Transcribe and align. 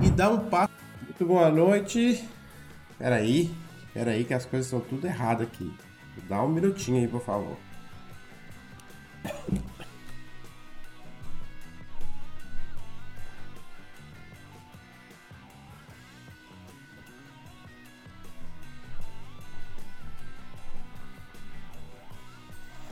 e 0.00 0.10
dá 0.10 0.30
um 0.30 0.48
passo. 0.48 0.72
Muito 1.02 1.26
boa 1.26 1.50
noite. 1.50 2.26
Peraí, 2.98 3.54
peraí 3.92 4.24
que 4.24 4.32
as 4.32 4.46
coisas 4.46 4.66
estão 4.66 4.80
tudo 4.80 5.06
erradas 5.06 5.46
aqui. 5.46 5.70
Dá 6.28 6.42
um 6.42 6.48
minutinho 6.48 6.98
aí, 6.98 7.08
por 7.08 7.20
favor. 7.20 7.56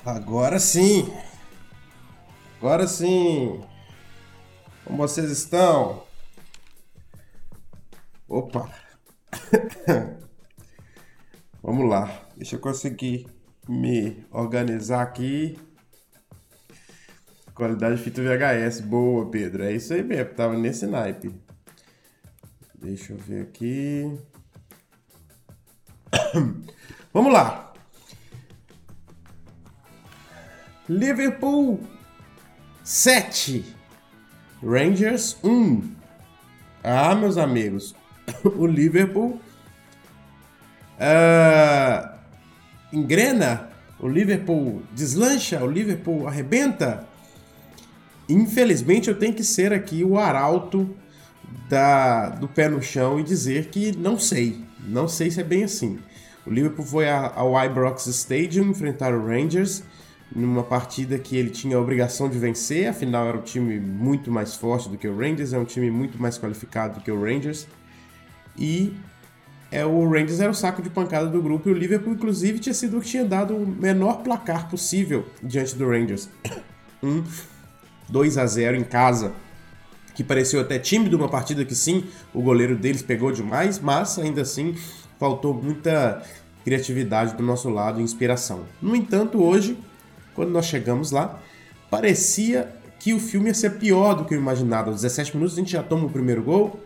Agora 0.05 0.59
sim. 0.59 1.13
Agora 2.59 2.87
sim. 2.87 3.61
Como 4.85 4.99
vocês 4.99 5.31
estão? 5.31 6.12
Opa! 8.33 8.67
Vamos 11.63 11.87
lá. 11.87 12.27
Deixa 12.35 12.57
eu 12.57 12.61
conseguir 12.61 13.27
me 13.69 14.25
organizar 14.31 15.03
aqui. 15.03 15.59
Qualidade 17.55 17.97
de 17.97 18.03
fita 18.03 18.23
VHS. 18.23 18.81
Boa, 18.81 19.31
Pedro. 19.31 19.65
É 19.65 19.73
isso 19.75 19.93
aí 19.93 20.03
mesmo. 20.03 20.33
Tava 20.33 20.57
nesse 20.57 20.87
naipe. 20.87 21.31
Deixa 22.75 23.13
eu 23.13 23.19
ver 23.19 23.43
aqui. 23.43 24.19
Vamos 27.13 27.35
lá. 27.35 27.75
Liverpool 30.89 31.81
7. 32.83 33.63
Rangers 34.63 35.37
1. 35.45 35.97
Ah, 36.83 37.15
meus 37.15 37.37
amigos, 37.37 37.95
o 38.45 38.67
Liverpool 38.67 39.41
uh, 40.99 42.09
engrena, 42.93 43.69
o 43.99 44.09
Liverpool 44.09 44.83
deslancha, 44.93 45.63
o 45.63 45.71
Liverpool 45.71 46.27
arrebenta. 46.27 47.07
Infelizmente, 48.29 49.09
eu 49.09 49.19
tenho 49.19 49.35
que 49.35 49.45
ser 49.45 49.73
aqui 49.73 50.05
o 50.05 50.19
arauto 50.19 50.95
da, 51.69 52.31
do 52.31 52.49
pé 52.49 52.69
no 52.69 52.83
chão 52.83 53.19
e 53.19 53.23
dizer 53.23 53.67
que 53.67 53.97
não 53.97 54.19
sei. 54.19 54.65
Não 54.87 55.07
sei 55.07 55.31
se 55.31 55.41
é 55.41 55.45
bem 55.45 55.65
assim. 55.65 55.99
O 56.47 56.51
Liverpool 56.51 56.85
foi 56.85 57.09
ao 57.09 57.65
Ibrox 57.65 58.07
Stadium 58.07 58.71
enfrentar 58.71 59.15
o 59.15 59.25
Rangers 59.25 59.83
numa 60.35 60.63
partida 60.63 61.19
que 61.19 61.37
ele 61.37 61.51
tinha 61.51 61.77
a 61.77 61.81
obrigação 61.81 62.29
de 62.29 62.39
vencer, 62.39 62.89
afinal 62.89 63.29
era 63.29 63.37
um 63.37 63.43
time 63.43 63.79
muito 63.79 64.31
mais 64.31 64.55
forte 64.55 64.89
do 64.89 64.97
que 64.97 65.07
o 65.07 65.17
Rangers, 65.17 65.53
é 65.53 65.59
um 65.59 65.65
time 65.65 65.91
muito 65.91 66.21
mais 66.21 66.39
qualificado 66.39 66.99
do 66.99 67.05
que 67.05 67.11
o 67.11 67.23
Rangers. 67.23 67.67
E 68.57 68.95
é, 69.71 69.85
o 69.85 70.09
Rangers 70.09 70.41
era 70.41 70.51
o 70.51 70.55
saco 70.55 70.83
de 70.83 70.91
pancada 70.91 71.27
do 71.27 71.41
grupo 71.41 71.69
e 71.69 71.73
o 71.73 71.75
Liverpool, 71.75 72.13
inclusive, 72.13 72.59
tinha 72.59 72.75
sido 72.75 72.99
o 72.99 73.01
que 73.01 73.09
tinha 73.09 73.25
dado 73.25 73.57
o 73.57 73.67
menor 73.67 74.23
placar 74.23 74.69
possível 74.69 75.27
diante 75.43 75.75
do 75.77 75.89
Rangers. 75.89 76.29
Um 77.05 77.25
2 78.09 78.39
a 78.39 78.47
0 78.47 78.77
em 78.77 78.85
casa, 78.85 79.33
que 80.15 80.23
pareceu 80.23 80.61
até 80.61 80.79
tímido, 80.79 81.17
uma 81.17 81.29
partida 81.29 81.65
que 81.65 81.75
sim, 81.75 82.05
o 82.33 82.41
goleiro 82.41 82.77
deles 82.77 83.03
pegou 83.03 83.33
demais, 83.33 83.81
mas 83.81 84.21
ainda 84.21 84.43
assim 84.43 84.77
faltou 85.19 85.53
muita 85.53 86.23
criatividade 86.63 87.35
do 87.35 87.43
nosso 87.43 87.69
lado 87.69 87.99
e 87.99 88.05
inspiração. 88.05 88.61
No 88.81 88.95
entanto, 88.95 89.43
hoje 89.43 89.77
quando 90.35 90.51
nós 90.51 90.67
chegamos 90.67 91.11
lá, 91.11 91.41
parecia 91.91 92.73
que 92.99 93.13
o 93.13 93.19
filme 93.19 93.49
ia 93.49 93.55
ser 93.55 93.79
pior 93.79 94.15
do 94.15 94.25
que 94.25 94.35
eu 94.35 94.39
imaginava. 94.39 94.91
Aos 94.91 95.03
17 95.03 95.37
minutos 95.37 95.57
a 95.57 95.61
gente 95.61 95.73
já 95.73 95.83
toma 95.83 96.07
o 96.07 96.11
primeiro 96.11 96.43
gol 96.43 96.81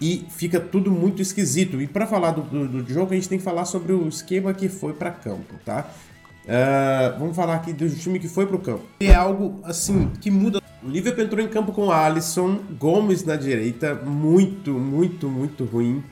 e 0.00 0.26
fica 0.30 0.60
tudo 0.60 0.90
muito 0.90 1.20
esquisito. 1.22 1.80
E 1.80 1.86
para 1.86 2.06
falar 2.06 2.32
do, 2.32 2.42
do, 2.42 2.82
do, 2.82 2.92
jogo, 2.92 3.12
a 3.12 3.14
gente 3.14 3.28
tem 3.28 3.38
que 3.38 3.44
falar 3.44 3.64
sobre 3.64 3.92
o 3.92 4.08
esquema 4.08 4.54
que 4.54 4.68
foi 4.68 4.92
para 4.92 5.10
campo, 5.10 5.54
tá? 5.64 5.88
Uh, 6.44 7.18
vamos 7.18 7.36
falar 7.36 7.56
aqui 7.56 7.72
do 7.72 7.88
time 7.90 8.18
que 8.18 8.28
foi 8.28 8.46
para 8.46 8.56
o 8.56 8.60
campo. 8.60 8.84
É 9.00 9.14
algo 9.14 9.60
assim 9.64 10.10
que 10.20 10.30
muda. 10.30 10.62
O 10.82 10.88
Liverpool 10.88 11.24
entrou 11.24 11.44
em 11.44 11.48
campo 11.48 11.72
com 11.72 11.90
Alisson, 11.90 12.60
Gomes 12.78 13.24
na 13.24 13.36
direita, 13.36 13.94
muito, 13.94 14.72
muito, 14.72 15.28
muito 15.28 15.64
ruim. 15.64 16.02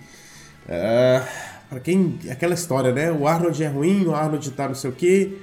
Uh, 0.67 1.27
para 1.69 1.81
quem 1.81 2.19
aquela 2.31 2.55
história, 2.55 2.93
né? 2.93 3.11
O 3.11 3.27
Arnold 3.27 3.63
é 3.63 3.69
ruim, 3.69 4.05
o 4.05 4.15
Arnold 4.15 4.51
tá 4.51 4.69
não 4.69 4.75
sei 4.75 4.91
o 4.91 4.93
quê 4.93 5.39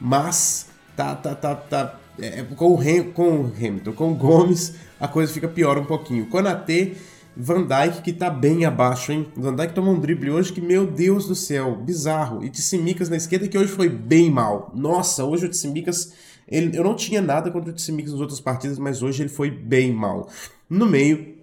mas 0.00 0.68
tá, 0.94 1.14
tá, 1.14 1.34
tá, 1.34 1.54
tá 1.54 1.98
é, 2.18 2.42
com, 2.42 2.74
o 2.74 3.12
com 3.12 3.40
o 3.40 3.46
Hamilton, 3.46 3.92
com 3.92 4.12
o 4.12 4.14
Gomes, 4.14 4.74
a 4.98 5.08
coisa 5.08 5.32
fica 5.32 5.48
pior 5.48 5.78
um 5.78 5.84
pouquinho. 5.84 6.26
Konatê, 6.26 6.96
Van 7.36 7.66
Dijk 7.66 8.02
que 8.02 8.12
tá 8.12 8.30
bem 8.30 8.64
abaixo, 8.64 9.12
hein? 9.12 9.26
Van 9.36 9.54
Dijk 9.54 9.74
tomou 9.74 9.94
um 9.94 10.00
drible 10.00 10.30
hoje 10.30 10.52
que, 10.52 10.60
meu 10.60 10.86
Deus 10.86 11.26
do 11.28 11.34
céu, 11.34 11.76
bizarro. 11.76 12.42
E 12.42 12.48
Tsimikas 12.48 13.08
na 13.08 13.16
esquerda 13.16 13.46
que 13.46 13.58
hoje 13.58 13.70
foi 13.70 13.88
bem 13.88 14.30
mal. 14.30 14.72
Nossa, 14.74 15.24
hoje 15.24 15.46
o 15.46 15.50
Tsimikas, 15.50 16.14
eu 16.48 16.82
não 16.82 16.96
tinha 16.96 17.20
nada 17.20 17.50
contra 17.50 17.70
o 17.70 17.74
Tsimikas 17.74 18.12
nas 18.12 18.20
outras 18.20 18.40
partidas, 18.40 18.78
mas 18.78 19.02
hoje 19.02 19.22
ele 19.22 19.28
foi 19.28 19.50
bem 19.50 19.92
mal. 19.92 20.30
No 20.68 20.86
meio, 20.86 21.34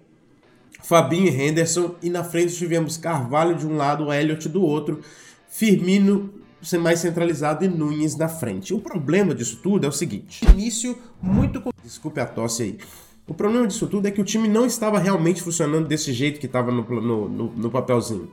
Fabinho 0.82 1.28
e 1.28 1.40
Henderson, 1.40 1.94
e 2.02 2.10
na 2.10 2.24
frente 2.24 2.56
tivemos 2.56 2.96
Carvalho 2.96 3.54
de 3.54 3.66
um 3.66 3.76
lado, 3.76 4.12
Elliot 4.12 4.48
do 4.48 4.62
outro, 4.62 5.00
Firmino 5.48 6.42
ser 6.60 6.78
mais 6.78 7.00
centralizado 7.00 7.64
e 7.64 7.68
Nunes 7.68 8.16
na 8.16 8.28
frente. 8.28 8.74
O 8.74 8.80
problema 8.80 9.34
disso 9.34 9.60
tudo 9.62 9.84
é 9.84 9.88
o 9.88 9.92
seguinte: 9.92 10.44
início 10.50 10.98
muito. 11.20 11.62
Desculpe 11.82 12.20
a 12.20 12.26
tosse 12.26 12.62
aí. 12.62 12.78
O 13.26 13.32
problema 13.32 13.66
disso 13.66 13.86
tudo 13.86 14.06
é 14.06 14.10
que 14.10 14.20
o 14.20 14.24
time 14.24 14.48
não 14.48 14.66
estava 14.66 14.98
realmente 14.98 15.42
funcionando 15.42 15.88
desse 15.88 16.12
jeito 16.12 16.38
que 16.38 16.46
estava 16.46 16.70
no, 16.70 16.82
no, 16.82 17.28
no, 17.28 17.52
no 17.52 17.70
papelzinho. 17.70 18.28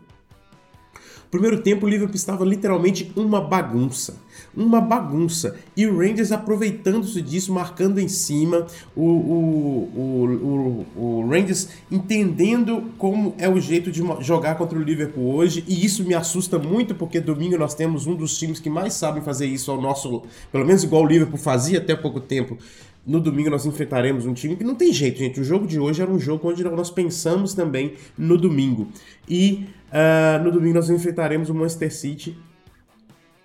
Primeiro 1.32 1.62
tempo, 1.62 1.86
o 1.86 1.90
Liverpool 1.90 2.18
estava 2.18 2.44
literalmente 2.44 3.10
uma 3.16 3.40
bagunça. 3.40 4.18
Uma 4.54 4.82
bagunça. 4.82 5.56
E 5.78 5.88
o 5.88 5.98
Rangers 5.98 6.30
aproveitando-se 6.34 7.22
disso, 7.22 7.54
marcando 7.54 8.00
em 8.00 8.10
cima. 8.10 8.68
O, 8.94 9.06
o, 9.06 9.92
o, 9.96 11.02
o, 11.02 11.30
Rangers 11.30 11.70
entendendo 11.90 12.84
como 12.98 13.34
é 13.38 13.48
o 13.48 13.62
jeito 13.62 13.90
de 13.90 14.04
jogar 14.20 14.56
contra 14.56 14.78
o 14.78 14.84
Liverpool 14.84 15.34
hoje. 15.34 15.64
E 15.70 15.86
isso 15.86 16.04
me 16.04 16.14
assusta 16.14 16.60
muito, 16.60 16.94
porque 16.94 17.22
domingo 17.22 17.58
nós 17.58 17.74
temos 17.74 18.06
um 18.08 18.14
dos 18.14 18.38
times 18.38 18.60
que 18.60 18.70
mais 18.70 18.94
sabem 18.96 19.24
fazer 19.24 19.46
isso 19.46 19.72
ao 19.72 19.82
nosso. 19.82 20.24
Pelo 20.52 20.66
menos 20.66 20.84
igual 20.84 21.04
o 21.04 21.08
Liverpool 21.08 21.38
fazia 21.38 21.78
até 21.78 21.96
pouco 21.96 22.20
tempo. 22.20 22.58
No 23.06 23.20
domingo 23.20 23.50
nós 23.50 23.66
enfrentaremos 23.66 24.26
um 24.26 24.34
time 24.34 24.56
que 24.56 24.64
não 24.64 24.76
tem 24.76 24.94
jeito, 24.94 25.18
gente. 25.20 25.40
O 25.40 25.44
jogo 25.44 25.66
de 25.66 25.80
hoje 25.80 26.02
era 26.02 26.12
um 26.12 26.20
jogo 26.20 26.50
onde 26.50 26.64
nós 26.64 26.92
pensamos 26.92 27.54
também 27.54 27.96
no 28.18 28.38
domingo. 28.38 28.88
E 29.28 29.68
Uh, 29.92 30.42
no 30.42 30.52
domingo 30.54 30.76
nós 30.76 30.90
enfrentaremos 30.90 31.50
o 31.50 31.54
Manchester 31.54 31.94
City, 31.94 32.38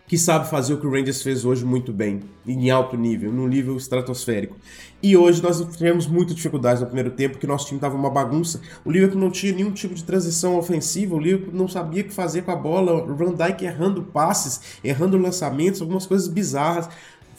que 0.06 0.16
sabe 0.16 0.48
fazer 0.48 0.74
o 0.74 0.78
que 0.78 0.86
o 0.86 0.90
Rangers 0.92 1.20
fez 1.20 1.44
hoje 1.44 1.64
muito 1.64 1.92
bem, 1.92 2.20
em 2.46 2.70
alto 2.70 2.96
nível, 2.96 3.32
num 3.32 3.48
nível 3.48 3.76
estratosférico. 3.76 4.56
E 5.02 5.16
hoje 5.16 5.42
nós 5.42 5.58
tivemos 5.76 6.06
muitas 6.06 6.36
dificuldades 6.36 6.80
no 6.80 6.86
primeiro 6.86 7.10
tempo, 7.10 7.38
que 7.38 7.46
nosso 7.48 7.66
time 7.66 7.78
estava 7.78 7.96
uma 7.96 8.08
bagunça. 8.08 8.60
O 8.84 8.92
Liverpool 8.92 9.20
não 9.20 9.32
tinha 9.32 9.52
nenhum 9.52 9.72
tipo 9.72 9.92
de 9.92 10.04
transição 10.04 10.56
ofensiva, 10.56 11.16
o 11.16 11.18
Liverpool 11.18 11.52
não 11.52 11.66
sabia 11.66 12.02
o 12.02 12.04
que 12.04 12.14
fazer 12.14 12.42
com 12.42 12.52
a 12.52 12.56
bola, 12.56 13.02
o 13.02 13.16
Van 13.16 13.34
Dijk 13.34 13.64
errando 13.64 14.04
passes, 14.04 14.78
errando 14.84 15.18
lançamentos, 15.18 15.80
algumas 15.80 16.06
coisas 16.06 16.28
bizarras. 16.28 16.88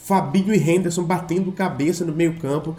Fabinho 0.08 0.56
e 0.56 0.58
Henderson 0.58 1.04
batendo 1.04 1.52
cabeça 1.52 2.06
no 2.06 2.14
meio 2.14 2.40
campo. 2.40 2.74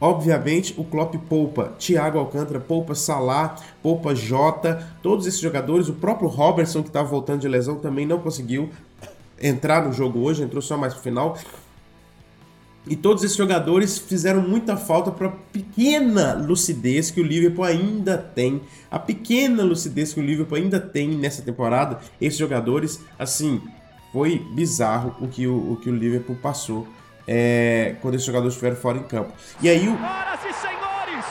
Obviamente, 0.00 0.74
o 0.78 0.82
Klopp 0.82 1.14
poupa 1.28 1.74
Thiago 1.78 2.18
Alcântara, 2.18 2.58
poupa 2.58 2.94
Salah, 2.94 3.56
poupa 3.82 4.14
Jota, 4.14 4.88
todos 5.02 5.26
esses 5.26 5.40
jogadores. 5.40 5.90
O 5.90 5.92
próprio 5.92 6.26
Robertson, 6.26 6.82
que 6.82 6.88
estava 6.88 7.06
voltando 7.06 7.42
de 7.42 7.48
lesão, 7.48 7.76
também 7.76 8.06
não 8.06 8.18
conseguiu 8.18 8.70
entrar 9.38 9.86
no 9.86 9.92
jogo 9.92 10.20
hoje, 10.20 10.42
entrou 10.42 10.62
só 10.62 10.78
mais 10.78 10.94
pro 10.94 11.02
final. 11.02 11.36
E 12.86 12.96
todos 12.96 13.22
esses 13.22 13.36
jogadores 13.36 13.98
fizeram 13.98 14.40
muita 14.40 14.74
falta 14.74 15.10
para 15.10 15.28
a 15.28 15.32
pequena 15.52 16.32
lucidez 16.32 17.10
que 17.10 17.20
o 17.20 17.24
Liverpool 17.24 17.62
ainda 17.62 18.16
tem. 18.16 18.62
A 18.90 18.98
pequena 18.98 19.62
lucidez 19.62 20.14
que 20.14 20.20
o 20.20 20.24
Liverpool 20.24 20.56
ainda 20.56 20.80
tem 20.80 21.10
nessa 21.10 21.42
temporada. 21.42 21.98
Esses 22.18 22.38
jogadores, 22.38 23.02
assim, 23.18 23.60
foi 24.12 24.38
bizarro 24.38 25.14
o 25.20 25.28
que 25.28 25.46
o, 25.46 25.72
o, 25.72 25.76
que 25.76 25.88
o 25.88 25.94
Liverpool 25.94 26.36
passou 26.36 26.86
é, 27.26 27.96
quando 28.00 28.14
esses 28.14 28.26
jogadores 28.26 28.54
estiveram 28.54 28.76
fora 28.76 28.98
em 28.98 29.02
campo. 29.04 29.32
E 29.60 29.68
aí 29.68 29.88
o. 29.88 29.96
Senhoras 29.96 30.40
e 30.40 30.52
senhores, 30.52 31.24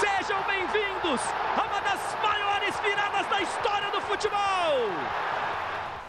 sejam 0.00 0.42
bem-vindos 0.46 1.20
a 1.56 1.66
uma 1.66 1.80
das 1.80 2.00
maiores 2.22 2.74
viradas 2.80 3.30
da 3.30 3.42
história 3.42 3.90
do 3.90 4.00
futebol! 4.02 4.36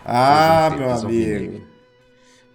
Ah, 0.06 0.69
meu 0.75 0.91
amigo. 0.91 1.62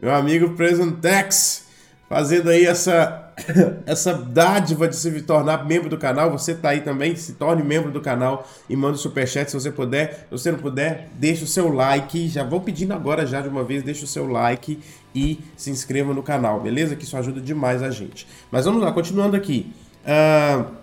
Meu 0.00 0.14
amigo 0.14 0.50
Presentex, 0.56 1.68
fazendo 2.12 2.50
aí 2.50 2.66
essa, 2.66 3.32
essa 3.86 4.12
dádiva 4.12 4.86
de 4.86 4.94
se 4.94 5.22
tornar 5.22 5.64
membro 5.64 5.88
do 5.88 5.96
canal. 5.96 6.30
Você 6.30 6.54
tá 6.54 6.68
aí 6.68 6.82
também, 6.82 7.16
se 7.16 7.32
torne 7.32 7.62
membro 7.62 7.90
do 7.90 8.02
canal 8.02 8.46
e 8.68 8.76
manda 8.76 8.96
o 8.96 8.98
superchat 8.98 9.50
se 9.50 9.58
você 9.58 9.70
puder. 9.70 10.26
Se 10.28 10.30
você 10.30 10.52
não 10.52 10.58
puder, 10.58 11.08
deixa 11.14 11.44
o 11.44 11.46
seu 11.46 11.72
like. 11.72 12.28
Já 12.28 12.44
vou 12.44 12.60
pedindo 12.60 12.92
agora 12.92 13.26
já 13.26 13.40
de 13.40 13.48
uma 13.48 13.64
vez, 13.64 13.82
deixa 13.82 14.04
o 14.04 14.06
seu 14.06 14.26
like 14.26 14.78
e 15.14 15.40
se 15.56 15.70
inscreva 15.70 16.12
no 16.12 16.22
canal, 16.22 16.60
beleza? 16.60 16.94
Que 16.94 17.04
isso 17.04 17.16
ajuda 17.16 17.40
demais 17.40 17.82
a 17.82 17.90
gente. 17.90 18.26
Mas 18.50 18.66
vamos 18.66 18.82
lá, 18.82 18.92
continuando 18.92 19.34
aqui. 19.34 19.72
Uh, 20.04 20.81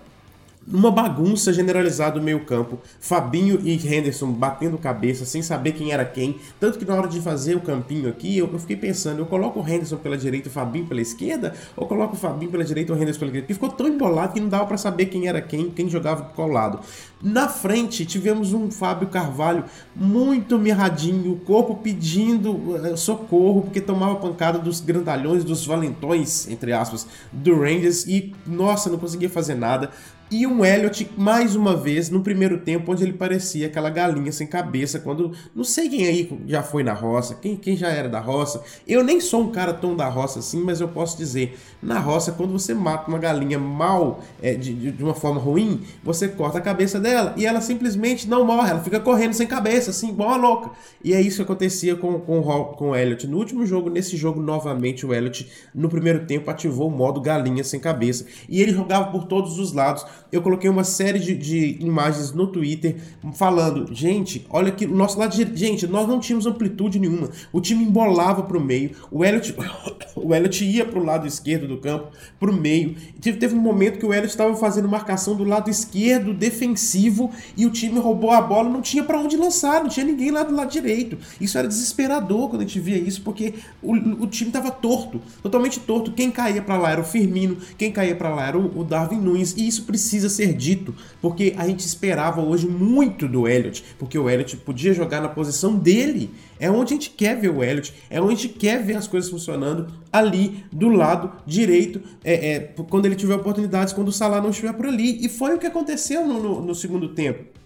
uma 0.68 0.92
bagunça 0.92 1.52
generalizada 1.52 2.20
no 2.20 2.24
meio 2.24 2.42
campo, 2.42 2.80
Fabinho 3.00 3.60
e 3.64 3.74
Henderson 3.74 4.32
batendo 4.32 4.78
cabeça, 4.78 5.26
sem 5.26 5.42
saber 5.42 5.72
quem 5.72 5.92
era 5.92 6.06
quem, 6.06 6.38
tanto 6.60 6.78
que 6.78 6.86
na 6.86 6.96
hora 6.96 7.08
de 7.08 7.20
fazer 7.22 7.56
o 7.56 7.62
campinho 7.62 8.10
aqui, 8.10 8.38
eu, 8.38 8.48
fiquei 8.60 8.76
pensando, 8.76 9.20
eu 9.20 9.26
coloco 9.26 9.60
o 9.60 9.68
Henderson 9.68 9.98
pela 9.98 10.18
direita 10.18 10.48
e 10.48 10.52
o 10.52 10.54
Fabinho 10.54 10.86
pela 10.86 11.02
esquerda, 11.02 11.54
ou 11.76 11.88
coloco 11.88 12.16
o 12.16 12.18
Fabinho 12.18 12.52
pela 12.52 12.64
direita 12.64 12.92
e 12.92 12.96
o 12.96 13.02
Henderson 13.02 13.20
pela 13.20 13.32
direita, 13.32 13.48
porque 13.48 13.54
ficou 13.54 13.70
tão 13.70 13.88
embolado 13.88 14.34
que 14.34 14.40
não 14.40 14.50
dava 14.50 14.66
para 14.66 14.78
saber 14.78 15.08
quem 15.08 15.28
era 15.28 15.42
quem, 15.42 15.70
quem 15.72 15.90
jogava 15.90 16.24
por 16.24 16.36
qual 16.36 16.48
lado. 16.48 16.80
Na 17.22 17.50
frente, 17.50 18.06
tivemos 18.06 18.54
um 18.54 18.72
Fábio 18.72 19.08
Carvalho 19.08 19.66
muito 19.96 20.58
mirradinho, 20.58 21.34
o 21.34 21.38
corpo 21.38 21.76
pedindo 21.76 22.52
uh, 22.52 22.98
socorro, 22.98 23.64
porque 23.64 23.82
tomava 23.82 24.16
pancada 24.16 24.60
dos 24.60 24.80
grandalhões, 24.80 25.44
dos 25.44 25.66
valentões, 25.66 26.48
entre 26.48 26.72
aspas, 26.72 27.08
do 27.32 27.60
Rangers, 27.60 28.06
e, 28.06 28.34
nossa, 28.46 28.90
não 28.90 28.98
conseguia 28.98 29.30
fazer 29.30 29.56
nada. 29.56 29.92
E 30.32 30.46
um 30.46 30.64
Elliot, 30.64 31.10
mais 31.18 31.56
uma 31.56 31.76
vez, 31.76 32.12
no 32.12 32.22
primeiro 32.22 32.60
tempo, 32.60 32.92
onde 32.92 33.04
ele 33.04 33.14
parecia 33.14 33.66
aquela 33.66 33.90
galinha 33.90 34.32
sem 34.32 34.46
cabeça, 34.46 35.00
quando. 35.00 35.32
Não 35.56 35.64
sei 35.64 35.90
quem 35.90 36.06
aí 36.06 36.32
já 36.46 36.62
foi 36.62 36.84
na 36.84 36.94
roça, 36.94 37.34
quem, 37.34 37.56
quem 37.56 37.76
já 37.76 37.88
era 37.90 38.08
da 38.08 38.20
roça. 38.20 38.62
Eu 38.88 39.04
nem 39.04 39.20
sou 39.20 39.42
um 39.42 39.52
cara 39.52 39.74
tão 39.74 39.96
da 39.96 40.08
roça 40.08 40.38
assim, 40.38 40.62
mas 40.62 40.80
eu 40.82 40.88
posso 40.88 41.18
dizer: 41.18 41.58
na 41.82 41.98
roça, 41.98 42.32
quando 42.32 42.52
você 42.52 42.76
mata 42.76 43.10
uma 43.10 43.18
galinha 43.18 43.58
mal, 43.58 44.24
é, 44.40 44.54
de, 44.54 44.92
de 44.92 45.04
uma 45.04 45.16
forma 45.16 45.42
ruim, 45.42 45.82
você 46.04 46.28
corta 46.28 46.60
a 46.60 46.62
cabeça 46.62 47.00
dela 47.00 47.34
e 47.36 47.48
ela 47.48 47.60
simplesmente 47.60 48.30
não 48.30 48.46
morre, 48.46 48.70
ela 48.70 48.84
fica 48.84 49.00
correndo 49.00 49.34
sem 49.34 49.48
cabeça, 49.48 49.90
assim, 49.90 50.10
igual 50.10 50.30
uma 50.30 50.38
louca. 50.38 50.70
E 51.04 51.12
é 51.12 51.20
isso 51.20 51.38
que 51.38 51.42
acontecia 51.42 51.96
com, 51.96 52.20
com, 52.20 52.44
com 52.44 52.90
o 52.92 52.96
Elliot. 52.96 53.26
No 53.26 53.38
último 53.38 53.66
jogo, 53.66 53.90
nesse 53.90 54.16
jogo, 54.16 54.40
novamente, 54.40 55.08
o 55.08 55.14
Elliot, 55.14 55.50
no 55.74 55.90
primeiro 55.90 56.28
tempo, 56.28 56.52
ativou 56.52 56.88
o 56.88 56.92
modo 56.92 57.20
galinha 57.20 57.64
sem 57.64 57.80
cabeça. 57.80 58.28
E 58.48 58.62
ele 58.62 58.74
jogava 58.74 59.10
por 59.10 59.26
todos 59.26 59.58
os 59.58 59.74
lados 59.74 60.06
eu 60.32 60.42
coloquei 60.42 60.70
uma 60.70 60.84
série 60.84 61.20
de, 61.20 61.36
de 61.36 61.78
imagens 61.80 62.32
no 62.32 62.48
Twitter 62.48 62.98
falando, 63.34 63.94
gente, 63.94 64.46
olha 64.50 64.72
que 64.72 64.86
o 64.86 64.96
nosso 64.96 65.18
lado 65.18 65.36
de, 65.36 65.56
gente, 65.58 65.88
nós 65.88 66.08
não 66.08 66.20
tínhamos 66.20 66.46
amplitude 66.46 67.00
nenhuma. 67.00 67.30
O 67.52 67.60
time 67.60 67.84
embolava 67.84 68.44
para 68.44 68.58
o 68.58 68.62
meio, 68.62 68.92
o 69.12 69.26
Elliot, 69.26 69.56
o 70.16 70.34
Elliot 70.34 70.66
ia 70.66 70.86
para 70.86 71.00
o 71.00 71.04
lado 71.04 71.26
esquerdo 71.26 71.68
do 71.68 71.78
campo, 71.78 72.10
para 72.40 72.50
o 72.50 72.54
meio. 72.54 72.96
Teve, 73.20 73.38
teve 73.38 73.56
um 73.56 73.60
momento 73.60 73.98
que 73.98 74.06
o 74.06 74.14
Elliot 74.14 74.30
estava 74.30 74.56
fazendo 74.56 74.88
marcação 74.88 75.36
do 75.36 75.44
lado 75.44 75.70
esquerdo 75.70 76.34
defensivo 76.34 77.32
e 77.58 77.66
o 77.66 77.72
time 77.72 78.00
roubou 78.00 78.32
a 78.32 78.42
bola, 78.42 78.70
não 78.70 78.82
tinha 78.82 79.04
para 79.04 79.20
onde 79.20 79.36
lançar, 79.36 79.82
não 79.82 79.90
tinha 79.90 80.06
ninguém 80.06 80.32
lá 80.32 80.44
do 80.44 80.56
lado 80.56 80.70
direito. 80.70 81.18
Isso 81.42 81.58
era 81.58 81.68
desesperador 81.68 82.50
quando 82.50 82.62
a 82.62 82.66
gente 82.66 82.80
via 82.80 82.98
isso, 82.98 83.22
porque 83.22 83.56
o, 83.82 83.94
o 83.94 84.28
time 84.28 84.50
estava 84.50 84.70
torto, 84.70 85.20
totalmente 85.42 85.80
torto. 85.80 86.12
Quem 86.12 86.30
caía 86.30 86.62
para 86.62 86.78
lá 86.78 86.92
era 86.92 87.02
o 87.02 87.04
Firmino, 87.04 87.58
quem 87.78 87.92
caía 87.92 88.16
para 88.16 88.34
lá 88.34 88.48
era 88.48 88.58
o, 88.58 88.80
o 88.80 88.84
Darwin 88.84 89.20
Nunes, 89.20 89.56
e 89.58 89.68
isso 89.68 89.84
precisa 89.84 90.19
precisa 90.20 90.30
ser 90.30 90.54
dito, 90.54 90.94
porque 91.22 91.54
a 91.58 91.66
gente 91.66 91.86
esperava 91.86 92.42
hoje 92.42 92.68
muito 92.68 93.28
do 93.28 93.48
Elliot, 93.48 93.84
porque 93.98 94.18
o 94.18 94.30
Elliot 94.30 94.58
podia 94.58 94.94
jogar 94.94 95.22
na 95.22 95.30
posição 95.30 95.76
dele. 95.76 96.32
É 96.60 96.70
onde 96.70 96.94
a 96.94 96.98
gente 96.98 97.12
quer 97.12 97.40
ver 97.40 97.50
o 97.50 97.64
Elliot, 97.64 97.94
é 98.10 98.22
onde 98.22 98.34
a 98.34 98.36
gente 98.36 98.50
quer 98.50 98.84
ver 98.84 98.98
as 98.98 99.08
coisas 99.08 99.30
funcionando 99.30 99.88
ali 100.12 100.66
do 100.72 100.90
lado 100.90 101.32
direito, 101.46 102.02
é, 102.24 102.52
é 102.52 102.60
quando 102.90 103.06
ele 103.06 103.16
tiver 103.16 103.36
oportunidades, 103.36 103.94
quando 103.94 104.10
o 104.10 104.14
Salah 104.14 104.42
não 104.42 104.50
estiver 104.50 104.74
por 104.74 104.86
ali. 104.86 105.24
E 105.26 105.30
foi 105.30 105.56
o 105.56 105.58
que 105.58 105.68
aconteceu 105.68 106.28
no, 106.28 106.42
no, 106.42 106.62
no 106.62 106.76
segundo 106.76 107.10
tempo. 107.10 107.59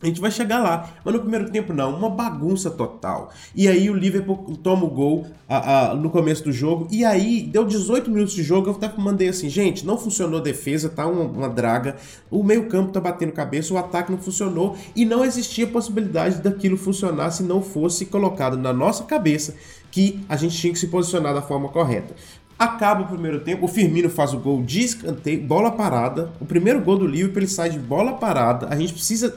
A 0.00 0.06
gente 0.06 0.20
vai 0.20 0.30
chegar 0.30 0.60
lá, 0.60 0.90
mas 1.04 1.12
no 1.12 1.20
primeiro 1.20 1.50
tempo 1.50 1.72
não, 1.72 1.92
uma 1.92 2.08
bagunça 2.08 2.70
total. 2.70 3.32
E 3.52 3.66
aí 3.66 3.90
o 3.90 3.94
Liverpool 3.94 4.56
toma 4.62 4.84
o 4.84 4.88
gol 4.88 5.26
a, 5.48 5.90
a, 5.90 5.94
no 5.96 6.08
começo 6.08 6.44
do 6.44 6.52
jogo, 6.52 6.86
e 6.88 7.04
aí 7.04 7.42
deu 7.42 7.64
18 7.64 8.08
minutos 8.08 8.32
de 8.32 8.44
jogo, 8.44 8.68
eu 8.68 8.74
até 8.74 8.88
mandei 8.96 9.28
assim, 9.28 9.48
gente, 9.48 9.84
não 9.84 9.98
funcionou 9.98 10.38
a 10.38 10.42
defesa, 10.42 10.88
tá 10.88 11.04
uma, 11.04 11.24
uma 11.24 11.48
draga, 11.48 11.96
o 12.30 12.44
meio 12.44 12.68
campo 12.68 12.92
tá 12.92 13.00
batendo 13.00 13.32
cabeça, 13.32 13.74
o 13.74 13.76
ataque 13.76 14.12
não 14.12 14.18
funcionou, 14.18 14.76
e 14.94 15.04
não 15.04 15.24
existia 15.24 15.66
possibilidade 15.66 16.40
daquilo 16.40 16.76
funcionar 16.76 17.32
se 17.32 17.42
não 17.42 17.60
fosse 17.60 18.06
colocado 18.06 18.56
na 18.56 18.72
nossa 18.72 19.02
cabeça 19.02 19.56
que 19.90 20.20
a 20.28 20.36
gente 20.36 20.56
tinha 20.56 20.72
que 20.72 20.78
se 20.78 20.86
posicionar 20.86 21.34
da 21.34 21.42
forma 21.42 21.70
correta. 21.70 22.14
Acaba 22.56 23.02
o 23.02 23.06
primeiro 23.06 23.40
tempo, 23.40 23.66
o 23.66 23.68
Firmino 23.68 24.10
faz 24.10 24.32
o 24.34 24.38
gol 24.38 24.62
de 24.62 24.80
escanteio, 24.80 25.40
bola 25.42 25.70
parada. 25.70 26.32
O 26.40 26.44
primeiro 26.44 26.80
gol 26.80 26.98
do 26.98 27.06
Liverpool 27.06 27.38
ele 27.38 27.46
sai 27.46 27.70
de 27.70 27.78
bola 27.78 28.14
parada. 28.14 28.66
A 28.68 28.74
gente 28.74 28.92
precisa 28.92 29.36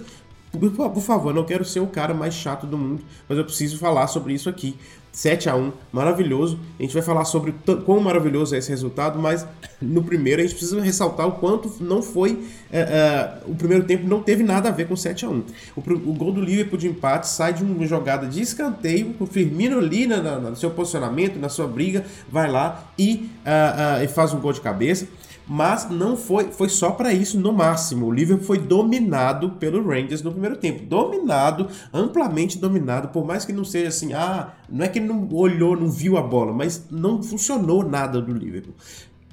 por, 0.59 1.01
favor, 1.01 1.33
não 1.33 1.45
quero 1.45 1.63
ser 1.63 1.80
o 1.80 1.88
cara 1.88 2.13
mais 2.13 2.33
chato 2.33 2.68
do 2.68 2.77
mundo, 2.77 3.03
mas 3.27 3.38
eu 3.38 3.45
preciso 3.45 3.77
falar 3.77 4.07
sobre 4.07 4.33
isso 4.33 4.50
aqui. 4.50 4.75
7 5.12 5.50
a 5.50 5.56
1 5.56 5.74
maravilhoso. 5.92 6.57
A 6.80 6.83
gente 6.83 6.94
vai 6.94 7.03
falar 7.03 7.25
sobre 7.25 7.53
quão 7.86 8.00
maravilhoso 8.00 8.56
é 8.56 8.57
esse 8.57 8.69
resultado, 8.69 9.19
mas 9.19 9.45
no 9.81 10.01
primeiro 10.03 10.42
a 10.42 10.45
gente 10.45 10.56
precisa 10.56 10.81
ressaltar 10.81 11.27
o 11.27 11.33
quanto 11.33 11.71
não 11.81 12.01
foi. 12.01 12.42
É, 12.71 12.80
é, 12.80 13.38
o 13.45 13.56
primeiro 13.56 13.83
tempo 13.83 14.07
não 14.07 14.21
teve 14.21 14.44
nada 14.44 14.69
a 14.69 14.71
ver 14.71 14.88
com 14.88 14.95
7 14.95 15.25
a 15.25 15.30
1 15.30 15.44
o, 15.75 15.81
o 15.81 16.13
gol 16.13 16.31
do 16.31 16.42
Liverpool 16.42 16.77
de 16.77 16.87
empate 16.87 17.28
sai 17.28 17.54
de 17.54 17.64
uma 17.64 17.85
jogada 17.85 18.26
de 18.26 18.42
escanteio. 18.42 19.16
O 19.19 19.26
Firmino 19.26 19.80
ali 19.80 20.07
na, 20.07 20.21
na, 20.21 20.40
no 20.40 20.56
seu 20.56 20.71
posicionamento, 20.71 21.37
na 21.37 21.49
sua 21.49 21.68
briga, 21.68 22.06
vai 22.30 22.49
lá 22.49 22.85
e, 22.97 23.30
uh, 23.45 24.04
e 24.04 24.07
faz 24.07 24.33
um 24.33 24.40
gol 24.40 24.54
de 24.54 24.61
cabeça 24.61 25.07
mas 25.48 25.90
não 25.90 26.16
foi, 26.16 26.45
foi 26.52 26.69
só 26.69 26.92
para 26.92 27.14
isso 27.14 27.40
no 27.40 27.52
máximo. 27.52 28.06
O 28.06 28.12
Liverpool 28.12 28.45
foi 28.45 28.57
dominado 28.57 29.52
pelo 29.52 29.86
Rangers 29.86 30.21
no 30.21 30.31
primeiro 30.31 30.57
tempo, 30.57 30.86
dominado, 30.86 31.68
amplamente 31.94 32.57
dominado, 32.57 33.10
por 33.10 33.26
mais 33.26 33.45
que 33.45 33.54
não 33.54 33.66
seja 33.66 33.90
assim, 33.90 34.14
ah, 34.14 34.54
não 34.69 34.86
é 34.86 34.88
que 34.88 35.00
ele 35.00 35.07
não 35.07 35.28
olhou, 35.33 35.76
não 35.76 35.90
viu 35.90 36.18
a 36.18 36.21
bola, 36.21 36.54
mas 36.54 36.86
não 36.90 37.21
funcionou 37.21 37.83
nada 37.83 38.21
do 38.21 38.33
Liverpool. 38.33 38.74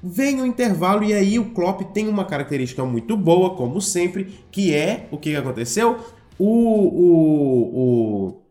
Vem 0.01 0.41
o 0.41 0.45
intervalo 0.45 1.03
e 1.03 1.13
aí 1.13 1.37
o 1.37 1.51
Klopp 1.51 1.81
tem 1.93 2.07
uma 2.07 2.25
característica 2.25 2.83
muito 2.85 3.17
boa, 3.17 3.55
como 3.55 3.81
sempre, 3.81 4.39
que 4.51 4.73
é 4.73 5.07
o 5.11 5.17
que 5.17 5.35
aconteceu? 5.35 5.99
O, 6.37 6.47
o, 6.47 8.31
o, 8.31 8.41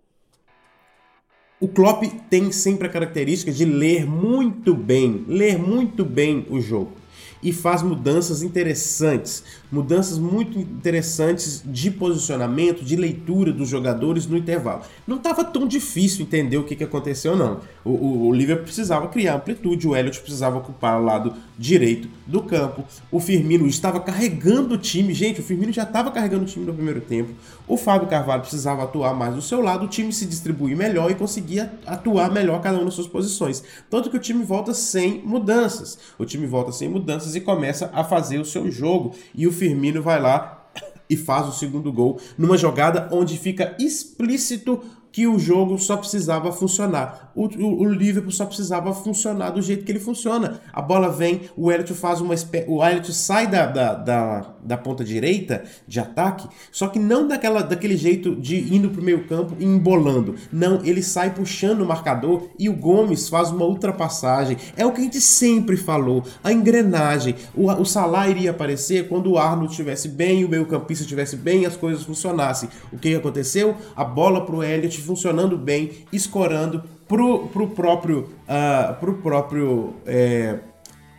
o 1.60 1.68
Klopp 1.68 2.04
tem 2.28 2.52
sempre 2.52 2.86
a 2.86 2.90
característica 2.90 3.50
de 3.50 3.64
ler 3.64 4.06
muito 4.06 4.74
bem, 4.74 5.24
ler 5.26 5.58
muito 5.58 6.04
bem 6.04 6.46
o 6.50 6.60
jogo 6.60 6.97
e 7.42 7.52
faz 7.52 7.82
mudanças 7.82 8.42
interessantes, 8.42 9.44
mudanças 9.70 10.18
muito 10.18 10.58
interessantes 10.58 11.62
de 11.64 11.90
posicionamento, 11.90 12.84
de 12.84 12.96
leitura 12.96 13.52
dos 13.52 13.68
jogadores 13.68 14.26
no 14.26 14.36
intervalo. 14.36 14.82
Não 15.06 15.16
estava 15.16 15.44
tão 15.44 15.66
difícil 15.66 16.22
entender 16.22 16.56
o 16.56 16.64
que, 16.64 16.76
que 16.76 16.84
aconteceu, 16.84 17.36
não. 17.36 17.60
O, 17.84 17.90
o, 17.90 18.28
o 18.28 18.32
Liverpool 18.32 18.64
precisava 18.64 19.08
criar 19.08 19.36
amplitude, 19.36 19.86
o 19.86 19.96
Elliot 19.96 20.20
precisava 20.20 20.58
ocupar 20.58 21.00
o 21.00 21.04
lado 21.04 21.34
direito 21.58 22.08
do 22.26 22.42
campo, 22.42 22.84
o 23.10 23.18
Firmino 23.18 23.66
estava 23.66 24.00
carregando 24.00 24.74
o 24.74 24.78
time, 24.78 25.12
gente, 25.12 25.40
o 25.40 25.44
Firmino 25.44 25.72
já 25.72 25.82
estava 25.82 26.10
carregando 26.10 26.44
o 26.44 26.46
time 26.46 26.64
no 26.64 26.74
primeiro 26.74 27.00
tempo, 27.00 27.32
o 27.66 27.76
Fábio 27.76 28.08
Carvalho 28.08 28.42
precisava 28.42 28.84
atuar 28.84 29.14
mais 29.14 29.34
do 29.34 29.42
seu 29.42 29.60
lado, 29.60 29.84
o 29.84 29.88
time 29.88 30.12
se 30.12 30.24
distribuir 30.24 30.76
melhor 30.76 31.10
e 31.10 31.14
conseguia 31.14 31.72
atuar 31.86 32.30
melhor 32.30 32.60
cada 32.60 32.78
um 32.78 32.84
nas 32.84 32.94
suas 32.94 33.06
posições. 33.06 33.62
Tanto 33.90 34.10
que 34.10 34.16
o 34.16 34.20
time 34.20 34.44
volta 34.44 34.72
sem 34.72 35.20
mudanças. 35.22 35.98
O 36.18 36.24
time 36.24 36.46
volta 36.46 36.72
sem 36.72 36.88
mudanças 36.88 37.34
e 37.34 37.40
começa 37.40 37.90
a 37.92 38.02
fazer 38.02 38.38
o 38.38 38.44
seu 38.44 38.70
jogo. 38.70 39.14
E 39.34 39.46
o 39.46 39.52
Firmino 39.58 40.00
vai 40.00 40.20
lá 40.20 40.70
e 41.10 41.16
faz 41.16 41.48
o 41.48 41.52
segundo 41.52 41.92
gol 41.92 42.20
numa 42.36 42.56
jogada 42.56 43.08
onde 43.10 43.36
fica 43.36 43.74
explícito 43.78 44.82
que 45.10 45.26
o 45.26 45.38
jogo 45.38 45.78
só 45.78 45.96
precisava 45.96 46.52
funcionar. 46.52 47.27
O, 47.38 47.46
o, 47.46 47.82
o, 47.82 47.84
Liverpool 47.84 48.32
só 48.32 48.44
precisava 48.44 48.92
funcionar 48.92 49.50
do 49.50 49.62
jeito 49.62 49.84
que 49.84 49.92
ele 49.92 50.00
funciona. 50.00 50.60
A 50.72 50.82
bola 50.82 51.08
vem, 51.08 51.42
o 51.56 51.70
Elliot 51.70 51.94
faz 51.94 52.20
uma 52.20 52.34
o 52.66 52.84
Elliot 52.84 53.14
sai 53.14 53.46
da, 53.46 53.64
da, 53.64 53.94
da, 53.94 54.54
da, 54.60 54.76
ponta 54.76 55.04
direita 55.04 55.62
de 55.86 56.00
ataque, 56.00 56.48
só 56.72 56.88
que 56.88 56.98
não 56.98 57.28
daquela, 57.28 57.62
daquele 57.62 57.96
jeito 57.96 58.34
de 58.34 58.74
indo 58.74 58.90
pro 58.90 59.00
meio 59.00 59.24
campo 59.28 59.54
e 59.56 59.64
embolando. 59.64 60.34
Não, 60.50 60.84
ele 60.84 61.00
sai 61.00 61.32
puxando 61.32 61.82
o 61.82 61.86
marcador 61.86 62.48
e 62.58 62.68
o 62.68 62.72
Gomes 62.72 63.28
faz 63.28 63.50
uma 63.50 63.64
ultrapassagem. 63.64 64.56
É 64.76 64.84
o 64.84 64.90
que 64.90 65.00
a 65.00 65.04
gente 65.04 65.20
sempre 65.20 65.76
falou, 65.76 66.24
a 66.42 66.52
engrenagem. 66.52 67.36
O, 67.54 67.70
o 67.70 67.84
Salah 67.84 68.28
iria 68.28 68.50
aparecer 68.50 69.06
quando 69.06 69.30
o 69.30 69.38
Arnold 69.38 69.70
estivesse 69.70 70.08
bem, 70.08 70.44
o 70.44 70.48
meio 70.48 70.66
campista 70.66 71.04
estivesse 71.04 71.36
bem 71.36 71.64
as 71.64 71.76
coisas 71.76 72.02
funcionassem. 72.02 72.68
O 72.92 72.98
que 72.98 73.14
aconteceu? 73.14 73.76
A 73.94 74.04
bola 74.04 74.44
pro 74.44 74.64
Elliot 74.64 75.00
funcionando 75.00 75.56
bem, 75.56 75.92
escorando 76.12 76.82
pro, 77.08 77.48
pro 77.48 77.68
próprio, 77.68 78.28
uh, 78.46 78.94
pro 79.00 79.14
próprio 79.14 79.94
é, 80.06 80.58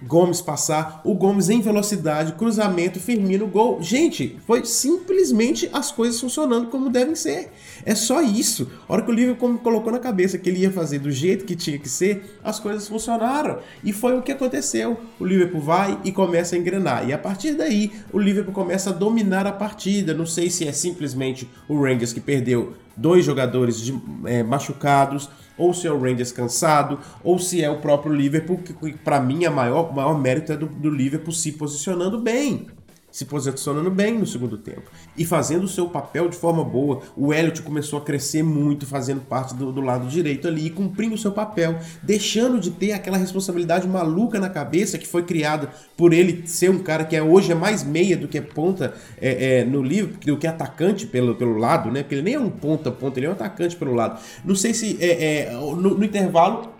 Gomes 0.01 0.39
passar, 0.39 1.01
o 1.03 1.13
Gomes 1.13 1.49
em 1.49 1.59
velocidade, 1.59 2.31
cruzamento, 2.33 3.01
Firmino, 3.01 3.45
gol. 3.47 3.81
Gente, 3.81 4.39
foi 4.47 4.63
simplesmente 4.63 5.69
as 5.73 5.91
coisas 5.91 6.21
funcionando 6.21 6.67
como 6.67 6.89
devem 6.89 7.15
ser. 7.15 7.51
É 7.85 7.93
só 7.93 8.21
isso. 8.21 8.71
A 8.87 8.93
hora 8.93 9.01
que 9.01 9.11
o 9.11 9.13
Liverpool 9.13 9.57
colocou 9.57 9.91
na 9.91 9.99
cabeça 9.99 10.37
que 10.37 10.47
ele 10.47 10.61
ia 10.61 10.71
fazer 10.71 10.99
do 10.99 11.11
jeito 11.11 11.43
que 11.43 11.53
tinha 11.53 11.77
que 11.77 11.89
ser, 11.89 12.37
as 12.41 12.61
coisas 12.61 12.87
funcionaram. 12.87 13.59
E 13.83 13.91
foi 13.91 14.17
o 14.17 14.21
que 14.21 14.31
aconteceu. 14.31 14.97
O 15.19 15.25
Liverpool 15.25 15.59
vai 15.59 15.99
e 16.05 16.13
começa 16.13 16.55
a 16.55 16.59
engrenar. 16.59 17.05
E 17.09 17.11
a 17.11 17.17
partir 17.17 17.55
daí, 17.55 17.91
o 18.13 18.19
Liverpool 18.19 18.53
começa 18.53 18.91
a 18.91 18.93
dominar 18.93 19.45
a 19.45 19.51
partida. 19.51 20.13
Não 20.13 20.25
sei 20.25 20.49
se 20.49 20.65
é 20.65 20.71
simplesmente 20.71 21.49
o 21.67 21.77
Rangers 21.77 22.13
que 22.13 22.21
perdeu 22.21 22.73
dois 22.99 23.25
jogadores 23.25 23.81
de, 23.81 23.99
é, 24.25 24.43
machucados, 24.43 25.29
ou 25.57 25.73
se 25.73 25.87
é 25.87 25.91
o 25.91 25.99
Rangers 25.99 26.31
cansado, 26.31 26.99
ou 27.23 27.37
se 27.37 27.63
é 27.63 27.69
o 27.69 27.81
próprio 27.81 28.13
Liverpool, 28.13 28.59
que 28.59 28.93
para 28.93 29.19
mim 29.19 29.45
a 29.45 29.51
maior, 29.51 29.93
maior 29.93 30.17
mérito 30.17 30.53
é 30.53 30.57
do, 30.57 30.67
do 30.67 30.89
Liverpool 30.89 31.33
se 31.33 31.51
posicionando 31.51 32.19
bem. 32.21 32.67
Se 33.11 33.25
posicionando 33.25 33.89
bem 33.89 34.17
no 34.17 34.25
segundo 34.25 34.57
tempo 34.57 34.89
e 35.17 35.25
fazendo 35.25 35.63
o 35.63 35.67
seu 35.67 35.89
papel 35.89 36.29
de 36.29 36.37
forma 36.37 36.63
boa. 36.63 37.01
O 37.15 37.33
Elliot 37.33 37.61
começou 37.61 37.99
a 37.99 38.01
crescer 38.01 38.43
muito, 38.43 38.85
fazendo 38.85 39.21
parte 39.21 39.53
do, 39.55 39.71
do, 39.71 39.81
lado 39.81 40.07
direito 40.07 40.47
ali 40.47 40.67
e 40.67 40.69
cumprindo 40.69 41.15
o 41.15 41.17
seu 41.17 41.31
papel, 41.31 41.79
deixando 42.03 42.59
de 42.59 42.71
ter 42.71 42.91
aquela 42.91 43.17
responsabilidade 43.17 43.87
maluca 43.87 44.39
na 44.39 44.49
cabeça 44.49 44.97
que 44.97 45.07
foi 45.07 45.23
criada 45.23 45.69
por 45.97 46.13
ele 46.13 46.47
ser 46.47 46.69
um 46.69 46.79
cara 46.79 47.03
que 47.03 47.15
é, 47.15 47.21
hoje 47.21 47.51
é 47.51 47.55
mais 47.55 47.83
meia 47.83 48.15
do 48.15 48.27
que 48.27 48.39
ponta 48.41 48.93
é, 49.19 49.59
é, 49.59 49.65
no 49.65 49.81
livro, 49.81 50.17
do 50.25 50.37
que 50.37 50.47
atacante 50.47 51.05
pelo, 51.07 51.35
pelo 51.35 51.57
lado, 51.57 51.91
né? 51.91 52.03
Porque 52.03 52.15
ele 52.15 52.21
nem 52.21 52.35
é 52.35 52.39
um 52.39 52.49
ponta 52.49 52.91
ponta, 52.91 53.19
ele 53.19 53.27
é 53.27 53.29
um 53.29 53.33
atacante 53.33 53.75
pelo 53.75 53.93
lado. 53.93 54.19
Não 54.43 54.55
sei 54.55 54.73
se 54.73 54.97
é, 54.99 55.47
é 55.47 55.53
no, 55.53 55.97
no 55.97 56.03
intervalo 56.03 56.78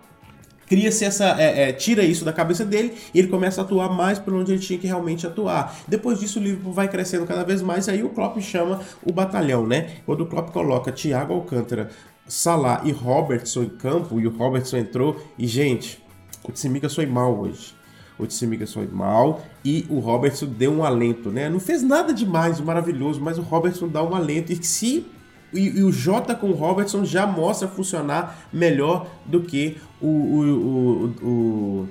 cria-se 0.70 1.04
essa. 1.04 1.36
É, 1.42 1.70
é, 1.70 1.74
tira 1.74 2.04
isso 2.04 2.24
da 2.24 2.32
cabeça 2.32 2.64
dele 2.64 2.94
e 3.14 3.20
ele 3.20 3.28
começa 3.28 3.60
a 3.60 3.64
atuar 3.64 3.90
mais 3.90 4.20
por 4.20 4.34
onde 4.34 4.54
ele 4.54 4.62
tinha 4.62 4.78
que 4.78 4.88
realmente 4.88 5.28
atuar. 5.28 5.76
Depois 5.88 6.20
disso, 6.20 6.40
o 6.40 6.44
Liverpool 6.44 6.72
vai 6.72 6.88
crescendo 6.88 7.26
cada 7.26 7.44
vez 7.44 7.62
mais, 7.62 7.88
e 7.88 7.92
aí 7.92 8.04
o 8.04 8.10
Klopp 8.10 8.40
chama 8.40 8.80
o 9.04 9.12
batalhão, 9.12 9.66
né? 9.66 9.98
Quando 10.06 10.22
o 10.22 10.26
Klopp 10.28 10.52
coloca 10.52 10.92
Thiago 10.92 11.34
Alcântara, 11.34 11.90
Salah 12.28 12.82
e 12.86 12.92
Robertson 12.92 13.64
em 13.64 13.70
campo, 13.70 14.20
e 14.20 14.28
o 14.28 14.30
Robertson 14.30 14.78
entrou, 14.78 15.20
e 15.38 15.48
gente, 15.48 16.02
o 16.48 16.52
Tsimikas 16.52 16.94
foi 16.94 17.08
mal 17.08 17.38
hoje. 17.38 17.74
O 18.20 18.28
Tsimikas 18.28 18.74
foi 18.74 18.86
mal 18.86 19.42
e 19.64 19.86
o 19.90 20.00
Robertson 20.00 20.46
deu 20.46 20.74
um 20.74 20.84
alento, 20.84 21.32
né? 21.32 21.50
Não 21.50 21.60
fez 21.60 21.82
nada 21.82 22.14
demais, 22.14 22.60
maravilhoso, 22.60 23.22
mas 23.22 23.38
o 23.38 23.42
Robertson 23.42 23.88
dá 23.88 24.04
um 24.04 24.14
alento. 24.14 24.52
E 24.52 24.62
se 24.62 25.08
e, 25.54 25.80
e, 25.80 25.84
o 25.84 25.92
J 25.92 26.36
com 26.36 26.50
o 26.50 26.54
Robertson 26.54 27.04
já 27.04 27.26
mostra 27.26 27.68
funcionar 27.68 28.48
melhor 28.54 29.08
do 29.26 29.42
que 29.42 29.78
o, 30.02 30.08
o, 30.08 31.06
o, 31.22 31.90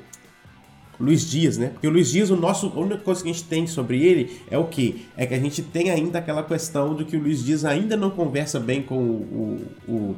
o 0.99 1.05
Luiz 1.05 1.29
Dias, 1.29 1.57
né? 1.57 1.69
Porque 1.69 1.87
o 1.87 1.91
Luiz 1.91 2.11
Dias, 2.11 2.31
o 2.31 2.37
nosso, 2.37 2.67
a 2.75 2.81
única 2.81 2.99
coisa 2.99 3.23
que 3.23 3.31
a 3.31 3.33
gente 3.33 3.45
tem 3.45 3.67
sobre 3.67 4.03
ele 4.03 4.41
é 4.50 4.59
o 4.59 4.65
que? 4.65 5.07
É 5.17 5.27
que 5.27 5.35
a 5.35 5.38
gente 5.38 5.62
tem 5.62 5.91
ainda 5.91 6.19
aquela 6.19 6.43
questão 6.43 6.95
de 6.95 7.05
que 7.05 7.17
o 7.17 7.21
Luiz 7.21 7.45
Dias 7.45 7.65
ainda 7.65 7.97
não 7.97 8.11
conversa 8.11 8.59
bem 8.59 8.83
com 8.83 8.97
o, 8.99 9.67
o 9.87 9.88
o, 9.93 10.17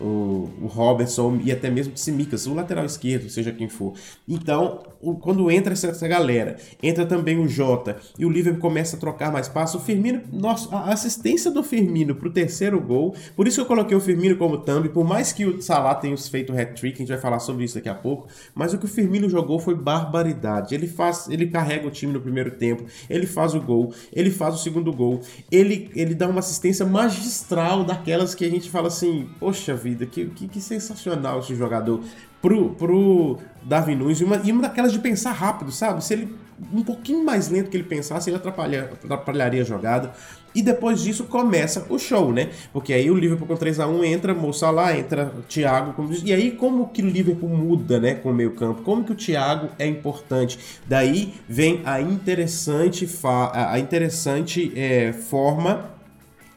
o 0.00 0.66
Robertson 0.66 1.40
e 1.42 1.50
até 1.50 1.70
mesmo 1.70 1.94
o 1.94 1.98
Simicas, 1.98 2.46
o 2.46 2.54
lateral 2.54 2.84
esquerdo, 2.84 3.28
seja 3.28 3.52
quem 3.52 3.68
for. 3.68 3.94
Então, 4.26 4.82
o, 5.00 5.14
quando 5.14 5.50
entra 5.50 5.72
essa, 5.72 5.88
essa, 5.88 6.06
galera, 6.06 6.56
entra 6.82 7.04
também 7.04 7.38
o 7.38 7.48
Jota 7.48 7.96
e 8.18 8.24
o 8.24 8.30
Liverpool 8.30 8.60
começa 8.60 8.96
a 8.96 8.98
trocar 8.98 9.32
mais 9.32 9.48
passos, 9.48 9.80
o 9.80 9.84
Firmino, 9.84 10.22
nossa, 10.32 10.74
a 10.74 10.92
assistência 10.92 11.50
do 11.50 11.62
Firmino 11.62 12.14
pro 12.14 12.30
terceiro 12.30 12.80
gol, 12.80 13.14
por 13.34 13.46
isso 13.46 13.56
que 13.56 13.62
eu 13.62 13.66
coloquei 13.66 13.96
o 13.96 14.00
Firmino 14.00 14.36
como 14.36 14.58
thumb, 14.58 14.88
por 14.88 15.04
mais 15.04 15.32
que 15.32 15.44
o 15.44 15.60
Salah 15.60 15.94
tenha 15.94 16.16
feito 16.16 16.52
o 16.52 16.58
hat-trick, 16.58 16.96
a 16.96 16.98
gente 16.98 17.08
vai 17.08 17.18
falar 17.18 17.38
sobre 17.38 17.64
isso 17.64 17.74
daqui 17.74 17.88
a 17.88 17.94
pouco, 17.94 18.28
mas 18.54 18.72
o 18.72 18.78
que 18.78 18.84
o 18.84 18.88
Firmino 18.88 19.28
jogou 19.28 19.58
foi 19.58 19.74
barbaridade. 19.74 20.74
Ele 20.74 20.86
faz, 20.86 21.28
ele 21.28 21.46
carrega 21.46 21.86
o 21.86 21.90
time 21.90 22.12
no 22.12 22.20
primeiro 22.20 22.52
tempo, 22.52 22.84
ele 23.08 23.26
faz 23.26 23.54
o 23.54 23.60
gol, 23.60 23.92
ele 24.12 24.30
faz 24.30 24.54
o 24.54 24.58
segundo 24.58 24.92
gol, 24.92 25.20
ele, 25.50 25.90
ele 25.94 26.14
dá 26.14 26.28
uma 26.28 26.40
assistência 26.40 26.84
magistral 26.84 27.84
daquelas 27.84 28.34
que 28.34 28.44
a 28.44 28.50
gente 28.50 28.70
fala 28.70 28.88
assim, 28.88 29.28
poxa 29.38 29.74
vida, 29.74 29.87
vida. 29.88 30.06
Que, 30.06 30.26
que, 30.26 30.48
que 30.48 30.60
sensacional 30.60 31.40
esse 31.40 31.54
jogador. 31.54 32.02
Pro, 32.40 32.70
pro 32.70 33.38
Darwin 33.64 33.96
Nunes, 33.96 34.20
e 34.20 34.24
uma, 34.24 34.36
e 34.36 34.52
uma 34.52 34.62
daquelas 34.62 34.92
de 34.92 35.00
pensar 35.00 35.32
rápido, 35.32 35.72
sabe? 35.72 36.04
Se 36.04 36.14
ele 36.14 36.28
um 36.72 36.82
pouquinho 36.82 37.24
mais 37.24 37.48
lento 37.48 37.70
que 37.70 37.76
ele 37.76 37.84
pensasse, 37.84 38.28
ele 38.28 38.36
atrapalha, 38.36 38.90
atrapalharia 38.92 39.62
a 39.62 39.64
jogada. 39.64 40.12
E 40.54 40.62
depois 40.62 41.00
disso 41.00 41.24
começa 41.24 41.86
o 41.88 41.98
show, 41.98 42.32
né? 42.32 42.50
Porque 42.72 42.92
aí 42.92 43.10
o 43.10 43.14
Liverpool 43.14 43.46
com 43.46 43.56
3 43.56 43.80
a 43.80 43.86
1 43.86 44.04
entra 44.04 44.34
Mo 44.34 44.52
Salah, 44.52 44.96
entra 44.96 45.32
Thiago, 45.48 45.92
como 45.92 46.08
diz, 46.08 46.22
e 46.24 46.32
aí 46.32 46.50
como 46.50 46.88
que 46.88 47.02
o 47.02 47.06
Liverpool 47.06 47.50
muda, 47.50 48.00
né, 48.00 48.14
com 48.14 48.30
o 48.30 48.34
meio-campo? 48.34 48.82
Como 48.82 49.04
que 49.04 49.12
o 49.12 49.14
Thiago 49.14 49.68
é 49.78 49.86
importante? 49.86 50.58
Daí 50.86 51.34
vem 51.48 51.82
a 51.84 52.00
interessante 52.00 53.08
a 53.52 53.78
interessante 53.78 54.72
é, 54.74 55.12
forma 55.12 55.90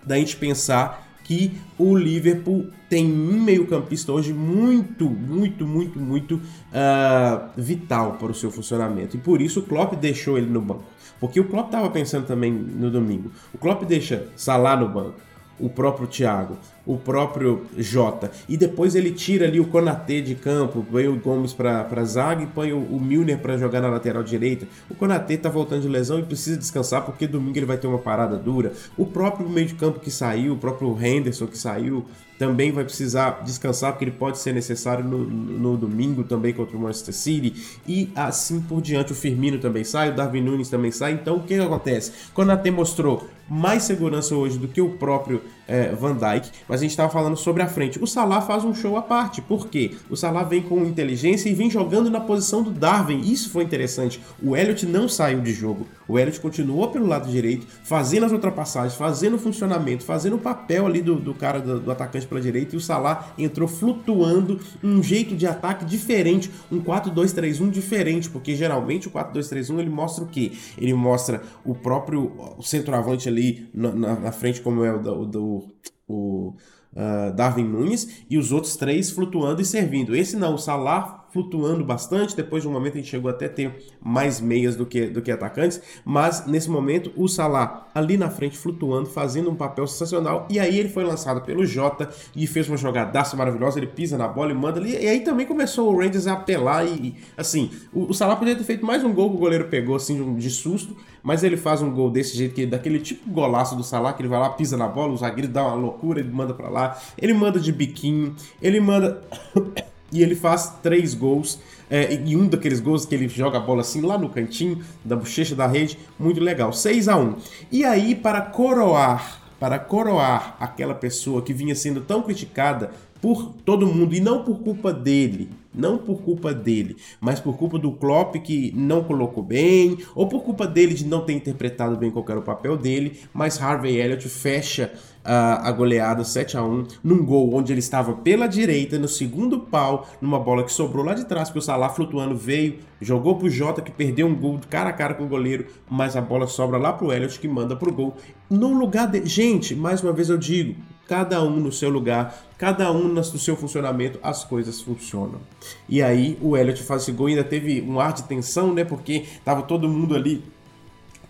da 0.04 0.16
gente 0.16 0.36
pensar 0.36 1.01
que 1.32 1.54
o 1.78 1.96
Liverpool 1.96 2.68
tem 2.90 3.06
um 3.06 3.42
meio-campista 3.42 4.12
hoje 4.12 4.34
muito, 4.34 5.10
muito, 5.10 5.66
muito, 5.66 5.98
muito 5.98 6.36
uh, 6.36 7.50
vital 7.56 8.18
para 8.18 8.34
o 8.34 8.34
seu 8.34 8.52
funcionamento. 8.52 9.16
E 9.16 9.20
por 9.20 9.42
isso 9.42 9.62
o 9.62 9.64
Klopp 9.64 9.94
deixou 9.94 10.38
ele 10.38 10.48
no 10.48 10.60
banco. 10.60 10.84
Porque 11.22 11.40
o 11.40 11.46
Klopp 11.46 11.68
estava 11.68 11.90
pensando 11.90 12.28
também 12.28 12.52
no 12.52 12.92
domingo. 12.92 13.32
O 13.54 13.58
Klopp 13.58 13.84
deixa 13.84 14.28
Salah 14.36 14.76
no 14.76 14.90
banco 14.90 15.22
o 15.58 15.70
próprio 15.70 16.08
Thiago, 16.08 16.58
o 16.86 16.98
próprio 16.98 17.66
Jota. 17.78 18.32
E 18.48 18.58
depois 18.58 18.96
ele 18.96 19.12
tira 19.12 19.46
ali 19.46 19.60
o 19.60 19.66
Konatê 19.66 20.22
de 20.22 20.36
campo, 20.36 20.86
põe 20.90 21.08
o 21.08 21.16
Gomes 21.20 21.54
para 21.54 22.04
zaga 22.04 22.44
e 22.44 22.48
põe 22.48 22.74
o, 22.74 22.80
o 22.80 23.00
Milner 23.00 23.40
para 23.40 23.58
jogar 23.58 23.82
na 23.82 23.90
lateral 23.90 24.24
direita. 24.24 24.68
O 24.90 24.96
Konatê 24.96 25.38
tá 25.38 25.50
voltando 25.50 25.82
de 25.82 25.88
lesão 25.88 26.20
e 26.20 26.24
precisa 26.24 26.58
descansar 26.58 27.04
porque 27.04 27.28
domingo 27.28 27.58
ele 27.58 27.66
vai 27.66 27.78
ter 27.78 27.88
uma 27.88 28.00
parada 28.00 28.38
dura. 28.38 28.74
O 28.98 29.06
próprio 29.06 29.48
meio 29.50 29.68
de 29.68 29.76
campo 29.76 30.00
que 30.00 30.12
saiu, 30.12 30.54
o 30.54 30.58
próprio 30.58 30.98
Henderson 31.02 31.48
que 31.48 31.58
saiu, 31.58 32.06
também 32.42 32.72
vai 32.72 32.84
precisar 32.84 33.44
descansar 33.44 33.92
porque 33.92 34.06
ele 34.06 34.12
pode 34.12 34.40
ser 34.40 34.52
necessário 34.52 35.06
no, 35.06 35.20
no, 35.20 35.78
domingo 35.78 36.24
também 36.24 36.52
contra 36.52 36.76
o 36.76 36.80
Manchester 36.80 37.14
City 37.14 37.80
e 37.88 38.12
assim 38.16 38.60
por 38.60 38.82
diante. 38.82 39.12
O 39.12 39.16
Firmino 39.16 39.60
também 39.60 39.84
sai, 39.84 40.10
o 40.10 40.16
Darwin 40.16 40.42
Nunes 40.42 40.68
também 40.68 40.90
sai. 40.92 41.14
Então 41.14 41.36
o 41.36 41.44
que, 41.44 41.54
acontece? 41.54 42.12
Konatê 42.34 42.72
mostrou 42.72 43.28
mais 43.48 43.84
segurança 43.84 44.34
hoje 44.34 44.58
do 44.58 44.68
que 44.68 44.82
o 44.82 44.90
próprio 44.90 45.44
é, 45.72 45.96
Van 45.96 46.14
Dijk, 46.14 46.52
mas 46.68 46.82
a 46.82 46.84
gente 46.84 46.92
estava 46.92 47.10
falando 47.10 47.38
sobre 47.38 47.64
a 47.64 47.68
frente. 47.68 48.04
O 48.04 48.06
Salah 48.06 48.42
faz 48.42 48.66
um 48.66 48.74
show 48.74 48.98
à 48.98 49.02
parte, 49.02 49.42
por 49.42 49.70
quê? 49.70 49.92
O 50.10 50.18
Salah 50.18 50.44
vem 50.44 50.62
com 50.62 50.84
inteligência 50.84 51.50
e 51.50 51.54
vem 51.54 51.70
jogando 51.70 52.10
na 52.10 52.20
posição 52.20 52.62
do 52.62 52.72
Darwin, 52.72 53.22
isso 53.22 53.50
foi 53.50 53.64
interessante. 53.64 54.22
O 54.44 54.56
Elliot 54.58 54.86
não 54.86 55.08
saiu 55.08 55.40
de 55.40 55.54
jogo, 55.54 55.88
o 56.08 56.20
Elliot 56.20 56.42
continuou 56.42 56.90
pelo 56.90 57.08
lado 57.08 57.32
direito, 57.32 57.66
fazendo 57.84 58.26
as 58.26 58.34
ultrapassagens, 58.34 58.96
fazendo 58.96 59.38
o 59.38 59.40
funcionamento, 59.40 60.04
fazendo 60.04 60.36
o 60.36 60.40
papel 60.40 60.86
ali 60.86 61.02
do, 61.02 61.16
do 61.16 61.34
cara, 61.34 61.60
do, 61.60 61.80
do 61.80 61.92
atacante 61.92 62.28
pela 62.28 62.42
direita, 62.42 62.76
e 62.76 62.78
o 62.78 62.82
Salah 62.82 63.34
entrou 63.38 63.68
flutuando, 63.68 64.60
um 64.84 65.02
jeito 65.02 65.36
de 65.36 65.48
ataque 65.48 65.86
diferente, 65.86 66.52
um 66.70 66.82
4-2-3-1 66.82 67.70
diferente, 67.70 68.30
porque 68.30 68.56
geralmente 68.56 69.08
o 69.08 69.12
4-2-3-1 69.12 69.80
ele 69.80 69.90
mostra 69.90 70.26
o 70.26 70.28
quê? 70.28 70.52
Ele 70.78 70.94
mostra 70.94 71.42
o 71.64 71.74
próprio 71.74 72.32
centroavante 72.62 73.30
ali 73.30 73.70
na, 73.74 73.92
na, 73.92 74.20
na 74.20 74.32
frente, 74.32 74.60
como 74.60 74.84
é 74.84 74.94
o, 74.94 75.26
do 75.26 75.61
o, 76.08 76.56
uh, 76.94 77.34
Darwin 77.36 77.66
Nunes, 77.66 78.24
e 78.30 78.38
os 78.38 78.52
outros 78.52 78.76
três 78.76 79.12
flutuando 79.12 79.62
e 79.62 79.66
servindo. 79.66 80.16
Esse 80.16 80.36
não, 80.36 80.56
o 80.56 80.58
Salah 80.58 81.21
flutuando 81.32 81.84
bastante. 81.84 82.36
Depois 82.36 82.64
de 82.64 82.70
um 82.70 82.72
momento 82.72 82.94
a 82.94 82.98
gente 82.98 83.10
chegou 83.10 83.30
até 83.30 83.46
a 83.46 83.50
ter 83.50 83.74
mais 84.02 84.40
meias 84.40 84.76
do 84.76 84.86
que, 84.86 85.08
do 85.08 85.22
que 85.22 85.32
atacantes, 85.32 85.82
mas 86.06 86.46
nesse 86.46 86.70
momento 86.70 87.12
o 87.16 87.28
Salah 87.28 87.88
ali 87.94 88.18
na 88.18 88.30
frente 88.30 88.58
flutuando, 88.58 89.10
fazendo 89.10 89.50
um 89.50 89.56
papel 89.56 89.88
sensacional. 89.88 90.48
E 90.50 90.60
aí 90.60 90.80
ele 90.80 90.90
foi 90.90 91.04
lançado 91.04 91.42
pelo 91.42 91.66
Jota 91.66 92.10
e 92.36 92.48
fez 92.48 92.68
uma 92.68 92.78
jogadaça 92.78 93.36
maravilhosa. 93.36 93.80
Ele 93.80 93.88
pisa 93.88 94.18
na 94.18 94.28
bola 94.28 94.52
e 94.52 94.56
manda 94.56 94.80
ali. 94.80 94.92
E 94.92 95.08
aí 95.08 95.22
também 95.22 95.46
começou 95.46 95.94
o 95.94 95.98
Rangers 95.98 96.28
a 96.28 96.34
apelar 96.34 96.86
e, 96.86 97.16
assim, 97.38 97.72
o, 97.94 98.12
o 98.12 98.14
Salah 98.14 98.36
poderia 98.36 98.58
ter 98.58 98.66
feito 98.66 98.86
mais 98.86 99.04
um 99.04 99.14
gol 99.14 99.30
que 99.30 99.36
o 99.36 99.40
goleiro 99.40 99.68
pegou 99.68 99.96
assim 99.96 100.36
de 100.36 100.50
susto, 100.50 100.96
mas 101.24 101.44
ele 101.44 101.58
faz 101.58 101.82
um 101.82 101.92
gol 101.92 102.10
desse 102.10 102.36
jeito 102.36 102.56
que 102.56 102.66
daquele 102.66 103.00
tipo 103.00 103.30
golaço 103.30 103.76
do 103.76 103.84
Salah 103.84 104.14
que 104.14 104.22
ele 104.22 104.30
vai 104.30 104.40
lá, 104.40 104.50
pisa 104.50 104.78
na 104.78 104.88
bola, 104.88 105.14
o 105.14 105.18
zagueiro 105.18 105.48
dá 105.48 105.64
uma 105.64 105.76
loucura, 105.76 106.20
ele 106.20 106.32
manda 106.32 106.54
para 106.54 106.70
lá. 106.70 106.98
Ele 107.18 107.34
manda 107.34 107.60
de 107.60 107.72
biquinho, 107.72 108.36
ele 108.62 108.80
manda 108.80 109.22
e 110.12 110.22
ele 110.22 110.36
faz 110.36 110.74
três 110.82 111.14
gols. 111.14 111.60
É, 111.90 112.14
e 112.26 112.38
um 112.38 112.48
daqueles 112.48 112.80
gols 112.80 113.06
que 113.06 113.14
ele 113.14 113.28
joga 113.28 113.58
a 113.58 113.62
bola 113.62 113.82
assim 113.82 114.02
lá 114.02 114.18
no 114.18 114.30
cantinho 114.30 114.82
da 115.04 115.16
bochecha 115.16 115.56
da 115.56 115.68
rede, 115.68 115.98
muito 116.18 116.40
legal. 116.40 116.72
6 116.72 117.08
a 117.10 117.18
1 117.18 117.36
E 117.70 117.84
aí, 117.84 118.16
para 118.16 118.42
coroar, 118.42 119.42
para 119.60 119.78
coroar 119.78 120.56
aquela 120.60 120.96
pessoa 120.96 121.42
que 121.42 121.54
vinha 121.54 121.76
sendo 121.76 122.00
tão 122.02 122.22
criticada 122.22 122.92
por 123.22 123.54
todo 123.64 123.86
mundo, 123.86 124.16
e 124.16 124.20
não 124.20 124.44
por 124.44 124.60
culpa 124.60 124.92
dele, 124.92 125.50
não 125.74 126.00
por 126.00 126.22
culpa 126.24 126.52
dele, 126.54 126.98
mas 127.20 127.40
por 127.40 127.56
culpa 127.56 127.78
do 127.78 127.92
Klopp 127.92 128.36
que 128.38 128.74
não 128.76 129.04
colocou 129.04 129.44
bem, 129.44 130.00
ou 130.16 130.28
por 130.28 130.42
culpa 130.42 130.66
dele 130.66 130.96
de 130.96 131.06
não 131.06 131.22
ter 131.22 131.34
interpretado 131.34 131.96
bem 131.96 132.10
qual 132.10 132.26
era 132.28 132.40
o 132.40 132.44
papel 132.44 132.76
dele, 132.76 133.20
mas 133.32 133.62
Harvey 133.62 133.98
Elliott 133.98 134.28
fecha 134.28 134.92
a, 135.24 135.72
goleada 135.72 136.24
7 136.24 136.58
a 136.58 136.64
1 136.64 136.88
num 137.04 137.24
gol 137.24 137.54
onde 137.54 137.72
ele 137.72 137.80
estava 137.80 138.14
pela 138.14 138.48
direita, 138.48 138.98
no 138.98 139.08
segundo 139.08 139.60
pau, 139.60 140.08
numa 140.20 140.40
bola 140.40 140.64
que 140.64 140.72
sobrou 140.72 141.06
lá 141.06 141.14
de 141.14 141.26
trás, 141.26 141.50
porque 141.50 141.60
o 141.60 141.62
Salah 141.62 141.90
flutuando 141.90 142.36
veio, 142.36 142.80
jogou 143.00 143.36
pro 143.36 143.50
Jota 143.50 143.82
que 143.82 143.92
perdeu 143.92 144.28
um 144.28 144.36
gol 144.36 144.60
cara 144.70 144.90
a 144.90 144.94
cara 144.94 145.14
com 145.14 145.24
o 145.24 145.28
goleiro, 145.28 145.68
mas 145.90 146.16
a 146.16 146.22
bola 146.22 146.48
sobra 146.48 146.78
lá 146.78 146.94
pro 146.94 147.12
Elliott 147.12 147.40
que 147.40 147.48
manda 147.48 147.76
pro 147.76 147.94
gol. 147.94 148.16
No 148.50 148.74
lugar 148.74 149.08
de. 149.08 149.26
Gente, 149.26 149.76
mais 149.76 150.02
uma 150.02 150.12
vez 150.12 150.30
eu 150.30 150.38
digo, 150.38 150.76
cada 151.08 151.42
um 151.44 151.58
no 151.58 151.72
seu 151.72 151.90
lugar, 151.90 152.36
cada 152.58 152.92
um 152.92 153.08
no 153.08 153.24
seu 153.24 153.56
funcionamento, 153.56 154.20
as 154.24 154.44
coisas 154.44 154.82
funcionam. 154.82 155.40
E 155.88 156.02
aí 156.02 156.38
o 156.42 156.58
Elliott 156.58 156.82
faz 156.84 157.04
esse 157.04 157.12
gol, 157.12 157.28
ainda 157.28 157.44
teve 157.44 157.82
um 157.82 158.00
ar 158.00 158.14
de 158.14 158.24
tensão, 158.24 158.74
né? 158.74 158.84
Porque 158.84 159.26
tava 159.44 159.64
todo 159.64 159.88
mundo 159.88 160.16
ali 160.16 160.44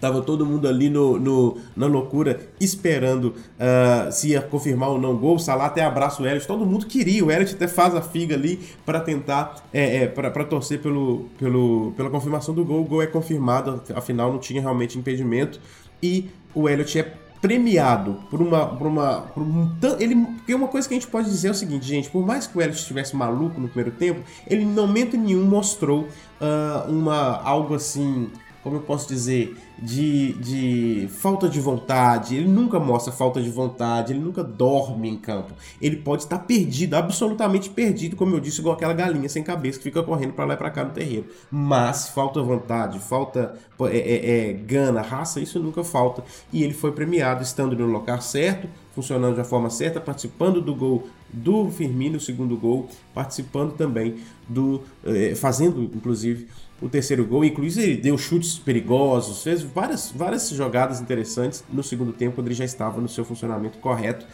Tava 0.02 0.24
todo 0.24 0.44
mundo 0.44 0.68
ali 0.68 0.90
no, 0.90 1.20
no 1.20 1.58
na 1.76 1.86
loucura, 1.86 2.42
esperando 2.60 3.36
uh, 3.36 4.12
se 4.12 4.30
ia 4.30 4.42
confirmar 4.42 4.90
ou 4.90 5.00
não 5.00 5.14
o 5.14 5.18
gol. 5.18 5.38
Salah 5.38 5.68
até 5.68 5.84
abraça 5.84 6.24
o 6.24 6.26
Elliot. 6.26 6.48
Todo 6.48 6.66
mundo 6.66 6.88
queria. 6.88 7.24
O 7.24 7.32
Elliot 7.32 7.54
até 7.54 7.68
faz 7.68 7.94
a 7.94 8.02
figa 8.02 8.34
ali 8.34 8.60
para 8.84 9.00
tentar, 9.00 9.64
é, 9.72 9.98
é, 9.98 10.08
para 10.08 10.44
torcer 10.44 10.82
pelo, 10.82 11.30
pelo, 11.38 11.94
pela 11.96 12.10
confirmação 12.10 12.56
do 12.56 12.66
gol. 12.66 12.82
O 12.82 12.86
gol 12.86 13.04
é 13.04 13.08
confirmado, 13.08 13.80
afinal 13.94 14.32
não 14.32 14.40
tinha 14.40 14.60
realmente 14.60 14.98
impedimento. 14.98 15.62
E 16.02 16.32
o 16.56 16.68
Elliot 16.68 16.98
é 16.98 17.14
premiado 17.40 18.18
por 18.30 18.42
uma. 18.42 18.66
Por 18.66 18.88
uma 18.88 19.22
por 19.22 19.44
um, 19.44 19.70
ele, 20.00 20.16
porque 20.16 20.56
uma 20.56 20.68
coisa 20.68 20.88
que 20.88 20.96
a 20.96 21.00
gente 21.00 21.10
pode 21.10 21.30
dizer 21.30 21.50
é 21.50 21.52
o 21.52 21.56
seguinte, 21.56 21.86
gente: 21.86 22.10
por 22.10 22.26
mais 22.26 22.48
que 22.48 22.58
o 22.58 22.62
Elliot 22.62 22.80
estivesse 22.80 23.16
maluco 23.16 23.62
no 23.62 23.68
primeiro 23.68 23.92
tempo, 23.92 24.22
ele 24.48 24.64
em 24.64 24.68
momento 24.68 25.16
nenhum 25.16 25.46
mostrou 25.46 26.08
uh, 26.42 26.90
uma, 26.90 27.40
algo 27.44 27.76
assim 27.76 28.32
como 28.64 28.78
eu 28.78 28.82
posso 28.82 29.08
dizer, 29.08 29.56
de, 29.80 30.34
de 30.34 31.08
falta 31.10 31.50
de 31.50 31.60
vontade. 31.60 32.36
Ele 32.36 32.48
nunca 32.48 32.80
mostra 32.80 33.12
falta 33.12 33.42
de 33.42 33.50
vontade, 33.50 34.14
ele 34.14 34.20
nunca 34.20 34.44
dorme 34.44 35.10
em 35.10 35.18
campo. 35.18 35.54
Ele 35.82 35.96
pode 35.96 36.24
estar 36.24 36.40
perdido, 36.40 36.96
absolutamente 36.96 37.70
perdido, 37.70 38.16
como 38.16 38.36
eu 38.36 38.40
disse, 38.40 38.60
igual 38.60 38.76
aquela 38.76 38.94
galinha 38.94 39.28
sem 39.28 39.44
cabeça 39.44 39.80
que 39.80 39.84
fica 39.86 40.04
correndo 40.04 40.34
para 40.34 40.46
lá 40.46 40.54
e 40.54 40.58
para 40.58 40.70
cá 40.70 40.84
no 40.84 40.92
terreiro. 40.92 41.26
Mas 41.50 42.10
falta 42.10 42.42
vontade, 42.42 43.00
falta 43.00 43.56
é, 43.82 43.98
é, 43.98 44.50
é, 44.50 44.54
gana, 44.54 45.02
raça, 45.02 45.40
isso 45.40 45.60
nunca 45.60 45.84
falta. 45.84 46.24
E 46.54 46.64
ele 46.64 46.74
foi 46.74 46.92
premiado 46.92 47.42
estando 47.42 47.76
no 47.76 47.86
local 47.88 48.22
certo, 48.22 48.68
funcionando 48.94 49.36
da 49.36 49.44
forma 49.44 49.70
certa, 49.70 50.00
participando 50.00 50.62
do 50.62 50.76
gol 50.76 51.08
do 51.34 51.70
Firmino, 51.70 52.18
o 52.18 52.20
segundo 52.20 52.58
gol, 52.58 52.90
participando 53.14 53.74
também 53.74 54.18
do. 54.48 54.82
Eh, 55.06 55.34
fazendo, 55.34 55.84
inclusive, 55.84 56.48
o 56.82 56.90
terceiro 56.90 57.26
gol. 57.26 57.46
Inclusive, 57.46 57.92
ele 57.92 58.02
deu 58.02 58.18
chutes 58.18 58.58
perigosos, 58.58 59.44
fez 59.44 59.62
várias, 59.62 60.12
várias 60.12 60.50
jogadas 60.50 61.00
interessantes 61.00 61.64
no 61.72 61.84
segundo 61.84 62.12
tempo, 62.12 62.42
ele 62.42 62.54
já 62.54 62.66
estava 62.66 63.00
no 63.00 63.08
seu 63.08 63.24
funcionamento 63.24 63.78
correto. 63.78 64.26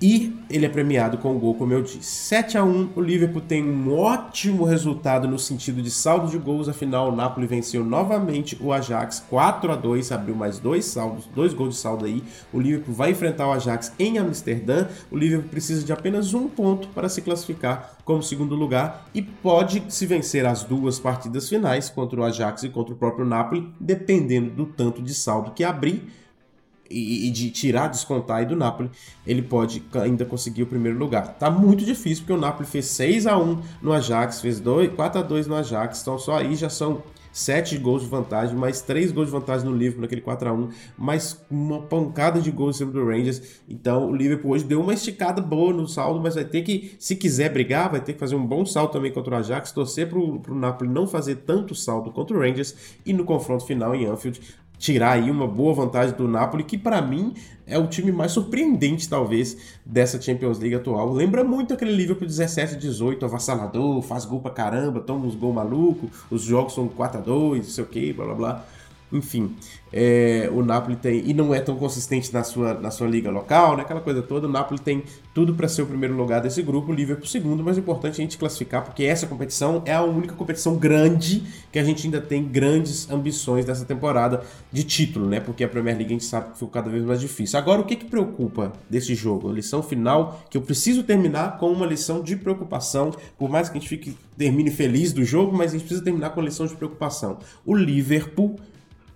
E 0.00 0.36
ele 0.50 0.66
é 0.66 0.68
premiado 0.68 1.16
com 1.16 1.34
o 1.34 1.38
gol, 1.38 1.54
como 1.54 1.72
eu 1.72 1.82
disse. 1.82 2.02
7 2.02 2.58
a 2.58 2.64
1 2.64 2.90
o 2.94 3.00
Liverpool 3.00 3.40
tem 3.40 3.64
um 3.64 3.94
ótimo 3.94 4.64
resultado 4.64 5.26
no 5.26 5.38
sentido 5.38 5.80
de 5.80 5.90
saldo 5.90 6.30
de 6.30 6.36
gols. 6.36 6.68
Afinal, 6.68 7.10
o 7.10 7.16
Napoli 7.16 7.46
venceu 7.46 7.82
novamente 7.82 8.58
o 8.60 8.74
Ajax 8.74 9.24
4 9.30 9.72
a 9.72 9.76
2 9.76 10.12
abriu 10.12 10.34
mais 10.34 10.58
dois 10.58 10.84
saldos, 10.84 11.26
dois 11.34 11.54
gols 11.54 11.76
de 11.76 11.80
saldo 11.80 12.04
aí. 12.04 12.22
O 12.52 12.60
Liverpool 12.60 12.94
vai 12.94 13.12
enfrentar 13.12 13.48
o 13.48 13.52
Ajax 13.52 13.90
em 13.98 14.18
Amsterdã. 14.18 14.86
O 15.10 15.16
Liverpool 15.16 15.48
precisa 15.48 15.82
de 15.82 15.92
apenas 15.92 16.34
um 16.34 16.46
ponto 16.46 16.88
para 16.88 17.08
se 17.08 17.22
classificar 17.22 17.96
como 18.04 18.22
segundo 18.22 18.54
lugar 18.54 19.08
e 19.14 19.22
pode 19.22 19.82
se 19.88 20.04
vencer 20.04 20.44
as 20.44 20.62
duas 20.62 20.98
partidas 20.98 21.48
finais 21.48 21.88
contra 21.88 22.20
o 22.20 22.24
Ajax 22.24 22.64
e 22.64 22.68
contra 22.68 22.92
o 22.92 22.98
próprio 22.98 23.24
Napoli, 23.24 23.72
dependendo 23.80 24.50
do 24.50 24.66
tanto 24.66 25.00
de 25.00 25.14
saldo 25.14 25.52
que 25.52 25.64
abrir 25.64 26.06
e, 26.90 27.30
de 27.30 27.50
tirar, 27.50 27.88
descontar 27.88 28.38
aí 28.38 28.46
do 28.46 28.56
Napoli, 28.56 28.90
ele 29.26 29.42
pode 29.42 29.82
ainda 29.94 30.24
conseguir 30.24 30.62
o 30.62 30.66
primeiro 30.66 30.98
lugar. 30.98 31.36
Tá 31.38 31.50
muito 31.50 31.84
difícil, 31.84 32.24
porque 32.24 32.32
o 32.32 32.40
Napoli 32.40 32.68
fez 32.68 32.86
6 32.86 33.26
a 33.26 33.36
1 33.38 33.62
no 33.82 33.92
Ajax, 33.92 34.40
fez 34.40 34.60
2, 34.60 34.94
4 34.94 35.20
a 35.20 35.22
2 35.22 35.46
no 35.46 35.54
Ajax, 35.54 36.00
então 36.02 36.18
só 36.18 36.38
aí 36.38 36.54
já 36.54 36.68
são 36.68 37.02
7 37.36 37.76
gols 37.76 38.02
de 38.02 38.08
vantagem, 38.08 38.56
mais 38.56 38.80
3 38.80 39.12
gols 39.12 39.26
de 39.26 39.32
vantagem 39.32 39.68
no 39.68 39.76
Liverpool 39.76 40.00
naquele 40.00 40.22
4 40.22 40.48
a 40.48 40.52
1 40.54 40.68
mais 40.96 41.38
uma 41.50 41.82
pancada 41.82 42.40
de 42.40 42.50
gols 42.50 42.76
em 42.76 42.78
cima 42.78 42.92
do 42.92 43.04
Rangers. 43.04 43.60
Então 43.68 44.08
o 44.08 44.16
Liverpool 44.16 44.52
hoje 44.52 44.64
deu 44.64 44.80
uma 44.80 44.94
esticada 44.94 45.42
boa 45.42 45.70
no 45.70 45.86
saldo, 45.86 46.18
mas 46.18 46.34
vai 46.34 46.46
ter 46.46 46.62
que, 46.62 46.96
se 46.98 47.14
quiser 47.14 47.52
brigar, 47.52 47.90
vai 47.90 48.00
ter 48.00 48.14
que 48.14 48.18
fazer 48.18 48.34
um 48.36 48.46
bom 48.46 48.64
saldo 48.64 48.90
também 48.90 49.12
contra 49.12 49.34
o 49.34 49.38
Ajax, 49.38 49.70
torcer 49.70 50.08
para 50.08 50.18
o 50.18 50.54
Napoli 50.54 50.88
não 50.88 51.06
fazer 51.06 51.36
tanto 51.36 51.74
saldo 51.74 52.10
contra 52.10 52.34
o 52.34 52.40
Rangers 52.40 52.74
e 53.04 53.12
no 53.12 53.22
confronto 53.22 53.66
final 53.66 53.94
em 53.94 54.06
Anfield 54.06 54.40
tirar 54.78 55.12
aí 55.12 55.30
uma 55.30 55.46
boa 55.46 55.74
vantagem 55.74 56.16
do 56.16 56.28
Napoli, 56.28 56.64
que 56.64 56.76
para 56.76 57.00
mim 57.00 57.34
é 57.66 57.78
o 57.78 57.86
time 57.86 58.12
mais 58.12 58.32
surpreendente, 58.32 59.08
talvez, 59.08 59.56
dessa 59.84 60.20
Champions 60.20 60.58
League 60.58 60.76
atual. 60.76 61.12
Lembra 61.12 61.42
muito 61.42 61.74
aquele 61.74 61.92
Liverpool 61.92 62.26
17 62.26 62.76
18, 62.76 63.24
avassalador, 63.24 64.00
faz 64.02 64.24
gol 64.24 64.40
pra 64.40 64.50
caramba, 64.50 65.00
toma 65.00 65.26
uns 65.26 65.34
gols 65.34 65.54
maluco, 65.54 66.08
os 66.30 66.42
jogos 66.42 66.74
são 66.74 66.86
4 66.88 67.18
a 67.18 67.22
2 67.22 67.66
não 67.66 67.72
sei 67.72 67.84
o 67.84 67.86
que, 67.86 68.12
blá 68.12 68.26
blá 68.26 68.34
blá. 68.34 68.64
Enfim, 69.12 69.54
é, 69.92 70.50
o 70.52 70.64
Napoli 70.64 70.96
tem. 70.96 71.22
E 71.24 71.32
não 71.32 71.54
é 71.54 71.60
tão 71.60 71.76
consistente 71.76 72.32
na 72.32 72.42
sua, 72.42 72.74
na 72.74 72.90
sua 72.90 73.06
liga 73.06 73.30
local, 73.30 73.76
né? 73.76 73.82
Aquela 73.82 74.00
coisa 74.00 74.20
toda. 74.20 74.48
O 74.48 74.50
Napoli 74.50 74.80
tem 74.80 75.04
tudo 75.32 75.54
para 75.54 75.68
ser 75.68 75.82
o 75.82 75.86
primeiro 75.86 76.16
lugar 76.16 76.40
desse 76.40 76.60
grupo, 76.60 76.90
o 76.90 76.94
Liverpool 76.94 77.26
segundo, 77.26 77.62
mas 77.62 77.76
é 77.76 77.80
importante 77.80 78.14
a 78.14 78.24
gente 78.24 78.36
classificar, 78.36 78.84
porque 78.84 79.04
essa 79.04 79.26
competição 79.26 79.82
é 79.84 79.94
a 79.94 80.02
única 80.02 80.34
competição 80.34 80.76
grande 80.76 81.44
que 81.70 81.78
a 81.78 81.84
gente 81.84 82.04
ainda 82.06 82.20
tem 82.20 82.42
grandes 82.44 83.08
ambições 83.10 83.64
dessa 83.64 83.84
temporada 83.84 84.42
de 84.72 84.82
título, 84.82 85.26
né? 85.26 85.38
Porque 85.38 85.62
a 85.62 85.68
Premier 85.68 85.96
League 85.96 86.10
a 86.10 86.18
gente 86.18 86.24
sabe 86.24 86.48
que 86.48 86.54
ficou 86.54 86.68
cada 86.68 86.90
vez 86.90 87.04
mais 87.04 87.20
difícil. 87.20 87.58
Agora, 87.58 87.80
o 87.80 87.84
que, 87.84 87.94
que 87.94 88.06
preocupa 88.06 88.72
desse 88.90 89.14
jogo? 89.14 89.48
A 89.48 89.52
lição 89.52 89.82
final, 89.82 90.40
que 90.50 90.58
eu 90.58 90.62
preciso 90.62 91.04
terminar 91.04 91.58
com 91.58 91.70
uma 91.70 91.86
lição 91.86 92.22
de 92.22 92.34
preocupação, 92.34 93.12
por 93.38 93.48
mais 93.48 93.68
que 93.68 93.78
a 93.78 93.80
gente 93.80 93.88
fique, 93.88 94.16
termine 94.36 94.70
feliz 94.70 95.12
do 95.12 95.24
jogo, 95.24 95.56
mas 95.56 95.70
a 95.70 95.72
gente 95.74 95.82
precisa 95.82 96.02
terminar 96.02 96.30
com 96.30 96.40
uma 96.40 96.46
lição 96.46 96.66
de 96.66 96.74
preocupação. 96.74 97.38
O 97.64 97.74
Liverpool 97.74 98.56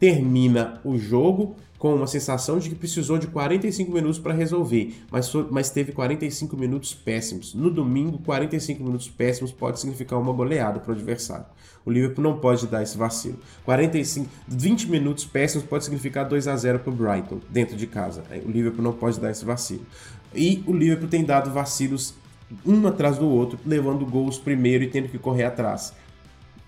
termina 0.01 0.81
o 0.83 0.99
jogo 0.99 1.55
com 1.79 1.95
uma 1.95 2.07
sensação 2.07 2.59
de 2.59 2.69
que 2.69 2.75
precisou 2.75 3.17
de 3.17 3.27
45 3.27 3.91
minutos 3.91 4.19
para 4.19 4.35
resolver, 4.35 4.95
mas, 5.11 5.33
mas 5.51 5.71
teve 5.71 5.93
45 5.93 6.55
minutos 6.57 6.93
péssimos. 6.93 7.55
No 7.55 7.71
domingo, 7.71 8.19
45 8.19 8.83
minutos 8.83 9.09
péssimos 9.09 9.51
pode 9.51 9.81
significar 9.81 10.19
uma 10.19 10.33
goleada 10.33 10.79
para 10.79 10.91
o 10.91 10.95
adversário. 10.95 11.47
O 11.85 11.91
Liverpool 11.91 12.23
não 12.23 12.39
pode 12.39 12.67
dar 12.67 12.83
esse 12.83 12.99
vacilo. 12.99 13.39
45, 13.65 14.29
20 14.47 14.91
minutos 14.91 15.25
péssimos 15.25 15.67
pode 15.67 15.85
significar 15.85 16.29
2 16.29 16.49
a 16.49 16.57
0 16.57 16.81
para 16.81 16.91
o 16.91 16.95
Brighton, 16.95 17.41
dentro 17.49 17.77
de 17.77 17.87
casa. 17.87 18.23
O 18.45 18.51
Liverpool 18.51 18.85
não 18.85 18.93
pode 18.93 19.19
dar 19.19 19.31
esse 19.31 19.45
vacilo. 19.45 19.87
E 20.35 20.63
o 20.67 20.75
Liverpool 20.75 21.09
tem 21.09 21.25
dado 21.25 21.51
vacilos 21.51 22.15
um 22.67 22.87
atrás 22.87 23.17
do 23.17 23.27
outro, 23.27 23.59
levando 23.65 24.05
gols 24.05 24.39
primeiro 24.39 24.85
e 24.85 24.89
tendo 24.89 25.09
que 25.09 25.19
correr 25.19 25.45
atrás. 25.45 25.95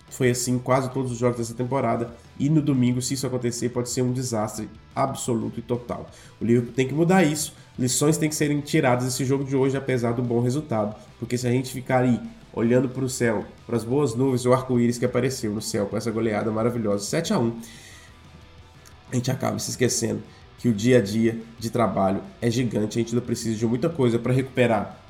Foi 0.09 0.29
assim 0.29 0.59
quase 0.59 0.91
todos 0.91 1.11
os 1.11 1.17
jogos 1.17 1.37
dessa 1.37 1.55
temporada. 1.55 2.15
E 2.39 2.49
no 2.49 2.61
domingo, 2.61 3.01
se 3.01 3.13
isso 3.13 3.27
acontecer, 3.27 3.69
pode 3.69 3.89
ser 3.89 4.01
um 4.01 4.11
desastre 4.11 4.69
absoluto 4.95 5.59
e 5.59 5.61
total. 5.61 6.09
O 6.41 6.45
Liverpool 6.45 6.73
tem 6.73 6.87
que 6.87 6.93
mudar 6.93 7.23
isso. 7.23 7.53
Lições 7.77 8.17
têm 8.17 8.29
que 8.29 8.35
serem 8.35 8.59
tiradas 8.61 9.05
desse 9.05 9.23
jogo 9.25 9.43
de 9.43 9.55
hoje, 9.55 9.77
apesar 9.77 10.13
do 10.13 10.21
bom 10.21 10.41
resultado. 10.41 10.95
Porque 11.19 11.37
se 11.37 11.47
a 11.47 11.51
gente 11.51 11.71
ficar 11.71 12.03
aí 12.03 12.19
olhando 12.53 12.89
para 12.89 13.03
o 13.03 13.09
céu, 13.09 13.45
para 13.65 13.75
as 13.75 13.83
boas 13.83 14.15
nuvens, 14.15 14.45
o 14.45 14.53
arco-íris 14.53 14.97
que 14.97 15.05
apareceu 15.05 15.51
no 15.51 15.61
céu 15.61 15.85
com 15.85 15.97
essa 15.97 16.11
goleada 16.11 16.51
maravilhosa, 16.51 17.03
7 17.03 17.33
a 17.33 17.39
1 17.39 17.61
a 19.11 19.15
gente 19.15 19.29
acaba 19.29 19.59
se 19.59 19.69
esquecendo 19.69 20.23
que 20.57 20.67
o 20.67 20.73
dia 20.73 20.97
a 20.97 21.01
dia 21.01 21.39
de 21.59 21.69
trabalho 21.69 22.21
é 22.41 22.49
gigante. 22.49 22.97
A 22.97 23.01
gente 23.01 23.13
ainda 23.13 23.23
precisa 23.23 23.55
de 23.55 23.65
muita 23.65 23.89
coisa 23.89 24.17
para 24.17 24.33
recuperar 24.33 25.02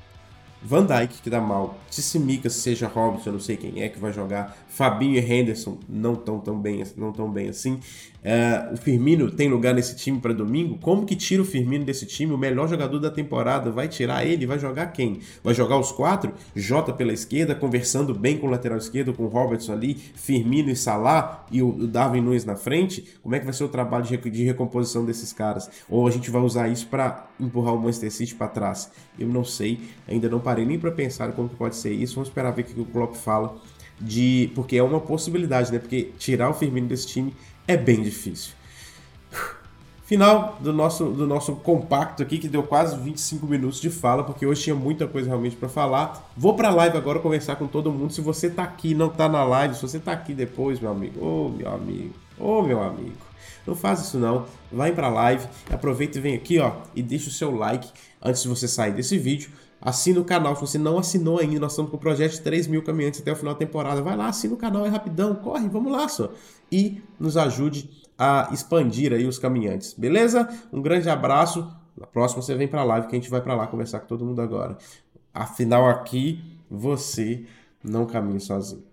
Van 0.64 0.86
Dijk 0.86 1.22
que 1.22 1.30
dá 1.30 1.42
mal, 1.42 1.78
Tsimikas, 1.90 2.54
seja 2.54 2.88
Robson, 2.88 3.30
eu 3.30 3.34
não 3.34 3.40
sei 3.40 3.58
quem 3.58 3.82
é 3.82 3.90
que 3.90 4.00
vai 4.00 4.14
jogar, 4.14 4.58
Fabinho 4.68 5.18
e 5.18 5.20
Henderson 5.20 5.78
não 5.90 6.14
estão 6.14 6.40
tão 6.40 6.58
bem, 6.60 6.84
não 6.96 7.12
tão 7.12 7.30
bem 7.30 7.50
assim. 7.50 7.80
Uh, 8.24 8.74
o 8.74 8.78
Firmino 8.78 9.30
tem 9.30 9.50
lugar 9.50 9.74
nesse 9.74 9.98
time 9.98 10.20
para 10.20 10.34
domingo? 10.34 10.78
Como 10.78 11.06
que 11.06 11.14
tira 11.14 11.42
o 11.42 11.46
Firmino 11.46 11.84
desse 11.84 12.06
time? 12.06 12.32
O 12.34 12.38
melhor 12.38 12.70
jogador 12.70 12.98
da 13.00 13.12
temporada 13.12 13.70
vai 13.70 13.90
tirar 13.90 14.26
ele? 14.26 14.46
Vai 14.46 14.58
jogar 14.58 14.88
quem? 14.88 15.20
Vai 15.44 15.54
jogar 15.54 15.78
os 15.78 15.92
quatro? 15.92 16.32
Jota 16.56 16.94
pela 16.94 17.12
esquerda, 17.12 17.54
conversando 17.54 18.14
bem 18.14 18.38
com 18.38 18.48
o 18.48 18.50
lateral 18.50 18.78
esquerdo, 18.78 19.14
com 19.14 19.24
o 19.24 19.28
Robertson 19.28 19.74
ali, 19.74 19.96
Firmino 19.96 20.70
e 20.70 20.76
Salah 20.76 21.46
e 21.52 21.62
o 21.62 21.86
Darwin 21.86 22.22
Nunes 22.22 22.46
na 22.46 22.56
frente? 22.56 23.06
Como 23.22 23.36
é 23.36 23.40
que 23.40 23.46
vai 23.46 23.54
ser 23.54 23.66
o 23.66 23.70
trabalho 23.70 24.06
de, 24.06 24.18
de 24.18 24.44
recomposição 24.46 25.04
desses 25.04 25.34
caras? 25.34 25.70
Ou 25.90 26.08
a 26.08 26.12
gente 26.12 26.32
vai 26.32 26.42
usar 26.42 26.70
isso 26.70 26.88
para 26.88 27.28
empurrar 27.38 27.74
o 27.74 27.78
Manchester 27.78 28.12
City 28.12 28.36
para 28.36 28.48
trás? 28.48 28.90
Eu 29.20 29.28
não 29.28 29.44
sei, 29.44 29.82
ainda 30.08 30.30
não 30.30 30.40
parei 30.40 30.66
nem 30.66 30.80
para 30.80 30.92
pensar 30.92 31.34
como 31.34 31.50
que 31.50 31.56
pode 31.56 31.76
ser 31.76 31.92
isso. 31.92 32.16
Vamos 32.16 32.30
esperar 32.30 32.52
ver 32.52 32.62
o 32.62 32.66
que 32.66 32.80
o 32.80 32.86
Klopp 32.86 33.16
fala 33.16 33.58
de 34.00 34.52
porque 34.56 34.76
é 34.78 34.84
uma 34.84 35.00
possibilidade, 35.00 35.72
né? 35.72 35.80
Porque 35.80 36.12
tirar 36.18 36.50
o 36.50 36.54
Firmino 36.54 36.88
desse 36.88 37.08
time 37.08 37.34
é 37.68 37.78
bem 37.78 38.02
difícil. 38.02 38.54
Final 40.06 40.58
do 40.60 40.74
nosso, 40.74 41.06
do 41.06 41.26
nosso 41.26 41.56
compacto 41.56 42.22
aqui, 42.22 42.38
que 42.38 42.50
deu 42.50 42.62
quase 42.62 42.98
25 42.98 43.48
minutos 43.48 43.80
de 43.80 43.90
fala, 43.90 44.24
porque 44.24 44.46
hoje 44.46 44.64
tinha 44.64 44.76
muita 44.76 45.08
coisa 45.08 45.28
realmente 45.30 45.56
para 45.56 45.70
falar. 45.70 46.30
Vou 46.36 46.56
para 46.56 46.68
a 46.68 46.72
live 46.72 46.98
agora 46.98 47.20
conversar 47.20 47.56
com 47.56 47.68
todo 47.68 47.92
mundo. 47.92 48.12
Se 48.12 48.20
você 48.20 48.50
tá 48.50 48.64
aqui 48.64 48.94
não 48.94 49.10
tá 49.10 49.30
na 49.30 49.44
live, 49.46 49.76
se 49.76 49.82
você 49.82 50.00
tá 50.00 50.12
aqui 50.12 50.34
depois, 50.34 50.80
meu 50.80 50.92
amigo, 50.92 51.24
ô 51.24 51.46
oh, 51.46 51.50
meu 51.50 51.74
amigo, 51.74 52.14
ô 52.38 52.60
oh, 52.60 52.62
meu 52.62 52.84
amigo, 52.84 53.16
não 53.66 53.76
faz 53.76 54.02
isso 54.02 54.20
não. 54.20 54.46
Vai 54.70 54.92
para 54.92 55.08
a 55.08 55.10
live, 55.10 55.48
aproveita 55.72 56.18
e 56.18 56.22
vem 56.22 56.36
aqui, 56.36 56.60
ó, 56.60 56.74
e 56.94 57.02
deixa 57.02 57.30
o 57.30 57.32
seu 57.32 57.56
like 57.56 57.90
antes 58.22 58.44
de 58.44 58.50
você 58.50 58.68
sair 58.68 58.92
desse 58.92 59.18
vídeo 59.18 59.50
Assina 59.86 60.22
o 60.22 60.24
canal. 60.24 60.56
Se 60.56 60.62
você 60.62 60.78
não 60.78 60.98
assinou 60.98 61.40
ainda, 61.40 61.60
nós 61.60 61.74
estamos 61.74 61.92
com 61.92 61.98
o 61.98 62.00
projeto 62.00 62.32
de 62.32 62.42
3 62.42 62.68
mil 62.68 62.82
caminhantes 62.82 63.20
até 63.20 63.34
o 63.34 63.36
final 63.36 63.54
da 63.54 63.60
temporada. 63.60 64.02
Vai 64.02 64.16
lá, 64.16 64.28
assina 64.28 64.54
o 64.54 64.58
canal, 64.58 64.86
é 64.86 64.90
rapidão, 64.90 65.36
corre, 65.36 65.68
vamos 65.68 65.92
lá 65.92 66.08
só. 66.08 66.32
E 66.72 67.02
nos 67.20 67.36
ajude 67.36 67.90
a 68.18 68.50
expandir 68.54 69.12
aí 69.12 69.26
os 69.26 69.38
caminhantes, 69.38 69.94
beleza? 69.94 70.48
Um 70.72 70.82
grande 70.82 71.10
abraço. 71.10 71.70
Na 71.98 72.08
próxima 72.08 72.42
você 72.42 72.56
vem 72.56 72.68
para 72.68 72.82
live 72.84 73.08
que 73.08 73.16
a 73.16 73.20
gente 73.20 73.30
vai 73.30 73.42
para 73.42 73.56
lá 73.56 73.68
conversar 73.68 74.00
com 74.00 74.08
todo 74.08 74.26
mundo 74.26 74.42
agora. 74.42 74.78
Afinal, 75.34 75.90
aqui 75.90 76.42
você 76.72 77.46
não 77.84 78.06
caminha 78.06 78.40
sozinho. 78.40 78.93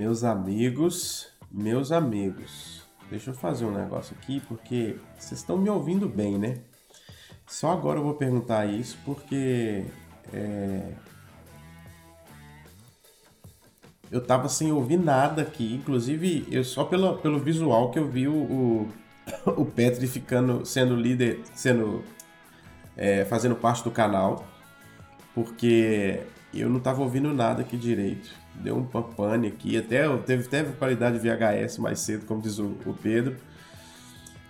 Meus 0.00 0.24
amigos, 0.24 1.28
meus 1.50 1.92
amigos, 1.92 2.80
deixa 3.10 3.32
eu 3.32 3.34
fazer 3.34 3.66
um 3.66 3.70
negócio 3.70 4.16
aqui 4.18 4.40
porque 4.48 4.96
vocês 5.18 5.40
estão 5.40 5.58
me 5.58 5.68
ouvindo 5.68 6.08
bem, 6.08 6.38
né? 6.38 6.56
Só 7.46 7.70
agora 7.70 7.98
eu 7.98 8.04
vou 8.04 8.14
perguntar 8.14 8.64
isso 8.64 8.96
porque 9.04 9.84
é... 10.32 10.94
eu 14.10 14.22
tava 14.22 14.48
sem 14.48 14.72
ouvir 14.72 14.96
nada 14.96 15.42
aqui, 15.42 15.74
inclusive 15.74 16.48
eu 16.50 16.64
só 16.64 16.84
pelo, 16.84 17.18
pelo 17.18 17.38
visual 17.38 17.90
que 17.90 17.98
eu 17.98 18.08
vi 18.08 18.26
o, 18.26 18.32
o, 18.34 18.88
o 19.60 19.66
Petri 19.66 20.06
ficando 20.06 20.64
sendo 20.64 20.96
líder, 20.96 21.42
sendo 21.54 22.02
é, 22.96 23.26
fazendo 23.26 23.54
parte 23.54 23.84
do 23.84 23.90
canal, 23.90 24.48
porque 25.34 26.22
eu 26.54 26.70
não 26.70 26.80
tava 26.80 27.02
ouvindo 27.02 27.34
nada 27.34 27.60
aqui 27.60 27.76
direito 27.76 28.39
deu 28.54 28.76
um 28.76 28.84
pane 28.84 29.48
aqui, 29.48 29.76
até 29.76 30.08
teve, 30.18 30.48
teve 30.48 30.72
qualidade 30.72 31.18
VHS 31.18 31.78
mais 31.78 32.00
cedo, 32.00 32.26
como 32.26 32.40
diz 32.40 32.58
o, 32.58 32.76
o 32.84 32.94
Pedro. 32.94 33.36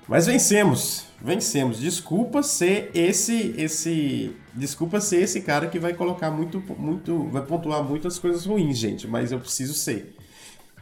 Mas 0.09 0.27
vencemos, 0.27 1.07
vencemos. 1.21 1.79
Desculpa 1.79 2.43
ser 2.43 2.91
esse 2.95 3.55
esse 3.57 4.37
desculpa 4.53 5.01
ser 5.01 5.23
esse 5.23 5.41
cara 5.43 5.69
que 5.69 5.79
vai 5.79 5.95
colocar 5.95 6.33
muito 6.33 6.61
muito 6.77 7.29
vai 7.29 7.43
pontuar 7.43 7.83
muitas 7.85 8.19
coisas 8.19 8.45
ruins, 8.45 8.77
gente, 8.77 9.07
mas 9.07 9.31
eu 9.31 9.39
preciso 9.39 9.73
ser. 9.73 10.17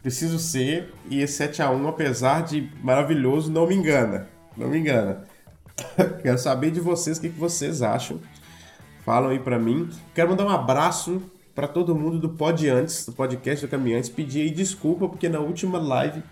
Preciso 0.01 0.39
ser 0.39 0.91
e 1.09 1.19
esse 1.19 1.33
7 1.33 1.61
a 1.61 1.69
1 1.69 1.87
apesar 1.87 2.41
de 2.41 2.71
maravilhoso 2.81 3.51
não 3.51 3.67
me 3.67 3.75
engana. 3.75 4.27
Não 4.57 4.67
me 4.67 4.79
engana. 4.79 5.23
Quero 6.23 6.37
saber 6.39 6.71
de 6.71 6.79
vocês 6.79 7.17
o 7.17 7.21
que 7.21 7.29
vocês 7.29 7.81
acham. 7.83 8.19
Falam 9.05 9.29
aí 9.29 9.39
para 9.39 9.59
mim. 9.59 9.89
Quero 10.15 10.29
mandar 10.29 10.45
um 10.45 10.49
abraço 10.49 11.21
para 11.59 11.67
todo 11.67 11.93
mundo 11.93 12.17
do 12.17 12.29
Pod 12.29 12.69
Antes, 12.69 13.05
do 13.05 13.11
podcast 13.11 13.65
do 13.65 13.69
Caminhantes, 13.69 14.07
pedir 14.07 14.43
aí 14.43 14.49
desculpa 14.49 15.09
porque 15.09 15.27
na 15.27 15.39
última 15.39 15.77
live 15.77 16.23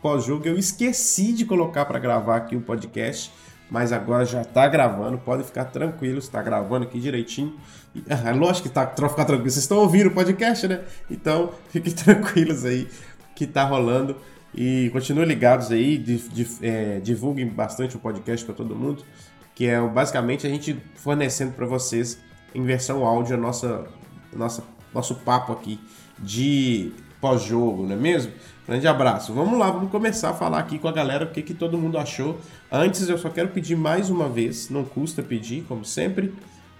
pós-jogo 0.00 0.46
eu 0.46 0.56
esqueci 0.56 1.32
de 1.32 1.44
colocar 1.44 1.84
para 1.86 1.98
gravar 1.98 2.36
aqui 2.36 2.54
o 2.54 2.60
podcast, 2.60 3.32
mas 3.68 3.90
agora 3.90 4.24
já 4.24 4.42
está 4.42 4.68
gravando, 4.68 5.18
podem 5.18 5.44
ficar 5.44 5.64
tranquilos, 5.64 6.26
está 6.26 6.40
gravando 6.40 6.86
aqui 6.86 7.00
direitinho. 7.00 7.56
É 8.06 8.30
lógico 8.30 8.68
que 8.68 8.74
tá, 8.74 8.86
ficar 8.86 9.24
tranquilo, 9.24 9.50
vocês 9.50 9.64
estão 9.64 9.78
ouvindo 9.78 10.06
o 10.06 10.12
podcast, 10.12 10.68
né? 10.68 10.84
Então 11.10 11.50
fiquem 11.70 11.92
tranquilos 11.92 12.64
aí 12.64 12.86
que 13.34 13.44
tá 13.44 13.64
rolando 13.64 14.14
e 14.54 14.88
continuem 14.92 15.26
ligados 15.26 15.72
aí, 15.72 16.00
é, 16.62 17.00
divulguem 17.00 17.48
bastante 17.48 17.96
o 17.96 17.98
podcast 17.98 18.46
para 18.46 18.54
todo 18.54 18.76
mundo, 18.76 19.02
que 19.52 19.66
é 19.66 19.80
basicamente 19.80 20.46
a 20.46 20.48
gente 20.48 20.80
fornecendo 20.94 21.54
para 21.54 21.66
vocês 21.66 22.20
em 22.54 22.62
versão 22.62 23.04
áudio 23.04 23.34
a 23.34 23.36
nossa 23.36 23.84
nossa 24.32 24.75
nosso 24.94 25.14
papo 25.16 25.52
aqui 25.52 25.80
de 26.18 26.92
pós-jogo, 27.20 27.84
não 27.84 27.92
é 27.92 27.96
mesmo? 27.96 28.32
Grande 28.66 28.86
abraço. 28.88 29.32
Vamos 29.32 29.58
lá, 29.58 29.70
vamos 29.70 29.90
começar 29.90 30.30
a 30.30 30.34
falar 30.34 30.58
aqui 30.58 30.78
com 30.78 30.88
a 30.88 30.92
galera 30.92 31.24
o 31.24 31.30
que, 31.30 31.42
que 31.42 31.54
todo 31.54 31.78
mundo 31.78 31.98
achou. 31.98 32.40
Antes, 32.70 33.08
eu 33.08 33.16
só 33.16 33.28
quero 33.30 33.48
pedir 33.48 33.76
mais 33.76 34.10
uma 34.10 34.28
vez, 34.28 34.70
não 34.70 34.84
custa 34.84 35.22
pedir, 35.22 35.64
como 35.68 35.84
sempre, 35.84 36.34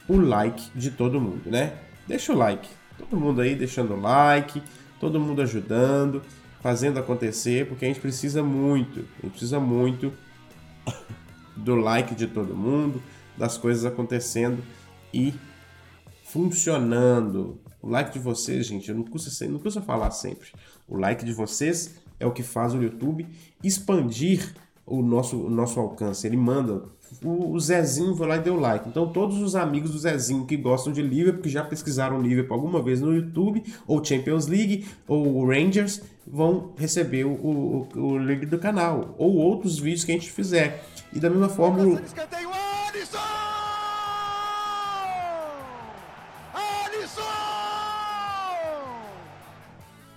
o 0.09 0.17
like 0.17 0.71
de 0.75 0.91
todo 0.91 1.21
mundo, 1.21 1.51
né? 1.51 1.75
Deixa 2.07 2.33
o 2.33 2.37
like. 2.37 2.69
Todo 2.99 3.19
mundo 3.19 3.41
aí 3.41 3.55
deixando 3.55 3.95
o 3.95 4.01
like, 4.01 4.63
todo 4.99 5.21
mundo 5.21 5.43
ajudando, 5.43 6.23
fazendo 6.61 6.99
acontecer, 6.99 7.67
porque 7.69 7.85
a 7.85 7.89
gente 7.89 8.01
precisa 8.01 8.43
muito, 8.43 9.01
a 9.19 9.27
gente 9.27 9.31
precisa 9.31 9.61
muito 9.61 10.13
do 11.57 11.77
like 11.77 12.15
de 12.15 12.27
todo 12.27 12.55
mundo, 12.55 13.03
das 13.37 13.57
coisas 13.57 13.85
acontecendo 13.85 14.63
e 15.13 15.35
funcionando. 16.25 17.61
O 17.87 17.89
like 17.89 18.13
de 18.13 18.19
vocês, 18.19 18.67
gente, 18.67 18.93
não 18.93 19.05
custa, 19.05 19.47
não 19.47 19.61
custa 19.61 19.81
falar 19.81 20.11
sempre. 20.11 20.49
O 20.89 20.99
like 20.99 21.25
de 21.25 21.33
vocês 21.33 21.95
é 22.19 22.27
o 22.27 22.33
que 22.33 22.43
faz 22.43 22.75
o 22.75 22.83
YouTube 22.83 23.25
expandir 23.63 24.55
o 24.85 25.03
nosso, 25.03 25.37
o 25.37 25.49
nosso 25.49 25.79
alcance. 25.79 26.27
Ele 26.27 26.37
manda. 26.37 26.83
O, 27.23 27.53
o 27.53 27.61
Zezinho 27.61 28.17
foi 28.17 28.27
lá 28.27 28.39
e 28.39 28.41
deu 28.41 28.59
like. 28.59 28.89
Então, 28.89 29.13
todos 29.13 29.39
os 29.39 29.55
amigos 29.55 29.93
do 29.93 29.99
Zezinho 30.01 30.45
que 30.45 30.57
gostam 30.57 30.93
de 30.93 31.01
Liverpool, 31.01 31.43
que 31.43 31.49
já 31.49 31.63
pesquisaram 31.63 32.21
Liverpool 32.21 32.57
alguma 32.57 32.83
vez 32.83 33.01
no 33.01 33.15
YouTube, 33.15 33.63
ou 33.87 34.05
Champions 34.05 34.49
League, 34.49 34.85
ou 35.07 35.47
Rangers, 35.47 36.03
vão 36.27 36.73
receber 36.77 37.25
o, 37.25 37.35
o, 37.35 37.89
o 37.95 38.19
link 38.19 38.47
do 38.47 38.59
canal. 38.59 39.15
Ou 39.17 39.37
outros 39.37 39.79
vídeos 39.79 40.03
que 40.03 40.11
a 40.11 40.15
gente 40.15 40.33
fizer. 40.33 40.85
E 41.13 41.21
da 41.21 41.31
mesma 41.31 41.49
forma. 41.49 41.85
O... 41.85 42.01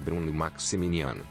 Bruno 0.09 0.33
Maximiliano. 0.33 1.21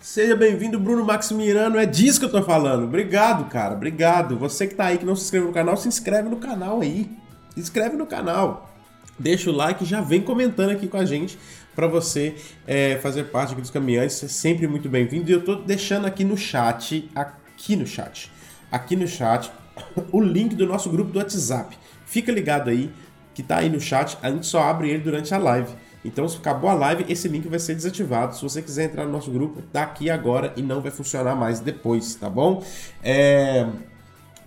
Seja 0.00 0.34
bem-vindo, 0.34 0.80
Bruno 0.80 1.04
Maximiliano. 1.04 1.78
É 1.78 1.84
disso 1.84 2.18
que 2.18 2.24
eu 2.24 2.30
tô 2.30 2.42
falando. 2.42 2.84
Obrigado, 2.84 3.46
cara. 3.50 3.74
Obrigado. 3.74 4.38
Você 4.38 4.66
que 4.66 4.74
tá 4.74 4.86
aí 4.86 4.96
que 4.96 5.04
não 5.04 5.14
se 5.14 5.24
inscreveu 5.24 5.48
no 5.48 5.54
canal, 5.54 5.76
se 5.76 5.86
inscreve 5.86 6.28
no 6.30 6.36
canal 6.36 6.80
aí. 6.80 7.10
Se 7.52 7.60
inscreve 7.60 7.94
no 7.94 8.06
canal. 8.06 8.74
Deixa 9.18 9.50
o 9.50 9.52
like 9.52 9.84
e 9.84 9.86
já 9.86 10.00
vem 10.00 10.22
comentando 10.22 10.70
aqui 10.70 10.88
com 10.88 10.96
a 10.96 11.04
gente 11.04 11.38
para 11.74 11.86
você 11.86 12.36
é, 12.66 12.96
fazer 13.02 13.24
parte 13.24 13.54
dos 13.54 13.68
caminhantes. 13.68 14.24
É 14.24 14.28
sempre 14.28 14.66
muito 14.66 14.88
bem-vindo. 14.88 15.30
E 15.30 15.34
eu 15.34 15.44
tô 15.44 15.56
deixando 15.56 16.06
aqui 16.06 16.24
no 16.24 16.38
chat, 16.38 17.10
aqui 17.14 17.76
no 17.76 17.86
chat, 17.86 18.32
aqui 18.72 18.96
no 18.96 19.06
chat, 19.06 19.52
o 20.10 20.22
link 20.22 20.54
do 20.54 20.66
nosso 20.66 20.88
grupo 20.88 21.10
do 21.10 21.18
WhatsApp. 21.18 21.76
Fica 22.06 22.32
ligado 22.32 22.70
aí, 22.70 22.90
que 23.34 23.42
tá 23.42 23.58
aí 23.58 23.68
no 23.68 23.80
chat. 23.80 24.16
A 24.22 24.30
gente 24.30 24.46
só 24.46 24.62
abre 24.62 24.88
ele 24.88 25.00
durante 25.00 25.34
a 25.34 25.38
live. 25.38 25.74
Então, 26.06 26.28
se 26.28 26.36
acabou 26.36 26.70
a 26.70 26.74
live, 26.74 27.04
esse 27.08 27.28
link 27.28 27.48
vai 27.48 27.58
ser 27.58 27.74
desativado. 27.74 28.36
Se 28.36 28.42
você 28.42 28.62
quiser 28.62 28.84
entrar 28.84 29.04
no 29.04 29.12
nosso 29.12 29.30
grupo, 29.30 29.62
tá 29.72 29.82
aqui 29.82 30.08
agora 30.08 30.52
e 30.56 30.62
não 30.62 30.80
vai 30.80 30.90
funcionar 30.90 31.34
mais 31.34 31.60
depois, 31.60 32.14
tá 32.14 32.30
bom? 32.30 32.62
É... 33.02 33.66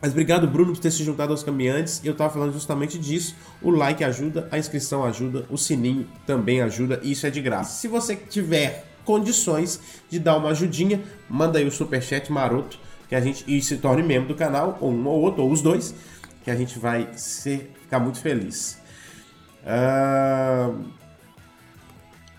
Mas 0.01 0.11
obrigado, 0.11 0.47
Bruno, 0.47 0.71
por 0.71 0.79
ter 0.79 0.91
se 0.91 1.03
juntado 1.03 1.33
aos 1.33 1.43
caminhantes. 1.43 2.01
Eu 2.03 2.13
estava 2.13 2.31
falando 2.33 2.53
justamente 2.53 2.97
disso. 2.97 3.35
O 3.61 3.69
like 3.69 4.01
ajuda, 4.03 4.47
a 4.49 4.57
inscrição 4.57 5.03
ajuda, 5.03 5.45
o 5.49 5.57
sininho 5.57 6.07
também 6.25 6.61
ajuda 6.61 7.01
isso 7.03 7.27
é 7.27 7.29
de 7.29 7.41
graça. 7.41 7.73
Se 7.81 7.87
você 7.89 8.15
tiver 8.15 8.85
condições 9.03 9.79
de 10.09 10.17
dar 10.17 10.37
uma 10.37 10.49
ajudinha, 10.51 11.03
manda 11.29 11.59
aí 11.59 11.67
o 11.67 11.71
superchat 11.71 12.31
maroto 12.31 12.79
que 13.09 13.15
a 13.15 13.19
gente 13.19 13.43
e 13.47 13.59
se 13.61 13.77
torne 13.77 14.03
membro 14.03 14.29
do 14.29 14.35
canal, 14.35 14.77
ou 14.79 14.91
um 14.91 15.07
ou 15.07 15.19
outro, 15.19 15.41
ou 15.41 15.51
os 15.51 15.61
dois, 15.61 15.95
que 16.43 16.51
a 16.51 16.55
gente 16.55 16.77
vai 16.77 17.09
ser, 17.13 17.71
ficar 17.81 17.99
muito 17.99 18.19
feliz. 18.19 18.79
Uh... 19.63 20.98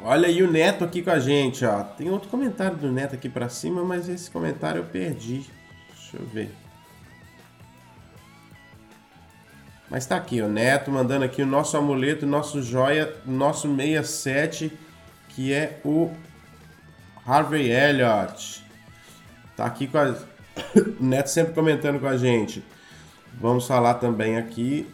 Olha 0.03 0.29
aí 0.29 0.43
o 0.43 0.51
Neto 0.51 0.83
aqui 0.83 1.03
com 1.03 1.11
a 1.11 1.19
gente, 1.19 1.65
ó. 1.65 1.83
Tem 1.83 2.09
outro 2.09 2.29
comentário 2.29 2.77
do 2.77 2.91
Neto 2.91 3.15
aqui 3.15 3.29
para 3.29 3.49
cima, 3.51 3.85
mas 3.85 4.09
esse 4.09 4.31
comentário 4.31 4.81
eu 4.81 4.85
perdi. 4.85 5.45
Deixa 5.91 6.17
eu 6.17 6.27
ver. 6.27 6.55
Mas 9.91 10.07
tá 10.07 10.17
aqui, 10.17 10.41
o 10.41 10.49
Neto 10.49 10.91
mandando 10.91 11.25
aqui 11.25 11.43
o 11.43 11.47
nosso 11.47 11.77
amuleto, 11.77 12.25
nosso 12.25 12.63
joia, 12.63 13.13
nosso 13.27 13.69
67, 13.75 14.73
que 15.29 15.53
é 15.53 15.81
o 15.85 16.11
Harvey 17.27 17.71
Elliott. 17.71 18.65
Tá 19.57 19.67
aqui 19.67 19.87
com 19.87 19.99
a... 19.99 20.11
o 20.11 20.17
Neto 21.05 21.29
sempre 21.29 21.53
comentando 21.53 22.01
com 22.01 22.07
a 22.07 22.17
gente. 22.17 22.65
Vamos 23.39 23.67
falar 23.67 23.95
também 23.95 24.39
aqui 24.39 24.89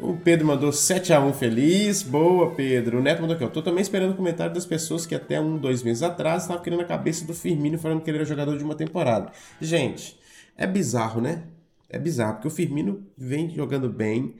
o 0.00 0.16
Pedro 0.16 0.46
mandou 0.46 0.70
7x1 0.70 1.32
feliz. 1.34 2.02
Boa, 2.02 2.54
Pedro. 2.54 2.98
O 2.98 3.02
Neto 3.02 3.20
mandou 3.20 3.34
aqui, 3.34 3.44
ó. 3.44 3.48
Tô 3.48 3.62
também 3.62 3.82
esperando 3.82 4.12
o 4.12 4.16
comentário 4.16 4.52
das 4.54 4.66
pessoas 4.66 5.06
que 5.06 5.14
até 5.14 5.40
um, 5.40 5.56
dois 5.58 5.82
meses 5.82 6.02
atrás 6.02 6.42
estavam 6.42 6.62
querendo 6.62 6.80
a 6.80 6.86
cabeça 6.86 7.24
do 7.24 7.34
Firmino 7.34 7.78
falando 7.78 8.00
que 8.00 8.10
ele 8.10 8.18
era 8.18 8.24
jogador 8.24 8.56
de 8.56 8.64
uma 8.64 8.74
temporada. 8.74 9.30
Gente, 9.60 10.18
é 10.56 10.66
bizarro, 10.66 11.20
né? 11.20 11.44
É 11.88 11.98
bizarro, 11.98 12.34
porque 12.34 12.48
o 12.48 12.50
Firmino 12.50 13.04
vem 13.16 13.50
jogando 13.50 13.88
bem. 13.88 14.34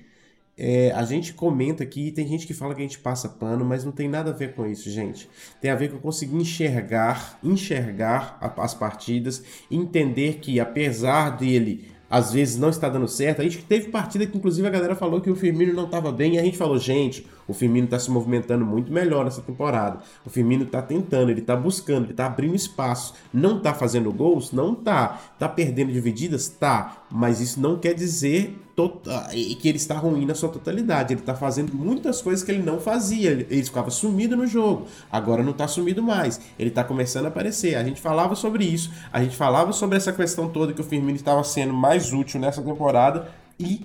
É, 0.57 0.93
a 0.93 1.05
gente 1.05 1.33
comenta 1.33 1.83
aqui, 1.83 2.13
tem 2.13 2.27
gente 2.27 2.47
que 2.47 2.53
fala 2.53 2.75
que 2.75 2.81
a 2.81 2.85
gente 2.85 2.99
passa 2.99 3.29
pano, 3.29 3.65
mas 3.65 3.85
não 3.85 3.93
tem 3.93 4.09
nada 4.09 4.31
a 4.31 4.35
ver 4.35 4.55
com 4.55 4.67
isso, 4.67 4.91
gente. 4.91 5.29
Tem 5.61 5.71
a 5.71 5.75
ver 5.75 5.89
com 5.89 5.97
eu 5.97 6.01
conseguir 6.01 6.37
enxergar, 6.37 7.39
enxergar 7.43 8.39
as 8.59 8.75
partidas, 8.75 9.43
entender 9.71 10.35
que 10.35 10.61
apesar 10.61 11.31
dele 11.31 11.89
às 12.11 12.33
vezes 12.33 12.59
não 12.59 12.71
está 12.71 12.89
dando 12.89 13.07
certo. 13.07 13.41
A 13.41 13.45
gente 13.45 13.59
teve 13.59 13.89
partida 13.89 14.27
que, 14.27 14.37
inclusive, 14.37 14.67
a 14.67 14.71
galera 14.71 14.97
falou 14.97 15.21
que 15.21 15.31
o 15.31 15.37
Firmino 15.37 15.73
não 15.73 15.85
estava 15.85 16.11
bem, 16.11 16.35
e 16.35 16.39
a 16.41 16.43
gente 16.43 16.59
falou, 16.59 16.77
gente, 16.77 17.25
o 17.51 17.55
Firmino 17.55 17.87
está 17.87 17.99
se 17.99 18.11
movimentando 18.11 18.65
muito 18.65 18.93
melhor 18.93 19.25
nessa 19.25 19.43
temporada. 19.43 19.99
O 20.25 20.31
Firmino 20.31 20.63
está 20.63 20.81
tentando, 20.81 21.31
ele 21.31 21.41
está 21.41 21.57
buscando, 21.57 22.05
ele 22.05 22.13
está 22.13 22.27
abrindo 22.27 22.55
espaço. 22.55 23.15
Não 23.33 23.59
está 23.59 23.75
fazendo 23.75 24.13
gols? 24.13 24.53
Não 24.53 24.73
tá. 24.73 25.21
Está 25.35 25.49
perdendo 25.49 25.93
divididas? 25.93 26.49
Tá. 26.49 27.05
Mas 27.11 27.41
isso 27.41 27.61
não 27.61 27.77
quer 27.77 27.93
dizer 27.93 28.57
tota, 28.77 29.29
que 29.31 29.69
ele 29.69 29.79
está 29.79 29.97
ruim 29.99 30.25
na 30.25 30.35
sua 30.35 30.49
totalidade. 30.49 31.13
Ele 31.13 31.21
está 31.21 31.35
fazendo 31.35 31.75
muitas 31.75 32.23
coisas 32.23 32.45
que 32.45 32.53
ele 32.53 32.63
não 32.63 32.79
fazia. 32.79 33.31
Ele 33.31 33.65
ficava 33.65 33.91
sumido 33.91 34.37
no 34.37 34.47
jogo. 34.47 34.87
Agora 35.11 35.43
não 35.43 35.51
está 35.51 35.67
sumido 35.67 36.03
mais. 36.03 36.41
Ele 36.57 36.69
está 36.69 36.85
começando 36.85 37.25
a 37.25 37.29
aparecer. 37.29 37.75
A 37.75 37.83
gente 37.83 38.01
falava 38.01 38.37
sobre 38.37 38.65
isso. 38.65 38.93
A 39.13 39.21
gente 39.21 39.37
falava 39.37 39.73
sobre 39.73 39.97
essa 39.97 40.13
questão 40.13 40.49
toda 40.49 40.73
que 40.73 40.81
o 40.81 40.85
Firmino 40.85 41.17
estava 41.17 41.43
sendo 41.43 41.75
mais 41.75 42.13
útil 42.13 42.39
nessa 42.39 42.63
temporada 42.63 43.29
e 43.59 43.85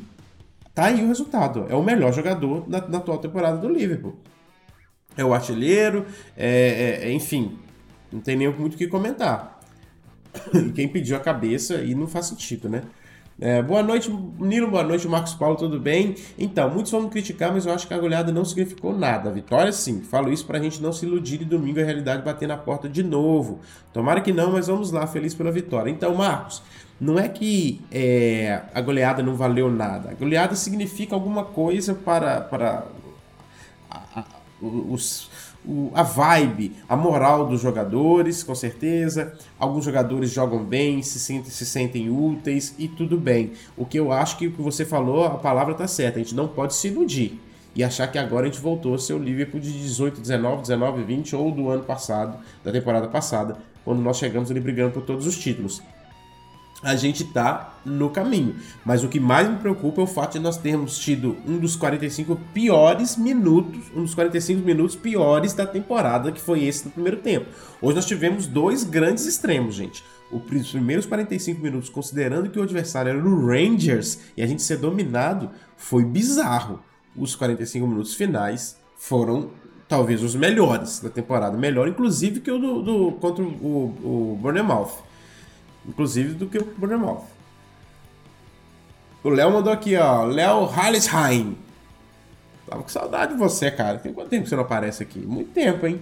tá 0.76 0.86
aí 0.86 1.04
o 1.04 1.08
resultado. 1.08 1.66
É 1.70 1.76
o 1.76 1.82
melhor 1.82 2.14
jogador 2.14 2.70
na, 2.70 2.86
na 2.88 2.98
atual 3.00 3.18
temporada 3.18 3.58
do 3.58 3.68
Liverpool. 3.68 4.16
É 5.18 5.24
o 5.24 5.34
artilheiro, 5.34 6.06
é, 6.36 7.02
é, 7.04 7.08
é 7.08 7.12
enfim, 7.14 7.58
Não 8.12 8.20
tem 8.20 8.36
nem 8.36 8.50
muito 8.50 8.76
o 8.76 8.78
que 8.78 8.86
comentar. 8.86 9.60
Quem 10.76 10.88
pediu 10.88 11.16
a 11.16 11.20
cabeça 11.20 11.76
e 11.76 11.96
não 11.96 12.08
faz 12.08 12.28
sentido, 12.28 12.70
né? 12.70 12.84
É, 13.38 13.62
boa 13.62 13.84
noite, 13.84 14.10
Nilo, 14.40 14.70
boa 14.72 14.84
noite, 14.84 15.06
Marcos 15.10 15.34
Paulo, 15.34 15.58
tudo 15.58 15.78
bem? 15.78 16.16
Então, 16.40 16.70
muitos 16.70 16.90
vão 16.90 17.02
me 17.02 17.10
criticar, 17.10 17.52
mas 17.52 17.66
eu 17.66 17.74
acho 17.74 17.86
que 17.86 17.94
a 17.94 17.98
goleada 17.98 18.32
não 18.32 18.46
significou 18.46 18.98
nada. 18.98 19.30
vitória, 19.30 19.74
sim. 19.74 20.02
Falo 20.02 20.32
isso 20.32 20.46
pra 20.46 20.58
gente 20.58 20.82
não 20.82 20.94
se 20.94 21.06
iludir 21.06 21.42
e 21.42 21.46
domingo 21.46 21.82
a 21.82 21.84
realidade 21.84 22.24
bater 22.24 22.48
na 22.48 22.56
porta 22.56 22.88
de 22.88 23.04
novo. 23.04 23.60
Tomara 23.92 24.22
que 24.22 24.32
não, 24.32 24.54
mas 24.54 24.68
vamos 24.68 24.90
lá, 24.92 25.06
feliz 25.06 25.34
pela 25.34 25.52
vitória. 25.52 25.92
Então, 25.92 26.16
Marcos, 26.16 26.62
não 27.00 27.20
é 27.20 27.28
que 27.28 27.82
é, 27.92 28.62
a 28.74 28.82
goleada 28.82 29.22
não 29.22 29.36
valeu 29.36 29.70
nada. 29.70 30.12
A 30.12 30.14
goleada 30.14 30.56
significa 30.56 31.14
alguma 31.14 31.44
coisa 31.44 31.94
para, 31.94 32.42
para 32.42 32.86
a, 33.90 34.22
a, 34.22 34.26
os 34.62 35.30
o, 35.68 35.92
a 35.94 36.04
vibe, 36.04 36.74
a 36.88 36.96
moral 36.96 37.48
dos 37.48 37.62
jogadores, 37.62 38.44
com 38.44 38.54
certeza. 38.54 39.34
Alguns 39.60 39.84
jogadores 39.84 40.32
jogam 40.32 40.64
bem, 40.64 41.02
se 41.02 41.20
sentem, 41.20 41.50
se 41.50 41.66
sentem 41.66 42.10
úteis 42.10 42.76
e 42.78 42.88
tudo 42.88 43.18
bem. 43.18 43.54
O 43.76 43.86
que 43.86 44.00
eu 44.00 44.12
acho 44.12 44.38
que 44.38 44.48
o 44.48 44.52
que 44.52 44.62
você 44.62 44.86
falou, 44.86 45.26
a 45.26 45.38
palavra 45.38 45.74
está 45.74 45.88
certa. 45.88 46.20
A 46.20 46.24
gente 46.24 46.36
não 46.36 46.48
pode 46.48 46.76
se 46.76 46.88
iludir 46.88 47.40
e 47.76 47.84
achar 47.84 48.08
que 48.08 48.18
agora 48.18 48.48
a 48.48 48.50
gente 48.50 48.62
voltou 48.62 48.94
a 48.94 49.00
ser 49.00 49.14
o 49.14 49.20
Liverpool 49.20 49.60
de 49.60 49.72
18, 49.72 50.22
19, 50.22 50.62
19, 50.62 51.04
20 51.04 51.36
ou 51.36 51.52
do 51.52 51.70
ano 51.70 51.84
passado, 51.84 52.38
da 52.64 52.72
temporada 52.72 53.08
passada, 53.08 53.58
quando 53.84 54.02
nós 54.02 54.18
chegamos 54.18 54.50
ali 54.50 54.62
brigando 54.62 54.94
por 54.94 55.02
todos 55.02 55.28
os 55.28 55.38
títulos 55.38 55.82
a 56.86 56.95
gente 56.95 57.24
está 57.24 57.74
no 57.84 58.12
caminho. 58.12 58.56
Mas 58.86 59.04
o 59.04 59.10
que 59.10 59.19
mais 59.19 59.50
me 59.50 59.58
preocupa 59.58 60.02
é 60.02 60.04
o 60.04 60.08
fato 60.08 60.34
de 60.34 60.39
nós 60.39 60.56
termos 60.56 61.00
tido 61.00 61.36
um 61.48 61.58
dos 61.58 61.76
45 61.76 62.36
piores 62.54 63.17
minutos, 63.17 63.82
um 63.95 64.04
dos 64.04 64.13
45 64.13 64.63
minutos 64.63 64.95
piores 64.95 65.54
da 65.54 65.65
temporada, 65.65 66.32
que 66.32 66.39
foi 66.39 66.63
esse 66.63 66.86
no 66.86 66.91
primeiro 66.91 67.17
tempo. 67.17 67.48
Hoje 67.82 67.95
nós 67.95 68.06
tivemos 68.06 68.45
dois 68.45 68.84
grandes 68.84 69.26
extremos, 69.26 69.74
gente. 69.74 70.04
Os 70.32 70.43
primeiros 70.43 71.08
45 71.08 71.60
minutos, 71.60 71.89
considerando 71.89 72.52
que 72.52 72.60
o 72.60 72.62
adversário 72.62 73.10
era 73.10 73.17
o 73.17 73.48
Rangers 73.48 74.19
e 74.38 74.43
a 74.43 74.48
gente 74.48 74.62
ser 74.62 74.78
dominado, 74.78 75.50
foi 75.76 76.06
bizarro. 76.06 76.80
Os 77.17 77.36
45 77.36 77.88
minutos 77.88 78.13
finais 78.13 78.78
foram 78.95 79.50
talvez 79.88 80.21
os 80.21 80.36
melhores 80.36 81.00
da 81.00 81.10
temporada, 81.10 81.58
melhor 81.58 81.88
inclusive 81.88 82.41
que 82.41 82.52
o 82.52 82.60
do, 82.60 82.82
do 82.82 83.12
contra 83.13 83.43
o, 83.43 84.34
o 84.34 84.39
Bournemouth 84.39 85.04
inclusive 85.88 86.34
do 86.34 86.48
que 86.48 86.58
o 86.58 86.65
Bournemouth. 86.78 87.24
O 89.24 89.30
Léo 89.30 89.52
mandou 89.52 89.74
aqui, 89.74 89.95
ó, 89.95 90.24
Léo 90.24 90.65
Hallesheim. 90.65 91.58
Tava 92.67 92.84
com 92.84 92.89
saudade 92.89 93.34
de 93.34 93.39
você, 93.39 93.71
cara. 93.71 93.98
Tem 93.98 94.13
quanto 94.13 94.30
tempo 94.30 94.43
que 94.43 94.50
você 94.50 94.56
não 94.56 94.63
aparece 94.63 95.02
aqui? 95.04 95.19
Muito 95.19 95.52
tempo, 95.52 95.86
hein? 95.86 96.02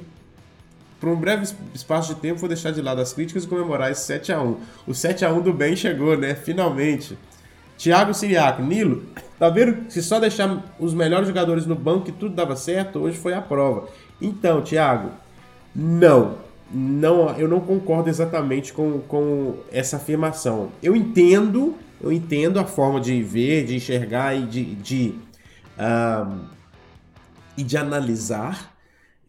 Por 0.99 1.09
um 1.09 1.15
breve 1.15 1.45
espaço 1.73 2.13
de 2.13 2.21
tempo, 2.21 2.39
vou 2.39 2.47
deixar 2.47 2.71
de 2.71 2.81
lado 2.81 3.01
as 3.01 3.11
críticas 3.11 3.43
e 3.43 3.47
comemorar 3.47 3.91
esse 3.91 4.11
7x1. 4.11 4.57
O 4.87 4.91
7x1 4.91 5.41
do 5.41 5.53
bem 5.53 5.75
chegou, 5.75 6.17
né? 6.17 6.33
Finalmente. 6.35 7.17
Thiago 7.77 8.13
Siriaco, 8.13 8.61
Nilo, 8.61 9.03
tá 9.37 9.49
vendo? 9.49 9.91
Se 9.91 10.01
só 10.01 10.19
deixar 10.19 10.63
os 10.79 10.93
melhores 10.93 11.27
jogadores 11.27 11.65
no 11.65 11.75
banco 11.75 12.09
e 12.09 12.11
tudo 12.13 12.35
dava 12.35 12.55
certo, 12.55 12.99
hoje 12.99 13.17
foi 13.17 13.33
a 13.33 13.41
prova. 13.41 13.89
Então, 14.21 14.61
Thiago, 14.61 15.11
não 15.75 16.37
não, 16.73 17.29
eu 17.37 17.47
não 17.47 17.59
concordo 17.59 18.09
exatamente 18.09 18.73
com, 18.73 18.99
com 19.01 19.57
essa 19.71 19.97
afirmação. 19.97 20.71
Eu 20.81 20.95
entendo, 20.95 21.75
eu 22.01 22.11
entendo 22.11 22.59
a 22.59 22.65
forma 22.65 22.99
de 22.99 23.21
ver, 23.21 23.65
de 23.65 23.75
enxergar 23.75 24.35
e 24.35 24.45
de, 24.47 24.75
de, 24.75 25.15
e 27.55 27.63
de 27.63 27.77
analisar, 27.77 28.73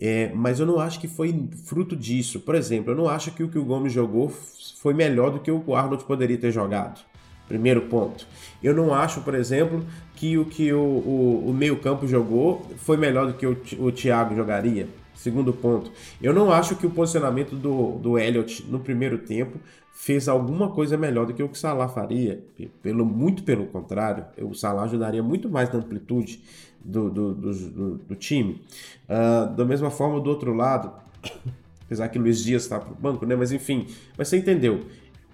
é, 0.01 0.33
mas 0.35 0.59
eu 0.59 0.67
não 0.67 0.81
acho 0.81 0.99
que 0.99 1.07
foi 1.07 1.49
fruto 1.65 1.95
disso. 1.95 2.41
Por 2.41 2.55
exemplo, 2.55 2.93
eu 2.93 2.97
não 2.97 3.09
acho 3.09 3.31
que 3.33 3.43
o 3.43 3.49
que 3.49 3.59
o 3.59 3.65
Gomes 3.65 3.93
jogou 3.93 4.33
foi 4.81 4.95
melhor 4.95 5.31
do 5.31 5.39
que 5.39 5.51
o 5.51 5.75
Arnold 5.75 6.05
poderia 6.05 6.39
ter 6.39 6.51
jogado. 6.51 7.01
Primeiro 7.47 7.83
ponto. 7.83 8.27
Eu 8.63 8.75
não 8.75 8.95
acho, 8.95 9.21
por 9.21 9.35
exemplo, 9.35 9.85
que 10.17 10.39
o 10.39 10.47
que 10.47 10.73
o, 10.73 10.81
o, 10.81 11.51
o 11.51 11.53
meio-campo 11.53 12.07
jogou 12.07 12.67
foi 12.79 12.97
melhor 12.97 13.27
do 13.27 13.35
que 13.35 13.47
o, 13.47 13.57
o 13.79 13.93
Thiago 13.93 14.35
jogaria. 14.35 14.89
Segundo 15.15 15.53
ponto, 15.53 15.91
eu 16.21 16.33
não 16.35 16.51
acho 16.51 16.77
que 16.77 16.87
o 16.87 16.91
posicionamento 16.91 17.55
do, 17.55 17.93
do 17.99 18.19
Elliott 18.19 18.65
no 18.69 18.81
primeiro 18.81 19.19
tempo 19.19 19.59
fez 19.93 20.29
alguma 20.29 20.69
coisa 20.71 20.97
melhor 20.97 21.25
do 21.25 21.33
que 21.33 21.43
o 21.43 21.49
que 21.49 21.55
o 21.55 21.59
Salah 21.59 21.89
faria. 21.89 22.45
Pelo, 22.83 23.07
muito 23.07 23.45
pelo 23.45 23.67
contrário, 23.67 24.27
o 24.43 24.53
Salah 24.53 24.83
ajudaria 24.83 25.23
muito 25.23 25.49
mais 25.49 25.73
na 25.73 25.79
amplitude 25.79 26.43
do, 26.85 27.09
do, 27.09 27.35
do, 27.35 27.97
do 27.99 28.15
time. 28.17 28.61
Uh, 29.09 29.55
da 29.55 29.65
mesma 29.65 29.91
forma, 29.91 30.21
do 30.21 30.29
outro 30.29 30.53
lado, 30.53 30.93
apesar 31.87 32.09
que 32.09 32.19
Luiz 32.19 32.43
Dias 32.43 32.65
está 32.65 32.79
para 32.79 32.93
o 32.93 32.97
banco, 32.97 33.25
né? 33.25 33.37
mas 33.37 33.53
enfim, 33.53 33.87
mas 34.19 34.29
você 34.29 34.37
entendeu. 34.37 34.81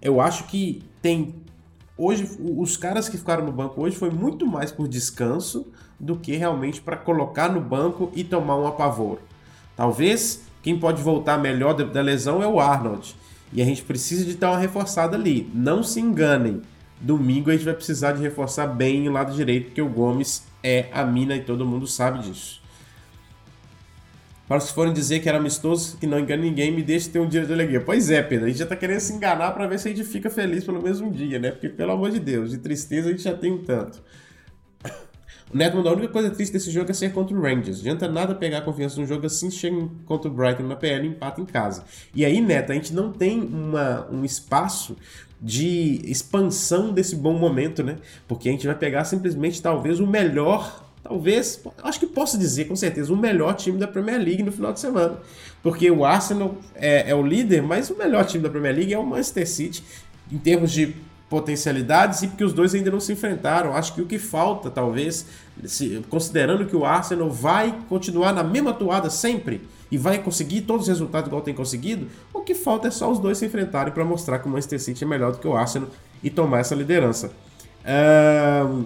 Eu 0.01 0.21
acho 0.21 0.45
que 0.47 0.83
tem. 1.03 1.35
Hoje, 1.97 2.31
os 2.39 2.77
caras 2.77 3.09
que 3.09 3.19
ficaram 3.19 3.45
no 3.45 3.53
banco 3.53 3.83
hoje 3.83 3.97
foi 3.97 4.11
muito 4.11 4.47
mais 4.47 4.71
por 4.71 4.89
descanso 4.89 5.67
do 5.99 6.17
que 6.17 6.35
realmente 6.37 6.81
para 6.81 6.97
colocar 6.97 7.53
no 7.53 7.61
banco 7.61 8.11
e 8.15 8.25
tomar 8.25 8.57
um 8.57 8.67
apavoro. 8.67 9.21
Talvez 9.81 10.43
quem 10.63 10.79
pode 10.79 11.01
voltar 11.01 11.39
melhor 11.39 11.73
da 11.73 12.03
lesão 12.03 12.43
é 12.43 12.47
o 12.47 12.61
Arnold. 12.61 13.17
E 13.51 13.63
a 13.63 13.65
gente 13.65 13.83
precisa 13.83 14.27
de 14.27 14.35
dar 14.35 14.51
uma 14.51 14.59
reforçada 14.59 15.17
ali. 15.17 15.51
Não 15.55 15.83
se 15.83 15.99
enganem. 15.99 16.61
Domingo 17.01 17.49
a 17.49 17.55
gente 17.55 17.65
vai 17.65 17.73
precisar 17.73 18.13
de 18.13 18.21
reforçar 18.21 18.67
bem 18.67 19.09
o 19.09 19.13
lado 19.13 19.35
direito, 19.35 19.69
porque 19.69 19.81
o 19.81 19.89
Gomes 19.89 20.47
é 20.63 20.91
a 20.93 21.03
mina 21.03 21.35
e 21.35 21.41
todo 21.41 21.65
mundo 21.65 21.87
sabe 21.87 22.19
disso. 22.19 22.61
Para 24.47 24.61
que 24.61 24.71
forem 24.71 24.93
dizer 24.93 25.21
que 25.21 25.31
era 25.31 25.39
amistoso, 25.39 25.97
que 25.97 26.07
não 26.07 26.21
engana 26.21 26.43
ninguém, 26.43 26.71
me 26.71 26.83
deixe 26.83 27.09
ter 27.09 27.19
um 27.19 27.27
dia 27.27 27.47
de 27.47 27.51
alegria. 27.51 27.81
Pois 27.81 28.11
é, 28.11 28.23
Pedro, 28.23 28.45
a 28.45 28.49
gente 28.49 28.59
já 28.59 28.67
tá 28.67 28.77
querendo 28.77 29.01
se 29.01 29.15
enganar 29.15 29.53
para 29.53 29.67
ver 29.67 29.79
se 29.79 29.89
a 29.89 29.95
gente 29.95 30.05
fica 30.05 30.29
feliz 30.29 30.63
pelo 30.63 30.83
mesmo 30.83 31.11
dia, 31.11 31.39
né? 31.39 31.53
Porque, 31.53 31.71
pelo 31.71 31.93
amor 31.93 32.11
de 32.11 32.21
Deus, 32.21 32.51
de 32.51 32.59
tristeza 32.59 33.09
a 33.09 33.13
gente 33.13 33.23
já 33.23 33.33
tem 33.33 33.51
um 33.51 33.65
tanto. 33.65 34.03
O 35.53 35.57
Neto 35.57 35.77
a 35.77 35.93
única 35.93 36.13
coisa 36.13 36.31
triste 36.31 36.53
desse 36.53 36.71
jogo 36.71 36.91
é 36.91 36.95
ser 36.95 37.13
contra 37.13 37.37
o 37.37 37.41
Rangers. 37.41 37.81
Adianta 37.81 38.09
nada 38.09 38.35
pegar 38.37 38.61
confiança 38.61 39.01
no 39.01 39.07
jogo 39.07 39.27
assim, 39.27 39.51
chega 39.51 39.89
contra 40.07 40.31
o 40.31 40.33
Brighton 40.33 40.63
na 40.63 40.77
PL 40.77 41.07
e 41.07 41.11
empata 41.11 41.41
em 41.41 41.45
casa. 41.45 41.85
E 42.15 42.25
aí, 42.25 42.41
Neto, 42.41 42.71
a 42.71 42.75
gente 42.75 42.95
não 42.95 43.13
tem 43.13 43.41
uma, 43.41 44.07
um 44.13 44.25
espaço 44.25 44.97
de 45.43 46.03
expansão 46.05 46.93
desse 46.93 47.17
bom 47.17 47.37
momento, 47.37 47.83
né? 47.83 47.97
Porque 48.29 48.49
a 48.49 48.53
gente 48.53 48.65
vai 48.65 48.77
pegar 48.77 49.05
simplesmente 49.05 49.61
talvez 49.61 49.99
o 49.99 50.07
melhor, 50.07 50.85
talvez, 51.03 51.61
acho 51.83 51.99
que 51.99 52.07
posso 52.07 52.39
dizer 52.39 52.67
com 52.67 52.77
certeza, 52.77 53.13
o 53.13 53.17
melhor 53.17 53.55
time 53.55 53.77
da 53.77 53.89
Premier 53.89 54.23
League 54.23 54.45
no 54.45 54.53
final 54.53 54.73
de 54.73 54.79
semana. 54.79 55.19
Porque 55.65 55.91
o 55.91 56.05
Arsenal 56.05 56.55
é, 56.77 57.11
é 57.11 57.15
o 57.15 57.27
líder, 57.27 57.61
mas 57.61 57.91
o 57.91 57.97
melhor 57.97 58.25
time 58.25 58.45
da 58.45 58.51
Premier 58.51 58.77
League 58.77 58.95
é 58.95 58.99
o 58.99 59.05
Manchester 59.05 59.49
City 59.49 59.83
em 60.31 60.39
termos 60.39 60.71
de 60.71 60.95
potencialidades 61.31 62.23
e 62.23 62.29
porque 62.29 62.43
os 62.43 62.53
dois 62.53 62.75
ainda 62.75 62.91
não 62.91 62.99
se 62.99 63.13
enfrentaram. 63.13 63.75
Acho 63.75 63.95
que 63.95 64.03
o 64.03 64.07
que 64.07 64.19
falta, 64.19 64.69
talvez, 64.69 65.25
se, 65.65 66.03
considerando 66.11 66.67
que 66.67 66.75
o 66.75 66.85
Arsenal 66.85 67.31
vai 67.31 67.73
continuar 67.89 68.33
na 68.33 68.43
mesma 68.43 68.73
toada 68.73 69.09
sempre 69.09 69.63
e 69.91 69.97
vai 69.97 70.19
conseguir 70.19 70.63
todos 70.63 70.83
os 70.83 70.89
resultados 70.89 71.29
igual 71.29 71.41
tem 71.41 71.55
conseguido, 71.55 72.09
o 72.35 72.41
que 72.41 72.55
falta 72.55 72.89
é 72.89 72.91
só 72.91 73.11
os 73.11 73.21
dois 73.21 73.39
se 73.39 73.47
enfrentarem 73.47 73.93
para 73.95 74.05
mostrar 74.05 74.41
que 74.41 74.47
o 74.47 74.51
Manchester 74.51 74.81
City 74.81 75.05
é 75.05 75.07
melhor 75.07 75.33
do 75.33 75.39
que 75.39 75.47
o 75.47 75.57
Arsenal 75.57 75.89
e 76.23 76.29
tomar 76.29 76.59
essa 76.59 76.75
liderança. 76.75 77.33
Um, 78.67 78.85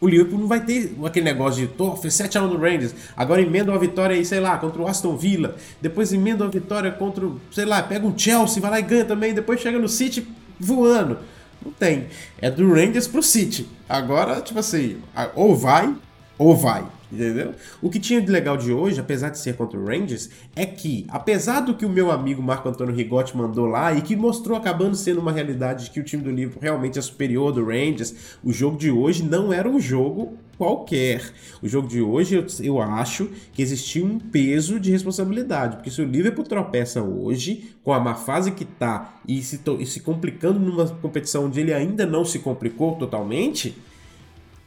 o 0.00 0.08
Liverpool 0.08 0.38
não 0.38 0.46
vai 0.46 0.60
ter 0.60 0.94
aquele 1.04 1.24
negócio 1.24 1.66
de 1.66 1.72
oh, 1.78 1.96
fez 1.96 2.14
7x1 2.14 2.48
no 2.48 2.58
Rangers, 2.58 2.94
agora 3.16 3.40
emenda 3.40 3.72
uma 3.72 3.78
vitória 3.78 4.14
aí, 4.16 4.24
sei 4.24 4.40
lá, 4.40 4.58
contra 4.58 4.80
o 4.80 4.86
Aston 4.86 5.16
Villa, 5.16 5.56
depois 5.80 6.12
emenda 6.12 6.44
uma 6.44 6.50
vitória 6.50 6.90
contra, 6.90 7.28
sei 7.50 7.64
lá, 7.64 7.82
pega 7.82 8.06
um 8.06 8.16
Chelsea, 8.16 8.60
vai 8.60 8.70
lá 8.70 8.78
e 8.78 8.82
ganha 8.82 9.04
também, 9.04 9.32
depois 9.32 9.60
chega 9.60 9.78
no 9.78 9.88
City, 9.88 10.26
voando. 10.58 11.18
Não 11.64 11.72
tem. 11.72 12.06
É 12.40 12.50
do 12.50 12.68
Rangers 12.72 13.08
pro 13.08 13.22
City. 13.22 13.68
Agora, 13.88 14.40
tipo 14.40 14.58
assim, 14.58 14.98
ou 15.34 15.56
vai, 15.56 15.94
ou 16.38 16.56
vai. 16.56 16.86
Entendeu? 17.10 17.54
O 17.80 17.88
que 17.88 18.00
tinha 18.00 18.20
de 18.20 18.30
legal 18.30 18.56
de 18.56 18.72
hoje, 18.72 18.98
apesar 18.98 19.30
de 19.30 19.38
ser 19.38 19.56
contra 19.56 19.78
o 19.78 19.84
Rangers, 19.84 20.28
é 20.56 20.66
que, 20.66 21.06
apesar 21.08 21.60
do 21.60 21.74
que 21.74 21.86
o 21.86 21.88
meu 21.88 22.10
amigo 22.10 22.42
Marco 22.42 22.68
Antônio 22.68 22.94
Rigotti 22.94 23.36
mandou 23.36 23.66
lá 23.66 23.92
e 23.94 24.02
que 24.02 24.16
mostrou 24.16 24.56
acabando 24.56 24.96
sendo 24.96 25.20
uma 25.20 25.30
realidade 25.30 25.84
de 25.84 25.90
que 25.90 26.00
o 26.00 26.02
time 26.02 26.22
do 26.22 26.30
Liverpool 26.30 26.62
realmente 26.62 26.98
é 26.98 27.02
superior 27.02 27.52
do 27.52 27.64
Rangers, 27.64 28.12
o 28.42 28.52
jogo 28.52 28.76
de 28.76 28.90
hoje 28.90 29.22
não 29.22 29.52
era 29.52 29.68
um 29.68 29.78
jogo 29.78 30.36
qualquer. 30.56 31.32
O 31.62 31.68
jogo 31.68 31.88
de 31.88 32.00
hoje 32.00 32.34
eu, 32.34 32.46
eu 32.62 32.80
acho 32.80 33.30
que 33.52 33.62
existia 33.62 34.04
um 34.04 34.18
peso 34.18 34.80
de 34.80 34.90
responsabilidade, 34.90 35.76
porque 35.76 35.90
se 35.90 36.00
o 36.00 36.04
Liverpool 36.04 36.44
tropeça 36.44 37.02
hoje, 37.02 37.76
com 37.82 37.92
a 37.92 38.00
má 38.00 38.14
fase 38.14 38.50
que 38.52 38.64
tá 38.64 39.20
e 39.26 39.42
se, 39.42 39.60
e 39.78 39.86
se 39.86 40.00
complicando 40.00 40.58
numa 40.58 40.86
competição 40.86 41.46
onde 41.46 41.60
ele 41.60 41.72
ainda 41.72 42.06
não 42.06 42.24
se 42.24 42.38
complicou 42.38 42.96
totalmente 42.96 43.76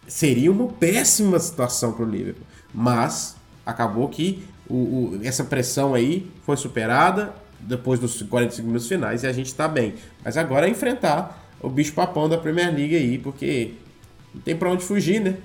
seria 0.08 0.52
uma 0.52 0.68
péssima 0.68 1.40
situação 1.40 1.92
para 1.94 2.04
o 2.04 2.10
Liverpool. 2.10 2.46
Mas 2.74 3.36
acabou 3.66 4.10
que 4.10 4.44
o, 4.68 4.76
o, 4.76 5.20
essa 5.24 5.44
pressão 5.44 5.94
aí 5.94 6.30
foi 6.44 6.58
superada 6.58 7.34
depois 7.60 8.00
dos 8.00 8.22
45 8.22 8.66
minutos 8.66 8.88
finais 8.88 9.24
e 9.24 9.28
a 9.28 9.32
gente 9.32 9.48
está 9.48 9.68
bem. 9.68 9.96
Mas 10.24 10.38
agora 10.38 10.68
é 10.68 10.70
enfrentar 10.70 11.48
o 11.62 11.70
bicho 11.70 11.94
papão 11.94 12.28
da 12.28 12.38
Premier 12.38 12.74
League 12.74 12.96
aí, 12.96 13.18
porque 13.18 13.74
não 14.34 14.42
tem 14.42 14.56
para 14.56 14.72
onde 14.72 14.84
fugir, 14.84 15.20
né? 15.20 15.38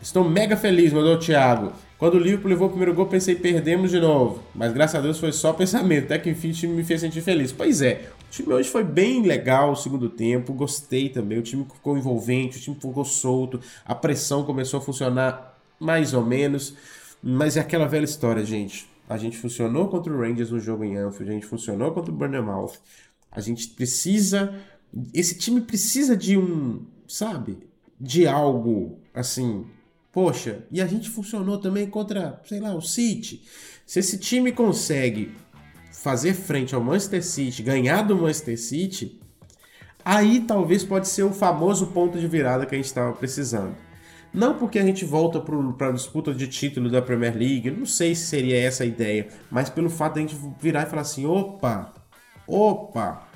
Estou 0.00 0.28
mega 0.28 0.56
feliz, 0.56 0.92
mandou 0.92 1.14
o 1.14 1.18
Thiago. 1.18 1.72
Quando 1.98 2.14
o 2.14 2.18
Liverpool 2.18 2.50
levou 2.50 2.66
o 2.66 2.70
primeiro 2.70 2.92
gol, 2.94 3.06
pensei, 3.06 3.34
perdemos 3.34 3.90
de 3.90 3.98
novo. 3.98 4.42
Mas 4.54 4.72
graças 4.72 4.96
a 4.96 5.00
Deus 5.00 5.18
foi 5.18 5.32
só 5.32 5.54
pensamento. 5.54 6.04
Até 6.04 6.18
que 6.18 6.28
enfim 6.28 6.50
o 6.50 6.52
time 6.52 6.74
me 6.74 6.84
fez 6.84 7.00
sentir 7.00 7.22
feliz. 7.22 7.52
Pois 7.52 7.80
é, 7.80 8.10
o 8.28 8.30
time 8.30 8.52
hoje 8.52 8.68
foi 8.68 8.84
bem 8.84 9.22
legal 9.22 9.72
o 9.72 9.76
segundo 9.76 10.10
tempo. 10.10 10.52
Gostei 10.52 11.08
também. 11.08 11.38
O 11.38 11.42
time 11.42 11.64
ficou 11.64 11.96
envolvente, 11.96 12.58
o 12.58 12.60
time 12.60 12.76
ficou 12.76 13.04
solto. 13.04 13.58
A 13.84 13.94
pressão 13.94 14.44
começou 14.44 14.78
a 14.78 14.82
funcionar 14.82 15.58
mais 15.80 16.12
ou 16.12 16.22
menos. 16.22 16.74
Mas 17.22 17.56
é 17.56 17.60
aquela 17.60 17.86
velha 17.86 18.04
história, 18.04 18.44
gente. 18.44 18.86
A 19.08 19.16
gente 19.16 19.38
funcionou 19.38 19.88
contra 19.88 20.12
o 20.12 20.20
Rangers 20.20 20.50
no 20.50 20.60
jogo 20.60 20.84
em 20.84 20.96
Anfield. 20.96 21.30
A 21.30 21.34
gente 21.34 21.46
funcionou 21.46 21.92
contra 21.92 22.12
o 22.12 22.14
Bournemouth. 22.14 22.74
A 23.32 23.40
gente 23.40 23.68
precisa. 23.68 24.54
Esse 25.14 25.38
time 25.38 25.62
precisa 25.62 26.14
de 26.14 26.36
um. 26.36 26.84
Sabe? 27.08 27.56
De 27.98 28.26
algo 28.26 28.98
assim 29.14 29.64
Poxa, 30.16 30.64
e 30.72 30.80
a 30.80 30.86
gente 30.86 31.10
funcionou 31.10 31.58
também 31.58 31.86
contra, 31.90 32.40
sei 32.46 32.58
lá, 32.58 32.74
o 32.74 32.80
City. 32.80 33.42
Se 33.84 33.98
esse 33.98 34.16
time 34.16 34.50
consegue 34.50 35.36
fazer 35.92 36.32
frente 36.32 36.74
ao 36.74 36.82
Manchester 36.82 37.22
City, 37.22 37.62
ganhar 37.62 38.00
do 38.00 38.16
Manchester 38.16 38.58
City, 38.58 39.20
aí 40.02 40.40
talvez 40.40 40.82
pode 40.82 41.06
ser 41.06 41.24
o 41.24 41.34
famoso 41.34 41.88
ponto 41.88 42.18
de 42.18 42.26
virada 42.26 42.64
que 42.64 42.74
a 42.74 42.78
gente 42.78 42.86
estava 42.86 43.12
precisando. 43.12 43.76
Não 44.32 44.56
porque 44.56 44.78
a 44.78 44.82
gente 44.82 45.04
volta 45.04 45.38
para 45.38 45.88
a 45.88 45.92
disputa 45.92 46.32
de 46.32 46.46
título 46.48 46.88
da 46.88 47.02
Premier 47.02 47.36
League, 47.36 47.70
não 47.70 47.84
sei 47.84 48.14
se 48.14 48.24
seria 48.24 48.58
essa 48.58 48.84
a 48.84 48.86
ideia, 48.86 49.28
mas 49.50 49.68
pelo 49.68 49.90
fato 49.90 50.14
de 50.14 50.20
a 50.20 50.22
gente 50.22 50.36
virar 50.58 50.84
e 50.84 50.86
falar 50.86 51.02
assim: 51.02 51.26
opa, 51.26 51.92
opa, 52.48 53.28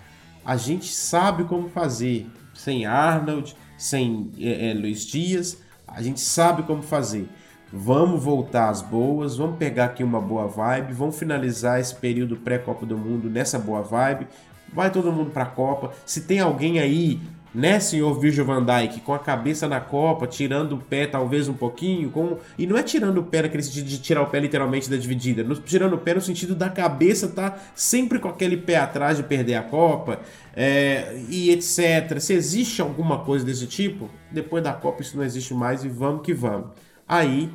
a 0.43 0.57
gente 0.57 0.91
sabe 0.91 1.45
como 1.45 1.69
fazer, 1.69 2.27
sem 2.55 2.87
Arnold, 2.87 3.55
sem 3.77 4.33
é, 4.39 4.71
é, 4.71 4.73
Luiz 4.73 5.05
Dias, 5.05 5.59
a 5.95 6.03
gente 6.03 6.21
sabe 6.21 6.63
como 6.63 6.83
fazer. 6.83 7.29
Vamos 7.73 8.23
voltar 8.23 8.69
às 8.69 8.83
boas, 8.83 9.37
vamos 9.37 9.57
pegar 9.57 9.87
aqui 9.87 10.03
uma 10.03 10.21
boa 10.21 10.49
vibe, 10.49 10.93
vamos 10.93 11.17
finalizar 11.17 11.79
esse 11.79 11.95
período 11.95 12.37
pré-Copa 12.37 12.85
do 12.85 12.99
Mundo 12.99 13.31
nessa 13.31 13.59
boa 13.59 13.83
vibe. 13.83 14.27
Vai 14.73 14.91
todo 14.91 15.13
mundo 15.13 15.31
para 15.31 15.45
a 15.45 15.47
Copa. 15.47 15.93
Se 16.05 16.23
tem 16.23 16.41
alguém 16.41 16.81
aí 16.81 17.21
né, 17.55 17.81
senhor 17.81 18.19
Virgil 18.19 18.45
van 18.45 18.65
Dijk, 18.65 19.01
com 19.01 19.13
a 19.13 19.19
cabeça 19.19 19.69
na 19.69 19.81
Copa, 19.81 20.27
tirando 20.27 20.75
o 20.75 20.79
pé 20.79 21.07
talvez 21.07 21.49
um 21.49 21.55
pouquinho, 21.55 22.11
com... 22.11 22.39
e 22.59 22.67
não 22.67 22.77
é 22.77 22.83
tirando 22.83 23.19
o 23.19 23.25
pé 23.25 23.43
naquele 23.43 23.63
sentido 23.63 23.87
de 23.87 23.99
tirar 23.99 24.23
o 24.23 24.27
pé 24.27 24.41
literalmente 24.41 24.89
da 24.89 24.97
dividida, 24.97 25.43
no... 25.43 25.57
tirando 25.57 25.95
o 25.95 25.99
pé 25.99 26.15
no 26.15 26.21
sentido 26.21 26.55
da 26.55 26.69
cabeça 26.69 27.29
tá 27.29 27.59
sempre 27.75 28.19
com 28.19 28.29
aquele 28.29 28.57
pé 28.57 28.77
atrás 28.77 29.17
de 29.17 29.23
perder 29.23 29.55
a 29.55 29.63
Copa, 29.63 30.21
é... 30.55 31.21
e 31.29 31.51
etc. 31.51 32.19
Se 32.21 32.33
existe 32.33 32.81
alguma 32.81 33.19
coisa 33.19 33.45
desse 33.45 33.67
tipo, 33.67 34.09
depois 34.31 34.63
da 34.63 34.73
Copa 34.73 35.03
isso 35.03 35.17
não 35.17 35.25
existe 35.25 35.53
mais 35.55 35.85
e 35.85 35.89
vamos 35.89 36.23
que 36.23 36.33
vamos. 36.33 36.69
Aí 37.09 37.51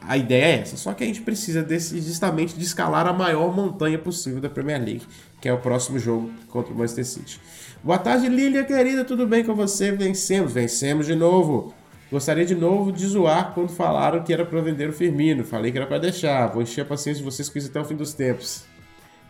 a 0.00 0.16
ideia 0.16 0.44
é 0.44 0.60
essa, 0.60 0.76
só 0.76 0.92
que 0.94 1.04
a 1.04 1.06
gente 1.06 1.20
precisa 1.20 1.62
desse, 1.62 2.00
justamente 2.00 2.56
de 2.56 2.64
escalar 2.64 3.06
a 3.06 3.12
maior 3.12 3.54
montanha 3.54 3.98
possível 3.98 4.40
da 4.40 4.48
Premier 4.48 4.78
League, 4.78 5.02
que 5.40 5.48
é 5.48 5.52
o 5.52 5.58
próximo 5.58 5.98
jogo 5.98 6.30
contra 6.48 6.72
o 6.72 6.76
Manchester 6.76 7.04
City. 7.04 7.40
Boa 7.82 7.98
tarde, 7.98 8.28
Lilia 8.28 8.64
querida, 8.64 9.04
tudo 9.04 9.26
bem 9.26 9.44
com 9.44 9.54
você? 9.54 9.92
Vencemos, 9.92 10.52
vencemos 10.52 11.06
de 11.06 11.14
novo. 11.14 11.74
Gostaria 12.10 12.44
de 12.44 12.54
novo 12.54 12.92
de 12.92 13.04
zoar 13.06 13.52
quando 13.52 13.70
falaram 13.70 14.22
que 14.22 14.32
era 14.32 14.44
para 14.44 14.60
vender 14.60 14.88
o 14.88 14.92
Firmino. 14.92 15.44
Falei 15.44 15.72
que 15.72 15.78
era 15.78 15.86
para 15.86 15.98
deixar. 15.98 16.46
Vou 16.48 16.62
encher 16.62 16.82
a 16.82 16.84
paciência 16.84 17.22
de 17.22 17.24
vocês 17.28 17.48
com 17.48 17.58
isso 17.58 17.68
até 17.68 17.80
o 17.80 17.84
fim 17.84 17.96
dos 17.96 18.14
tempos. 18.14 18.64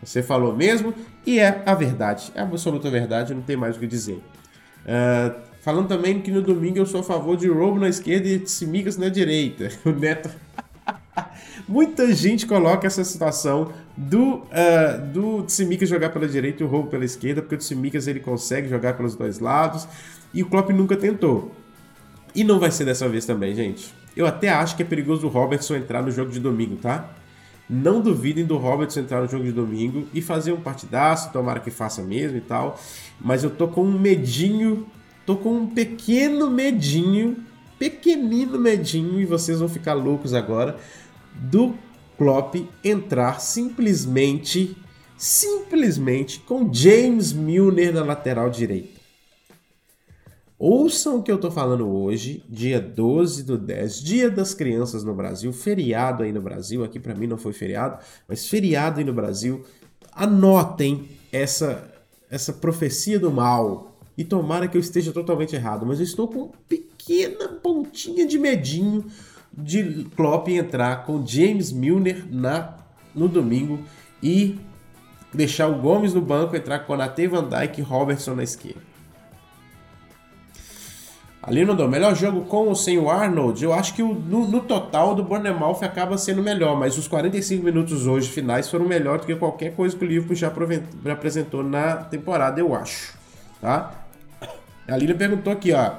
Você 0.03 0.21
falou 0.21 0.55
mesmo 0.55 0.93
e 1.25 1.39
é 1.39 1.63
a 1.65 1.73
verdade. 1.73 2.31
É 2.35 2.39
a 2.39 2.43
absoluta 2.43 2.89
verdade, 2.89 3.33
não 3.33 3.41
tem 3.41 3.57
mais 3.57 3.75
o 3.75 3.79
que 3.79 3.87
dizer. 3.87 4.21
Uh, 4.85 5.46
falando 5.67 5.89
também 5.89 6.21
que 6.21 6.31
no 6.31 6.41
domingo 6.41 6.77
eu 6.77 6.85
sou 6.85 7.01
a 7.01 7.03
favor 7.03 7.35
de 7.35 7.49
roubo 7.49 7.77
na 7.77 7.89
esquerda 7.89 8.25
e 8.25 8.47
Simigas 8.47 8.95
na 8.95 9.09
direita. 9.09 9.69
O 9.83 9.89
Neto. 9.89 10.29
Muita 11.67 12.13
gente 12.13 12.47
coloca 12.47 12.87
essa 12.87 13.03
situação 13.03 13.73
do, 13.97 14.35
uh, 14.35 15.05
do 15.11 15.43
Tsimikas 15.43 15.89
jogar 15.89 16.11
pela 16.11 16.25
direita 16.25 16.63
e 16.63 16.65
o 16.65 16.69
Roubo 16.69 16.89
pela 16.89 17.03
esquerda, 17.03 17.41
porque 17.41 17.55
o 17.55 17.57
Tsimikas 17.57 18.07
ele 18.07 18.21
consegue 18.21 18.69
jogar 18.69 18.93
pelos 18.93 19.13
dois 19.13 19.39
lados 19.39 19.85
e 20.33 20.41
o 20.41 20.45
Klopp 20.45 20.69
nunca 20.69 20.95
tentou. 20.95 21.51
E 22.33 22.45
não 22.45 22.61
vai 22.61 22.71
ser 22.71 22.85
dessa 22.85 23.09
vez 23.09 23.25
também, 23.25 23.53
gente. 23.53 23.93
Eu 24.15 24.25
até 24.25 24.47
acho 24.47 24.73
que 24.77 24.83
é 24.83 24.85
perigoso 24.85 25.27
o 25.27 25.29
Robertson 25.29 25.75
entrar 25.75 26.01
no 26.01 26.11
jogo 26.11 26.31
de 26.31 26.39
domingo, 26.39 26.77
tá? 26.77 27.09
Não 27.69 27.99
duvidem 27.99 28.45
do 28.45 28.55
Robertson 28.55 29.01
entrar 29.01 29.21
no 29.21 29.27
jogo 29.27 29.43
de 29.43 29.51
domingo 29.51 30.07
e 30.13 30.21
fazer 30.21 30.53
um 30.53 30.61
partidaço, 30.61 31.33
tomara 31.33 31.59
que 31.59 31.69
faça 31.69 32.01
mesmo 32.01 32.37
e 32.37 32.41
tal. 32.41 32.79
Mas 33.19 33.43
eu 33.43 33.49
tô 33.49 33.67
com 33.67 33.83
um 33.83 33.99
medinho, 33.99 34.87
tô 35.27 35.35
com 35.35 35.57
um 35.57 35.67
pequeno 35.67 36.49
medinho, 36.49 37.43
pequenino 37.77 38.57
medinho, 38.57 39.19
e 39.19 39.25
vocês 39.25 39.59
vão 39.59 39.67
ficar 39.67 39.93
loucos 39.93 40.33
agora, 40.33 40.77
do 41.35 41.75
Klopp 42.17 42.55
entrar 42.81 43.41
simplesmente, 43.41 44.77
simplesmente 45.17 46.39
com 46.39 46.73
James 46.73 47.33
Milner 47.33 47.93
na 47.93 48.05
lateral 48.05 48.49
direita. 48.49 49.01
Ouçam 50.57 51.17
o 51.17 51.21
que 51.21 51.31
eu 51.31 51.37
tô 51.37 51.51
falando 51.51 51.87
hoje, 51.87 52.41
dia 52.47 52.79
12 52.79 53.43
do 53.43 53.57
10, 53.57 54.01
dia 54.01 54.31
das 54.31 54.53
crianças 54.53 55.03
no 55.03 55.13
Brasil, 55.13 55.51
feriado 55.51 56.23
aí 56.23 56.31
no 56.31 56.41
Brasil, 56.41 56.85
aqui 56.85 57.01
para 57.01 57.13
mim 57.13 57.27
não 57.27 57.37
foi 57.37 57.51
feriado, 57.51 57.99
mas 58.29 58.47
feriado 58.47 58.99
aí 58.99 59.05
no 59.05 59.13
Brasil. 59.13 59.65
Anotem 60.13 61.09
essa 61.33 61.93
essa 62.29 62.51
profecia 62.51 63.17
do 63.17 63.31
mal 63.31 63.96
e 64.17 64.23
tomara 64.23 64.67
que 64.67 64.75
eu 64.75 64.81
esteja 64.81 65.11
totalmente 65.11 65.55
errado, 65.55 65.85
mas 65.85 65.99
eu 65.99 66.05
estou 66.05 66.27
com 66.27 66.39
uma 66.39 66.51
pequena 66.67 67.49
pontinha 67.49 68.25
de 68.25 68.39
medinho 68.39 69.05
de 69.55 70.05
Klopp 70.15 70.47
entrar 70.49 71.05
com 71.05 71.25
James 71.25 71.71
Milner 71.71 72.25
na, 72.29 72.75
no 73.13 73.27
domingo 73.27 73.79
e 74.21 74.57
deixar 75.33 75.67
o 75.67 75.75
Gomes 75.75 76.13
no 76.13 76.21
banco, 76.21 76.55
entrar 76.55 76.79
com 76.79 76.87
Konate, 76.87 77.27
Van 77.27 77.47
Dijk 77.47 77.79
e 77.79 77.83
Robertson 77.83 78.35
na 78.35 78.43
esquerda. 78.43 78.87
Ali 81.41 81.63
no 81.63 81.75
do 81.75 81.87
melhor 81.87 82.13
jogo 82.13 82.41
com 82.41 82.67
ou 82.67 82.75
sem 82.75 82.97
o 82.97 83.09
Arnold, 83.09 83.63
eu 83.63 83.71
acho 83.71 83.93
que 83.93 84.03
o, 84.03 84.13
no, 84.13 84.45
no, 84.47 84.59
total 84.59 85.15
do 85.15 85.23
Bournemouth 85.23 85.81
acaba 85.81 86.17
sendo 86.17 86.43
melhor, 86.43 86.77
mas 86.77 86.97
os 86.97 87.07
45 87.07 87.63
minutos 87.63 88.05
hoje 88.05 88.27
finais 88.27 88.69
foram 88.69 88.85
melhor 88.85 89.19
do 89.19 89.25
que 89.25 89.33
qualquer 89.33 89.73
coisa 89.73 89.95
que 89.95 90.03
o 90.03 90.07
Liverpool 90.07 90.35
já, 90.35 90.51
já 91.05 91.13
apresentou 91.13 91.63
na 91.63 91.95
temporada, 91.95 92.59
eu 92.59 92.75
acho. 92.75 93.15
Tá? 93.61 94.06
A 94.87 94.95
Lina 94.95 95.13
perguntou 95.15 95.51
aqui, 95.51 95.73
ó, 95.73 95.97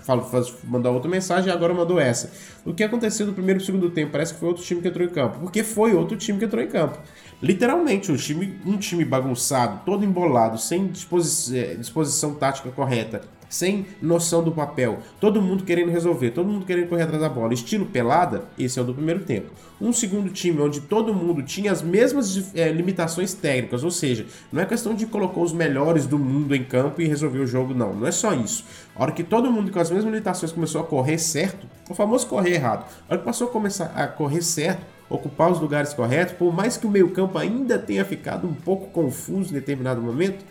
Falo, 0.00 0.28
mandou 0.64 0.92
outra 0.92 1.10
mensagem 1.10 1.48
e 1.48 1.52
agora 1.52 1.72
mandou 1.72 2.00
essa. 2.00 2.30
O 2.64 2.74
que 2.74 2.82
aconteceu 2.82 3.26
no 3.26 3.32
primeiro 3.32 3.60
e 3.60 3.64
segundo 3.64 3.90
tempo? 3.90 4.12
Parece 4.12 4.34
que 4.34 4.40
foi 4.40 4.48
outro 4.48 4.64
time 4.64 4.80
que 4.80 4.88
entrou 4.88 5.06
em 5.06 5.10
campo. 5.10 5.38
Porque 5.38 5.62
foi 5.62 5.94
outro 5.94 6.16
time 6.16 6.38
que 6.38 6.44
entrou 6.44 6.62
em 6.62 6.66
campo. 6.66 6.98
Literalmente, 7.42 8.10
um 8.10 8.16
time, 8.16 8.58
um 8.64 8.76
time 8.76 9.04
bagunçado, 9.04 9.82
todo 9.84 10.04
embolado, 10.04 10.58
sem 10.58 10.88
disposi 10.88 11.58
é, 11.58 11.74
disposição 11.74 12.34
tática 12.34 12.70
correta, 12.70 13.22
sem 13.54 13.86
noção 14.02 14.42
do 14.42 14.50
papel, 14.50 14.98
todo 15.20 15.40
mundo 15.40 15.62
querendo 15.62 15.88
resolver, 15.88 16.32
todo 16.32 16.48
mundo 16.48 16.66
querendo 16.66 16.88
correr 16.88 17.04
atrás 17.04 17.22
da 17.22 17.28
bola, 17.28 17.54
estilo 17.54 17.86
pelada, 17.86 18.46
esse 18.58 18.80
é 18.80 18.82
o 18.82 18.84
do 18.84 18.92
primeiro 18.92 19.20
tempo. 19.20 19.52
Um 19.80 19.92
segundo 19.92 20.28
time 20.30 20.60
onde 20.60 20.80
todo 20.80 21.14
mundo 21.14 21.40
tinha 21.40 21.70
as 21.70 21.80
mesmas 21.80 22.52
é, 22.52 22.72
limitações 22.72 23.32
técnicas, 23.32 23.84
ou 23.84 23.92
seja, 23.92 24.26
não 24.52 24.60
é 24.60 24.66
questão 24.66 24.92
de 24.92 25.06
colocar 25.06 25.40
os 25.40 25.52
melhores 25.52 26.04
do 26.04 26.18
mundo 26.18 26.52
em 26.52 26.64
campo 26.64 27.00
e 27.00 27.06
resolver 27.06 27.38
o 27.38 27.46
jogo, 27.46 27.72
não, 27.72 27.94
não 27.94 28.08
é 28.08 28.10
só 28.10 28.34
isso. 28.34 28.64
A 28.96 29.02
hora 29.04 29.12
que 29.12 29.22
todo 29.22 29.52
mundo 29.52 29.70
com 29.70 29.78
as 29.78 29.88
mesmas 29.88 30.10
limitações 30.10 30.50
começou 30.50 30.80
a 30.80 30.84
correr 30.84 31.18
certo, 31.18 31.64
o 31.88 31.94
famoso 31.94 32.26
correr 32.26 32.54
errado, 32.54 32.84
a 33.08 33.12
hora 33.12 33.18
que 33.18 33.24
passou 33.24 33.46
a 33.46 33.50
começar 33.52 33.92
a 33.94 34.08
correr 34.08 34.42
certo, 34.42 34.84
ocupar 35.08 35.52
os 35.52 35.60
lugares 35.60 35.94
corretos, 35.94 36.34
por 36.34 36.52
mais 36.52 36.76
que 36.76 36.88
o 36.88 36.90
meio-campo 36.90 37.38
ainda 37.38 37.78
tenha 37.78 38.04
ficado 38.04 38.48
um 38.48 38.54
pouco 38.54 38.88
confuso 38.88 39.50
em 39.50 39.54
determinado 39.54 40.02
momento, 40.02 40.44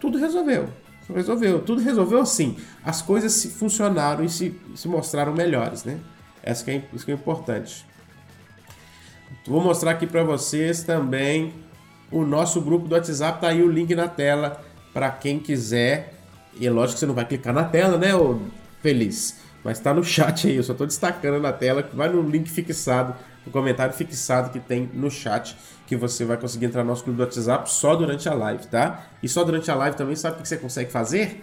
tudo 0.00 0.18
resolveu. 0.18 0.68
Resolveu. 1.14 1.60
Tudo 1.60 1.80
resolveu 1.80 2.20
assim. 2.20 2.56
As 2.84 3.00
coisas 3.00 3.32
se 3.32 3.48
funcionaram 3.48 4.24
e 4.24 4.28
se, 4.28 4.54
se 4.74 4.86
mostraram 4.88 5.32
melhores, 5.32 5.84
né? 5.84 5.98
Essa 6.42 6.64
que 6.64 6.70
é, 6.70 6.82
isso 6.92 7.04
que 7.04 7.10
é 7.10 7.14
importante. 7.14 7.86
Vou 9.46 9.62
mostrar 9.62 9.92
aqui 9.92 10.06
para 10.06 10.22
vocês 10.22 10.82
também 10.82 11.54
o 12.10 12.24
nosso 12.24 12.60
grupo 12.60 12.86
do 12.86 12.94
WhatsApp. 12.94 13.40
Tá 13.40 13.48
aí 13.48 13.62
o 13.62 13.70
link 13.70 13.94
na 13.94 14.08
tela 14.08 14.62
para 14.92 15.10
quem 15.10 15.38
quiser. 15.38 16.14
E 16.58 16.66
é 16.66 16.70
lógico 16.70 16.94
que 16.94 17.00
você 17.00 17.06
não 17.06 17.14
vai 17.14 17.24
clicar 17.24 17.54
na 17.54 17.64
tela, 17.64 17.96
né, 17.96 18.14
ô 18.14 18.40
feliz? 18.82 19.40
Mas 19.64 19.78
tá 19.78 19.92
no 19.92 20.04
chat 20.04 20.46
aí, 20.46 20.56
eu 20.56 20.62
só 20.62 20.74
tô 20.74 20.86
destacando 20.86 21.40
na 21.40 21.52
tela. 21.52 21.88
Vai 21.92 22.08
no 22.08 22.22
link 22.22 22.48
fixado 22.50 23.14
o 23.46 23.50
comentário 23.50 23.94
fixado 23.94 24.50
que 24.50 24.60
tem 24.60 24.88
no 24.92 25.10
chat, 25.10 25.56
que 25.88 25.96
você 25.96 26.22
vai 26.22 26.36
conseguir 26.36 26.66
entrar 26.66 26.84
no 26.84 26.90
nosso 26.90 27.02
clube 27.02 27.16
do 27.16 27.22
WhatsApp 27.22 27.72
só 27.72 27.96
durante 27.96 28.28
a 28.28 28.34
live, 28.34 28.66
tá? 28.66 29.06
E 29.22 29.28
só 29.28 29.42
durante 29.42 29.70
a 29.70 29.74
live 29.74 29.96
também, 29.96 30.14
sabe 30.14 30.36
o 30.38 30.42
que 30.42 30.46
você 30.46 30.58
consegue 30.58 30.92
fazer? 30.92 31.42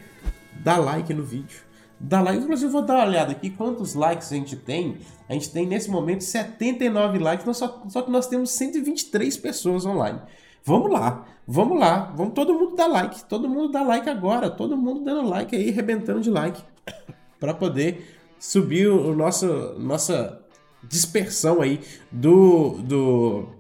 Dá 0.63 0.77
like 0.77 1.11
no 1.15 1.23
vídeo. 1.23 1.61
Dá 1.99 2.21
like, 2.21 2.43
inclusive 2.43 2.67
eu 2.67 2.71
vou 2.71 2.83
dar 2.83 2.93
uma 2.93 3.05
olhada 3.05 3.31
aqui 3.31 3.49
quantos 3.49 3.95
likes 3.95 4.31
a 4.31 4.35
gente 4.35 4.55
tem. 4.55 4.99
A 5.27 5.33
gente 5.33 5.49
tem 5.49 5.65
nesse 5.65 5.89
momento 5.89 6.23
79 6.23 7.17
likes, 7.17 7.57
só, 7.57 7.83
só 7.89 8.03
que 8.03 8.11
nós 8.11 8.27
temos 8.27 8.51
123 8.51 9.35
pessoas 9.37 9.83
online. 9.83 10.19
Vamos 10.63 10.91
lá, 10.91 11.25
vamos 11.47 11.79
lá, 11.79 12.13
vamos 12.15 12.35
todo 12.35 12.53
mundo 12.53 12.75
dar 12.75 12.87
like, 12.87 13.25
todo 13.25 13.49
mundo 13.49 13.71
dá 13.71 13.81
like 13.81 14.07
agora, 14.07 14.51
todo 14.51 14.77
mundo 14.77 15.03
dando 15.03 15.27
like 15.27 15.55
aí, 15.55 15.69
arrebentando 15.69 16.21
de 16.21 16.29
like, 16.29 16.61
para 17.39 17.53
poder 17.53 18.15
subir 18.37 18.87
o 18.87 19.15
nosso, 19.15 19.73
nossa 19.79 20.39
dispersão 20.83 21.61
aí 21.61 21.81
do, 22.11 22.77
do, 22.83 23.54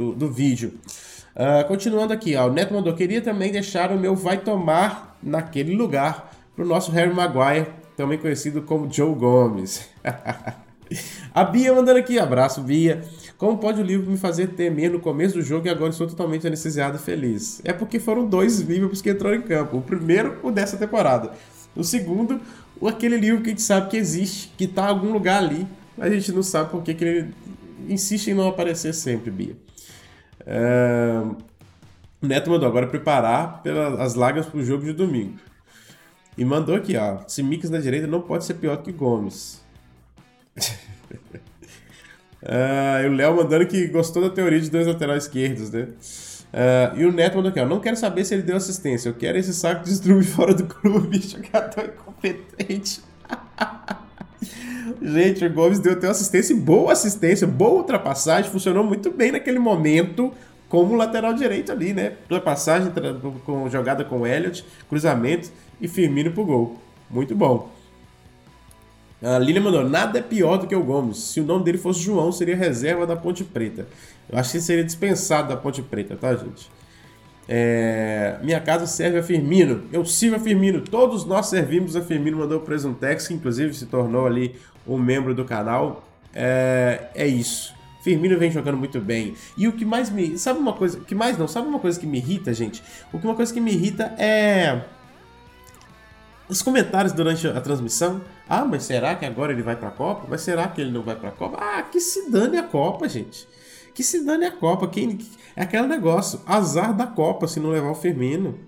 do, 0.00 0.14
do 0.14 0.30
vídeo. 0.30 0.72
Uh, 1.36 1.66
continuando 1.68 2.14
aqui, 2.14 2.34
ó, 2.34 2.48
o 2.48 2.52
Neto 2.52 2.72
mandou, 2.72 2.94
queria 2.94 3.20
também 3.20 3.52
deixar 3.52 3.92
o 3.92 3.98
meu 3.98 4.16
vai 4.16 4.38
tomar 4.38 5.18
naquele 5.22 5.76
lugar 5.76 6.34
para 6.56 6.64
o 6.64 6.66
nosso 6.66 6.90
Harry 6.90 7.12
Maguire, 7.12 7.66
também 7.96 8.18
conhecido 8.18 8.62
como 8.62 8.90
Joe 8.90 9.14
Gomes. 9.14 9.86
a 11.34 11.44
Bia 11.44 11.74
mandando 11.74 11.98
aqui, 11.98 12.18
abraço 12.18 12.62
Bia. 12.62 13.04
Como 13.36 13.58
pode 13.58 13.80
o 13.80 13.84
livro 13.84 14.10
me 14.10 14.16
fazer 14.16 14.48
temer 14.48 14.90
no 14.90 15.00
começo 15.00 15.34
do 15.34 15.42
jogo 15.42 15.66
e 15.66 15.70
agora 15.70 15.90
estou 15.90 16.06
totalmente 16.06 16.46
anestesiado 16.46 16.96
e 16.96 17.00
feliz? 17.00 17.60
É 17.64 17.72
porque 17.72 17.98
foram 17.98 18.26
dois 18.26 18.60
livros 18.60 19.02
que 19.02 19.10
entraram 19.10 19.36
em 19.36 19.42
campo. 19.42 19.78
O 19.78 19.82
primeiro, 19.82 20.38
o 20.42 20.50
dessa 20.50 20.76
temporada. 20.76 21.32
O 21.76 21.84
segundo, 21.84 22.40
aquele 22.86 23.16
livro 23.16 23.42
que 23.42 23.48
a 23.48 23.50
gente 23.50 23.62
sabe 23.62 23.90
que 23.90 23.96
existe, 23.96 24.52
que 24.56 24.64
está 24.64 24.86
em 24.86 24.88
algum 24.88 25.12
lugar 25.12 25.42
ali, 25.42 25.66
a 25.98 26.08
gente 26.08 26.32
não 26.32 26.42
sabe 26.42 26.70
por 26.70 26.82
que 26.82 26.96
ele 27.02 27.28
insiste 27.88 28.28
em 28.28 28.34
não 28.34 28.48
aparecer 28.48 28.92
sempre, 28.92 29.30
Bia. 29.30 29.56
Uh, 30.42 31.36
o 32.22 32.26
Neto 32.26 32.50
mandou 32.50 32.68
agora 32.68 32.86
preparar 32.86 33.62
pelas 33.62 34.14
lágrimas 34.14 34.46
para 34.46 34.58
o 34.58 34.64
jogo 34.64 34.84
de 34.84 34.92
domingo. 34.92 35.38
E 36.36 36.44
mandou 36.44 36.74
aqui, 36.74 36.96
ó. 36.96 37.18
Mix 37.42 37.70
na 37.70 37.78
direita 37.78 38.06
não 38.06 38.20
pode 38.20 38.44
ser 38.44 38.54
pior 38.54 38.76
que 38.78 38.92
Gomes. 38.92 39.60
Uh, 42.42 43.02
e 43.04 43.08
o 43.08 43.12
Léo 43.12 43.36
mandando 43.36 43.66
que 43.66 43.86
gostou 43.88 44.22
da 44.22 44.30
teoria 44.30 44.60
de 44.60 44.70
dois 44.70 44.86
laterais 44.86 45.24
esquerdos, 45.24 45.70
né? 45.70 45.88
Uh, 46.52 46.98
e 46.98 47.04
o 47.04 47.12
Neto 47.12 47.36
mandou 47.36 47.50
aqui, 47.50 47.60
ó. 47.60 47.66
Não 47.66 47.80
quero 47.80 47.96
saber 47.96 48.24
se 48.24 48.34
ele 48.34 48.42
deu 48.42 48.56
assistência. 48.56 49.08
Eu 49.08 49.14
quero 49.14 49.38
esse 49.38 49.54
saco 49.54 49.84
de 49.84 49.90
destruir 49.90 50.24
fora 50.26 50.54
do 50.54 50.66
clube. 50.66 51.20
Jogador 51.22 51.84
incompetente. 51.86 53.02
Gente, 55.02 55.44
o 55.44 55.52
Gomes 55.52 55.78
deu 55.78 55.94
até 55.94 56.08
assistência, 56.08 56.54
boa 56.54 56.92
assistência, 56.92 57.46
boa 57.46 57.78
ultrapassagem, 57.78 58.50
funcionou 58.50 58.84
muito 58.84 59.10
bem 59.10 59.32
naquele 59.32 59.58
momento 59.58 60.32
como 60.68 60.94
lateral 60.94 61.32
direito 61.32 61.72
ali, 61.72 61.92
né? 61.92 62.12
Ultrapassagem 62.22 62.92
com 63.44 63.68
jogada 63.70 64.04
com 64.04 64.20
o 64.20 64.26
Elliot, 64.26 64.64
cruzamento 64.88 65.50
e 65.80 65.88
Firmino 65.88 66.30
pro 66.32 66.44
gol. 66.44 66.78
Muito 67.10 67.34
bom. 67.34 67.70
A 69.22 69.38
Lilian 69.38 69.62
mandou, 69.62 69.88
nada 69.88 70.18
é 70.18 70.22
pior 70.22 70.58
do 70.58 70.66
que 70.66 70.74
o 70.74 70.82
Gomes. 70.82 71.18
Se 71.18 71.40
o 71.40 71.44
nome 71.44 71.64
dele 71.64 71.76
fosse 71.76 72.00
João, 72.00 72.30
seria 72.30 72.56
reserva 72.56 73.06
da 73.06 73.16
Ponte 73.16 73.44
Preta. 73.44 73.86
Eu 74.28 74.38
acho 74.38 74.52
que 74.52 74.60
seria 74.60 74.84
dispensado 74.84 75.48
da 75.48 75.56
Ponte 75.56 75.82
Preta, 75.82 76.16
tá, 76.16 76.34
gente? 76.34 76.70
É... 77.48 78.38
Minha 78.42 78.60
casa 78.60 78.86
serve 78.86 79.18
a 79.18 79.22
Firmino. 79.22 79.82
Eu 79.92 80.04
sirvo 80.04 80.36
a 80.36 80.38
Firmino. 80.38 80.80
Todos 80.80 81.24
nós 81.26 81.46
servimos 81.46 81.96
a 81.96 82.00
Firmino. 82.00 82.38
Mandou 82.38 82.58
o 82.58 82.62
Presuntex, 82.62 83.26
que 83.26 83.34
inclusive 83.34 83.74
se 83.74 83.86
tornou 83.86 84.26
ali 84.26 84.54
um 84.94 84.98
membro 84.98 85.34
do 85.34 85.44
canal. 85.44 86.04
É, 86.34 87.08
é 87.14 87.26
isso. 87.26 87.74
Firmino 88.02 88.38
vem 88.38 88.50
jogando 88.50 88.78
muito 88.78 89.00
bem. 89.00 89.34
E 89.56 89.68
o 89.68 89.72
que 89.72 89.84
mais 89.84 90.10
me. 90.10 90.38
Sabe 90.38 90.58
uma 90.58 90.72
coisa. 90.72 91.00
que 91.00 91.14
mais 91.14 91.36
não? 91.36 91.46
Sabe 91.46 91.68
uma 91.68 91.78
coisa 91.78 91.98
que 91.98 92.06
me 92.06 92.18
irrita, 92.18 92.52
gente? 92.54 92.82
O 93.12 93.18
que 93.18 93.26
uma 93.26 93.34
coisa 93.34 93.52
que 93.52 93.60
me 93.60 93.72
irrita 93.72 94.14
é 94.18 94.82
os 96.50 96.62
comentários 96.62 97.12
durante 97.12 97.46
a 97.46 97.60
transmissão. 97.60 98.20
Ah, 98.48 98.64
mas 98.64 98.82
será 98.82 99.14
que 99.14 99.24
agora 99.24 99.52
ele 99.52 99.62
vai 99.62 99.76
para 99.76 99.88
a 99.88 99.92
Copa? 99.92 100.26
Mas 100.28 100.40
será 100.40 100.66
que 100.66 100.80
ele 100.80 100.90
não 100.90 101.02
vai 101.02 101.14
para 101.14 101.28
a 101.28 101.32
Copa? 101.32 101.58
Ah, 101.60 101.82
que 101.82 102.00
se 102.00 102.28
dane 102.28 102.58
a 102.58 102.62
Copa, 102.64 103.08
gente. 103.08 103.46
Que 103.94 104.02
se 104.02 104.24
dane 104.24 104.44
a 104.44 104.50
Copa. 104.50 104.88
Quem 104.88 105.18
é 105.54 105.62
aquele 105.62 105.86
negócio, 105.86 106.40
azar 106.44 106.92
da 106.94 107.06
Copa 107.06 107.46
se 107.46 107.60
não 107.60 107.70
levar 107.70 107.90
o 107.90 107.94
Firmino. 107.94 108.58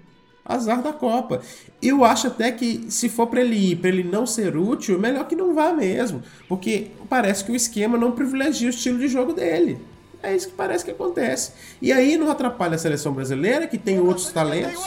Azar 0.44 0.82
da 0.82 0.92
Copa. 0.92 1.40
Eu 1.80 2.04
acho 2.04 2.26
até 2.26 2.50
que 2.52 2.86
se 2.88 3.08
for 3.08 3.26
para 3.26 3.40
ele 3.40 3.56
ir, 3.56 3.76
para 3.76 3.88
ele 3.88 4.02
não 4.02 4.26
ser 4.26 4.56
útil, 4.56 4.98
melhor 4.98 5.26
que 5.26 5.36
não 5.36 5.54
vá 5.54 5.72
mesmo, 5.72 6.22
porque 6.48 6.90
parece 7.08 7.44
que 7.44 7.52
o 7.52 7.56
esquema 7.56 7.96
não 7.96 8.12
privilegia 8.12 8.66
o 8.66 8.70
estilo 8.70 8.98
de 8.98 9.08
jogo 9.08 9.32
dele. 9.32 9.78
É 10.22 10.34
isso 10.34 10.48
que 10.48 10.54
parece 10.54 10.84
que 10.84 10.92
acontece. 10.92 11.52
E 11.80 11.92
aí 11.92 12.16
não 12.16 12.30
atrapalha 12.30 12.76
a 12.76 12.78
seleção 12.78 13.12
brasileira, 13.12 13.66
que 13.66 13.76
tem 13.76 13.98
outros 13.98 14.30
talentos. 14.30 14.82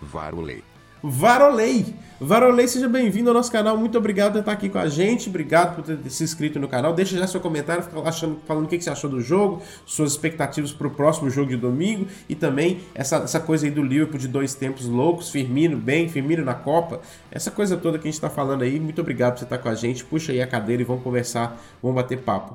Varolei. 0.00 0.64
Varolei! 1.02 1.94
Varolei, 2.18 2.66
seja 2.66 2.88
bem-vindo 2.88 3.28
ao 3.28 3.34
nosso 3.34 3.52
canal. 3.52 3.76
Muito 3.76 3.98
obrigado 3.98 4.32
por 4.32 4.38
estar 4.38 4.52
aqui 4.52 4.70
com 4.70 4.78
a 4.78 4.88
gente. 4.88 5.28
Obrigado 5.28 5.76
por 5.76 5.84
ter 5.84 5.98
se 6.08 6.24
inscrito 6.24 6.58
no 6.58 6.66
canal. 6.66 6.94
Deixa 6.94 7.14
já 7.18 7.26
seu 7.26 7.40
comentário 7.40 7.84
achando, 8.06 8.40
falando 8.46 8.64
o 8.64 8.68
que 8.68 8.80
você 8.80 8.88
achou 8.88 9.10
do 9.10 9.20
jogo, 9.20 9.62
suas 9.84 10.12
expectativas 10.12 10.72
para 10.72 10.86
o 10.86 10.90
próximo 10.90 11.28
jogo 11.28 11.50
de 11.50 11.58
domingo 11.58 12.06
e 12.26 12.34
também 12.34 12.80
essa, 12.94 13.16
essa 13.16 13.38
coisa 13.38 13.66
aí 13.66 13.70
do 13.70 13.82
Liverpool 13.82 14.18
de 14.18 14.28
dois 14.28 14.54
tempos 14.54 14.86
loucos, 14.86 15.28
Firmino 15.28 15.76
bem, 15.76 16.08
Firmino 16.08 16.42
na 16.42 16.54
Copa. 16.54 17.02
Essa 17.30 17.50
coisa 17.50 17.76
toda 17.76 17.98
que 17.98 18.08
a 18.08 18.10
gente 18.10 18.14
está 18.14 18.30
falando 18.30 18.62
aí. 18.62 18.80
Muito 18.80 19.02
obrigado 19.02 19.34
por 19.34 19.40
você 19.40 19.44
estar 19.44 19.58
com 19.58 19.68
a 19.68 19.74
gente. 19.74 20.02
Puxa 20.02 20.32
aí 20.32 20.40
a 20.40 20.46
cadeira 20.46 20.80
e 20.80 20.86
vamos 20.86 21.02
conversar, 21.02 21.62
vamos 21.82 21.96
bater 21.96 22.22
papo. 22.22 22.54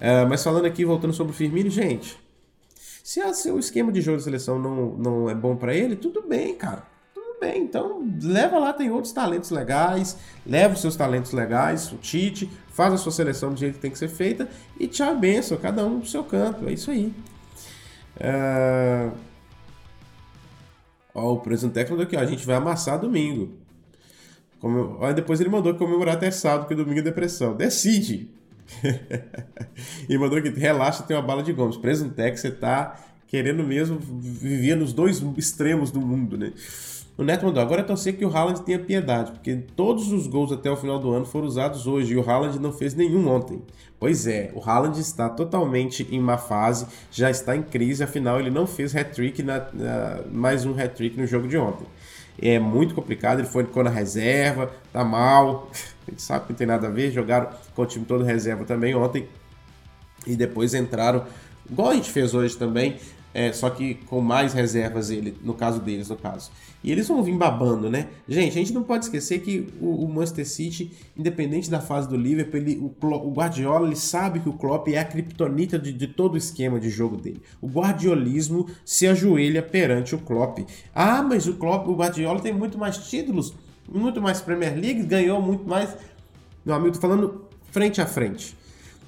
Uh, 0.00 0.26
mas 0.26 0.42
falando 0.42 0.64
aqui, 0.64 0.86
voltando 0.86 1.12
sobre 1.12 1.32
o 1.32 1.36
Firmino, 1.36 1.68
gente. 1.68 2.18
Se, 3.04 3.20
a, 3.20 3.34
se 3.34 3.50
o 3.50 3.58
esquema 3.58 3.92
de 3.92 4.00
jogo 4.00 4.16
da 4.16 4.24
seleção 4.24 4.58
não, 4.58 4.86
não 4.96 5.28
é 5.28 5.34
bom 5.34 5.54
para 5.54 5.74
ele, 5.74 5.96
tudo 5.96 6.22
bem, 6.26 6.54
cara 6.54 6.91
bem, 7.42 7.64
então 7.64 8.08
leva 8.22 8.56
lá, 8.56 8.72
tem 8.72 8.88
outros 8.88 9.12
talentos 9.12 9.50
legais, 9.50 10.16
leva 10.46 10.74
os 10.74 10.80
seus 10.80 10.94
talentos 10.94 11.32
legais, 11.32 11.90
o 11.90 11.96
Tite, 11.96 12.48
faz 12.70 12.94
a 12.94 12.96
sua 12.96 13.10
seleção 13.10 13.52
do 13.52 13.58
jeito 13.58 13.74
que 13.74 13.80
tem 13.80 13.90
que 13.90 13.98
ser 13.98 14.08
feita 14.08 14.48
e 14.78 14.86
tchau, 14.86 15.16
benção, 15.16 15.58
cada 15.58 15.84
um 15.84 15.98
pro 15.98 16.08
seu 16.08 16.22
canto, 16.22 16.68
é 16.68 16.72
isso 16.72 16.92
aí. 16.92 17.12
É... 18.16 19.10
Ó, 21.12 21.32
o 21.32 21.40
presidente 21.40 21.74
técnico 21.74 22.02
aqui, 22.02 22.16
ó, 22.16 22.20
a 22.20 22.26
gente 22.26 22.46
vai 22.46 22.54
amassar 22.54 23.00
domingo. 23.00 23.50
Como... 24.60 24.98
Ó, 25.00 25.12
depois 25.12 25.40
ele 25.40 25.50
mandou 25.50 25.74
comemorar 25.74 26.14
até 26.14 26.30
sábado, 26.30 26.68
que 26.68 26.76
domingo 26.76 27.00
é 27.00 27.02
depressão. 27.02 27.56
Decide! 27.56 28.30
e 30.08 30.16
mandou 30.16 30.38
aqui, 30.38 30.48
relaxa, 30.50 31.02
tem 31.02 31.16
uma 31.16 31.22
bala 31.22 31.42
de 31.42 31.52
Gomes. 31.52 31.76
Presuntec, 31.76 32.38
você 32.38 32.52
tá 32.52 32.98
querendo 33.26 33.64
mesmo 33.64 33.98
viver 33.98 34.76
nos 34.76 34.92
dois 34.92 35.20
extremos 35.36 35.90
do 35.90 36.00
mundo, 36.00 36.38
né? 36.38 36.52
O 37.16 37.22
Neto 37.22 37.44
mandou, 37.44 37.62
agora 37.62 37.82
é 37.82 37.84
torcer 37.84 38.16
que 38.16 38.24
o 38.24 38.34
Haaland 38.34 38.62
tenha 38.62 38.78
piedade, 38.78 39.32
porque 39.32 39.54
todos 39.76 40.10
os 40.10 40.26
gols 40.26 40.50
até 40.50 40.70
o 40.70 40.76
final 40.76 40.98
do 40.98 41.12
ano 41.12 41.26
foram 41.26 41.46
usados 41.46 41.86
hoje 41.86 42.14
e 42.14 42.16
o 42.16 42.28
Haaland 42.28 42.58
não 42.58 42.72
fez 42.72 42.94
nenhum 42.94 43.28
ontem. 43.28 43.60
Pois 44.00 44.26
é, 44.26 44.50
o 44.54 44.60
Haaland 44.60 44.98
está 44.98 45.28
totalmente 45.28 46.08
em 46.10 46.18
má 46.18 46.38
fase, 46.38 46.86
já 47.10 47.30
está 47.30 47.54
em 47.54 47.62
crise, 47.62 48.02
afinal 48.02 48.40
ele 48.40 48.50
não 48.50 48.66
fez 48.66 48.96
hat-trick, 48.96 49.42
na, 49.42 49.58
na, 49.74 50.20
mais 50.32 50.64
um 50.64 50.72
hat-trick 50.72 51.18
no 51.18 51.26
jogo 51.26 51.46
de 51.46 51.58
ontem. 51.58 51.86
É 52.40 52.58
muito 52.58 52.94
complicado, 52.94 53.40
ele 53.40 53.48
foi 53.48 53.64
ficou 53.64 53.84
na 53.84 53.90
reserva, 53.90 54.70
tá 54.90 55.04
mal, 55.04 55.70
a 56.08 56.10
gente 56.10 56.22
sabe 56.22 56.46
que 56.46 56.52
não 56.52 56.56
tem 56.56 56.66
nada 56.66 56.86
a 56.86 56.90
ver, 56.90 57.12
jogaram 57.12 57.50
com 57.74 57.82
o 57.82 57.86
time 57.86 58.06
todo 58.06 58.24
reserva 58.24 58.64
também 58.64 58.94
ontem 58.94 59.28
e 60.26 60.34
depois 60.34 60.72
entraram, 60.72 61.26
igual 61.70 61.90
a 61.90 61.94
gente 61.94 62.10
fez 62.10 62.32
hoje 62.32 62.56
também, 62.56 62.96
é, 63.34 63.52
só 63.52 63.70
que 63.70 63.94
com 63.94 64.20
mais 64.20 64.52
reservas 64.52 65.10
ele, 65.10 65.36
no 65.42 65.54
caso 65.54 65.80
deles, 65.80 66.08
no 66.08 66.16
caso. 66.16 66.50
E 66.84 66.90
eles 66.90 67.06
vão 67.06 67.22
vir 67.22 67.36
babando, 67.36 67.88
né? 67.88 68.08
Gente, 68.28 68.50
a 68.50 68.60
gente 68.60 68.72
não 68.72 68.82
pode 68.82 69.04
esquecer 69.04 69.40
que 69.40 69.72
o, 69.80 70.04
o 70.04 70.08
Manchester 70.08 70.46
City, 70.46 70.92
independente 71.16 71.70
da 71.70 71.80
fase 71.80 72.08
do 72.08 72.16
Liverpool, 72.16 72.60
ele, 72.60 72.76
o, 72.76 72.94
o, 73.00 73.32
Guardiola 73.32 73.86
ele 73.86 73.96
sabe 73.96 74.40
que 74.40 74.48
o 74.48 74.52
Klopp 74.52 74.88
é 74.88 74.98
a 74.98 75.04
criptonita 75.04 75.78
de, 75.78 75.92
de, 75.92 76.06
todo 76.08 76.34
o 76.34 76.36
esquema 76.36 76.80
de 76.80 76.90
jogo 76.90 77.16
dele. 77.16 77.40
O 77.60 77.68
guardiolismo 77.68 78.68
se 78.84 79.06
ajoelha 79.06 79.62
perante 79.62 80.14
o 80.14 80.18
Klopp. 80.18 80.58
Ah, 80.94 81.22
mas 81.22 81.46
o 81.46 81.54
Klopp, 81.54 81.86
o 81.88 81.94
Guardiola 81.94 82.40
tem 82.40 82.52
muito 82.52 82.76
mais 82.76 82.98
títulos, 82.98 83.54
muito 83.88 84.20
mais 84.20 84.40
Premier 84.40 84.74
League, 84.74 85.04
ganhou 85.04 85.40
muito 85.40 85.66
mais. 85.66 85.96
Meu 86.66 86.74
amigo, 86.74 86.94
tô 86.94 87.00
falando 87.00 87.46
frente 87.70 88.00
a 88.00 88.06
frente. 88.06 88.56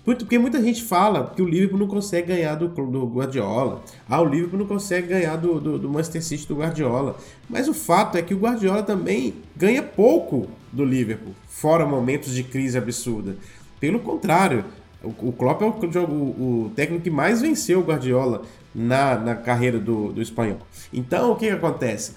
Porque 0.04 0.38
muita 0.38 0.62
gente 0.62 0.82
fala 0.82 1.32
que 1.34 1.40
o 1.40 1.48
Liverpool 1.48 1.78
não 1.78 1.86
consegue 1.86 2.28
ganhar 2.28 2.56
do, 2.56 2.68
do 2.68 3.06
Guardiola. 3.06 3.82
Ah, 4.08 4.20
o 4.20 4.26
Liverpool 4.26 4.58
não 4.58 4.66
consegue 4.66 5.08
ganhar 5.08 5.36
do, 5.36 5.58
do, 5.58 5.78
do, 5.78 5.88
Manchester 5.88 6.22
City 6.22 6.46
do 6.46 6.56
Guardiola. 6.56 7.16
Mas 7.48 7.68
o 7.68 7.74
fato 7.74 8.18
é 8.18 8.22
que 8.22 8.34
o 8.34 8.38
Guardiola 8.38 8.82
também 8.82 9.34
ganha 9.56 9.82
pouco 9.82 10.46
do 10.70 10.84
Liverpool, 10.84 11.34
fora 11.48 11.86
momentos 11.86 12.34
de 12.34 12.42
crise 12.42 12.76
absurda. 12.76 13.36
Pelo 13.80 13.98
contrário, 13.98 14.64
o, 15.02 15.28
o 15.28 15.32
Klopp 15.32 15.62
é 15.62 15.64
o, 15.64 16.02
o, 16.02 16.64
o 16.66 16.72
técnico 16.76 17.04
que 17.04 17.10
mais 17.10 17.40
venceu 17.40 17.80
o 17.80 17.84
Guardiola 17.84 18.42
na, 18.74 19.16
na 19.16 19.34
carreira 19.34 19.78
do, 19.78 20.12
do 20.12 20.20
espanhol. 20.20 20.58
Então, 20.92 21.32
o 21.32 21.36
que, 21.36 21.46
que 21.46 21.52
acontece? 21.52 22.12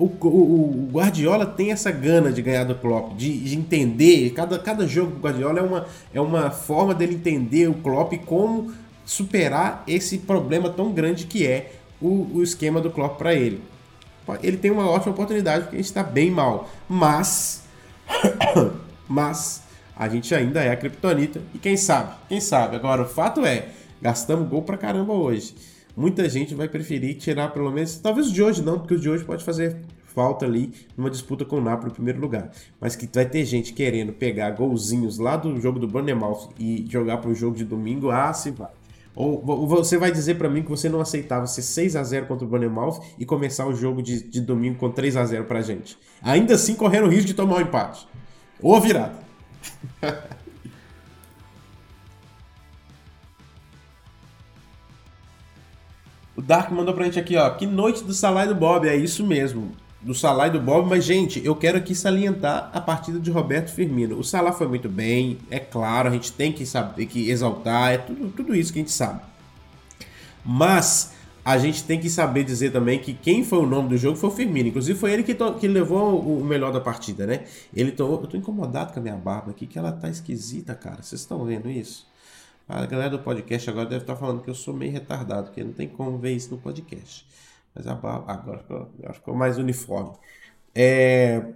O, 0.00 0.06
o, 0.06 0.28
o, 0.28 0.88
Guardiola 0.90 1.44
tem 1.44 1.72
essa 1.72 1.90
gana 1.90 2.32
de 2.32 2.40
ganhar 2.40 2.64
do 2.64 2.74
Klopp, 2.74 3.14
de, 3.16 3.38
de, 3.38 3.54
entender. 3.54 4.30
Cada, 4.30 4.58
cada 4.58 4.86
jogo 4.86 5.12
do 5.12 5.20
Guardiola 5.20 5.60
é 5.60 5.62
uma, 5.62 5.86
é 6.14 6.20
uma 6.20 6.50
forma 6.50 6.94
dele 6.94 7.16
entender 7.16 7.68
o 7.68 7.74
Klopp 7.74 8.14
como 8.24 8.72
superar 9.04 9.84
esse 9.86 10.16
problema 10.18 10.70
tão 10.70 10.90
grande 10.90 11.26
que 11.26 11.46
é 11.46 11.72
o, 12.00 12.26
o 12.34 12.42
esquema 12.42 12.80
do 12.80 12.90
Klopp 12.90 13.18
para 13.18 13.34
ele. 13.34 13.62
Ele 14.42 14.56
tem 14.56 14.70
uma 14.70 14.88
ótima 14.88 15.12
oportunidade 15.12 15.64
porque 15.64 15.76
a 15.76 15.78
gente 15.78 15.88
está 15.88 16.02
bem 16.02 16.30
mal, 16.30 16.70
mas 16.88 17.64
mas 19.06 19.62
a 19.96 20.08
gente 20.08 20.34
ainda 20.34 20.62
é 20.62 20.70
a 20.70 20.76
criptonita 20.76 21.42
e 21.52 21.58
quem 21.58 21.76
sabe, 21.76 22.14
quem 22.28 22.40
sabe. 22.40 22.76
Agora 22.76 23.02
o 23.02 23.06
fato 23.06 23.44
é, 23.44 23.68
gastamos 24.00 24.48
gol 24.48 24.62
pra 24.62 24.78
caramba 24.78 25.12
hoje 25.12 25.54
muita 25.96 26.28
gente 26.28 26.54
vai 26.54 26.68
preferir 26.68 27.16
tirar 27.16 27.48
pelo 27.48 27.70
menos, 27.70 27.98
talvez 27.98 28.28
o 28.28 28.32
de 28.32 28.42
hoje 28.42 28.62
não, 28.62 28.78
porque 28.78 28.94
o 28.94 29.00
de 29.00 29.08
hoje 29.08 29.24
pode 29.24 29.44
fazer 29.44 29.76
falta 30.14 30.44
ali 30.44 30.72
numa 30.96 31.08
disputa 31.08 31.44
com 31.44 31.56
o 31.56 31.60
Napoli 31.60 31.90
em 31.90 31.94
primeiro 31.94 32.20
lugar. 32.20 32.50
Mas 32.80 32.96
que 32.96 33.08
vai 33.12 33.24
ter 33.24 33.44
gente 33.44 33.72
querendo 33.72 34.12
pegar 34.12 34.50
golzinhos 34.50 35.18
lá 35.18 35.36
do 35.36 35.60
jogo 35.60 35.78
do 35.78 35.86
Bournemouth 35.86 36.50
e 36.58 36.84
jogar 36.88 37.18
para 37.18 37.30
o 37.30 37.34
jogo 37.34 37.56
de 37.56 37.64
domingo, 37.64 38.10
ah, 38.10 38.32
se 38.32 38.50
vai. 38.50 38.70
Ou 39.14 39.66
você 39.66 39.98
vai 39.98 40.12
dizer 40.12 40.36
para 40.36 40.48
mim 40.48 40.62
que 40.62 40.70
você 40.70 40.88
não 40.88 41.00
aceitava 41.00 41.46
ser 41.46 41.62
6 41.62 41.96
a 41.96 42.02
0 42.02 42.26
contra 42.26 42.46
o 42.46 42.48
Bournemouth 42.48 43.00
e 43.18 43.26
começar 43.26 43.66
o 43.66 43.74
jogo 43.74 44.02
de, 44.02 44.22
de 44.22 44.40
domingo 44.40 44.78
com 44.78 44.90
3 44.90 45.16
a 45.16 45.24
0 45.24 45.44
pra 45.44 45.60
gente. 45.60 45.98
Ainda 46.22 46.54
assim 46.54 46.74
correndo 46.74 47.06
o 47.06 47.10
risco 47.10 47.26
de 47.26 47.34
tomar 47.34 47.56
um 47.56 47.60
empate. 47.60 48.06
Ou 48.62 48.74
a 48.74 48.80
virada. 48.80 49.18
o 56.36 56.42
Dark 56.42 56.70
mandou 56.70 56.94
pra 56.94 57.04
gente 57.04 57.18
aqui, 57.18 57.36
ó. 57.36 57.50
Que 57.50 57.66
noite 57.66 58.04
do 58.04 58.12
Salah 58.12 58.46
do 58.46 58.54
Bob. 58.54 58.88
É 58.88 58.96
isso 58.96 59.26
mesmo 59.26 59.72
do 60.00 60.14
Salah 60.14 60.48
do 60.48 60.60
Bob, 60.60 60.88
mas 60.88 61.04
gente, 61.04 61.44
eu 61.44 61.54
quero 61.54 61.76
aqui 61.76 61.94
salientar 61.94 62.70
a 62.72 62.80
partida 62.80 63.18
de 63.18 63.30
Roberto 63.30 63.70
Firmino. 63.70 64.18
O 64.18 64.24
Salah 64.24 64.52
foi 64.52 64.66
muito 64.66 64.88
bem, 64.88 65.38
é 65.50 65.58
claro, 65.58 66.08
a 66.08 66.12
gente 66.12 66.32
tem 66.32 66.52
que 66.52 66.64
saber 66.64 67.06
que 67.06 67.30
exaltar, 67.30 67.92
é 67.92 67.98
tudo, 67.98 68.32
tudo 68.34 68.54
isso 68.54 68.72
que 68.72 68.78
a 68.78 68.82
gente 68.82 68.92
sabe. 68.92 69.20
Mas 70.44 71.12
a 71.44 71.58
gente 71.58 71.84
tem 71.84 72.00
que 72.00 72.08
saber 72.08 72.44
dizer 72.44 72.72
também 72.72 72.98
que 72.98 73.12
quem 73.12 73.44
foi 73.44 73.58
o 73.58 73.66
nome 73.66 73.90
do 73.90 73.98
jogo 73.98 74.16
foi 74.16 74.30
o 74.30 74.32
Firmino. 74.32 74.68
Inclusive 74.68 74.98
foi 74.98 75.12
ele 75.12 75.22
que, 75.22 75.34
que 75.34 75.68
levou 75.68 76.20
o 76.20 76.44
melhor 76.44 76.72
da 76.72 76.80
partida, 76.80 77.26
né? 77.26 77.44
Ele 77.74 77.92
to... 77.92 78.02
Eu 78.04 78.26
tô 78.26 78.36
incomodado 78.36 78.92
com 78.92 79.00
a 79.00 79.02
minha 79.02 79.16
barba 79.16 79.50
aqui, 79.50 79.66
que 79.66 79.78
ela 79.78 79.92
tá 79.92 80.08
esquisita, 80.08 80.74
cara. 80.74 81.02
Vocês 81.02 81.20
estão 81.20 81.44
vendo 81.44 81.68
isso? 81.68 82.09
A 82.72 82.86
galera 82.86 83.10
do 83.10 83.18
podcast 83.18 83.68
agora 83.68 83.86
deve 83.86 84.04
estar 84.04 84.14
falando 84.14 84.42
que 84.42 84.48
eu 84.48 84.54
sou 84.54 84.72
meio 84.72 84.92
retardado, 84.92 85.48
porque 85.48 85.64
não 85.64 85.72
tem 85.72 85.88
como 85.88 86.16
ver 86.16 86.36
isso 86.36 86.52
no 86.52 86.58
podcast. 86.58 87.26
Mas 87.74 87.84
agora 87.84 88.58
ficou, 88.58 88.88
agora 88.96 89.12
ficou 89.12 89.34
mais 89.34 89.58
uniforme. 89.58 90.12
É, 90.72 91.46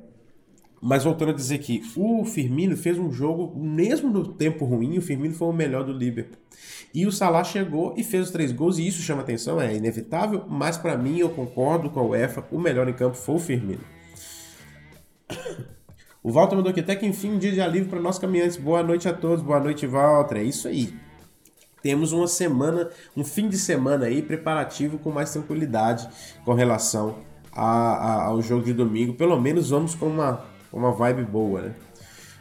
mas 0.83 1.05
voltando 1.05 1.31
a 1.31 1.35
dizer 1.35 1.59
que 1.59 1.83
o 1.95 2.25
Firmino 2.25 2.77
fez 2.77 2.99
um 2.99 3.13
jogo, 3.13 3.57
mesmo 3.57 4.11
no 4.11 4.27
tempo 4.27 4.65
ruim, 4.65 4.99
o 4.99 5.03
Firmino 5.03 5.35
foi 5.35 5.47
o 5.47 5.53
melhor 5.53 5.85
do 5.85 5.93
Liverpool. 5.93 6.37
E 6.93 7.07
o 7.07 7.13
Salah 7.13 7.45
chegou 7.45 7.95
e 7.97 8.03
fez 8.03 8.25
os 8.25 8.33
três 8.33 8.51
gols, 8.51 8.79
e 8.79 8.87
isso 8.89 9.01
chama 9.01 9.23
atenção, 9.23 9.61
é 9.61 9.73
inevitável, 9.73 10.45
mas 10.49 10.77
para 10.77 10.99
mim, 10.99 11.19
eu 11.19 11.31
concordo 11.31 11.91
com 11.91 12.01
a 12.01 12.05
UEFA, 12.05 12.45
o 12.51 12.59
melhor 12.59 12.89
em 12.89 12.93
campo 12.93 13.17
foi 13.17 13.37
o 13.37 13.39
Firmino. 13.39 13.85
O 16.25 16.33
Walter 16.33 16.57
mandou 16.57 16.71
aqui, 16.71 16.81
até 16.81 16.97
que 16.97 17.05
enfim, 17.05 17.33
um 17.33 17.39
dia 17.39 17.53
de 17.53 17.61
alívio 17.61 17.91
para 17.91 18.01
nós 18.01 18.19
caminhantes. 18.19 18.57
Boa 18.57 18.83
noite 18.83 19.07
a 19.07 19.13
todos, 19.13 19.45
boa 19.45 19.61
noite, 19.61 19.87
Walter. 19.87 20.39
É 20.39 20.43
isso 20.43 20.67
aí 20.67 21.04
temos 21.85 22.13
uma 22.13 22.27
semana, 22.27 22.89
um 23.15 23.23
fim 23.23 23.47
de 23.47 23.59
semana 23.59 24.07
aí 24.07 24.23
preparativo 24.23 24.97
com 24.97 25.11
mais 25.11 25.31
tranquilidade 25.31 26.09
com 26.43 26.55
relação 26.55 27.17
a, 27.53 27.63
a, 27.63 28.25
ao 28.25 28.41
jogo 28.41 28.65
de 28.65 28.73
domingo. 28.73 29.13
Pelo 29.13 29.39
menos 29.39 29.69
vamos 29.69 29.95
com 29.95 30.07
uma, 30.07 30.47
uma 30.73 30.91
vibe 30.93 31.25
boa, 31.25 31.61
né? 31.61 31.75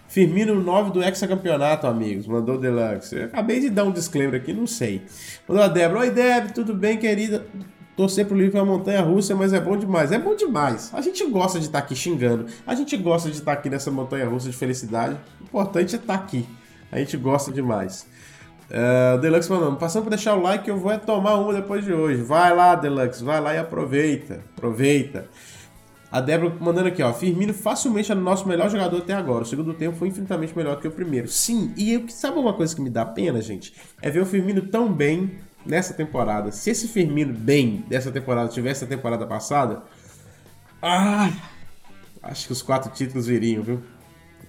Firmino 0.08 0.56
9 0.64 0.92
do 0.92 1.04
hexacampeonato, 1.04 1.88
amigos. 1.88 2.26
Mandou 2.26 2.58
Deluxe. 2.58 3.18
Eu 3.18 3.26
acabei 3.26 3.60
de 3.60 3.70
dar 3.70 3.84
um 3.84 3.92
disclaimer 3.92 4.40
aqui, 4.40 4.54
não 4.54 4.66
sei. 4.66 5.02
Mandou 5.46 5.62
a 5.62 5.68
Débora. 5.68 6.00
Oi, 6.00 6.12
Débora, 6.12 6.54
tudo 6.54 6.74
bem, 6.74 6.98
querida? 6.98 7.46
Torcer 7.98 8.26
pro 8.26 8.38
livro 8.38 8.58
é 8.58 8.62
uma 8.62 8.78
montanha 8.78 9.02
russa, 9.02 9.36
mas 9.36 9.52
é 9.52 9.60
bom 9.60 9.76
demais. 9.76 10.14
É 10.14 10.20
bom 10.20 10.38
demais. 10.38 10.90
A 10.94 11.02
gente 11.02 11.26
gosta 11.26 11.60
de 11.60 11.66
estar 11.66 11.82
tá 11.82 11.86
aqui 11.86 11.98
xingando. 11.98 12.46
A 12.66 12.74
gente 12.76 12.96
gosta 12.96 13.30
de 13.30 13.36
estar 13.36 13.52
tá 13.52 13.60
aqui 13.60 13.70
nessa 13.70 13.92
montanha 13.92 14.26
russa 14.26 14.50
de 14.50 14.56
felicidade. 14.56 15.18
O 15.42 15.44
importante 15.44 15.96
é 15.96 16.00
estar 16.00 16.18
tá 16.18 16.24
aqui. 16.24 16.48
A 16.90 17.00
gente 17.00 17.18
gosta 17.18 17.52
demais. 17.52 18.08
Uh, 18.74 19.20
Deluxe 19.20 19.48
falando, 19.48 19.78
passando 19.78 20.02
para 20.02 20.16
deixar 20.16 20.34
o 20.36 20.42
like, 20.42 20.68
eu 20.68 20.78
vou 20.78 20.92
é 20.92 20.98
tomar 20.98 21.36
uma 21.36 21.54
depois 21.54 21.86
de 21.86 21.94
hoje. 21.94 22.24
Vai 22.24 22.56
lá, 22.56 22.74
Deluxe, 22.74 23.24
vai 23.24 23.40
lá 23.40 23.54
e 23.54 23.60
aproveita. 23.60 24.42
Aproveita. 24.58 25.30
A 26.12 26.20
Débora 26.20 26.56
mandando 26.60 26.88
aqui, 26.88 27.04
ó. 27.04 27.14
Firmino 27.14 27.54
facilmente 27.54 28.12
é 28.12 28.16
o 28.16 28.20
nosso 28.20 28.48
melhor 28.48 28.70
jogador 28.70 28.98
até 28.98 29.14
agora. 29.14 29.44
O 29.44 29.46
segundo 29.46 29.74
tempo 29.76 29.96
foi 29.96 30.08
infinitamente 30.08 30.58
melhor 30.58 30.80
que 30.80 30.88
o 30.88 30.92
primeiro. 30.92 31.28
Sim, 31.28 31.72
e 31.78 31.94
eu, 31.94 32.10
sabe 32.10 32.40
uma 32.40 32.54
coisa 32.54 32.76
que 32.76 32.82
me 32.82 32.90
dá 32.90 33.06
pena, 33.06 33.42
gente? 33.42 33.74
É 34.02 34.10
ver 34.10 34.22
o 34.22 34.26
Firmino 34.26 34.62
tão 34.64 34.92
bem 34.92 35.32
nessa 35.64 35.94
temporada. 35.94 36.52
Se 36.52 36.72
esse 36.72 36.88
Firmino 36.88 37.34
bem 37.34 37.86
dessa 37.88 38.12
temporada 38.12 38.50
tivesse 38.50 38.84
a 38.84 38.88
temporada 38.88 39.26
passada. 39.28 39.84
Ah! 40.82 41.32
Acho 42.22 42.48
que 42.48 42.54
os 42.54 42.62
quatro 42.62 42.92
títulos 42.92 43.28
viriam, 43.28 43.62
viu? 43.62 43.82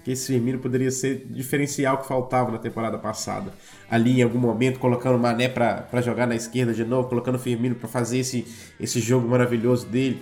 Que 0.03 0.11
esse 0.11 0.27
Firmino 0.27 0.59
poderia 0.59 0.91
ser 0.91 1.25
diferencial 1.29 1.97
que 1.97 2.07
faltava 2.07 2.51
na 2.51 2.57
temporada 2.57 2.97
passada. 2.97 3.51
Ali 3.89 4.19
em 4.19 4.23
algum 4.23 4.39
momento 4.39 4.79
colocando 4.79 5.15
o 5.15 5.19
Mané 5.19 5.47
para 5.47 6.01
jogar 6.01 6.27
na 6.27 6.35
esquerda 6.35 6.73
de 6.73 6.83
novo, 6.83 7.09
colocando 7.09 7.35
o 7.35 7.39
Firmino 7.39 7.75
para 7.75 7.87
fazer 7.87 8.19
esse, 8.19 8.45
esse 8.79 8.99
jogo 8.99 9.27
maravilhoso 9.27 9.87
dele, 9.87 10.21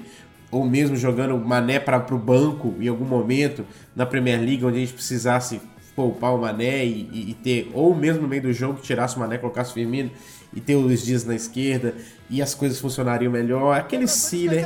ou 0.51 0.63
mesmo 0.65 0.95
jogando 0.95 1.35
o 1.35 1.39
Mané 1.39 1.79
para 1.79 2.03
o 2.13 2.17
banco 2.17 2.75
em 2.79 2.87
algum 2.87 3.05
momento 3.05 3.65
na 3.95 4.05
Premier 4.05 4.39
League 4.39 4.63
onde 4.63 4.77
a 4.77 4.79
gente 4.81 4.93
precisasse 4.93 5.59
poupar 5.95 6.33
o 6.33 6.41
Mané 6.41 6.85
e, 6.85 7.09
e, 7.11 7.31
e 7.31 7.33
ter, 7.33 7.71
ou 7.73 7.95
mesmo 7.95 8.23
no 8.23 8.27
meio 8.27 8.43
do 8.43 8.53
jogo 8.53 8.79
tirasse 8.81 9.15
o 9.15 9.19
Mané, 9.19 9.37
colocasse 9.37 9.71
o 9.71 9.73
Firmino 9.73 10.11
e 10.55 10.61
ter 10.61 10.75
o 10.75 10.81
Luiz 10.81 11.03
Dias 11.03 11.25
na 11.25 11.35
esquerda 11.35 11.95
e 12.29 12.41
as 12.41 12.53
coisas 12.55 12.79
funcionariam 12.79 13.31
melhor. 13.31 13.77
Aquele 13.77 14.07
si, 14.07 14.47
né? 14.47 14.63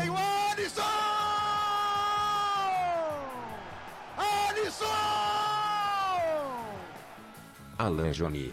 Alan 7.77 8.11
Johnny. 8.11 8.51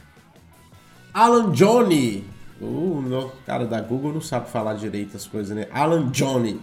Alan 1.15 1.51
Johnny. 1.53 2.25
Uh, 2.61 2.99
o 3.09 3.33
cara 3.47 3.65
da 3.65 3.81
Google 3.81 4.13
não 4.13 4.21
sabe 4.21 4.51
falar 4.51 4.75
direito 4.75 5.17
as 5.17 5.27
coisas, 5.27 5.57
né? 5.57 5.67
Alan 5.73 6.11
Johnny. 6.11 6.61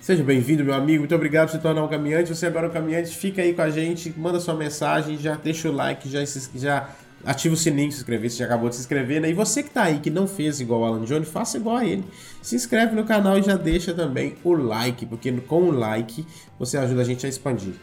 Seja 0.00 0.22
bem-vindo, 0.22 0.64
meu 0.64 0.74
amigo. 0.74 1.00
Muito 1.00 1.14
obrigado 1.14 1.48
por 1.48 1.56
se 1.56 1.62
tornar 1.62 1.82
um 1.82 1.88
caminhante. 1.88 2.34
Você 2.34 2.46
agora 2.46 2.66
é 2.66 2.70
um 2.70 2.72
caminhante, 2.72 3.16
fica 3.16 3.42
aí 3.42 3.52
com 3.52 3.62
a 3.62 3.70
gente, 3.70 4.14
manda 4.16 4.38
sua 4.38 4.54
mensagem, 4.54 5.18
já 5.18 5.34
deixa 5.34 5.68
o 5.68 5.72
like, 5.72 6.08
já, 6.08 6.20
já 6.54 6.90
ativa 7.24 7.54
o 7.54 7.56
sininho 7.56 7.90
se 7.90 7.98
inscrever, 7.98 8.30
se 8.30 8.38
já 8.38 8.44
acabou 8.44 8.68
de 8.68 8.76
se 8.76 8.82
inscrever, 8.82 9.20
né? 9.20 9.28
E 9.28 9.34
você 9.34 9.60
que 9.60 9.70
tá 9.70 9.82
aí, 9.82 9.98
que 9.98 10.10
não 10.10 10.28
fez 10.28 10.60
igual 10.60 10.82
o 10.82 10.84
Alan 10.84 11.04
Johnny, 11.04 11.26
faça 11.26 11.58
igual 11.58 11.78
a 11.78 11.84
ele. 11.84 12.04
Se 12.40 12.54
inscreve 12.54 12.94
no 12.94 13.04
canal 13.04 13.36
e 13.36 13.42
já 13.42 13.56
deixa 13.56 13.92
também 13.92 14.36
o 14.44 14.52
like, 14.52 15.04
porque 15.06 15.32
com 15.32 15.64
o 15.64 15.70
like 15.72 16.24
você 16.56 16.78
ajuda 16.78 17.02
a 17.02 17.04
gente 17.04 17.26
a 17.26 17.28
expandir, 17.28 17.74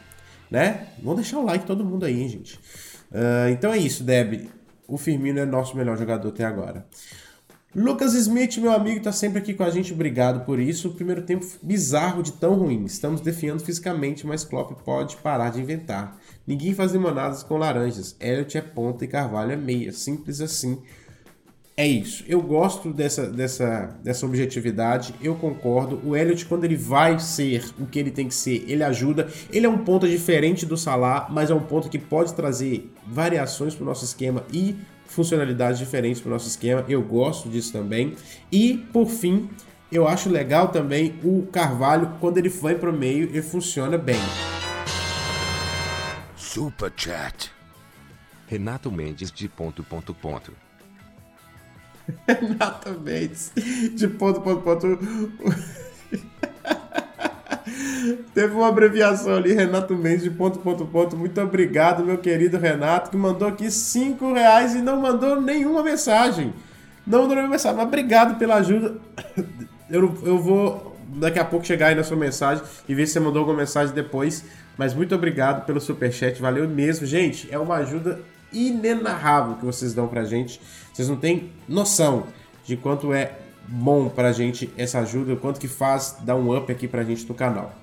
né? 0.50 0.88
Vamos 1.04 1.18
deixar 1.18 1.40
o 1.40 1.46
like 1.46 1.66
todo 1.66 1.84
mundo 1.84 2.06
aí, 2.06 2.22
hein, 2.22 2.30
gente. 2.30 2.58
Uh, 3.12 3.50
então 3.52 3.72
é 3.72 3.78
isso, 3.78 4.04
Deb. 4.04 4.50
O 4.88 4.98
Firmino 4.98 5.40
é 5.40 5.46
nosso 5.46 5.76
melhor 5.76 5.98
jogador 5.98 6.30
até 6.30 6.46
agora. 6.46 6.86
Lucas 7.76 8.14
Smith, 8.14 8.58
meu 8.58 8.72
amigo, 8.72 8.98
está 8.98 9.12
sempre 9.12 9.40
aqui 9.40 9.54
com 9.54 9.64
a 9.64 9.70
gente. 9.70 9.94
Obrigado 9.94 10.46
por 10.46 10.60
isso. 10.60 10.88
O 10.88 10.94
primeiro 10.94 11.22
tempo 11.22 11.46
bizarro 11.62 12.24
de 12.24 12.32
tão 12.32 12.56
ruim. 12.56 12.86
Estamos 12.86 13.22
defiando 13.22 13.64
fisicamente, 13.64 14.26
mas 14.26 14.44
Klopp 14.44 14.72
pode 14.84 15.18
parar 15.18 15.52
de 15.52 15.62
inventar. 15.62 16.18
Ninguém 16.46 16.74
faz 16.74 16.94
limonadas 16.94 17.44
com 17.44 17.58
laranjas. 17.58 18.16
Elliot 18.20 18.58
é 18.58 18.62
ponta 18.62 19.06
e 19.06 19.08
Carvalho 19.08 19.52
é 19.52 19.58
meia. 19.58 19.92
Simples 19.92 20.42
assim 20.42 20.82
é 21.80 21.86
isso. 21.86 22.24
Eu 22.28 22.42
gosto 22.42 22.92
dessa, 22.92 23.30
dessa, 23.30 23.96
dessa 24.04 24.26
objetividade, 24.26 25.14
eu 25.22 25.36
concordo. 25.36 26.02
O 26.04 26.18
Elliot, 26.18 26.44
quando 26.48 26.64
ele 26.64 26.76
vai 26.76 27.20
ser 27.20 27.64
o 27.80 27.86
que 27.86 28.00
ele 28.00 28.10
tem 28.10 28.28
que 28.28 28.34
ser, 28.34 28.66
ele 28.68 28.84
ajuda. 28.84 29.30
Ele 29.54 29.68
é 29.68 29.70
um 29.70 29.78
ponto 29.78 30.08
diferente 30.08 30.66
do 30.66 30.76
Salah, 30.76 31.28
mas 31.30 31.52
é 31.52 31.54
um 31.54 31.62
ponto 31.62 31.88
que 31.88 32.00
pode 32.00 32.34
trazer 32.34 32.92
variações 33.06 33.76
para 33.76 33.84
o 33.84 33.86
nosso 33.86 34.04
esquema 34.04 34.44
e 34.52 34.76
funcionalidades 35.06 35.78
diferentes 35.78 36.20
para 36.20 36.30
o 36.30 36.34
nosso 36.34 36.48
esquema. 36.48 36.84
Eu 36.90 37.04
gosto 37.04 37.48
disso 37.48 37.72
também. 37.72 38.16
E, 38.52 38.84
por 38.92 39.08
fim, 39.08 39.48
eu 39.92 40.08
acho 40.08 40.32
legal 40.32 40.70
também 40.70 41.14
o 41.24 41.46
Carvalho, 41.52 42.12
quando 42.20 42.40
ele 42.40 42.50
vai 42.50 42.74
para 42.74 42.90
o 42.90 42.94
meio, 42.94 43.30
ele 43.30 43.44
funciona 43.44 44.00
bem. 44.00 44.20
Super 46.36 46.92
Chat. 46.98 47.52
Renato 48.48 48.92
Mendes 48.92 49.32
de 49.32 49.48
ponto, 49.48 49.84
ponto, 49.84 50.12
ponto. 50.16 50.67
Renata 52.28 52.92
Mendes, 52.92 53.52
de 53.94 54.08
ponto, 54.08 54.42
ponto, 54.42 54.62
ponto. 54.62 55.00
Teve 58.34 58.54
uma 58.54 58.70
abreviação 58.70 59.36
ali, 59.36 59.54
Renato 59.54 59.96
Mendes, 59.96 60.24
de 60.24 60.30
ponto, 60.30 60.60
ponto, 60.60 60.86
ponto. 60.86 61.18
Muito 61.18 61.40
obrigado, 61.42 62.06
meu 62.06 62.18
querido 62.18 62.58
Renato, 62.58 63.10
que 63.10 63.18
mandou 63.18 63.48
aqui 63.48 63.70
5 63.70 64.34
reais 64.34 64.76
e 64.76 64.82
não 64.82 65.02
mandou 65.02 65.42
nenhuma 65.42 65.84
mensagem. 65.84 66.54
Não 67.06 67.22
mandou 67.22 67.36
nenhuma 67.36 67.54
mensagem, 67.54 67.78
mas 67.78 67.88
obrigado 67.88 68.38
pela 68.38 68.56
ajuda. 68.56 68.96
Eu, 69.90 70.14
eu 70.26 70.38
vou 70.38 70.98
daqui 71.08 71.40
a 71.40 71.46
pouco 71.46 71.66
chegar 71.66 71.88
aí 71.88 71.96
na 71.96 72.04
sua 72.04 72.18
mensagem 72.18 72.62
e 72.90 72.94
ver 72.94 73.08
se 73.08 73.14
você 73.14 73.22
mandou 73.22 73.40
alguma 73.40 73.60
mensagem 73.60 73.96
depois. 73.96 74.44
Mas 74.78 74.94
muito 74.94 75.16
obrigado 75.16 75.66
pelo 75.66 75.80
superchat, 75.80 76.42
valeu 76.42 76.68
mesmo. 76.68 77.06
Gente, 77.06 77.48
é 77.50 77.58
uma 77.58 77.76
ajuda 77.76 78.20
inenarrável 78.52 79.56
que 79.56 79.66
vocês 79.66 79.94
dão 79.94 80.08
pra 80.08 80.24
gente. 80.24 80.60
Vocês 80.94 81.08
não 81.08 81.18
têm 81.18 81.52
noção 81.68 82.26
de 82.66 82.76
quanto 82.76 83.14
é 83.14 83.34
bom 83.68 84.10
pra 84.10 84.32
gente 84.32 84.72
essa 84.78 85.00
ajuda, 85.00 85.34
o 85.34 85.38
quanto 85.38 85.60
que 85.60 85.68
faz 85.68 86.18
dar 86.22 86.36
um 86.36 86.56
up 86.56 86.72
aqui 86.72 86.88
pra 86.88 87.04
gente 87.04 87.28
no 87.28 87.36
canal. 87.36 87.74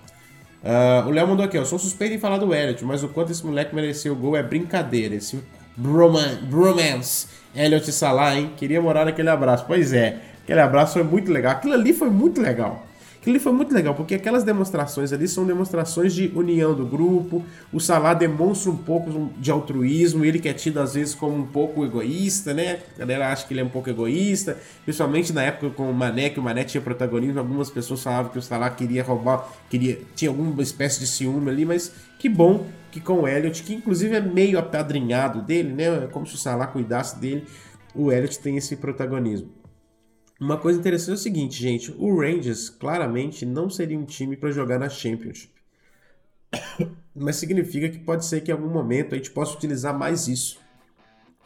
Uh, 0.63 1.07
o 1.07 1.11
Léo 1.11 1.29
mandou 1.29 1.45
aqui, 1.45 1.59
ó. 1.59 1.65
Sou 1.65 1.79
suspeito 1.79 2.15
em 2.15 2.19
falar 2.19 2.39
do 2.39 2.55
Elliot, 2.55 2.83
mas 2.85 3.05
o 3.05 3.09
quanto 3.09 3.31
esse 3.31 3.45
moleque 3.45 3.75
mereceu 3.75 4.15
o 4.15 4.17
gol 4.17 4.35
é 4.37 4.43
brincadeira. 4.43 5.15
Esse 5.15 5.39
broman, 5.77 6.39
bromance. 6.49 7.27
Elliot 7.55 7.93
Salah, 7.93 8.37
hein? 8.37 8.53
Queria 8.57 8.81
morar 8.81 9.05
naquele 9.05 9.29
abraço. 9.29 9.65
Pois 9.67 9.93
é, 9.93 10.21
aquele 10.43 10.61
abraço 10.61 10.95
foi 10.95 11.03
muito 11.03 11.31
legal. 11.31 11.53
Aquilo 11.53 11.75
ali 11.75 11.93
foi 11.93 12.09
muito 12.09 12.41
legal. 12.41 12.87
Aquilo 13.25 13.41
foi 13.41 13.53
muito 13.53 13.73
legal, 13.73 13.95
porque 13.95 14.15
aquelas 14.15 14.45
demonstrações 14.45 15.11
ali 15.11 15.27
são 15.27 15.47
demonstrações 15.47 16.15
de 16.15 16.31
união 16.35 16.75
do 16.75 16.85
grupo. 16.85 17.43
O 17.73 17.81
Salah 17.81 18.13
demonstra 18.13 18.71
um 18.71 18.77
pouco 18.77 19.31
de 19.39 19.51
altruísmo, 19.51 20.27
ele 20.27 20.39
que 20.39 20.47
é 20.47 20.53
tido 20.53 20.79
às 20.79 20.93
vezes 20.93 21.15
como 21.15 21.35
um 21.35 21.47
pouco 21.47 21.83
egoísta, 21.87 22.53
né? 22.53 22.81
A 22.97 22.99
galera 22.99 23.33
acha 23.33 23.47
que 23.47 23.55
ele 23.55 23.63
é 23.63 23.65
um 23.65 23.71
pouco 23.71 23.89
egoísta, 23.89 24.59
principalmente 24.85 25.33
na 25.33 25.43
época 25.43 25.71
com 25.71 25.91
o 25.91 25.95
Mané, 25.95 26.29
que 26.29 26.39
o 26.39 26.43
Mané 26.43 26.65
tinha 26.65 26.83
protagonismo. 26.83 27.39
Algumas 27.39 27.71
pessoas 27.71 28.03
falavam 28.03 28.31
que 28.31 28.39
o 28.39 28.43
Salah 28.43 28.69
queria 28.69 29.03
roubar, 29.03 29.49
queria 29.71 30.01
tinha 30.15 30.31
alguma 30.31 30.63
espécie 30.63 31.01
de 31.01 31.07
ciúme 31.07 31.49
ali, 31.49 31.65
mas 31.65 31.95
que 32.19 32.29
bom 32.29 32.67
que 32.91 33.01
com 33.01 33.23
o 33.23 33.27
Elliot, 33.27 33.63
que 33.63 33.73
inclusive 33.73 34.17
é 34.17 34.21
meio 34.21 34.59
apadrinhado 34.59 35.41
dele, 35.41 35.73
né? 35.73 36.09
Como 36.13 36.27
se 36.27 36.35
o 36.35 36.39
Salah 36.39 36.67
cuidasse 36.67 37.19
dele, 37.19 37.47
o 37.95 38.13
Elliot 38.13 38.39
tem 38.39 38.59
esse 38.59 38.77
protagonismo. 38.77 39.64
Uma 40.45 40.59
coisa 40.59 40.79
interessante 40.79 41.13
é 41.13 41.15
o 41.15 41.17
seguinte, 41.17 41.59
gente: 41.59 41.91
o 41.99 42.21
Rangers 42.21 42.69
claramente 42.69 43.47
não 43.47 43.71
seria 43.71 43.99
um 43.99 44.05
time 44.05 44.37
para 44.37 44.51
jogar 44.51 44.79
na 44.79 44.91
Championship. 44.91 45.51
Mas 47.17 47.37
significa 47.37 47.89
que 47.89 47.99
pode 47.99 48.27
ser 48.27 48.43
que 48.43 48.51
em 48.51 48.55
algum 48.55 48.69
momento 48.69 49.15
a 49.15 49.17
gente 49.17 49.31
possa 49.31 49.57
utilizar 49.57 49.99
mais 49.99 50.29
isso. 50.29 50.59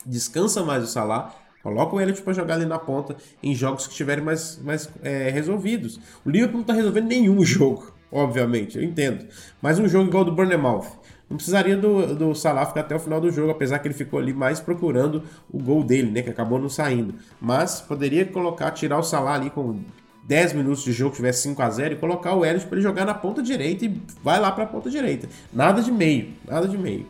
Descansa 0.04 0.64
mais 0.64 0.82
o 0.82 0.88
Salah, 0.88 1.32
coloca 1.62 1.94
o 1.94 2.00
Elliott 2.00 2.22
para 2.22 2.32
jogar 2.32 2.54
ali 2.54 2.66
na 2.66 2.76
ponta 2.76 3.16
em 3.40 3.54
jogos 3.54 3.86
que 3.86 3.92
estiverem 3.92 4.24
mais, 4.24 4.58
mais 4.64 4.90
é, 5.00 5.30
resolvidos. 5.30 6.00
O 6.24 6.30
Liverpool 6.30 6.56
não 6.56 6.62
está 6.62 6.72
resolvendo 6.72 7.06
nenhum 7.06 7.40
jogo, 7.46 7.94
obviamente, 8.10 8.78
eu 8.78 8.82
entendo. 8.82 9.28
Mas 9.62 9.78
um 9.78 9.86
jogo 9.86 10.08
igual 10.08 10.24
do 10.24 10.34
Bournemouth, 10.34 10.97
não 11.28 11.36
precisaria 11.36 11.76
do, 11.76 12.14
do 12.14 12.34
Salah 12.34 12.64
ficar 12.64 12.80
até 12.80 12.96
o 12.96 12.98
final 12.98 13.20
do 13.20 13.30
jogo, 13.30 13.50
apesar 13.50 13.78
que 13.78 13.88
ele 13.88 13.94
ficou 13.94 14.18
ali 14.18 14.32
mais 14.32 14.60
procurando 14.60 15.22
o 15.50 15.62
gol 15.62 15.84
dele, 15.84 16.10
né? 16.10 16.22
Que 16.22 16.30
acabou 16.30 16.58
não 16.58 16.70
saindo. 16.70 17.14
Mas 17.40 17.80
poderia 17.80 18.24
colocar, 18.24 18.70
tirar 18.70 18.98
o 18.98 19.02
Salah 19.02 19.34
ali 19.34 19.50
com 19.50 19.80
10 20.24 20.54
minutos 20.54 20.82
de 20.82 20.92
jogo, 20.92 21.14
tivesse 21.14 21.42
5 21.42 21.60
a 21.62 21.70
0 21.70 21.94
e 21.94 21.96
colocar 21.96 22.34
o 22.34 22.44
Elliot 22.44 22.66
para 22.66 22.76
ele 22.76 22.82
jogar 22.82 23.04
na 23.04 23.14
ponta 23.14 23.42
direita 23.42 23.84
e 23.84 24.00
vai 24.22 24.40
lá 24.40 24.50
para 24.52 24.64
a 24.64 24.66
ponta 24.66 24.88
direita. 24.88 25.28
Nada 25.52 25.82
de 25.82 25.92
meio, 25.92 26.28
nada 26.46 26.66
de 26.66 26.78
meio. 26.78 27.06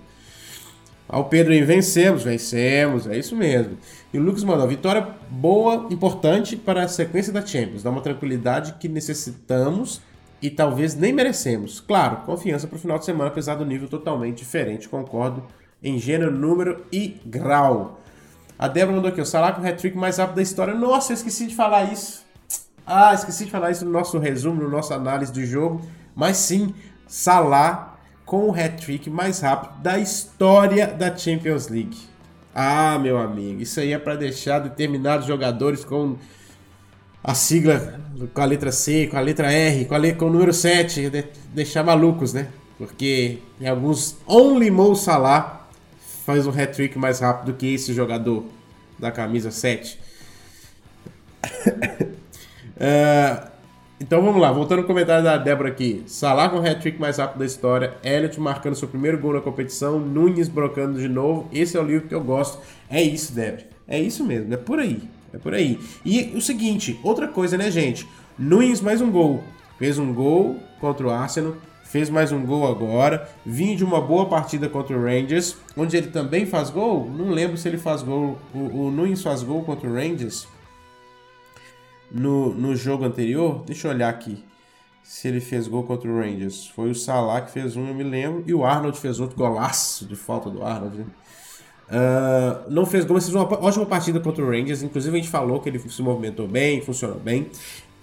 Ao 1.08 1.24
Pedro 1.24 1.52
aí, 1.52 1.62
vencemos, 1.62 2.22
vencemos, 2.22 3.06
é 3.06 3.16
isso 3.16 3.34
mesmo. 3.34 3.78
E 4.12 4.18
o 4.18 4.22
Lucas 4.22 4.44
mandou, 4.44 4.68
vitória 4.68 5.08
boa, 5.30 5.86
importante 5.90 6.54
para 6.54 6.84
a 6.84 6.88
sequência 6.88 7.32
da 7.32 7.44
Champions, 7.44 7.82
dá 7.82 7.90
uma 7.90 8.02
tranquilidade 8.02 8.74
que 8.74 8.88
necessitamos 8.88 10.02
e 10.40 10.50
talvez 10.50 10.94
nem 10.94 11.12
merecemos. 11.12 11.80
Claro, 11.80 12.18
confiança 12.18 12.66
para 12.66 12.76
o 12.76 12.78
final 12.78 12.98
de 12.98 13.04
semana, 13.04 13.30
apesar 13.30 13.56
do 13.56 13.64
nível 13.64 13.88
totalmente 13.88 14.38
diferente, 14.38 14.88
concordo 14.88 15.44
em 15.82 15.98
gênero, 15.98 16.30
número 16.30 16.84
e 16.92 17.20
grau. 17.24 18.00
A 18.58 18.66
Débora 18.66 18.96
mandou 18.96 19.10
aqui, 19.10 19.20
o 19.20 19.26
Salah 19.26 19.52
com 19.52 19.62
o 19.62 19.66
hat-trick 19.66 19.96
mais 19.96 20.18
rápido 20.18 20.36
da 20.36 20.42
história. 20.42 20.74
Nossa, 20.74 21.12
eu 21.12 21.14
esqueci 21.14 21.46
de 21.46 21.54
falar 21.54 21.92
isso. 21.92 22.26
Ah, 22.84 23.14
esqueci 23.14 23.44
de 23.44 23.50
falar 23.50 23.70
isso 23.70 23.84
no 23.84 23.90
nosso 23.90 24.18
resumo, 24.18 24.62
no 24.62 24.68
nosso 24.68 24.92
análise 24.92 25.32
do 25.32 25.44
jogo. 25.44 25.80
Mas 26.14 26.38
sim, 26.38 26.74
Salah 27.06 27.96
com 28.26 28.48
o 28.48 28.52
hat-trick 28.52 29.08
mais 29.08 29.40
rápido 29.40 29.80
da 29.80 29.98
história 29.98 30.88
da 30.88 31.16
Champions 31.16 31.68
League. 31.68 31.96
Ah, 32.54 32.98
meu 32.98 33.16
amigo, 33.18 33.62
isso 33.62 33.78
aí 33.78 33.92
é 33.92 33.98
para 33.98 34.16
deixar 34.16 34.58
determinados 34.58 35.26
jogadores 35.26 35.84
com 35.84 36.16
a 37.28 37.34
sigla 37.34 38.00
com 38.32 38.40
a 38.40 38.44
letra 38.46 38.72
C, 38.72 39.06
com 39.06 39.18
a 39.18 39.20
letra 39.20 39.52
R, 39.52 39.84
com, 39.84 39.94
a 39.94 40.12
com 40.14 40.24
o 40.24 40.30
número 40.30 40.50
7, 40.50 41.10
de, 41.10 41.24
deixar 41.52 41.84
malucos, 41.84 42.32
né? 42.32 42.48
Porque 42.78 43.40
em 43.60 43.68
alguns 43.68 44.16
Only 44.26 44.70
Mo 44.70 44.96
Salah 44.96 45.68
faz 46.24 46.46
um 46.46 46.50
hat-trick 46.50 46.98
mais 46.98 47.20
rápido 47.20 47.52
que 47.52 47.74
esse 47.74 47.92
jogador 47.92 48.46
da 48.98 49.12
camisa 49.12 49.50
7. 49.50 49.98
uh, 51.44 52.16
é, 52.80 53.42
então 54.00 54.22
vamos 54.22 54.40
lá, 54.40 54.50
voltando 54.50 54.78
ao 54.78 54.86
comentário 54.86 55.22
da 55.22 55.36
Débora 55.36 55.68
aqui. 55.68 56.04
Salah 56.06 56.48
com 56.48 56.56
o 56.56 56.66
hat-trick 56.66 56.98
mais 56.98 57.18
rápido 57.18 57.40
da 57.40 57.44
história, 57.44 57.92
Elliot 58.02 58.40
marcando 58.40 58.74
seu 58.74 58.88
primeiro 58.88 59.18
gol 59.18 59.34
na 59.34 59.42
competição, 59.42 60.00
Nunes 60.00 60.48
brocando 60.48 60.98
de 60.98 61.08
novo. 61.08 61.46
Esse 61.52 61.76
é 61.76 61.80
o 61.80 61.84
livro 61.84 62.08
que 62.08 62.14
eu 62.14 62.24
gosto. 62.24 62.58
É 62.88 63.02
isso, 63.02 63.34
Débora. 63.34 63.66
É 63.86 64.00
isso 64.00 64.24
mesmo, 64.24 64.54
é 64.54 64.56
por 64.56 64.78
aí. 64.78 65.17
É 65.32 65.38
por 65.38 65.54
aí. 65.54 65.78
E 66.04 66.32
o 66.34 66.40
seguinte, 66.40 66.98
outra 67.02 67.28
coisa, 67.28 67.56
né, 67.56 67.70
gente? 67.70 68.08
Nunes 68.38 68.80
mais 68.80 69.00
um 69.00 69.10
gol. 69.10 69.42
Fez 69.78 69.98
um 69.98 70.12
gol 70.12 70.56
contra 70.80 71.06
o 71.06 71.10
Arsenal, 71.10 71.54
fez 71.84 72.10
mais 72.10 72.32
um 72.32 72.44
gol 72.44 72.66
agora. 72.66 73.28
Vinha 73.44 73.76
de 73.76 73.84
uma 73.84 74.00
boa 74.00 74.26
partida 74.26 74.68
contra 74.68 74.96
o 74.96 75.02
Rangers, 75.02 75.56
onde 75.76 75.96
ele 75.96 76.08
também 76.08 76.46
faz 76.46 76.70
gol. 76.70 77.08
Não 77.10 77.30
lembro 77.30 77.56
se 77.56 77.68
ele 77.68 77.78
faz 77.78 78.02
gol. 78.02 78.38
O, 78.54 78.86
o 78.86 78.90
Nunes 78.90 79.22
faz 79.22 79.42
gol 79.42 79.62
contra 79.62 79.88
o 79.88 79.94
Rangers 79.94 80.48
no, 82.10 82.54
no 82.54 82.74
jogo 82.74 83.04
anterior. 83.04 83.62
Deixa 83.64 83.88
eu 83.88 83.92
olhar 83.92 84.08
aqui 84.08 84.44
se 85.02 85.26
ele 85.28 85.40
fez 85.40 85.66
gol 85.68 85.84
contra 85.84 86.10
o 86.10 86.18
Rangers. 86.18 86.66
Foi 86.66 86.90
o 86.90 86.94
Salah 86.94 87.40
que 87.40 87.50
fez 87.50 87.76
um, 87.76 87.86
eu 87.88 87.94
me 87.94 88.04
lembro. 88.04 88.44
E 88.46 88.54
o 88.54 88.64
Arnold 88.64 88.98
fez 88.98 89.20
outro 89.20 89.36
golaço 89.36 90.06
de 90.06 90.16
falta 90.16 90.50
do 90.50 90.62
Arnold. 90.62 90.98
Né? 90.98 91.06
Uh, 91.88 92.70
não 92.70 92.84
fez 92.84 93.04
gol, 93.04 93.14
mas 93.14 93.24
fez 93.24 93.34
uma 93.34 93.44
ótima 93.64 93.86
partida 93.86 94.20
contra 94.20 94.44
o 94.44 94.50
Rangers. 94.50 94.82
Inclusive, 94.82 95.16
a 95.16 95.20
gente 95.20 95.30
falou 95.30 95.60
que 95.60 95.68
ele 95.68 95.78
se 95.78 96.02
movimentou 96.02 96.46
bem, 96.46 96.80
funcionou 96.80 97.18
bem. 97.18 97.50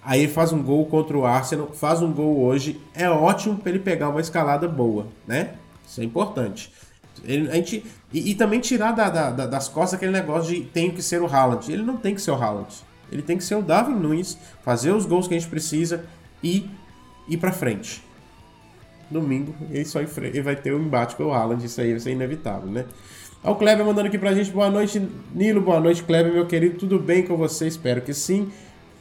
Aí 0.02 0.22
ele 0.24 0.32
faz 0.32 0.52
um 0.52 0.62
gol 0.62 0.86
contra 0.86 1.18
o 1.18 1.26
Arsenal, 1.26 1.70
faz 1.74 2.02
um 2.02 2.12
gol 2.12 2.40
hoje. 2.40 2.80
É 2.94 3.10
ótimo 3.10 3.58
para 3.58 3.72
ele 3.72 3.80
pegar 3.80 4.10
uma 4.10 4.22
escalada 4.22 4.68
boa, 4.68 5.08
né? 5.28 5.56
Isso 5.88 6.02
é 6.02 6.04
importante. 6.04 6.72
Ele, 7.24 7.50
a 7.50 7.56
gente, 7.56 7.84
e, 8.14 8.32
e 8.32 8.36
também 8.36 8.60
tirar 8.60 8.92
da, 8.92 9.10
da, 9.10 9.48
das 9.48 9.68
costas 9.68 9.96
aquele 9.96 10.12
negócio 10.12 10.54
de 10.54 10.62
tem 10.62 10.92
que 10.92 11.02
ser 11.02 11.22
o 11.22 11.28
Haaland. 11.28 11.72
Ele 11.72 11.84
não 11.84 11.98
tem 11.98 12.14
que 12.14 12.22
ser 12.22 12.32
o 12.32 12.36
Haaland. 12.36 12.74
Ele 13.12 13.22
tem 13.22 13.38
que 13.38 13.44
ser 13.44 13.56
o 13.56 13.62
Darwin 13.62 13.96
Nunes, 13.96 14.38
fazer 14.64 14.92
os 14.92 15.06
gols 15.06 15.28
que 15.28 15.36
a 15.36 15.40
gente 15.40 15.50
precisa 15.50 16.06
e 16.44 16.70
ir 17.28 17.38
para 17.38 17.52
frente. 17.52 18.04
Domingo 19.10 19.56
ele 19.70 19.86
só 19.86 20.00
ele 20.02 20.42
vai 20.42 20.56
ter 20.56 20.74
um 20.74 20.80
embate 20.80 21.16
com 21.16 21.26
o 21.26 21.34
Haaland, 21.34 21.64
isso 21.64 21.80
aí 21.80 21.92
vai 21.92 22.00
ser 22.00 22.12
inevitável, 22.12 22.70
né? 22.70 22.86
Olha 23.46 23.54
o 23.54 23.56
Kleber 23.58 23.86
mandando 23.86 24.08
aqui 24.08 24.18
pra 24.18 24.34
gente. 24.34 24.50
Boa 24.50 24.72
noite, 24.72 25.00
Nilo. 25.32 25.62
Boa 25.62 25.80
noite, 25.80 26.02
Kleber, 26.02 26.34
meu 26.34 26.48
querido. 26.48 26.80
Tudo 26.80 26.98
bem 26.98 27.22
com 27.22 27.38
você? 27.38 27.68
Espero 27.68 28.02
que 28.02 28.12
sim. 28.12 28.52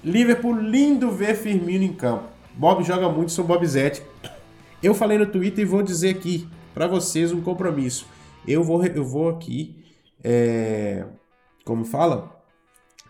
Liverpool, 0.04 0.54
lindo 0.54 1.10
ver 1.10 1.34
Firmino 1.34 1.82
em 1.82 1.94
campo. 1.94 2.24
Bob 2.54 2.84
joga 2.84 3.08
muito, 3.08 3.32
sou 3.32 3.42
Bob 3.42 3.66
Zete. 3.66 4.02
Eu 4.82 4.94
falei 4.94 5.16
no 5.16 5.24
Twitter 5.24 5.64
e 5.64 5.66
vou 5.66 5.82
dizer 5.82 6.10
aqui 6.10 6.46
para 6.74 6.86
vocês 6.86 7.32
um 7.32 7.40
compromisso. 7.40 8.06
Eu 8.46 8.62
vou, 8.62 8.84
eu 8.84 9.02
vou 9.02 9.30
aqui, 9.30 9.82
é, 10.22 11.06
como 11.64 11.82
fala, 11.86 12.30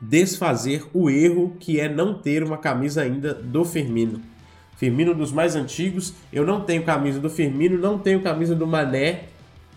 desfazer 0.01 0.87
o 0.95 1.11
erro 1.11 1.57
que 1.59 1.81
é 1.81 1.89
não 1.89 2.15
ter 2.15 2.45
uma 2.45 2.59
camisa 2.59 3.03
ainda 3.03 3.35
do 3.35 3.65
Firmino. 3.65 4.21
Firmino 4.77 5.13
dos 5.13 5.33
mais 5.33 5.57
antigos, 5.57 6.15
eu 6.33 6.47
não 6.47 6.61
tenho 6.61 6.85
camisa 6.85 7.19
do 7.19 7.29
Firmino, 7.29 7.77
não 7.77 7.99
tenho 7.99 8.23
camisa 8.23 8.55
do 8.55 8.69
Mané, 8.69 9.34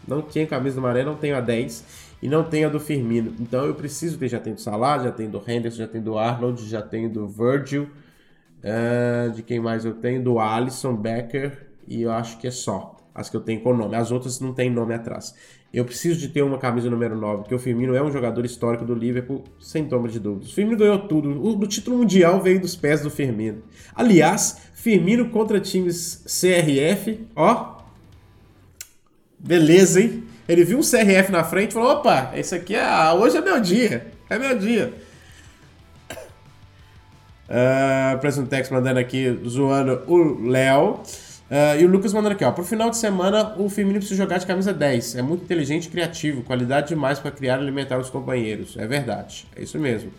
não 0.08 0.22
tinha 0.22 0.47
camisa 0.47 0.76
do 0.76 0.82
Mané, 0.82 1.03
não 1.03 1.16
tenho 1.16 1.36
a 1.36 1.41
10 1.41 2.08
e 2.22 2.28
não 2.28 2.43
tenho 2.43 2.68
a 2.68 2.72
do 2.72 2.80
Firmino. 2.80 3.34
Então 3.39 3.66
eu 3.66 3.76
preciso 3.76 4.18
ter, 4.18 4.28
já 4.28 4.39
tenho 4.39 4.55
do 4.55 4.62
Salah, 4.62 4.99
já 4.99 5.12
tenho 5.12 5.30
do 5.30 5.41
Henderson, 5.45 5.78
já 5.78 5.88
tenho 5.88 6.03
do 6.03 6.18
Arnold, 6.18 6.68
já 6.68 6.82
tenho 6.82 7.10
do 7.10 7.28
Virgil. 7.28 7.89
Uh, 8.60 9.32
de 9.34 9.43
quem 9.43 9.60
mais 9.60 9.86
eu 9.86 9.93
tenho? 9.93 10.24
Do 10.24 10.39
Alisson, 10.39 10.95
Becker 10.95 11.68
e 11.88 12.01
eu 12.01 12.12
acho 12.12 12.38
que 12.38 12.47
é 12.47 12.51
só. 12.51 12.95
As 13.16 13.30
que 13.30 13.36
eu 13.36 13.41
tenho 13.41 13.62
com 13.62 13.74
nome. 13.74 13.95
As 13.95 14.12
outras 14.12 14.39
não 14.39 14.53
tem 14.53 14.70
nome 14.70 14.93
atrás. 14.93 15.34
Eu 15.74 15.84
preciso 15.84 16.20
de 16.20 16.30
ter 16.30 16.43
uma 16.43 16.58
camisa 16.58 16.89
número 16.89 17.16
9, 17.18 17.43
porque 17.43 17.55
o 17.55 17.60
Firmino 17.60 17.95
é 17.95 18.01
um 18.01 18.12
jogador 18.12 18.45
histórico 18.45 18.86
do 18.86 18.93
Liverpool, 18.93 19.43
sem 19.60 19.89
sombra 19.89 20.12
de 20.12 20.20
dúvidas. 20.20 20.51
O 20.51 20.55
Firmino 20.55 20.78
ganhou 20.78 20.99
tudo. 20.99 21.30
O 21.43 21.68
título 21.68 21.97
mundial 21.97 22.41
veio 22.41 22.60
dos 22.60 22.76
pés 22.76 23.01
do 23.01 23.10
Firmino. 23.10 23.64
Aliás, 23.95 24.70
Firmino 24.74 25.30
contra 25.30 25.60
times 25.60 26.24
CRF, 26.26 27.28
ó, 27.36 27.76
Beleza, 29.39 30.01
hein? 30.01 30.23
Ele 30.47 30.63
viu 30.63 30.79
um 30.79 30.81
CRF 30.81 31.31
na 31.31 31.43
frente 31.43 31.71
e 31.71 31.73
falou: 31.73 31.91
opa, 31.91 32.31
esse 32.35 32.55
aqui 32.55 32.75
é. 32.75 33.11
Hoje 33.13 33.38
é 33.38 33.41
meu 33.41 33.59
dia. 33.59 34.07
É 34.29 34.38
meu 34.38 34.57
dia. 34.57 34.93
Uh, 37.49 38.17
Preço 38.19 38.45
Tex 38.45 38.69
mandando 38.69 38.99
aqui, 38.99 39.39
zoando 39.47 40.03
o 40.07 40.49
Léo. 40.49 41.01
Uh, 41.49 41.79
e 41.79 41.85
o 41.85 41.88
Lucas 41.88 42.11
mandando 42.11 42.35
aqui, 42.35 42.43
ó. 42.43 42.51
Pro 42.51 42.63
final 42.63 42.89
de 42.89 42.97
semana, 42.97 43.55
o 43.57 43.69
Firmino 43.69 43.99
precisa 43.99 44.21
jogar 44.21 44.38
de 44.38 44.45
camisa 44.45 44.73
10. 44.73 45.15
É 45.15 45.21
muito 45.21 45.45
inteligente 45.45 45.85
e 45.85 45.89
criativo. 45.89 46.43
Qualidade 46.43 46.89
demais 46.89 47.19
para 47.19 47.31
criar 47.31 47.57
e 47.57 47.61
alimentar 47.61 47.97
os 47.97 48.09
companheiros. 48.09 48.75
É 48.77 48.85
verdade. 48.85 49.47
É 49.55 49.63
isso 49.63 49.79
mesmo. 49.79 50.11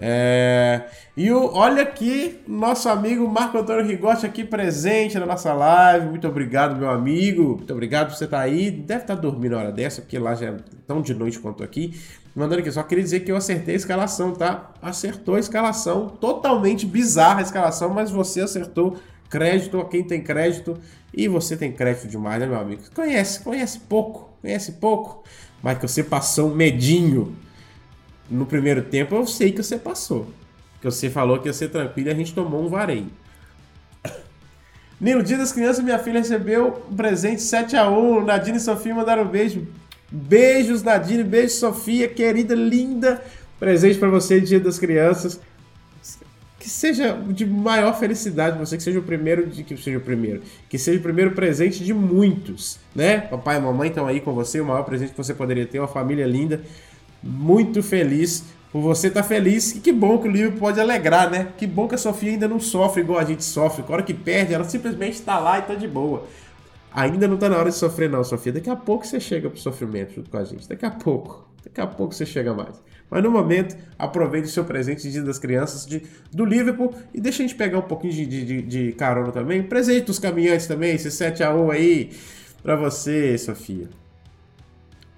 É... 0.00 0.82
E 1.14 1.30
o, 1.30 1.52
olha 1.52 1.82
aqui, 1.82 2.40
nosso 2.48 2.88
amigo 2.88 3.28
Marco 3.28 3.58
Antônio 3.58 3.84
Rigotti 3.84 4.24
aqui 4.24 4.42
presente 4.42 5.18
na 5.18 5.26
nossa 5.26 5.52
live. 5.52 6.06
Muito 6.06 6.26
obrigado, 6.26 6.76
meu 6.76 6.88
amigo. 6.88 7.56
Muito 7.56 7.72
obrigado 7.72 8.08
por 8.08 8.16
você 8.16 8.24
estar 8.24 8.40
aí. 8.40 8.70
Deve 8.70 9.02
estar 9.02 9.14
dormindo 9.14 9.52
na 9.52 9.58
hora 9.58 9.72
dessa, 9.72 10.00
porque 10.00 10.18
lá 10.18 10.34
já 10.34 10.46
é 10.46 10.56
tão 10.86 11.02
de 11.02 11.12
noite 11.12 11.38
quanto 11.38 11.62
aqui. 11.62 12.00
Mandando 12.34 12.60
aqui, 12.60 12.72
só 12.72 12.82
queria 12.82 13.04
dizer 13.04 13.20
que 13.20 13.30
eu 13.30 13.36
acertei 13.36 13.74
a 13.74 13.76
escalação, 13.76 14.32
tá? 14.32 14.70
Acertou 14.80 15.34
a 15.34 15.40
escalação, 15.40 16.08
totalmente 16.08 16.86
bizarra 16.86 17.40
a 17.40 17.42
escalação, 17.42 17.90
mas 17.90 18.10
você 18.10 18.40
acertou 18.40 18.96
crédito 19.28 19.78
a 19.78 19.84
quem 19.84 20.02
tem 20.02 20.22
crédito. 20.22 20.78
E 21.12 21.28
você 21.28 21.56
tem 21.56 21.72
crédito 21.72 22.06
demais, 22.06 22.40
né, 22.40 22.46
meu 22.46 22.58
amigo? 22.58 22.82
Conhece, 22.94 23.40
conhece 23.40 23.80
pouco, 23.80 24.30
conhece 24.40 24.72
pouco. 24.72 25.24
Mas 25.62 25.76
que 25.76 25.86
você 25.86 26.04
passou 26.04 26.50
um 26.50 26.54
medinho 26.54 27.36
no 28.30 28.46
primeiro 28.46 28.82
tempo 28.82 29.14
eu 29.14 29.26
sei 29.26 29.50
que 29.50 29.62
você 29.62 29.76
passou. 29.76 30.28
Que 30.80 30.86
você 30.86 31.10
falou 31.10 31.38
que 31.38 31.48
ia 31.48 31.52
ser 31.52 31.68
tranquilo 31.68 32.08
e 32.08 32.12
a 32.12 32.14
gente 32.14 32.32
tomou 32.32 32.64
um 32.64 32.68
vareio. 32.68 33.08
Nilo, 35.00 35.22
dia 35.22 35.36
das 35.36 35.52
crianças, 35.52 35.84
minha 35.84 35.98
filha 35.98 36.20
recebeu 36.20 36.82
um 36.90 36.94
presente 36.94 37.42
7x1. 37.42 38.24
Nadine 38.24 38.58
e 38.58 38.60
Sofia 38.60 38.94
mandaram 38.94 39.24
um 39.24 39.28
beijo. 39.28 39.66
Beijos, 40.10 40.82
Nadine. 40.82 41.24
Beijo, 41.24 41.54
Sofia, 41.54 42.08
querida, 42.08 42.54
linda. 42.54 43.22
Presente 43.58 43.98
para 43.98 44.08
você, 44.08 44.40
dia 44.40 44.60
das 44.60 44.78
crianças. 44.78 45.40
Que 46.58 46.68
seja 46.68 47.18
de 47.28 47.46
maior 47.46 47.98
felicidade 47.98 48.58
você, 48.58 48.76
que 48.76 48.82
seja 48.82 48.98
o 48.98 49.02
primeiro 49.02 49.46
de 49.46 49.64
que 49.64 49.76
seja 49.78 49.96
o 49.96 50.00
primeiro, 50.00 50.42
que 50.68 50.78
seja 50.78 50.98
o 50.98 51.02
primeiro 51.02 51.30
presente 51.30 51.82
de 51.82 51.94
muitos, 51.94 52.78
né? 52.94 53.18
Papai 53.18 53.56
e 53.56 53.60
mamãe 53.60 53.88
estão 53.88 54.06
aí 54.06 54.20
com 54.20 54.34
você, 54.34 54.60
o 54.60 54.66
maior 54.66 54.82
presente 54.82 55.12
que 55.12 55.16
você 55.16 55.32
poderia 55.32 55.64
ter, 55.64 55.78
uma 55.78 55.88
família 55.88 56.26
linda. 56.26 56.60
Muito 57.22 57.82
feliz 57.82 58.44
por 58.72 58.80
você 58.80 59.08
estar 59.08 59.22
tá 59.22 59.28
feliz. 59.28 59.74
E 59.76 59.80
que 59.80 59.92
bom 59.92 60.18
que 60.18 60.28
o 60.28 60.30
livro 60.30 60.58
pode 60.58 60.80
alegrar, 60.80 61.30
né? 61.30 61.48
Que 61.56 61.66
bom 61.66 61.88
que 61.88 61.94
a 61.94 61.98
Sofia 61.98 62.32
ainda 62.32 62.48
não 62.48 62.60
sofre 62.60 63.02
igual 63.02 63.18
a 63.18 63.24
gente 63.24 63.44
sofre. 63.44 63.84
A 63.86 63.92
hora 63.92 64.02
que 64.02 64.14
perde, 64.14 64.54
ela 64.54 64.64
simplesmente 64.64 65.14
está 65.14 65.38
lá 65.38 65.58
e 65.58 65.60
está 65.62 65.74
de 65.74 65.88
boa. 65.88 66.26
Ainda 66.92 67.28
não 67.28 67.36
está 67.36 67.48
na 67.48 67.56
hora 67.56 67.70
de 67.70 67.76
sofrer, 67.76 68.10
não, 68.10 68.24
Sofia. 68.24 68.52
Daqui 68.52 68.70
a 68.70 68.76
pouco 68.76 69.06
você 69.06 69.20
chega 69.20 69.48
pro 69.48 69.58
sofrimento 69.58 70.14
junto 70.14 70.30
com 70.30 70.38
a 70.38 70.44
gente. 70.44 70.68
Daqui 70.68 70.84
a 70.84 70.90
pouco. 70.90 71.48
Daqui 71.64 71.80
a 71.80 71.86
pouco 71.86 72.14
você 72.14 72.26
chega 72.26 72.52
mais. 72.52 72.82
Mas 73.08 73.22
no 73.22 73.30
momento, 73.30 73.76
aproveite 73.98 74.48
o 74.48 74.50
seu 74.50 74.64
presente 74.64 75.02
de 75.02 75.12
Dia 75.12 75.22
das 75.22 75.38
Crianças 75.38 75.84
de, 75.84 76.02
do 76.32 76.44
Liverpool 76.44 76.94
e 77.12 77.20
deixa 77.20 77.42
a 77.42 77.46
gente 77.46 77.56
pegar 77.56 77.78
um 77.78 77.82
pouquinho 77.82 78.12
de, 78.12 78.26
de, 78.26 78.62
de 78.62 78.92
carona 78.92 79.32
também. 79.32 79.62
Presente 79.62 80.06
dos 80.06 80.18
caminhantes 80.18 80.66
também, 80.66 80.94
esse 80.94 81.08
7x1 81.08 81.72
aí 81.72 82.10
pra 82.62 82.76
você, 82.76 83.36
Sofia. 83.36 83.88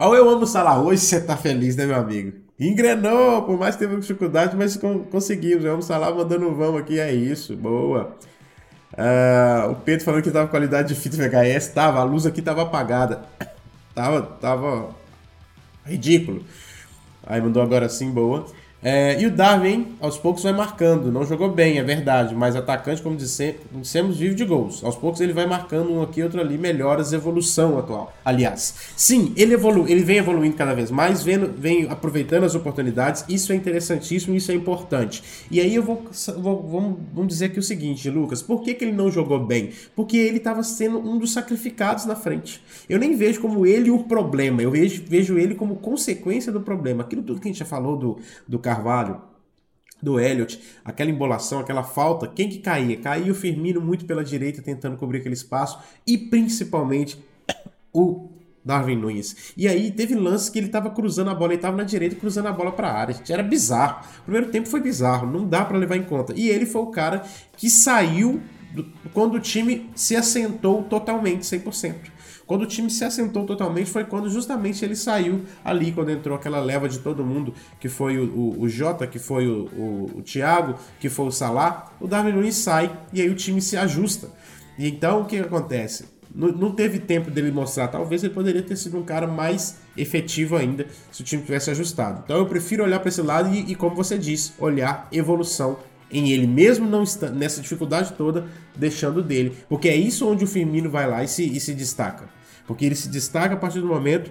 Ó, 0.04 0.16
eu 0.16 0.28
amo 0.28 0.44
Salah 0.44 0.82
hoje, 0.82 1.00
você 1.00 1.20
tá 1.20 1.36
feliz, 1.36 1.76
né, 1.76 1.86
meu 1.86 1.94
amigo? 1.94 2.32
Engrenou, 2.58 3.42
por 3.42 3.56
mais 3.56 3.76
que 3.76 3.86
teve 3.86 4.00
dificuldade, 4.00 4.56
mas 4.56 4.76
conseguimos. 5.12 5.64
Eu 5.64 5.74
amo 5.74 5.82
Salah 5.82 6.12
mandando 6.12 6.48
um 6.48 6.54
vamos 6.56 6.80
aqui, 6.80 6.98
é 6.98 7.12
isso, 7.14 7.54
boa. 7.54 8.16
Uh, 8.94 9.70
o 9.70 9.76
Pedro 9.76 10.04
falando 10.04 10.24
que 10.24 10.30
tava 10.32 10.48
qualidade 10.48 10.88
de 10.88 11.00
fita 11.00 11.16
VHS, 11.16 11.68
tava, 11.68 12.00
a 12.00 12.02
luz 12.02 12.26
aqui 12.26 12.42
tava 12.42 12.62
apagada. 12.62 13.22
Tava, 13.94 14.22
tava 14.22 14.88
ridículo. 15.84 16.42
Aí 17.26 17.42
mandou 17.42 17.62
agora 17.62 17.90
sim, 17.90 18.10
boa. 18.10 18.46
É, 18.82 19.20
e 19.20 19.26
o 19.26 19.30
Darwin, 19.30 19.94
aos 20.00 20.18
poucos, 20.18 20.42
vai 20.42 20.52
marcando. 20.52 21.12
Não 21.12 21.24
jogou 21.24 21.48
bem, 21.52 21.78
é 21.78 21.84
verdade, 21.84 22.34
mas 22.34 22.56
atacante, 22.56 23.00
como 23.00 23.16
dissemos, 23.16 24.16
vive 24.18 24.34
de 24.34 24.44
gols. 24.44 24.82
Aos 24.82 24.96
poucos 24.96 25.20
ele 25.20 25.32
vai 25.32 25.46
marcando 25.46 25.92
um 25.92 26.02
aqui, 26.02 26.20
outro 26.20 26.40
ali, 26.40 26.58
melhoras, 26.58 27.12
evolução 27.12 27.78
atual. 27.78 28.12
Aliás, 28.24 28.74
sim, 28.96 29.32
ele 29.36 29.54
evolu 29.54 29.86
ele 29.88 30.02
vem 30.02 30.16
evoluindo 30.16 30.56
cada 30.56 30.74
vez 30.74 30.90
mais, 30.90 31.22
vem, 31.22 31.38
vem 31.38 31.86
aproveitando 31.88 32.42
as 32.42 32.56
oportunidades. 32.56 33.24
Isso 33.28 33.52
é 33.52 33.54
interessantíssimo, 33.54 34.34
isso 34.34 34.50
é 34.50 34.54
importante. 34.54 35.22
E 35.48 35.60
aí 35.60 35.74
eu 35.74 35.82
vou, 35.82 36.04
vou 36.38 36.62
vamos, 36.68 36.98
vamos 37.12 37.28
dizer 37.28 37.46
aqui 37.46 37.60
o 37.60 37.62
seguinte, 37.62 38.10
Lucas, 38.10 38.42
por 38.42 38.62
que, 38.62 38.74
que 38.74 38.84
ele 38.84 38.92
não 38.92 39.12
jogou 39.12 39.38
bem? 39.44 39.70
Porque 39.94 40.16
ele 40.16 40.38
estava 40.38 40.64
sendo 40.64 40.98
um 40.98 41.18
dos 41.18 41.32
sacrificados 41.32 42.04
na 42.04 42.16
frente. 42.16 42.60
Eu 42.88 42.98
nem 42.98 43.14
vejo 43.14 43.40
como 43.40 43.64
ele 43.64 43.90
o 43.90 44.00
problema, 44.04 44.60
eu 44.60 44.72
vejo, 44.72 45.04
vejo 45.06 45.38
ele 45.38 45.54
como 45.54 45.76
consequência 45.76 46.50
do 46.50 46.60
problema. 46.60 47.04
Aquilo 47.04 47.22
tudo 47.22 47.40
que 47.40 47.46
a 47.46 47.50
gente 47.50 47.60
já 47.60 47.64
falou 47.64 47.96
do, 47.96 48.18
do 48.48 48.58
Carvalho, 48.72 49.20
do 50.02 50.18
Elliot, 50.18 50.60
aquela 50.84 51.10
embolação, 51.10 51.60
aquela 51.60 51.82
falta, 51.82 52.26
quem 52.26 52.48
que 52.48 52.58
caía? 52.58 52.96
Caía 52.96 53.30
o 53.30 53.34
Firmino 53.34 53.80
muito 53.80 54.04
pela 54.04 54.24
direita 54.24 54.62
tentando 54.62 54.96
cobrir 54.96 55.18
aquele 55.18 55.34
espaço 55.34 55.78
e 56.06 56.16
principalmente 56.16 57.22
o 57.92 58.30
Darwin 58.64 58.96
Nunes. 58.96 59.52
E 59.56 59.68
aí 59.68 59.90
teve 59.90 60.14
lances 60.14 60.48
que 60.48 60.58
ele 60.58 60.66
estava 60.66 60.90
cruzando 60.90 61.30
a 61.30 61.34
bola, 61.34 61.52
ele 61.52 61.58
estava 61.58 61.76
na 61.76 61.84
direita 61.84 62.16
cruzando 62.16 62.48
a 62.48 62.52
bola 62.52 62.72
para 62.72 62.88
a 62.88 62.92
área. 62.92 63.16
Era 63.28 63.42
bizarro. 63.42 64.04
O 64.20 64.22
primeiro 64.22 64.50
tempo 64.50 64.68
foi 64.68 64.80
bizarro, 64.80 65.30
não 65.30 65.46
dá 65.46 65.64
para 65.64 65.78
levar 65.78 65.96
em 65.96 66.02
conta. 66.02 66.32
E 66.34 66.48
ele 66.48 66.66
foi 66.66 66.82
o 66.82 66.86
cara 66.86 67.22
que 67.56 67.68
saiu 67.68 68.40
do, 68.72 68.90
quando 69.12 69.34
o 69.34 69.40
time 69.40 69.90
se 69.94 70.16
assentou 70.16 70.82
totalmente, 70.84 71.42
100%. 71.42 71.94
Quando 72.52 72.64
o 72.64 72.66
time 72.66 72.90
se 72.90 73.02
assentou 73.02 73.46
totalmente 73.46 73.90
foi 73.90 74.04
quando 74.04 74.28
justamente 74.28 74.84
ele 74.84 74.94
saiu 74.94 75.40
ali, 75.64 75.90
quando 75.90 76.10
entrou 76.10 76.36
aquela 76.36 76.60
leva 76.60 76.86
de 76.86 76.98
todo 76.98 77.24
mundo, 77.24 77.54
que 77.80 77.88
foi 77.88 78.18
o, 78.18 78.24
o, 78.24 78.60
o 78.64 78.68
Jota, 78.68 79.06
que 79.06 79.18
foi 79.18 79.46
o, 79.46 79.70
o, 79.74 80.18
o 80.18 80.22
Thiago, 80.22 80.74
que 81.00 81.08
foi 81.08 81.24
o 81.24 81.30
Salah, 81.30 81.90
o 81.98 82.06
Darwin 82.06 82.32
Nunes 82.32 82.56
sai 82.56 82.94
e 83.10 83.22
aí 83.22 83.30
o 83.30 83.34
time 83.34 83.62
se 83.62 83.74
ajusta. 83.74 84.28
E 84.78 84.86
então 84.86 85.22
o 85.22 85.24
que 85.24 85.38
acontece? 85.38 86.04
Não, 86.34 86.48
não 86.48 86.72
teve 86.72 86.98
tempo 86.98 87.30
dele 87.30 87.50
mostrar, 87.50 87.88
talvez 87.88 88.22
ele 88.22 88.34
poderia 88.34 88.62
ter 88.62 88.76
sido 88.76 88.98
um 88.98 89.02
cara 89.02 89.26
mais 89.26 89.78
efetivo 89.96 90.54
ainda 90.54 90.86
se 91.10 91.22
o 91.22 91.24
time 91.24 91.42
tivesse 91.42 91.70
ajustado. 91.70 92.20
Então 92.22 92.36
eu 92.36 92.44
prefiro 92.44 92.84
olhar 92.84 93.00
para 93.00 93.08
esse 93.08 93.22
lado 93.22 93.48
e, 93.48 93.72
e, 93.72 93.74
como 93.74 93.96
você 93.96 94.18
disse, 94.18 94.52
olhar 94.58 95.08
evolução 95.10 95.78
em 96.10 96.32
ele, 96.32 96.46
mesmo 96.46 96.86
não 96.86 97.02
nessa 97.32 97.62
dificuldade 97.62 98.12
toda, 98.12 98.44
deixando 98.76 99.22
dele. 99.22 99.56
Porque 99.70 99.88
é 99.88 99.96
isso 99.96 100.28
onde 100.28 100.44
o 100.44 100.46
Firmino 100.46 100.90
vai 100.90 101.08
lá 101.08 101.24
e 101.24 101.28
se, 101.28 101.42
e 101.44 101.58
se 101.58 101.72
destaca. 101.72 102.41
Porque 102.66 102.84
ele 102.84 102.94
se 102.94 103.08
destaca 103.08 103.54
a 103.54 103.56
partir 103.56 103.80
do 103.80 103.86
momento 103.86 104.30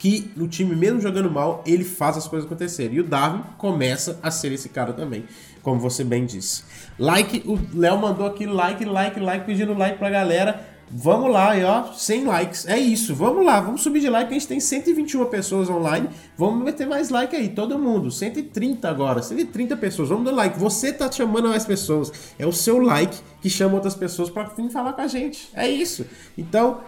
que 0.00 0.32
no 0.34 0.48
time, 0.48 0.74
mesmo 0.74 0.98
jogando 0.98 1.30
mal, 1.30 1.62
ele 1.66 1.84
faz 1.84 2.16
as 2.16 2.26
coisas 2.26 2.46
acontecerem. 2.46 2.96
E 2.96 3.00
o 3.00 3.04
Darwin 3.04 3.42
começa 3.58 4.18
a 4.22 4.30
ser 4.30 4.50
esse 4.50 4.70
cara 4.70 4.94
também, 4.94 5.24
como 5.62 5.78
você 5.78 6.02
bem 6.02 6.24
disse. 6.24 6.64
Like, 6.98 7.42
o 7.46 7.58
Léo 7.78 7.98
mandou 7.98 8.26
aqui 8.26 8.46
like, 8.46 8.82
like, 8.82 9.20
like, 9.20 9.44
pedindo 9.44 9.74
like 9.74 9.98
pra 9.98 10.08
galera. 10.08 10.66
Vamos 10.92 11.30
lá, 11.30 11.56
e 11.56 11.62
ó, 11.62 11.92
100 11.92 12.24
likes. 12.24 12.66
É 12.66 12.76
isso, 12.76 13.14
vamos 13.14 13.44
lá, 13.44 13.60
vamos 13.60 13.82
subir 13.82 14.00
de 14.00 14.08
like. 14.08 14.28
A 14.28 14.32
gente 14.32 14.48
tem 14.48 14.58
121 14.58 15.26
pessoas 15.26 15.70
online. 15.70 16.08
Vamos 16.36 16.64
meter 16.64 16.86
mais 16.86 17.10
like 17.10 17.36
aí, 17.36 17.50
todo 17.50 17.78
mundo. 17.78 18.10
130 18.10 18.88
agora, 18.88 19.22
130 19.22 19.76
pessoas. 19.76 20.08
Vamos 20.08 20.24
dar 20.24 20.32
like. 20.32 20.58
Você 20.58 20.92
tá 20.92 21.12
chamando 21.12 21.48
mais 21.48 21.64
pessoas. 21.64 22.10
É 22.38 22.46
o 22.46 22.52
seu 22.52 22.78
like 22.78 23.16
que 23.40 23.48
chama 23.48 23.74
outras 23.74 23.94
pessoas 23.94 24.30
para 24.30 24.44
vir 24.44 24.68
falar 24.70 24.94
com 24.94 25.02
a 25.02 25.06
gente. 25.06 25.48
É 25.54 25.68
isso. 25.68 26.06
Então, 26.36 26.80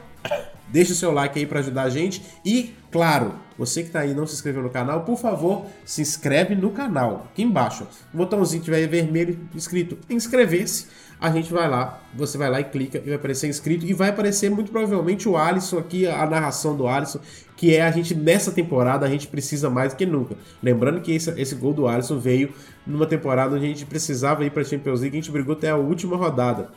Deixa 0.68 0.92
o 0.92 0.96
seu 0.96 1.12
like 1.12 1.38
aí 1.38 1.44
para 1.44 1.60
ajudar 1.60 1.82
a 1.82 1.90
gente. 1.90 2.22
E, 2.42 2.74
claro, 2.90 3.34
você 3.58 3.82
que 3.82 3.88
está 3.88 4.00
aí 4.00 4.12
e 4.12 4.14
não 4.14 4.26
se 4.26 4.34
inscreveu 4.34 4.62
no 4.62 4.70
canal, 4.70 5.02
por 5.02 5.18
favor, 5.18 5.66
se 5.84 6.00
inscreve 6.00 6.54
no 6.54 6.70
canal. 6.70 7.26
Aqui 7.30 7.42
embaixo, 7.42 7.86
o 8.12 8.16
botãozinho 8.16 8.62
que 8.62 8.64
tiver 8.64 8.86
vermelho 8.86 9.38
escrito 9.54 9.98
inscrever-se. 10.08 10.86
A 11.20 11.30
gente 11.30 11.52
vai 11.52 11.68
lá, 11.68 12.00
você 12.14 12.36
vai 12.36 12.50
lá 12.50 12.58
e 12.60 12.64
clica 12.64 12.98
e 12.98 13.02
vai 13.02 13.14
aparecer 13.14 13.48
inscrito. 13.48 13.86
E 13.86 13.92
vai 13.92 14.08
aparecer 14.08 14.50
muito 14.50 14.72
provavelmente 14.72 15.28
o 15.28 15.36
Alisson 15.36 15.78
aqui, 15.78 16.06
a 16.06 16.26
narração 16.26 16.74
do 16.74 16.88
Alisson, 16.88 17.20
que 17.56 17.76
é 17.76 17.82
a 17.82 17.90
gente 17.92 18.14
nessa 18.14 18.50
temporada, 18.50 19.06
a 19.06 19.08
gente 19.08 19.28
precisa 19.28 19.70
mais 19.70 19.92
do 19.92 19.96
que 19.96 20.06
nunca. 20.06 20.36
Lembrando 20.60 21.00
que 21.00 21.12
esse, 21.12 21.30
esse 21.40 21.54
gol 21.54 21.74
do 21.74 21.86
Alisson 21.86 22.18
veio 22.18 22.52
numa 22.84 23.06
temporada 23.06 23.54
onde 23.54 23.64
a 23.66 23.68
gente 23.68 23.86
precisava 23.86 24.44
ir 24.44 24.50
para 24.50 24.64
Champions 24.64 25.02
League, 25.02 25.16
a 25.16 25.20
gente 25.20 25.30
brigou 25.30 25.52
até 25.52 25.70
a 25.70 25.76
última 25.76 26.16
rodada. 26.16 26.70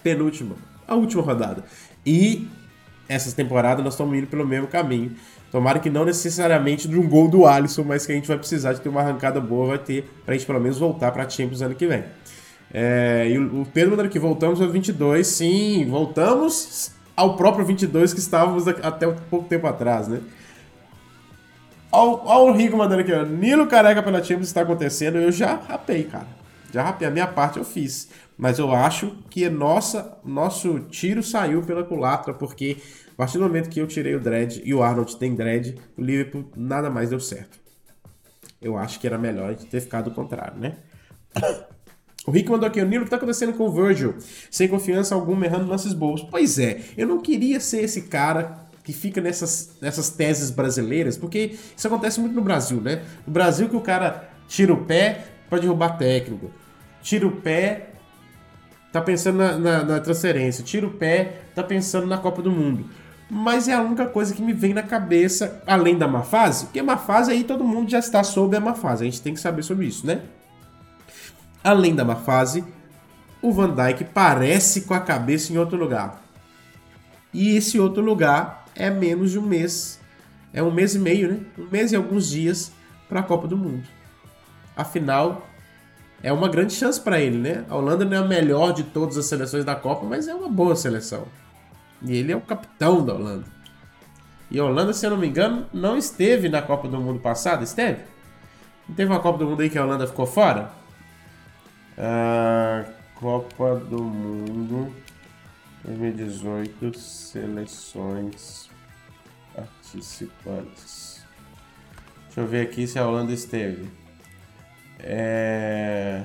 Penúltima, 0.00 0.54
a 0.86 0.94
última 0.94 1.22
rodada. 1.22 1.64
E 2.04 2.48
essa 3.08 3.34
temporada 3.34 3.82
nós 3.82 3.94
estamos 3.94 4.16
indo 4.16 4.26
pelo 4.26 4.46
mesmo 4.46 4.68
caminho. 4.68 5.12
Tomara 5.50 5.80
que 5.80 5.90
não 5.90 6.04
necessariamente 6.04 6.86
de 6.86 6.96
um 6.96 7.08
gol 7.08 7.28
do 7.28 7.44
Alisson, 7.44 7.82
mas 7.82 8.06
que 8.06 8.12
a 8.12 8.14
gente 8.14 8.28
vai 8.28 8.38
precisar 8.38 8.72
de 8.72 8.80
ter 8.80 8.88
uma 8.88 9.00
arrancada 9.00 9.40
boa, 9.40 9.68
vai 9.68 9.78
ter, 9.78 10.08
para 10.24 10.34
a 10.34 10.36
gente 10.38 10.46
pelo 10.46 10.60
menos 10.60 10.78
voltar 10.78 11.10
para 11.10 11.24
a 11.24 11.28
Champions 11.28 11.60
ano 11.60 11.74
que 11.74 11.86
vem. 11.86 12.04
É, 12.72 13.26
e 13.28 13.36
o 13.36 13.66
Pedro 13.74 13.90
mandando 13.90 14.08
que 14.08 14.18
voltamos 14.18 14.60
ao 14.60 14.68
22, 14.68 15.26
sim, 15.26 15.86
voltamos 15.90 16.92
ao 17.16 17.36
próprio 17.36 17.64
22 17.64 18.14
que 18.14 18.20
estávamos 18.20 18.68
até 18.68 19.08
um 19.08 19.16
pouco 19.28 19.48
tempo 19.48 19.66
atrás, 19.66 20.06
né? 20.06 20.20
Olha 21.92 22.52
o 22.52 22.52
Rico 22.52 22.76
mandando 22.76 23.00
aqui. 23.00 23.12
Nilo 23.32 23.66
careca 23.66 24.00
pela 24.02 24.22
Champions 24.22 24.46
está 24.46 24.60
acontecendo, 24.60 25.18
eu 25.18 25.32
já 25.32 25.56
rapei, 25.56 26.04
cara. 26.04 26.28
Já 26.72 26.84
rapei, 26.84 27.08
a 27.08 27.10
minha 27.10 27.26
parte 27.26 27.58
eu 27.58 27.64
fiz 27.64 28.08
mas 28.40 28.58
eu 28.58 28.72
acho 28.72 29.18
que 29.28 29.46
nossa, 29.50 30.18
nosso 30.24 30.80
tiro 30.88 31.22
saiu 31.22 31.62
pela 31.62 31.84
culatra, 31.84 32.32
porque 32.32 32.78
a 33.12 33.14
partir 33.14 33.36
do 33.36 33.44
momento 33.44 33.68
que 33.68 33.78
eu 33.78 33.86
tirei 33.86 34.14
o 34.14 34.20
dread 34.20 34.62
e 34.64 34.72
o 34.72 34.82
Arnold 34.82 35.14
tem 35.18 35.34
dread, 35.34 35.76
o 35.94 36.00
Liverpool 36.00 36.50
nada 36.56 36.88
mais 36.88 37.10
deu 37.10 37.20
certo. 37.20 37.60
Eu 38.62 38.78
acho 38.78 38.98
que 38.98 39.06
era 39.06 39.18
melhor 39.18 39.54
ter 39.56 39.80
ficado 39.82 40.08
o 40.08 40.14
contrário, 40.14 40.58
né? 40.58 40.76
O 42.26 42.30
Rick 42.30 42.50
mandou 42.50 42.66
aqui, 42.66 42.78
o 42.78 42.86
Nilo, 42.86 43.02
o 43.02 43.04
que 43.06 43.10
tá 43.10 43.16
acontecendo 43.16 43.54
com 43.54 43.64
o 43.64 43.72
Virgil? 43.72 44.14
Sem 44.50 44.68
confiança 44.68 45.14
alguma, 45.14 45.46
errando 45.46 45.66
lances 45.66 45.94
bons. 45.94 46.22
Pois 46.22 46.58
é, 46.58 46.82
eu 46.94 47.08
não 47.08 47.18
queria 47.18 47.58
ser 47.58 47.80
esse 47.80 48.02
cara 48.02 48.58
que 48.84 48.92
fica 48.92 49.22
nessas, 49.22 49.78
nessas 49.80 50.10
teses 50.10 50.50
brasileiras, 50.50 51.16
porque 51.16 51.56
isso 51.74 51.86
acontece 51.86 52.20
muito 52.20 52.34
no 52.34 52.42
Brasil, 52.42 52.78
né? 52.78 53.02
No 53.26 53.32
Brasil 53.32 53.70
que 53.70 53.76
o 53.76 53.80
cara 53.80 54.28
tira 54.46 54.70
o 54.70 54.84
pé 54.84 55.24
para 55.48 55.60
derrubar 55.60 55.96
técnico, 55.96 56.50
tira 57.02 57.26
o 57.26 57.32
pé 57.40 57.89
tá 58.92 59.00
pensando 59.00 59.38
na, 59.38 59.56
na, 59.56 59.84
na, 59.84 60.00
transferência, 60.00 60.64
tira 60.64 60.86
o 60.86 60.90
pé, 60.90 61.42
tá 61.54 61.62
pensando 61.62 62.06
na 62.06 62.18
Copa 62.18 62.42
do 62.42 62.50
Mundo. 62.50 62.86
Mas 63.30 63.68
é 63.68 63.74
a 63.74 63.80
única 63.80 64.06
coisa 64.06 64.34
que 64.34 64.42
me 64.42 64.52
vem 64.52 64.74
na 64.74 64.82
cabeça, 64.82 65.62
além 65.66 65.96
da 65.96 66.08
má 66.08 66.22
fase, 66.22 66.66
porque 66.66 66.80
a 66.80 66.84
má 66.84 66.96
fase 66.96 67.30
aí 67.30 67.44
todo 67.44 67.62
mundo 67.62 67.88
já 67.88 68.00
está 68.00 68.24
sob 68.24 68.56
a 68.56 68.60
má 68.60 68.74
fase, 68.74 69.04
a 69.04 69.04
gente 69.04 69.22
tem 69.22 69.34
que 69.34 69.40
saber 69.40 69.62
sobre 69.62 69.86
isso, 69.86 70.04
né? 70.04 70.22
Além 71.62 71.94
da 71.94 72.04
má 72.04 72.16
fase, 72.16 72.64
o 73.40 73.52
Van 73.52 73.72
Dijk 73.72 74.04
parece 74.12 74.82
com 74.82 74.94
a 74.94 75.00
cabeça 75.00 75.52
em 75.52 75.58
outro 75.58 75.78
lugar. 75.78 76.20
E 77.32 77.56
esse 77.56 77.78
outro 77.78 78.02
lugar 78.02 78.66
é 78.74 78.90
menos 78.90 79.30
de 79.30 79.38
um 79.38 79.46
mês, 79.46 80.00
é 80.52 80.60
um 80.60 80.72
mês 80.72 80.96
e 80.96 80.98
meio, 80.98 81.28
né? 81.28 81.40
Um 81.56 81.68
mês 81.70 81.92
e 81.92 81.96
alguns 81.96 82.28
dias 82.28 82.72
para 83.08 83.20
a 83.20 83.22
Copa 83.22 83.46
do 83.46 83.56
Mundo. 83.56 83.86
Afinal, 84.76 85.46
é 86.22 86.32
uma 86.32 86.48
grande 86.48 86.74
chance 86.74 87.00
para 87.00 87.20
ele, 87.20 87.38
né? 87.38 87.64
A 87.68 87.76
Holanda 87.76 88.04
não 88.04 88.16
é 88.16 88.20
a 88.20 88.24
melhor 88.24 88.72
de 88.72 88.82
todas 88.84 89.16
as 89.16 89.26
seleções 89.26 89.64
da 89.64 89.74
Copa, 89.74 90.04
mas 90.06 90.28
é 90.28 90.34
uma 90.34 90.48
boa 90.48 90.76
seleção. 90.76 91.26
E 92.02 92.16
ele 92.16 92.32
é 92.32 92.36
o 92.36 92.40
capitão 92.40 93.04
da 93.04 93.14
Holanda. 93.14 93.44
E 94.50 94.58
a 94.58 94.64
Holanda, 94.64 94.92
se 94.92 95.06
eu 95.06 95.10
não 95.10 95.16
me 95.16 95.28
engano, 95.28 95.66
não 95.72 95.96
esteve 95.96 96.48
na 96.48 96.60
Copa 96.60 96.88
do 96.88 97.00
Mundo 97.00 97.20
passada, 97.20 97.62
esteve? 97.62 98.02
Não 98.88 98.94
teve 98.94 99.10
uma 99.10 99.20
Copa 99.20 99.38
do 99.38 99.46
Mundo 99.46 99.62
aí 99.62 99.70
que 99.70 99.78
a 99.78 99.84
Holanda 99.84 100.06
ficou 100.06 100.26
fora? 100.26 100.70
Ah, 101.96 102.84
Copa 103.14 103.76
do 103.76 104.02
Mundo 104.02 104.94
2018, 105.84 106.98
seleções 106.98 108.68
participantes. 109.54 111.24
Deixa 112.26 112.40
eu 112.40 112.46
ver 112.46 112.62
aqui 112.62 112.86
se 112.86 112.98
a 112.98 113.06
Holanda 113.06 113.32
esteve. 113.32 113.99
É... 115.04 116.22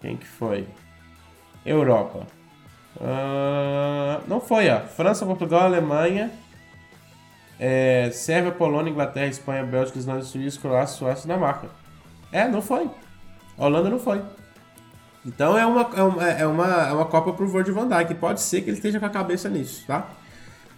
Quem 0.00 0.16
que 0.16 0.26
foi? 0.26 0.66
Europa. 1.64 2.26
Uh, 2.96 4.22
não 4.26 4.40
foi, 4.40 4.70
ó. 4.70 4.80
França, 4.80 5.26
Portugal, 5.26 5.62
Alemanha, 5.62 6.30
é, 7.58 8.10
Sérvia, 8.12 8.52
Polônia, 8.52 8.90
Inglaterra, 8.90 9.26
Espanha, 9.26 9.64
Bélgica, 9.64 9.98
Islândia, 9.98 10.24
Suíça, 10.24 10.60
Croácia, 10.60 10.96
Suécia 10.96 11.20
e 11.20 11.26
Dinamarca. 11.26 11.68
É, 12.30 12.46
não 12.46 12.62
foi. 12.62 12.90
A 13.58 13.64
Holanda 13.64 13.90
não 13.90 13.98
foi. 13.98 14.22
Então 15.24 15.58
é 15.58 15.66
uma, 15.66 15.90
é 15.94 16.02
uma, 16.02 16.24
é 16.24 16.46
uma, 16.46 16.66
é 16.88 16.92
uma 16.92 17.04
Copa 17.06 17.32
pro 17.32 17.48
Virgil 17.48 17.74
van 17.74 17.88
Dijk. 17.88 18.14
Pode 18.14 18.40
ser 18.40 18.60
que 18.60 18.70
ele 18.70 18.76
esteja 18.76 19.00
com 19.00 19.06
a 19.06 19.10
cabeça 19.10 19.48
nisso, 19.48 19.84
tá? 19.86 20.08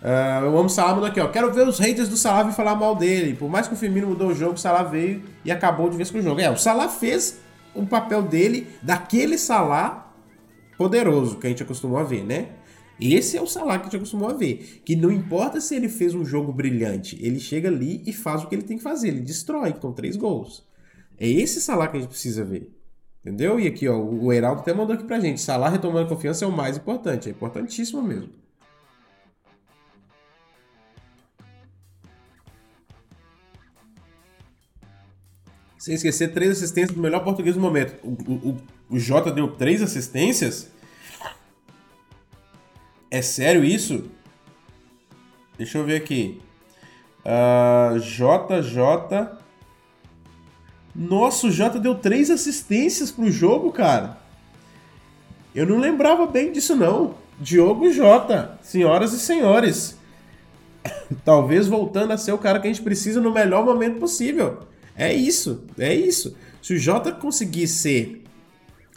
Uh, 0.00 0.44
eu 0.44 0.58
amo 0.58 0.68
Salah 0.68 1.06
aqui, 1.06 1.20
ó. 1.20 1.28
Quero 1.28 1.52
ver 1.52 1.66
os 1.66 1.78
haters 1.78 2.08
do 2.08 2.16
Salah 2.16 2.44
vir 2.44 2.52
falar 2.52 2.74
mal 2.74 2.94
dele. 2.94 3.34
Por 3.34 3.48
mais 3.48 3.66
que 3.66 3.74
o 3.74 3.76
Firmino 3.76 4.08
mudou 4.08 4.28
o 4.28 4.34
jogo, 4.34 4.54
o 4.54 4.58
Salah 4.58 4.84
veio 4.84 5.22
e 5.44 5.50
acabou 5.50 5.90
de 5.90 5.96
vez 5.96 6.10
com 6.10 6.18
o 6.18 6.22
jogo. 6.22 6.40
É, 6.40 6.50
o 6.50 6.56
Salah 6.56 6.88
fez 6.88 7.40
o 7.74 7.84
papel 7.84 8.22
dele 8.22 8.68
daquele 8.82 9.36
Salah 9.36 10.12
poderoso 10.76 11.38
que 11.38 11.46
a 11.46 11.50
gente 11.50 11.62
acostumou 11.62 11.98
a 11.98 12.04
ver, 12.04 12.24
né? 12.24 12.50
Esse 13.00 13.36
é 13.36 13.42
o 13.42 13.46
Salah 13.46 13.78
que 13.78 13.82
a 13.82 13.84
gente 13.86 13.96
acostumou 13.96 14.30
a 14.30 14.32
ver. 14.32 14.82
Que 14.84 14.94
não 14.94 15.10
importa 15.10 15.60
se 15.60 15.74
ele 15.74 15.88
fez 15.88 16.14
um 16.14 16.24
jogo 16.24 16.52
brilhante, 16.52 17.18
ele 17.20 17.40
chega 17.40 17.68
ali 17.68 18.02
e 18.06 18.12
faz 18.12 18.42
o 18.42 18.48
que 18.48 18.54
ele 18.54 18.62
tem 18.62 18.76
que 18.76 18.82
fazer. 18.82 19.08
Ele 19.08 19.20
destrói 19.20 19.72
com 19.72 19.92
três 19.92 20.16
gols. 20.16 20.64
É 21.18 21.28
esse 21.28 21.60
Salah 21.60 21.88
que 21.88 21.96
a 21.96 22.00
gente 22.00 22.10
precisa 22.10 22.44
ver. 22.44 22.72
Entendeu? 23.20 23.58
E 23.58 23.66
aqui, 23.66 23.88
ó, 23.88 23.98
o 23.98 24.32
Heraldo 24.32 24.60
até 24.60 24.72
mandou 24.72 24.94
aqui 24.94 25.04
pra 25.04 25.18
gente. 25.18 25.40
Salah 25.40 25.68
retomando 25.68 26.08
confiança 26.08 26.44
é 26.44 26.48
o 26.48 26.52
mais 26.52 26.76
importante. 26.76 27.28
É 27.28 27.32
importantíssimo 27.32 28.00
mesmo. 28.00 28.30
Sem 35.88 35.94
esquecer, 35.94 36.34
três 36.34 36.50
assistências 36.50 36.94
do 36.94 37.00
melhor 37.00 37.24
português 37.24 37.54
do 37.54 37.62
momento. 37.62 37.94
O, 38.04 38.50
o, 38.50 38.56
o 38.90 38.98
Jota 38.98 39.32
deu 39.32 39.48
três 39.48 39.80
assistências? 39.80 40.70
É 43.10 43.22
sério 43.22 43.64
isso? 43.64 44.04
Deixa 45.56 45.78
eu 45.78 45.86
ver 45.86 45.96
aqui. 45.96 46.42
Uh, 47.24 47.24
ah, 47.24 47.94
JJ. 48.00 49.38
Nossa, 50.94 51.46
o 51.46 51.50
Jota 51.50 51.80
deu 51.80 51.94
três 51.94 52.30
assistências 52.30 53.10
pro 53.10 53.30
jogo, 53.30 53.72
cara. 53.72 54.18
Eu 55.54 55.64
não 55.64 55.78
lembrava 55.78 56.26
bem 56.26 56.52
disso, 56.52 56.76
não. 56.76 57.14
Diogo 57.40 57.90
Jota, 57.90 58.58
senhoras 58.60 59.14
e 59.14 59.18
senhores. 59.18 59.96
Talvez 61.24 61.66
voltando 61.66 62.12
a 62.12 62.18
ser 62.18 62.32
o 62.32 62.38
cara 62.38 62.60
que 62.60 62.68
a 62.68 62.70
gente 62.70 62.82
precisa 62.82 63.22
no 63.22 63.32
melhor 63.32 63.64
momento 63.64 63.98
possível. 63.98 64.68
É 64.98 65.14
isso, 65.14 65.62
é 65.78 65.94
isso. 65.94 66.34
Se 66.60 66.74
o 66.74 66.78
Jota 66.78 67.12
conseguir 67.12 67.68
ser 67.68 68.24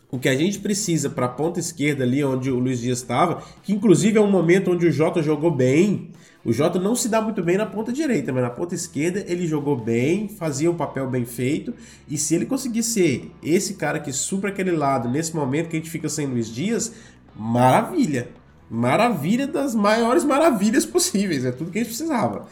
o 0.10 0.18
que 0.18 0.28
a 0.28 0.36
gente 0.36 0.60
precisa 0.60 1.12
para 1.12 1.28
a 1.28 1.30
ponta 1.30 1.60
esquerda 1.60 2.04
ali 2.04 2.24
onde 2.24 2.50
o 2.50 2.58
Luiz 2.58 2.82
Dias 2.82 2.98
estava, 2.98 3.44
que 3.64 3.72
inclusive 3.72 4.18
é 4.18 4.22
um 4.22 4.30
momento 4.30 4.72
onde 4.72 4.88
o 4.88 4.92
Jota 4.92 5.22
jogou 5.22 5.52
bem. 5.52 6.10
O 6.44 6.52
Jota 6.52 6.80
não 6.80 6.96
se 6.96 7.08
dá 7.08 7.22
muito 7.22 7.44
bem 7.44 7.56
na 7.56 7.68
ponta 7.68 7.94
direita, 7.94 8.34
mas 8.34 8.42
na 8.42 8.50
ponta 8.50 8.74
esquerda 8.74 9.24
ele 9.28 9.46
jogou 9.46 9.78
bem, 9.78 10.28
fazia 10.28 10.72
um 10.72 10.76
papel 10.76 11.08
bem 11.08 11.24
feito. 11.24 11.72
E 12.10 12.18
se 12.18 12.34
ele 12.34 12.48
conseguir 12.48 12.82
ser 12.82 13.32
esse 13.44 13.76
cara 13.76 14.00
que 14.00 14.12
supra 14.12 14.50
aquele 14.50 14.72
lado 14.72 15.08
nesse 15.08 15.36
momento 15.36 15.70
que 15.70 15.76
a 15.76 15.80
gente 15.80 15.92
fica 15.92 16.10
sem 16.10 16.26
Luiz 16.26 16.50
Dias, 16.50 16.92
maravilha. 17.36 18.30
Maravilha 18.68 19.46
das 19.46 19.76
maiores 19.76 20.24
maravilhas 20.24 20.84
possíveis. 20.84 21.46
É 21.46 21.52
tudo 21.52 21.70
que 21.70 21.78
a 21.78 21.84
gente 21.84 21.90
precisava. 21.90 22.48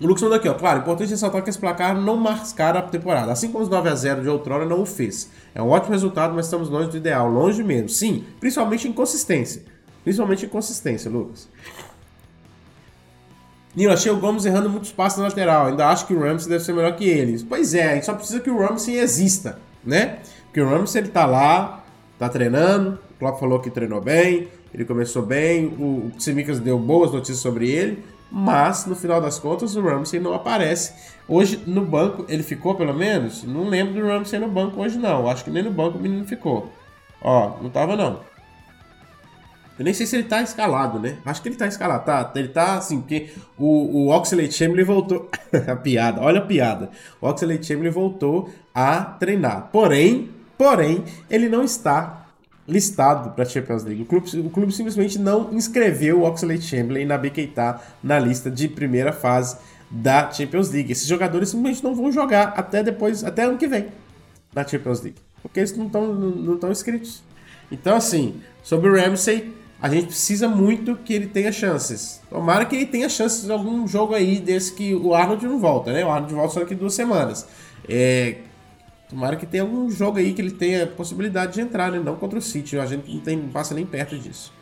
O 0.00 0.06
Lucas 0.06 0.22
mandou 0.22 0.36
aqui, 0.36 0.48
ó. 0.48 0.54
Claro, 0.54 0.80
importante 0.80 1.10
ressaltar 1.10 1.42
que 1.42 1.48
esse 1.48 1.58
placar 1.58 1.98
não 1.98 2.16
mascara 2.16 2.80
a 2.80 2.82
temporada. 2.82 3.32
Assim 3.32 3.50
como 3.50 3.64
os 3.64 3.70
9x0 3.70 4.22
de 4.22 4.28
outrora 4.28 4.66
não 4.66 4.82
o 4.82 4.86
fez. 4.86 5.30
É 5.54 5.62
um 5.62 5.70
ótimo 5.70 5.92
resultado, 5.92 6.34
mas 6.34 6.46
estamos 6.46 6.68
longe 6.68 6.90
do 6.90 6.96
ideal. 6.98 7.30
Longe 7.30 7.64
mesmo. 7.64 7.88
Sim, 7.88 8.24
principalmente 8.38 8.86
em 8.86 8.92
consistência. 8.92 9.62
Principalmente 10.04 10.44
em 10.44 10.48
consistência, 10.48 11.10
Lucas. 11.10 11.48
Nilo, 13.74 13.92
achei 13.92 14.12
o 14.12 14.18
Gomes 14.18 14.44
errando 14.44 14.68
muitos 14.68 14.92
passos 14.92 15.18
na 15.18 15.24
lateral. 15.24 15.66
Ainda 15.66 15.88
acho 15.88 16.06
que 16.06 16.14
o 16.14 16.20
Ramsey 16.20 16.48
deve 16.48 16.64
ser 16.64 16.74
melhor 16.74 16.94
que 16.94 17.08
eles. 17.08 17.42
Pois 17.42 17.72
é, 17.72 17.92
a 17.92 17.94
gente 17.94 18.06
só 18.06 18.14
precisa 18.14 18.40
que 18.40 18.50
o 18.50 18.58
Ramsey 18.58 18.98
exista, 18.98 19.58
né? 19.84 20.18
Porque 20.44 20.60
o 20.60 20.68
Ramsey, 20.68 21.02
ele 21.02 21.08
tá 21.08 21.26
lá, 21.26 21.84
tá 22.18 22.28
treinando. 22.28 22.98
O 23.14 23.18
Klopp 23.18 23.40
falou 23.40 23.60
que 23.60 23.70
treinou 23.70 24.00
bem, 24.00 24.48
ele 24.72 24.84
começou 24.84 25.22
bem. 25.22 25.66
O 25.78 26.10
Tsimikas 26.16 26.60
deu 26.60 26.78
boas 26.78 27.12
notícias 27.12 27.38
sobre 27.38 27.70
ele 27.70 28.04
mas 28.30 28.86
no 28.86 28.94
final 28.96 29.20
das 29.20 29.38
contas 29.38 29.76
o 29.76 29.82
Ramsey 29.82 30.20
não 30.20 30.34
aparece. 30.34 30.92
Hoje 31.28 31.62
no 31.66 31.84
banco 31.84 32.24
ele 32.28 32.42
ficou 32.42 32.74
pelo 32.74 32.94
menos? 32.94 33.42
Não 33.44 33.68
lembro 33.68 33.94
do 33.94 34.06
Ramsey 34.06 34.38
no 34.38 34.48
banco 34.48 34.80
hoje 34.80 34.98
não. 34.98 35.28
Acho 35.28 35.44
que 35.44 35.50
nem 35.50 35.62
no 35.62 35.70
banco 35.70 35.98
o 35.98 36.00
menino 36.00 36.24
ficou. 36.26 36.70
Ó, 37.20 37.60
não 37.62 37.70
tava 37.70 37.96
não. 37.96 38.20
Eu 39.78 39.84
nem 39.84 39.92
sei 39.92 40.06
se 40.06 40.16
ele 40.16 40.24
tá 40.24 40.40
escalado, 40.40 40.98
né? 40.98 41.18
Acho 41.24 41.42
que 41.42 41.48
ele 41.48 41.56
tá 41.56 41.66
escalado, 41.66 42.04
tá? 42.04 42.32
Ele 42.34 42.48
tá 42.48 42.78
assim, 42.78 43.00
porque 43.00 43.30
o, 43.58 44.06
o 44.06 44.08
Oxley 44.08 44.50
Chamberlain 44.50 44.84
voltou. 44.84 45.30
a 45.68 45.76
piada, 45.76 46.22
olha 46.22 46.38
a 46.38 46.44
piada. 46.44 46.90
O 47.20 47.28
Oxley 47.28 47.62
Chamberlain 47.62 47.90
voltou 47.90 48.50
a 48.74 49.02
treinar. 49.02 49.68
Porém, 49.70 50.30
porém, 50.56 51.04
ele 51.28 51.48
não 51.48 51.62
está 51.62 52.25
listado 52.68 53.30
para 53.30 53.44
a 53.44 53.46
Champions 53.46 53.84
League. 53.84 54.02
O 54.02 54.06
clube, 54.06 54.40
o 54.40 54.50
clube 54.50 54.72
simplesmente 54.72 55.18
não 55.18 55.52
inscreveu 55.52 56.20
o 56.20 56.24
Oxlade 56.24 56.62
Chamberlain 56.62 57.04
Naby 57.04 57.30
Keita 57.30 57.80
na 58.02 58.18
lista 58.18 58.50
de 58.50 58.68
primeira 58.68 59.12
fase 59.12 59.56
da 59.90 60.30
Champions 60.30 60.70
League. 60.70 60.90
Esses 60.90 61.06
jogadores 61.06 61.50
simplesmente 61.50 61.84
não 61.84 61.94
vão 61.94 62.10
jogar 62.10 62.54
até 62.56 62.82
depois, 62.82 63.22
até 63.22 63.44
ano 63.44 63.58
que 63.58 63.68
vem 63.68 63.86
na 64.54 64.66
Champions 64.66 65.00
League, 65.02 65.18
porque 65.42 65.60
eles 65.60 65.76
não 65.76 65.86
estão 65.86 66.14
não 66.14 66.54
estão 66.54 66.70
inscritos. 66.70 67.22
Então 67.70 67.96
assim, 67.96 68.40
sobre 68.62 68.88
o 68.90 68.96
Ramsey, 68.96 69.52
a 69.80 69.88
gente 69.88 70.06
precisa 70.06 70.48
muito 70.48 70.96
que 70.96 71.12
ele 71.12 71.26
tenha 71.26 71.52
chances. 71.52 72.20
Tomara 72.30 72.64
que 72.64 72.74
ele 72.74 72.86
tenha 72.86 73.08
chances 73.08 73.48
em 73.48 73.52
algum 73.52 73.86
jogo 73.86 74.14
aí 74.14 74.40
desse 74.40 74.72
que 74.72 74.94
o 74.94 75.14
Arnold 75.14 75.46
não 75.46 75.58
volta, 75.58 75.92
né? 75.92 76.04
O 76.04 76.10
Arnold 76.10 76.34
volta 76.34 76.54
só 76.54 76.60
daqui 76.60 76.74
duas 76.74 76.94
semanas. 76.94 77.46
É, 77.88 78.38
Tomara 79.08 79.36
que 79.36 79.46
tenha 79.46 79.62
algum 79.62 79.88
jogo 79.90 80.18
aí 80.18 80.32
que 80.32 80.42
ele 80.42 80.50
tenha 80.50 80.86
possibilidade 80.86 81.54
de 81.54 81.60
entrar, 81.60 81.92
né? 81.92 81.98
Não 81.98 82.16
contra 82.16 82.38
o 82.38 82.42
City. 82.42 82.78
A 82.78 82.86
gente 82.86 83.12
não, 83.12 83.20
tem, 83.20 83.36
não 83.36 83.48
passa 83.48 83.74
nem 83.74 83.86
perto 83.86 84.18
disso. 84.18 84.52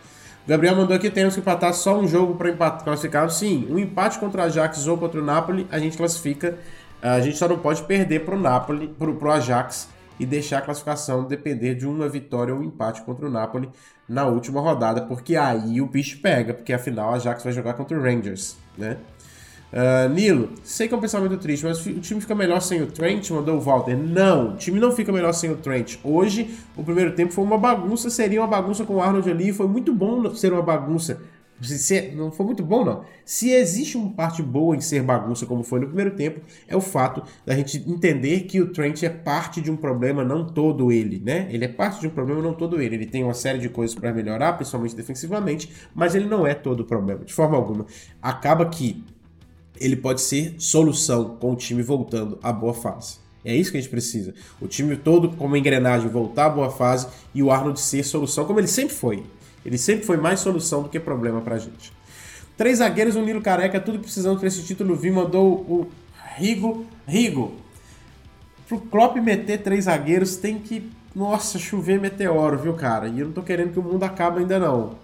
O 0.45 0.49
Gabriel 0.49 0.77
mandou 0.77 0.95
aqui: 0.95 1.11
temos 1.11 1.35
que 1.35 1.41
empatar 1.41 1.73
só 1.73 1.99
um 1.99 2.07
jogo 2.07 2.35
para 2.35 2.53
classificar. 2.71 3.31
Sim, 3.31 3.67
um 3.71 3.79
empate 3.79 4.19
contra 4.19 4.43
o 4.43 4.45
Ajax 4.45 4.87
ou 4.87 4.99
contra 4.99 5.21
o 5.21 5.25
Napoli, 5.25 5.67
a 5.71 5.79
gente 5.79 5.97
classifica. 5.97 6.59
A 7.01 7.21
gente 7.21 7.37
só 7.37 7.47
não 7.47 7.59
pode 7.59 7.83
perder 7.83 8.25
para 8.25 8.35
o 8.35 8.41
Napoli, 8.41 8.89
para 8.89 9.11
o 9.11 9.31
Ajax 9.31 9.89
e 10.19 10.25
deixar 10.25 10.59
a 10.59 10.63
classificação 10.63 11.25
depender 11.25 11.75
de 11.75 11.87
uma 11.87 12.09
vitória 12.09 12.55
ou 12.55 12.61
um 12.61 12.63
empate 12.63 13.03
contra 13.03 13.27
o 13.27 13.31
Napoli 13.31 13.69
na 14.09 14.27
última 14.27 14.61
rodada, 14.61 15.03
porque 15.03 15.37
aí 15.37 15.81
o 15.81 15.87
bicho 15.87 16.21
pega, 16.21 16.55
porque 16.55 16.73
afinal 16.73 17.13
a 17.13 17.17
Ajax 17.17 17.43
vai 17.43 17.53
jogar 17.53 17.75
contra 17.75 17.99
o 17.99 18.03
Rangers, 18.03 18.57
né? 18.77 18.99
Uh, 19.75 20.09
Nilo, 20.09 20.51
sei 20.63 20.87
que 20.87 20.95
é 20.95 20.97
um 20.97 21.01
pensamento 21.01 21.37
triste, 21.37 21.65
mas 21.65 21.85
o 21.85 21.99
time 21.99 22.21
fica 22.21 22.33
melhor 22.33 22.61
sem 22.61 22.81
o 22.81 22.87
Trent, 22.87 23.29
mandou 23.31 23.57
o 23.57 23.61
Walter. 23.61 23.97
Não, 23.97 24.53
o 24.53 24.57
time 24.57 24.79
não 24.79 24.93
fica 24.93 25.11
melhor 25.11 25.33
sem 25.33 25.51
o 25.51 25.57
Trent. 25.57 25.97
Hoje, 26.05 26.49
o 26.77 26.85
primeiro 26.85 27.13
tempo 27.17 27.33
foi 27.33 27.43
uma 27.43 27.59
bagunça, 27.59 28.09
seria 28.09 28.41
uma 28.41 28.47
bagunça 28.47 28.85
com 28.85 28.95
o 28.95 29.03
Arnold 29.03 29.29
ali, 29.29 29.53
foi 29.53 29.67
muito 29.67 29.93
bom 29.93 30.33
ser 30.33 30.53
uma 30.53 30.63
bagunça. 30.63 31.21
Se, 31.61 32.13
não 32.15 32.31
foi 32.31 32.47
muito 32.47 32.63
bom, 32.63 32.85
não. 32.85 33.05
Se 33.25 33.51
existe 33.51 33.97
uma 33.97 34.11
parte 34.11 34.43
boa 34.45 34.77
em 34.77 34.81
ser 34.81 35.03
bagunça, 35.03 35.45
como 35.45 35.65
foi 35.65 35.81
no 35.81 35.87
primeiro 35.87 36.13
tempo, 36.13 36.41
é 36.69 36.77
o 36.77 36.81
fato 36.81 37.25
da 37.45 37.55
gente 37.57 37.79
entender 37.89 38.43
que 38.43 38.61
o 38.61 38.73
Trent 38.73 39.03
é 39.03 39.09
parte 39.09 39.61
de 39.61 39.73
um 39.73 39.77
problema, 39.77 40.25
não 40.25 40.47
todo 40.47 40.93
ele, 40.93 41.21
né? 41.25 41.49
Ele 41.51 41.65
é 41.65 41.69
parte 41.69 42.01
de 42.01 42.07
um 42.07 42.11
problema, 42.11 42.41
não 42.41 42.55
todo 42.55 42.81
ele. 42.81 42.95
Ele 42.95 43.07
tem 43.07 43.25
uma 43.25 43.35
série 43.35 43.59
de 43.59 43.69
coisas 43.69 43.97
para 43.97 44.13
melhorar, 44.13 44.53
principalmente 44.53 44.95
defensivamente, 44.95 45.73
mas 45.93 46.15
ele 46.15 46.27
não 46.27 46.47
é 46.47 46.55
todo 46.55 46.81
o 46.81 46.85
problema, 46.85 47.25
de 47.25 47.33
forma 47.33 47.57
alguma. 47.57 47.87
Acaba 48.21 48.67
que 48.67 49.03
ele 49.81 49.97
pode 49.97 50.21
ser 50.21 50.55
solução 50.59 51.37
com 51.41 51.53
o 51.53 51.57
time 51.57 51.83
voltando 51.83 52.39
à 52.43 52.53
boa 52.53 52.75
fase. 52.75 53.17
É 53.45 53.55
isso 53.55 53.71
que 53.71 53.77
a 53.77 53.81
gente 53.81 53.91
precisa. 53.91 54.35
O 54.61 54.67
time 54.67 54.97
todo 54.97 55.31
como 55.37 55.57
engrenagem 55.57 56.09
voltar 56.09 56.47
à 56.47 56.49
boa 56.49 56.71
fase 56.71 57.09
e 57.35 57.43
o 57.43 57.51
Arnold 57.51 57.79
ser 57.79 58.03
solução, 58.03 58.47
como 58.47 58.59
ele 58.59 58.67
sempre 58.67 58.95
foi. 58.95 59.23
Ele 59.65 59.77
sempre 59.77 60.07
foi 60.07 60.17
mais 60.17 60.41
solução 60.41 60.83
do 60.83 60.89
que 60.89 60.99
problema 60.99 61.41
pra 61.41 61.59
gente. 61.59 61.93
Três 62.57 62.79
zagueiros, 62.79 63.17
um 63.17 63.25
Nilo 63.25 63.43
Careca, 63.43 63.81
tudo 63.81 63.99
precisando 63.99 64.39
para 64.39 64.49
esse 64.49 64.63
título. 64.63 64.95
Vi 64.95 65.11
mandou 65.11 65.47
o 65.53 65.91
Rigo. 66.37 66.87
Rigo. 67.07 67.55
pro 68.67 68.79
Klopp 68.79 69.17
meter 69.17 69.63
três 69.63 69.85
zagueiros 69.85 70.37
tem 70.37 70.59
que, 70.59 70.91
nossa, 71.15 71.59
chover 71.59 72.01
meteoro, 72.01 72.59
viu, 72.59 72.75
cara? 72.75 73.09
E 73.09 73.21
eu 73.21 73.27
não 73.27 73.33
tô 73.33 73.43
querendo 73.43 73.73
que 73.73 73.79
o 73.79 73.83
mundo 73.83 74.05
acabe 74.05 74.41
ainda 74.41 74.59
não. 74.59 74.95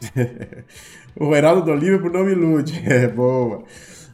o 1.18 1.34
Heraldo 1.34 1.62
do 1.62 1.74
Liverpool 1.74 2.10
não 2.10 2.24
me 2.24 2.32
ilude. 2.32 2.82
É, 2.86 3.06
boa. 3.06 3.64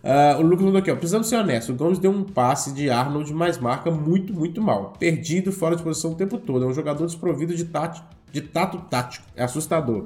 Uh, 0.04 0.38
o 0.38 0.42
Lucas 0.42 0.66
mandou 0.66 0.80
aqui, 0.80 0.90
ó. 0.90 0.96
Precisamos 0.96 1.28
ser 1.28 1.36
honestos. 1.36 1.74
O 1.74 1.78
Gomes 1.78 1.98
deu 1.98 2.10
um 2.10 2.22
passe 2.22 2.74
de 2.74 2.90
Arnold, 2.90 3.32
mas 3.32 3.56
marca 3.56 3.90
muito, 3.90 4.34
muito 4.34 4.60
mal. 4.60 4.92
Perdido, 4.98 5.50
fora 5.50 5.74
de 5.74 5.82
posição 5.82 6.12
o 6.12 6.14
tempo 6.14 6.36
todo. 6.36 6.62
É 6.62 6.68
um 6.68 6.74
jogador 6.74 7.06
desprovido 7.06 7.54
de, 7.54 7.64
tato, 7.64 8.02
de 8.30 8.42
tato 8.42 8.78
tático. 8.90 9.24
É 9.34 9.42
assustador. 9.42 10.04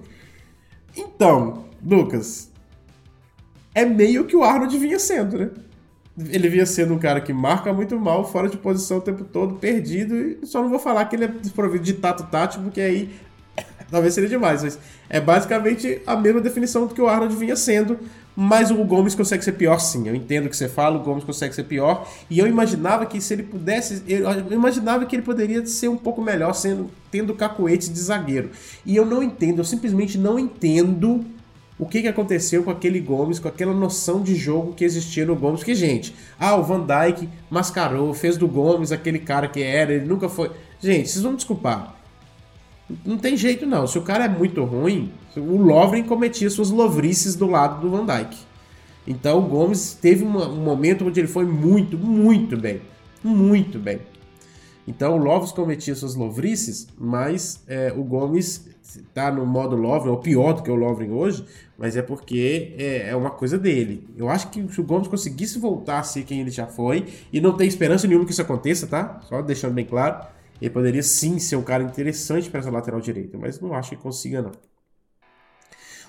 Então, 0.96 1.64
Lucas, 1.84 2.48
é 3.74 3.84
meio 3.84 4.24
que 4.24 4.36
o 4.36 4.44
Arnold 4.44 4.78
vinha 4.78 5.00
sendo, 5.00 5.36
né? 5.36 5.50
Ele 6.30 6.48
vinha 6.48 6.66
sendo 6.66 6.94
um 6.94 6.98
cara 6.98 7.20
que 7.20 7.32
marca 7.32 7.72
muito 7.72 7.98
mal, 7.98 8.24
fora 8.24 8.48
de 8.48 8.56
posição 8.56 8.98
o 8.98 9.00
tempo 9.00 9.24
todo, 9.24 9.56
perdido. 9.56 10.14
E 10.16 10.46
só 10.46 10.62
não 10.62 10.70
vou 10.70 10.78
falar 10.78 11.06
que 11.06 11.16
ele 11.16 11.24
é 11.24 11.28
desprovido 11.28 11.82
de 11.82 11.94
tato 11.94 12.22
tático, 12.24 12.62
porque 12.62 12.80
aí 12.80 13.10
talvez 13.90 14.14
seria 14.14 14.28
demais. 14.28 14.62
Mas 14.62 14.78
é 15.08 15.20
basicamente 15.20 16.00
a 16.06 16.14
mesma 16.14 16.40
definição 16.40 16.86
do 16.86 16.94
que 16.94 17.00
o 17.00 17.08
Arnold 17.08 17.34
vinha 17.34 17.56
sendo 17.56 17.98
mas 18.40 18.70
o 18.70 18.76
Gomes 18.84 19.16
consegue 19.16 19.44
ser 19.44 19.50
pior 19.54 19.80
sim. 19.80 20.06
Eu 20.06 20.14
entendo 20.14 20.46
o 20.46 20.48
que 20.48 20.56
você 20.56 20.68
fala, 20.68 20.96
o 20.96 21.02
Gomes 21.02 21.24
consegue 21.24 21.52
ser 21.52 21.64
pior. 21.64 22.08
E 22.30 22.38
eu 22.38 22.46
imaginava 22.46 23.04
que 23.04 23.20
se 23.20 23.34
ele 23.34 23.42
pudesse. 23.42 24.00
Eu 24.06 24.52
imaginava 24.52 25.04
que 25.06 25.16
ele 25.16 25.24
poderia 25.24 25.66
ser 25.66 25.88
um 25.88 25.96
pouco 25.96 26.22
melhor 26.22 26.52
sendo, 26.52 26.88
tendo 27.10 27.34
cacuete 27.34 27.90
de 27.90 27.98
zagueiro. 27.98 28.50
E 28.86 28.94
eu 28.94 29.04
não 29.04 29.24
entendo, 29.24 29.58
eu 29.58 29.64
simplesmente 29.64 30.16
não 30.16 30.38
entendo 30.38 31.24
o 31.76 31.84
que, 31.84 32.00
que 32.00 32.06
aconteceu 32.06 32.62
com 32.62 32.70
aquele 32.70 33.00
Gomes, 33.00 33.40
com 33.40 33.48
aquela 33.48 33.74
noção 33.74 34.22
de 34.22 34.36
jogo 34.36 34.72
que 34.72 34.84
existia 34.84 35.26
no 35.26 35.34
Gomes. 35.34 35.64
Que, 35.64 35.74
gente, 35.74 36.14
ah, 36.38 36.54
o 36.54 36.62
Van 36.62 36.86
Dyke 36.86 37.28
mascarou, 37.50 38.14
fez 38.14 38.36
do 38.36 38.46
Gomes 38.46 38.92
aquele 38.92 39.18
cara 39.18 39.48
que 39.48 39.60
era, 39.60 39.92
ele 39.92 40.06
nunca 40.06 40.28
foi. 40.28 40.52
Gente, 40.80 41.08
vocês 41.08 41.24
vão 41.24 41.32
me 41.32 41.38
desculpar. 41.38 41.97
Não 43.04 43.18
tem 43.18 43.36
jeito 43.36 43.66
não. 43.66 43.86
Se 43.86 43.98
o 43.98 44.02
cara 44.02 44.24
é 44.24 44.28
muito 44.28 44.64
ruim, 44.64 45.12
o 45.36 45.56
Lovren 45.56 46.04
cometia 46.04 46.48
suas 46.48 46.70
lovrices 46.70 47.34
do 47.34 47.46
lado 47.46 47.80
do 47.80 47.90
Van 47.90 48.06
Dyke. 48.06 48.38
Então 49.06 49.38
o 49.38 49.42
Gomes 49.42 49.94
teve 49.94 50.24
uma, 50.24 50.48
um 50.48 50.62
momento 50.62 51.06
onde 51.06 51.20
ele 51.20 51.28
foi 51.28 51.44
muito, 51.44 51.98
muito 51.98 52.56
bem. 52.56 52.80
Muito 53.22 53.78
bem. 53.78 54.00
Então 54.86 55.14
o 55.14 55.18
Lovren 55.18 55.52
cometia 55.54 55.94
suas 55.94 56.14
lovrices, 56.14 56.88
mas 56.98 57.62
é, 57.66 57.92
o 57.94 58.02
Gomes 58.02 58.66
está 58.82 59.30
no 59.30 59.44
modo 59.44 59.76
Lovren, 59.76 60.10
ou 60.10 60.18
pior 60.18 60.54
do 60.54 60.62
que 60.62 60.70
o 60.70 60.74
Lovren 60.74 61.10
hoje, 61.10 61.44
mas 61.76 61.94
é 61.94 62.00
porque 62.00 62.74
é, 62.78 63.10
é, 63.10 63.16
uma 63.16 63.30
coisa 63.30 63.58
dele. 63.58 64.08
Eu 64.16 64.30
acho 64.30 64.48
que 64.48 64.66
se 64.72 64.80
o 64.80 64.84
Gomes 64.84 65.08
conseguisse 65.08 65.58
voltar 65.58 65.98
a 65.98 66.02
ser 66.02 66.22
quem 66.22 66.40
ele 66.40 66.50
já 66.50 66.66
foi, 66.66 67.06
e 67.30 67.38
não 67.40 67.54
tem 67.54 67.68
esperança 67.68 68.06
nenhuma 68.06 68.24
que 68.24 68.32
isso 68.32 68.40
aconteça, 68.40 68.86
tá? 68.86 69.20
Só 69.28 69.42
deixando 69.42 69.74
bem 69.74 69.84
claro, 69.84 70.26
ele 70.60 70.70
poderia 70.70 71.02
sim 71.02 71.38
ser 71.38 71.56
um 71.56 71.62
cara 71.62 71.82
interessante 71.82 72.50
para 72.50 72.60
essa 72.60 72.70
lateral 72.70 73.00
direita, 73.00 73.38
mas 73.38 73.60
não 73.60 73.74
acho 73.74 73.90
que 73.90 73.96
consiga 73.96 74.42
não. 74.42 74.52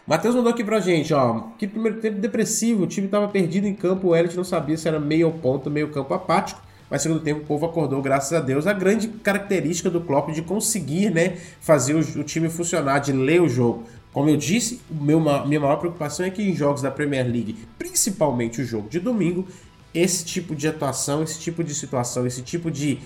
Matheus 0.07 0.33
mandou 0.33 0.51
aqui 0.51 0.63
pra 0.63 0.79
gente, 0.79 1.13
ó. 1.13 1.49
Que 1.57 1.67
primeiro 1.67 1.99
tempo 1.99 2.19
depressivo, 2.19 2.83
o 2.83 2.87
time 2.87 3.05
estava 3.05 3.27
perdido 3.27 3.67
em 3.67 3.75
campo, 3.75 4.07
o 4.07 4.15
Elliot 4.15 4.35
não 4.35 4.43
sabia 4.43 4.75
se 4.75 4.87
era 4.87 4.99
meio 4.99 5.31
ponto, 5.31 5.69
meio 5.69 5.89
campo 5.89 6.13
apático. 6.13 6.59
Mas 6.89 7.03
segundo 7.03 7.21
tempo 7.21 7.41
o 7.41 7.45
povo 7.45 7.67
acordou, 7.67 8.01
graças 8.01 8.33
a 8.33 8.41
Deus. 8.41 8.65
A 8.65 8.73
grande 8.73 9.07
característica 9.07 9.87
do 9.87 10.01
Klopp 10.01 10.31
de 10.31 10.41
conseguir, 10.41 11.11
né, 11.11 11.37
fazer 11.61 11.93
o, 11.93 11.99
o 11.99 12.23
time 12.23 12.49
funcionar, 12.49 12.97
de 12.97 13.11
ler 13.11 13.39
o 13.41 13.47
jogo. 13.47 13.83
Como 14.11 14.27
eu 14.27 14.37
disse, 14.37 14.81
meu, 14.89 15.19
minha 15.19 15.59
maior 15.59 15.75
preocupação 15.75 16.25
é 16.25 16.31
que 16.31 16.41
em 16.41 16.55
jogos 16.55 16.81
da 16.81 16.89
Premier 16.89 17.23
League, 17.25 17.55
principalmente 17.77 18.59
o 18.59 18.65
jogo 18.65 18.89
de 18.89 18.99
domingo, 18.99 19.47
esse 19.93 20.25
tipo 20.25 20.55
de 20.55 20.67
atuação, 20.67 21.21
esse 21.21 21.39
tipo 21.39 21.63
de 21.63 21.75
situação, 21.75 22.25
esse 22.25 22.41
tipo 22.41 22.71
de 22.71 22.99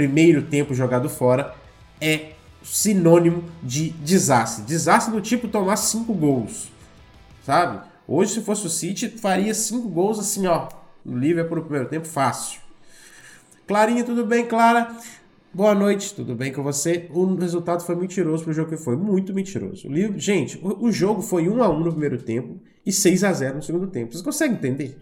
primeiro 0.00 0.40
tempo 0.40 0.72
jogado 0.72 1.10
fora 1.10 1.54
é 2.00 2.32
sinônimo 2.62 3.44
de 3.62 3.90
desastre. 3.90 4.64
Desastre 4.64 5.12
do 5.12 5.20
tipo 5.20 5.46
tomar 5.46 5.76
cinco 5.76 6.14
gols, 6.14 6.72
sabe? 7.44 7.86
Hoje, 8.08 8.32
se 8.32 8.40
fosse 8.40 8.66
o 8.66 8.70
City, 8.70 9.10
faria 9.10 9.52
cinco 9.52 9.90
gols 9.90 10.18
assim, 10.18 10.46
ó, 10.46 10.68
no 11.04 11.18
Liverpool 11.18 11.58
no 11.58 11.64
primeiro 11.64 11.86
tempo, 11.90 12.08
fácil. 12.08 12.60
Clarinha, 13.66 14.02
tudo 14.02 14.24
bem, 14.24 14.46
Clara? 14.46 14.96
Boa 15.52 15.74
noite, 15.74 16.14
tudo 16.14 16.34
bem 16.34 16.50
com 16.50 16.62
você? 16.62 17.06
O 17.10 17.34
resultado 17.34 17.84
foi 17.84 17.94
mentiroso 17.94 18.44
pro 18.44 18.54
jogo 18.54 18.70
que 18.70 18.78
foi, 18.78 18.96
muito 18.96 19.34
mentiroso. 19.34 19.86
Gente, 20.16 20.58
o 20.62 20.90
jogo 20.90 21.20
foi 21.20 21.46
1 21.46 21.62
a 21.62 21.68
1 21.68 21.78
no 21.78 21.90
primeiro 21.90 22.16
tempo 22.16 22.58
e 22.86 22.90
6 22.90 23.22
a 23.22 23.32
0 23.34 23.56
no 23.56 23.62
segundo 23.62 23.86
tempo. 23.88 24.12
Vocês 24.12 24.22
conseguem 24.22 24.56
entender? 24.56 24.98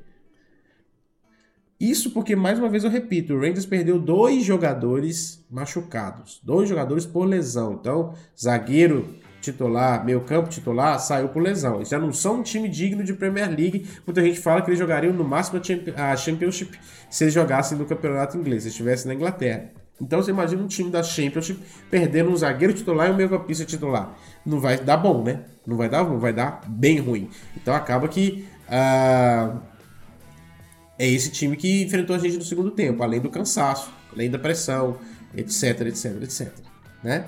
Isso 1.81 2.11
porque, 2.11 2.35
mais 2.35 2.59
uma 2.59 2.69
vez, 2.69 2.83
eu 2.83 2.91
repito, 2.91 3.35
o 3.35 3.39
Rangers 3.39 3.65
perdeu 3.65 4.01
dois 4.01 4.43
jogadores 4.43 5.45
machucados, 5.49 6.41
dois 6.43 6.69
jogadores 6.69 7.07
por 7.07 7.25
lesão. 7.25 7.75
Então, 7.75 8.15
zagueiro 8.37 9.15
titular, 9.41 10.05
meio 10.05 10.21
campo 10.23 10.49
titular, 10.49 10.99
saiu 10.99 11.29
por 11.29 11.41
lesão. 11.41 11.77
Eles 11.77 11.89
já 11.89 11.99
não 11.99 12.13
são 12.13 12.41
um 12.41 12.43
time 12.43 12.69
digno 12.69 13.05
de 13.05 13.15
Premier 13.15 13.49
League. 13.49 13.87
Muita 14.05 14.21
gente 14.23 14.41
fala 14.41 14.61
que 14.61 14.71
eles 14.71 14.79
jogariam 14.79 15.13
no 15.13 15.23
máximo 15.23 15.61
a 15.97 16.17
Championship 16.17 16.77
se 17.09 17.25
eles 17.25 17.35
jogassem 17.35 17.79
no 17.79 17.85
campeonato 17.85 18.37
inglês, 18.37 18.65
se 18.65 18.71
estivessem 18.71 19.07
na 19.07 19.15
Inglaterra. 19.15 19.71
Então 20.01 20.21
você 20.21 20.33
imagina 20.33 20.61
um 20.61 20.67
time 20.67 20.91
da 20.91 21.03
Championship 21.05 21.61
perdendo 21.89 22.31
um 22.31 22.37
zagueiro 22.37 22.73
titular 22.73 23.09
e 23.09 23.13
um 23.13 23.17
meio 23.17 23.29
campista 23.29 23.65
titular. 23.65 24.17
Não 24.45 24.59
vai 24.59 24.79
dar 24.79 24.97
bom, 24.97 25.23
né? 25.23 25.45
Não 25.65 25.77
vai 25.77 25.89
dar 25.89 26.03
bom, 26.03 26.19
vai 26.19 26.33
dar 26.33 26.61
bem 26.67 26.99
ruim. 26.99 27.31
Então 27.57 27.73
acaba 27.73 28.09
que... 28.09 28.45
Uh 28.69 29.78
é 30.99 31.07
esse 31.07 31.31
time 31.31 31.57
que 31.57 31.85
enfrentou 31.85 32.17
a 32.17 32.19
gente 32.19 32.37
no 32.37 32.45
segundo 32.45 32.71
tempo, 32.71 33.03
além 33.03 33.21
do 33.21 33.31
cansaço, 33.31 33.91
além 34.13 34.31
da 34.31 34.39
pressão, 34.39 34.99
etc, 35.37 35.83
etc, 35.83 36.23
etc. 36.23 36.53
Né? 37.03 37.25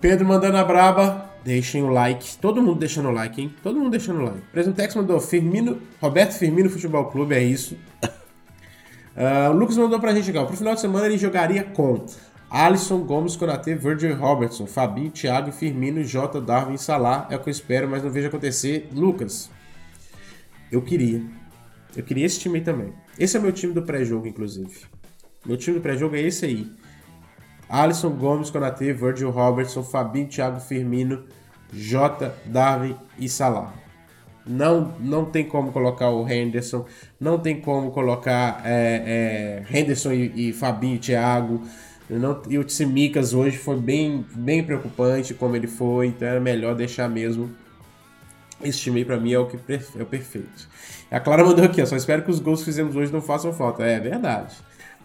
Pedro 0.00 0.26
mandando 0.26 0.56
a 0.56 0.64
braba, 0.64 1.30
deixem 1.44 1.82
o 1.82 1.88
like, 1.88 2.36
todo 2.38 2.62
mundo 2.62 2.78
deixando 2.78 3.08
o 3.08 3.12
like, 3.12 3.40
hein? 3.40 3.54
Todo 3.62 3.78
mundo 3.78 3.90
deixando 3.90 4.20
o 4.20 4.24
like. 4.24 4.40
Presentex 4.52 4.94
mandou 4.94 5.20
Firmino, 5.20 5.80
Roberto 6.00 6.32
Firmino 6.32 6.68
Futebol 6.68 7.06
Clube, 7.06 7.34
é 7.34 7.42
isso. 7.42 7.76
uh, 8.02 9.50
o 9.50 9.52
Lucas 9.52 9.76
mandou 9.76 9.98
pra 10.00 10.14
gente 10.14 10.30
aqui, 10.30 10.46
pro 10.46 10.56
final 10.56 10.74
de 10.74 10.80
semana 10.80 11.06
ele 11.06 11.18
jogaria 11.18 11.64
com 11.64 12.04
Alisson, 12.50 12.98
Gomes, 13.04 13.36
Konatê, 13.36 13.74
Virgil 13.74 14.16
Robertson, 14.16 14.66
Fabinho, 14.66 15.10
Thiago, 15.10 15.52
Firmino, 15.52 16.02
J, 16.02 16.40
Darwin, 16.40 16.76
Salah. 16.76 17.28
É 17.30 17.36
o 17.36 17.38
que 17.38 17.48
eu 17.48 17.52
espero, 17.52 17.88
mas 17.88 18.02
não 18.02 18.10
vejo 18.10 18.26
acontecer. 18.26 18.88
Lucas, 18.92 19.48
eu 20.72 20.82
queria. 20.82 21.22
Eu 21.96 22.02
queria 22.02 22.26
esse 22.26 22.38
time 22.38 22.58
aí 22.58 22.64
também. 22.64 22.92
Esse 23.18 23.36
é 23.36 23.40
meu 23.40 23.52
time 23.52 23.72
do 23.72 23.82
pré-jogo, 23.82 24.26
inclusive. 24.26 24.82
Meu 25.44 25.56
time 25.56 25.78
do 25.78 25.82
pré-jogo 25.82 26.16
é 26.16 26.20
esse 26.20 26.44
aí. 26.44 26.66
Alisson 27.68 28.10
Gomes, 28.10 28.50
Konatê, 28.50 28.92
Virgil 28.92 29.30
Robertson, 29.30 29.82
Fabinho, 29.82 30.28
Thiago 30.28 30.60
Firmino, 30.60 31.24
Jota, 31.72 32.34
Darwin 32.44 32.96
e 33.18 33.28
Salah. 33.28 33.72
Não, 34.46 34.94
não 34.98 35.24
tem 35.24 35.44
como 35.44 35.70
colocar 35.70 36.10
o 36.10 36.28
Henderson, 36.28 36.84
não 37.20 37.38
tem 37.38 37.60
como 37.60 37.90
colocar 37.92 38.62
é, 38.64 39.62
é, 39.70 39.78
Henderson 39.78 40.12
e, 40.12 40.48
e 40.48 40.52
Fabinho 40.52 40.96
e 40.96 40.98
Thiago. 40.98 41.62
Não, 42.08 42.42
e 42.48 42.58
o 42.58 42.64
Tsimikas 42.64 43.32
hoje 43.32 43.56
foi 43.56 43.76
bem, 43.76 44.24
bem 44.34 44.64
preocupante 44.64 45.32
como 45.32 45.54
ele 45.54 45.68
foi, 45.68 46.08
então 46.08 46.26
era 46.26 46.40
melhor 46.40 46.74
deixar 46.74 47.08
mesmo. 47.08 47.50
Esse 48.62 48.78
time 48.80 48.98
aí 48.98 49.04
pra 49.04 49.16
mim 49.16 49.32
é 49.32 49.38
o, 49.38 49.46
que, 49.46 49.56
é 49.68 50.02
o 50.02 50.06
perfeito. 50.06 50.68
A 51.10 51.18
Clara 51.18 51.44
mandou 51.44 51.64
aqui, 51.64 51.80
ó, 51.82 51.86
só 51.86 51.96
espero 51.96 52.22
que 52.22 52.30
os 52.30 52.40
gols 52.40 52.60
que 52.60 52.66
fizemos 52.66 52.94
hoje 52.94 53.12
não 53.12 53.22
façam 53.22 53.52
falta. 53.52 53.82
É 53.82 53.98
verdade. 53.98 54.56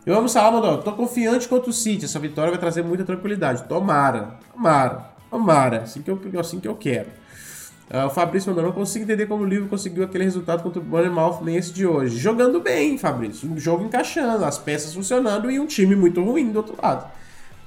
Eu 0.06 0.16
amo 0.16 0.30
Salah, 0.30 0.51
mandou, 0.51 0.78
tô 0.84 0.91
confiante 0.91 1.47
contra 1.47 1.70
o 1.70 1.74
City, 1.74 2.06
essa 2.06 2.20
vitória 2.20 2.51
vai 2.51 2.60
trazer 2.60 2.84
muita 2.84 3.03
tranquilidade. 3.03 3.64
Tomara, 3.64 4.38
tomara, 4.53 5.10
tomara, 5.32 5.78
assim 5.82 6.01
que 6.03 6.12
eu, 6.12 6.20
assim 6.39 6.60
que 6.60 6.68
eu 6.68 6.76
quero. 6.76 7.10
Uh, 7.91 8.06
o 8.06 8.10
Fabrício 8.10 8.49
mandou, 8.49 8.66
não 8.66 8.72
consigo 8.72 9.03
entender 9.03 9.26
como 9.26 9.43
o 9.43 9.47
livro 9.47 9.68
conseguiu 9.68 10.03
aquele 10.03 10.24
resultado 10.24 10.62
contra 10.62 10.80
o 10.80 10.84
Bournemouth 10.84 11.41
nem 11.43 11.56
esse 11.56 11.72
de 11.72 11.88
hoje. 11.88 12.18
Jogando 12.18 12.60
bem, 12.60 12.97
Fabrício, 12.97 13.49
um 13.49 13.58
jogo 13.60 13.84
encaixando, 13.84 14.45
as 14.45 14.60
peças 14.60 14.93
funcionando 14.93 15.49
e 15.49 15.60
um 15.60 15.66
time 15.66 15.95
muito 15.95 16.24
ruim 16.24 16.51
do 16.51 16.58
outro 16.58 16.76
lado. 16.82 17.12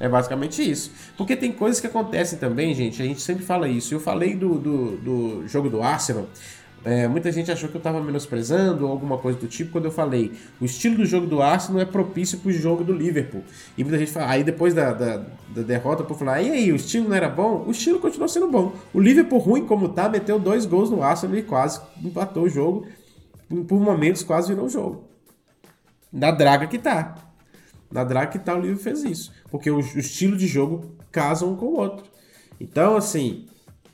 É 0.00 0.08
basicamente 0.08 0.62
isso. 0.62 0.92
Porque 1.16 1.34
tem 1.36 1.50
coisas 1.52 1.80
que 1.80 1.86
acontecem 1.86 2.38
também, 2.38 2.74
gente. 2.74 3.02
A 3.02 3.04
gente 3.04 3.20
sempre 3.20 3.44
fala 3.44 3.68
isso. 3.68 3.92
Eu 3.94 4.00
falei 4.00 4.34
do, 4.34 4.58
do, 4.58 4.96
do 4.96 5.48
jogo 5.48 5.68
do 5.68 5.82
Arsenal. 5.82 6.26
É, 6.84 7.08
muita 7.08 7.32
gente 7.32 7.50
achou 7.50 7.68
que 7.68 7.74
eu 7.74 7.80
estava 7.80 8.00
menosprezando 8.00 8.86
ou 8.86 8.92
alguma 8.92 9.18
coisa 9.18 9.38
do 9.38 9.48
tipo 9.48 9.72
quando 9.72 9.86
eu 9.86 9.90
falei 9.90 10.32
o 10.60 10.64
estilo 10.64 10.96
do 10.96 11.04
jogo 11.04 11.26
do 11.26 11.42
Arsenal 11.42 11.82
é 11.82 11.84
propício 11.84 12.38
para 12.38 12.50
o 12.50 12.52
jogo 12.52 12.84
do 12.84 12.92
Liverpool. 12.92 13.42
E 13.76 13.82
muita 13.82 13.98
gente 13.98 14.12
fala, 14.12 14.30
aí 14.30 14.44
depois 14.44 14.72
da, 14.72 14.92
da, 14.92 15.16
da 15.48 15.62
derrota, 15.62 16.04
por 16.04 16.16
falar, 16.16 16.40
e 16.40 16.50
aí, 16.50 16.72
o 16.72 16.76
estilo 16.76 17.08
não 17.08 17.16
era 17.16 17.28
bom? 17.28 17.64
O 17.66 17.72
estilo 17.72 17.98
continuou 17.98 18.28
sendo 18.28 18.48
bom. 18.48 18.72
O 18.94 19.00
Liverpool, 19.00 19.38
ruim 19.38 19.66
como 19.66 19.88
tá, 19.88 20.08
meteu 20.08 20.38
dois 20.38 20.64
gols 20.64 20.88
no 20.88 21.02
Arsenal 21.02 21.36
e 21.36 21.42
quase 21.42 21.80
empatou 22.02 22.44
o 22.44 22.48
jogo. 22.48 22.86
Por 23.66 23.80
momentos, 23.80 24.22
quase 24.22 24.48
virou 24.48 24.66
o 24.66 24.70
jogo. 24.70 25.04
Na 26.12 26.30
draga 26.30 26.66
que 26.66 26.78
tá. 26.78 27.27
Na 27.90 28.26
que 28.26 28.38
tá, 28.38 28.54
o 28.54 28.60
Liverpool 28.60 28.82
fez 28.82 29.02
isso. 29.04 29.32
Porque 29.50 29.70
o, 29.70 29.76
o 29.76 29.98
estilo 29.98 30.36
de 30.36 30.46
jogo 30.46 30.94
casa 31.10 31.46
um 31.46 31.56
com 31.56 31.66
o 31.66 31.76
outro. 31.78 32.04
Então, 32.60 32.96
assim, 32.96 33.46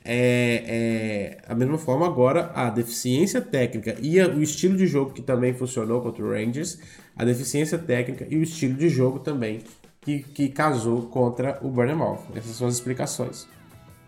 é, 0.03 0.63
é, 0.67 1.51
a 1.51 1.55
mesma 1.55 1.77
forma 1.77 2.05
agora 2.05 2.51
a 2.53 2.69
deficiência 2.69 3.41
técnica 3.41 3.95
e 4.01 4.19
a, 4.19 4.27
o 4.27 4.41
estilo 4.41 4.77
de 4.77 4.85
jogo 4.85 5.11
que 5.11 5.21
também 5.21 5.53
funcionou 5.53 6.01
contra 6.01 6.23
o 6.23 6.29
Rangers, 6.29 6.77
a 7.15 7.25
deficiência 7.25 7.77
técnica 7.77 8.27
e 8.29 8.37
o 8.37 8.43
estilo 8.43 8.75
de 8.75 8.87
jogo 8.89 9.19
também 9.19 9.61
que, 10.01 10.19
que 10.19 10.49
casou 10.49 11.03
contra 11.03 11.57
o 11.61 11.69
Bournemouth. 11.69 12.19
Essas 12.35 12.55
são 12.55 12.67
as 12.67 12.75
explicações. 12.75 13.47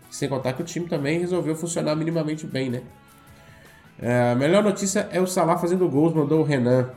Sem 0.08 0.28
contar 0.28 0.52
que 0.52 0.62
o 0.62 0.64
time 0.64 0.86
também 0.86 1.18
resolveu 1.18 1.56
funcionar 1.56 1.96
minimamente 1.96 2.46
bem, 2.46 2.70
né? 2.70 2.82
É, 4.00 4.30
a 4.30 4.34
melhor 4.36 4.62
notícia 4.62 5.08
é 5.10 5.20
o 5.20 5.26
Salah 5.26 5.58
fazendo 5.58 5.88
gols, 5.88 6.14
mandou 6.14 6.40
o 6.40 6.44
Renan. 6.44 6.90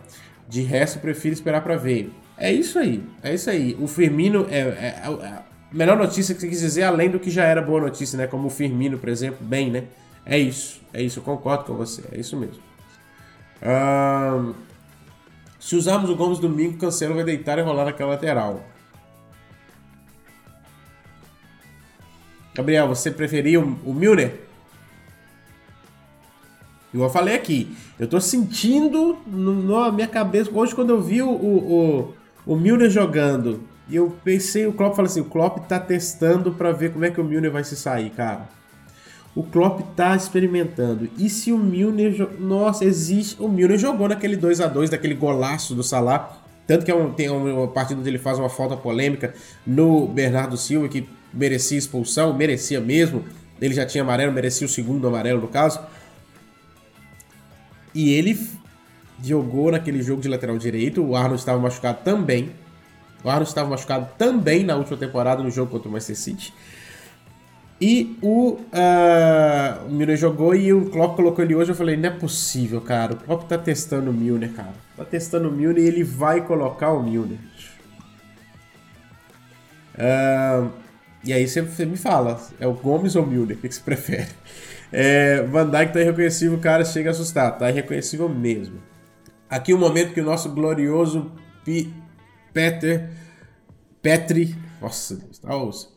De 0.47 0.61
resto, 0.61 0.99
prefiro 0.99 1.33
esperar 1.33 1.61
para 1.61 1.75
ver. 1.75 2.11
É 2.41 2.51
isso 2.51 2.79
aí, 2.79 3.03
é 3.21 3.35
isso 3.35 3.51
aí. 3.51 3.77
O 3.79 3.87
Firmino 3.87 4.47
é, 4.49 4.57
é, 4.57 4.63
é, 4.63 5.05
a 5.05 5.43
melhor 5.71 5.95
notícia 5.95 6.33
que 6.33 6.41
você 6.41 6.47
quis 6.47 6.59
dizer, 6.59 6.81
além 6.81 7.07
do 7.07 7.19
que 7.19 7.29
já 7.29 7.43
era 7.43 7.61
boa 7.61 7.81
notícia, 7.81 8.17
né? 8.17 8.25
Como 8.25 8.47
o 8.47 8.49
Firmino, 8.49 8.97
por 8.97 9.09
exemplo, 9.09 9.45
bem, 9.45 9.69
né? 9.69 9.83
É 10.25 10.39
isso, 10.39 10.81
é 10.91 11.03
isso, 11.03 11.19
eu 11.19 11.23
concordo 11.23 11.65
com 11.65 11.75
você, 11.75 12.03
é 12.11 12.19
isso 12.19 12.35
mesmo. 12.35 12.59
Se 15.59 15.75
usarmos 15.75 16.09
o 16.09 16.15
Gomes 16.15 16.39
domingo, 16.39 16.79
Cancelo 16.79 17.13
vai 17.13 17.23
deitar 17.23 17.59
e 17.59 17.61
rolar 17.61 17.85
naquela 17.85 18.13
lateral. 18.13 18.63
Gabriel, 22.55 22.87
você 22.87 23.11
preferia 23.11 23.59
o, 23.59 23.79
o 23.85 23.93
Milner? 23.93 24.41
Eu 26.91 27.07
falei 27.11 27.35
aqui, 27.35 27.77
eu 27.99 28.07
tô 28.07 28.19
sentindo 28.19 29.19
no, 29.27 29.83
na 29.83 29.91
minha 29.91 30.07
cabeça. 30.07 30.49
Hoje, 30.51 30.73
quando 30.73 30.89
eu 30.89 31.01
vi 31.01 31.21
o, 31.21 31.29
o, 31.29 32.13
o 32.45 32.55
Milner 32.55 32.89
jogando, 32.89 33.61
e 33.87 33.95
eu 33.95 34.15
pensei, 34.23 34.65
o 34.65 34.73
Klopp 34.73 34.95
falou 34.95 35.09
assim: 35.09 35.21
o 35.21 35.25
Klopp 35.25 35.67
tá 35.67 35.79
testando 35.79 36.51
para 36.53 36.71
ver 36.71 36.93
como 36.93 37.05
é 37.05 37.11
que 37.11 37.19
o 37.19 37.23
Milner 37.23 37.51
vai 37.51 37.63
se 37.63 37.75
sair, 37.75 38.09
cara. 38.09 38.47
O 39.35 39.43
Klopp 39.43 39.81
tá 39.95 40.15
experimentando. 40.15 41.09
E 41.17 41.29
se 41.29 41.51
o 41.51 41.57
Milner. 41.57 42.39
Nossa, 42.39 42.83
existe. 42.85 43.41
O 43.41 43.47
Milner 43.47 43.77
jogou 43.77 44.07
naquele 44.07 44.35
2 44.35 44.61
a 44.61 44.67
2 44.67 44.89
daquele 44.89 45.13
golaço 45.13 45.75
do 45.75 45.83
Salah. 45.83 46.37
Tanto 46.67 46.85
que 46.85 46.91
é 46.91 46.95
um, 46.95 47.11
tem 47.11 47.29
uma 47.29 47.67
partida 47.67 47.99
onde 47.99 48.09
ele 48.09 48.17
faz 48.17 48.39
uma 48.39 48.49
falta 48.49 48.77
polêmica 48.77 49.33
no 49.65 50.07
Bernardo 50.07 50.55
Silva, 50.55 50.87
que 50.87 51.07
merecia 51.33 51.77
expulsão, 51.77 52.33
merecia 52.33 52.79
mesmo. 52.79 53.25
Ele 53.59 53.73
já 53.73 53.85
tinha 53.85 54.03
amarelo, 54.03 54.31
merecia 54.31 54.65
o 54.65 54.69
segundo 54.69 55.07
amarelo 55.07 55.41
no 55.41 55.47
caso. 55.47 55.79
E 57.93 58.13
ele 58.13 58.39
jogou 59.23 59.71
naquele 59.71 60.01
jogo 60.01 60.21
de 60.21 60.27
lateral 60.27 60.57
direito. 60.57 61.03
O 61.03 61.15
Arnold 61.15 61.39
estava 61.39 61.59
machucado 61.59 61.99
também. 62.03 62.51
O 63.23 63.29
Arnold 63.29 63.49
estava 63.49 63.69
machucado 63.69 64.09
também 64.17 64.63
na 64.63 64.75
última 64.75 64.97
temporada 64.97 65.43
no 65.43 65.51
jogo 65.51 65.71
contra 65.71 65.87
o 65.87 65.91
Manchester 65.91 66.17
City. 66.17 66.53
E 67.79 68.15
o, 68.21 68.51
uh, 68.51 69.87
o 69.87 69.91
Milner 69.91 70.15
jogou 70.15 70.53
e 70.53 70.71
o 70.71 70.91
Klopp 70.91 71.15
colocou 71.15 71.43
ele 71.43 71.55
hoje. 71.55 71.71
Eu 71.71 71.75
falei, 71.75 71.97
não 71.97 72.09
é 72.09 72.11
possível, 72.11 72.79
cara. 72.79 73.13
O 73.13 73.17
Klopp 73.17 73.47
tá 73.47 73.57
testando 73.57 74.11
o 74.11 74.13
Milner, 74.13 74.53
cara. 74.53 74.73
Tá 74.95 75.03
testando 75.03 75.49
o 75.49 75.51
Milner 75.51 75.83
e 75.83 75.87
ele 75.87 76.03
vai 76.03 76.45
colocar 76.45 76.91
o 76.91 77.01
Milner. 77.01 77.39
Uh, 79.95 80.71
e 81.23 81.33
aí 81.33 81.47
você, 81.47 81.61
me 81.85 81.97
fala, 81.97 82.39
é 82.59 82.67
o 82.67 82.73
Gomes 82.73 83.15
ou 83.15 83.23
o 83.23 83.27
Milner? 83.27 83.57
O 83.57 83.59
que 83.59 83.71
você 83.71 83.81
prefere? 83.81 84.27
É, 84.91 85.41
Van 85.43 85.69
Dijk 85.69 85.93
tá 85.93 86.01
irreconhecível, 86.01 86.59
cara 86.59 86.83
chega 86.85 87.09
a 87.09 87.11
assustar. 87.11 87.57
Tá 87.57 87.69
irreconhecível 87.69 88.29
mesmo. 88.29 88.90
Aqui 89.51 89.71
o 89.71 89.77
momento 89.77 90.13
que 90.13 90.21
o 90.21 90.25
nosso 90.25 90.49
glorioso 90.49 91.31
P 91.63 91.89
Peter 92.51 93.11
Petri 94.01 94.55
nossa. 94.81 95.19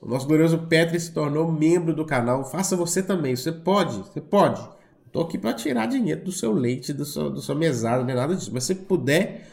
O 0.03 0.09
nosso 0.09 0.27
glorioso 0.27 0.59
Petri 0.59 1.01
se 1.01 1.11
tornou 1.11 1.51
membro 1.51 1.95
do 1.95 2.05
canal. 2.05 2.45
Faça 2.45 2.77
você 2.77 3.03
também. 3.03 3.35
Você 3.35 3.51
pode, 3.51 3.97
você 3.97 4.21
pode. 4.21 4.63
Tô 5.11 5.23
aqui 5.23 5.39
para 5.39 5.55
tirar 5.55 5.87
dinheiro 5.87 6.23
do 6.23 6.31
seu 6.31 6.53
leite, 6.53 6.93
do 6.93 7.05
seu, 7.05 7.31
do 7.31 7.41
seu 7.41 7.55
mesado, 7.55 8.05
não 8.05 8.11
é 8.11 8.15
nada 8.15 8.35
disso. 8.35 8.51
Mas 8.53 8.65
se 8.65 8.75
puder, 8.75 9.49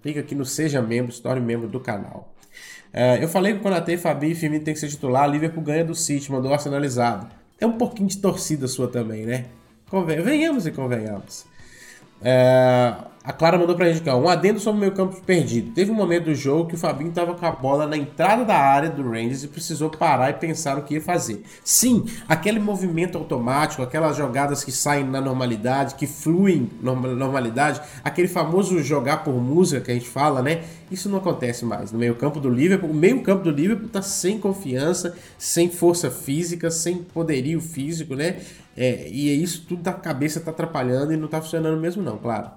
fica 0.00 0.20
aqui 0.20 0.34
no 0.34 0.44
Seja 0.44 0.80
Membro, 0.80 1.10
se 1.10 1.20
torne 1.20 1.40
membro 1.40 1.66
do 1.66 1.80
canal. 1.80 2.32
Uh, 2.92 3.22
eu 3.22 3.28
falei 3.28 3.54
que 3.54 3.60
o 3.60 3.62
Konatê, 3.62 3.96
Fabi 3.96 4.32
e 4.32 4.34
Firmino 4.34 4.62
tem 4.62 4.74
que 4.74 4.80
ser 4.80 4.88
titular. 4.88 5.28
Liverpool 5.28 5.62
ganha 5.62 5.84
do 5.84 5.94
City, 5.94 6.30
mandou 6.30 6.52
arsenalizado. 6.52 7.26
É 7.58 7.66
um 7.66 7.78
pouquinho 7.78 8.08
de 8.08 8.18
torcida 8.18 8.68
sua 8.68 8.86
também, 8.86 9.24
né? 9.26 9.46
Conven 9.88 10.20
venhamos 10.20 10.66
e 10.66 10.70
convenhamos. 10.70 11.46
Uh, 12.20 13.10
a 13.22 13.32
Clara 13.34 13.58
mandou 13.58 13.76
pra 13.76 13.86
gente 13.86 14.00
aqui, 14.00 14.08
ó, 14.08 14.18
um 14.18 14.28
adendo 14.28 14.58
sobre 14.58 14.78
o 14.78 14.80
meio 14.80 14.92
campo 14.92 15.20
perdido. 15.20 15.72
Teve 15.72 15.90
um 15.90 15.94
momento 15.94 16.24
do 16.24 16.34
jogo 16.34 16.68
que 16.68 16.74
o 16.74 16.78
Fabinho 16.78 17.12
tava 17.12 17.34
com 17.34 17.44
a 17.44 17.52
bola 17.52 17.86
na 17.86 17.96
entrada 17.96 18.46
da 18.46 18.56
área 18.56 18.88
do 18.88 19.02
Rangers 19.02 19.44
e 19.44 19.48
precisou 19.48 19.90
parar 19.90 20.30
e 20.30 20.32
pensar 20.32 20.78
o 20.78 20.82
que 20.82 20.94
ia 20.94 21.02
fazer. 21.02 21.42
Sim, 21.62 22.06
aquele 22.26 22.58
movimento 22.58 23.18
automático, 23.18 23.82
aquelas 23.82 24.16
jogadas 24.16 24.64
que 24.64 24.72
saem 24.72 25.04
na 25.04 25.20
normalidade, 25.20 25.96
que 25.96 26.06
fluem 26.06 26.70
na 26.80 26.94
normalidade, 26.94 27.82
aquele 28.02 28.26
famoso 28.26 28.82
jogar 28.82 29.18
por 29.22 29.34
música 29.34 29.82
que 29.82 29.90
a 29.90 29.94
gente 29.94 30.08
fala, 30.08 30.40
né? 30.40 30.62
Isso 30.90 31.08
não 31.08 31.18
acontece 31.18 31.64
mais 31.64 31.92
no 31.92 31.98
meio 31.98 32.16
campo 32.16 32.40
do 32.40 32.48
Liverpool. 32.48 32.90
O 32.90 32.94
meio 32.94 33.22
campo 33.22 33.44
do 33.44 33.50
Liverpool 33.50 33.88
tá 33.88 34.00
sem 34.00 34.38
confiança, 34.38 35.14
sem 35.38 35.70
força 35.70 36.10
física, 36.10 36.70
sem 36.70 36.96
poderio 36.96 37.60
físico, 37.60 38.16
né? 38.16 38.38
É, 38.76 39.08
e 39.08 39.30
é 39.30 39.32
isso 39.32 39.64
tudo 39.68 39.82
da 39.82 39.92
cabeça 39.92 40.40
tá 40.40 40.50
atrapalhando 40.50 41.12
e 41.12 41.16
não 41.16 41.28
tá 41.28 41.40
funcionando 41.40 41.80
mesmo 41.80 42.02
não, 42.02 42.18
claro. 42.18 42.50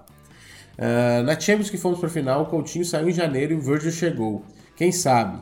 Uh, 0.78 1.24
na 1.24 1.40
Champions 1.40 1.70
que 1.70 1.78
fomos 1.78 2.00
para 2.00 2.10
final, 2.10 2.44
o 2.44 2.46
Coutinho 2.48 2.86
saiu 2.86 3.10
em 3.10 3.14
janeiro 3.14 3.54
e 3.54 3.56
o 3.56 3.62
Virgil 3.62 3.92
chegou. 3.92 4.44
Quem 4.76 4.92
sabe? 4.92 5.40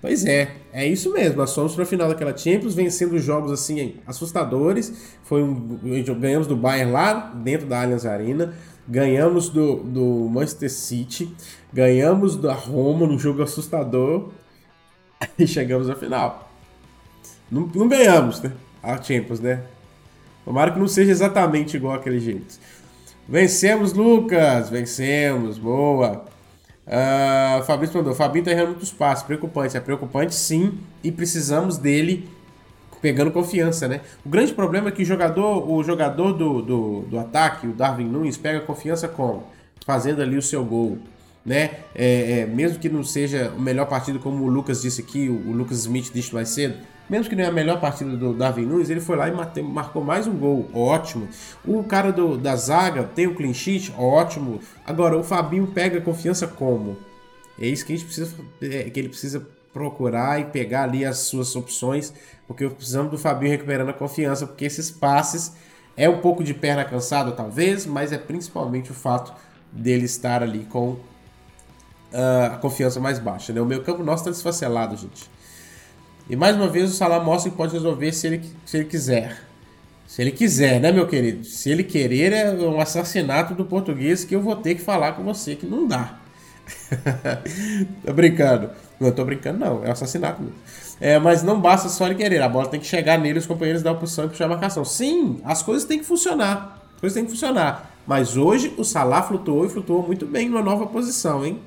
Pois 0.00 0.24
é, 0.24 0.52
é 0.72 0.86
isso 0.86 1.12
mesmo. 1.12 1.38
Nós 1.38 1.52
fomos 1.52 1.74
para 1.74 1.82
a 1.82 1.86
final 1.86 2.08
daquela 2.08 2.36
Champions, 2.36 2.74
vencendo 2.74 3.18
jogos 3.18 3.50
assim 3.50 3.96
assustadores. 4.06 5.16
Foi 5.24 5.42
um, 5.42 5.80
ganhamos 6.20 6.46
do 6.46 6.56
Bayern 6.56 6.92
lá 6.92 7.32
dentro 7.34 7.66
da 7.66 7.82
Allianz 7.82 8.06
Arena, 8.06 8.54
ganhamos 8.86 9.48
do, 9.48 9.76
do 9.82 10.28
Manchester 10.30 10.70
City, 10.70 11.34
ganhamos 11.72 12.36
da 12.36 12.52
Roma 12.52 13.06
num 13.06 13.18
jogo 13.18 13.42
assustador 13.42 14.30
e 15.36 15.46
chegamos 15.46 15.90
à 15.90 15.96
final. 15.96 16.45
Não, 17.50 17.70
não 17.74 17.88
ganhamos, 17.88 18.40
né? 18.40 18.52
A 18.82 19.00
Champions, 19.02 19.40
né? 19.40 19.62
Tomara 20.44 20.70
que 20.70 20.78
não 20.78 20.88
seja 20.88 21.10
exatamente 21.10 21.76
igual 21.76 21.94
aquele 21.94 22.20
jeito. 22.20 22.58
Vencemos, 23.28 23.92
Lucas! 23.92 24.70
Vencemos, 24.70 25.58
boa! 25.58 26.24
Uh, 26.86 27.64
Fabrício 27.64 27.96
mandou, 27.96 28.14
Fabinho 28.14 28.44
tá 28.44 28.52
errando 28.52 28.68
muitos 28.68 28.92
passos, 28.92 29.24
preocupante. 29.24 29.76
É 29.76 29.80
preocupante 29.80 30.34
sim, 30.34 30.78
e 31.02 31.10
precisamos 31.10 31.78
dele 31.78 32.28
pegando 33.02 33.30
confiança, 33.30 33.88
né? 33.88 34.00
O 34.24 34.28
grande 34.28 34.54
problema 34.54 34.88
é 34.88 34.92
que 34.92 35.02
o 35.02 35.04
jogador, 35.04 35.68
o 35.70 35.82
jogador 35.82 36.32
do, 36.32 36.62
do, 36.62 37.00
do 37.02 37.18
ataque, 37.18 37.66
o 37.66 37.72
Darwin 37.72 38.06
Nunes, 38.06 38.36
pega 38.36 38.60
confiança 38.60 39.08
como? 39.08 39.44
Fazendo 39.84 40.22
ali 40.22 40.36
o 40.36 40.42
seu 40.42 40.64
gol, 40.64 40.98
né? 41.44 41.70
É, 41.94 42.40
é, 42.40 42.46
mesmo 42.46 42.78
que 42.78 42.88
não 42.88 43.04
seja 43.04 43.52
o 43.56 43.60
melhor 43.60 43.86
partido, 43.86 44.18
como 44.18 44.44
o 44.44 44.48
Lucas 44.48 44.82
disse 44.82 45.02
aqui, 45.02 45.28
o, 45.28 45.50
o 45.50 45.52
Lucas 45.52 45.78
Smith 45.78 46.10
disse 46.12 46.32
mais 46.32 46.48
cedo, 46.48 46.76
mesmo 47.08 47.28
que 47.28 47.36
não 47.36 47.44
é 47.44 47.46
a 47.46 47.52
melhor 47.52 47.80
partida 47.80 48.16
do 48.16 48.34
Darwin 48.34 48.66
Nunes, 48.66 48.90
ele 48.90 49.00
foi 49.00 49.16
lá 49.16 49.28
e 49.28 49.62
marcou 49.62 50.02
mais 50.02 50.26
um 50.26 50.36
gol, 50.36 50.68
ótimo. 50.74 51.28
O 51.64 51.84
cara 51.84 52.12
do, 52.12 52.36
da 52.36 52.56
zaga 52.56 53.04
tem 53.04 53.26
o 53.26 53.34
clean 53.34 53.54
sheet, 53.54 53.92
ótimo. 53.96 54.60
Agora, 54.84 55.16
o 55.16 55.22
Fabinho 55.22 55.66
pega 55.68 56.00
confiança 56.00 56.46
como? 56.46 56.96
É 57.58 57.66
isso 57.66 57.86
que 57.86 57.92
a 57.92 57.96
gente 57.96 58.06
precisa, 58.06 58.34
é, 58.60 58.90
que 58.90 59.00
ele 59.00 59.08
precisa 59.08 59.46
procurar 59.72 60.40
e 60.40 60.44
pegar 60.46 60.84
ali 60.84 61.04
as 61.04 61.18
suas 61.18 61.54
opções, 61.54 62.12
porque 62.46 62.68
precisamos 62.68 63.10
do 63.10 63.18
Fabinho 63.18 63.52
recuperando 63.52 63.90
a 63.90 63.92
confiança, 63.92 64.46
porque 64.46 64.64
esses 64.64 64.90
passes 64.90 65.52
é 65.96 66.08
um 66.08 66.18
pouco 66.18 66.42
de 66.42 66.54
perna 66.54 66.84
cansada, 66.84 67.32
talvez, 67.32 67.86
mas 67.86 68.12
é 68.12 68.18
principalmente 68.18 68.90
o 68.90 68.94
fato 68.94 69.32
dele 69.72 70.04
estar 70.04 70.42
ali 70.42 70.64
com 70.64 70.90
uh, 70.90 72.52
a 72.52 72.56
confiança 72.56 73.00
mais 73.00 73.18
baixa. 73.18 73.52
Né? 73.52 73.60
O 73.60 73.66
meu 73.66 73.82
campo 73.82 74.02
nosso 74.02 74.22
está 74.22 74.30
desfacelado, 74.30 74.96
gente. 74.96 75.30
E 76.28 76.34
mais 76.34 76.56
uma 76.56 76.68
vez 76.68 76.90
o 76.90 76.94
Salah 76.94 77.20
mostra 77.20 77.50
que 77.50 77.56
pode 77.56 77.72
resolver 77.72 78.12
se 78.12 78.26
ele, 78.26 78.42
se 78.64 78.76
ele 78.76 78.86
quiser. 78.86 79.40
Se 80.06 80.22
ele 80.22 80.30
quiser, 80.30 80.80
né, 80.80 80.92
meu 80.92 81.06
querido? 81.06 81.44
Se 81.44 81.70
ele 81.70 81.84
querer, 81.84 82.32
é 82.32 82.52
um 82.52 82.80
assassinato 82.80 83.54
do 83.54 83.64
português 83.64 84.24
que 84.24 84.34
eu 84.34 84.40
vou 84.40 84.56
ter 84.56 84.74
que 84.74 84.80
falar 84.80 85.12
com 85.12 85.22
você 85.22 85.54
que 85.54 85.66
não 85.66 85.86
dá. 85.86 86.18
tô 88.04 88.12
brincando. 88.12 88.70
Não 88.98 89.12
tô 89.12 89.24
brincando, 89.24 89.58
não. 89.58 89.84
É 89.84 89.88
um 89.88 89.92
assassinato 89.92 90.42
mesmo. 90.42 90.56
É, 91.00 91.18
mas 91.18 91.42
não 91.42 91.60
basta 91.60 91.88
só 91.88 92.06
ele 92.06 92.14
querer. 92.14 92.40
A 92.42 92.48
bola 92.48 92.68
tem 92.68 92.80
que 92.80 92.86
chegar 92.86 93.18
nele, 93.18 93.38
os 93.38 93.46
companheiros 93.46 93.82
dar 93.82 93.92
opção 93.92 94.24
e 94.24 94.28
puxar 94.28 94.46
a 94.46 94.48
marcação. 94.48 94.84
Sim, 94.84 95.40
as 95.44 95.62
coisas 95.62 95.86
têm 95.86 95.98
que 95.98 96.04
funcionar. 96.04 96.80
As 96.94 97.00
coisas 97.00 97.14
têm 97.14 97.24
que 97.24 97.30
funcionar. 97.30 97.90
Mas 98.06 98.36
hoje 98.36 98.72
o 98.78 98.84
Salah 98.84 99.22
flutuou 99.22 99.66
e 99.66 99.68
flutuou 99.68 100.06
muito 100.06 100.24
bem 100.24 100.48
numa 100.48 100.62
nova 100.62 100.86
posição, 100.86 101.44
hein? 101.44 101.60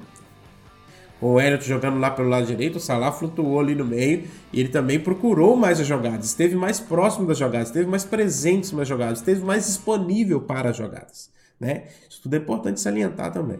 O 1.21 1.39
Elliot 1.39 1.65
jogando 1.67 1.99
lá 1.99 2.11
pelo 2.11 2.29
lado 2.29 2.45
direito, 2.45 2.77
o 2.77 2.79
Salah 2.79 3.11
flutuou 3.11 3.59
ali 3.59 3.75
no 3.75 3.83
meio 3.83 4.23
e 4.53 4.59
ele 4.59 4.69
também 4.69 4.99
procurou 4.99 5.55
mais 5.55 5.79
as 5.79 5.87
jogadas, 5.87 6.27
esteve 6.27 6.55
mais 6.55 6.79
próximo 6.79 7.27
das 7.27 7.37
jogadas, 7.37 7.67
esteve 7.67 7.89
mais 7.89 8.05
presente 8.05 8.73
nas 8.73 8.87
jogadas, 8.87 9.19
esteve 9.19 9.43
mais 9.43 9.65
disponível 9.65 10.39
para 10.39 10.69
as 10.69 10.77
jogadas. 10.77 11.29
Né? 11.59 11.87
Isso 12.09 12.21
tudo 12.21 12.35
é 12.35 12.37
importante 12.37 12.79
salientar 12.79 13.33
também. 13.33 13.59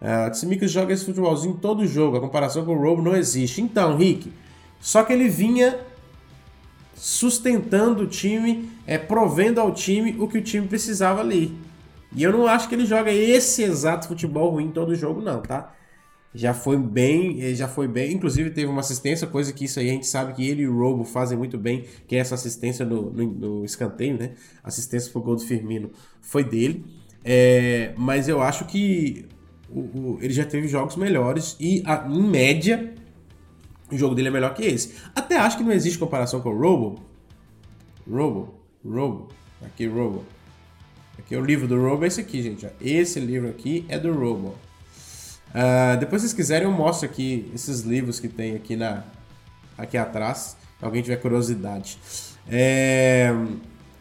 Uh, 0.00 0.30
Tsimikas 0.30 0.70
joga 0.70 0.92
esse 0.92 1.06
futebolzinho 1.06 1.54
todo 1.54 1.86
jogo, 1.86 2.18
a 2.18 2.20
comparação 2.20 2.64
com 2.66 2.72
o 2.72 2.78
Robo 2.78 3.00
não 3.00 3.16
existe. 3.16 3.62
Então, 3.62 3.96
Rick, 3.96 4.30
só 4.78 5.02
que 5.02 5.12
ele 5.14 5.28
vinha 5.28 5.78
sustentando 6.94 8.02
o 8.02 8.06
time, 8.06 8.70
é, 8.86 8.98
provendo 8.98 9.60
ao 9.60 9.72
time 9.72 10.16
o 10.18 10.28
que 10.28 10.38
o 10.38 10.42
time 10.42 10.68
precisava 10.68 11.20
ali. 11.20 11.56
E 12.14 12.22
eu 12.22 12.30
não 12.30 12.46
acho 12.46 12.68
que 12.68 12.74
ele 12.74 12.84
joga 12.84 13.10
esse 13.10 13.62
exato 13.62 14.06
futebol 14.06 14.50
ruim 14.50 14.70
todo 14.70 14.94
jogo, 14.94 15.22
não, 15.22 15.40
tá? 15.40 15.72
Já 16.34 16.52
foi 16.52 16.76
bem, 16.76 17.54
já 17.54 17.68
foi 17.68 17.86
bem. 17.86 18.12
Inclusive 18.12 18.50
teve 18.50 18.66
uma 18.66 18.80
assistência, 18.80 19.26
coisa 19.26 19.52
que 19.52 19.66
isso 19.66 19.78
aí 19.78 19.88
a 19.88 19.92
gente 19.92 20.06
sabe 20.06 20.32
que 20.32 20.44
ele 20.44 20.62
e 20.62 20.68
o 20.68 20.76
Robo 20.76 21.04
fazem 21.04 21.38
muito 21.38 21.56
bem, 21.56 21.84
que 22.08 22.16
é 22.16 22.18
essa 22.18 22.34
assistência 22.34 22.84
no, 22.84 23.10
no, 23.10 23.26
no 23.26 23.64
escanteio, 23.64 24.18
né? 24.18 24.32
Assistência 24.62 25.12
pro 25.12 25.22
gol 25.22 25.36
do 25.36 25.42
Firmino 25.42 25.90
foi 26.20 26.42
dele. 26.42 26.84
É, 27.24 27.94
mas 27.96 28.28
eu 28.28 28.42
acho 28.42 28.64
que 28.66 29.26
o, 29.70 29.80
o, 29.80 30.18
ele 30.20 30.34
já 30.34 30.44
teve 30.44 30.66
jogos 30.66 30.96
melhores 30.96 31.56
e, 31.60 31.82
a, 31.86 32.06
em 32.08 32.22
média, 32.22 32.92
o 33.90 33.96
jogo 33.96 34.14
dele 34.14 34.28
é 34.28 34.30
melhor 34.32 34.52
que 34.54 34.64
esse. 34.64 34.94
Até 35.14 35.36
acho 35.36 35.56
que 35.56 35.62
não 35.62 35.72
existe 35.72 35.98
comparação 35.98 36.40
com 36.40 36.50
o 36.50 36.58
Robo. 36.58 37.00
Robo, 38.10 38.54
Robo, 38.84 39.28
aqui 39.62 39.86
Robo. 39.86 40.24
Aqui 41.16 41.34
é 41.34 41.38
o 41.38 41.44
livro 41.44 41.68
do 41.68 41.80
Robo, 41.80 42.04
é 42.04 42.08
esse 42.08 42.20
aqui, 42.20 42.42
gente. 42.42 42.68
Esse 42.80 43.20
livro 43.20 43.48
aqui 43.48 43.84
é 43.88 43.98
do 43.98 44.12
Robo. 44.12 44.56
Uh, 45.54 45.96
depois, 45.98 46.20
se 46.20 46.28
vocês 46.28 46.36
quiserem, 46.36 46.66
eu 46.66 46.72
mostro 46.72 47.06
aqui 47.06 47.50
esses 47.54 47.82
livros 47.82 48.18
que 48.18 48.28
tem 48.28 48.56
aqui, 48.56 48.74
na, 48.74 49.04
aqui 49.78 49.96
atrás. 49.96 50.56
Se 50.78 50.84
alguém 50.84 51.02
tiver 51.02 51.16
curiosidade. 51.16 51.98
É, 52.48 53.32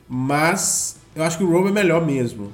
mas 0.10 0.98
eu 1.16 1.24
acho 1.24 1.38
que 1.38 1.44
o 1.44 1.52
Robo 1.52 1.70
é 1.70 1.72
melhor 1.72 2.06
mesmo. 2.06 2.52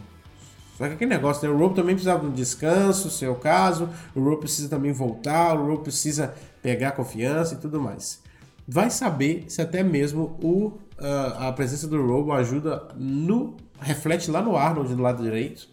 Só 0.77 0.87
que 0.87 0.93
aquele 0.93 1.09
negócio, 1.09 1.47
né? 1.47 1.53
O 1.53 1.57
Robo 1.57 1.75
também 1.75 1.95
precisava 1.95 2.19
de 2.21 2.27
um 2.27 2.31
descanso, 2.31 3.09
seu 3.09 3.35
caso. 3.35 3.89
O 4.13 4.21
Robo 4.21 4.37
precisa 4.37 4.69
também 4.69 4.91
voltar. 4.91 5.57
O 5.57 5.65
Robo 5.65 5.83
precisa 5.83 6.33
pegar 6.61 6.91
confiança 6.91 7.55
e 7.55 7.57
tudo 7.57 7.79
mais. 7.81 8.21
Vai 8.67 8.89
saber 8.89 9.45
se 9.47 9.61
até 9.61 9.81
mesmo 9.81 10.37
o, 10.43 10.67
uh, 11.01 11.47
a 11.47 11.51
presença 11.53 11.87
do 11.87 12.05
Robo 12.05 12.31
ajuda 12.31 12.87
no. 12.95 13.57
reflete 13.79 14.29
lá 14.29 14.41
no 14.41 14.55
Arnold 14.55 14.93
do 14.93 15.01
lado 15.01 15.23
direito. 15.23 15.67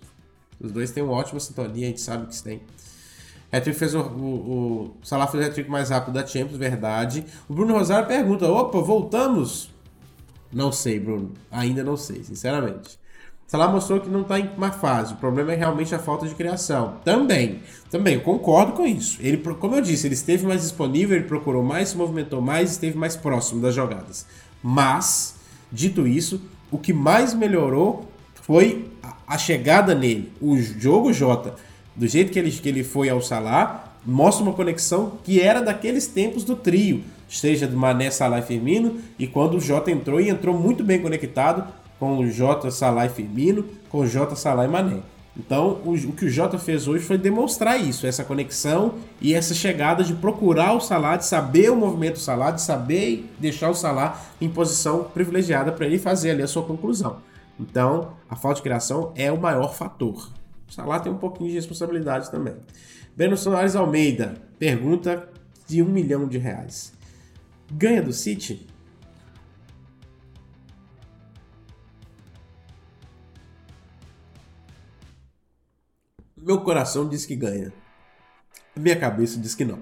Os 0.59 0.73
dois 0.73 0.90
têm 0.90 1.03
uma 1.03 1.12
ótima 1.12 1.39
sintonia, 1.39 1.86
a 1.86 1.90
gente 1.90 2.01
sabe 2.01 2.27
que 2.27 2.43
tem. 2.43 2.62
Hattrick 3.52 3.78
fez 3.78 3.94
o, 3.94 4.01
o, 4.01 4.02
o 4.02 4.97
Salah 5.02 5.27
fez 5.27 5.47
o 5.47 5.51
hat 5.51 5.70
mais 5.70 5.90
rápido 5.90 6.14
da 6.14 6.27
Champions, 6.27 6.56
verdade. 6.56 7.24
O 7.48 7.55
Bruno 7.55 7.74
Rosário 7.74 8.06
pergunta: 8.06 8.51
opa, 8.51 8.81
voltamos? 8.81 9.70
Não 10.52 10.73
sei, 10.73 10.98
Bruno. 10.98 11.32
Ainda 11.51 11.82
não 11.85 11.97
sei, 11.97 12.23
sinceramente. 12.24 12.98
Salah 13.47 13.68
mostrou 13.68 14.01
que 14.01 14.09
não 14.09 14.23
está 14.23 14.40
em 14.40 14.51
má 14.56 14.73
fase. 14.73 15.14
O 15.14 15.16
problema 15.16 15.52
é 15.52 15.56
realmente 15.56 15.94
a 15.94 15.98
falta 16.01 16.27
de 16.27 16.35
criação. 16.35 16.97
Também, 17.05 17.60
também, 17.90 18.18
concordo 18.18 18.73
com 18.73 18.85
isso. 18.85 19.18
Ele, 19.20 19.36
como 19.36 19.77
eu 19.77 19.81
disse, 19.81 20.06
ele 20.06 20.14
esteve 20.14 20.44
mais 20.44 20.62
disponível, 20.62 21.16
ele 21.16 21.27
procurou 21.27 21.62
mais, 21.62 21.90
se 21.90 21.97
movimentou 21.97 22.40
mais, 22.40 22.73
esteve 22.73 22.98
mais 22.98 23.14
próximo 23.14 23.60
das 23.62 23.73
jogadas. 23.73 24.27
Mas, 24.60 25.36
dito 25.70 26.09
isso, 26.09 26.43
o 26.73 26.78
que 26.78 26.93
mais 26.93 27.35
melhorou 27.35 28.10
foi 28.35 28.90
a, 29.28 29.39
chegada 29.39 29.94
nele. 29.94 30.32
O 30.40 30.56
jogo 30.56 31.12
Jota, 31.12 31.55
do 31.97 32.06
jeito 32.06 32.31
que 32.31 32.39
ele, 32.39 32.51
que 32.51 32.68
ele 32.68 32.85
foi 32.85 33.09
ao 33.09 33.20
Salah, 33.20 33.93
mostra 34.05 34.44
uma 34.44 34.52
conexão 34.52 35.12
que 35.24 35.40
era 35.40 35.60
daqueles 35.60 36.06
tempos 36.06 36.44
do 36.44 36.55
trio, 36.55 37.02
seja 37.28 37.66
do 37.66 37.77
Mané, 37.77 38.10
Salah 38.10 38.39
e 38.39 38.43
Firmino, 38.43 39.01
e 39.18 39.27
quando 39.27 39.56
o 39.56 39.60
Jota 39.60 39.90
entrou 39.90 40.20
e 40.20 40.28
entrou 40.28 40.56
muito 40.56 40.85
bem 40.85 41.01
conectado, 41.01 41.66
com 41.98 42.18
o 42.18 42.31
Jota, 42.31 42.70
Salah 42.70 43.06
e 43.06 43.09
Firmino, 43.09 43.64
com 43.89 44.01
o 44.01 44.06
Jota, 44.06 44.36
Salah 44.36 44.64
e 44.64 44.68
Mané. 44.68 45.01
Então, 45.39 45.81
o, 45.85 45.93
o, 45.93 46.12
que 46.12 46.24
o 46.24 46.31
Jota 46.31 46.59
fez 46.59 46.89
hoje 46.89 47.05
foi 47.05 47.18
demonstrar 47.18 47.78
isso, 47.78 48.06
essa 48.06 48.24
conexão 48.24 48.94
e 49.20 49.35
essa 49.35 49.55
chegada 49.55 50.02
de 50.02 50.14
procurar 50.14 50.73
o 50.73 50.81
Salah, 50.81 51.16
de 51.16 51.27
saber 51.27 51.70
o 51.70 51.77
movimento 51.77 52.14
do 52.14 52.20
Salah, 52.20 52.52
de 52.52 52.62
saber 52.62 53.31
deixar 53.39 53.68
o 53.68 53.74
Salah 53.74 54.18
em 54.40 54.48
posição 54.48 55.05
privilegiada 55.05 55.73
para 55.73 55.86
ele 55.86 55.98
fazer 55.98 56.31
ali 56.31 56.43
a 56.43 56.48
sua 56.48 56.62
conclusão. 56.62 57.18
Então, 57.60 58.12
a 58.31 58.36
falta 58.36 58.56
de 58.56 58.62
criação 58.62 59.12
é 59.14 59.31
o 59.31 59.40
maior 59.40 59.74
fator. 59.74 60.31
O 60.68 60.72
Salah 60.72 61.01
tem 61.01 61.12
um 61.12 61.18
pouquinho 61.18 61.48
de 61.51 61.55
responsabilidade 61.55 62.30
também. 62.30 62.56
Breno 63.16 63.36
Soares 63.36 63.76
Almeida 63.76 64.34
pergunta 64.59 65.28
de 65.66 65.82
um 65.82 65.86
milhão 65.86 66.28
de 66.28 66.38
reais. 66.38 66.93
Ganha 67.70 68.02
do 68.02 68.12
City? 68.12 68.66
Meu 76.36 76.60
coração 76.60 77.09
diz 77.09 77.26
que 77.26 77.34
ganha. 77.34 77.72
Minha 78.76 78.97
cabeça 78.97 79.40
diz 79.40 79.55
que 79.55 79.64
não. 79.64 79.80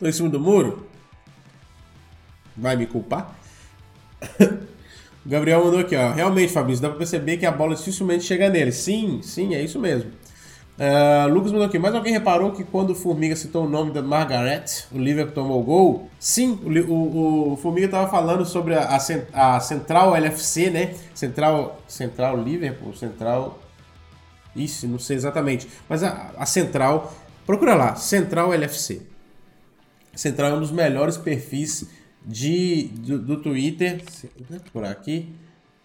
Tô 0.00 0.06
em 0.06 0.12
cima 0.12 0.28
do 0.28 0.40
muro? 0.40 0.88
Vai 2.56 2.74
me 2.74 2.86
culpar? 2.86 3.36
Gabriel 5.26 5.64
mandou 5.64 5.80
aqui, 5.80 5.96
ó. 5.96 6.12
Realmente, 6.12 6.52
Fabrício, 6.52 6.82
dá 6.82 6.88
pra 6.88 6.98
perceber 6.98 7.36
que 7.36 7.44
a 7.44 7.50
bola 7.50 7.74
dificilmente 7.74 8.24
chega 8.24 8.48
nele. 8.48 8.70
Sim, 8.70 9.20
sim, 9.22 9.54
é 9.54 9.62
isso 9.62 9.78
mesmo. 9.78 10.10
Uh, 10.78 11.32
Lucas 11.32 11.52
mandou 11.52 11.66
aqui, 11.66 11.78
mas 11.78 11.94
alguém 11.94 12.12
reparou 12.12 12.52
que 12.52 12.62
quando 12.62 12.90
o 12.90 12.94
Formiga 12.94 13.34
citou 13.34 13.64
o 13.64 13.68
nome 13.68 13.92
da 13.92 14.02
Margaret, 14.02 14.64
o 14.92 14.98
Liverpool 14.98 15.34
tomou 15.34 15.60
o 15.60 15.64
gol? 15.64 16.10
Sim, 16.20 16.60
o, 16.62 16.92
o, 16.92 17.52
o 17.54 17.56
Formiga 17.56 17.86
estava 17.86 18.08
falando 18.10 18.44
sobre 18.44 18.74
a, 18.74 18.82
a, 18.82 19.56
a, 19.56 19.60
Central 19.60 20.14
LFC, 20.14 20.70
né? 20.70 20.94
Central, 21.14 21.80
Central 21.88 22.36
Liverpool, 22.36 22.94
Central 22.94 23.58
isso, 24.56 24.88
não 24.88 24.98
sei 24.98 25.16
exatamente. 25.16 25.68
Mas 25.88 26.02
a, 26.02 26.32
a 26.36 26.46
Central, 26.46 27.14
procura 27.44 27.74
lá, 27.74 27.94
Central 27.94 28.52
LFC. 28.52 29.02
Central 30.14 30.52
é 30.52 30.54
um 30.54 30.60
dos 30.60 30.70
melhores 30.70 31.16
perfis 31.16 31.86
de, 32.26 32.88
do, 32.88 33.18
do 33.18 33.36
Twitter. 33.40 34.02
Por 34.72 34.84
aqui. 34.84 35.28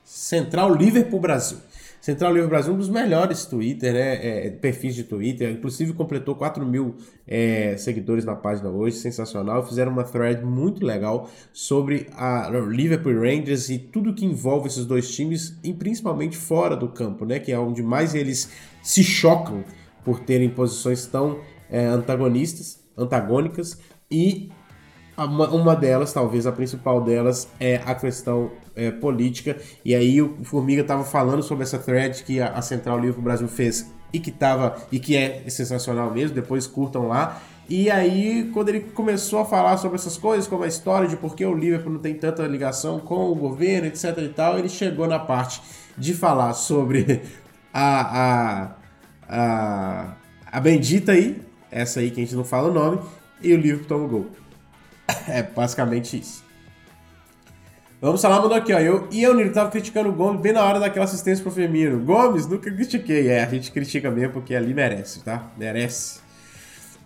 Central 0.04 0.74
Liverpool 0.74 1.20
Brasil. 1.20 1.60
Central 2.02 2.34
Livre 2.34 2.50
Brasil, 2.50 2.74
um 2.74 2.78
dos 2.78 2.90
melhores 2.90 3.46
Twitter, 3.46 3.94
né? 3.94 4.48
É, 4.48 4.50
perfis 4.50 4.96
de 4.96 5.04
Twitter. 5.04 5.52
Inclusive 5.52 5.94
completou 5.94 6.34
4 6.34 6.66
mil 6.66 6.96
é, 7.28 7.78
seguidores 7.78 8.26
na 8.26 8.36
página 8.36 8.70
hoje, 8.70 8.98
sensacional. 8.98 9.64
Fizeram 9.68 9.92
uma 9.92 10.04
thread 10.04 10.44
muito 10.44 10.84
legal 10.84 11.30
sobre 11.54 12.08
a 12.14 12.50
Liverpool 12.50 13.14
Rangers 13.14 13.70
e 13.70 13.78
tudo 13.78 14.16
que 14.16 14.26
envolve 14.26 14.68
esses 14.68 14.84
dois 14.84 15.14
times, 15.14 15.56
e 15.64 15.72
principalmente 15.76 16.36
fora 16.36 16.76
do 16.76 16.90
campo, 16.90 17.24
né? 17.24 17.38
Que 17.38 17.52
é 17.52 17.60
onde 17.60 17.84
mais 17.84 18.16
eles 18.16 18.50
se 18.82 19.04
chocam 19.04 19.64
por 20.04 20.20
terem 20.22 20.50
posições 20.50 21.06
tão 21.06 21.40
é, 21.70 21.86
antagonistas, 21.86 22.80
antagônicas 22.98 23.78
e 24.10 24.50
uma 25.18 25.76
delas, 25.76 26.14
talvez 26.14 26.48
a 26.48 26.52
principal 26.52 27.02
delas, 27.02 27.48
é 27.60 27.82
a 27.86 27.94
questão 27.94 28.52
é, 28.76 28.92
política. 28.92 29.58
E 29.84 29.94
aí 29.94 30.22
o 30.22 30.44
Formiga 30.44 30.82
estava 30.82 31.04
falando 31.04 31.44
sobre 31.44 31.64
essa 31.64 31.78
thread 31.78 32.24
que 32.24 32.40
a, 32.42 32.62
Central 32.62 33.00
Livre 33.00 33.22
Brasil 33.22 33.48
fez 33.48 33.92
e 34.14 34.20
que 34.20 34.32
tava 34.32 34.76
e 34.92 35.00
que 35.00 35.16
é 35.16 35.44
sensacional 35.50 36.12
mesmo. 36.12 36.36
Depois 36.36 36.68
curtam 36.68 37.08
lá. 37.08 37.42
E 37.70 37.90
aí, 37.90 38.50
quando 38.54 38.70
ele 38.70 38.82
começou 38.82 39.40
a 39.40 39.46
falar 39.46 39.78
sobre 39.78 39.96
essas 39.96 40.18
coisas, 40.18 40.46
como 40.48 40.64
a 40.64 40.68
história 40.68 41.08
de 41.08 41.16
por 41.16 41.36
que 41.36 41.46
o 41.46 41.54
Liverpool 41.54 41.94
não 41.94 42.02
tem 42.02 42.14
tanta 42.16 42.46
ligação 42.46 43.00
com 43.00 43.32
o 43.32 43.36
governo, 43.36 43.88
etc 43.88 44.18
e 44.18 44.30
tal, 44.30 44.60
ele 44.60 44.68
chegou 44.68 45.08
na 45.08 45.20
parte 45.20 45.62
de 45.98 46.14
falar 46.14 46.54
sobre 46.54 47.22
a, 47.74 48.02
a, 48.24 48.76
a, 49.30 50.16
a 50.52 50.60
bendita 50.60 51.14
aí, 51.14 51.42
essa 51.70 52.02
aí 52.02 52.12
que 52.12 52.20
a 52.20 52.24
gente 52.26 52.36
não 52.36 52.44
fala 52.44 52.70
o 52.70 52.74
nome, 52.74 53.00
e 53.42 53.54
o 53.54 53.58
Liverpool 53.58 53.88
toma 53.88 54.04
o 54.04 54.08
gol. 54.10 54.41
É 55.28 55.44
basicamente 55.44 56.20
isso. 56.20 56.44
Vamos 58.02 58.20
falar, 58.20 58.42
mandou 58.42 58.58
aqui, 58.58 58.74
ó. 58.74 58.80
Eu 58.80 59.08
e 59.12 59.22
eu, 59.22 59.36
Nilo, 59.36 59.54
tava 59.54 59.70
criticando 59.70 60.10
o 60.10 60.14
Gomes 60.14 60.42
bem 60.42 60.52
na 60.52 60.64
hora 60.64 60.80
daquela 60.80 61.06
assistência 61.06 61.44
pro 61.44 61.52
Firmino. 61.52 62.00
Gomes, 62.04 62.48
nunca 62.48 62.72
critiquei. 62.72 63.28
É, 63.28 63.44
a 63.44 63.48
gente 63.48 63.72
critica 63.72 64.10
mesmo 64.10 64.34
porque 64.34 64.56
ali 64.56 64.74
merece, 64.74 65.24
tá? 65.24 65.52
Merece. 65.56 66.20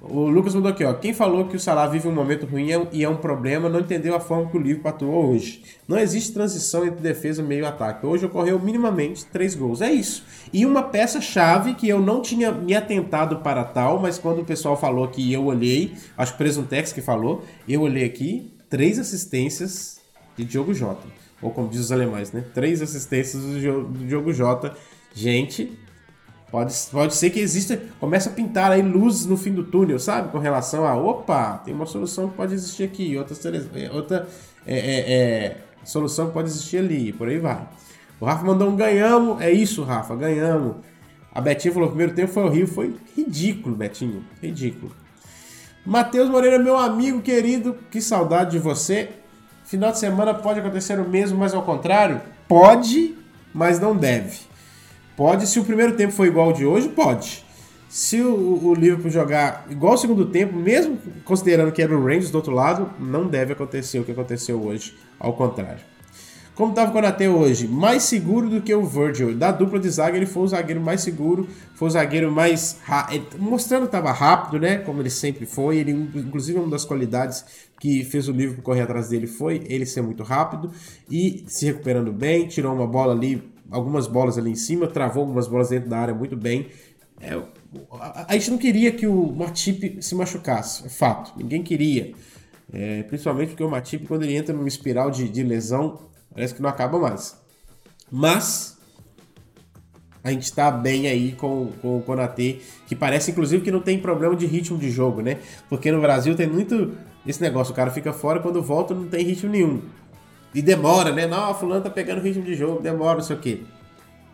O 0.02 0.28
Lucas 0.28 0.54
mandou 0.54 0.72
aqui, 0.72 0.84
ó. 0.84 0.94
Quem 0.94 1.14
falou 1.14 1.46
que 1.48 1.56
o 1.56 1.60
Salah 1.60 1.88
vive 1.88 2.08
um 2.08 2.12
momento 2.12 2.46
ruim 2.46 2.72
é 2.72 2.88
e 2.92 3.04
é 3.04 3.10
um 3.10 3.18
problema 3.18 3.68
não 3.68 3.80
entendeu 3.80 4.16
a 4.16 4.20
forma 4.20 4.50
que 4.50 4.58
o 4.58 4.60
Liverpool 4.60 4.90
atuou 4.90 5.32
hoje. 5.32 5.64
Não 5.88 5.98
existe 5.98 6.32
transição 6.32 6.86
entre 6.86 7.02
defesa 7.02 7.42
e 7.42 7.46
meio 7.46 7.66
ataque. 7.66 8.06
Hoje 8.06 8.26
ocorreu 8.26 8.60
minimamente 8.60 9.26
três 9.26 9.56
gols. 9.56 9.82
É 9.82 9.92
isso. 9.92 10.24
E 10.54 10.66
uma 10.66 10.84
peça-chave 10.84 11.74
que 11.74 11.90
eu 11.90 12.00
não 12.00 12.22
tinha 12.22 12.52
me 12.52 12.76
atentado 12.76 13.38
para 13.38 13.64
tal, 13.64 14.00
mas 14.00 14.20
quando 14.20 14.42
o 14.42 14.46
pessoal 14.46 14.78
falou 14.78 15.08
que 15.08 15.34
eu 15.34 15.46
olhei, 15.46 15.94
acho 16.18 16.34
que 16.34 16.36
o 16.36 16.38
Presuntex 16.38 16.94
que 16.94 17.02
falou, 17.02 17.44
eu 17.68 17.82
olhei 17.82 18.06
aqui, 18.06 18.54
três 18.70 19.00
assistências 19.00 20.00
de 20.38 20.46
Diogo 20.46 20.74
Jota. 20.74 21.08
Ou 21.42 21.52
como 21.52 21.68
diz 21.68 21.80
os 21.80 21.92
alemães, 21.92 22.32
né? 22.32 22.44
Três 22.54 22.82
assistências 22.82 23.42
do, 23.42 24.06
Diogo 24.06 24.34
Jota. 24.34 24.76
Gente, 25.14 25.78
pode, 26.56 26.74
pode 26.90 27.16
ser 27.16 27.30
que 27.32 27.40
exista. 27.42 27.78
Começa 28.00 28.30
a 28.30 28.34
pintar 28.34 28.72
aí 28.72 28.82
luzes 28.82 29.26
no 29.26 29.36
fim 29.36 29.52
do 29.52 29.66
túnel, 29.66 30.00
sabe? 30.00 30.32
Com 30.32 30.40
relação 30.40 30.88
a 30.88 30.96
opa, 30.96 31.58
tem 31.66 31.74
uma 31.74 31.86
solução 31.86 32.30
que 32.30 32.38
pode 32.38 32.54
existir 32.54 32.84
aqui, 32.84 33.18
outra, 33.18 33.36
outra 33.92 34.28
é, 34.66 34.78
é, 34.78 35.14
é, 35.14 35.58
solução 35.84 36.28
que 36.28 36.34
pode 36.34 36.48
existir 36.48 36.78
ali, 36.78 37.12
por 37.12 37.28
aí 37.28 37.38
vai. 37.40 37.68
O 38.22 38.26
Rafa 38.26 38.46
mandou 38.46 38.70
um 38.70 38.76
ganhamos. 38.76 39.42
É 39.42 39.52
isso, 39.52 39.84
Rafa, 39.84 40.16
ganhamos. 40.16 40.78
A 41.34 41.42
Betinha 41.42 41.74
falou: 41.74 41.90
o 41.90 41.92
primeiro 41.92 42.14
tempo 42.14 42.32
foi 42.32 42.44
horrível. 42.44 42.74
Foi 42.74 42.96
ridículo, 43.18 43.76
Betinho. 43.76 44.24
Ridículo. 44.42 44.94
Matheus 45.86 46.30
Moreira, 46.30 46.58
meu 46.58 46.78
amigo 46.78 47.22
querido, 47.22 47.78
que 47.92 48.00
saudade 48.00 48.52
de 48.52 48.60
você. 48.60 49.10
Final 49.66 49.92
de 49.92 50.00
semana 50.00 50.34
pode 50.34 50.62
acontecer 50.62 50.98
o 51.02 51.10
mesmo, 51.10 51.38
mas 51.38 51.54
ao 51.54 51.64
contrário? 51.64 52.22
Pode, 52.48 53.14
mas 53.54 53.78
não 53.78 53.94
deve. 53.94 54.55
Pode, 55.16 55.48
se 55.48 55.60
o 55.60 55.64
primeiro 55.64 55.96
tempo 55.96 56.12
for 56.12 56.28
igual 56.28 56.48
ao 56.48 56.54
de 56.54 56.66
hoje, 56.66 56.90
pode. 56.90 57.46
Se 57.88 58.22
o, 58.22 58.60
o 58.66 58.74
Liverpool 58.74 59.10
jogar 59.10 59.66
igual 59.70 59.94
ao 59.94 59.98
segundo 59.98 60.26
tempo, 60.26 60.56
mesmo 60.56 60.98
considerando 61.24 61.72
que 61.72 61.82
era 61.82 61.96
o 61.96 62.04
Rangers 62.04 62.30
do 62.30 62.36
outro 62.36 62.54
lado, 62.54 62.90
não 63.00 63.28
deve 63.28 63.54
acontecer 63.54 64.00
o 64.00 64.04
que 64.04 64.12
aconteceu 64.12 64.62
hoje, 64.62 64.94
ao 65.18 65.34
contrário. 65.34 65.80
Como 66.56 66.70
estava 66.70 66.90
o 66.90 66.94
Konaté 66.94 67.30
hoje? 67.30 67.68
Mais 67.68 68.04
seguro 68.04 68.50
do 68.50 68.62
que 68.62 68.74
o 68.74 68.86
Virgil. 68.86 69.36
Da 69.36 69.52
dupla 69.52 69.78
de 69.78 69.90
zaga, 69.90 70.16
ele 70.16 70.26
foi 70.26 70.44
o 70.44 70.48
zagueiro 70.48 70.80
mais 70.80 71.02
seguro, 71.02 71.48
foi 71.74 71.90
o 71.90 71.92
zagueiro 71.92 72.32
mais. 72.32 72.78
Mostrando 73.38 73.82
que 73.82 73.88
estava 73.88 74.14
rápido, 74.14 74.58
né? 74.62 74.78
Como 74.78 75.02
ele 75.02 75.10
sempre 75.10 75.46
foi. 75.46 75.78
Ele, 75.78 75.92
inclusive, 75.92 76.58
uma 76.58 76.70
das 76.70 76.86
qualidades 76.86 77.44
que 77.78 78.06
fez 78.06 78.30
o 78.30 78.32
Liverpool 78.32 78.64
correr 78.64 78.82
atrás 78.82 79.10
dele 79.10 79.28
foi 79.28 79.64
ele 79.68 79.86
ser 79.86 80.02
muito 80.02 80.24
rápido 80.24 80.72
e 81.12 81.44
se 81.46 81.66
recuperando 81.66 82.14
bem. 82.14 82.48
Tirou 82.48 82.74
uma 82.74 82.88
bola 82.88 83.12
ali, 83.12 83.44
algumas 83.76 84.08
bolas 84.08 84.38
ali 84.38 84.52
em 84.52 84.56
cima, 84.56 84.88
travou 84.88 85.22
algumas 85.22 85.48
bolas 85.48 85.70
dentro 85.70 85.90
da 85.90 85.98
área 85.98 86.14
muito 86.14 86.36
bem. 86.36 86.68
É, 87.20 87.34
a, 87.92 88.26
a, 88.30 88.34
gente 88.34 88.52
não 88.52 88.58
queria 88.58 88.92
que 88.92 89.08
o 89.08 89.32
Matip 89.32 90.02
se 90.02 90.16
machucasse, 90.16 90.86
é 90.86 90.90
fato. 90.90 91.34
Ninguém 91.38 91.64
queria. 91.64 92.14
É, 92.74 93.04
principalmente 93.04 93.50
porque 93.50 93.64
o 93.64 93.70
Matip, 93.70 94.08
quando 94.08 94.24
ele 94.24 94.36
entra 94.36 94.54
numa 94.54 94.68
espiral 94.68 95.10
de, 95.12 95.30
de 95.30 95.44
lesão, 95.44 96.00
Parece 96.36 96.54
que 96.54 96.62
não 96.62 96.70
acaba 96.70 97.00
mais. 97.00 97.38
Mas 98.12 98.78
a 100.22 100.32
gente 100.32 100.52
tá 100.52 100.70
bem 100.70 101.08
aí 101.08 101.32
com, 101.32 101.72
com 101.82 101.98
o 101.98 102.02
Konatê, 102.02 102.60
que 102.88 102.96
parece 102.96 103.32
inclusive 103.32 103.64
que 103.64 103.72
não 103.72 103.80
tem 103.80 103.98
problema 103.98 104.36
de 104.36 104.46
ritmo 104.46 104.78
de 104.78 104.92
jogo, 104.92 105.22
né? 105.22 105.38
Porque 105.70 105.90
no 105.92 106.02
Brasil 106.02 106.36
tem 106.36 106.46
muito 106.46 106.94
esse 107.26 107.42
negócio, 107.42 107.72
o 107.72 107.76
cara 107.76 107.90
fica 107.90 108.12
fora 108.12 108.40
quando 108.42 108.62
volta 108.62 108.94
não 108.94 109.08
tem 109.08 109.24
ritmo 109.24 109.50
nenhum. 109.50 109.82
E 110.56 110.62
demora, 110.62 111.12
né? 111.12 111.28
Não, 111.28 111.54
fulano 111.54 111.82
tá 111.82 111.90
pegando 111.90 112.22
ritmo 112.22 112.42
de 112.42 112.56
jogo, 112.56 112.82
demora, 112.82 113.18
não 113.18 113.24
sei 113.24 113.36
o 113.36 113.40
quê. 113.40 113.64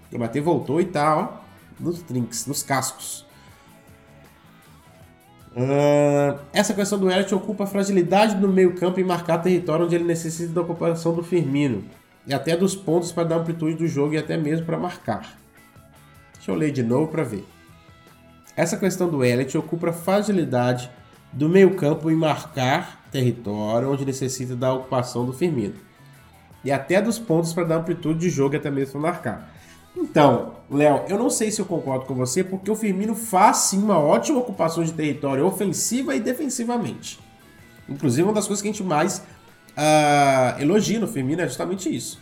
O 0.07 0.11
Konatê 0.11 0.39
voltou 0.39 0.79
e 0.79 0.85
tá, 0.85 1.17
ó, 1.17 1.41
nos 1.79 2.03
trinks, 2.03 2.45
nos 2.45 2.61
cascos. 2.61 3.25
Uh, 5.53 6.39
essa 6.53 6.75
questão 6.75 6.99
do 6.99 7.09
Elliot 7.09 7.33
ocupa 7.33 7.63
a 7.63 7.67
fragilidade 7.67 8.35
do 8.35 8.47
meio 8.47 8.75
campo 8.75 8.99
e 8.99 9.03
marcar 9.03 9.39
território 9.39 9.85
onde 9.85 9.95
ele 9.95 10.03
necessita 10.03 10.53
da 10.53 10.61
ocupação 10.61 11.15
do 11.15 11.23
Firmino. 11.23 11.83
E 12.27 12.33
até 12.35 12.55
dos 12.55 12.75
pontos 12.75 13.11
para 13.11 13.23
dar 13.23 13.37
amplitude 13.37 13.75
do 13.75 13.87
jogo 13.87 14.13
e 14.13 14.17
até 14.19 14.37
mesmo 14.37 14.63
para 14.63 14.77
marcar. 14.77 15.39
Deixa 16.35 16.51
eu 16.51 16.55
ler 16.55 16.71
de 16.71 16.83
novo 16.83 17.11
para 17.11 17.23
ver. 17.23 17.43
Essa 18.55 18.77
questão 18.77 19.09
do 19.09 19.25
Elliot 19.25 19.57
ocupa 19.57 19.89
a 19.89 19.93
fragilidade 19.93 20.87
do 21.33 21.49
meio 21.49 21.75
campo 21.75 22.11
em 22.11 22.15
marcar 22.15 23.01
território 23.09 23.91
onde 23.91 24.05
necessita 24.05 24.55
da 24.55 24.71
ocupação 24.71 25.25
do 25.25 25.33
Firmino. 25.33 25.89
E 26.63 26.71
até 26.71 27.01
dos 27.01 27.17
pontos 27.17 27.53
para 27.53 27.63
dar 27.63 27.77
amplitude 27.77 28.19
de 28.19 28.29
jogo 28.29 28.55
até 28.55 28.69
mesmo 28.69 28.99
marcar. 28.99 29.51
Então, 29.95 30.53
Léo, 30.69 31.03
eu 31.09 31.17
não 31.17 31.29
sei 31.29 31.51
se 31.51 31.59
eu 31.59 31.65
concordo 31.65 32.05
com 32.05 32.15
você, 32.15 32.43
porque 32.43 32.71
o 32.71 32.75
Firmino 32.75 33.13
faz 33.13 33.57
sim 33.57 33.81
uma 33.81 33.99
ótima 33.99 34.39
ocupação 34.39 34.83
de 34.83 34.93
território 34.93 35.45
ofensiva 35.45 36.15
e 36.15 36.19
defensivamente. 36.19 37.19
Inclusive, 37.89 38.23
uma 38.23 38.33
das 38.33 38.47
coisas 38.47 38.61
que 38.61 38.69
a 38.69 38.71
gente 38.71 38.83
mais 38.83 39.17
uh, 39.17 40.61
elogia 40.61 40.99
no 40.99 41.07
Firmino 41.07 41.41
é 41.41 41.47
justamente 41.47 41.93
isso. 41.93 42.19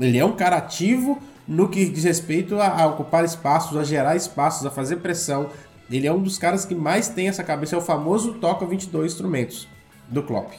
Ele 0.00 0.18
é 0.18 0.24
um 0.24 0.32
cara 0.32 0.56
ativo 0.56 1.20
no 1.46 1.68
que 1.68 1.88
diz 1.88 2.04
respeito 2.04 2.58
a, 2.58 2.82
a, 2.82 2.86
ocupar 2.86 3.24
espaços, 3.24 3.76
a 3.76 3.84
gerar 3.84 4.16
espaços, 4.16 4.66
a 4.66 4.70
fazer 4.70 4.96
pressão. 4.96 5.50
Ele 5.90 6.06
é 6.06 6.12
um 6.12 6.22
dos 6.22 6.38
caras 6.38 6.64
que 6.64 6.74
mais 6.74 7.08
tem 7.08 7.28
essa 7.28 7.44
cabeça, 7.44 7.76
é 7.76 7.78
o 7.78 7.82
famoso 7.82 8.34
toca 8.34 8.66
22 8.66 9.12
instrumentos 9.12 9.68
do 10.08 10.22
Klopp. 10.22 10.52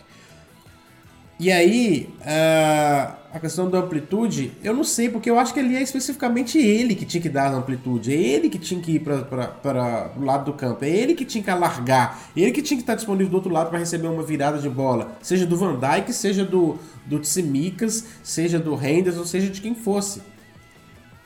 E 1.43 1.51
aí, 1.51 2.09
uh, 2.21 3.15
a 3.33 3.37
questão 3.37 3.69
da 3.69 3.79
amplitude, 3.79 4.53
eu 4.63 4.73
não 4.73 4.85
sei, 4.85 5.09
porque 5.09 5.29
eu 5.29 5.37
acho 5.37 5.53
que 5.53 5.59
ali 5.59 5.75
é 5.75 5.81
especificamente 5.81 6.57
ele 6.57 6.95
que 6.95 7.05
tinha 7.05 7.21
que 7.21 7.27
dar 7.27 7.47
a 7.47 7.57
amplitude, 7.57 8.13
é 8.13 8.17
ele 8.17 8.49
que 8.49 8.57
tinha 8.57 8.79
que 8.79 8.93
ir 8.93 8.99
para 8.99 10.13
o 10.15 10.23
lado 10.23 10.45
do 10.45 10.53
campo, 10.53 10.85
é 10.85 10.89
ele 10.89 11.13
que 11.13 11.25
tinha 11.25 11.43
que 11.43 11.49
alargar, 11.49 12.17
é 12.33 12.39
ele 12.39 12.53
que 12.53 12.61
tinha 12.61 12.77
que 12.77 12.83
estar 12.83 12.95
disponível 12.95 13.29
do 13.29 13.35
outro 13.35 13.51
lado 13.51 13.69
para 13.69 13.77
receber 13.77 14.07
uma 14.07 14.23
virada 14.23 14.57
de 14.57 14.69
bola, 14.69 15.17
seja 15.21 15.45
do 15.45 15.57
Van 15.57 15.77
Dijk, 15.77 16.13
seja 16.13 16.45
do, 16.45 16.79
do 17.05 17.19
Tsimikas, 17.19 18.05
seja 18.23 18.57
do 18.57 18.73
Renders, 18.73 19.17
ou 19.17 19.25
seja 19.25 19.49
de 19.49 19.59
quem 19.59 19.75
fosse. 19.75 20.21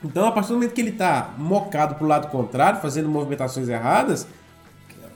Então, 0.02 0.26
a 0.26 0.32
partir 0.32 0.48
do 0.48 0.54
momento 0.54 0.72
que 0.72 0.80
ele 0.80 0.90
está 0.90 1.32
mocado 1.38 1.94
para 1.94 2.04
o 2.04 2.08
lado 2.08 2.28
contrário, 2.28 2.80
fazendo 2.80 3.08
movimentações 3.08 3.68
erradas, 3.68 4.26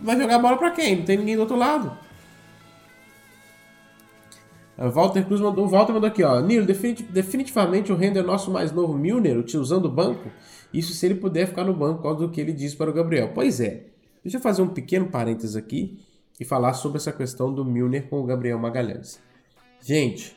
vai 0.01 0.17
jogar 0.17 0.37
a 0.37 0.39
bola 0.39 0.57
para 0.57 0.71
quem? 0.71 0.99
Não 0.99 1.05
tem 1.05 1.19
ninguém 1.19 1.35
do 1.35 1.41
outro 1.41 1.57
lado. 1.57 1.91
Walter 4.91 5.25
Cruz 5.25 5.41
mandou, 5.41 5.67
o 5.67 5.69
Walter 5.69 5.93
mandou 5.93 6.09
aqui, 6.09 6.23
ó. 6.23 6.41
Nilo, 6.41 6.67
definitivamente 6.67 7.93
o 7.93 7.97
Render 7.97 8.21
é 8.21 8.23
nosso 8.23 8.51
mais 8.51 8.73
novo 8.73 8.95
Milner, 8.95 9.39
o 9.39 9.43
tiozão 9.43 9.81
do 9.81 9.89
banco. 9.89 10.31
Isso 10.73 10.93
se 10.93 11.07
ele 11.07 11.17
puder 11.17 11.47
ficar 11.47 11.65
no 11.65 11.75
banco, 11.75 12.03
por 12.03 12.17
do 12.17 12.31
que 12.31 12.41
ele 12.41 12.53
disse 12.53 12.77
para 12.77 12.91
o 12.91 12.93
Gabriel. 12.93 13.31
Pois 13.35 13.61
é. 13.61 13.87
Deixa 14.23 14.39
eu 14.39 14.41
fazer 14.41 14.63
um 14.63 14.69
pequeno 14.69 15.07
parênteses 15.07 15.57
aqui 15.57 15.99
e 16.41 16.45
falar 16.45 16.73
sobre 16.75 16.99
essa 16.99 17.13
questão 17.13 17.53
do 17.53 17.65
Milner 17.65 18.09
com 18.09 18.21
o 18.21 18.25
Gabriel 18.25 18.59
Magalhães. 18.59 19.21
Gente, 19.81 20.37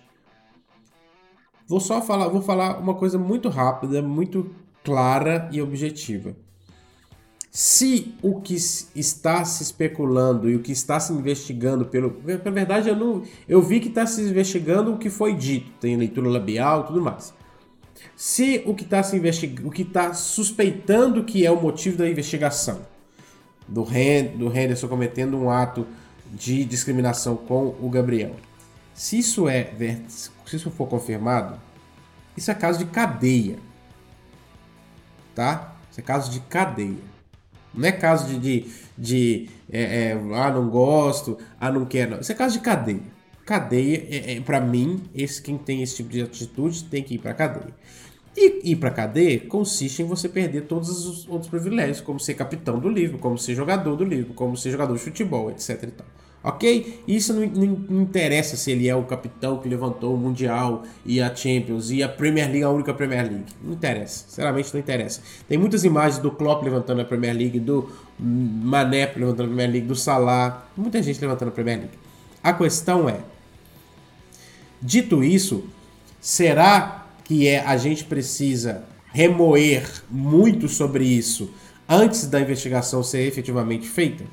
vou 1.68 1.80
só 1.80 2.02
falar, 2.02 2.28
vou 2.28 2.42
falar 2.42 2.80
uma 2.80 2.96
coisa 2.96 3.18
muito 3.18 3.48
rápida, 3.48 4.02
muito 4.02 4.52
clara 4.84 5.50
e 5.52 5.62
objetiva. 5.62 6.36
Se 7.58 8.14
o 8.22 8.42
que 8.42 8.54
está 8.54 9.46
se 9.46 9.64
especulando 9.64 10.50
e 10.50 10.58
o 10.58 10.60
que 10.60 10.74
está 10.74 11.00
se 11.00 11.14
investigando 11.14 11.86
pelo. 11.86 12.22
Na 12.44 12.52
verdade, 12.52 12.90
eu, 12.90 12.98
não, 12.98 13.24
eu 13.48 13.62
vi 13.62 13.80
que 13.80 13.88
está 13.88 14.06
se 14.06 14.22
investigando 14.24 14.94
o 14.94 14.98
que 14.98 15.10
foi 15.10 15.34
dito, 15.34 15.72
tem 15.80 15.96
leitura 15.96 16.28
labial 16.28 16.86
tudo 16.86 17.02
mais. 17.02 17.34
Se 18.14 18.62
o 18.66 18.76
que 18.76 18.84
está 18.84 19.02
se 19.02 19.16
investigando, 19.16 19.70
o 19.70 19.72
que 19.72 19.84
está 19.84 20.14
suspeitando 20.14 21.24
que 21.24 21.46
é 21.46 21.50
o 21.50 21.56
motivo 21.56 21.96
da 21.96 22.10
investigação 22.10 22.82
do, 23.66 23.84
Ren, 23.84 24.36
do 24.36 24.48
Henderson 24.48 24.90
cometendo 24.90 25.38
um 25.38 25.50
ato 25.50 25.88
de 26.34 26.66
discriminação 26.66 27.38
com 27.38 27.74
o 27.82 27.90
Gabriel, 27.90 28.36
se 28.94 29.20
isso 29.20 29.48
é 29.48 29.72
se 30.10 30.30
isso 30.54 30.70
for 30.72 30.90
confirmado, 30.90 31.58
isso 32.36 32.52
é 32.52 32.54
caso 32.54 32.80
de 32.80 32.86
cadeia, 32.86 33.58
tá? 35.34 35.74
Isso 35.90 36.02
é 36.02 36.04
caso 36.04 36.30
de 36.30 36.42
cadeia. 36.42 37.15
Não 37.78 37.88
é 37.88 37.92
caso 37.92 38.28
de, 38.28 38.40
de, 38.40 38.66
de 38.98 39.50
é, 39.72 39.82
é, 39.82 40.22
ah, 40.34 40.52
não 40.52 40.70
gosto, 40.70 41.38
ah, 41.60 41.72
não 41.72 41.86
quero. 41.86 42.20
Isso 42.22 42.32
é 42.32 42.36
caso 42.36 42.58
de 42.58 42.64
cadeia. 42.64 43.02
Cadeia, 43.46 44.08
é, 44.10 44.38
é 44.38 44.42
para 44.42 44.60
mim, 44.60 45.04
esse 45.14 45.42
quem 45.42 45.58
tem 45.58 45.82
esse 45.84 45.98
tipo 45.98 46.10
de 46.10 46.22
atitude 46.22 46.84
tem 46.86 47.04
que 47.04 47.16
ir 47.16 47.18
para 47.20 47.34
cadeia. 47.34 47.74
E 48.38 48.72
ir 48.72 48.76
para 48.76 48.92
cadeia 48.92 49.40
consiste 49.40 50.02
em 50.02 50.06
você 50.06 50.28
perder 50.28 50.64
todos 50.64 50.90
os 51.06 51.28
outros 51.28 51.50
privilégios, 51.50 52.02
como 52.02 52.20
ser 52.20 52.34
capitão 52.34 52.80
do 52.80 52.90
livro, 52.90 53.18
como 53.18 53.38
ser 53.38 53.56
jogador 53.56 53.96
do 53.96 54.04
livro, 54.04 54.34
como 54.34 54.58
ser 54.58 54.72
jogador 54.72 54.94
de 54.94 55.00
futebol, 55.00 55.50
etc. 55.52 55.84
E 55.84 55.88
tal. 55.88 56.08
Ok? 56.48 57.02
Isso 57.08 57.34
não, 57.34 57.44
não, 57.48 58.02
interessa 58.04 58.56
se 58.56 58.70
ele 58.70 58.88
é 58.88 58.96
o 58.96 59.02
capitão 59.02 59.58
que 59.58 59.68
levantou 59.68 60.14
o 60.14 60.18
Mundial 60.18 60.84
e 61.04 61.20
a 61.20 61.36
Champions 61.36 61.90
e 61.90 62.04
a 62.04 62.08
Premier 62.08 62.46
League, 62.46 62.62
a 62.62 62.70
única 62.70 62.94
Premier 62.94 63.24
League. 63.24 63.46
Não 63.64 63.74
interessa. 63.74 64.26
Sinceramente, 64.28 64.72
não 64.72 64.80
interessa. 64.80 65.22
Tem 65.48 65.58
muitas 65.58 65.84
imagens 65.84 66.22
do 66.22 66.30
Klopp 66.30 66.64
levantando 66.64 67.02
a 67.02 67.04
Premier 67.04 67.36
League, 67.36 67.60
do 67.60 67.90
Mané 68.20 69.12
levantando 69.16 69.46
a 69.46 69.48
Premier 69.48 69.72
League, 69.72 69.88
do 69.88 69.96
Salah. 69.96 70.68
Muita 70.78 71.02
gente 71.02 71.20
levantando 71.20 71.48
a 71.48 71.52
Premier 71.52 71.80
League. 71.80 71.98
A 72.44 72.54
questão 72.54 73.10
é: 73.10 73.22
dito 74.80 75.24
isso, 75.24 75.64
será 76.22 77.08
que 77.24 77.48
é, 77.48 77.62
a 77.66 77.76
gente 77.76 78.04
precisa 78.04 78.84
remoer 79.12 79.90
muito 80.12 80.70
sobre 80.70 81.06
isso 81.06 81.50
antes 81.90 82.28
da 82.28 82.40
investigação 82.40 83.02
ser 83.02 83.26
efetivamente 83.26 83.88
feita? 83.88 84.24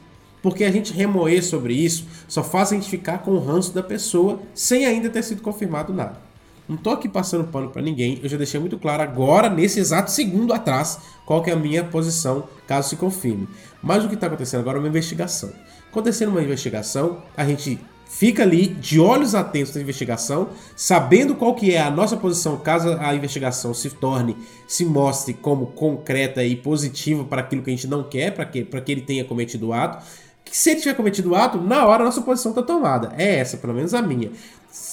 Porque 0.43 0.65
a 0.65 0.73
gente 0.73 0.93
remoer 0.93 1.43
sobre 1.43 1.73
isso 1.75 2.07
só 2.27 2.43
faz 2.43 2.73
a 2.73 2.75
gente 2.75 2.91
ficar 2.91 3.19
com 3.19 3.31
o 3.31 3.39
ranço 3.39 3.73
da 3.73 3.83
pessoa 3.83 4.41
sem 4.55 4.85
ainda 4.85 5.09
ter 5.09 5.23
sido 5.23 5.41
confirmado 5.41 5.93
nada. 5.93 6.33
Não 6.69 6.77
tô 6.77 6.91
aqui 6.91 7.09
passando 7.09 7.49
pano 7.49 7.71
para 7.71 7.83
ninguém, 7.83 8.21
eu 8.23 8.29
já 8.29 8.37
deixei 8.37 8.59
muito 8.59 8.79
claro 8.79 9.03
agora, 9.03 9.51
nesse 9.51 9.81
exato 9.81 10.11
segundo 10.11 10.53
atrás, 10.53 10.99
qual 11.27 11.43
que 11.43 11.51
é 11.51 11.53
a 11.53 11.57
minha 11.57 11.85
posição 11.85 12.45
caso 12.67 12.89
se 12.89 12.97
confirme. 12.97 13.49
Mas 13.83 14.05
o 14.05 14.09
que 14.09 14.15
está 14.15 14.27
acontecendo 14.27 14.61
agora 14.61 14.79
é 14.79 14.81
uma 14.81 14.89
investigação. 14.89 15.53
Acontecendo 15.91 16.31
uma 16.31 16.43
investigação, 16.43 17.23
a 17.37 17.45
gente 17.45 17.79
fica 18.09 18.43
ali 18.43 18.69
de 18.69 19.01
olhos 19.01 19.35
atentos 19.35 19.75
na 19.75 19.81
investigação, 19.81 20.51
sabendo 20.77 21.35
qual 21.35 21.55
que 21.55 21.75
é 21.75 21.81
a 21.81 21.91
nossa 21.91 22.17
posição 22.17 22.57
caso 22.59 22.97
a 23.01 23.15
investigação 23.15 23.73
se 23.75 23.91
torne, 23.91 24.37
se 24.69 24.85
mostre 24.85 25.35
como 25.35 25.67
concreta 25.67 26.45
e 26.45 26.55
positiva 26.55 27.25
para 27.25 27.41
aquilo 27.41 27.63
que 27.63 27.71
a 27.71 27.75
gente 27.75 27.87
não 27.87 28.05
quer, 28.05 28.33
para 28.33 28.45
que, 28.45 28.65
que 28.65 28.93
ele 28.93 29.01
tenha 29.01 29.25
cometido 29.25 29.69
o 29.69 29.73
ato, 29.73 30.05
que 30.53 30.59
se 30.59 30.69
ele 30.69 30.81
tiver 30.81 30.93
cometido 30.93 31.31
o 31.31 31.35
ato, 31.35 31.59
na 31.59 31.87
hora 31.87 32.03
a 32.03 32.05
nossa 32.05 32.21
posição 32.21 32.53
está 32.53 32.63
tomada. 32.63 33.15
É 33.17 33.37
essa, 33.37 33.57
pelo 33.57 33.73
menos 33.73 33.95
a 33.95 34.03
minha. 34.03 34.31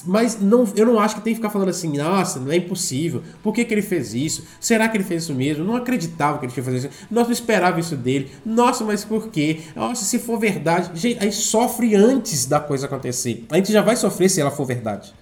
Mas 0.06 0.40
não, 0.40 0.66
eu 0.74 0.86
não 0.86 0.98
acho 0.98 1.16
que 1.16 1.22
tem 1.22 1.34
que 1.34 1.40
ficar 1.40 1.50
falando 1.50 1.68
assim, 1.68 1.98
nossa, 1.98 2.40
não 2.40 2.50
é 2.50 2.56
impossível. 2.56 3.22
Por 3.44 3.54
que, 3.54 3.66
que 3.66 3.74
ele 3.74 3.82
fez 3.82 4.14
isso? 4.14 4.46
Será 4.58 4.88
que 4.88 4.96
ele 4.96 5.04
fez 5.04 5.24
isso 5.24 5.36
mesmo? 5.36 5.66
Não 5.66 5.76
acreditava 5.76 6.38
que 6.38 6.46
ele 6.46 6.54
tinha 6.54 6.64
fazer 6.64 6.78
isso. 6.78 6.90
Nossa, 7.12 7.26
não 7.26 7.34
esperava 7.34 7.78
isso 7.78 7.98
dele. 7.98 8.32
Nossa, 8.46 8.86
mas 8.86 9.04
por 9.04 9.28
quê? 9.28 9.60
Nossa, 9.76 10.06
se 10.06 10.18
for 10.18 10.40
verdade. 10.40 10.98
Gente, 10.98 11.20
a 11.20 11.24
gente 11.24 11.36
sofre 11.36 11.94
antes 11.94 12.46
da 12.46 12.62
coisa 12.62 12.86
acontecer. 12.86 13.46
A 13.50 13.58
gente 13.58 13.74
já 13.74 13.82
vai 13.82 13.98
sofrer 13.98 14.30
se 14.30 14.40
ela 14.40 14.52
for 14.52 14.66
verdade. 14.66 15.14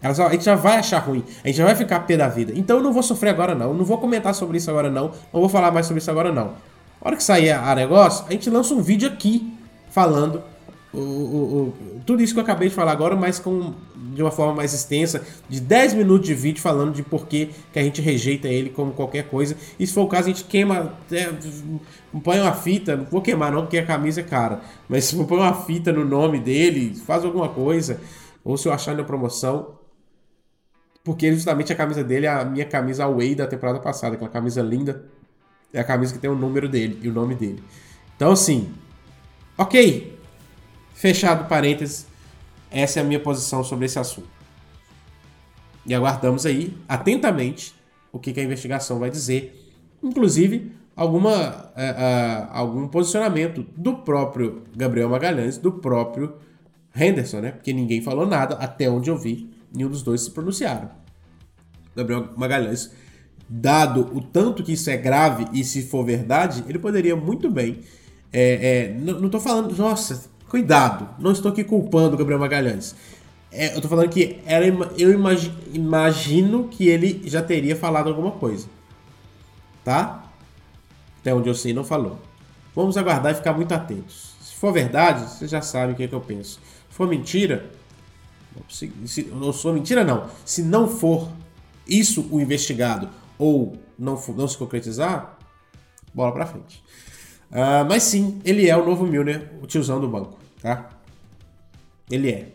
A 0.00 0.12
gente 0.30 0.44
já 0.44 0.54
vai 0.54 0.76
achar 0.76 1.00
ruim, 1.00 1.24
a 1.42 1.48
gente 1.48 1.56
já 1.56 1.64
vai 1.64 1.74
ficar 1.74 2.00
pé 2.00 2.16
da 2.16 2.28
vida. 2.28 2.52
Então 2.54 2.76
eu 2.76 2.82
não 2.84 2.92
vou 2.92 3.02
sofrer 3.02 3.30
agora 3.30 3.54
não, 3.54 3.74
não 3.74 3.84
vou 3.84 3.98
comentar 3.98 4.34
sobre 4.34 4.58
isso 4.58 4.68
agora 4.68 4.90
não, 4.90 5.12
não 5.32 5.40
vou 5.40 5.48
falar 5.48 5.70
mais 5.72 5.86
sobre 5.86 6.00
isso 6.00 6.10
agora 6.10 6.32
não. 6.32 6.54
A 7.00 7.08
hora 7.08 7.16
que 7.16 7.22
sair 7.22 7.50
a 7.50 7.74
negócio, 7.74 8.24
a 8.28 8.32
gente 8.32 8.50
lança 8.50 8.74
um 8.74 8.82
vídeo 8.82 9.08
aqui 9.08 9.52
falando 9.92 10.42
o, 10.92 10.98
o, 10.98 11.62
o, 11.62 12.00
tudo 12.04 12.22
isso 12.22 12.34
que 12.34 12.38
eu 12.38 12.44
acabei 12.44 12.68
de 12.68 12.74
falar 12.74 12.92
agora, 12.92 13.16
mas 13.16 13.38
com, 13.38 13.72
de 13.96 14.20
uma 14.20 14.30
forma 14.30 14.54
mais 14.54 14.74
extensa, 14.74 15.24
de 15.48 15.58
10 15.58 15.94
minutos 15.94 16.26
de 16.26 16.34
vídeo 16.34 16.60
falando 16.60 16.92
de 16.92 17.02
por 17.02 17.26
que 17.26 17.50
a 17.74 17.82
gente 17.82 18.02
rejeita 18.02 18.46
ele 18.46 18.68
como 18.68 18.92
qualquer 18.92 19.28
coisa. 19.28 19.56
E 19.78 19.86
se 19.86 19.94
for 19.94 20.02
o 20.02 20.08
caso, 20.08 20.24
a 20.24 20.32
gente 20.32 20.44
queima, 20.44 20.94
é, 21.10 21.32
põe 22.22 22.40
uma 22.40 22.52
fita, 22.52 22.94
não 22.94 23.04
vou 23.06 23.22
queimar 23.22 23.50
não, 23.50 23.62
porque 23.62 23.78
a 23.78 23.86
camisa 23.86 24.20
é 24.20 24.24
cara, 24.24 24.60
mas 24.88 25.04
se 25.04 25.16
põe 25.24 25.38
uma 25.38 25.54
fita 25.54 25.90
no 25.90 26.04
nome 26.04 26.38
dele, 26.38 26.94
faz 26.94 27.24
alguma 27.24 27.48
coisa, 27.48 27.98
ou 28.44 28.58
se 28.58 28.68
eu 28.68 28.72
achar 28.72 28.94
na 28.94 29.02
promoção, 29.02 29.78
porque 31.02 31.32
justamente 31.32 31.72
a 31.72 31.76
camisa 31.76 32.04
dele 32.04 32.26
é 32.26 32.28
a 32.28 32.44
minha 32.44 32.66
camisa 32.66 33.04
away 33.04 33.34
da 33.34 33.46
temporada 33.46 33.80
passada, 33.80 34.14
aquela 34.14 34.30
camisa 34.30 34.60
linda, 34.60 35.04
é 35.72 35.80
a 35.80 35.84
camisa 35.84 36.12
que 36.12 36.18
tem 36.18 36.30
o 36.30 36.36
número 36.36 36.68
dele 36.68 36.98
e 37.02 37.08
o 37.08 37.12
nome 37.12 37.34
dele. 37.34 37.62
Então, 38.14 38.32
assim, 38.32 38.70
ok, 39.56 40.12
Fechado 41.02 41.48
parênteses, 41.48 42.06
essa 42.70 43.00
é 43.00 43.02
a 43.02 43.04
minha 43.04 43.18
posição 43.18 43.64
sobre 43.64 43.86
esse 43.86 43.98
assunto. 43.98 44.28
E 45.84 45.92
aguardamos 45.92 46.46
aí, 46.46 46.78
atentamente, 46.88 47.74
o 48.12 48.20
que, 48.20 48.32
que 48.32 48.38
a 48.38 48.44
investigação 48.44 49.00
vai 49.00 49.10
dizer. 49.10 49.74
Inclusive, 50.00 50.70
alguma, 50.94 51.32
uh, 51.32 51.50
uh, 51.50 52.48
algum 52.50 52.86
posicionamento 52.86 53.66
do 53.76 53.96
próprio 53.96 54.62
Gabriel 54.76 55.08
Magalhães, 55.08 55.58
do 55.58 55.72
próprio 55.72 56.34
Henderson, 56.94 57.40
né? 57.40 57.50
Porque 57.50 57.72
ninguém 57.72 58.00
falou 58.00 58.24
nada, 58.24 58.54
até 58.54 58.88
onde 58.88 59.10
eu 59.10 59.18
vi, 59.18 59.50
nenhum 59.74 59.90
dos 59.90 60.02
dois 60.02 60.20
se 60.20 60.30
pronunciaram. 60.30 60.88
Gabriel 61.96 62.28
Magalhães, 62.36 62.92
dado 63.48 64.16
o 64.16 64.20
tanto 64.20 64.62
que 64.62 64.74
isso 64.74 64.88
é 64.88 64.96
grave 64.96 65.46
e 65.52 65.64
se 65.64 65.82
for 65.82 66.04
verdade, 66.04 66.64
ele 66.68 66.78
poderia 66.78 67.16
muito 67.16 67.50
bem. 67.50 67.80
É, 68.32 68.88
é, 68.88 68.94
não, 68.94 69.28
tô 69.28 69.38
falando, 69.38 69.76
nossa, 69.76 70.30
Cuidado, 70.52 71.08
não 71.18 71.32
estou 71.32 71.50
aqui 71.50 71.64
culpando 71.64 72.14
o 72.14 72.18
Gabriel 72.18 72.38
Magalhães. 72.38 72.94
É, 73.50 73.68
eu 73.68 73.76
estou 73.76 73.88
falando 73.88 74.10
que 74.10 74.38
era, 74.44 74.66
eu 74.98 75.10
imagi, 75.10 75.50
imagino 75.72 76.68
que 76.68 76.88
ele 76.88 77.22
já 77.24 77.42
teria 77.42 77.74
falado 77.74 78.10
alguma 78.10 78.32
coisa. 78.32 78.66
Tá? 79.82 80.30
Até 81.18 81.32
onde 81.32 81.48
eu 81.48 81.54
sei, 81.54 81.72
não 81.72 81.84
falou. 81.84 82.18
Vamos 82.76 82.98
aguardar 82.98 83.32
e 83.32 83.34
ficar 83.34 83.54
muito 83.54 83.72
atentos. 83.72 84.34
Se 84.42 84.54
for 84.56 84.74
verdade, 84.74 85.22
você 85.22 85.48
já 85.48 85.62
sabe 85.62 85.94
o 85.94 85.96
que, 85.96 86.02
é 86.02 86.08
que 86.08 86.14
eu 86.14 86.20
penso. 86.20 86.60
Se 86.90 86.94
for 86.94 87.08
mentira, 87.08 87.70
se, 88.68 88.92
se, 89.06 89.22
não 89.22 89.54
sou 89.54 89.72
mentira 89.72 90.04
não. 90.04 90.28
Se 90.44 90.62
não 90.62 90.86
for 90.86 91.30
isso 91.88 92.28
o 92.30 92.38
investigado 92.38 93.08
ou 93.38 93.78
não, 93.98 94.22
não 94.36 94.46
se 94.46 94.58
concretizar, 94.58 95.38
bola 96.12 96.30
pra 96.30 96.44
frente. 96.44 96.84
Uh, 97.52 97.84
mas 97.86 98.02
sim, 98.04 98.40
ele 98.44 98.68
é 98.68 98.76
o 98.76 98.84
novo 98.84 99.06
Milner, 99.06 99.50
o 99.62 99.66
tiozão 99.66 100.00
do 100.00 100.08
banco 100.08 100.42
tá? 100.62 100.88
Ele 102.10 102.30
é. 102.30 102.46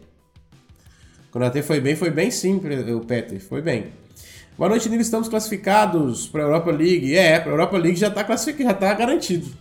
Quando 1.29 1.61
foi 1.61 1.79
bem, 1.79 1.95
foi 1.95 2.09
bem 2.09 2.31
sim, 2.31 2.59
o 2.95 3.01
Peter, 3.01 3.39
foi 3.39 3.61
bem. 3.61 3.87
Boa 4.57 4.69
noite, 4.69 4.89
Nilo. 4.89 5.01
Estamos 5.01 5.27
classificados 5.27 6.27
para 6.27 6.43
a 6.43 6.45
Europa 6.45 6.71
League. 6.71 7.15
É, 7.15 7.39
para 7.39 7.51
a 7.51 7.53
Europa 7.53 7.77
League 7.77 7.99
já 7.99 8.07
está 8.07 8.23
classificado, 8.23 8.69
já 8.69 8.73
está 8.73 8.93
garantido. 8.93 9.51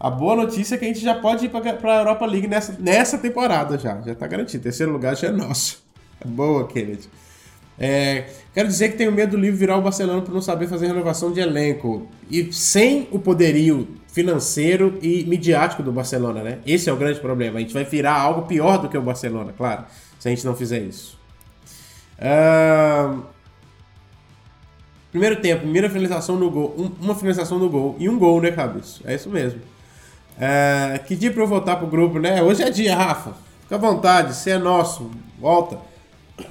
A 0.00 0.10
boa 0.10 0.34
notícia 0.34 0.74
é 0.74 0.78
que 0.78 0.84
a 0.84 0.88
gente 0.88 1.00
já 1.00 1.14
pode 1.14 1.44
ir 1.44 1.50
para 1.50 1.94
a 1.94 1.98
Europa 1.98 2.26
League 2.26 2.48
nessa, 2.48 2.76
nessa 2.80 3.16
temporada 3.16 3.78
já. 3.78 4.00
Já 4.00 4.12
está 4.12 4.26
garantido. 4.26 4.62
Terceiro 4.62 4.92
lugar 4.92 5.16
já 5.16 5.28
é 5.28 5.30
nosso. 5.30 5.84
Boa, 6.24 6.66
Kennedy. 6.66 7.08
É, 7.78 8.26
quero 8.52 8.68
dizer 8.68 8.90
que 8.90 8.96
tenho 8.96 9.10
medo 9.10 9.32
do 9.32 9.36
livro 9.36 9.58
virar 9.58 9.76
o 9.76 9.82
Barcelona 9.82 10.22
por 10.22 10.32
não 10.32 10.40
saber 10.40 10.68
fazer 10.68 10.86
renovação 10.86 11.32
de 11.32 11.40
elenco. 11.40 12.08
E 12.30 12.52
sem 12.52 13.08
o 13.10 13.18
poderio 13.18 13.88
financeiro 14.12 14.98
e 15.02 15.24
midiático 15.24 15.82
do 15.82 15.90
Barcelona, 15.90 16.42
né? 16.42 16.58
Esse 16.64 16.88
é 16.88 16.92
o 16.92 16.96
grande 16.96 17.18
problema. 17.18 17.58
A 17.58 17.60
gente 17.60 17.74
vai 17.74 17.84
virar 17.84 18.14
algo 18.14 18.42
pior 18.42 18.78
do 18.78 18.88
que 18.88 18.96
o 18.96 19.02
Barcelona, 19.02 19.52
claro, 19.56 19.84
se 20.18 20.28
a 20.28 20.30
gente 20.30 20.44
não 20.46 20.54
fizer 20.54 20.78
isso. 20.80 21.18
Uh... 22.18 23.22
Primeiro 25.10 25.36
tempo, 25.40 25.62
primeira 25.62 25.88
finalização 25.88 26.36
no 26.36 26.50
gol, 26.50 26.74
um, 26.76 27.04
uma 27.04 27.14
finalização 27.14 27.58
no 27.58 27.68
gol 27.68 27.96
e 27.98 28.08
um 28.08 28.18
gol, 28.18 28.40
né, 28.40 28.50
Cabeça? 28.52 29.00
É 29.04 29.14
isso 29.14 29.28
mesmo. 29.28 29.60
Uh... 30.36 31.04
Que 31.04 31.16
dia 31.16 31.32
pra 31.32 31.42
eu 31.42 31.46
voltar 31.48 31.76
pro 31.76 31.88
grupo, 31.88 32.20
né? 32.20 32.40
Hoje 32.40 32.62
é 32.62 32.70
dia, 32.70 32.96
Rafa. 32.96 33.32
Fica 33.62 33.74
à 33.74 33.78
vontade, 33.78 34.34
você 34.34 34.50
é 34.50 34.58
nosso. 34.58 35.10
Volta. 35.40 35.78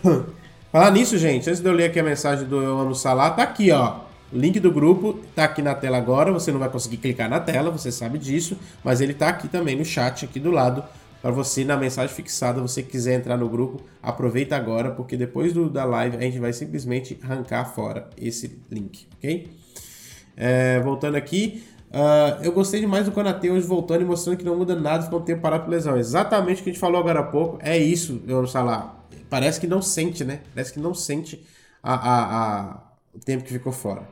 Falar 0.74 0.90
nisso, 0.90 1.20
gente, 1.20 1.48
antes 1.48 1.62
de 1.62 1.70
eu 1.70 1.72
ler 1.72 1.84
aqui 1.84 2.00
a 2.00 2.04
mensagem 2.04 2.48
do 2.48 2.60
Eu 2.60 2.80
Amo 2.80 2.96
Salah, 2.96 3.30
tá 3.30 3.44
aqui, 3.44 3.70
ó. 3.70 3.98
O 4.34 4.36
link 4.36 4.60
do 4.60 4.72
grupo 4.72 5.20
tá 5.36 5.44
aqui 5.44 5.62
na 5.62 5.76
tela 5.76 6.00
agora. 6.00 6.32
Você 6.32 6.52
não 6.52 6.60
vai 6.60 6.68
conseguir 6.68 6.98
clicar 6.98 7.30
na 7.30 7.40
tela, 7.40 7.70
você 7.70 7.92
sabe 7.92 8.18
disso, 8.18 8.58
mas 8.84 9.00
ele 9.00 9.14
tá 9.14 9.28
aqui 9.28 9.48
também 9.48 9.76
no 9.76 9.86
chat, 9.86 10.26
aqui 10.26 10.40
do 10.40 10.50
lado, 10.50 10.84
para 11.22 11.30
você, 11.30 11.64
na 11.64 11.78
mensagem 11.78 12.16
fixada, 12.16 12.60
você 12.60 12.82
quiser 12.82 13.14
entrar 13.20 13.38
no 13.38 13.48
grupo, 13.48 13.84
aproveita 14.02 14.56
agora, 14.56 14.90
porque 14.90 15.16
depois 15.16 15.54
do, 15.54 15.70
da 15.70 15.86
live 15.86 16.18
a 16.18 16.22
gente 16.22 16.40
vai 16.40 16.52
simplesmente 16.52 17.20
arrancar 17.22 17.66
fora 17.66 18.10
esse 18.18 18.60
link, 18.72 19.08
ok? 19.20 19.52
É, 20.36 20.80
voltando 20.80 21.18
aqui, 21.18 21.64
uh, 21.92 22.44
eu 22.44 22.52
gostei 22.52 22.80
demais 22.80 23.06
do 23.06 23.12
Konate 23.12 23.48
hoje 23.48 23.68
voltando 23.68 24.02
e 24.02 24.06
mostrando 24.06 24.38
que 24.38 24.44
não 24.44 24.58
muda 24.58 24.76
nada, 24.76 25.04
ficou 25.04 25.20
um 25.20 25.24
tempo 25.24 25.40
parado 25.40 25.66
por 25.66 25.70
lesão. 25.70 25.96
Exatamente 25.98 26.62
o 26.62 26.64
que 26.64 26.72
a 26.72 26.74
gente 26.74 26.82
falou 26.82 27.00
agora 27.00 27.20
há 27.20 27.24
pouco, 27.24 27.60
é 27.62 27.78
isso, 27.78 28.24
eu 28.28 28.48
falar 28.48 29.03
parece 29.34 29.60
que 29.60 29.66
não 29.66 29.82
sente, 29.82 30.24
né? 30.24 30.42
Parece 30.54 30.72
que 30.74 30.80
não 30.80 30.94
sente 30.94 31.44
a, 31.82 31.96
a, 31.96 32.22
a, 32.36 32.78
o 33.16 33.18
tempo 33.18 33.44
que 33.44 33.52
ficou 33.52 33.74
fora. 33.74 34.04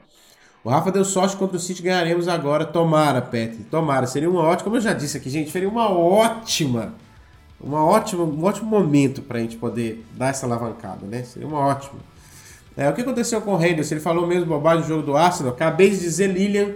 O 0.64 0.69
Rafa 0.72 0.91
deu 0.91 1.06
sorte 1.06 1.35
contra 1.35 1.57
o 1.57 1.60
City, 1.60 1.84
ganharemos 1.84 2.27
agora. 2.27 2.65
Tomara, 2.65 3.22
Petri, 3.22 3.64
tomara. 3.65 4.07
Seria 4.07 4.27
uma 4.27 4.41
ótima, 4.41 4.64
como 4.64 4.77
eu 4.77 4.81
já 4.81 4.93
disse 4.93 5.18
aqui, 5.18 5.30
gente, 5.30 5.52
seria 5.52 5.69
uma 5.69 5.91
ótima, 5.91 6.95
uma 7.60 7.85
ótima, 7.85 8.23
um 8.23 8.43
ótimo 8.43 8.68
momento 8.68 9.22
para 9.22 9.38
a 9.38 9.41
gente 9.41 9.57
poder 9.57 10.03
dar 10.18 10.30
essa 10.30 10.48
alavancada, 10.48 11.06
né? 11.06 11.22
Seria 11.22 11.48
uma 11.48 11.60
ótima. 11.60 11.99
É, 12.76 12.89
o 12.89 12.93
que 12.93 13.02
aconteceu 13.02 13.39
com 13.43 13.56
o 13.56 13.64
Henderson? 13.64 13.93
Ele 13.93 14.02
falou 14.02 14.26
mesmo 14.26 14.48
bobagem 14.48 14.81
do 14.81 14.88
jogo 14.88 15.03
do 15.03 15.15
Arsenal. 15.15 15.53
Acabei 15.53 15.91
de 15.91 15.99
dizer, 15.99 16.31
Lilian. 16.31 16.73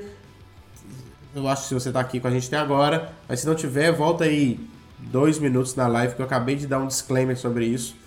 Eu 1.33 1.47
acho 1.47 1.63
que 1.63 1.69
se 1.69 1.73
você 1.73 1.89
está 1.89 1.99
aqui 1.99 2.19
com 2.19 2.27
a 2.27 2.31
gente 2.31 2.45
até 2.45 2.57
agora, 2.57 3.11
mas 3.27 3.39
se 3.39 3.47
não 3.47 3.55
tiver, 3.55 3.91
volta 3.91 4.23
aí 4.23 4.59
dois 4.99 5.39
minutos 5.39 5.73
na 5.73 5.87
live 5.87 6.13
que 6.13 6.21
eu 6.21 6.25
acabei 6.27 6.55
de 6.55 6.67
dar 6.67 6.77
um 6.77 6.85
disclaimer 6.85 7.35
sobre 7.35 7.65
isso 7.65 8.04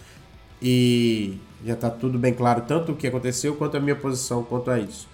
e 0.63 1.39
já 1.65 1.75
está 1.75 1.91
tudo 1.91 2.19
bem 2.19 2.33
claro, 2.33 2.63
tanto 2.67 2.93
o 2.93 2.97
que 2.97 3.07
aconteceu 3.07 3.57
quanto 3.57 3.77
a 3.77 3.81
minha 3.81 3.97
posição 3.97 4.43
quanto 4.43 4.71
a 4.71 4.79
isso. 4.79 5.09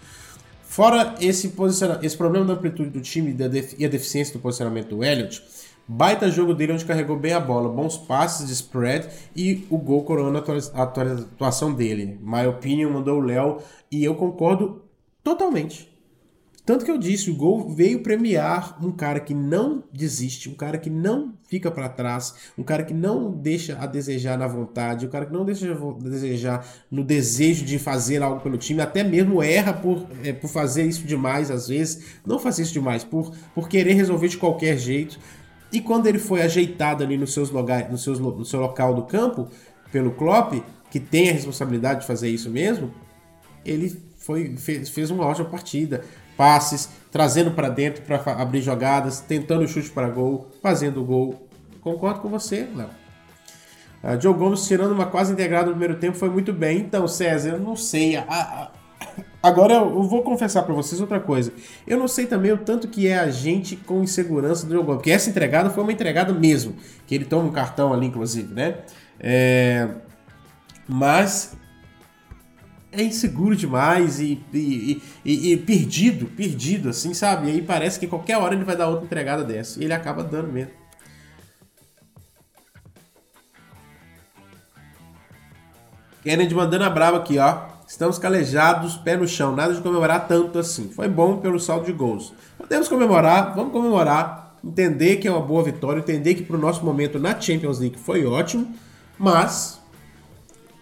Fora 0.63 1.15
esse, 1.21 1.55
esse 2.03 2.17
problema 2.17 2.45
da 2.45 2.55
amplitude 2.55 2.91
do 2.91 3.01
time 3.01 3.37
e 3.79 3.85
a 3.85 3.89
deficiência 3.89 4.33
do 4.35 4.41
posicionamento 4.41 4.89
do 4.89 5.05
Elliott, 5.05 5.43
baita 5.87 6.31
jogo 6.31 6.53
dele 6.53 6.73
onde 6.73 6.85
carregou 6.85 7.17
bem 7.17 7.33
a 7.33 7.41
bola, 7.41 7.69
bons 7.69 7.97
passes 7.97 8.47
de 8.47 8.53
spread 8.53 9.09
e 9.37 9.67
o 9.71 9.79
gol 9.79 10.03
coroando 10.03 10.43
a 10.75 10.83
atuação 10.83 11.73
dele. 11.73 12.19
My 12.21 12.47
opinion 12.47 12.91
mandou 12.91 13.19
o 13.19 13.23
Léo 13.23 13.59
e 13.91 14.05
eu 14.05 14.15
concordo 14.15 14.83
totalmente. 15.23 15.94
Tanto 16.67 16.83
que 16.83 16.91
eu 16.91 16.97
disse, 16.97 17.31
o 17.31 17.37
gol 17.37 17.69
veio 17.69 18.03
premiar 18.03 18.79
um 18.83 18.91
cara 18.91 19.21
que 19.21 19.35
não 19.35 19.85
desiste, 19.93 20.49
um 20.49 20.55
cara 20.55 20.79
que 20.79 20.89
não 20.89 21.35
fica 21.47 21.71
para 21.71 21.91
trás, 21.91 22.35
um 22.57 22.63
cara 22.63 22.83
que 22.83 22.95
não 22.95 23.31
deixa 23.31 23.77
a 23.79 23.85
desejar 23.87 24.39
na 24.39 24.47
vontade, 24.47 25.05
um 25.05 25.11
cara 25.11 25.27
que 25.27 25.33
não 25.33 25.45
deixa 25.45 25.71
a 25.71 26.09
desejar 26.09 26.67
no 26.91 27.05
desejo 27.05 27.67
de 27.67 27.79
fazer 27.79 28.23
algo 28.23 28.41
pelo 28.41 28.57
time, 28.57 28.81
até 28.81 29.05
mesmo 29.05 29.43
erra 29.43 29.75
por, 29.75 30.07
é, 30.23 30.33
por 30.33 30.49
fazer 30.49 30.85
isso 30.85 31.07
demais 31.07 31.51
às 31.51 31.69
vezes, 31.69 32.19
não 32.25 32.39
fazer 32.39 32.63
isso 32.63 32.73
demais, 32.73 33.05
por, 33.05 33.35
por 33.55 33.69
querer 33.69 33.93
resolver 33.93 34.29
de 34.29 34.39
qualquer 34.39 34.79
jeito. 34.79 35.19
E 35.71 35.83
quando 35.83 36.07
ele 36.07 36.19
foi 36.19 36.41
ajeitado 36.41 37.05
ali 37.05 37.19
nos 37.19 37.35
seus 37.35 37.51
lugares, 37.51 37.91
no, 37.91 37.99
seus, 37.99 38.19
no 38.19 38.45
seu 38.45 38.61
local 38.61 38.95
do 38.95 39.03
campo 39.03 39.49
pelo 39.93 40.13
Klopp, 40.13 40.55
que 40.91 40.99
tem 40.99 41.29
a 41.29 41.33
responsabilidade 41.35 42.01
de 42.01 42.07
fazer 42.07 42.31
isso 42.31 42.49
mesmo, 42.49 42.91
ele 43.67 44.01
foi, 44.17 44.57
fez, 44.57 44.89
fez 44.89 45.11
uma 45.11 45.27
ótima 45.27 45.49
partida 45.51 46.03
passes, 46.37 46.89
trazendo 47.11 47.53
para 47.53 47.69
dentro 47.69 48.03
para 48.03 48.21
abrir 48.41 48.61
jogadas, 48.61 49.21
tentando 49.21 49.67
chute 49.69 49.91
para 49.91 50.09
gol, 50.09 50.49
fazendo 50.63 51.05
gol. 51.05 51.49
Concordo 51.81 52.21
com 52.21 52.29
você, 52.29 52.69
Léo. 52.75 52.89
Uh, 54.03 54.21
Joe 54.21 54.35
Gomes 54.35 54.67
tirando 54.67 54.93
uma 54.93 55.07
quase 55.07 55.33
integrada 55.33 55.67
no 55.67 55.73
primeiro 55.73 55.97
tempo 55.97 56.17
foi 56.17 56.29
muito 56.29 56.53
bem. 56.53 56.81
Então, 56.81 57.09
César, 57.09 57.51
eu 57.51 57.59
não 57.59 57.75
sei. 57.75 58.17
A, 58.17 58.23
a, 58.29 58.71
agora 59.43 59.75
eu 59.75 60.03
vou 60.03 60.23
confessar 60.23 60.63
para 60.63 60.75
vocês 60.75 61.01
outra 61.01 61.19
coisa. 61.19 61.53
Eu 61.87 61.99
não 61.99 62.07
sei 62.07 62.27
também 62.27 62.53
o 62.53 62.59
tanto 62.59 62.89
que 62.89 63.07
é 63.07 63.19
a 63.19 63.31
gente 63.31 63.77
com 63.77 64.03
insegurança 64.03 64.67
do 64.67 64.75
Joe 64.75 64.83
Gomes. 64.83 64.97
Porque 64.99 65.11
essa 65.11 65.31
entregada 65.31 65.71
foi 65.71 65.83
uma 65.83 65.93
entregada 65.93 66.33
mesmo. 66.33 66.75
Que 67.07 67.15
ele 67.15 67.25
toma 67.25 67.49
um 67.49 67.53
cartão 67.53 67.95
ali, 67.95 68.07
inclusive, 68.07 68.53
né? 68.53 68.79
É, 69.19 69.89
mas 70.87 71.57
é 72.97 73.03
inseguro 73.03 73.57
demais 73.57 74.21
e, 74.21 74.41
e, 74.53 75.03
e, 75.25 75.53
e, 75.53 75.57
perdido, 75.57 76.27
perdido, 76.27 76.89
assim, 76.89 77.13
sabe? 77.13 77.49
E 77.49 77.51
aí 77.53 77.63
parece 77.63 77.99
que 77.99 78.07
qualquer 78.07 78.39
hora 78.39 78.55
ele 78.55 78.65
vai 78.65 78.77
dar 78.77 78.89
outra 78.89 79.05
entregada 79.05 79.45
dessa. 79.45 79.81
E 79.81 79.85
ele 79.85 79.93
acaba 79.93 80.23
dando 80.23 80.53
mesmo. 80.53 80.73
Kennedy 86.23 86.55
mandando 86.55 86.85
a 86.85 86.91
brava 86.91 87.19
aqui, 87.19 87.39
ó. 87.39 87.75
Estamos 87.87 88.19
calejados, 88.19 88.97
pé 88.97 89.17
no 89.17 89.29
chão, 89.29 89.55
nada 89.55 89.75
de 89.75 89.83
comemorar 89.83 90.27
tanto 90.27 90.59
assim. 90.59 90.89
Foi 90.89 91.07
bom 91.07 91.37
pelo 91.37 91.61
saldo 91.61 91.85
de 91.85 91.93
gols. 91.93 92.33
Podemos 92.57 92.89
comemorar, 92.89 93.55
vamos 93.55 93.73
comemorar, 93.73 94.57
entender 94.65 95.17
que 95.17 95.29
é 95.29 95.31
uma 95.31 95.43
boa 95.43 95.63
vitória, 95.63 96.01
entender 96.01 96.35
que 96.35 96.43
para 96.43 96.57
o 96.57 96.59
nosso 96.59 96.83
momento 96.83 97.19
na 97.19 97.39
Champions 97.39 97.79
League 97.79 97.99
foi 97.99 98.25
ótimo, 98.25 98.75
mas 99.19 99.84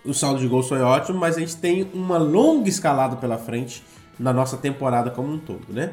o 0.05 0.13
saldo 0.13 0.41
de 0.41 0.49
gols 0.49 0.69
foi 0.69 0.81
ótimo, 0.81 1.19
mas 1.19 1.37
a 1.37 1.41
gente 1.41 1.57
tem 1.57 1.89
uma 1.95 2.19
longa 2.19 2.69
escalada 2.69 3.17
pela 3.17 3.39
frente 3.39 3.83
na 4.19 4.33
nossa 4.33 4.57
temporada 4.57 5.11
como 5.11 5.33
um 5.33 5.39
todo, 5.39 5.73
né? 5.73 5.93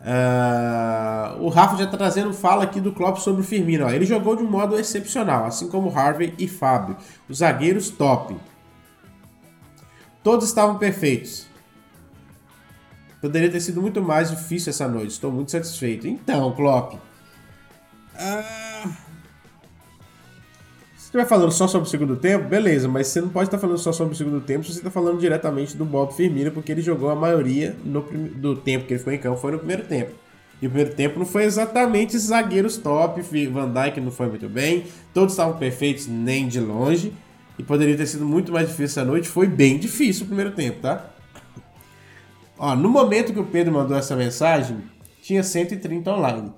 Uh, 0.00 1.42
o 1.42 1.48
Rafa 1.48 1.76
já 1.76 1.84
está 1.84 1.96
trazendo 1.96 2.32
fala 2.32 2.64
aqui 2.64 2.80
do 2.80 2.92
Klopp 2.92 3.18
sobre 3.18 3.40
o 3.40 3.44
Firmino. 3.44 3.86
Ó. 3.86 3.90
Ele 3.90 4.04
jogou 4.04 4.36
de 4.36 4.42
um 4.42 4.50
modo 4.50 4.78
excepcional, 4.78 5.46
assim 5.46 5.68
como 5.68 5.96
Harvey 5.96 6.34
e 6.38 6.46
Fábio. 6.46 6.96
Os 7.28 7.38
zagueiros 7.38 7.90
top. 7.90 8.36
Todos 10.22 10.46
estavam 10.46 10.78
perfeitos. 10.78 11.46
Poderia 13.20 13.50
ter 13.50 13.60
sido 13.60 13.80
muito 13.80 14.02
mais 14.02 14.30
difícil 14.30 14.70
essa 14.70 14.86
noite. 14.86 15.12
Estou 15.12 15.32
muito 15.32 15.50
satisfeito. 15.50 16.06
Então, 16.06 16.52
Klopp. 16.52 16.94
Uh... 18.14 19.05
Se 21.16 21.20
estiver 21.20 21.34
falando 21.34 21.50
só 21.50 21.66
sobre 21.66 21.88
o 21.88 21.90
segundo 21.90 22.14
tempo, 22.16 22.46
beleza, 22.46 22.86
mas 22.86 23.06
você 23.06 23.22
não 23.22 23.30
pode 23.30 23.46
estar 23.46 23.56
falando 23.56 23.78
só 23.78 23.90
sobre 23.90 24.12
o 24.12 24.16
segundo 24.16 24.38
tempo 24.38 24.64
se 24.64 24.72
você 24.72 24.80
está 24.80 24.90
falando 24.90 25.18
diretamente 25.18 25.74
do 25.74 25.82
Bob 25.82 26.12
Firmino, 26.12 26.50
porque 26.50 26.70
ele 26.70 26.82
jogou 26.82 27.08
a 27.08 27.14
maioria 27.14 27.74
no, 27.82 28.02
do 28.02 28.54
tempo 28.54 28.84
que 28.84 28.92
ele 28.92 28.98
ficou 28.98 29.14
em 29.14 29.18
campo 29.18 29.40
foi 29.40 29.52
no 29.52 29.58
primeiro 29.58 29.84
tempo. 29.84 30.12
E 30.60 30.66
o 30.66 30.68
primeiro 30.68 30.94
tempo 30.94 31.18
não 31.18 31.24
foi 31.24 31.44
exatamente 31.44 32.18
zagueiros 32.18 32.76
top, 32.76 33.22
Van 33.50 33.72
Dijk 33.72 33.98
não 33.98 34.10
foi 34.10 34.28
muito 34.28 34.46
bem, 34.46 34.84
todos 35.14 35.32
estavam 35.32 35.56
perfeitos 35.56 36.06
nem 36.06 36.48
de 36.48 36.60
longe. 36.60 37.14
E 37.58 37.62
poderia 37.62 37.96
ter 37.96 38.06
sido 38.06 38.26
muito 38.26 38.52
mais 38.52 38.68
difícil 38.68 39.00
essa 39.00 39.04
noite. 39.06 39.26
Foi 39.26 39.46
bem 39.46 39.78
difícil 39.78 40.24
o 40.24 40.26
primeiro 40.26 40.50
tempo, 40.50 40.80
tá? 40.82 41.08
Ó, 42.58 42.76
no 42.76 42.90
momento 42.90 43.32
que 43.32 43.40
o 43.40 43.44
Pedro 43.44 43.72
mandou 43.72 43.96
essa 43.96 44.14
mensagem, 44.14 44.76
tinha 45.22 45.42
130 45.42 46.10
online. 46.10 46.52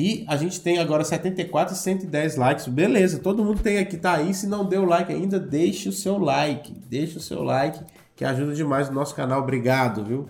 E 0.00 0.24
a 0.26 0.34
gente 0.34 0.62
tem 0.62 0.78
agora 0.78 1.04
74 1.04 1.74
e 1.74 1.78
110 1.78 2.36
likes. 2.36 2.66
Beleza, 2.68 3.18
todo 3.18 3.44
mundo 3.44 3.60
tem 3.60 3.76
aqui, 3.76 3.98
tá 3.98 4.14
aí. 4.14 4.32
Se 4.32 4.46
não 4.46 4.64
deu 4.64 4.86
like 4.86 5.12
ainda, 5.12 5.38
deixe 5.38 5.90
o 5.90 5.92
seu 5.92 6.16
like. 6.16 6.72
Deixe 6.72 7.18
o 7.18 7.20
seu 7.20 7.42
like, 7.42 7.84
que 8.16 8.24
ajuda 8.24 8.54
demais 8.54 8.88
o 8.88 8.92
nosso 8.92 9.14
canal. 9.14 9.42
Obrigado, 9.42 10.02
viu? 10.02 10.26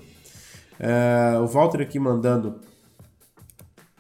É, 0.77 1.39
o 1.39 1.47
Walter 1.47 1.83
aqui 1.83 2.01
mandando 2.01 2.61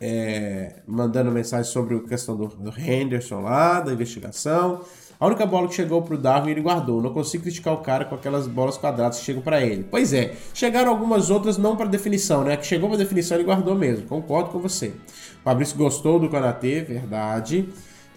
é, 0.01 0.82
mandando 0.88 1.30
mensagem 1.30 1.70
sobre 1.70 1.94
a 1.94 2.01
questão 2.01 2.36
do, 2.36 2.48
do 2.48 2.74
Henderson 2.76 3.40
lá, 3.40 3.78
da 3.78 3.92
investigação. 3.92 4.80
A 5.20 5.26
única 5.26 5.44
bola 5.44 5.68
que 5.68 5.74
chegou 5.74 6.01
pro 6.01 6.16
Darwin 6.16 6.51
ele 6.51 6.62
guardou. 6.62 7.02
Não 7.02 7.12
consigo 7.12 7.42
criticar 7.42 7.74
o 7.74 7.78
cara 7.78 8.06
com 8.06 8.14
aquelas 8.14 8.47
bolas 8.47 8.78
quadradas 8.78 9.18
que 9.18 9.24
chegam 9.26 9.42
para 9.42 9.60
ele. 9.60 9.86
Pois 9.90 10.14
é, 10.14 10.32
chegaram 10.55 10.90
algumas 10.90 11.28
outras 11.28 11.59
não 11.59 11.76
para 11.76 11.84
definição, 11.84 12.42
né? 12.42 12.56
Que 12.56 12.64
chegou 12.64 12.88
para 12.88 12.97
definição 12.97 13.36
ele 13.36 13.44
guardou 13.44 13.74
mesmo. 13.74 14.06
Concordo 14.06 14.48
com 14.48 14.59
você. 14.59 14.88
O 14.88 15.42
Fabrício 15.44 15.76
gostou 15.76 16.18
do 16.18 16.30
Kanatê, 16.30 16.80
verdade. 16.80 17.68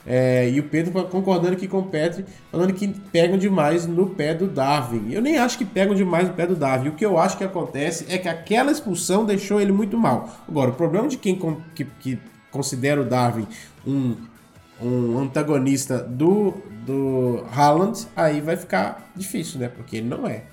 É, 0.06 0.50
e 0.50 0.60
o 0.62 0.64
Pedro 0.64 1.04
concordando 1.06 1.54
aqui 1.54 1.68
com 1.68 1.80
o 1.80 1.84
Petri, 1.84 2.26
falando 2.52 2.74
que 2.74 2.88
pegam 2.88 3.38
demais 3.38 3.86
no 3.86 4.08
pé 4.08 4.34
do 4.34 4.48
Darwin. 4.48 5.12
Eu 5.12 5.22
nem 5.22 5.38
acho 5.38 5.58
que 5.58 5.66
pegam 5.66 5.94
demais 5.94 6.28
no 6.30 6.34
pé 6.34 6.48
do 6.48 6.56
Darwin. 6.56 6.90
O 6.90 6.94
que 6.94 7.06
eu 7.06 7.18
acho 7.18 7.38
que 7.38 7.44
acontece 7.44 8.06
é 8.10 8.18
que 8.18 8.30
aquela 8.30 8.72
expulsão 8.72 9.26
deixou 9.26 9.60
ele 9.60 9.74
muito 9.74 9.98
mal. 9.98 10.30
Agora, 10.48 10.72
o 10.72 10.74
problema 10.74 11.10
de 11.10 11.18
quem 11.18 11.38
que, 11.76 11.86
que 12.00 12.20
considera 12.50 13.02
o 13.02 13.06
Darwin 13.06 13.48
um 13.86 14.16
um 14.82 15.20
antagonista 15.20 16.00
do, 16.00 16.54
do 16.86 17.46
Haaland, 17.52 18.08
aí 18.16 18.42
vai 18.42 18.58
ficar 18.58 19.12
difícil, 19.16 19.60
né? 19.60 19.70
Porque 19.70 19.98
ele 19.98 20.08
não 20.08 20.28
é. 20.28 20.44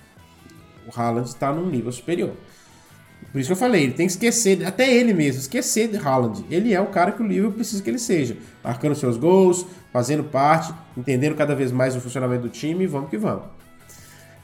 O 0.87 1.01
Haaland 1.01 1.29
está 1.29 1.53
num 1.53 1.67
nível 1.67 1.93
superior. 1.93 2.33
Por 3.33 3.39
isso 3.39 3.49
que 3.49 3.53
eu 3.53 3.57
falei, 3.57 3.85
ele 3.85 3.93
tem 3.93 4.07
que 4.07 4.13
esquecer, 4.13 4.65
até 4.67 4.93
ele 4.93 5.13
mesmo, 5.13 5.41
esquecer 5.41 5.89
de 5.89 5.97
Haaland. 5.97 6.45
Ele 6.51 6.75
é 6.75 6.81
o 6.81 6.87
cara 6.87 7.13
que 7.13 7.23
o 7.23 7.27
Liverpool 7.27 7.53
precisa 7.53 7.83
que 7.83 7.89
ele 7.89 7.99
seja. 7.99 8.37
Marcando 8.63 8.95
seus 8.95 9.17
gols, 9.17 9.67
fazendo 9.93 10.25
parte, 10.25 10.75
entendendo 10.97 11.37
cada 11.37 11.55
vez 11.55 11.71
mais 11.71 11.95
o 11.95 12.01
funcionamento 12.01 12.43
do 12.43 12.49
time, 12.49 12.87
vamos 12.87 13.09
que 13.09 13.17
vamos. 13.17 13.45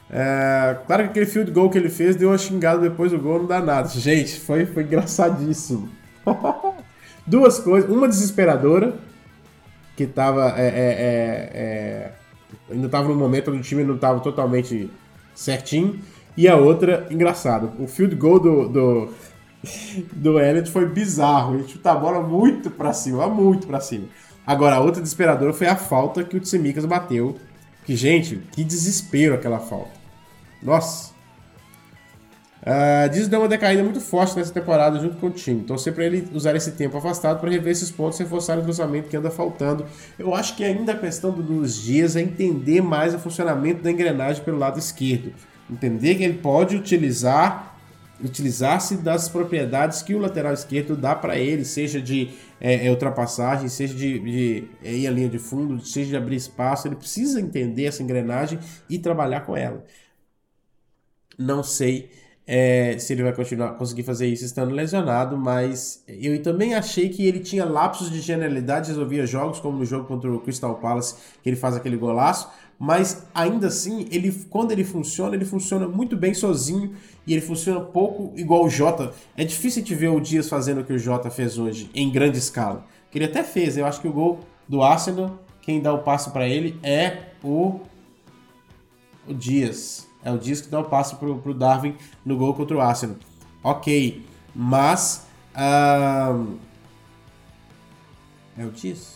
É, 0.09 0.77
claro 0.87 1.03
que 1.03 1.09
aquele 1.09 1.25
field 1.25 1.51
goal 1.51 1.69
que 1.69 1.77
ele 1.77 1.89
fez 1.89 2.15
deu 2.15 2.29
uma 2.29 2.37
xingada 2.37 2.79
depois 2.81 3.11
do 3.11 3.19
gol, 3.19 3.39
não 3.39 3.45
dá 3.45 3.59
nada. 3.59 3.89
Gente, 3.89 4.39
foi, 4.39 4.65
foi 4.65 4.83
engraçadíssimo. 4.83 5.89
Duas 7.27 7.59
coisas, 7.59 7.89
uma 7.89 8.07
desesperadora, 8.07 8.95
que 9.97 10.05
tava. 10.05 10.53
É, 10.57 10.67
é, 10.67 10.69
é, 10.69 11.51
é, 11.53 12.11
ainda 12.71 12.85
estava 12.85 13.09
no 13.09 13.15
momento 13.15 13.49
onde 13.49 13.59
o 13.59 13.63
time 13.63 13.83
não 13.83 13.95
estava 13.95 14.19
totalmente 14.21 14.89
certinho. 15.35 15.99
E 16.37 16.47
a 16.47 16.55
outra, 16.55 17.07
engraçado, 17.09 17.71
o 17.79 17.87
field 17.87 18.15
goal 18.15 18.39
do, 18.39 18.69
do, 18.69 19.09
do 20.13 20.39
Elliott 20.39 20.69
foi 20.69 20.85
bizarro. 20.85 21.55
Ele 21.55 21.67
chutou 21.67 21.91
a 21.91 21.95
bola 21.95 22.21
muito 22.21 22.69
para 22.69 22.93
cima, 22.93 23.27
muito 23.27 23.65
para 23.65 23.79
cima. 23.79 24.05
Agora, 24.45 24.75
a 24.75 24.79
outra 24.79 25.01
desesperadora 25.01 25.51
foi 25.51 25.67
a 25.67 25.75
falta 25.75 26.23
que 26.23 26.37
o 26.37 26.39
Tsimikas 26.39 26.85
bateu. 26.85 27.35
Que, 27.83 27.95
gente, 27.95 28.37
que 28.51 28.63
desespero 28.63 29.33
aquela 29.33 29.59
falta. 29.59 29.91
Nossa. 30.61 31.16
Uh, 32.61 33.09
Diz 33.09 33.27
deu 33.27 33.39
uma 33.39 33.47
decaída 33.47 33.83
muito 33.83 34.01
forte 34.01 34.35
nessa 34.35 34.51
temporada 34.51 34.99
junto 34.99 35.17
com 35.17 35.27
o 35.27 35.31
time. 35.31 35.61
Então, 35.61 35.77
sempre 35.77 36.05
ele 36.05 36.27
usar 36.33 36.55
esse 36.55 36.71
tempo 36.71 36.97
afastado 36.97 37.39
para 37.39 37.49
rever 37.49 37.71
esses 37.71 37.91
pontos 37.91 38.19
e 38.19 38.23
reforçar 38.23 38.57
o 38.57 38.63
cruzamento 38.63 39.09
que 39.09 39.15
anda 39.15 39.29
faltando. 39.29 39.85
Eu 40.17 40.33
acho 40.33 40.55
que 40.55 40.63
ainda 40.63 40.93
a 40.93 40.97
questão 40.97 41.31
dos 41.31 41.81
dias 41.81 42.15
é 42.15 42.21
entender 42.21 42.81
mais 42.81 43.13
o 43.13 43.19
funcionamento 43.19 43.83
da 43.83 43.91
engrenagem 43.91 44.43
pelo 44.43 44.57
lado 44.57 44.79
esquerdo. 44.79 45.33
Entender 45.69 46.15
que 46.15 46.23
ele 46.23 46.39
pode 46.39 46.75
utilizar 46.75 47.75
utilizar-se 48.23 48.97
das 48.97 49.29
propriedades 49.29 50.01
que 50.01 50.15
o 50.15 50.17
lateral 50.17 50.51
esquerdo 50.51 50.95
dá 50.95 51.13
para 51.15 51.37
ele, 51.37 51.63
seja 51.63 52.01
de 52.01 52.31
é, 52.59 52.87
é, 52.87 52.89
ultrapassagem, 52.89 53.69
seja 53.69 53.93
de, 53.93 54.19
de 54.19 54.63
é, 54.83 54.91
ir 54.91 55.07
à 55.07 55.11
linha 55.11 55.29
de 55.29 55.37
fundo, 55.37 55.79
seja 55.85 56.09
de 56.09 56.17
abrir 56.17 56.35
espaço. 56.35 56.87
Ele 56.87 56.95
precisa 56.95 57.39
entender 57.39 57.85
essa 57.85 58.01
engrenagem 58.01 58.57
e 58.89 58.97
trabalhar 58.97 59.41
com 59.41 59.55
ela. 59.55 59.85
Não 61.37 61.61
sei 61.61 62.09
é, 62.47 62.97
se 62.97 63.11
ele 63.11 63.23
vai 63.23 63.33
continuar 63.33 63.73
conseguir 63.73 64.03
fazer 64.03 64.25
isso 64.25 64.45
estando 64.45 64.73
lesionado, 64.73 65.37
mas 65.37 66.01
eu 66.07 66.41
também 66.41 66.73
achei 66.73 67.09
que 67.09 67.27
ele 67.27 67.41
tinha 67.41 67.65
lapsos 67.65 68.09
de 68.09 68.21
genialidade, 68.21 68.87
resolvia 68.87 69.25
jogos, 69.27 69.59
como 69.59 69.77
no 69.77 69.85
jogo 69.85 70.05
contra 70.07 70.31
o 70.31 70.39
Crystal 70.39 70.73
Palace, 70.75 71.15
que 71.43 71.49
ele 71.49 71.57
faz 71.57 71.75
aquele 71.75 71.97
golaço, 71.97 72.49
mas 72.79 73.27
ainda 73.35 73.67
assim, 73.67 74.07
ele 74.09 74.31
quando 74.49 74.71
ele 74.71 74.85
funciona, 74.85 75.35
ele 75.35 75.43
funciona 75.43 75.89
muito 75.89 76.15
bem 76.15 76.33
sozinho 76.33 76.93
e 77.25 77.33
ele 77.33 77.41
funciona 77.41 77.81
pouco 77.81 78.31
igual 78.37 78.63
o 78.63 78.69
Jota. 78.69 79.11
É 79.35 79.43
difícil 79.43 79.83
de 79.83 79.93
ver 79.93 80.07
o 80.07 80.21
Dias 80.21 80.47
fazendo 80.47 80.79
o 80.79 80.85
que 80.85 80.93
o 80.93 80.99
Jota 80.99 81.29
fez 81.29 81.57
hoje, 81.57 81.89
em 81.93 82.09
grande 82.09 82.37
escala. 82.37 82.85
Que 83.11 83.17
ele 83.17 83.25
até 83.25 83.43
fez, 83.43 83.75
eu 83.75 83.85
acho 83.85 83.99
que 83.99 84.07
o 84.07 84.13
gol 84.13 84.39
do 84.69 84.81
Arsenal, 84.81 85.37
quem 85.61 85.81
dá 85.81 85.91
o 85.91 85.99
passo 85.99 86.31
para 86.31 86.47
ele 86.47 86.79
é 86.81 87.31
o, 87.43 87.81
o 89.27 89.33
Dias. 89.33 90.06
É 90.27 90.31
o 90.31 90.37
Dias 90.37 90.59
que 90.59 90.67
dá 90.67 90.81
o 90.81 90.83
passo 90.83 91.15
pro, 91.15 91.37
pro 91.37 91.53
Darwin 91.53 91.95
no 92.25 92.35
gol 92.35 92.53
contra 92.53 92.75
o 92.75 92.81
Arsenal. 92.81 93.15
Ok, 93.63 94.25
mas. 94.53 95.25
É 98.57 98.65
o 98.65 98.69
Dias? 98.71 99.15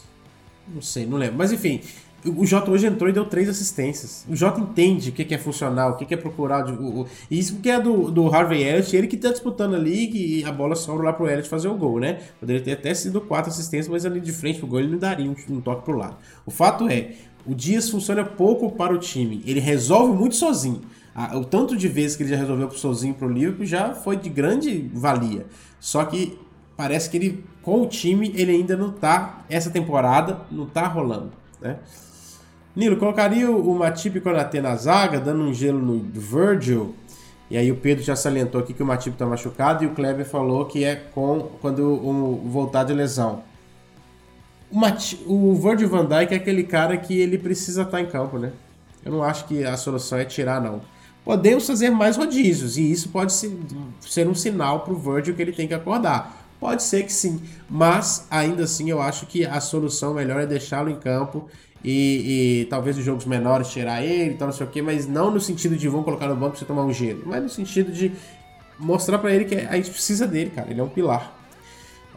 Não 0.73 0.81
sei, 0.81 1.05
não 1.05 1.17
lembro. 1.17 1.35
Mas 1.37 1.51
enfim, 1.51 1.81
o 2.25 2.45
Jota 2.45 2.71
hoje 2.71 2.87
entrou 2.87 3.09
e 3.09 3.13
deu 3.13 3.25
três 3.25 3.49
assistências. 3.49 4.25
O 4.29 4.37
Jota 4.37 4.61
entende 4.61 5.09
o 5.09 5.11
que 5.11 5.35
é 5.35 5.37
funcional, 5.37 5.91
o 5.91 5.95
que 5.97 6.13
é 6.13 6.15
procurar. 6.15 6.65
O, 6.69 7.01
o, 7.01 7.07
isso 7.29 7.55
porque 7.55 7.69
é 7.69 7.77
do, 7.77 8.09
do 8.09 8.33
Harvey 8.33 8.63
Elliott, 8.63 8.95
ele 8.95 9.07
que 9.07 9.17
tá 9.17 9.31
disputando 9.31 9.75
ali 9.75 10.39
e 10.39 10.45
a 10.45 10.51
bola 10.53 10.77
sobra 10.77 11.07
lá 11.07 11.11
pro 11.11 11.27
Elliott 11.27 11.49
fazer 11.49 11.67
o 11.67 11.75
gol, 11.75 11.99
né? 11.99 12.21
Poderia 12.39 12.61
ter 12.61 12.71
até 12.71 12.93
sido 12.93 13.19
quatro 13.19 13.51
assistências, 13.51 13.89
mas 13.89 14.05
ali 14.05 14.21
de 14.21 14.31
frente 14.31 14.59
pro 14.59 14.67
gol 14.67 14.79
ele 14.79 14.91
não 14.91 14.97
daria 14.97 15.29
um, 15.29 15.35
um 15.49 15.59
toque 15.59 15.83
pro 15.83 15.97
lado. 15.97 16.15
O 16.45 16.51
fato 16.51 16.87
é, 16.87 17.15
o 17.45 17.53
Dias 17.53 17.89
funciona 17.89 18.23
pouco 18.23 18.71
para 18.71 18.93
o 18.93 18.97
time. 18.97 19.43
Ele 19.45 19.59
resolve 19.59 20.17
muito 20.17 20.37
sozinho 20.37 20.79
o 21.33 21.43
tanto 21.43 21.75
de 21.75 21.87
vezes 21.87 22.15
que 22.15 22.23
ele 22.23 22.29
já 22.29 22.37
resolveu 22.37 22.71
sozinho 22.71 23.13
pro 23.13 23.27
Liverpool 23.27 23.65
já 23.65 23.93
foi 23.93 24.15
de 24.15 24.29
grande 24.29 24.89
valia. 24.93 25.45
Só 25.79 26.05
que 26.05 26.39
parece 26.77 27.09
que 27.09 27.17
ele, 27.17 27.43
com 27.61 27.81
o 27.81 27.87
time, 27.87 28.31
ele 28.35 28.51
ainda 28.51 28.77
não 28.77 28.91
tá, 28.91 29.43
essa 29.49 29.69
temporada, 29.69 30.41
não 30.49 30.65
tá 30.65 30.87
rolando, 30.87 31.31
né? 31.59 31.79
Nilo, 32.73 32.95
colocaria 32.95 33.51
o 33.51 33.75
Matip 33.77 34.15
e 34.15 34.19
o 34.19 34.21
Konaté 34.21 34.61
na 34.61 34.75
zaga, 34.77 35.19
dando 35.19 35.43
um 35.43 35.53
gelo 35.53 35.79
no 35.79 35.99
Virgil. 36.13 36.95
E 37.49 37.57
aí 37.57 37.69
o 37.69 37.75
Pedro 37.75 38.01
já 38.01 38.15
salientou 38.15 38.61
aqui 38.61 38.73
que 38.73 38.81
o 38.81 38.85
Matip 38.85 39.17
tá 39.17 39.25
machucado 39.25 39.83
e 39.83 39.87
o 39.87 39.93
Kleber 39.93 40.25
falou 40.25 40.65
que 40.65 40.85
é 40.85 40.95
com 40.95 41.49
quando 41.61 41.79
o, 41.85 42.49
voltar 42.49 42.85
de 42.85 42.93
lesão. 42.93 43.43
O, 44.71 44.79
Matip, 44.79 45.21
o 45.27 45.53
Virgil 45.55 45.89
van 45.89 46.05
Dijk 46.05 46.33
é 46.33 46.37
aquele 46.37 46.63
cara 46.63 46.95
que 46.95 47.19
ele 47.19 47.37
precisa 47.37 47.81
estar 47.81 47.97
tá 47.97 48.01
em 48.01 48.05
campo, 48.05 48.39
né? 48.39 48.53
Eu 49.03 49.11
não 49.11 49.21
acho 49.21 49.45
que 49.45 49.65
a 49.65 49.75
solução 49.75 50.17
é 50.17 50.23
tirar, 50.23 50.61
não 50.61 50.79
podemos 51.23 51.65
fazer 51.65 51.89
mais 51.89 52.17
rodízios 52.17 52.77
e 52.77 52.91
isso 52.91 53.09
pode 53.09 53.33
ser 53.33 54.27
um 54.27 54.35
sinal 54.35 54.81
para 54.81 54.93
o 54.93 54.97
Virgil 54.97 55.35
que 55.35 55.41
ele 55.41 55.51
tem 55.51 55.67
que 55.67 55.73
acordar. 55.73 56.39
Pode 56.59 56.83
ser 56.83 57.03
que 57.03 57.13
sim, 57.13 57.41
mas 57.69 58.27
ainda 58.29 58.63
assim 58.63 58.89
eu 58.89 59.01
acho 59.01 59.25
que 59.25 59.45
a 59.45 59.59
solução 59.59 60.13
melhor 60.13 60.41
é 60.41 60.45
deixá-lo 60.45 60.89
em 60.89 60.95
campo 60.95 61.47
e, 61.83 62.61
e, 62.61 62.65
talvez 62.65 62.95
os 62.97 63.03
jogos 63.03 63.25
menores 63.25 63.69
tirar 63.69 64.03
ele, 64.03 64.35
tal, 64.35 64.47
não 64.47 64.53
sei 64.55 64.67
o 64.67 64.69
que, 64.69 64.81
mas 64.81 65.07
não 65.07 65.31
no 65.31 65.41
sentido 65.41 65.75
de 65.75 65.87
vão 65.87 66.03
colocar 66.03 66.27
no 66.27 66.35
banco 66.35 66.51
pra 66.51 66.59
você 66.59 66.65
tomar 66.65 66.83
um 66.83 66.93
gelo, 66.93 67.23
mas 67.25 67.41
no 67.41 67.49
sentido 67.49 67.91
de 67.91 68.11
mostrar 68.77 69.17
para 69.17 69.33
ele 69.33 69.45
que 69.45 69.55
a 69.55 69.75
gente 69.75 69.89
precisa 69.89 70.27
dele, 70.27 70.51
cara. 70.51 70.69
Ele 70.69 70.79
é 70.79 70.83
um 70.83 70.89
pilar. 70.89 71.40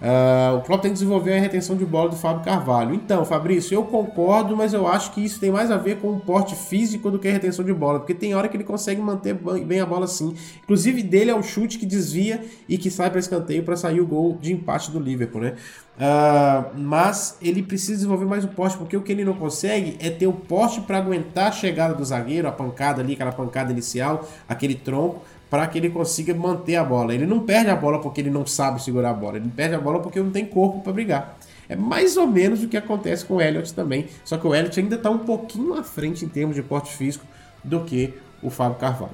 Uh, 0.00 0.58
o 0.58 0.60
Klopp 0.62 0.82
tem 0.82 0.90
que 0.90 0.94
desenvolver 0.94 1.36
a 1.36 1.40
retenção 1.40 1.76
de 1.76 1.84
bola 1.84 2.10
do 2.10 2.16
Fábio 2.16 2.44
Carvalho. 2.44 2.94
Então, 2.94 3.24
Fabrício, 3.24 3.74
eu 3.74 3.84
concordo, 3.84 4.56
mas 4.56 4.74
eu 4.74 4.86
acho 4.86 5.12
que 5.12 5.24
isso 5.24 5.38
tem 5.38 5.50
mais 5.50 5.70
a 5.70 5.76
ver 5.76 5.98
com 5.98 6.12
o 6.12 6.20
porte 6.20 6.54
físico 6.54 7.10
do 7.10 7.18
que 7.18 7.28
a 7.28 7.32
retenção 7.32 7.64
de 7.64 7.72
bola, 7.72 8.00
porque 8.00 8.14
tem 8.14 8.34
hora 8.34 8.48
que 8.48 8.56
ele 8.56 8.64
consegue 8.64 9.00
manter 9.00 9.34
bem 9.34 9.80
a 9.80 9.86
bola 9.86 10.06
sim. 10.06 10.34
Inclusive, 10.62 11.02
dele 11.02 11.30
é 11.30 11.34
um 11.34 11.42
chute 11.42 11.78
que 11.78 11.86
desvia 11.86 12.44
e 12.68 12.76
que 12.76 12.90
sai 12.90 13.08
para 13.08 13.20
escanteio 13.20 13.62
para 13.62 13.76
sair 13.76 14.00
o 14.00 14.06
gol 14.06 14.36
de 14.40 14.52
empate 14.52 14.90
do 14.90 14.98
Liverpool, 14.98 15.40
né? 15.40 15.54
Uh, 15.96 16.76
mas 16.76 17.38
ele 17.40 17.62
precisa 17.62 17.92
desenvolver 17.92 18.24
mais 18.24 18.44
o 18.44 18.48
porte, 18.48 18.76
porque 18.76 18.96
o 18.96 19.00
que 19.00 19.12
ele 19.12 19.24
não 19.24 19.34
consegue 19.34 19.96
é 20.00 20.10
ter 20.10 20.26
o 20.26 20.32
porte 20.32 20.80
para 20.80 20.98
aguentar 20.98 21.48
a 21.48 21.52
chegada 21.52 21.94
do 21.94 22.04
zagueiro, 22.04 22.48
a 22.48 22.52
pancada 22.52 23.00
ali, 23.00 23.12
aquela 23.12 23.30
pancada 23.30 23.70
inicial, 23.70 24.28
aquele 24.48 24.74
tronco 24.74 25.22
para 25.50 25.66
que 25.66 25.78
ele 25.78 25.90
consiga 25.90 26.34
manter 26.34 26.76
a 26.76 26.84
bola. 26.84 27.14
Ele 27.14 27.26
não 27.26 27.40
perde 27.40 27.70
a 27.70 27.76
bola 27.76 28.00
porque 28.00 28.20
ele 28.20 28.30
não 28.30 28.46
sabe 28.46 28.82
segurar 28.82 29.10
a 29.10 29.14
bola, 29.14 29.36
ele 29.36 29.48
perde 29.48 29.74
a 29.74 29.78
bola 29.78 30.00
porque 30.00 30.20
não 30.20 30.30
tem 30.30 30.44
corpo 30.44 30.80
para 30.80 30.92
brigar. 30.92 31.38
É 31.68 31.76
mais 31.76 32.16
ou 32.16 32.26
menos 32.26 32.62
o 32.62 32.68
que 32.68 32.76
acontece 32.76 33.24
com 33.24 33.36
o 33.36 33.40
Elliot 33.40 33.72
também, 33.72 34.06
só 34.24 34.36
que 34.36 34.46
o 34.46 34.54
Elliot 34.54 34.78
ainda 34.78 34.96
está 34.96 35.10
um 35.10 35.18
pouquinho 35.18 35.74
à 35.74 35.82
frente 35.82 36.24
em 36.24 36.28
termos 36.28 36.54
de 36.54 36.62
porte 36.62 36.92
físico 36.92 37.24
do 37.62 37.80
que 37.80 38.12
o 38.42 38.50
Fábio 38.50 38.78
Carvalho. 38.78 39.12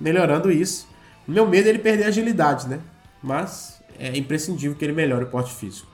Melhorando 0.00 0.50
isso, 0.50 0.88
meu 1.26 1.46
medo 1.48 1.66
é 1.66 1.70
ele 1.70 1.78
perder 1.78 2.04
a 2.04 2.08
agilidade, 2.08 2.68
né? 2.68 2.80
Mas 3.22 3.82
é 3.98 4.16
imprescindível 4.16 4.76
que 4.76 4.84
ele 4.84 4.92
melhore 4.92 5.24
o 5.24 5.26
porte 5.26 5.52
físico. 5.52 5.88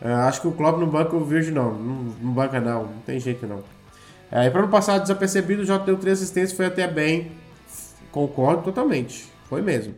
Uh, 0.00 0.26
acho 0.26 0.40
que 0.40 0.48
o 0.48 0.52
Klopp 0.52 0.78
no 0.78 0.86
banco 0.86 1.16
o 1.16 1.24
Virgil 1.24 1.54
não, 1.54 1.72
não, 1.74 1.94
não 2.20 2.32
banca 2.32 2.60
não, 2.60 2.84
não 2.84 2.98
tem 3.06 3.20
jeito 3.20 3.46
não. 3.46 3.62
É, 4.30 4.48
para 4.48 4.62
não 4.62 4.70
passar 4.70 4.98
desapercebido, 4.98 5.64
já 5.64 5.76
deu 5.76 5.98
três 5.98 6.18
assistências, 6.18 6.56
foi 6.56 6.66
até 6.66 6.88
bem. 6.88 7.30
Concordo 8.12 8.62
totalmente. 8.62 9.26
Foi 9.48 9.62
mesmo. 9.62 9.94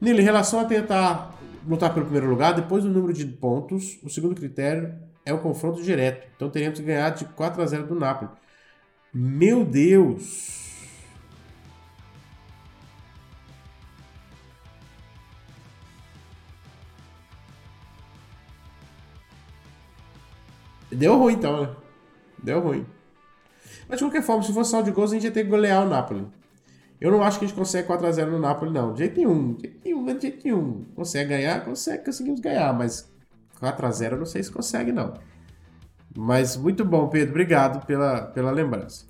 Nilo, 0.00 0.20
em 0.20 0.24
relação 0.24 0.60
a 0.60 0.66
tentar 0.66 1.34
lutar 1.66 1.92
pelo 1.92 2.04
primeiro 2.04 2.28
lugar, 2.28 2.54
depois 2.54 2.84
do 2.84 2.90
número 2.90 3.12
de 3.12 3.24
pontos, 3.24 3.98
o 4.02 4.10
segundo 4.10 4.34
critério 4.34 4.94
é 5.24 5.32
o 5.32 5.40
confronto 5.40 5.82
direto. 5.82 6.28
Então 6.36 6.50
teríamos 6.50 6.78
que 6.78 6.84
ganhar 6.84 7.10
de 7.10 7.24
4 7.24 7.62
a 7.62 7.66
0 7.66 7.86
do 7.86 7.94
Napoli. 7.94 8.30
Meu 9.12 9.64
Deus! 9.64 10.62
Deu 20.92 21.16
ruim 21.18 21.34
então, 21.34 21.62
né? 21.62 21.70
Deu 22.42 22.60
ruim. 22.60 22.86
Mas 23.88 23.98
de 23.98 24.04
qualquer 24.04 24.22
forma, 24.22 24.42
se 24.42 24.52
fosse 24.52 24.70
saldo 24.70 24.86
de 24.86 24.94
gols, 24.94 25.10
a 25.10 25.14
gente 25.14 25.24
ia 25.24 25.30
ter 25.30 25.44
que 25.44 25.50
golear 25.50 25.84
o 25.84 25.88
Napoli. 25.88 26.26
Eu 27.00 27.10
não 27.10 27.22
acho 27.22 27.38
que 27.38 27.44
a 27.44 27.48
gente 27.48 27.56
consegue 27.56 27.88
4x0 27.88 28.26
no 28.26 28.38
Napoli, 28.38 28.72
não. 28.72 28.92
De 28.92 29.00
jeito 29.00 29.16
nenhum. 29.16 29.54
De 29.54 29.62
jeito 29.62 29.80
nenhum, 29.84 30.04
de 30.06 30.22
jeito 30.22 30.44
nenhum. 30.44 30.84
Consegue 30.94 31.30
ganhar? 31.30 31.64
Consegue, 31.64 32.04
conseguimos 32.04 32.40
ganhar, 32.40 32.72
mas 32.72 33.10
4x0 33.60 34.12
eu 34.12 34.18
não 34.18 34.26
sei 34.26 34.42
se 34.42 34.50
consegue, 34.50 34.92
não. 34.92 35.14
Mas 36.16 36.56
muito 36.56 36.84
bom, 36.84 37.08
Pedro. 37.08 37.30
Obrigado 37.30 37.84
pela, 37.86 38.22
pela 38.22 38.50
lembrança. 38.50 39.04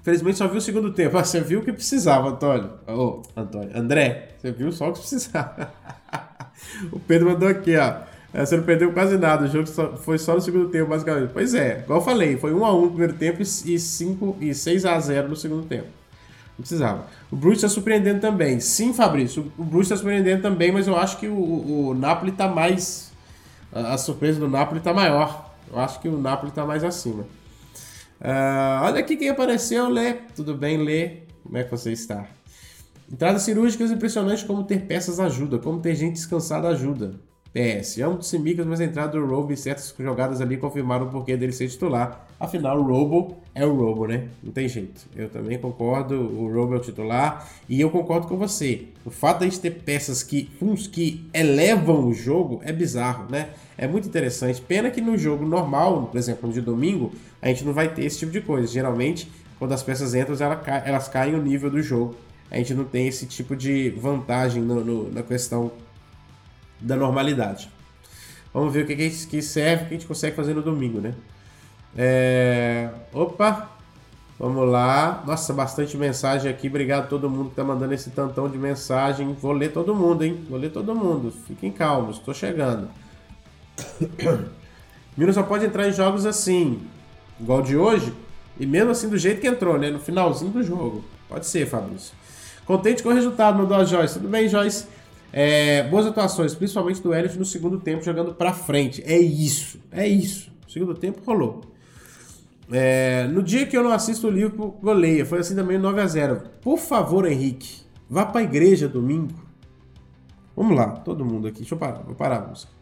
Infelizmente 0.00 0.38
só 0.38 0.46
viu 0.46 0.58
o 0.58 0.60
segundo 0.60 0.92
tempo. 0.92 1.16
Ah, 1.18 1.24
você 1.24 1.40
viu 1.40 1.60
o 1.60 1.64
que 1.64 1.72
precisava, 1.72 2.28
Antônio. 2.28 2.70
Ô, 2.86 2.92
oh, 2.92 3.22
Antônio. 3.40 3.70
André, 3.74 4.30
você 4.38 4.52
viu 4.52 4.70
só 4.70 4.88
o 4.88 4.92
que 4.92 5.00
precisava. 5.00 5.72
o 6.92 7.00
Pedro 7.00 7.30
mandou 7.30 7.48
aqui, 7.48 7.76
ó. 7.76 8.02
É, 8.32 8.44
você 8.44 8.58
não 8.58 8.64
perdeu 8.64 8.92
quase 8.92 9.16
nada, 9.16 9.46
o 9.46 9.48
jogo 9.48 9.66
só, 9.66 9.96
foi 9.96 10.18
só 10.18 10.34
no 10.34 10.40
segundo 10.40 10.68
tempo, 10.68 10.90
basicamente. 10.90 11.32
Pois 11.32 11.54
é, 11.54 11.80
igual 11.80 11.98
eu 12.00 12.04
falei, 12.04 12.36
foi 12.36 12.52
1x1 12.52 12.82
no 12.82 12.88
primeiro 12.88 13.14
tempo 13.14 13.40
e, 13.40 13.46
5, 13.46 14.36
e 14.40 14.50
6x0 14.50 15.28
no 15.28 15.36
segundo 15.36 15.66
tempo. 15.66 15.88
Não 16.58 16.62
precisava. 16.62 17.06
O 17.30 17.36
Bruce 17.36 17.58
está 17.58 17.68
surpreendendo 17.68 18.20
também. 18.20 18.58
Sim, 18.58 18.92
Fabrício, 18.92 19.52
o 19.56 19.62
Bruce 19.62 19.84
está 19.84 19.96
surpreendendo 19.96 20.42
também, 20.42 20.72
mas 20.72 20.88
eu 20.88 20.96
acho 20.96 21.16
que 21.18 21.28
o, 21.28 21.88
o 21.88 21.94
Napoli 21.94 22.32
está 22.32 22.48
mais. 22.48 23.12
A, 23.72 23.94
a, 23.94 23.98
surpresa 23.98 24.40
do 24.40 24.48
Napoli 24.48 24.78
está 24.78 24.92
maior. 24.92 25.54
Eu 25.70 25.78
acho 25.78 26.00
que 26.00 26.08
o 26.08 26.18
Napoli 26.18 26.50
está 26.50 26.66
mais 26.66 26.82
acima. 26.82 27.22
Uh, 28.20 28.82
olha 28.82 28.98
aqui 28.98 29.16
quem 29.16 29.28
apareceu, 29.28 29.88
Lê. 29.88 30.14
Tudo 30.34 30.56
bem, 30.56 30.78
Lê? 30.78 31.18
Como 31.44 31.56
é 31.56 31.62
que 31.62 31.70
você 31.70 31.92
está? 31.92 32.26
Entradas 33.10 33.42
cirúrgicas 33.42 33.92
impressionantes 33.92 34.42
como 34.42 34.64
ter 34.64 34.80
peças 34.80 35.20
ajuda, 35.20 35.58
como 35.58 35.80
ter 35.80 35.94
gente 35.94 36.14
descansada 36.14 36.68
ajuda. 36.68 37.14
PS, 37.52 37.98
amo 37.98 38.18
de 38.18 38.26
Simicas, 38.26 38.66
mas 38.66 38.80
a 38.80 38.84
entrada 38.84 39.18
do 39.18 39.26
Robo 39.26 39.52
e 39.52 39.56
certas 39.56 39.94
jogadas 39.98 40.40
ali 40.40 40.56
confirmaram 40.58 41.06
o 41.06 41.10
porquê 41.10 41.36
dele 41.36 41.52
ser 41.52 41.68
titular. 41.68 42.26
Afinal, 42.38 42.78
o 42.78 42.82
Robo 42.82 43.38
é 43.54 43.66
o 43.66 43.74
Robo, 43.74 44.06
né? 44.06 44.28
Não 44.42 44.52
tem 44.52 44.68
jeito. 44.68 45.06
Eu 45.16 45.28
também 45.28 45.58
concordo, 45.58 46.14
o 46.14 46.52
Robo 46.52 46.74
é 46.74 46.76
o 46.76 46.80
titular. 46.80 47.48
E 47.68 47.80
eu 47.80 47.90
concordo 47.90 48.28
com 48.28 48.36
você. 48.36 48.84
O 49.04 49.10
fato 49.10 49.38
de 49.38 49.46
a 49.46 49.48
gente 49.48 49.60
ter 49.60 49.70
peças 49.70 50.22
que, 50.22 50.50
uns 50.60 50.86
que 50.86 51.28
elevam 51.34 52.06
o 52.06 52.12
jogo 52.12 52.60
é 52.62 52.72
bizarro, 52.72 53.26
né? 53.30 53.50
É 53.76 53.88
muito 53.88 54.06
interessante. 54.06 54.60
Pena 54.60 54.90
que 54.90 55.00
no 55.00 55.16
jogo 55.16 55.44
normal, 55.44 56.06
por 56.06 56.18
exemplo, 56.18 56.46
no 56.46 56.52
de 56.52 56.60
domingo, 56.60 57.12
a 57.40 57.48
gente 57.48 57.64
não 57.64 57.72
vai 57.72 57.92
ter 57.92 58.04
esse 58.04 58.18
tipo 58.18 58.30
de 58.30 58.40
coisa. 58.40 58.68
Geralmente, 58.68 59.28
quando 59.58 59.72
as 59.72 59.82
peças 59.82 60.14
entram, 60.14 60.36
elas 60.84 61.08
caem 61.08 61.34
o 61.34 61.42
nível 61.42 61.70
do 61.70 61.82
jogo. 61.82 62.14
A 62.50 62.56
gente 62.56 62.72
não 62.72 62.84
tem 62.84 63.08
esse 63.08 63.26
tipo 63.26 63.56
de 63.56 63.90
vantagem 63.90 64.62
no, 64.62 64.84
no, 64.84 65.12
na 65.12 65.22
questão 65.22 65.72
da 66.80 66.96
normalidade. 66.96 67.70
Vamos 68.52 68.72
ver 68.72 68.84
o 68.84 68.86
que, 68.86 68.96
que 68.96 69.42
serve, 69.42 69.84
o 69.84 69.88
que 69.88 69.94
a 69.94 69.98
gente 69.98 70.06
consegue 70.06 70.34
fazer 70.34 70.54
no 70.54 70.62
domingo, 70.62 71.00
né? 71.00 71.14
É... 71.96 72.90
Opa! 73.12 73.70
Vamos 74.38 74.70
lá. 74.70 75.22
Nossa, 75.26 75.52
bastante 75.52 75.96
mensagem 75.96 76.50
aqui. 76.50 76.68
Obrigado 76.68 77.04
a 77.04 77.06
todo 77.08 77.28
mundo 77.28 77.50
que 77.50 77.56
tá 77.56 77.64
mandando 77.64 77.92
esse 77.92 78.10
tantão 78.10 78.48
de 78.48 78.56
mensagem. 78.56 79.32
Vou 79.32 79.52
ler 79.52 79.72
todo 79.72 79.94
mundo, 79.94 80.24
hein? 80.24 80.44
Vou 80.48 80.58
ler 80.58 80.70
todo 80.70 80.94
mundo. 80.94 81.32
Fiquem 81.46 81.72
calmos, 81.72 82.18
estou 82.18 82.32
chegando. 82.32 82.88
Minas 85.16 85.34
só 85.34 85.42
pode 85.42 85.64
entrar 85.64 85.88
em 85.88 85.92
jogos 85.92 86.24
assim, 86.24 86.80
igual 87.40 87.60
de 87.60 87.76
hoje, 87.76 88.14
e 88.58 88.64
mesmo 88.64 88.92
assim 88.92 89.08
do 89.08 89.18
jeito 89.18 89.40
que 89.40 89.48
entrou, 89.48 89.76
né? 89.76 89.90
No 89.90 89.98
finalzinho 89.98 90.52
do 90.52 90.62
jogo. 90.62 91.04
Pode 91.28 91.44
ser, 91.46 91.66
Fabrício. 91.66 92.14
Contente 92.64 93.02
com 93.02 93.08
o 93.08 93.12
resultado, 93.12 93.58
mandou 93.58 93.76
a 93.76 93.84
Joyce. 93.84 94.14
Tudo 94.14 94.28
bem, 94.28 94.48
Joyce? 94.48 94.86
É, 95.32 95.82
boas 95.88 96.06
atuações, 96.06 96.54
principalmente 96.54 97.02
do 97.02 97.14
Elliot 97.14 97.38
no 97.38 97.44
segundo 97.44 97.78
tempo, 97.78 98.02
jogando 98.02 98.34
para 98.34 98.52
frente. 98.52 99.02
É 99.04 99.18
isso, 99.18 99.78
é 99.90 100.06
isso. 100.06 100.50
Segundo 100.66 100.94
tempo 100.94 101.20
rolou. 101.24 101.62
É, 102.70 103.26
no 103.28 103.42
dia 103.42 103.66
que 103.66 103.76
eu 103.76 103.82
não 103.82 103.92
assisto 103.92 104.26
o 104.26 104.30
livro, 104.30 104.76
goleia. 104.82 105.24
Foi 105.24 105.38
assim 105.38 105.54
também 105.54 105.78
9 105.78 106.00
a 106.00 106.06
0 106.06 106.42
Por 106.60 106.78
favor, 106.78 107.26
Henrique, 107.26 107.82
vá 108.08 108.26
pra 108.26 108.42
igreja 108.42 108.88
domingo. 108.88 109.34
Vamos 110.54 110.76
lá, 110.76 110.90
todo 110.90 111.24
mundo 111.24 111.48
aqui. 111.48 111.58
Deixa 111.58 111.74
eu 111.74 111.78
parar, 111.78 112.02
vou 112.02 112.14
parar 112.14 112.42
a 112.42 112.48
música. 112.48 112.72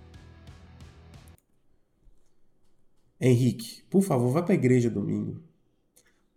Henrique, 3.21 3.83
por 3.91 4.03
favor, 4.03 4.31
vá 4.31 4.43
pra 4.43 4.55
igreja 4.55 4.91
domingo. 4.91 5.41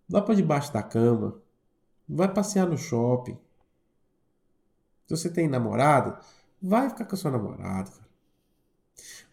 Vá 0.07 0.21
para 0.21 0.35
debaixo 0.35 0.73
da 0.73 0.81
cama. 0.81 1.39
Vai 2.07 2.31
passear 2.33 2.67
no 2.67 2.77
shopping. 2.77 3.37
Se 5.09 5.17
você 5.17 5.27
tem 5.27 5.47
namorada, 5.47 6.19
vai 6.61 6.87
ficar 6.87 7.03
com 7.03 7.15
a 7.15 7.17
sua 7.17 7.31
namorada, 7.31 7.89
cara. 7.89 8.09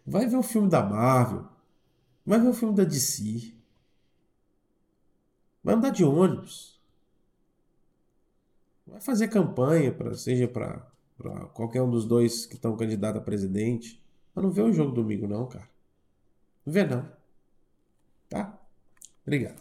Vai 0.06 0.26
ver 0.26 0.36
o 0.36 0.42
filme 0.42 0.70
da 0.70 0.82
Marvel. 0.82 1.46
Vai 2.24 2.40
ver 2.40 2.48
o 2.48 2.54
filme 2.54 2.74
da 2.74 2.82
DC. 2.82 3.52
Vai 5.62 5.74
andar 5.74 5.90
de 5.90 6.02
ônibus. 6.02 6.80
Vai 8.86 9.02
fazer 9.02 9.28
campanha, 9.28 9.92
pra, 9.92 10.14
seja 10.14 10.48
para 10.48 10.80
qualquer 11.52 11.82
um 11.82 11.90
dos 11.90 12.06
dois 12.06 12.46
que 12.46 12.54
estão 12.54 12.74
candidatos 12.74 13.20
a 13.20 13.24
presidente. 13.24 14.02
Mas 14.34 14.44
não 14.44 14.50
vê 14.50 14.62
o 14.62 14.72
jogo 14.72 14.92
domingo, 14.92 15.28
não, 15.28 15.46
cara. 15.46 15.68
Não 16.64 16.72
vê, 16.72 16.86
não. 16.86 17.06
Tá? 18.30 18.58
Obrigado. 19.26 19.60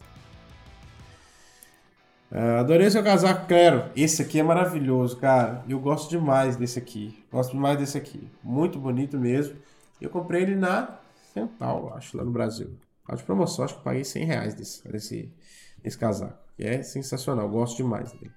Uh, 2.36 2.60
adorei 2.60 2.92
seu 2.92 3.02
casaco, 3.02 3.48
quero. 3.48 3.90
Esse 3.96 4.22
aqui 4.22 4.42
é 4.42 4.44
maravilhoso, 4.44 5.16
cara. 5.16 5.64
Eu 5.70 5.80
gosto 5.80 6.10
demais 6.10 6.58
desse 6.58 6.78
aqui. 6.78 7.24
Gosto 7.32 7.52
demais 7.52 7.78
desse 7.78 7.98
aqui. 7.98 8.30
Muito 8.44 8.78
bonito 8.78 9.18
mesmo. 9.18 9.56
Eu 10.02 10.10
comprei 10.10 10.42
ele 10.42 10.56
na 10.56 11.00
Centauro, 11.34 11.94
acho, 11.94 12.18
lá 12.18 12.26
no 12.26 12.32
Brasil. 12.32 12.78
Tá 13.08 13.16
de 13.16 13.24
promoção, 13.24 13.64
acho 13.64 13.78
que 13.78 13.84
paguei 13.86 14.04
100 14.04 14.26
reais 14.26 14.54
desse, 14.54 14.86
desse, 14.86 15.34
desse 15.82 15.98
casaco. 15.98 16.38
é 16.60 16.84
sensacional, 16.84 17.48
gosto 17.48 17.78
demais 17.78 18.12
dele. 18.12 18.34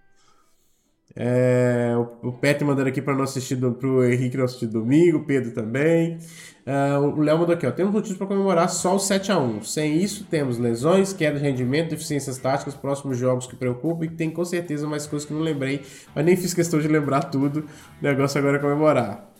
É, 1.16 1.94
o, 1.96 2.28
o 2.28 2.32
Pet 2.32 2.62
mandando 2.62 2.88
aqui 2.88 3.02
para 3.02 3.14
não 3.14 3.24
assistir 3.24 3.56
do, 3.56 3.72
pro 3.72 4.04
Henrique 4.04 4.36
não 4.36 4.44
assistir 4.44 4.66
domingo, 4.66 5.24
Pedro 5.24 5.50
também. 5.52 6.18
Uh, 6.66 7.00
o 7.00 7.20
Léo 7.22 7.38
mandou 7.38 7.54
aqui, 7.54 7.66
ó. 7.66 7.70
Temos 7.70 7.92
motivos 7.92 8.18
para 8.18 8.26
comemorar 8.26 8.68
só 8.68 8.94
o 8.94 8.98
7x1. 8.98 9.64
Sem 9.64 9.96
isso, 9.96 10.24
temos 10.24 10.58
lesões, 10.58 11.12
queda 11.14 11.38
de 11.38 11.44
rendimento, 11.44 11.90
deficiências 11.90 12.36
táticas, 12.36 12.74
próximos 12.74 13.16
jogos 13.16 13.46
que 13.46 13.56
preocupam 13.56 14.04
e 14.04 14.08
tem 14.08 14.30
com 14.30 14.44
certeza 14.44 14.86
mais 14.86 15.06
coisas 15.06 15.26
que 15.26 15.32
não 15.32 15.40
lembrei, 15.40 15.82
mas 16.14 16.24
nem 16.24 16.36
fiz 16.36 16.52
questão 16.52 16.78
de 16.78 16.86
lembrar 16.86 17.22
tudo. 17.24 17.60
O 18.00 18.04
negócio 18.04 18.38
agora 18.38 18.58
é 18.58 18.60
comemorar. 18.60 19.32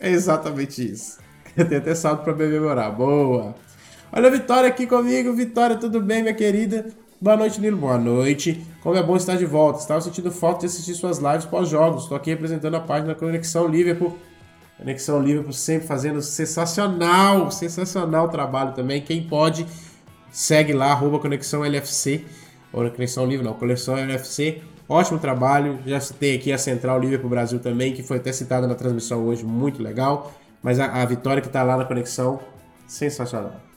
É 0.00 0.10
exatamente 0.10 0.84
isso. 0.84 1.18
Tem 1.68 1.78
até 1.78 1.94
saldo 1.94 2.22
para 2.22 2.34
memorar. 2.34 2.90
Boa! 2.90 3.54
Olha 4.12 4.28
a 4.28 4.30
Vitória 4.30 4.68
aqui 4.68 4.86
comigo. 4.86 5.32
Vitória, 5.32 5.76
tudo 5.76 6.00
bem, 6.00 6.22
minha 6.22 6.34
querida? 6.34 6.86
Boa 7.20 7.36
noite, 7.36 7.60
Nilo. 7.60 7.76
Boa 7.76 7.98
noite. 7.98 8.64
Como 8.80 8.94
é 8.94 9.02
bom 9.02 9.16
estar 9.16 9.34
de 9.34 9.44
volta. 9.44 9.80
Estava 9.80 10.00
sentindo 10.00 10.30
falta 10.30 10.60
de 10.60 10.66
assistir 10.66 10.94
suas 10.94 11.18
lives 11.18 11.44
pós-jogos. 11.46 12.04
Estou 12.04 12.16
aqui 12.16 12.30
representando 12.30 12.76
a 12.76 12.80
página 12.80 13.12
Conexão 13.12 13.66
Liverpool. 13.66 14.16
Conexão 14.76 15.20
Liverpool 15.20 15.52
sempre 15.52 15.88
fazendo 15.88 16.22
sensacional, 16.22 17.50
sensacional 17.50 18.28
trabalho 18.28 18.72
também. 18.72 19.02
Quem 19.02 19.20
pode, 19.24 19.66
segue 20.30 20.72
lá, 20.72 20.92
arroba 20.92 21.18
Conexão 21.18 21.64
LFC. 21.64 22.24
Ou 22.72 22.88
Conexão 22.88 23.26
Livre, 23.26 23.44
não, 23.44 23.54
Conexão 23.54 23.96
LFC. 23.96 24.62
Ótimo 24.88 25.18
trabalho. 25.18 25.80
Já 25.84 25.98
citei 25.98 26.36
aqui 26.36 26.52
a 26.52 26.58
Central 26.58 27.00
Liverpool 27.00 27.28
Brasil 27.28 27.58
também, 27.58 27.92
que 27.94 28.02
foi 28.04 28.18
até 28.18 28.30
citada 28.30 28.68
na 28.68 28.76
transmissão 28.76 29.26
hoje, 29.26 29.44
muito 29.44 29.82
legal. 29.82 30.32
Mas 30.62 30.78
a, 30.78 31.02
a 31.02 31.04
vitória 31.04 31.40
que 31.40 31.48
está 31.48 31.64
lá 31.64 31.76
na 31.76 31.84
conexão, 31.84 32.38
sensacional. 32.86 33.67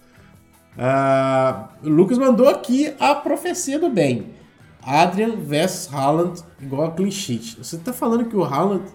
Uh, 0.78 1.68
Lucas 1.84 2.18
mandou 2.18 2.48
aqui 2.50 2.96
a 3.00 3.14
profecia 3.16 3.78
do 3.80 3.90
bem. 3.90 4.34
Adrian 4.82 5.36
vs 5.36 5.94
Haaland 5.94 6.42
igual 6.60 6.88
a 6.88 6.92
clean 6.92 7.12
sheet. 7.12 7.58
Você 7.58 7.78
tá 7.78 7.94
falando 7.94 8.26
que 8.26 8.36
o 8.36 8.44
Haaland. 8.44 8.86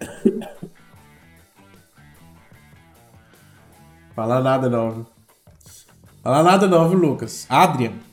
Falar 4.14 4.40
nada 4.40 4.70
não. 4.70 5.06
Falar 6.22 6.42
nada 6.42 6.66
não, 6.66 6.88
viu, 6.88 6.98
Lucas? 6.98 7.46
Adrian. 7.48 8.05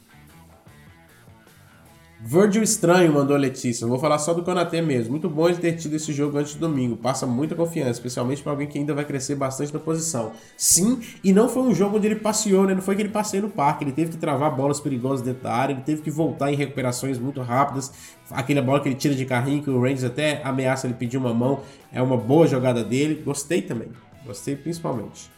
Virgil 2.25 2.63
Estranho 2.63 3.11
mandou 3.11 3.35
Letícia. 3.35 3.85
Vou 3.85 3.99
falar 3.99 4.17
só 4.17 4.33
do 4.33 4.43
Konaté 4.43 4.81
mesmo. 4.81 5.11
Muito 5.11 5.29
bom 5.29 5.49
ele 5.49 5.57
ter 5.57 5.73
tido 5.73 5.93
esse 5.93 6.13
jogo 6.13 6.37
antes 6.37 6.53
do 6.55 6.59
domingo. 6.61 6.95
Passa 6.95 7.27
muita 7.27 7.53
confiança, 7.53 7.91
especialmente 7.91 8.41
para 8.41 8.53
alguém 8.53 8.65
que 8.65 8.77
ainda 8.77 8.93
vai 8.93 9.03
crescer 9.03 9.35
bastante 9.35 9.73
na 9.73 9.79
posição. 9.79 10.31
Sim, 10.55 11.01
e 11.21 11.33
não 11.33 11.49
foi 11.49 11.63
um 11.63 11.75
jogo 11.75 11.97
onde 11.97 12.07
ele 12.07 12.15
passeou, 12.15 12.65
né? 12.65 12.73
Não 12.73 12.81
foi 12.81 12.95
que 12.95 13.01
ele 13.01 13.09
passeou 13.09 13.43
no 13.43 13.49
parque. 13.49 13.83
Ele 13.83 13.91
teve 13.91 14.11
que 14.11 14.17
travar 14.17 14.55
bolas 14.55 14.79
perigosas 14.79 15.21
dentro 15.21 15.43
da 15.43 15.53
área, 15.53 15.73
ele 15.73 15.81
teve 15.81 16.01
que 16.01 16.09
voltar 16.09 16.49
em 16.49 16.55
recuperações 16.55 17.19
muito 17.19 17.41
rápidas. 17.41 17.91
Aquela 18.31 18.61
bola 18.61 18.79
que 18.79 18.87
ele 18.87 18.95
tira 18.95 19.13
de 19.13 19.25
carrinho, 19.25 19.61
que 19.61 19.69
o 19.69 19.81
Rangers 19.81 20.05
até 20.05 20.41
ameaça 20.45 20.87
ele 20.87 20.93
pedir 20.93 21.17
uma 21.17 21.33
mão. 21.33 21.59
É 21.91 22.01
uma 22.01 22.15
boa 22.15 22.47
jogada 22.47 22.85
dele. 22.85 23.21
Gostei 23.25 23.61
também. 23.61 23.89
Gostei 24.25 24.55
principalmente. 24.55 25.29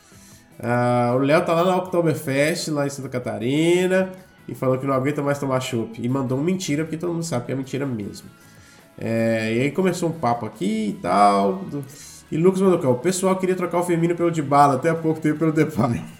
Uh, 0.59 1.15
o 1.15 1.17
Léo 1.17 1.43
tá 1.43 1.53
lá 1.53 1.65
na 1.65 1.77
Oktoberfest, 1.77 2.69
lá 2.69 2.85
em 2.85 2.89
Santa 2.91 3.09
Catarina 3.09 4.13
e 4.47 4.55
falou 4.55 4.77
que 4.77 4.85
não 4.85 4.93
aguenta 4.93 5.21
mais 5.21 5.39
tomar 5.39 5.59
chopp. 5.59 5.99
E 6.01 6.07
mandou 6.07 6.37
mentira, 6.37 6.83
porque 6.83 6.97
todo 6.97 7.13
mundo 7.13 7.23
sabe 7.23 7.45
que 7.45 7.51
é 7.51 7.55
mentira 7.55 7.85
mesmo. 7.85 8.27
É, 8.97 9.53
e 9.53 9.61
aí 9.61 9.71
começou 9.71 10.09
um 10.09 10.13
papo 10.13 10.45
aqui 10.45 10.89
e 10.89 10.99
tal. 11.01 11.65
E 12.31 12.37
Lucas 12.37 12.61
mandou 12.61 12.79
cá, 12.79 12.89
o 12.89 12.95
pessoal 12.95 13.35
queria 13.35 13.55
trocar 13.55 13.79
o 13.79 13.83
Firmino 13.83 14.15
pelo 14.15 14.31
de 14.31 14.41
bala 14.41 14.75
até 14.75 14.89
há 14.89 14.95
pouco 14.95 15.19
tempo 15.19 15.39
pelo 15.39 15.51
Depay. 15.51 16.03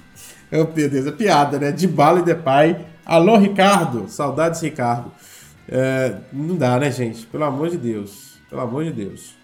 É 0.51 0.57
meu 0.57 0.65
Deus, 0.67 1.07
é 1.07 1.11
piada, 1.11 1.57
né? 1.57 1.71
De 1.71 1.87
bala 1.87 2.19
e 2.19 2.23
Depay. 2.23 2.77
Alô, 3.03 3.35
Ricardo! 3.35 4.07
Saudades, 4.07 4.61
Ricardo. 4.61 5.11
É, 5.67 6.17
não 6.31 6.55
dá, 6.55 6.79
né, 6.79 6.91
gente? 6.91 7.25
Pelo 7.25 7.43
amor 7.43 7.69
de 7.69 7.77
Deus. 7.77 8.37
Pelo 8.47 8.61
amor 8.61 8.83
de 8.83 8.91
Deus. 8.91 9.35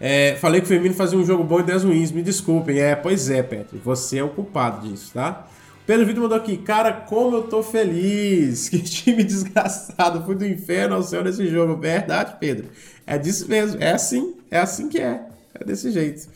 É, 0.00 0.36
falei 0.40 0.60
que 0.60 0.64
o 0.64 0.68
Firmino 0.68 0.94
fazia 0.94 1.16
um 1.16 1.24
jogo 1.24 1.44
bom 1.44 1.60
e 1.60 1.62
10 1.62 1.84
wins. 1.84 2.10
Me 2.10 2.22
desculpem. 2.22 2.80
É, 2.80 2.96
pois 2.96 3.30
é, 3.30 3.40
Petro. 3.40 3.78
Você 3.84 4.18
é 4.18 4.24
o 4.24 4.30
culpado 4.30 4.88
disso, 4.88 5.12
tá? 5.14 5.46
Pedro 5.90 6.06
Vitor 6.06 6.22
mandou 6.22 6.38
aqui, 6.38 6.56
cara, 6.56 6.92
como 6.92 7.34
eu 7.34 7.42
tô 7.48 7.64
feliz. 7.64 8.68
Que 8.68 8.78
time 8.78 9.24
desgraçado. 9.26 10.24
Fui 10.24 10.36
do 10.36 10.46
inferno 10.46 10.94
ao 10.94 11.02
céu 11.02 11.24
nesse 11.24 11.48
jogo. 11.48 11.76
Verdade, 11.76 12.36
Pedro. 12.38 12.68
É 13.04 13.18
disso 13.18 13.48
mesmo. 13.48 13.82
É 13.82 13.90
assim. 13.90 14.36
É 14.52 14.60
assim 14.60 14.88
que 14.88 15.00
é. 15.00 15.26
É 15.52 15.64
desse 15.64 15.90
jeito. 15.90 16.28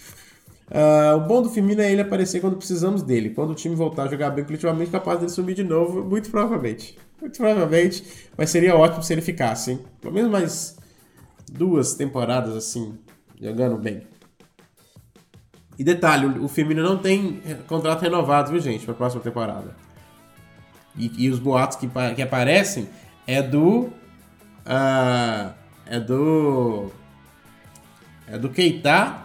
Uh, 0.68 1.18
o 1.18 1.20
bom 1.28 1.40
do 1.40 1.51
Firmino 1.51 1.81
é 1.81 1.93
ele 1.93 2.01
aparecer 2.01 2.40
quando 2.40 2.56
precisamos 2.56 3.01
dele. 3.01 3.31
Quando 3.31 3.51
o 3.51 3.55
time 3.55 3.76
voltar 3.76 4.02
a 4.02 4.09
jogar 4.09 4.31
bem 4.31 4.44
coletivamente, 4.44 4.90
capaz 4.90 5.20
dele 5.20 5.31
subir 5.31 5.55
de 5.55 5.62
novo, 5.62 6.02
muito 6.02 6.31
provavelmente. 6.31 6.98
Muito 7.20 7.36
provavelmente. 7.36 8.05
Mas 8.36 8.51
seria 8.51 8.74
ótimo 8.74 9.05
se 9.05 9.12
ele 9.12 9.22
ficasse, 9.22 9.70
hein? 9.70 9.81
Pelo 10.01 10.14
menos 10.14 10.32
mais 10.32 10.76
duas 11.48 11.94
temporadas 11.94 12.56
assim, 12.56 12.98
jogando 13.40 13.76
bem. 13.76 14.02
E 15.79 15.83
detalhe, 15.83 16.27
o 16.39 16.49
Firmino 16.49 16.83
não 16.83 16.99
tem 16.99 17.43
contrato 17.67 18.03
renovado, 18.03 18.51
viu, 18.51 18.61
gente, 18.61 18.85
para 18.85 18.95
a 18.95 18.97
próxima 18.97 19.23
temporada. 19.23 19.75
E, 20.97 21.27
e, 21.27 21.31
os 21.31 21.39
boatos 21.39 21.77
que, 21.77 21.91
que 22.15 22.23
aparecem 22.23 22.89
é 23.27 23.43
do. 23.43 23.91
Uh, 24.65 25.53
é 25.87 26.01
do. 26.01 26.91
É 28.29 28.39
do 28.39 28.49
Keita 28.49 29.19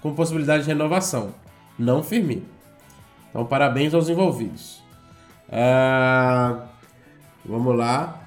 com 0.00 0.14
possibilidade 0.14 0.62
de 0.62 0.68
renovação. 0.68 1.34
Não 1.78 2.02
Firmino. 2.02 2.44
Então, 3.30 3.44
parabéns 3.44 3.92
aos 3.94 4.08
envolvidos. 4.08 4.82
Uh, 5.48 6.62
vamos 7.44 7.76
lá. 7.76 8.23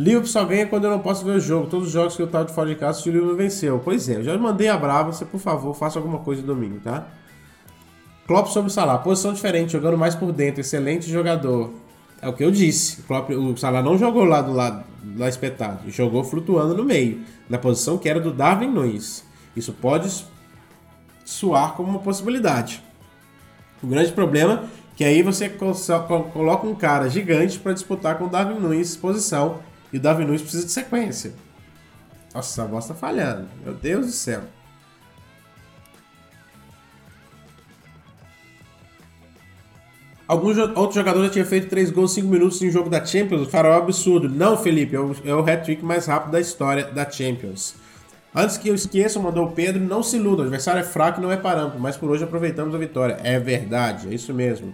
Liverpool 0.00 0.28
só 0.28 0.42
ganha 0.46 0.66
quando 0.66 0.84
eu 0.84 0.90
não 0.90 1.00
posso 1.00 1.22
ver 1.26 1.32
o 1.32 1.40
jogo. 1.40 1.66
Todos 1.66 1.88
os 1.88 1.92
jogos 1.92 2.16
que 2.16 2.22
eu 2.22 2.26
tava 2.26 2.46
de 2.46 2.54
fora 2.54 2.70
de 2.70 2.74
casa, 2.74 3.02
o 3.02 3.12
Liverpool 3.12 3.36
venceu. 3.36 3.78
Pois 3.84 4.08
é, 4.08 4.16
eu 4.16 4.24
já 4.24 4.38
mandei 4.38 4.66
a 4.68 4.76
brava. 4.78 5.12
Você, 5.12 5.26
por 5.26 5.38
favor, 5.38 5.74
faça 5.74 5.98
alguma 5.98 6.20
coisa 6.20 6.40
domingo, 6.40 6.80
tá? 6.80 7.06
Klopp 8.26 8.46
sobre 8.48 8.72
Salah. 8.72 8.96
Posição 8.96 9.34
diferente, 9.34 9.72
jogando 9.72 9.98
mais 9.98 10.14
por 10.14 10.32
dentro. 10.32 10.62
Excelente 10.62 11.06
jogador. 11.06 11.70
É 12.22 12.26
o 12.26 12.32
que 12.32 12.42
eu 12.42 12.50
disse. 12.50 13.02
O, 13.02 13.04
Klopp, 13.04 13.28
o 13.30 13.54
Salah 13.58 13.82
não 13.82 13.98
jogou 13.98 14.24
lá 14.24 14.40
do 14.40 14.54
lado, 14.54 14.84
lá 15.18 15.28
espetado. 15.28 15.90
Jogou 15.90 16.24
flutuando 16.24 16.74
no 16.74 16.84
meio. 16.84 17.20
Na 17.46 17.58
posição 17.58 17.98
que 17.98 18.08
era 18.08 18.20
do 18.20 18.32
Darwin 18.32 18.68
Nunes. 18.68 19.22
Isso 19.54 19.74
pode 19.74 20.24
soar 21.26 21.74
como 21.74 21.90
uma 21.90 21.98
possibilidade. 21.98 22.82
O 23.82 23.86
grande 23.86 24.12
problema 24.12 24.64
é 24.64 24.80
que 24.96 25.04
aí 25.04 25.22
você 25.22 25.50
coloca 26.32 26.66
um 26.66 26.74
cara 26.74 27.06
gigante 27.10 27.58
para 27.58 27.74
disputar 27.74 28.16
com 28.16 28.24
o 28.24 28.28
Darwin 28.28 28.58
Nunes 28.58 28.96
posição 28.96 29.58
e 29.92 29.96
o 29.96 30.00
Davi 30.00 30.24
Nunes 30.24 30.42
precisa 30.42 30.66
de 30.66 30.72
sequência. 30.72 31.32
Nossa, 32.34 32.62
a 32.62 32.66
voz 32.66 32.86
tá 32.86 32.94
falhando. 32.94 33.48
Meu 33.64 33.74
Deus 33.74 34.06
do 34.06 34.12
céu. 34.12 34.42
Alguns 40.28 40.56
outros 40.58 40.94
jogadores 40.94 41.26
já 41.26 41.32
tinham 41.32 41.46
feito 41.46 41.68
3 41.68 41.90
gols 41.90 42.12
em 42.12 42.20
5 42.20 42.28
minutos 42.28 42.62
em 42.62 42.68
um 42.68 42.70
jogo 42.70 42.88
da 42.88 43.04
Champions. 43.04 43.42
O 43.42 43.50
farol 43.50 43.72
é 43.72 43.78
absurdo. 43.78 44.28
Não, 44.28 44.56
Felipe, 44.56 44.94
é 44.94 45.00
o, 45.00 45.16
é 45.24 45.34
o 45.34 45.40
hat-trick 45.40 45.84
mais 45.84 46.06
rápido 46.06 46.30
da 46.30 46.40
história 46.40 46.84
da 46.84 47.10
Champions. 47.10 47.74
Antes 48.32 48.56
que 48.56 48.68
eu 48.68 48.74
esqueça, 48.76 49.18
mandou 49.18 49.46
o 49.46 49.50
Pedro, 49.50 49.82
não 49.82 50.04
se 50.04 50.16
iluda, 50.16 50.42
o 50.42 50.44
adversário 50.44 50.80
é 50.80 50.84
fraco 50.84 51.18
e 51.18 51.22
não 51.22 51.32
é 51.32 51.36
parâmetro, 51.36 51.80
mas 51.80 51.96
por 51.96 52.08
hoje 52.10 52.22
aproveitamos 52.22 52.72
a 52.72 52.78
vitória. 52.78 53.18
É 53.24 53.40
verdade, 53.40 54.08
é 54.08 54.14
isso 54.14 54.32
mesmo. 54.32 54.72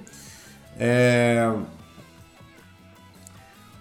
É... 0.78 1.50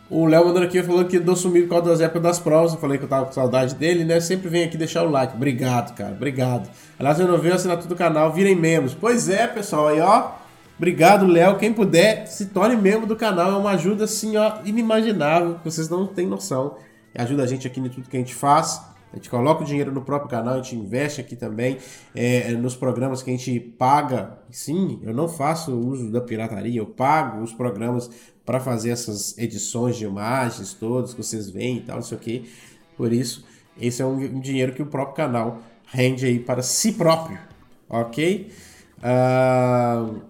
O 0.08 0.28
Léo 0.28 0.46
mandando 0.46 0.68
aqui 0.68 0.84
falou 0.84 1.04
que 1.06 1.20
dou 1.20 1.36
sumido 1.36 1.68
por 1.68 1.76
causa 1.76 1.90
das 1.90 2.02
épocas 2.02 2.22
das 2.22 2.40
provas. 2.40 2.74
Eu 2.74 2.80
falei 2.80 3.00
que 3.00 3.06
eu 3.06 3.08
tava 3.08 3.26
com 3.26 3.32
saudade 3.32 3.74
dele, 3.74 4.06
né? 4.06 4.20
Sempre 4.20 4.50
vem 4.50 4.64
aqui 4.64 4.78
deixar 4.78 5.04
o 5.04 5.10
like. 5.10 5.36
Obrigado, 5.36 5.96
cara. 5.96 6.12
Obrigado. 6.12 6.70
Aliás, 7.00 7.18
não 7.18 7.38
vejo 7.40 7.56
assinatura 7.56 7.88
do 7.88 7.96
canal, 7.96 8.32
virem 8.32 8.56
membros. 8.56 8.94
Pois 8.94 9.28
é, 9.30 9.48
pessoal. 9.48 9.88
Aí, 9.88 10.00
ó. 10.00 10.30
Obrigado, 10.78 11.26
Léo. 11.26 11.58
Quem 11.58 11.74
puder, 11.74 12.28
se 12.28 12.48
torne 12.48 12.76
membro 12.76 13.08
do 13.08 13.16
canal. 13.16 13.52
É 13.52 13.56
uma 13.56 13.72
ajuda, 13.72 14.04
assim, 14.04 14.38
ó, 14.38 14.60
inimaginável. 14.64 15.60
Vocês 15.64 15.90
não 15.90 16.06
têm 16.06 16.28
noção. 16.28 16.76
Ajuda 17.18 17.44
a 17.44 17.48
gente 17.48 17.66
aqui 17.66 17.80
em 17.80 17.90
tudo 17.90 18.08
que 18.08 18.18
a 18.18 18.20
gente 18.20 18.36
faz. 18.36 18.82
A 19.12 19.16
gente 19.16 19.30
coloca 19.30 19.64
o 19.64 19.66
dinheiro 19.66 19.94
no 19.94 20.02
próprio 20.02 20.30
canal, 20.30 20.56
a 20.56 20.58
gente 20.58 20.76
investe 20.76 21.22
aqui 21.22 21.38
também 21.38 21.78
é, 22.14 22.52
nos 22.52 22.76
programas 22.76 23.24
que 23.24 23.30
a 23.30 23.34
gente 23.34 23.58
paga. 23.62 24.40
Sim, 24.52 25.00
eu 25.04 25.14
não 25.14 25.30
faço 25.30 25.72
uso 25.74 26.12
da 26.12 26.20
pirataria, 26.20 26.82
eu 26.82 26.86
pago 26.86 27.42
os 27.42 27.54
programas 27.54 28.12
para 28.46 28.60
fazer 28.60 28.92
essas 28.92 29.38
edições 29.38 29.98
de 29.98 30.06
imagens 30.06 30.74
todas 30.74 31.14
que 31.14 31.24
vocês 31.24 31.50
veem 31.50 31.78
e 31.78 31.82
tal, 31.82 31.96
não 31.96 32.04
sei 32.04 32.18
o 32.18 32.22
que. 32.22 32.50
Por 32.96 33.12
isso, 33.12 33.44
esse 33.80 34.02
é 34.02 34.06
um, 34.06 34.18
um 34.18 34.40
dinheiro 34.40 34.74
que 34.74 34.82
o 34.82 34.86
próprio 34.86 35.16
canal 35.16 35.60
rende 35.88 36.26
aí 36.26 36.40
para 36.40 36.62
si 36.62 36.94
próprio, 36.94 37.40
ok? 37.90 38.52
Uh, 39.00 40.22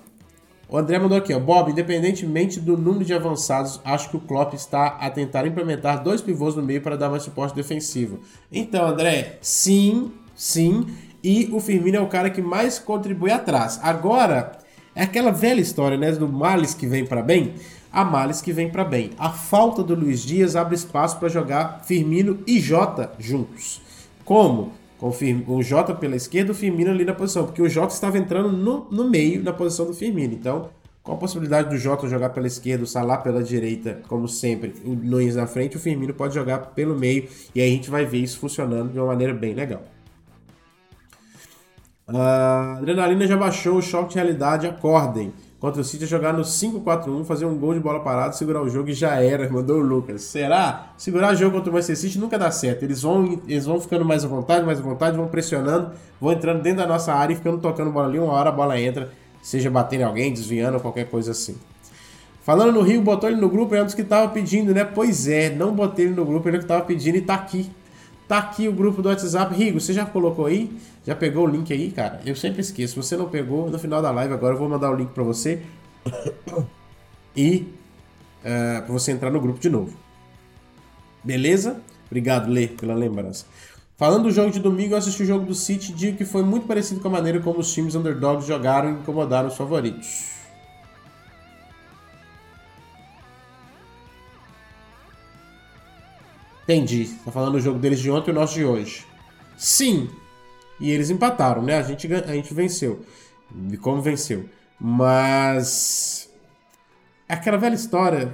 o 0.67 0.77
André 0.77 0.97
mandou 0.97 1.17
aqui, 1.17 1.33
ó, 1.33 1.39
Bob, 1.39 1.71
independentemente 1.71 2.59
do 2.59 2.75
número 2.75 3.05
de 3.05 3.13
avançados, 3.13 3.79
acho 3.85 4.09
que 4.09 4.17
o 4.17 4.19
Klopp 4.19 4.53
está 4.53 4.87
a 4.87 5.09
tentar 5.09 5.45
implementar 5.45 6.03
dois 6.03 6.21
pivôs 6.21 6.55
no 6.55 6.63
meio 6.63 6.81
para 6.81 6.97
dar 6.97 7.09
mais 7.09 7.23
suporte 7.23 7.55
defensivo. 7.55 8.19
Então, 8.51 8.87
André, 8.87 9.37
sim, 9.41 10.11
sim, 10.35 10.87
e 11.23 11.49
o 11.51 11.59
Firmino 11.59 11.97
é 11.97 12.01
o 12.01 12.07
cara 12.07 12.29
que 12.29 12.41
mais 12.41 12.79
contribui 12.79 13.31
atrás. 13.31 13.79
Agora, 13.83 14.53
é 14.95 15.03
aquela 15.03 15.31
velha 15.31 15.61
história, 15.61 15.97
né, 15.97 16.11
do 16.11 16.27
males 16.27 16.73
que 16.73 16.87
vem 16.87 17.05
para 17.05 17.21
bem 17.21 17.53
a 17.95 18.03
males 18.03 18.41
que 18.41 18.51
vem 18.51 18.69
para 18.69 18.83
bem. 18.83 19.11
A 19.17 19.29
falta 19.29 19.81
do 19.81 19.95
Luiz 19.95 20.19
Dias 20.19 20.55
abre 20.57 20.75
espaço 20.75 21.17
para 21.17 21.29
jogar 21.29 21.81
Firmino 21.85 22.39
e 22.45 22.59
Jota 22.59 23.11
juntos. 23.17 23.81
Como? 24.25 24.73
Com 24.99 25.11
o 25.47 25.63
Jota 25.63 25.95
pela 25.95 26.15
esquerda, 26.15 26.51
o 26.51 26.55
Firmino 26.55 26.91
ali 26.91 27.05
na 27.05 27.13
posição, 27.13 27.45
porque 27.45 27.61
o 27.61 27.69
Jota 27.69 27.93
estava 27.93 28.17
entrando 28.17 28.51
no, 28.51 28.87
no 28.91 29.09
meio 29.09 29.41
na 29.41 29.53
posição 29.53 29.85
do 29.85 29.93
Firmino. 29.93 30.33
Então, 30.33 30.69
com 31.01 31.13
a 31.13 31.15
possibilidade 31.15 31.69
do 31.69 31.77
Jota 31.77 32.07
jogar 32.07 32.31
pela 32.31 32.47
esquerda, 32.47 32.83
o 32.83 32.87
Salah 32.87 33.17
pela 33.17 33.41
direita, 33.41 34.01
como 34.09 34.27
sempre, 34.27 34.73
o 34.83 34.89
Nunes 34.89 35.35
na 35.35 35.47
frente, 35.47 35.77
o 35.77 35.79
Firmino 35.79 36.13
pode 36.13 36.33
jogar 36.33 36.57
pelo 36.73 36.97
meio 36.97 37.29
e 37.53 37.61
aí 37.61 37.69
a 37.69 37.73
gente 37.73 37.89
vai 37.89 38.05
ver 38.05 38.17
isso 38.17 38.39
funcionando 38.39 38.91
de 38.91 38.99
uma 38.99 39.07
maneira 39.07 39.33
bem 39.33 39.53
legal. 39.53 39.83
A 42.07 42.77
adrenalina 42.77 43.25
já 43.25 43.37
baixou, 43.37 43.77
o 43.77 43.81
choque 43.81 44.09
de 44.09 44.15
realidade, 44.15 44.67
acordem. 44.67 45.31
Contra 45.59 45.81
o 45.81 45.83
City 45.83 46.03
é 46.03 46.07
jogar 46.07 46.33
no 46.33 46.41
5-4-1, 46.41 47.23
fazer 47.23 47.45
um 47.45 47.57
gol 47.57 47.73
de 47.73 47.79
bola 47.79 48.01
parada, 48.01 48.33
segurar 48.33 48.61
o 48.61 48.69
jogo 48.69 48.89
e 48.89 48.93
já 48.93 49.15
era, 49.21 49.47
mandou 49.51 49.79
o 49.79 49.81
Lucas. 49.81 50.21
Será? 50.21 50.93
Segurar 50.97 51.33
o 51.33 51.35
jogo 51.35 51.55
contra 51.55 51.69
o 51.69 51.73
Manchester 51.73 51.97
City 51.97 52.19
nunca 52.19 52.37
dá 52.37 52.51
certo. 52.51 52.83
Eles 52.83 53.01
vão, 53.01 53.39
eles 53.47 53.65
vão 53.65 53.79
ficando 53.79 54.03
mais 54.03 54.25
à 54.25 54.27
vontade, 54.27 54.65
mais 54.65 54.79
à 54.79 54.81
vontade, 54.81 55.15
vão 55.15 55.27
pressionando, 55.27 55.91
vão 56.19 56.33
entrando 56.33 56.61
dentro 56.61 56.79
da 56.79 56.87
nossa 56.87 57.13
área 57.13 57.33
e 57.33 57.37
ficando 57.37 57.57
tocando 57.57 57.91
bola 57.91 58.07
ali. 58.07 58.19
Uma 58.19 58.33
hora 58.33 58.49
a 58.49 58.51
bola 58.51 58.79
entra, 58.79 59.11
seja 59.41 59.69
batendo 59.69 60.01
em 60.01 60.03
alguém, 60.03 60.31
desviando 60.31 60.75
ou 60.75 60.81
qualquer 60.81 61.09
coisa 61.09 61.31
assim. 61.31 61.57
Falando 62.43 62.73
no 62.73 62.81
Rio, 62.81 63.01
botou 63.01 63.27
ele 63.27 63.41
no 63.41 63.49
grupo, 63.49 63.73
é 63.73 63.81
um 63.81 63.85
dos 63.85 63.95
que 63.95 64.03
tava 64.03 64.31
pedindo, 64.31 64.71
né? 64.71 64.83
Pois 64.83 65.27
é, 65.27 65.49
não 65.49 65.73
botei 65.73 66.05
ele 66.05 66.13
no 66.13 66.23
grupo, 66.23 66.47
ele 66.47 66.57
é 66.57 66.59
que 66.59 66.65
tava 66.67 66.83
pedindo 66.83 67.17
e 67.17 67.21
tá 67.21 67.33
aqui. 67.33 67.71
Tá 68.27 68.37
aqui 68.37 68.67
o 68.67 68.71
grupo 68.71 69.01
do 69.01 69.09
WhatsApp. 69.09 69.55
Rigo, 69.55 69.79
você 69.79 69.93
já 69.93 70.05
colocou 70.05 70.45
aí? 70.45 70.71
Já 71.05 71.15
pegou 71.15 71.45
o 71.45 71.47
link 71.47 71.71
aí, 71.71 71.91
cara? 71.91 72.19
Eu 72.25 72.35
sempre 72.35 72.61
esqueço. 72.61 72.93
Se 72.93 73.07
você 73.07 73.15
não 73.15 73.29
pegou, 73.29 73.69
no 73.69 73.77
final 73.77 74.01
da 74.01 74.09
live 74.11 74.33
agora 74.33 74.55
eu 74.55 74.59
vou 74.59 74.67
mandar 74.67 74.89
o 74.91 74.95
link 74.95 75.11
para 75.11 75.23
você. 75.23 75.61
e 77.37 77.67
uh, 78.41 78.81
para 78.83 78.91
você 78.93 79.11
entrar 79.11 79.29
no 79.29 79.39
grupo 79.39 79.59
de 79.59 79.69
novo. 79.69 79.95
Beleza? 81.23 81.79
Obrigado, 82.07 82.49
Lê, 82.49 82.67
pela 82.67 82.95
lembrança. 82.95 83.45
Falando 83.97 84.23
do 84.23 84.31
jogo 84.31 84.51
de 84.51 84.59
domingo, 84.59 84.93
eu 84.93 84.97
assisti 84.97 85.23
o 85.23 85.25
jogo 85.25 85.45
do 85.45 85.55
City 85.55 85.91
e 85.91 85.95
digo 85.95 86.17
que 86.17 86.25
foi 86.25 86.43
muito 86.43 86.67
parecido 86.67 86.99
com 86.99 87.07
a 87.07 87.11
maneira 87.11 87.39
como 87.39 87.59
os 87.59 87.71
times 87.71 87.95
underdogs 87.95 88.47
jogaram 88.47 88.89
e 88.89 88.93
incomodaram 88.93 89.47
os 89.47 89.55
favoritos. 89.55 90.35
Entendi. 96.63 97.05
Tá 97.23 97.31
falando 97.31 97.53
do 97.53 97.61
jogo 97.61 97.77
deles 97.77 97.99
de 97.99 98.09
ontem 98.09 98.31
e 98.31 98.33
o 98.33 98.35
nosso 98.35 98.55
de 98.55 98.65
hoje. 98.65 99.05
Sim. 99.55 100.09
E 100.79 100.91
eles 100.91 101.09
empataram, 101.09 101.61
né? 101.61 101.77
A 101.77 101.83
gente, 101.83 102.11
a 102.13 102.33
gente 102.33 102.53
venceu. 102.53 103.05
E 103.71 103.77
como 103.77 104.01
venceu. 104.01 104.49
Mas. 104.79 106.29
É 107.27 107.33
aquela 107.33 107.57
velha 107.57 107.75
história. 107.75 108.33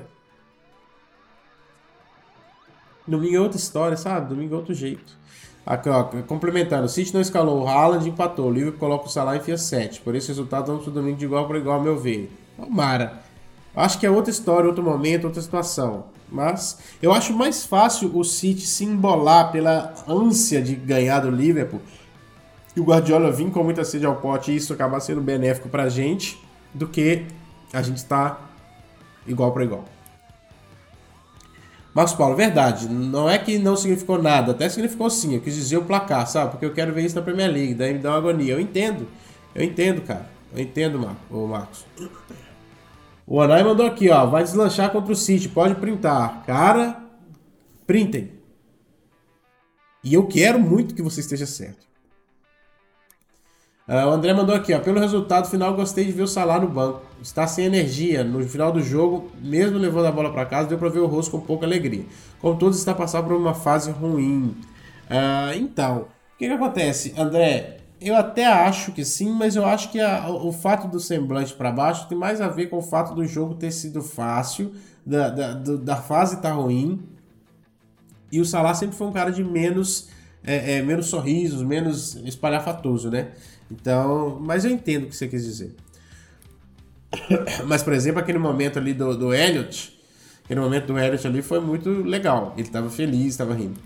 Domingo 3.08 3.36
é 3.36 3.40
outra 3.40 3.58
história, 3.58 3.98
sabe? 3.98 4.30
Domingo 4.30 4.54
é 4.54 4.58
outro 4.58 4.74
jeito. 4.74 5.20
Aqui, 5.66 5.90
ó, 5.90 6.04
complementando, 6.28 6.86
o 6.86 6.90
City 6.90 7.14
não 7.14 7.22
escalou, 7.22 7.62
o 7.62 7.68
Haaland 7.68 8.08
empatou, 8.10 8.48
o 8.48 8.52
Liverpool 8.52 8.80
coloca 8.80 9.06
o 9.06 9.10
Salah 9.10 9.36
e 9.36 9.40
enfia 9.40 9.58
7. 9.58 10.02
Por 10.02 10.16
esse 10.16 10.28
resultado, 10.30 10.68
vamos 10.68 10.84
pro 10.84 10.92
domingo 10.92 11.18
de 11.18 11.26
igual 11.26 11.48
para 11.48 11.58
igual, 11.60 11.78
ao 11.78 11.84
meu 11.84 12.00
ver. 12.00 12.32
Tomara. 12.58 13.22
Acho 13.76 14.00
que 14.00 14.06
é 14.06 14.10
outra 14.10 14.32
história, 14.32 14.68
outro 14.68 14.84
momento, 14.84 15.26
outra 15.26 15.42
situação. 15.42 16.06
Mas 16.30 16.80
eu 17.02 17.14
acho 17.14 17.34
mais 17.34 17.66
fácil 17.66 18.18
o 18.18 18.24
City 18.24 18.66
se 18.66 18.86
embolar 18.86 19.52
pela 19.52 19.94
ânsia 20.08 20.62
de 20.62 20.76
ganhar 20.76 21.20
do 21.20 21.30
Liverpool 21.30 21.82
e 22.76 22.80
o 22.80 22.84
Guardiola 22.84 23.32
vir 23.32 23.52
com 23.52 23.64
muita 23.64 23.84
sede 23.84 24.06
ao 24.06 24.16
pote 24.16 24.52
e 24.52 24.56
isso 24.56 24.74
acabar 24.74 25.00
sendo 25.00 25.22
benéfico 25.22 25.70
pra 25.70 25.90
gente 25.90 26.42
do 26.74 26.88
que 26.88 27.26
a 27.74 27.82
gente 27.82 27.98
estar 27.98 28.30
tá 28.32 28.50
igual 29.28 29.52
para 29.52 29.64
igual. 29.64 29.86
Marcos 31.94 32.14
Paulo, 32.14 32.36
verdade, 32.36 32.88
não 32.88 33.30
é 33.30 33.38
que 33.38 33.60
não 33.60 33.76
significou 33.76 34.22
nada, 34.22 34.52
até 34.54 34.70
significou 34.70 35.10
sim, 35.10 35.36
eu 35.36 35.42
quis 35.42 35.56
dizer 35.56 35.78
o 35.78 35.84
placar, 35.84 36.26
sabe? 36.26 36.52
Porque 36.52 36.66
eu 36.66 36.74
quero 36.74 36.94
ver 36.94 37.04
isso 37.04 37.16
na 37.16 37.22
Premier 37.22 37.52
League, 37.52 37.74
daí 37.74 37.94
me 37.94 38.00
dá 38.00 38.12
uma 38.12 38.18
agonia. 38.18 38.54
Eu 38.54 38.62
entendo, 38.62 39.06
eu 39.54 39.62
entendo, 39.62 40.02
cara, 40.02 40.30
eu 40.54 40.62
entendo, 40.62 40.98
Marcos. 41.00 41.86
O 43.26 43.40
Anai 43.40 43.64
mandou 43.64 43.86
aqui, 43.86 44.10
ó. 44.10 44.26
Vai 44.26 44.44
deslanchar 44.44 44.92
contra 44.92 45.14
o 45.14 45.16
City. 45.16 45.48
Pode 45.48 45.76
printar. 45.76 46.44
Cara, 46.46 47.02
printem. 47.88 48.34
E 50.04 50.14
eu 50.14 50.28
quero 50.28 50.60
muito 50.60 50.94
que 50.94 51.02
você 51.02 51.22
esteja 51.22 51.46
certo. 51.46 51.88
Uh, 53.92 54.08
o 54.08 54.12
André 54.12 54.34
mandou 54.34 54.56
aqui, 54.56 54.74
ó. 54.74 54.80
Pelo 54.80 55.02
resultado 55.02 55.50
final, 55.50 55.74
gostei 55.74 56.06
de 56.06 56.14
ver 56.14 56.22
o 56.22 56.28
Salah 56.28 56.58
no 56.58 56.70
banco. 56.70 57.02
Está 57.22 57.46
sem 57.46 57.66
energia. 57.66 58.24
No 58.24 58.42
final 58.48 58.72
do 58.72 58.82
jogo, 58.82 59.30
mesmo 59.42 59.78
levando 59.78 60.06
a 60.06 60.12
bola 60.14 60.32
para 60.32 60.46
casa, 60.46 60.70
deu 60.70 60.78
para 60.78 60.88
ver 60.88 61.00
o 61.00 61.08
rosto 61.08 61.32
com 61.32 61.42
pouca 61.42 61.66
alegria. 61.66 62.06
Como 62.40 62.58
todos, 62.58 62.78
está 62.78 62.94
passando 62.94 63.26
por 63.26 63.36
uma 63.36 63.54
fase 63.54 63.92
ruim. 63.92 64.56
Uh, 65.10 65.58
então, 65.58 66.08
o 66.36 66.38
que, 66.38 66.48
que 66.48 66.54
acontece, 66.54 67.14
André? 67.18 67.80
Eu 68.00 68.16
até 68.16 68.46
acho 68.46 68.94
que 68.94 69.04
sim, 69.04 69.30
mas 69.30 69.58
eu 69.58 69.66
acho 69.66 69.92
que 69.92 70.00
a, 70.00 70.30
o 70.30 70.54
fato 70.54 70.88
do 70.88 70.98
semblante 70.98 71.54
para 71.54 71.70
baixo 71.70 72.08
tem 72.08 72.18
mais 72.18 72.40
a 72.40 72.48
ver 72.48 72.68
com 72.68 72.78
o 72.78 72.82
fato 72.82 73.14
do 73.14 73.26
jogo 73.26 73.56
ter 73.56 73.72
sido 73.72 74.02
fácil, 74.02 74.72
da, 75.06 75.30
da, 75.30 75.54
da 75.54 75.96
fase 75.98 76.36
estar 76.36 76.52
tá 76.52 76.56
ruim. 76.56 77.04
E 78.32 78.40
o 78.40 78.46
Salah 78.46 78.74
sempre 78.74 78.96
foi 78.96 79.06
um 79.08 79.12
cara 79.12 79.32
de 79.32 79.44
menos, 79.44 80.08
é, 80.46 80.78
é, 80.78 80.82
menos 80.82 81.08
sorrisos, 81.08 81.62
menos 81.62 82.16
espalhafatoso, 82.24 83.12
né? 83.12 83.32
Então, 83.72 84.38
mas 84.42 84.66
eu 84.66 84.72
entendo 84.72 85.06
o 85.06 85.08
que 85.08 85.16
você 85.16 85.28
quis 85.28 85.46
dizer. 85.46 85.74
Mas, 87.66 87.82
por 87.82 87.94
exemplo, 87.94 88.20
aquele 88.20 88.38
momento 88.38 88.78
ali 88.78 88.94
do, 88.94 89.18
do 89.18 89.34
Elliot, 89.34 89.98
aquele 90.44 90.60
momento 90.60 90.88
do 90.88 91.00
Elliot 91.00 91.26
ali 91.26 91.42
foi 91.42 91.60
muito 91.60 91.90
legal. 91.90 92.54
Ele 92.58 92.68
estava 92.68 92.90
feliz, 92.90 93.28
estava 93.28 93.54
rindo. 93.54 93.80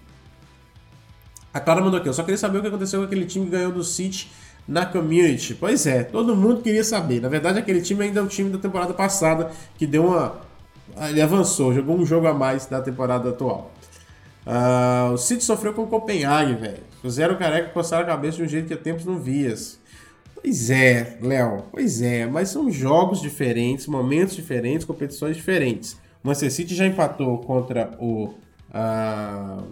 A 1.54 1.60
Clara 1.60 1.82
mandou 1.82 2.00
aqui, 2.00 2.10
eu 2.10 2.14
só 2.14 2.24
queria 2.24 2.38
saber 2.38 2.58
o 2.58 2.62
que 2.62 2.68
aconteceu 2.68 3.00
com 3.00 3.06
aquele 3.06 3.26
time 3.26 3.46
que 3.46 3.52
ganhou 3.52 3.72
do 3.72 3.84
City 3.84 4.30
na 4.68 4.86
Community. 4.86 5.54
Pois 5.54 5.86
é, 5.86 6.04
todo 6.04 6.36
mundo 6.36 6.62
queria 6.62 6.84
saber. 6.84 7.22
Na 7.22 7.30
verdade, 7.30 7.60
aquele 7.60 7.82
time 7.82 8.04
ainda 8.04 8.20
é 8.20 8.24
o 8.24 8.28
time 8.28 8.50
da 8.50 8.58
temporada 8.58 8.94
passada 8.94 9.52
que 9.78 9.88
deu 9.88 10.08
uma. 10.08 10.36
Ele 11.10 11.22
avançou, 11.22 11.74
jogou 11.74 11.98
um 11.98 12.06
jogo 12.06 12.28
a 12.28 12.34
mais 12.34 12.66
da 12.66 12.82
temporada 12.82 13.30
atual. 13.30 13.72
Uh, 14.46 15.14
o 15.14 15.18
City 15.18 15.44
sofreu 15.44 15.74
com 15.74 15.84
o 15.84 15.88
Copenhague, 15.88 16.54
velho. 16.54 16.84
Fizeram 17.02 17.36
careca 17.36 17.70
coçar 17.70 18.02
a 18.02 18.06
cabeça 18.06 18.38
de 18.38 18.44
um 18.44 18.48
jeito 18.48 18.68
que 18.68 18.74
há 18.74 18.78
tempos 18.78 19.06
não 19.06 19.18
vias. 19.18 19.80
Pois 20.36 20.70
é, 20.70 21.18
Léo, 21.22 21.64
pois 21.72 22.02
é, 22.02 22.28
mas 22.28 22.50
são 22.50 22.70
jogos 22.70 23.20
diferentes, 23.20 23.88
momentos 23.88 24.36
diferentes, 24.36 24.86
competições 24.86 25.36
diferentes. 25.36 25.94
O 26.24 26.28
Manchester 26.28 26.52
City 26.52 26.76
já 26.76 26.86
empatou 26.86 27.40
contra 27.40 27.98
o. 28.00 28.34
Uh, 28.70 29.64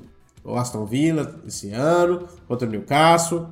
o 0.43 0.57
Aston 0.57 0.85
Villa 0.85 1.39
esse 1.47 1.71
ano, 1.71 2.27
contra 2.47 2.67
o 2.67 2.71
Newcastle. 2.71 3.47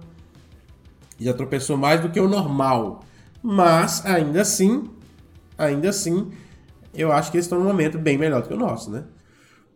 Já 1.19 1.33
tropeçou 1.33 1.77
mais 1.77 2.01
do 2.01 2.09
que 2.09 2.19
o 2.19 2.27
normal. 2.27 3.03
Mas, 3.41 4.05
ainda 4.05 4.41
assim, 4.41 4.89
ainda 5.57 5.89
assim, 5.89 6.31
eu 6.93 7.11
acho 7.11 7.31
que 7.31 7.37
eles 7.37 7.45
estão 7.45 7.59
num 7.59 7.65
momento 7.65 7.97
bem 7.97 8.17
melhor 8.17 8.41
do 8.41 8.47
que 8.47 8.53
o 8.53 8.57
nosso, 8.57 8.91
né? 8.91 9.03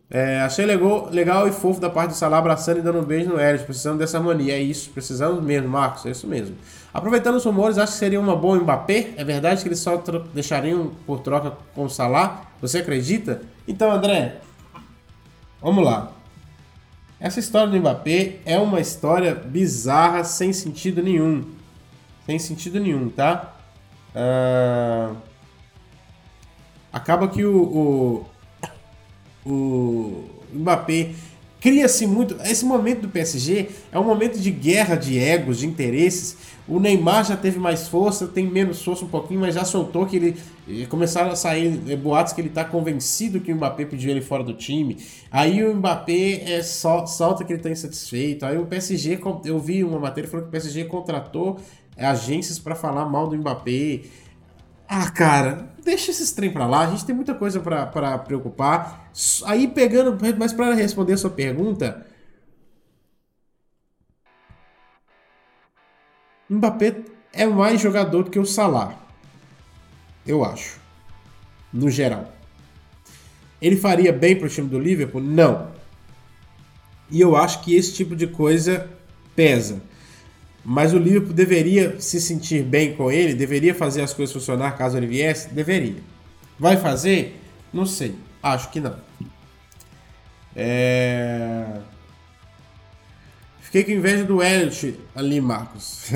É, 0.10 0.40
achei 0.42 0.66
legal, 0.66 1.10
legal 1.12 1.48
e 1.48 1.52
fofo 1.52 1.80
da 1.80 1.90
parte 1.90 2.12
do 2.12 2.16
Salah 2.16 2.38
abraçando 2.38 2.78
e 2.78 2.82
dando 2.82 3.00
um 3.00 3.04
beijo 3.04 3.30
no 3.30 3.40
Hélio. 3.40 3.64
Precisamos 3.66 4.00
dessa 4.00 4.18
harmonia. 4.18 4.54
É 4.54 4.62
isso, 4.62 4.90
precisamos 4.92 5.44
mesmo, 5.44 5.68
Marcos. 5.68 6.06
É 6.06 6.12
isso 6.12 6.28
mesmo. 6.28 6.56
Aproveitando 6.94 7.36
os 7.36 7.44
rumores, 7.44 7.78
acho 7.78 7.94
que 7.94 8.00
seria 8.00 8.20
uma 8.20 8.36
boa 8.36 8.58
Mbappé. 8.60 9.14
É 9.18 9.24
verdade 9.24 9.62
que 9.62 9.68
eles 9.68 9.80
só 9.80 10.02
deixariam 10.34 10.92
por 11.06 11.20
troca 11.20 11.54
com 11.74 11.86
o 11.86 11.90
Salah? 11.90 12.44
Você 12.62 12.80
acredita? 12.80 13.42
Então, 13.68 13.92
André, 13.92 14.38
vamos 15.62 15.84
lá. 15.84 16.12
Essa 17.20 17.40
história 17.40 17.68
do 17.68 17.78
Mbappé 17.78 18.38
é 18.46 18.60
uma 18.60 18.80
história 18.80 19.34
bizarra, 19.34 20.24
sem 20.24 20.54
sentido 20.54 21.02
nenhum. 21.02 21.44
Sem 22.26 22.38
sentido 22.38 22.80
nenhum, 22.80 23.10
tá? 23.10 23.56
Uh... 24.16 25.16
Acaba 26.94 27.28
que 27.28 27.44
o, 27.44 27.64
o, 27.64 28.26
o 29.46 30.24
Mbappé 30.54 31.12
cria-se 31.66 32.06
muito. 32.06 32.38
Esse 32.44 32.64
momento 32.64 33.02
do 33.02 33.10
PSG 33.10 33.70
é 33.92 34.00
um 34.00 34.04
momento 34.04 34.40
de 34.40 34.52
guerra 34.52 34.96
de 34.96 35.18
egos, 35.18 35.60
de 35.60 35.68
interesses. 35.68 36.38
O 36.68 36.80
Neymar 36.80 37.26
já 37.26 37.36
teve 37.36 37.60
mais 37.60 37.88
força, 37.88 38.28
tem 38.28 38.46
menos 38.48 38.84
força 38.84 39.06
um 39.06 39.08
pouquinho, 39.08 39.40
mas 39.40 39.56
já 39.56 39.64
soltou 39.64 40.06
que 40.06 40.16
ele. 40.16 40.36
Eh, 40.68 40.86
começaram 40.88 41.32
a 41.32 41.36
sair 41.36 41.80
eh, 41.88 41.96
boatos 41.96 42.34
que 42.34 42.42
ele 42.42 42.50
está 42.50 42.64
convencido 42.64 43.40
que 43.40 43.52
o 43.52 43.56
Mbappé 43.56 43.86
pediu 43.86 44.12
ele 44.12 44.22
fora 44.22 44.44
do 44.44 44.54
time. 44.54 44.98
Aí 45.32 45.64
o 45.64 45.76
Mbappé 45.76 46.54
é, 46.54 46.64
sol, 46.64 47.06
solta 47.08 47.44
que 47.44 47.52
ele 47.52 47.60
está 47.60 47.70
insatisfeito. 47.70 48.46
Aí 48.46 48.58
o 48.58 48.66
PSG, 48.66 49.20
eu 49.46 49.60
vi 49.60 49.84
uma 49.84 50.00
matéria 50.00 50.30
falando 50.30 50.46
que 50.46 50.50
o 50.50 50.52
PSG 50.52 50.86
contratou 50.86 51.58
agências 51.98 52.60
para 52.60 52.76
falar 52.76 53.06
mal 53.06 53.28
do 53.28 53.38
Mbappé. 53.38 54.02
Ah, 54.88 55.10
cara, 55.10 55.74
deixa 55.84 56.12
esses 56.12 56.32
trem 56.32 56.52
pra 56.52 56.68
lá. 56.68 56.82
A 56.82 56.92
gente 56.92 57.06
tem 57.06 57.16
muita 57.16 57.34
coisa 57.34 57.60
para 57.60 58.18
preocupar. 58.20 59.12
Aí 59.46 59.68
pegando, 59.68 60.18
mas 60.38 60.54
para 60.54 60.74
responder 60.74 61.14
a 61.14 61.18
sua 61.18 61.30
pergunta, 61.30 62.06
Mbappé 66.50 67.02
é 67.34 67.46
mais 67.46 67.82
jogador 67.82 68.24
do 68.24 68.32
que 68.32 68.40
o 68.40 68.46
Salah. 68.46 68.96
Eu 70.26 70.44
acho. 70.44 70.80
No 71.74 71.90
geral. 71.90 72.32
Ele 73.62 73.76
faria 73.76 74.14
bem 74.14 74.36
para 74.36 74.48
o 74.48 74.50
time 74.50 74.70
do 74.70 74.80
Liverpool? 74.80 75.22
Não. 75.22 75.72
E 77.10 77.20
eu 77.20 77.36
acho 77.36 77.62
que 77.62 77.76
esse 77.76 77.94
tipo 77.94 78.16
de 78.16 78.28
coisa 78.28 78.90
pesa. 79.36 79.82
Mas 80.66 80.94
o 80.94 80.98
Liverpool 80.98 81.32
deveria 81.32 82.02
se 82.02 82.20
sentir 82.20 82.64
bem 82.64 82.96
com 82.96 83.12
ele, 83.12 83.36
deveria 83.36 83.76
fazer 83.76 84.02
as 84.02 84.14
coisas 84.14 84.34
funcionar 84.34 84.76
caso 84.76 84.98
ele 84.98 85.06
viesse? 85.06 85.54
Deveria. 85.54 85.98
Vai 86.58 86.76
fazer? 86.76 87.40
Não 87.72 87.86
sei. 87.86 88.16
Acho 88.42 88.72
que 88.72 88.80
não. 88.80 88.96
É... 90.56 91.68
Fiquei 93.60 93.84
com 93.84 93.92
inveja 93.92 94.24
do 94.24 94.42
Elliot 94.42 95.00
ali, 95.14 95.40
Marcos. 95.40 96.12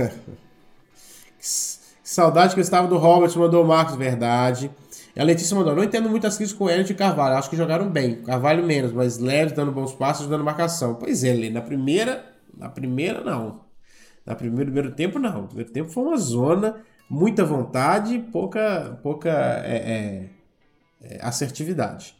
Que 1.39 2.09
saudade 2.15 2.53
que 2.53 2.59
eu 2.59 2.63
estava 2.63 2.87
do 2.87 2.97
Robert, 2.97 3.31
mandou 3.37 3.63
o 3.63 3.67
Marcos, 3.67 3.95
verdade. 3.95 4.69
E 5.15 5.21
a 5.21 5.23
Letícia 5.23 5.55
mandou, 5.55 5.75
não 5.75 5.83
entendo 5.83 6.09
muitas 6.09 6.35
críticas 6.35 6.57
com 6.57 6.69
Elliot 6.69 6.91
e 6.91 6.95
Carvalho, 6.95 7.35
acho 7.37 7.49
que 7.49 7.55
jogaram 7.55 7.87
bem. 7.87 8.23
Carvalho 8.23 8.65
menos, 8.65 8.91
mas 8.91 9.19
leves, 9.19 9.53
dando 9.53 9.71
bons 9.71 9.93
passos, 9.93 10.27
dando 10.27 10.43
marcação. 10.43 10.95
Pois 10.95 11.23
é, 11.23 11.31
Lê, 11.31 11.49
na 11.49 11.61
primeira, 11.61 12.25
na 12.57 12.67
primeira 12.67 13.21
não. 13.21 13.68
Na 14.29 14.35
primeiro 14.35 14.91
tempo 14.91 15.17
não. 15.17 15.41
No 15.41 15.47
primeiro 15.47 15.71
tempo 15.71 15.89
foi 15.89 16.03
uma 16.03 16.17
zona, 16.17 16.75
muita 17.09 17.43
vontade, 17.43 18.19
pouca, 18.31 18.99
pouca 19.01 19.31
é, 19.65 20.29
é, 21.01 21.15
é, 21.15 21.19
assertividade. 21.23 22.15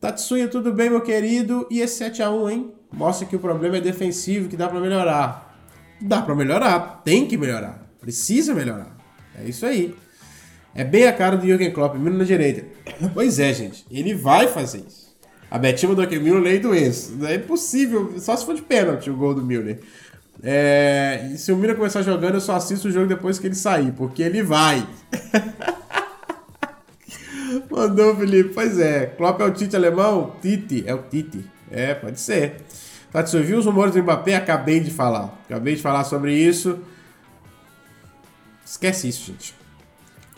Tatsuya, 0.00 0.48
tudo 0.48 0.72
bem, 0.72 0.88
meu 0.88 1.02
querido? 1.02 1.66
E 1.70 1.80
esse 1.80 2.02
7x1, 2.02 2.50
hein? 2.50 2.72
Mostra 2.90 3.26
que 3.26 3.36
o 3.36 3.38
problema 3.38 3.76
é 3.76 3.80
defensivo, 3.82 4.48
que 4.48 4.56
dá 4.56 4.70
para 4.70 4.80
melhorar. 4.80 5.54
Dá 6.00 6.22
para 6.22 6.34
melhorar, 6.34 7.02
tem 7.04 7.28
que 7.28 7.36
melhorar. 7.36 7.86
Precisa 8.00 8.54
melhorar. 8.54 8.96
É 9.38 9.44
isso 9.44 9.66
aí. 9.66 9.94
É 10.74 10.82
bem 10.82 11.06
a 11.06 11.12
cara 11.12 11.36
do 11.36 11.46
Jürgen 11.46 11.74
Klopp, 11.74 11.94
Mino 11.96 12.16
na 12.16 12.24
direita. 12.24 12.64
Pois 13.12 13.38
é, 13.38 13.52
gente. 13.52 13.84
Ele 13.90 14.14
vai 14.14 14.48
fazer 14.48 14.78
isso. 14.78 15.14
A 15.50 15.58
mandou 15.58 16.02
aqui, 16.02 16.18
Miller 16.18 16.40
lei 16.40 16.58
do 16.58 16.74
ex. 16.74 17.10
Não 17.14 17.28
é 17.28 17.34
impossível, 17.34 18.18
só 18.18 18.34
se 18.34 18.46
for 18.46 18.54
de 18.54 18.62
pênalti 18.62 19.10
o 19.10 19.16
gol 19.16 19.34
do 19.34 19.44
Miller. 19.44 19.80
É, 20.40 21.30
e 21.32 21.38
se 21.38 21.50
o 21.52 21.56
Miller 21.56 21.76
começar 21.76 22.02
jogando, 22.02 22.34
eu 22.34 22.40
só 22.40 22.54
assisto 22.54 22.88
o 22.88 22.90
jogo 22.90 23.06
depois 23.06 23.38
que 23.38 23.46
ele 23.46 23.54
sair, 23.54 23.92
porque 23.92 24.22
ele 24.22 24.42
vai. 24.42 24.86
Mandou, 27.70 28.16
Felipe. 28.16 28.50
Pois 28.54 28.78
é. 28.78 29.06
Klopp 29.06 29.40
é 29.40 29.44
o 29.44 29.50
Tite 29.50 29.74
alemão? 29.76 30.36
Tite. 30.40 30.84
É 30.86 30.94
o 30.94 30.98
Tite. 30.98 31.44
É, 31.70 31.94
pode 31.94 32.20
ser. 32.20 32.56
Tati, 33.10 33.30
você 33.30 33.40
viu 33.40 33.58
os 33.58 33.66
rumores 33.66 33.94
do 33.94 34.02
Mbappé? 34.02 34.36
Acabei 34.36 34.80
de 34.80 34.90
falar. 34.90 35.38
Acabei 35.44 35.74
de 35.74 35.82
falar 35.82 36.04
sobre 36.04 36.34
isso. 36.34 36.78
Esquece 38.64 39.08
isso, 39.08 39.32
gente. 39.32 39.54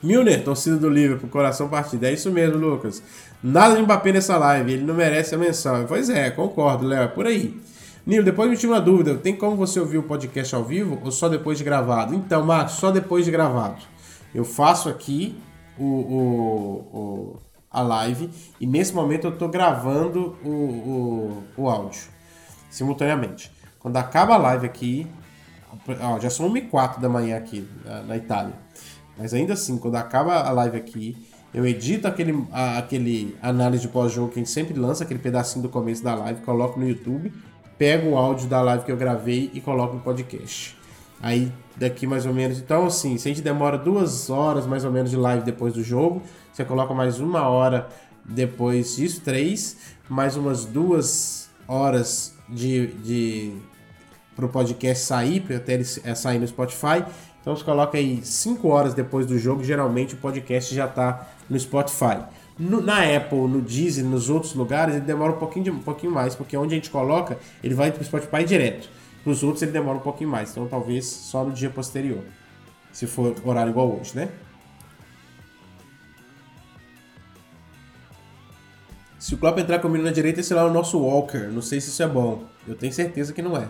Milner, 0.03 0.45
torcida 0.45 0.77
do 0.77 0.89
Liverpool, 0.89 1.31
coração 1.31 1.69
partido. 1.69 2.05
É 2.05 2.13
isso 2.13 2.31
mesmo, 2.31 2.59
Lucas. 2.59 3.03
Nada 3.43 3.77
de 3.77 3.83
Mbappé 3.83 4.13
nessa 4.13 4.37
live, 4.37 4.73
ele 4.73 4.85
não 4.85 4.95
merece 4.95 5.35
a 5.35 5.39
menção. 5.39 5.87
Pois 5.87 6.11
é, 6.11 6.31
concordo, 6.31 6.87
Léo, 6.87 7.05
é 7.05 7.09
por 7.09 7.27
aí. 7.27 7.59
Nilo, 8.07 8.23
depois 8.23 8.51
me 8.51 8.57
tinha 8.57 8.71
uma 8.71 8.81
dúvida, 8.81 9.17
tem 9.17 9.35
como 9.35 9.57
você 9.57 9.81
ouvir 9.81 9.97
o 9.97 10.03
podcast 10.03 10.55
ao 10.55 10.63
vivo 10.63 11.01
ou 11.03 11.11
só 11.11 11.29
depois 11.29 11.57
de 11.57 11.65
gravado? 11.65 12.15
Então, 12.15 12.45
Marcos, 12.45 12.75
só 12.75 12.91
depois 12.91 13.25
de 13.25 13.31
gravado. 13.31 13.83
Eu 14.35 14.45
faço 14.45 14.91
aqui 14.91 15.41
o, 15.79 15.85
o, 15.85 16.77
o 16.93 17.37
a 17.71 17.81
live 17.81 18.31
e 18.61 18.67
nesse 18.67 18.95
momento 18.95 19.27
eu 19.27 19.33
estou 19.33 19.49
gravando 19.49 20.37
o, 20.45 20.49
o, 20.49 21.45
o 21.57 21.69
áudio 21.69 22.03
simultaneamente. 22.71 23.51
Quando 23.81 23.97
acaba 23.97 24.35
a 24.35 24.39
live 24.39 24.67
aqui, 24.67 25.07
ó, 26.01 26.21
já 26.21 26.29
são 26.29 26.53
1h04 26.53 27.01
da 27.01 27.09
manhã 27.09 27.37
aqui 27.37 27.67
na, 27.85 28.03
na 28.03 28.17
Itália. 28.17 28.55
Mas 29.17 29.33
ainda 29.33 29.55
assim, 29.55 29.79
quando 29.79 29.97
acaba 29.97 30.41
a 30.41 30.51
live 30.51 30.77
aqui, 30.77 31.17
eu 31.53 31.67
edito 31.67 32.07
aquele, 32.07 32.45
a, 32.53 32.79
aquele 32.79 33.37
análise 33.41 33.83
de 33.83 33.89
pós-jogo 33.89 34.29
que 34.29 34.41
a 34.41 34.43
gente 34.43 34.51
sempre 34.51 34.75
lança, 34.75 35.05
aquele 35.05 35.21
pedacinho 35.21 35.63
do 35.63 35.69
começo 35.69 36.03
da 36.03 36.15
live, 36.15 36.43
coloco 36.43 36.79
no 36.79 36.89
YouTube, 36.89 37.33
pego 37.79 38.11
o 38.11 38.17
áudio 38.17 38.49
da 38.49 38.61
live 38.63 38.85
que 38.85 38.93
eu 38.93 38.97
gravei 38.97 39.51
e 39.53 39.61
coloco 39.61 39.95
no 39.95 40.01
podcast. 40.01 40.77
Aí 41.21 41.53
daqui 41.77 42.07
mais 42.07 42.27
ou 42.27 42.35
menos. 42.35 42.59
Então, 42.59 42.87
assim, 42.87 43.17
se 43.19 43.29
a 43.29 43.33
gente 43.33 43.43
demora 43.43 43.77
duas 43.77 44.31
horas 44.31 44.67
mais 44.67 44.85
ou 44.85 44.93
menos 44.93 45.11
de 45.11 45.17
live 45.17 45.45
depois 45.45 45.75
do 45.75 45.83
jogo, 45.83 46.23
você 46.53 46.65
coloca 46.65 46.95
mais 46.95 47.21
uma 47.21 47.49
hora 47.49 47.89
depois 48.25 48.97
disso, 48.97 49.21
três, 49.23 49.77
mais 50.09 50.37
umas 50.37 50.65
duas 50.65 51.51
horas 51.67 52.35
de, 52.49 52.89
de 53.03 53.53
para 54.35 54.47
o 54.47 54.49
podcast 54.49 55.05
sair, 55.05 55.41
para 55.41 55.57
até 55.57 55.75
ele 55.75 55.85
é, 56.05 56.15
sair 56.15 56.39
no 56.39 56.47
Spotify. 56.47 57.05
Então 57.41 57.55
você 57.55 57.65
coloca 57.65 57.99
aí 57.99 58.25
5 58.25 58.67
horas 58.69 58.95
depois 58.95 59.27
do 59.27 59.39
jogo, 59.39 59.63
geralmente 59.63 60.15
o 60.15 60.17
podcast 60.17 60.75
já 60.75 60.87
está 60.87 61.29
no 61.49 61.59
Spotify. 61.59 62.23
No, 62.59 62.81
na 62.81 63.17
Apple, 63.17 63.49
no 63.49 63.61
Deezer, 63.61 64.05
nos 64.05 64.31
outros 64.31 64.55
lugares, 64.55 64.95
ele 64.95 65.05
demora 65.05 65.33
um 65.33 65.39
pouquinho, 65.39 65.65
de, 65.65 65.71
um 65.71 65.81
pouquinho 65.81 66.13
mais, 66.13 66.35
porque 66.35 66.57
onde 66.57 66.75
a 66.75 66.77
gente 66.77 66.91
coloca, 66.91 67.37
ele 67.63 67.75
vai 67.75 67.91
para 67.91 68.01
o 68.01 68.05
Spotify 68.05 68.45
direto. 68.45 68.89
Nos 69.27 69.43
outros 69.43 69.63
ele 69.63 69.73
demora 69.73 69.99
um 69.99 70.03
pouquinho 70.03 70.31
mais, 70.31 70.51
então 70.51 70.67
talvez 70.69 71.07
só 71.07 71.45
no 71.45 71.53
dia 71.53 71.71
posterior. 71.71 72.23
Se 72.93 73.07
for 73.07 73.35
horário 73.45 73.71
igual 73.71 73.99
hoje, 73.99 74.15
né? 74.15 74.29
Se 79.19 79.35
o 79.35 79.39
Klopp 79.39 79.59
entrar 79.59 79.79
com 79.79 79.89
o 79.89 79.99
na 79.99 80.13
direita, 80.13 80.43
será 80.43 80.67
o 80.67 80.73
nosso 80.73 81.01
Walker. 81.01 81.49
Não 81.51 81.63
sei 81.63 81.81
se 81.81 81.89
isso 81.89 82.03
é 82.03 82.07
bom. 82.07 82.45
Eu 82.69 82.75
tenho 82.75 82.93
certeza 82.93 83.33
que 83.33 83.41
não 83.41 83.57
é. 83.57 83.67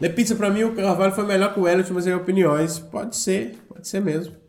Le 0.00 0.08
Pizza, 0.08 0.34
pra 0.34 0.50
mim, 0.50 0.64
o 0.64 0.74
Carvalho 0.74 1.12
foi 1.12 1.24
melhor 1.24 1.54
que 1.54 1.60
o 1.60 1.68
Elliot, 1.68 1.92
mas 1.92 2.08
em 2.08 2.12
opiniões. 2.12 2.80
Pode 2.80 3.16
ser, 3.16 3.56
pode 3.68 3.86
ser 3.86 4.00
mesmo. 4.00 4.41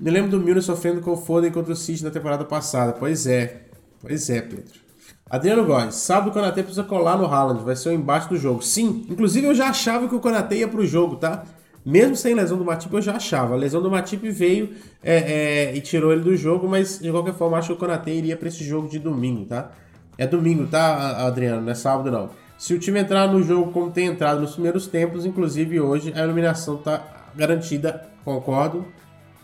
Me 0.00 0.10
lembro 0.10 0.30
do 0.30 0.38
Milner 0.38 0.62
sofrendo 0.62 1.00
com 1.00 1.12
o 1.12 1.16
Foden 1.16 1.50
contra 1.50 1.72
o 1.72 1.76
City 1.76 2.04
na 2.04 2.10
temporada 2.10 2.44
passada. 2.44 2.92
Pois 2.92 3.26
é, 3.26 3.62
pois 4.00 4.30
é, 4.30 4.40
Pedro. 4.40 4.88
Adriano 5.28 5.64
Góes, 5.66 5.94
sábado 5.96 6.30
o 6.30 6.32
Konaté 6.32 6.62
precisa 6.62 6.84
colar 6.84 7.18
no 7.18 7.26
Haaland, 7.26 7.62
vai 7.62 7.76
ser 7.76 7.90
o 7.90 7.92
embate 7.92 8.28
do 8.28 8.36
jogo. 8.36 8.62
Sim, 8.62 9.04
inclusive 9.10 9.46
eu 9.46 9.54
já 9.54 9.68
achava 9.68 10.08
que 10.08 10.14
o 10.14 10.20
Konaté 10.20 10.56
ia 10.56 10.68
pro 10.68 10.86
jogo, 10.86 11.16
tá? 11.16 11.44
Mesmo 11.84 12.16
sem 12.16 12.34
lesão 12.34 12.56
do 12.56 12.64
Matip, 12.64 12.92
eu 12.94 13.02
já 13.02 13.16
achava. 13.16 13.54
A 13.54 13.56
lesão 13.56 13.82
do 13.82 13.90
Matip 13.90 14.28
veio 14.30 14.74
é, 15.02 15.16
é, 15.16 15.76
e 15.76 15.80
tirou 15.80 16.12
ele 16.12 16.22
do 16.22 16.36
jogo, 16.36 16.68
mas 16.68 16.98
de 16.98 17.10
qualquer 17.10 17.34
forma, 17.34 17.58
acho 17.58 17.68
que 17.68 17.74
o 17.74 17.76
Konaté 17.76 18.12
iria 18.12 18.36
para 18.36 18.48
esse 18.48 18.64
jogo 18.64 18.88
de 18.88 18.98
domingo, 18.98 19.44
tá? 19.44 19.70
É 20.16 20.26
domingo, 20.26 20.66
tá, 20.66 21.26
Adriano? 21.26 21.62
Não 21.62 21.72
é 21.72 21.74
sábado, 21.74 22.10
não. 22.10 22.30
Se 22.58 22.74
o 22.74 22.78
time 22.78 22.98
entrar 22.98 23.32
no 23.32 23.42
jogo 23.42 23.70
como 23.70 23.90
tem 23.90 24.06
entrado 24.06 24.40
nos 24.40 24.52
primeiros 24.52 24.86
tempos, 24.86 25.24
inclusive 25.24 25.80
hoje, 25.80 26.12
a 26.14 26.24
iluminação 26.24 26.74
está 26.76 27.30
garantida. 27.36 28.08
Concordo. 28.24 28.84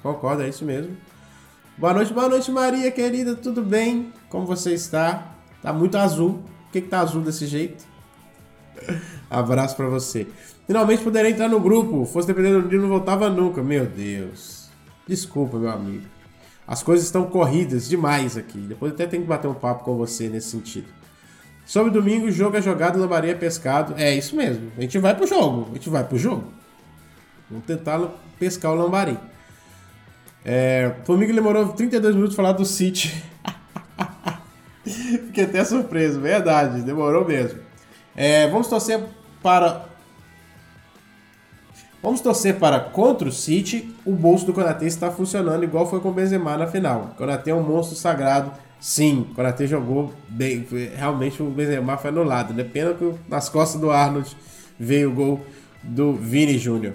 Concordo, 0.05 0.43
é 0.43 0.51
isso 0.51 0.67
mesmo. 0.67 0.95
Boa 1.79 1.95
noite, 1.95 2.13
boa 2.13 2.29
noite, 2.29 2.51
Maria, 2.51 2.91
querida. 2.91 3.35
Tudo 3.35 3.63
bem? 3.63 4.13
Como 4.29 4.45
você 4.45 4.75
está? 4.75 5.35
Tá 5.63 5.73
muito 5.73 5.97
azul. 5.97 6.43
Por 6.65 6.73
que, 6.73 6.83
que 6.83 6.89
tá 6.89 7.01
azul 7.01 7.23
desse 7.23 7.47
jeito? 7.47 7.87
Abraço 9.31 9.75
para 9.75 9.89
você. 9.89 10.27
Finalmente 10.67 11.03
poderei 11.03 11.33
entrar 11.33 11.49
no 11.49 11.59
grupo. 11.59 12.05
Fosse 12.05 12.27
dependendo 12.27 12.61
do 12.61 12.69
dia, 12.69 12.79
não 12.79 12.89
voltava 12.91 13.31
nunca. 13.31 13.63
Meu 13.63 13.87
Deus. 13.87 14.69
Desculpa, 15.09 15.59
meu 15.59 15.71
amigo. 15.71 16.05
As 16.69 16.83
coisas 16.83 17.07
estão 17.07 17.25
corridas 17.25 17.89
demais 17.89 18.37
aqui. 18.37 18.59
Depois 18.59 18.93
até 18.93 19.07
tenho 19.07 19.23
que 19.23 19.29
bater 19.29 19.49
um 19.49 19.55
papo 19.55 19.85
com 19.85 19.97
você 19.97 20.29
nesse 20.29 20.51
sentido. 20.51 20.89
Sobre 21.65 21.91
domingo, 21.91 22.31
jogo 22.31 22.59
é 22.59 22.61
jogado, 22.61 23.01
lambaria 23.01 23.33
é 23.33 23.35
pescado. 23.35 23.95
É 23.97 24.15
isso 24.15 24.37
mesmo. 24.37 24.71
A 24.77 24.83
gente 24.83 24.99
vai 24.99 25.17
pro 25.17 25.27
jogo. 25.27 25.69
A 25.71 25.75
gente 25.77 25.89
vai 25.89 26.05
pro 26.05 26.19
jogo. 26.19 26.45
Vamos 27.51 27.65
tentar 27.65 28.07
pescar 28.39 28.71
o 28.71 28.75
lambari. 28.75 29.19
É, 30.45 30.93
Formiga 31.05 31.33
demorou 31.33 31.69
32 31.69 32.15
minutos 32.15 32.35
pra 32.35 32.45
falar 32.45 32.57
do 32.57 32.65
City. 32.65 33.23
Fiquei 34.85 35.45
até 35.45 35.65
surpreso, 35.65 36.21
verdade, 36.21 36.83
demorou 36.83 37.25
mesmo. 37.25 37.61
É, 38.15 38.49
vamos 38.49 38.69
torcer 38.69 39.01
para. 39.43 39.87
Vamos 42.03 42.21
torcer 42.21 42.57
para 42.57 42.79
contra 42.79 43.29
o 43.29 43.33
City. 43.33 43.95
O 44.05 44.12
bolso 44.12 44.45
do 44.45 44.53
Konaté 44.53 44.85
está 44.85 45.11
funcionando 45.11 45.65
igual 45.65 45.89
foi 45.89 46.01
com 46.01 46.11
o 46.11 46.12
Benzema 46.12 46.57
na 46.59 46.66
final. 46.66 47.15
Konaté 47.16 47.51
é 47.51 47.55
um 47.55 47.62
monstro 47.62 47.97
sagrado 47.97 48.53
Sim, 48.85 49.29
o 49.31 49.35
Konaté 49.35 49.66
jogou 49.66 50.12
bem. 50.29 50.66
Realmente 50.95 51.43
o 51.43 51.49
Benzema 51.49 51.97
foi 51.97 52.11
anulado, 52.11 52.53
né? 52.53 52.62
Pena 52.62 52.93
que 52.93 53.15
nas 53.27 53.49
costas 53.49 53.81
do 53.81 53.91
Arnold 53.91 54.37
veio 54.79 55.11
o 55.11 55.15
gol 55.15 55.47
do 55.83 56.12
Vini 56.12 56.59
Júnior. 56.59 56.93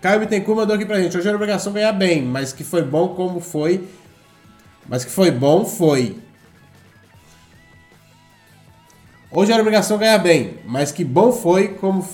Caio 0.00 0.20
Bittencourt 0.20 0.56
mandou 0.56 0.76
aqui 0.76 0.86
pra 0.86 1.00
gente. 1.00 1.16
Hoje 1.16 1.28
era 1.28 1.36
obrigação 1.36 1.72
ganhar 1.72 1.92
bem, 1.92 2.22
mas 2.22 2.52
que 2.52 2.64
foi 2.64 2.82
bom 2.82 3.08
como 3.08 3.40
foi. 3.40 3.86
Mas 4.88 5.04
que 5.04 5.10
foi 5.10 5.30
bom, 5.30 5.64
foi. 5.64 6.16
Hoje 9.30 9.52
era 9.52 9.60
obrigação 9.60 9.98
ganhar 9.98 10.18
bem, 10.18 10.54
mas 10.64 10.90
que 10.90 11.04
bom 11.04 11.30
foi 11.30 11.68
como 11.68 12.04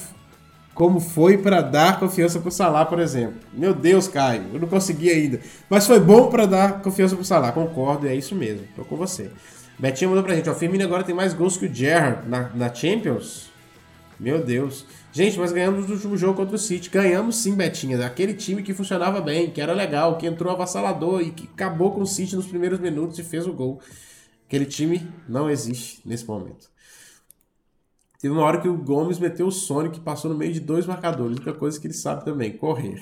como 0.74 1.00
foi 1.00 1.38
para 1.38 1.62
dar 1.62 1.98
confiança 1.98 2.38
pro 2.38 2.50
Salah, 2.50 2.84
por 2.84 2.98
exemplo. 2.98 3.40
Meu 3.50 3.72
Deus, 3.72 4.06
Caio, 4.06 4.44
eu 4.52 4.60
não 4.60 4.68
consegui 4.68 5.08
ainda. 5.08 5.40
Mas 5.70 5.86
foi 5.86 5.98
bom 5.98 6.28
para 6.28 6.44
dar 6.44 6.82
confiança 6.82 7.16
pro 7.16 7.24
Salah, 7.24 7.50
concordo, 7.50 8.06
é 8.06 8.14
isso 8.14 8.34
mesmo. 8.34 8.66
Tô 8.76 8.84
com 8.84 8.94
você. 8.94 9.30
Betinho 9.78 10.10
mandou 10.10 10.22
pra 10.22 10.34
gente, 10.34 10.50
ó, 10.50 10.52
o 10.52 10.54
Firmino 10.54 10.84
agora 10.84 11.02
tem 11.02 11.14
mais 11.14 11.32
gols 11.32 11.56
que 11.56 11.64
o 11.64 11.74
Gerrard 11.74 12.28
na, 12.28 12.50
na 12.54 12.74
Champions. 12.74 13.50
Meu 14.20 14.44
Deus. 14.44 14.84
Gente, 15.16 15.38
mas 15.38 15.50
ganhamos 15.50 15.86
no 15.86 15.94
último 15.94 16.14
jogo 16.14 16.34
contra 16.34 16.56
o 16.56 16.58
City. 16.58 16.90
Ganhamos 16.90 17.36
sim, 17.36 17.54
Betinha. 17.54 17.96
Daquele 17.96 18.34
time 18.34 18.62
que 18.62 18.74
funcionava 18.74 19.18
bem, 19.18 19.50
que 19.50 19.62
era 19.62 19.72
legal, 19.72 20.18
que 20.18 20.26
entrou 20.26 20.52
avassalador 20.52 21.22
e 21.22 21.30
que 21.30 21.48
acabou 21.54 21.90
com 21.92 22.02
o 22.02 22.06
City 22.06 22.36
nos 22.36 22.46
primeiros 22.46 22.78
minutos 22.78 23.18
e 23.18 23.22
fez 23.22 23.46
o 23.46 23.52
gol. 23.54 23.80
Aquele 24.46 24.66
time 24.66 25.10
não 25.26 25.48
existe 25.48 26.02
nesse 26.04 26.26
momento. 26.26 26.68
Teve 28.20 28.34
uma 28.34 28.42
hora 28.42 28.60
que 28.60 28.68
o 28.68 28.76
Gomes 28.76 29.18
meteu 29.18 29.46
o 29.46 29.50
Sonic, 29.50 30.00
passou 30.00 30.30
no 30.30 30.36
meio 30.36 30.52
de 30.52 30.60
dois 30.60 30.84
marcadores. 30.84 31.38
A 31.38 31.40
única 31.40 31.54
coisa 31.54 31.80
que 31.80 31.86
ele 31.86 31.94
sabe 31.94 32.22
também, 32.22 32.52
correr. 32.52 33.00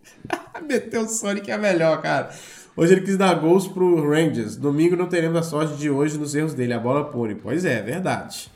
meteu 0.66 1.02
o 1.02 1.06
Sonic 1.06 1.50
é 1.50 1.58
melhor, 1.58 2.00
cara. 2.00 2.34
Hoje 2.74 2.94
ele 2.94 3.02
quis 3.02 3.18
dar 3.18 3.34
gols 3.34 3.68
pro 3.68 4.08
Rangers. 4.08 4.56
Domingo 4.56 4.96
não 4.96 5.06
teremos 5.06 5.36
a 5.36 5.42
sorte 5.42 5.76
de 5.76 5.90
hoje 5.90 6.16
nos 6.16 6.34
erros 6.34 6.54
dele. 6.54 6.72
A 6.72 6.78
bola 6.78 7.10
pune. 7.10 7.34
Pois 7.34 7.66
é, 7.66 7.82
verdade. 7.82 8.50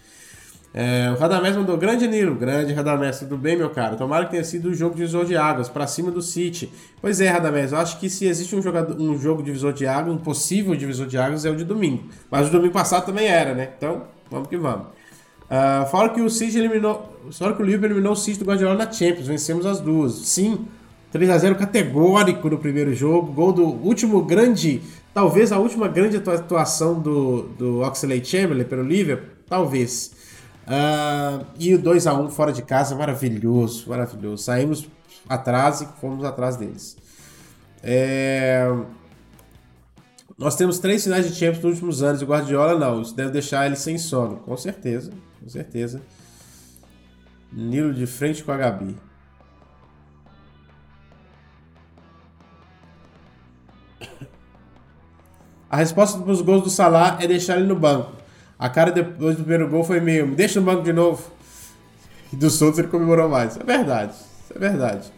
É, 0.79 1.11
o 1.11 1.19
Radamés 1.19 1.57
mandou 1.57 1.75
grande 1.79 2.07
Nilo, 2.07 2.35
grande 2.35 2.75
Radamés, 2.75 3.19
tudo 3.19 3.39
bem, 3.39 3.57
meu 3.57 3.71
cara? 3.71 3.97
Tomara 3.97 4.27
que 4.27 4.33
tenha 4.33 4.45
sido 4.45 4.69
o 4.69 4.73
um 4.73 4.75
jogo 4.75 4.95
divisor 4.95 5.25
de 5.25 5.35
águas, 5.35 5.71
para 5.71 5.87
cima 5.87 6.11
do 6.11 6.21
City. 6.21 6.71
Pois 7.01 7.19
é, 7.19 7.31
Radamés, 7.31 7.73
eu 7.73 7.79
acho 7.79 7.99
que 7.99 8.11
se 8.11 8.27
existe 8.27 8.55
um, 8.55 8.61
jogador, 8.61 9.01
um 9.01 9.19
jogo 9.19 9.43
divisor 9.43 9.73
de 9.73 9.87
águas, 9.87 10.15
um 10.15 10.19
possível 10.19 10.77
divisor 10.77 11.07
de 11.07 11.17
águas, 11.17 11.47
é 11.47 11.51
o 11.51 11.57
de 11.57 11.65
domingo. 11.65 12.05
Mas 12.31 12.49
o 12.49 12.53
domingo 12.53 12.75
passado 12.75 13.07
também 13.07 13.27
era, 13.27 13.55
né? 13.55 13.71
Então, 13.75 14.03
vamos 14.31 14.49
que 14.49 14.59
vamos. 14.59 14.89
Uh, 15.45 15.87
fora 15.91 16.11
que 16.11 16.21
o 16.21 16.29
City 16.29 16.59
eliminou. 16.59 17.11
Fora 17.33 17.55
que 17.55 17.63
o 17.63 17.65
Liverpool 17.65 17.87
eliminou 17.87 18.13
o 18.13 18.17
City 18.17 18.41
do 18.41 18.45
Guardiola 18.45 18.75
na 18.75 18.93
Champions, 18.93 19.29
vencemos 19.29 19.65
as 19.65 19.81
duas. 19.81 20.13
Sim, 20.13 20.67
3 21.11 21.31
a 21.31 21.39
0 21.39 21.55
categórico 21.55 22.51
no 22.51 22.59
primeiro 22.59 22.95
jogo, 22.95 23.33
gol 23.33 23.51
do 23.51 23.65
último 23.65 24.23
grande, 24.23 24.83
talvez 25.15 25.53
a 25.53 25.59
última 25.59 25.89
grande 25.89 26.19
atuação 26.19 27.01
do, 27.01 27.45
do 27.59 27.81
Oxlade 27.81 28.29
Chamberlain 28.29 28.65
pelo 28.65 28.83
Liverpool, 28.83 29.31
talvez. 29.49 30.26
Uh, 30.67 31.47
e 31.59 31.75
o 31.75 31.79
2 31.81 32.07
a 32.09 32.15
1 32.15 32.29
fora 32.31 32.53
de 32.53 32.63
casa, 32.63 32.97
maravilhoso, 32.97 33.89
maravilhoso. 33.89 34.43
Saímos 34.43 34.89
atrás 35.29 35.81
e 35.81 35.87
fomos 36.01 36.25
atrás 36.25 36.57
deles. 36.57 36.97
É... 37.83 38.67
Nós 40.37 40.57
temos 40.57 40.79
três 40.79 41.05
finais 41.05 41.27
de 41.27 41.35
Champions 41.35 41.63
nos 41.63 41.73
últimos 41.75 42.03
anos. 42.03 42.21
O 42.21 42.27
Guardiola 42.27 42.79
não. 42.79 43.01
Isso 43.01 43.15
deve 43.15 43.31
deixar 43.31 43.65
ele 43.67 43.77
sem 43.77 43.97
sono. 43.97 44.37
Com 44.39 44.57
certeza, 44.57 45.13
com 45.41 45.49
certeza. 45.49 46.03
Nilo 47.53 47.95
de 47.95 48.07
frente 48.07 48.43
com 48.43 48.53
a 48.53 48.57
Gabi. 48.57 48.97
A 55.71 55.77
resposta 55.77 56.19
para 56.19 56.33
os 56.33 56.43
gols 56.43 56.63
do 56.65 56.71
Salah 56.71 57.19
é 57.21 57.27
deixar 57.27 57.57
ele 57.57 57.67
no 57.67 57.77
banco. 57.77 58.13
A 58.59 58.69
cara 58.69 58.91
depois 58.91 59.37
do 59.37 59.43
primeiro 59.43 59.69
gol 59.69 59.85
foi 59.85 60.01
meio, 60.01 60.27
me 60.27 60.35
deixa 60.35 60.59
no 60.59 60.67
banco 60.67 60.83
de 60.83 60.93
novo. 60.93 61.31
E 62.33 62.37
do 62.37 62.51
Santos 62.51 62.79
ele 62.79 62.89
comemorou 62.89 63.29
mais. 63.29 63.57
É 63.57 63.65
verdade, 63.65 64.15
é 64.55 64.59
verdade. 64.59 65.13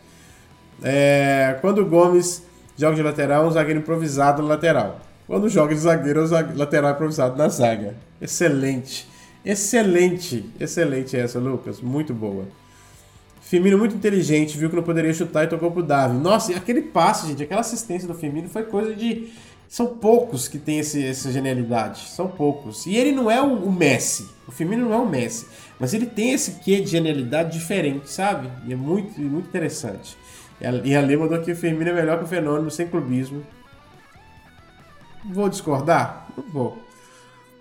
É, 0.83 1.59
quando 1.61 1.79
o 1.79 1.87
Gomes 1.87 2.43
joga 2.77 2.97
de 2.97 3.03
lateral, 3.03 3.45
é 3.45 3.49
um 3.49 3.51
zagueiro 3.51 3.81
improvisado 3.81 4.43
no 4.43 4.49
lateral. 4.49 5.01
Quando 5.27 5.49
joga 5.49 5.75
de 5.75 5.81
zagueiro, 5.81 6.21
é 6.21 6.25
um 6.25 6.57
lateral 6.57 6.93
improvisado 6.93 7.37
na 7.37 7.49
zaga. 7.49 7.95
Excelente. 8.21 9.09
Excelente. 9.45 10.51
Excelente 10.59 11.17
essa, 11.17 11.39
Lucas. 11.39 11.81
Muito 11.81 12.15
boa. 12.15 12.45
Firmino 13.41 13.79
muito 13.79 13.95
inteligente, 13.95 14.59
viu 14.59 14.69
que 14.69 14.77
não 14.77 14.83
poderia 14.83 15.13
chutar 15.15 15.45
e 15.45 15.47
tocou 15.47 15.71
pro 15.71 15.83
Davi. 15.83 16.17
Nossa, 16.19 16.53
e 16.53 16.55
aquele 16.55 16.83
passe, 16.83 17.29
gente, 17.29 17.43
aquela 17.43 17.63
assistência 17.63 18.07
do 18.07 18.15
Firmino 18.15 18.49
foi 18.49 18.65
coisa 18.65 18.95
de 18.95 19.29
são 19.69 19.87
poucos 19.87 20.49
que 20.49 20.59
têm 20.59 20.79
esse, 20.79 21.05
essa 21.05 21.31
genialidade. 21.31 22.01
São 22.09 22.27
poucos. 22.27 22.87
E 22.87 22.97
ele 22.97 23.13
não 23.13 23.31
é 23.31 23.41
o, 23.41 23.65
o, 23.65 23.71
Messi. 23.71 24.27
O 24.47 24.51
Firmino 24.51 24.89
não 24.89 24.95
é 24.95 24.97
o 24.97 25.07
Messi. 25.07 25.47
Mas 25.79 25.93
ele 25.93 26.07
tem 26.07 26.33
esse 26.33 26.53
quê 26.61 26.81
de 26.81 26.87
genialidade 26.87 27.53
diferente, 27.53 28.11
sabe? 28.11 28.51
E 28.67 28.73
é 28.73 28.77
muito, 28.77 29.21
muito 29.21 29.47
interessante. 29.47 30.17
E 30.85 30.97
a 30.97 31.01
Lê 31.01 31.17
mandou 31.17 31.41
que 31.41 31.53
o 31.53 31.57
Firmino 31.57 31.91
é 31.91 31.93
melhor 31.93 32.19
que 32.19 32.25
o 32.25 32.27
Fenômeno, 32.27 32.71
sem 32.71 32.89
clubismo. 32.89 33.45
Vou 35.25 35.49
discordar? 35.49 36.27
Não 36.37 36.45
vou. 36.45 36.79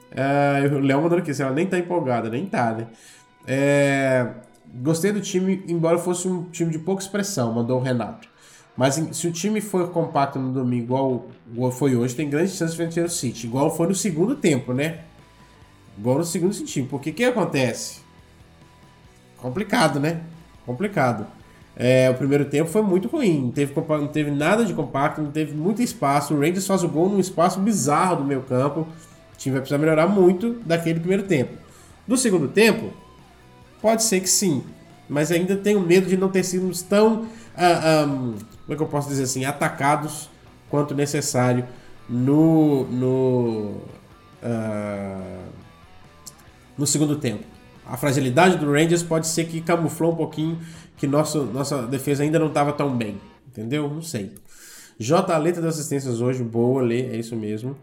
É, 0.10 0.66
o 0.74 0.80
Léo 0.80 1.02
mandou 1.02 1.18
aqui, 1.20 1.32
ela 1.40 1.52
nem 1.52 1.68
tá 1.68 1.78
empolgada, 1.78 2.30
nem 2.30 2.46
tá, 2.46 2.72
né? 2.72 2.88
É, 3.46 4.28
gostei 4.76 5.12
do 5.12 5.20
time, 5.20 5.64
embora 5.68 5.98
fosse 5.98 6.28
um 6.28 6.44
time 6.46 6.72
de 6.72 6.80
pouca 6.80 7.04
expressão, 7.04 7.54
mandou 7.54 7.80
o 7.80 7.84
Renato. 7.84 8.28
Mas 8.78 8.94
se 9.12 9.28
o 9.28 9.32
time 9.32 9.60
for 9.60 9.90
compacto 9.90 10.38
no 10.38 10.54
domingo, 10.54 10.84
igual, 10.84 11.26
igual 11.52 11.72
foi 11.72 11.96
hoje, 11.96 12.16
tem 12.16 12.30
grandes 12.30 12.56
chances 12.56 12.78
de 12.78 12.86
vencer 12.86 13.04
o 13.04 13.10
City. 13.10 13.48
Igual 13.48 13.76
foi 13.76 13.88
no 13.88 13.96
segundo 13.96 14.36
tempo, 14.36 14.72
né? 14.72 15.00
Igual 15.98 16.20
no 16.20 16.24
segundo 16.24 16.56
tempo. 16.64 16.88
Porque 16.90 17.10
o 17.10 17.14
que 17.14 17.24
acontece? 17.24 18.02
Complicado, 19.38 20.00
né? 20.00 20.22
Complicado. 20.64 21.26
É, 21.76 22.08
o 22.10 22.14
primeiro 22.14 22.46
tempo 22.46 22.70
foi 22.70 22.84
muito 22.84 23.08
ruim. 23.08 23.46
Não 23.46 23.52
teve, 23.52 23.74
não 23.76 24.08
teve 24.08 24.30
nada 24.30 24.64
de 24.64 24.76
compacto, 24.76 25.24
não 25.24 25.32
teve 25.32 25.56
muito 25.56 25.82
espaço. 25.82 26.36
O 26.36 26.40
Rangers 26.40 26.68
faz 26.68 26.84
o 26.84 26.88
gol 26.88 27.10
num 27.10 27.20
espaço 27.20 27.60
bizarro 27.60 28.18
do 28.18 28.24
meio 28.24 28.44
campo. 28.44 28.82
O 28.82 29.38
time 29.38 29.54
vai 29.54 29.62
precisar 29.62 29.80
melhorar 29.80 30.06
muito 30.06 30.54
daquele 30.66 31.00
primeiro 31.00 31.24
tempo. 31.24 31.54
Do 32.08 32.16
segundo 32.16 32.48
tempo, 32.48 32.92
pode 33.82 34.04
ser 34.04 34.20
que 34.20 34.30
sim. 34.30 34.64
Mas 35.10 35.32
ainda 35.32 35.56
tenho 35.56 35.80
medo 35.80 36.08
de 36.08 36.16
não 36.16 36.30
ter 36.30 36.44
sido 36.44 36.72
tão. 36.88 37.24
Uh, 37.56 38.08
um, 38.08 38.36
como 38.68 38.74
é 38.74 38.76
que 38.76 38.84
eu 38.84 38.88
posso 38.88 39.08
dizer 39.08 39.24
assim, 39.24 39.46
atacados 39.46 40.30
quanto 40.70 40.94
necessário 40.94 41.66
no, 42.10 42.84
no, 42.84 43.82
uh, 44.44 45.50
no 46.78 46.86
segundo 46.86 47.16
tempo. 47.16 47.46
A 47.86 47.96
fragilidade 47.96 48.58
do 48.58 48.70
Rangers 48.70 49.02
pode 49.02 49.26
ser 49.28 49.46
que 49.46 49.62
camuflou 49.62 50.12
um 50.12 50.16
pouquinho 50.18 50.60
que 50.98 51.08
nosso, 51.08 51.44
nossa 51.46 51.84
defesa 51.84 52.24
ainda 52.24 52.38
não 52.38 52.48
estava 52.48 52.74
tão 52.74 52.94
bem. 52.94 53.22
Entendeu? 53.48 53.90
Não 53.90 54.02
sei. 54.02 54.34
J. 55.00 55.38
letra 55.38 55.62
das 55.62 55.76
assistências 55.76 56.20
hoje, 56.20 56.44
boa, 56.44 56.82
lê, 56.82 57.04
é 57.04 57.16
isso 57.16 57.38
mesmo. 57.38 57.78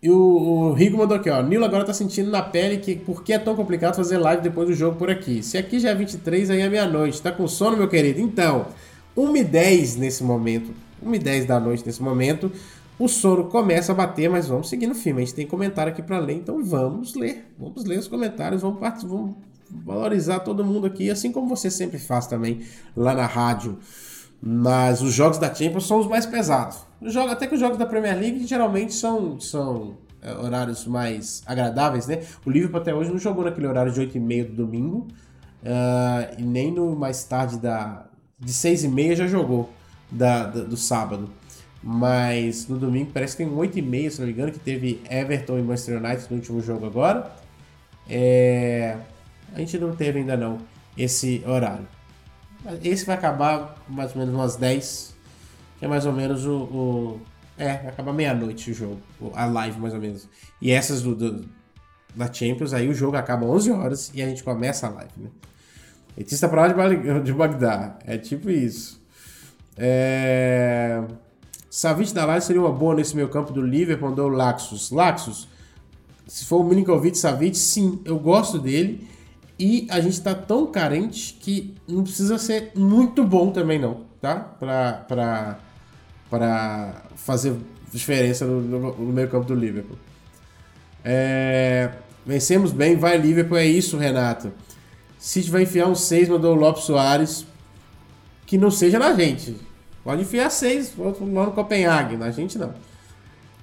E 0.00 0.08
o, 0.08 0.16
o 0.16 0.72
Rigo 0.72 0.96
mandou 0.96 1.16
aqui, 1.16 1.28
ó. 1.28 1.42
Nilo 1.42 1.64
agora 1.64 1.84
tá 1.84 1.92
sentindo 1.92 2.30
na 2.30 2.42
pele 2.42 2.78
que 2.78 2.94
por 2.94 3.24
que 3.24 3.32
é 3.32 3.38
tão 3.38 3.56
complicado 3.56 3.96
fazer 3.96 4.18
live 4.18 4.40
depois 4.40 4.68
do 4.68 4.74
jogo 4.74 4.96
por 4.96 5.10
aqui. 5.10 5.42
Se 5.42 5.58
aqui 5.58 5.80
já 5.80 5.90
é 5.90 5.94
23, 5.94 6.50
aí 6.50 6.60
é 6.60 6.68
meia-noite. 6.68 7.20
Tá 7.20 7.32
com 7.32 7.48
sono, 7.48 7.76
meu 7.76 7.88
querido? 7.88 8.20
Então, 8.20 8.66
1h10 9.16 9.96
nesse 9.96 10.22
momento, 10.22 10.72
1h10 11.04 11.46
da 11.46 11.58
noite 11.58 11.84
nesse 11.84 12.02
momento, 12.02 12.50
o 12.98 13.08
sono 13.08 13.44
começa 13.44 13.92
a 13.92 13.94
bater, 13.94 14.28
mas 14.28 14.46
vamos 14.46 14.68
seguir 14.68 14.86
no 14.86 14.94
filme. 14.94 15.22
A 15.22 15.24
gente 15.24 15.34
tem 15.34 15.46
comentário 15.46 15.90
aqui 15.90 16.02
para 16.02 16.18
ler, 16.18 16.34
então 16.34 16.62
vamos 16.62 17.14
ler. 17.14 17.50
Vamos 17.58 17.84
ler 17.86 17.98
os 17.98 18.06
comentários, 18.06 18.60
vamos, 18.60 18.78
vamos 19.02 19.36
valorizar 19.70 20.40
todo 20.40 20.64
mundo 20.64 20.86
aqui, 20.86 21.10
assim 21.10 21.32
como 21.32 21.48
você 21.48 21.70
sempre 21.70 21.98
faz 21.98 22.26
também 22.26 22.60
lá 22.94 23.14
na 23.14 23.24
rádio. 23.24 23.78
Mas 24.42 25.00
os 25.00 25.14
jogos 25.14 25.38
da 25.38 25.52
Champions 25.52 25.86
são 25.86 25.98
os 25.98 26.06
mais 26.06 26.26
pesados. 26.26 26.78
Jogo, 27.02 27.30
até 27.30 27.46
que 27.46 27.54
os 27.54 27.60
jogos 27.60 27.78
da 27.78 27.86
Premier 27.86 28.18
League 28.18 28.46
geralmente 28.46 28.92
são, 28.92 29.40
são 29.40 29.96
é, 30.20 30.34
horários 30.34 30.86
mais 30.86 31.42
agradáveis, 31.46 32.06
né? 32.06 32.22
O 32.44 32.50
Liverpool 32.50 32.80
até 32.80 32.94
hoje 32.94 33.10
não 33.10 33.18
jogou 33.18 33.44
naquele 33.44 33.66
horário 33.66 33.92
de 33.92 34.00
8h30 34.00 34.48
do 34.48 34.56
domingo. 34.66 35.06
Uh, 35.62 36.38
e 36.38 36.42
nem 36.42 36.72
no 36.72 36.96
mais 36.96 37.22
tarde 37.24 37.58
da, 37.58 38.06
de 38.40 38.52
6 38.52 38.84
e 38.84 38.88
meia 38.88 39.14
já 39.14 39.26
jogou 39.26 39.70
da, 40.10 40.46
da, 40.46 40.62
do 40.62 40.76
sábado. 40.76 41.28
Mas 41.82 42.68
no 42.68 42.78
domingo 42.78 43.10
parece 43.12 43.36
que 43.36 43.44
tem 43.44 43.52
8 43.52 43.78
e 43.78 43.82
meia, 43.82 44.10
se 44.10 44.18
não 44.20 44.26
me 44.26 44.32
engano, 44.32 44.52
que 44.52 44.58
teve 44.58 45.00
Everton 45.08 45.58
e 45.58 45.62
Manchester 45.62 46.02
United 46.02 46.26
no 46.30 46.36
último 46.36 46.60
jogo 46.60 46.86
agora. 46.86 47.30
É... 48.08 48.96
A 49.54 49.58
gente 49.58 49.78
não 49.78 49.94
teve 49.94 50.18
ainda 50.18 50.36
não 50.36 50.58
esse 50.96 51.42
horário. 51.46 51.86
Esse 52.82 53.06
vai 53.06 53.16
acabar 53.16 53.82
mais 53.88 54.12
ou 54.14 54.18
menos 54.18 54.34
umas 54.34 54.56
10, 54.56 55.14
que 55.78 55.84
é 55.84 55.88
mais 55.88 56.04
ou 56.06 56.12
menos 56.12 56.44
o... 56.46 56.56
o... 56.56 57.20
É, 57.56 57.76
vai 57.76 57.88
acabar 57.88 58.12
meia-noite 58.12 58.70
o 58.70 58.74
jogo, 58.74 59.00
a 59.34 59.44
live 59.44 59.78
mais 59.78 59.92
ou 59.92 60.00
menos. 60.00 60.26
E 60.62 60.70
essas 60.70 61.02
do, 61.02 61.14
do, 61.14 61.44
da 62.14 62.32
Champions, 62.32 62.72
aí 62.72 62.88
o 62.88 62.94
jogo 62.94 63.16
acaba 63.16 63.44
11 63.44 63.70
horas 63.70 64.10
e 64.14 64.22
a 64.22 64.28
gente 64.28 64.42
começa 64.42 64.86
a 64.86 64.90
live, 64.90 65.12
né? 65.18 65.28
Letista 66.20 66.48
pra 66.50 66.66
lá 66.66 67.18
de 67.18 67.32
Bagdá. 67.32 67.96
É 68.04 68.18
tipo 68.18 68.50
isso. 68.50 69.00
É... 69.74 71.02
Savic 71.70 72.12
da 72.12 72.26
Live 72.26 72.44
seria 72.44 72.60
uma 72.60 72.70
boa 72.70 72.94
nesse 72.94 73.16
meio 73.16 73.30
campo 73.30 73.54
do 73.54 73.62
Liverpool, 73.62 74.10
mandou 74.10 74.26
o 74.26 74.28
Laxus. 74.28 74.90
Laxus, 74.90 75.48
se 76.26 76.44
for 76.44 76.60
o 76.60 76.64
Milinkovic 76.64 77.16
Savic, 77.16 77.56
sim, 77.56 78.02
eu 78.04 78.18
gosto 78.18 78.58
dele. 78.58 79.08
E 79.58 79.86
a 79.90 79.98
gente 79.98 80.20
tá 80.20 80.34
tão 80.34 80.66
carente 80.66 81.38
que 81.40 81.74
não 81.88 82.02
precisa 82.02 82.36
ser 82.36 82.72
muito 82.74 83.24
bom 83.24 83.50
também 83.50 83.78
não, 83.78 84.02
tá? 84.20 84.36
Pra 84.36 85.78
fazer 87.16 87.56
diferença 87.90 88.44
no, 88.44 88.60
no, 88.60 88.94
no 88.94 89.12
meio 89.12 89.30
campo 89.30 89.46
do 89.46 89.54
Liverpool. 89.54 89.96
É... 91.02 91.92
Vencemos 92.26 92.72
bem, 92.72 92.96
vai 92.96 93.16
Liverpool, 93.16 93.56
é 93.56 93.64
isso, 93.64 93.96
Renato. 93.96 94.52
City 95.20 95.50
vai 95.50 95.64
enfiar 95.64 95.86
um 95.86 95.94
6, 95.94 96.30
mandou 96.30 96.56
o 96.56 96.58
Lopes 96.58 96.84
Soares. 96.84 97.46
Que 98.46 98.56
não 98.56 98.70
seja 98.70 98.98
na 98.98 99.14
gente. 99.14 99.54
Pode 100.02 100.22
enfiar 100.22 100.50
6 100.50 100.94
lá 100.98 101.44
no 101.44 101.52
Copenhague, 101.52 102.16
na 102.16 102.30
gente 102.30 102.58
não. 102.58 102.72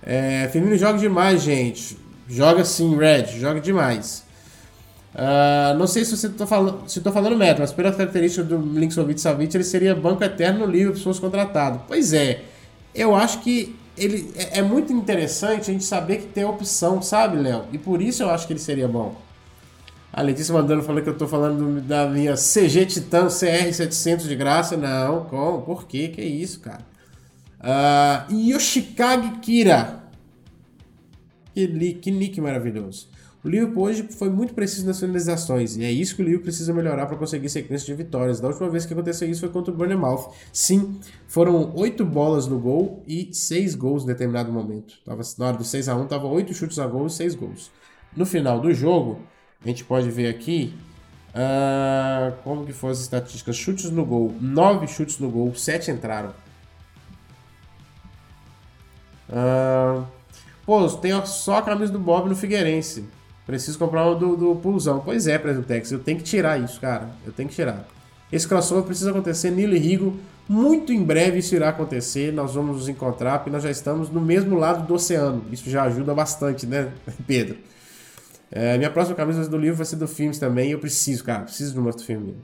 É, 0.01 0.47
Firmino 0.53 0.77
joga 0.77 0.99
demais, 0.99 1.41
gente. 1.41 1.97
Joga 2.29 2.63
sim, 2.63 2.95
Red, 2.95 3.39
joga 3.39 3.59
demais. 3.59 4.23
Uh, 5.15 5.75
não 5.77 5.87
sei 5.87 6.05
se 6.05 6.15
você 6.15 6.29
tá 6.29 6.45
falando, 6.45 6.87
se 6.87 7.01
tô 7.01 7.11
falando 7.11 7.35
meta, 7.35 7.59
mas 7.59 7.73
pela 7.73 7.91
característica 7.91 8.43
do 8.43 8.57
Linksovic 8.57 9.19
Savic, 9.19 9.55
ele 9.55 9.63
seria 9.63 9.95
banco 9.95 10.23
eterno 10.23 10.59
no 10.59 10.71
livro 10.71 10.95
se 10.95 11.03
fosse 11.03 11.19
contratado. 11.19 11.81
Pois 11.87 12.13
é, 12.13 12.43
eu 12.93 13.15
acho 13.15 13.39
que 13.39 13.75
ele 13.97 14.31
é, 14.35 14.59
é 14.59 14.61
muito 14.61 14.93
interessante 14.93 15.71
a 15.71 15.73
gente 15.73 15.83
saber 15.83 16.17
que 16.17 16.27
tem 16.27 16.45
opção, 16.45 17.01
sabe, 17.01 17.37
Léo? 17.37 17.63
E 17.73 17.79
por 17.79 17.99
isso 17.99 18.21
eu 18.21 18.29
acho 18.29 18.45
que 18.45 18.53
ele 18.53 18.59
seria 18.59 18.87
bom. 18.87 19.15
A 20.17 20.23
Letícia 20.23 20.51
mandando 20.51 20.81
falando 20.81 21.03
que 21.03 21.09
eu 21.09 21.15
tô 21.15 21.27
falando 21.27 21.79
da 21.79 22.09
minha 22.09 22.33
CG 22.33 22.87
Titan 22.87 23.27
CR700 23.27 24.27
de 24.27 24.35
graça. 24.35 24.75
Não, 24.75 25.25
como? 25.25 25.61
Por 25.61 25.85
quê? 25.85 26.07
Que 26.07 26.23
isso, 26.23 26.59
cara? 26.59 26.81
Uh, 27.61 28.33
Yoshikage 28.33 29.33
Kira. 29.43 30.01
Que, 31.53 31.67
que 31.93 32.09
nick 32.09 32.41
maravilhoso. 32.41 33.09
O 33.43 33.47
Liverpool 33.47 33.83
hoje 33.83 34.07
foi 34.09 34.31
muito 34.31 34.55
preciso 34.55 34.87
nas 34.87 34.99
finalizações, 34.99 35.77
e 35.77 35.83
é 35.83 35.91
isso 35.91 36.15
que 36.15 36.23
o 36.23 36.25
Liverpool 36.25 36.45
precisa 36.45 36.73
melhorar 36.73 37.05
para 37.05 37.15
conseguir 37.15 37.49
sequência 37.49 37.85
de 37.85 37.93
vitórias. 37.93 38.39
Da 38.39 38.47
última 38.47 38.71
vez 38.71 38.87
que 38.87 38.93
aconteceu 38.93 39.29
isso 39.29 39.41
foi 39.41 39.49
contra 39.49 39.71
o 39.71 39.77
Bournemouth. 39.77 40.31
Sim, 40.51 40.99
foram 41.27 41.71
oito 41.75 42.03
bolas 42.03 42.47
no 42.47 42.57
gol 42.57 43.03
e 43.07 43.29
seis 43.31 43.75
gols 43.75 44.01
em 44.01 44.07
determinado 44.07 44.51
momento. 44.51 44.95
Tava, 45.05 45.21
na 45.37 45.45
hora 45.45 45.57
do 45.57 45.63
6 45.63 45.87
a 45.87 45.95
1 45.95 46.07
tava 46.07 46.25
oito 46.25 46.55
chutes 46.55 46.79
a 46.79 46.87
gol 46.87 47.05
e 47.05 47.11
seis 47.11 47.35
gols. 47.35 47.69
No 48.15 48.25
final 48.25 48.59
do 48.59 48.73
jogo, 48.73 49.19
a 49.63 49.67
gente 49.67 49.83
pode 49.83 50.09
ver 50.09 50.27
aqui 50.27 50.73
uh, 51.29 52.35
como 52.43 52.65
que 52.65 52.73
foram 52.73 52.91
as 52.93 52.99
estatísticas. 52.99 53.55
Chutes 53.55 53.89
no 53.89 54.05
gol, 54.05 54.35
nove 54.39 54.87
chutes 54.87 55.19
no 55.19 55.29
gol, 55.29 55.53
sete 55.55 55.91
entraram. 55.91 56.33
Uh, 59.29 60.05
pô, 60.65 60.87
tem 60.89 61.11
só 61.25 61.57
a 61.57 61.61
camisa 61.61 61.91
do 61.91 61.99
Bob 61.99 62.29
no 62.29 62.35
Figueirense. 62.35 63.05
Preciso 63.45 63.79
comprar 63.79 64.05
o 64.05 64.15
do, 64.15 64.35
do 64.35 64.55
Pulsão. 64.55 65.01
Pois 65.03 65.25
é, 65.25 65.37
Presentex, 65.37 65.91
eu 65.91 65.99
tenho 65.99 66.17
que 66.17 66.23
tirar 66.23 66.59
isso, 66.59 66.79
cara. 66.81 67.09
Eu 67.25 67.31
tenho 67.31 67.47
que 67.47 67.55
tirar. 67.55 67.87
Esse 68.31 68.45
crossover 68.45 68.83
precisa 68.83 69.11
acontecer, 69.11 69.51
Nilo 69.51 69.73
e 69.73 69.79
Rigo. 69.79 70.19
Muito 70.49 70.91
em 70.91 71.01
breve 71.01 71.39
isso 71.39 71.55
irá 71.55 71.69
acontecer. 71.69 72.33
Nós 72.33 72.53
vamos 72.55 72.77
nos 72.77 72.89
encontrar, 72.89 73.39
porque 73.39 73.49
nós 73.49 73.63
já 73.63 73.71
estamos 73.71 74.09
no 74.09 74.19
mesmo 74.19 74.57
lado 74.57 74.85
do 74.85 74.93
oceano. 74.93 75.45
Isso 75.49 75.69
já 75.69 75.83
ajuda 75.83 76.13
bastante, 76.13 76.65
né, 76.65 76.91
Pedro? 77.25 77.57
É, 78.51 78.77
minha 78.77 78.89
próxima 78.89 79.15
camisa 79.15 79.47
do 79.49 79.57
livro 79.57 79.77
vai 79.77 79.85
ser 79.85 79.97
do 79.97 80.07
Filmes 80.07 80.39
também. 80.39 80.71
Eu 80.71 80.79
preciso, 80.79 81.23
cara. 81.23 81.43
Preciso 81.43 81.73
de 81.73 81.79
um 81.79 81.85
outro 81.85 82.03
filme. 82.03 82.37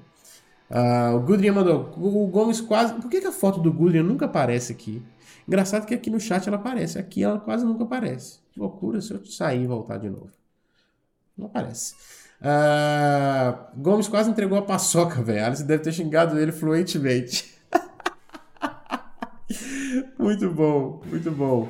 Uh, 0.69 1.15
o 1.15 1.19
Gudrian 1.21 1.53
mandou. 1.53 1.93
O 1.97 2.27
Gomes 2.27 2.59
quase. 2.59 2.93
Por 2.93 3.09
que, 3.09 3.21
que 3.21 3.27
a 3.27 3.31
foto 3.31 3.59
do 3.59 3.71
Gudrian 3.71 4.03
nunca 4.03 4.25
aparece 4.25 4.71
aqui? 4.71 5.01
Engraçado 5.47 5.85
que 5.85 5.93
aqui 5.93 6.09
no 6.09 6.19
chat 6.19 6.47
ela 6.47 6.57
aparece. 6.57 6.97
Aqui 6.97 7.23
ela 7.23 7.39
quase 7.39 7.65
nunca 7.65 7.83
aparece. 7.83 8.39
Que 8.51 8.59
loucura 8.59 9.01
se 9.01 9.13
eu 9.13 9.25
sair 9.25 9.63
e 9.63 9.67
voltar 9.67 9.97
de 9.97 10.09
novo. 10.09 10.31
Não 11.37 11.47
aparece. 11.47 11.95
Uh, 12.41 13.81
Gomes 13.81 14.07
quase 14.07 14.29
entregou 14.29 14.57
a 14.57 14.61
paçoca, 14.61 15.21
velho. 15.21 15.45
Alice 15.45 15.63
deve 15.63 15.83
ter 15.83 15.93
xingado 15.93 16.39
ele 16.39 16.51
fluentemente. 16.51 17.53
muito 20.17 20.49
bom, 20.49 21.01
muito 21.05 21.31
bom. 21.31 21.69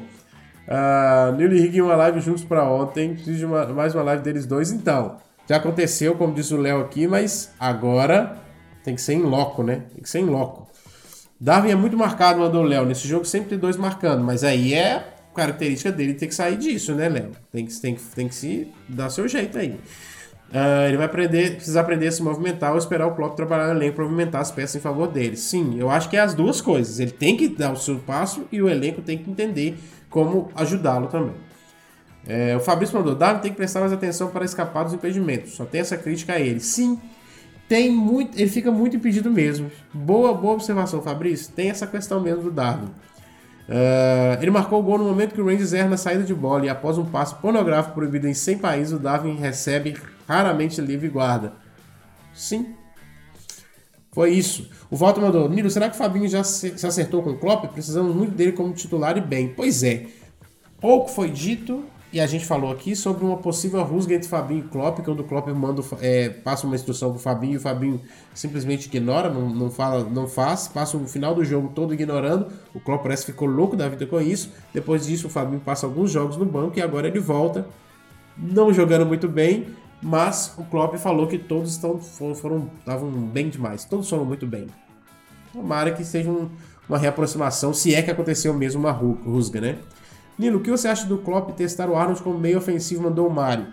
Uh, 0.67 1.35
Neil 1.35 1.53
e 1.53 1.59
Rick 1.59 1.77
em 1.77 1.81
uma 1.81 1.95
live 1.95 2.21
juntos 2.21 2.43
para 2.43 2.63
ontem. 2.63 3.13
Preciso 3.13 3.39
de 3.39 3.45
uma, 3.45 3.65
mais 3.67 3.93
uma 3.93 4.03
live 4.03 4.23
deles 4.23 4.45
dois. 4.45 4.71
Então, 4.71 5.17
já 5.47 5.57
aconteceu, 5.57 6.15
como 6.15 6.33
disse 6.33 6.53
o 6.53 6.57
Léo 6.57 6.81
aqui, 6.81 7.07
mas 7.07 7.53
agora 7.59 8.37
tem 8.83 8.95
que 8.95 9.01
ser 9.01 9.13
em 9.13 9.21
loco, 9.21 9.63
né? 9.63 9.83
Tem 9.93 10.01
que 10.01 10.09
ser 10.09 10.19
em 10.19 10.25
loco. 10.25 10.67
Darwin 11.39 11.71
é 11.71 11.75
muito 11.75 11.97
marcado, 11.97 12.39
mandou 12.39 12.63
o 12.63 12.65
Léo. 12.65 12.85
Nesse 12.85 13.07
jogo 13.07 13.25
sempre 13.25 13.49
tem 13.49 13.57
dois 13.57 13.75
marcando, 13.75 14.23
mas 14.23 14.43
aí 14.43 14.73
é 14.73 15.13
característica 15.35 15.91
dele 15.91 16.13
ter 16.13 16.27
que 16.27 16.35
sair 16.35 16.57
disso, 16.57 16.93
né, 16.93 17.09
Léo? 17.09 17.31
Tem 17.51 17.65
que, 17.65 17.81
tem, 17.81 17.95
que, 17.95 18.01
tem 18.15 18.27
que 18.27 18.35
se 18.35 18.71
dar 18.87 19.09
seu 19.09 19.27
jeito 19.27 19.57
aí. 19.57 19.71
Uh, 20.53 20.87
ele 20.87 20.97
vai 20.97 21.07
aprender, 21.07 21.55
precisa 21.55 21.81
aprender 21.81 22.07
a 22.07 22.11
se 22.11 22.21
movimentar 22.21 22.73
ou 22.73 22.77
esperar 22.77 23.07
o 23.07 23.15
Klopp 23.15 23.35
trabalhar 23.35 23.73
no 23.73 23.79
elenco 23.79 23.95
para 23.95 24.03
movimentar 24.03 24.39
as 24.39 24.51
peças 24.51 24.75
em 24.75 24.79
favor 24.79 25.07
dele. 25.07 25.35
Sim, 25.35 25.79
eu 25.79 25.89
acho 25.89 26.07
que 26.09 26.15
é 26.15 26.19
as 26.19 26.35
duas 26.35 26.61
coisas. 26.61 26.99
Ele 26.99 27.11
tem 27.11 27.35
que 27.35 27.47
dar 27.47 27.71
o 27.71 27.75
seu 27.75 27.97
passo 27.97 28.45
e 28.51 28.61
o 28.61 28.69
elenco 28.69 29.01
tem 29.01 29.17
que 29.17 29.29
entender 29.29 29.75
como 30.13 30.51
ajudá-lo 30.53 31.07
também. 31.07 31.33
É, 32.27 32.55
o 32.55 32.59
Fabrício 32.59 32.95
mandou, 32.95 33.15
Davi 33.15 33.41
tem 33.41 33.49
que 33.49 33.57
prestar 33.57 33.79
mais 33.79 33.91
atenção 33.91 34.29
para 34.29 34.45
escapar 34.45 34.83
dos 34.83 34.93
impedimentos. 34.93 35.55
Só 35.55 35.65
tem 35.65 35.81
essa 35.81 35.97
crítica 35.97 36.33
a 36.33 36.39
ele. 36.39 36.59
Sim, 36.59 37.01
tem 37.67 37.89
muito, 37.89 38.39
ele 38.39 38.49
fica 38.49 38.71
muito 38.71 38.95
impedido 38.95 39.31
mesmo. 39.31 39.71
Boa, 39.91 40.35
boa 40.35 40.53
observação, 40.53 41.01
Fabrício. 41.01 41.51
Tem 41.51 41.71
essa 41.71 41.87
questão 41.87 42.21
mesmo 42.21 42.43
do 42.43 42.51
Darwin. 42.51 42.85
Uh, 43.67 44.39
ele 44.39 44.51
marcou 44.51 44.79
o 44.79 44.83
gol 44.83 44.99
no 44.99 45.05
momento 45.05 45.33
que 45.33 45.41
o 45.41 45.45
Rangers 45.45 45.73
erra 45.73 45.89
na 45.89 45.97
saída 45.97 46.23
de 46.23 46.33
bola 46.33 46.65
e 46.65 46.69
após 46.69 46.99
um 46.99 47.05
passo 47.05 47.37
pornográfico 47.37 47.95
proibido 47.95 48.27
em 48.27 48.35
100 48.35 48.59
países, 48.59 48.93
o 48.93 48.99
Darwin 48.99 49.37
recebe 49.37 49.97
raramente 50.27 50.79
livre 50.79 51.09
guarda. 51.09 51.53
Sim. 52.35 52.75
Foi 54.13 54.29
isso. 54.29 54.69
O 54.91 54.95
Walter 54.95 55.21
mandou, 55.21 55.49
Nilo, 55.49 55.69
será 55.69 55.89
que 55.89 55.95
o 55.95 55.97
Fabinho 55.97 56.27
já 56.27 56.43
se, 56.43 56.73
acertou 56.85 57.23
com 57.23 57.31
o 57.31 57.37
Klopp? 57.37 57.65
Precisamos 57.73 58.15
muito 58.15 58.35
dele 58.35 58.51
como 58.51 58.71
titular 58.73 59.17
e 59.17 59.21
bem. 59.21 59.49
Pois 59.49 59.81
é. 59.81 60.05
Pouco 60.79 61.09
foi 61.09 61.29
dito 61.31 61.83
e 62.11 62.19
a 62.21 62.27
gente 62.27 62.45
falou 62.45 62.71
aqui 62.71 62.95
sobre 62.95 63.25
uma 63.25 63.37
possível 63.37 63.81
rusga 63.81 64.13
entre 64.13 64.29
Fabinho 64.29 64.65
e 64.65 64.67
Klopp, 64.69 64.99
quando 64.99 65.21
o 65.21 65.23
Klopp 65.23 65.47
manda, 65.47 65.81
é, 65.99 66.29
passa 66.29 66.67
uma 66.67 66.75
instrução 66.75 67.09
pro 67.09 67.19
Fabinho 67.19 67.53
e 67.53 67.57
o 67.57 67.59
Fabinho 67.59 67.99
simplesmente 68.35 68.85
ignora, 68.85 69.31
não, 69.31 69.49
não 69.49 69.71
fala, 69.71 70.03
não 70.03 70.27
faz, 70.27 70.67
passa 70.67 70.95
o 70.95 71.07
final 71.07 71.33
do 71.33 71.43
jogo 71.43 71.71
todo 71.73 71.91
ignorando. 71.91 72.49
O 72.71 72.79
Klopp 72.79 73.01
parece 73.01 73.25
que 73.25 73.31
ficou 73.31 73.47
louco 73.47 73.75
da 73.75 73.89
vida 73.89 74.05
com 74.05 74.21
isso. 74.21 74.51
Depois 74.71 75.07
disso, 75.07 75.25
o 75.25 75.29
Fabinho 75.29 75.59
passa 75.59 75.87
alguns 75.87 76.11
jogos 76.11 76.37
no 76.37 76.45
banco 76.45 76.77
e 76.77 76.83
agora 76.83 77.07
ele 77.07 77.19
volta, 77.19 77.65
não 78.37 78.71
jogando 78.71 79.07
muito 79.07 79.27
bem, 79.27 79.65
mas 80.03 80.53
o 80.57 80.65
Klopp 80.65 80.95
falou 80.97 81.27
que 81.27 81.37
todos 81.37 81.71
estão, 81.71 81.97
foram 81.99 82.69
estavam 82.79 83.09
bem 83.09 83.49
demais, 83.49 83.85
todos 83.85 84.09
foram 84.09 84.25
muito 84.25 84.45
bem. 84.45 84.67
Tomara 85.53 85.91
que 85.91 86.03
seja 86.03 86.29
um, 86.29 86.49
uma 86.89 86.97
reaproximação, 86.97 87.73
se 87.73 87.95
é 87.95 88.01
que 88.01 88.11
aconteceu 88.11 88.53
mesmo 88.53 88.81
uma 88.81 88.91
rusga, 88.91 89.61
né? 89.61 89.77
Nilo, 90.37 90.59
o 90.59 90.61
que 90.61 90.69
você 90.69 90.89
acha 90.89 91.05
do 91.05 91.19
Klopp 91.19 91.51
testar 91.51 91.89
o 91.89 91.95
Arnold 91.95 92.21
como 92.21 92.37
meio 92.37 92.57
ofensivo 92.57 93.03
mandou 93.03 93.27
o 93.27 93.33
Mário? 93.33 93.67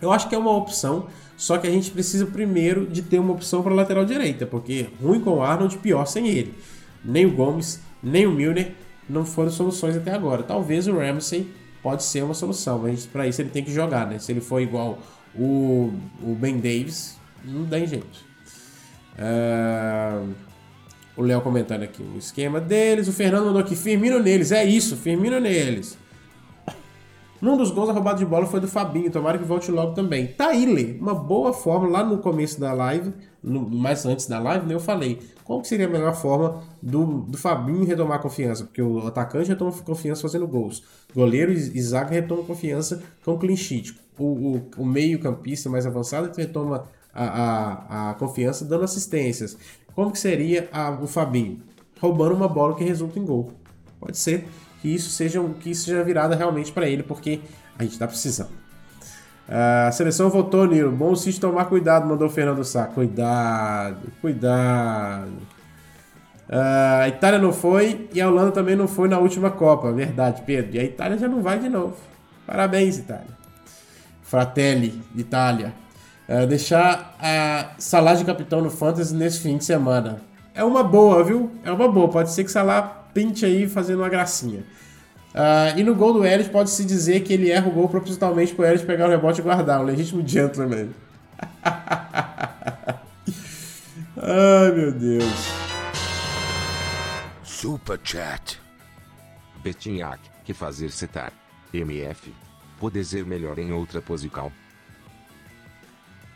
Eu 0.00 0.10
acho 0.10 0.28
que 0.28 0.34
é 0.34 0.38
uma 0.38 0.50
opção, 0.50 1.06
só 1.36 1.58
que 1.58 1.66
a 1.66 1.70
gente 1.70 1.92
precisa 1.92 2.26
primeiro 2.26 2.86
de 2.86 3.00
ter 3.00 3.20
uma 3.20 3.32
opção 3.32 3.62
para 3.62 3.72
lateral 3.72 4.04
direita, 4.04 4.44
porque 4.44 4.88
ruim 5.00 5.20
com 5.20 5.36
o 5.36 5.42
Arnold, 5.42 5.78
pior 5.78 6.06
sem 6.06 6.26
ele. 6.26 6.54
Nem 7.04 7.24
o 7.24 7.30
Gomes, 7.30 7.80
nem 8.02 8.26
o 8.26 8.32
Milner 8.32 8.72
não 9.08 9.24
foram 9.24 9.50
soluções 9.50 9.96
até 9.96 10.12
agora. 10.12 10.42
Talvez 10.42 10.88
o 10.88 10.98
Ramsey 10.98 11.48
pode 11.82 12.02
ser 12.02 12.24
uma 12.24 12.34
solução, 12.34 12.80
mas 12.80 13.06
para 13.06 13.28
isso 13.28 13.40
ele 13.40 13.50
tem 13.50 13.62
que 13.62 13.72
jogar, 13.72 14.08
né? 14.08 14.18
Se 14.18 14.32
ele 14.32 14.40
for 14.40 14.60
igual 14.60 14.98
o, 15.36 15.92
o 16.22 16.34
Ben 16.34 16.56
Davis, 16.56 17.18
não 17.44 17.66
tem 17.66 17.86
jeito. 17.86 18.24
Uh... 19.18 20.52
O 21.14 21.22
Léo 21.22 21.42
comentando 21.42 21.82
aqui 21.82 22.02
o 22.02 22.16
esquema 22.16 22.58
deles. 22.58 23.06
O 23.06 23.12
Fernando 23.12 23.44
mandou 23.44 23.60
aqui, 23.60 23.76
Firmino 23.76 24.18
neles. 24.18 24.50
É 24.50 24.64
isso, 24.64 24.96
Firmino 24.96 25.38
neles. 25.38 25.98
Num 27.38 27.56
dos 27.56 27.70
gols 27.70 27.90
a 27.90 27.92
roubada 27.92 28.18
de 28.18 28.24
bola 28.24 28.46
foi 28.46 28.60
do 28.60 28.68
Fabinho. 28.68 29.10
Tomara 29.10 29.36
que 29.36 29.44
volte 29.44 29.70
logo 29.70 29.92
também. 29.92 30.28
Tá 30.28 30.48
aí, 30.48 30.64
Lê. 30.64 30.96
Uma 30.98 31.14
boa 31.14 31.52
forma. 31.52 31.88
Lá 31.88 32.02
no 32.02 32.18
começo 32.18 32.58
da 32.58 32.72
live, 32.72 33.12
no, 33.42 33.68
mais 33.68 34.06
antes 34.06 34.26
da 34.26 34.38
live, 34.38 34.64
né, 34.64 34.74
eu 34.74 34.80
falei 34.80 35.18
qual 35.44 35.60
que 35.60 35.68
seria 35.68 35.86
a 35.86 35.90
melhor 35.90 36.14
forma 36.14 36.62
do, 36.80 37.22
do 37.22 37.36
Fabinho 37.36 37.84
retomar 37.84 38.22
confiança. 38.22 38.64
Porque 38.64 38.80
o 38.80 39.06
atacante 39.06 39.50
retoma 39.50 39.72
confiança 39.72 40.22
fazendo 40.22 40.46
gols. 40.46 40.82
Goleiro 41.14 41.52
e 41.52 41.82
zaga 41.82 42.10
retoma 42.10 42.42
confiança 42.42 43.02
com 43.22 43.36
clean 43.36 43.56
sheet. 43.56 44.01
O, 44.18 44.24
o, 44.24 44.70
o 44.78 44.84
meio 44.84 45.18
campista 45.18 45.70
mais 45.70 45.86
avançado 45.86 46.30
retoma 46.36 46.84
a, 47.14 47.24
a, 47.24 48.10
a 48.10 48.14
confiança 48.14 48.64
dando 48.64 48.84
assistências. 48.84 49.56
Como 49.94 50.10
que 50.10 50.18
seria 50.18 50.68
a, 50.72 50.90
o 50.90 51.06
Fabinho? 51.06 51.60
Roubando 52.00 52.34
uma 52.34 52.48
bola 52.48 52.74
que 52.74 52.84
resulta 52.84 53.18
em 53.18 53.24
gol. 53.24 53.52
Pode 54.00 54.18
ser 54.18 54.48
que 54.80 54.88
isso 54.88 55.10
seja, 55.10 55.42
que 55.60 55.70
isso 55.70 55.84
seja 55.84 56.02
virada 56.02 56.34
realmente 56.34 56.72
para 56.72 56.88
ele, 56.88 57.02
porque 57.02 57.40
a 57.78 57.82
gente 57.82 57.92
está 57.92 58.06
precisando. 58.06 58.50
A 59.48 59.90
seleção 59.92 60.30
votou, 60.30 60.66
Nilo. 60.66 60.90
Bom 60.90 61.14
City 61.14 61.38
tomar 61.38 61.66
cuidado, 61.66 62.06
mandou 62.06 62.26
o 62.28 62.30
Fernando 62.30 62.64
Sá. 62.64 62.86
Cuidado, 62.86 64.10
cuidado. 64.20 65.30
A 66.48 67.08
Itália 67.08 67.38
não 67.38 67.52
foi 67.52 68.08
e 68.12 68.20
a 68.20 68.28
Holanda 68.28 68.50
também 68.50 68.76
não 68.76 68.88
foi 68.88 69.08
na 69.08 69.18
última 69.18 69.50
Copa. 69.50 69.92
Verdade, 69.92 70.42
Pedro. 70.44 70.76
E 70.76 70.80
a 70.80 70.84
Itália 70.84 71.18
já 71.18 71.28
não 71.28 71.42
vai 71.42 71.58
de 71.58 71.68
novo. 71.68 71.96
Parabéns, 72.46 72.98
Itália. 72.98 73.41
Fratelli, 74.32 75.02
Itália. 75.14 75.74
Uh, 76.26 76.46
deixar 76.46 77.14
a 77.20 77.74
Salah 77.76 78.14
de 78.14 78.24
capitão 78.24 78.62
no 78.62 78.70
Fantasy 78.70 79.14
nesse 79.14 79.40
fim 79.40 79.58
de 79.58 79.64
semana. 79.66 80.22
É 80.54 80.64
uma 80.64 80.82
boa, 80.82 81.22
viu? 81.22 81.50
É 81.62 81.70
uma 81.70 81.86
boa. 81.86 82.08
Pode 82.08 82.30
ser 82.30 82.42
que 82.42 82.50
Salah 82.50 82.80
pinte 83.12 83.44
aí 83.44 83.68
fazendo 83.68 83.98
uma 83.98 84.08
gracinha. 84.08 84.60
Uh, 85.34 85.76
e 85.78 85.82
no 85.82 85.94
gol 85.94 86.14
do 86.14 86.24
Ellis 86.24 86.48
pode-se 86.48 86.82
dizer 86.82 87.20
que 87.20 87.34
ele 87.34 87.50
erra 87.50 87.68
o 87.68 87.72
gol 87.72 87.90
propositalmente 87.90 88.54
para 88.54 88.62
o 88.62 88.66
Ellis 88.68 88.80
pegar 88.80 89.06
o 89.06 89.10
rebote 89.10 89.42
e 89.42 89.44
guardar. 89.44 89.82
Um 89.82 89.84
legítimo 89.84 90.26
gentleman. 90.26 90.88
Ai, 94.16 94.72
meu 94.74 94.92
Deus. 94.92 95.52
Super 97.44 98.00
Chat. 98.02 98.58
Betinhac, 99.62 100.22
que 100.42 100.54
fazer 100.54 100.90
setar. 100.90 101.34
MF. 101.74 102.32
Poder 102.82 103.04
ser 103.04 103.24
melhor 103.24 103.60
em 103.60 103.72
outra 103.72 104.02
posição. 104.02 104.50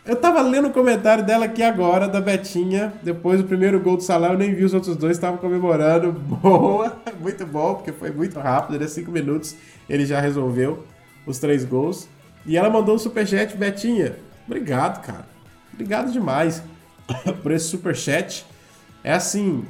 Eu 0.05 0.15
tava 0.15 0.41
lendo 0.43 0.69
o 0.69 0.73
comentário 0.73 1.27
dela 1.27 1.47
aqui 1.47 1.61
agora, 1.61 2.07
da 2.07 2.21
Betinha. 2.21 2.93
Depois 3.03 3.43
do 3.43 3.49
primeiro 3.49 3.81
gol 3.81 3.97
do 3.97 4.05
Salah, 4.05 4.29
eu 4.29 4.39
nem 4.39 4.55
vi 4.55 4.63
os 4.63 4.73
outros 4.73 4.97
dois, 4.97 5.17
estavam 5.17 5.39
comemorando. 5.39 6.13
Boa, 6.41 7.03
muito 7.19 7.45
bom, 7.45 7.75
porque 7.75 7.91
foi 7.91 8.13
muito 8.13 8.39
rápido, 8.39 8.79
né? 8.79 8.87
Cinco 8.87 9.11
minutos 9.11 9.57
ele 9.89 10.07
já 10.07 10.21
resolveu 10.21 10.87
os 11.27 11.41
três 11.41 11.65
gols. 11.65 12.09
E 12.47 12.57
ela 12.57 12.71
mandou 12.71 12.95
um 12.95 12.99
superchat, 12.99 13.57
Betinha. 13.57 14.15
Obrigado, 14.47 15.05
cara. 15.05 15.27
Obrigado 15.73 16.13
demais 16.13 16.63
por 17.43 17.51
esse 17.51 17.65
superchat. 17.65 18.47
É 19.03 19.15
assim, 19.15 19.65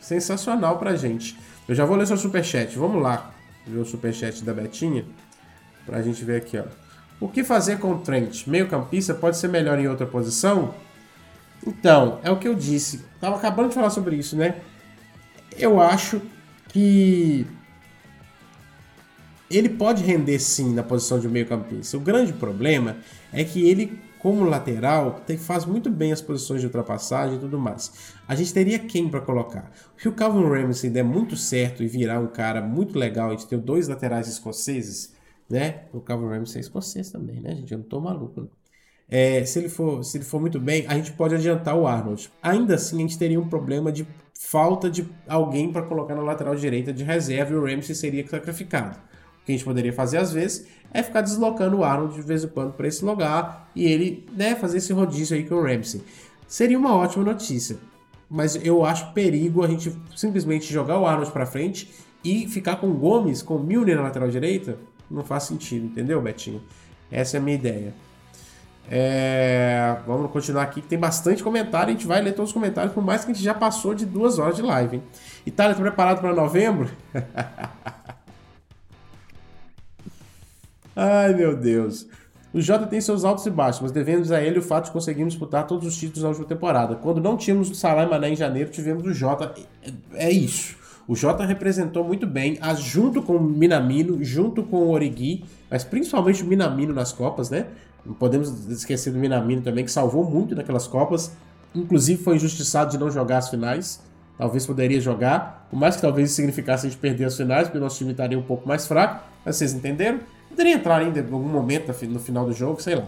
sensacional 0.00 0.76
pra 0.76 0.96
gente. 0.96 1.38
Eu 1.68 1.76
já 1.76 1.84
vou 1.84 1.96
ler 1.96 2.08
seu 2.08 2.16
superchat. 2.16 2.76
Vamos 2.76 3.00
lá 3.00 3.30
ver 3.64 3.78
o 3.78 3.84
superchat 3.84 4.42
da 4.42 4.52
Betinha. 4.52 5.04
Pra 5.86 6.02
gente 6.02 6.24
ver 6.24 6.36
aqui, 6.38 6.58
ó. 6.58 6.64
O 7.18 7.28
que 7.28 7.42
fazer 7.42 7.78
com 7.78 7.92
o 7.92 7.98
Trent? 7.98 8.46
Meio 8.46 8.68
campista 8.68 9.14
pode 9.14 9.38
ser 9.38 9.48
melhor 9.48 9.78
em 9.78 9.88
outra 9.88 10.06
posição? 10.06 10.74
Então, 11.66 12.20
é 12.22 12.30
o 12.30 12.38
que 12.38 12.46
eu 12.46 12.54
disse. 12.54 13.04
Tava 13.20 13.36
acabando 13.36 13.68
de 13.68 13.74
falar 13.74 13.90
sobre 13.90 14.16
isso, 14.16 14.36
né? 14.36 14.56
Eu 15.58 15.80
acho 15.80 16.20
que 16.68 17.46
ele 19.50 19.68
pode 19.68 20.02
render 20.02 20.38
sim 20.38 20.74
na 20.74 20.82
posição 20.82 21.18
de 21.18 21.28
meio 21.28 21.46
campista. 21.46 21.96
O 21.96 22.00
grande 22.00 22.32
problema 22.32 22.96
é 23.32 23.44
que 23.44 23.66
ele, 23.66 23.98
como 24.18 24.44
lateral, 24.44 25.22
tem, 25.26 25.38
faz 25.38 25.64
muito 25.64 25.88
bem 25.88 26.12
as 26.12 26.20
posições 26.20 26.60
de 26.60 26.66
ultrapassagem 26.66 27.36
e 27.36 27.40
tudo 27.40 27.58
mais. 27.58 28.12
A 28.28 28.34
gente 28.34 28.52
teria 28.52 28.78
quem 28.78 29.08
para 29.08 29.20
colocar? 29.20 29.70
Se 29.96 30.08
o 30.08 30.12
Calvin 30.12 30.44
Ramsey 30.44 30.90
der 30.90 31.04
muito 31.04 31.36
certo 31.36 31.82
e 31.82 31.86
virar 31.86 32.20
um 32.20 32.26
cara 32.26 32.60
muito 32.60 32.98
legal, 32.98 33.28
a 33.28 33.30
gente 33.32 33.46
tem 33.46 33.58
dois 33.58 33.88
laterais 33.88 34.28
escoceses, 34.28 35.15
né? 35.48 35.84
O 35.92 36.00
Calvin 36.00 36.26
Ramsey 36.26 36.58
é 36.58 36.60
escocês 36.60 37.10
também, 37.10 37.40
né, 37.40 37.54
gente? 37.54 37.72
Eu 37.72 37.78
não 37.78 37.84
tô 37.84 38.00
maluco, 38.00 38.40
né? 38.40 38.48
É, 39.08 39.44
se, 39.44 39.60
ele 39.60 39.68
for, 39.68 40.02
se 40.02 40.18
ele 40.18 40.24
for 40.24 40.40
muito 40.40 40.58
bem, 40.58 40.84
a 40.88 40.94
gente 40.94 41.12
pode 41.12 41.34
adiantar 41.34 41.76
o 41.76 41.86
Arnold. 41.86 42.30
Ainda 42.42 42.74
assim, 42.74 42.96
a 42.96 43.00
gente 43.00 43.16
teria 43.16 43.38
um 43.38 43.48
problema 43.48 43.92
de 43.92 44.06
falta 44.38 44.90
de 44.90 45.08
alguém 45.28 45.70
para 45.70 45.82
colocar 45.82 46.14
na 46.14 46.22
lateral 46.22 46.56
direita 46.56 46.92
de 46.92 47.04
reserva 47.04 47.52
e 47.52 47.56
o 47.56 47.64
Ramsey 47.64 47.94
seria 47.94 48.26
sacrificado 48.26 48.98
que 49.46 49.52
a 49.52 49.54
gente 49.54 49.64
poderia 49.64 49.92
fazer 49.92 50.18
às 50.18 50.32
vezes 50.32 50.66
é 50.92 51.02
ficar 51.02 51.20
deslocando 51.20 51.78
o 51.78 51.84
Arnold 51.84 52.14
de 52.14 52.22
vez 52.22 52.42
em 52.42 52.48
quando 52.48 52.72
para 52.72 52.88
esse 52.88 53.04
lugar 53.04 53.70
e 53.76 53.86
ele 53.86 54.26
né, 54.36 54.56
fazer 54.56 54.78
esse 54.78 54.92
rodízio 54.92 55.36
aí 55.36 55.44
com 55.44 55.54
o 55.54 55.62
Ramsey. 55.62 56.02
Seria 56.48 56.78
uma 56.78 56.94
ótima 56.94 57.24
notícia, 57.24 57.76
mas 58.28 58.56
eu 58.56 58.84
acho 58.84 59.12
perigo 59.12 59.62
a 59.62 59.68
gente 59.68 59.92
simplesmente 60.16 60.72
jogar 60.72 60.98
o 60.98 61.06
Arnold 61.06 61.30
para 61.30 61.46
frente 61.46 61.88
e 62.24 62.48
ficar 62.48 62.76
com 62.76 62.88
o 62.88 62.94
Gomes, 62.94 63.40
com 63.40 63.56
o 63.56 63.62
Milner 63.62 63.96
na 63.96 64.02
lateral 64.02 64.28
direita. 64.28 64.76
Não 65.10 65.24
faz 65.24 65.44
sentido, 65.44 65.86
entendeu, 65.86 66.20
Betinho? 66.20 66.62
Essa 67.10 67.36
é 67.36 67.40
a 67.40 67.42
minha 67.42 67.56
ideia. 67.56 67.94
É... 68.90 69.96
Vamos 70.06 70.30
continuar 70.30 70.62
aqui, 70.62 70.80
que 70.80 70.88
tem 70.88 70.98
bastante 70.98 71.42
comentário. 71.42 71.88
A 71.88 71.92
gente 71.92 72.06
vai 72.06 72.22
ler 72.22 72.32
todos 72.32 72.50
os 72.50 72.54
comentários, 72.54 72.92
por 72.92 73.02
mais 73.04 73.24
que 73.24 73.30
a 73.30 73.34
gente 73.34 73.42
já 73.44 73.54
passou 73.54 73.94
de 73.94 74.04
duas 74.06 74.38
horas 74.38 74.56
de 74.56 74.62
live. 74.62 74.96
Hein? 74.96 75.02
Itália, 75.44 75.74
tá 75.74 75.80
preparado 75.80 76.20
para 76.20 76.34
novembro? 76.34 76.90
Ai, 80.94 81.34
meu 81.34 81.56
Deus. 81.56 82.06
O 82.54 82.60
Jota 82.60 82.86
tem 82.86 83.00
seus 83.02 83.22
altos 83.24 83.44
e 83.44 83.50
baixos, 83.50 83.82
mas 83.82 83.92
devemos 83.92 84.32
a 84.32 84.40
ele 84.40 84.58
o 84.58 84.62
fato 84.62 84.86
de 84.86 84.90
conseguirmos 84.90 85.34
disputar 85.34 85.66
todos 85.66 85.86
os 85.86 85.94
títulos 85.96 86.22
na 86.22 86.30
última 86.30 86.46
temporada. 86.46 86.94
Quando 86.96 87.20
não 87.20 87.36
tínhamos 87.36 87.68
o 87.70 87.74
Salah 87.74 88.04
e 88.04 88.08
Mané 88.08 88.30
em 88.30 88.36
janeiro, 88.36 88.70
tivemos 88.70 89.04
o 89.04 89.12
Jota. 89.12 89.54
É, 89.82 90.26
é 90.28 90.30
isso. 90.30 90.74
O 91.08 91.14
Jota 91.14 91.44
representou 91.44 92.02
muito 92.02 92.26
bem, 92.26 92.58
junto 92.78 93.22
com 93.22 93.36
o 93.36 93.40
Minamino, 93.40 94.22
junto 94.24 94.62
com 94.62 94.78
o 94.78 94.90
Origi, 94.90 95.44
mas 95.70 95.84
principalmente 95.84 96.42
o 96.42 96.46
Minamino 96.46 96.92
nas 96.92 97.12
Copas, 97.12 97.48
né? 97.48 97.66
Não 98.04 98.14
podemos 98.14 98.68
esquecer 98.68 99.12
do 99.12 99.18
Minamino 99.18 99.62
também, 99.62 99.84
que 99.84 99.90
salvou 99.90 100.28
muito 100.28 100.54
naquelas 100.54 100.86
Copas. 100.86 101.32
Inclusive 101.74 102.22
foi 102.22 102.36
injustiçado 102.36 102.90
de 102.90 102.98
não 102.98 103.10
jogar 103.10 103.38
as 103.38 103.48
finais. 103.48 104.02
Talvez 104.38 104.66
poderia 104.66 105.00
jogar, 105.00 105.66
por 105.70 105.78
mais 105.78 105.96
que 105.96 106.02
talvez 106.02 106.28
isso 106.28 106.36
significasse 106.36 106.86
a 106.86 106.90
gente 106.90 106.98
perder 106.98 107.24
as 107.24 107.36
finais, 107.36 107.68
porque 107.68 107.78
o 107.78 107.80
nosso 107.80 107.98
time 107.98 108.10
estaria 108.10 108.38
um 108.38 108.42
pouco 108.42 108.66
mais 108.68 108.86
fraco. 108.86 109.24
Mas 109.44 109.56
vocês 109.56 109.72
entenderam? 109.72 110.20
Poderia 110.48 110.74
entrar 110.74 110.98
ainda 110.98 111.20
em 111.20 111.22
algum 111.22 111.48
momento 111.48 111.92
no 112.08 112.18
final 112.18 112.44
do 112.44 112.52
jogo, 112.52 112.82
sei 112.82 112.96
lá. 112.96 113.04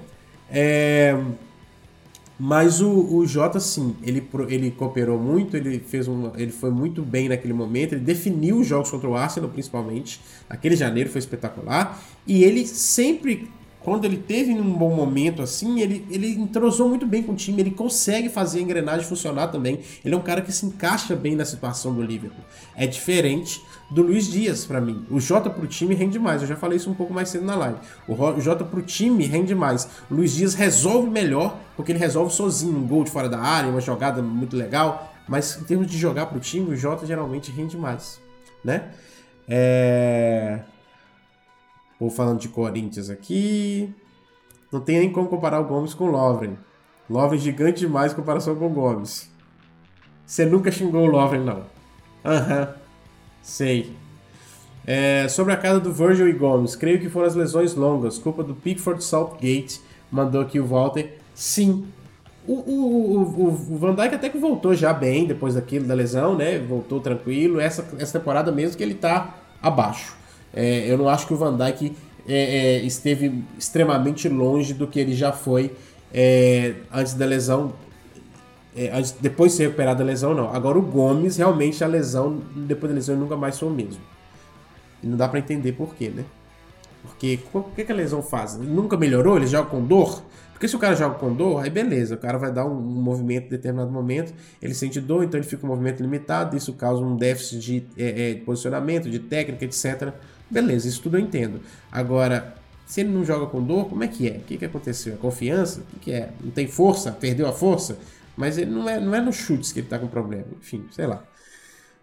É... 0.50 1.16
Mas 2.38 2.80
o, 2.80 3.16
o 3.16 3.26
Jota, 3.26 3.58
sim, 3.58 3.96
ele, 4.02 4.26
ele 4.48 4.70
cooperou 4.70 5.18
muito, 5.18 5.56
ele 5.56 5.80
fez 5.80 6.06
um, 6.06 6.30
ele 6.36 6.52
foi 6.52 6.70
muito 6.70 7.02
bem 7.02 7.28
naquele 7.28 7.52
momento, 7.52 7.94
ele 7.94 8.04
definiu 8.04 8.60
os 8.60 8.66
jogos 8.66 8.90
contra 8.90 9.08
o 9.08 9.16
Arsenal, 9.16 9.50
principalmente. 9.50 10.20
Aquele 10.48 10.76
janeiro 10.76 11.10
foi 11.10 11.18
espetacular. 11.18 12.00
E 12.26 12.44
ele 12.44 12.64
sempre 12.66 13.48
quando 13.80 14.04
ele 14.04 14.18
teve 14.18 14.52
um 14.52 14.72
bom 14.74 14.94
momento 14.94 15.40
assim, 15.40 15.80
ele, 15.80 16.04
ele 16.10 16.32
entrosou 16.32 16.88
muito 16.88 17.06
bem 17.06 17.22
com 17.22 17.32
o 17.32 17.34
time, 17.34 17.62
ele 17.62 17.70
consegue 17.70 18.28
fazer 18.28 18.58
a 18.58 18.62
engrenagem 18.62 19.06
funcionar 19.06 19.48
também. 19.48 19.80
Ele 20.04 20.14
é 20.14 20.18
um 20.18 20.20
cara 20.20 20.42
que 20.42 20.52
se 20.52 20.66
encaixa 20.66 21.16
bem 21.16 21.34
na 21.34 21.44
situação 21.44 21.94
do 21.94 22.02
Liverpool. 22.02 22.44
É 22.76 22.86
diferente 22.86 23.62
do 23.90 24.02
Luiz 24.02 24.30
Dias 24.30 24.66
para 24.66 24.80
mim. 24.80 25.06
O 25.10 25.18
Jota 25.18 25.48
pro 25.48 25.66
time 25.66 25.94
rende 25.94 26.18
mais. 26.18 26.42
Eu 26.42 26.48
já 26.48 26.56
falei 26.56 26.76
isso 26.76 26.90
um 26.90 26.94
pouco 26.94 27.14
mais 27.14 27.30
cedo 27.30 27.46
na 27.46 27.54
live. 27.54 27.78
O 28.06 28.40
Jota 28.40 28.64
pro 28.64 28.82
time 28.82 29.24
rende 29.24 29.54
mais. 29.54 29.88
O 30.10 30.14
Luiz 30.14 30.34
Dias 30.34 30.54
resolve 30.54 31.08
melhor, 31.08 31.58
porque 31.78 31.92
ele 31.92 32.00
resolve 32.00 32.34
sozinho 32.34 32.76
um 32.76 32.84
gol 32.84 33.04
de 33.04 33.10
fora 33.12 33.28
da 33.28 33.38
área, 33.38 33.70
uma 33.70 33.80
jogada 33.80 34.20
muito 34.20 34.56
legal. 34.56 35.14
Mas 35.28 35.56
em 35.60 35.62
termos 35.62 35.86
de 35.86 35.96
jogar 35.96 36.26
pro 36.26 36.40
time, 36.40 36.72
o 36.72 36.76
Jota 36.76 37.06
geralmente 37.06 37.52
rende 37.52 37.78
mais, 37.78 38.20
né? 38.64 38.90
É... 39.46 40.58
Vou 42.00 42.10
falando 42.10 42.40
de 42.40 42.48
Corinthians 42.48 43.08
aqui. 43.08 43.94
Não 44.72 44.80
tem 44.80 44.98
nem 44.98 45.12
como 45.12 45.28
comparar 45.28 45.60
o 45.60 45.66
Gomes 45.66 45.94
com 45.94 46.06
o 46.06 46.10
Lovren. 46.10 46.58
Lovren 47.08 47.38
gigante 47.38 47.78
demais 47.78 48.10
em 48.12 48.16
comparação 48.16 48.56
com 48.56 48.66
o 48.66 48.70
Gomes. 48.70 49.30
Você 50.26 50.44
nunca 50.44 50.72
xingou 50.72 51.04
o 51.04 51.06
Lovren, 51.06 51.44
não. 51.44 51.62
Aham. 52.24 52.60
Uhum. 52.60 52.74
Sei. 53.40 53.92
É, 54.84 55.28
sobre 55.28 55.52
a 55.52 55.56
casa 55.56 55.78
do 55.78 55.92
Virgil 55.92 56.28
e 56.28 56.32
Gomes, 56.32 56.74
creio 56.74 56.98
que 56.98 57.08
foram 57.08 57.28
as 57.28 57.36
lesões 57.36 57.76
longas, 57.76 58.18
culpa 58.18 58.42
do 58.42 58.56
Pickford 58.56 59.04
Southgate, 59.04 59.80
mandou 60.10 60.40
aqui 60.40 60.58
o 60.58 60.66
Walter. 60.66 61.17
Sim. 61.38 61.86
O, 62.48 62.52
o, 62.52 63.22
o, 63.22 63.74
o, 63.74 63.78
Van 63.78 63.94
Dijk 63.94 64.16
até 64.16 64.28
que 64.28 64.38
voltou 64.38 64.74
já 64.74 64.92
bem 64.92 65.24
depois 65.24 65.54
daquilo 65.54 65.86
da 65.86 65.94
lesão, 65.94 66.36
né? 66.36 66.58
Voltou 66.58 66.98
tranquilo. 66.98 67.60
Essa, 67.60 67.86
essa 67.96 68.18
temporada 68.18 68.50
mesmo 68.50 68.76
que 68.76 68.82
ele 68.82 68.94
tá 68.94 69.36
abaixo. 69.62 70.16
É, 70.52 70.90
eu 70.90 70.98
não 70.98 71.08
acho 71.08 71.28
que 71.28 71.32
o 71.32 71.36
Van 71.36 71.56
Dijk 71.56 71.94
é, 72.26 72.34
é, 72.34 72.78
esteve 72.80 73.44
extremamente 73.56 74.28
longe 74.28 74.74
do 74.74 74.88
que 74.88 74.98
ele 74.98 75.14
já 75.14 75.30
foi 75.30 75.70
é, 76.12 76.74
antes 76.92 77.14
da 77.14 77.24
lesão. 77.24 77.72
É, 78.76 78.90
antes, 78.90 79.12
depois 79.12 79.52
de 79.52 79.58
ser 79.58 79.62
recuperado 79.66 80.00
da 80.00 80.04
lesão, 80.04 80.34
não. 80.34 80.52
Agora 80.52 80.76
o 80.76 80.82
Gomes, 80.82 81.36
realmente 81.36 81.84
a 81.84 81.86
lesão, 81.86 82.42
depois 82.56 82.90
da 82.90 82.96
lesão, 82.96 83.14
nunca 83.14 83.36
mais 83.36 83.56
foi 83.56 83.68
o 83.68 83.72
mesmo. 83.72 84.00
E 85.00 85.06
não 85.06 85.16
dá 85.16 85.28
para 85.28 85.38
entender 85.38 85.70
por 85.70 85.94
quê, 85.94 86.08
né? 86.08 86.24
Porque 87.02 87.38
o 87.54 87.62
que, 87.62 87.84
que 87.84 87.92
a 87.92 87.94
lesão 87.94 88.22
faz? 88.22 88.56
Ele 88.56 88.66
nunca 88.66 88.96
melhorou? 88.96 89.36
Ele 89.36 89.46
joga 89.46 89.70
com 89.70 89.80
dor? 89.84 90.20
Porque 90.58 90.66
se 90.66 90.74
o 90.74 90.78
cara 90.80 90.96
joga 90.96 91.14
com 91.14 91.32
dor, 91.32 91.62
aí 91.62 91.70
beleza, 91.70 92.16
o 92.16 92.18
cara 92.18 92.36
vai 92.36 92.50
dar 92.50 92.66
um, 92.66 92.72
um, 92.72 93.00
movimento 93.00 93.46
em 93.46 93.50
determinado 93.50 93.92
momento, 93.92 94.34
ele 94.60 94.74
sente 94.74 95.00
dor, 95.00 95.22
então 95.22 95.38
ele 95.38 95.46
fica 95.46 95.64
um 95.64 95.68
movimento 95.68 96.02
limitado, 96.02 96.56
isso 96.56 96.72
causa 96.72 97.00
um 97.00 97.14
déficit 97.14 97.60
de, 97.60 97.86
é, 97.96 98.30
é, 98.30 98.34
de 98.34 98.40
posicionamento, 98.40 99.08
de 99.08 99.20
técnica, 99.20 99.64
etc. 99.64 100.12
Beleza, 100.50 100.88
isso 100.88 101.00
tudo 101.00 101.16
eu 101.16 101.20
entendo. 101.20 101.60
Agora, 101.92 102.56
se 102.84 103.02
ele 103.02 103.10
não 103.10 103.24
joga 103.24 103.46
com 103.46 103.62
dor, 103.62 103.88
como 103.88 104.02
é 104.02 104.08
que 104.08 104.28
é? 104.28 104.32
O 104.32 104.40
que, 104.40 104.58
que 104.58 104.64
aconteceu? 104.64 105.14
A 105.14 105.16
confiança? 105.16 105.78
O 105.78 105.84
que, 105.84 105.98
que 106.00 106.12
é? 106.12 106.30
Não 106.42 106.50
tem 106.50 106.66
força? 106.66 107.12
Perdeu 107.12 107.46
a 107.46 107.52
força? 107.52 107.96
Mas 108.36 108.58
ele 108.58 108.72
não 108.72 108.88
é, 108.88 108.98
não 108.98 109.14
é 109.14 109.20
nos 109.20 109.36
chutes 109.36 109.70
que 109.70 109.78
ele 109.78 109.86
tá 109.86 109.96
com 109.96 110.08
problema. 110.08 110.46
Enfim, 110.60 110.84
sei 110.90 111.06
lá. 111.06 111.22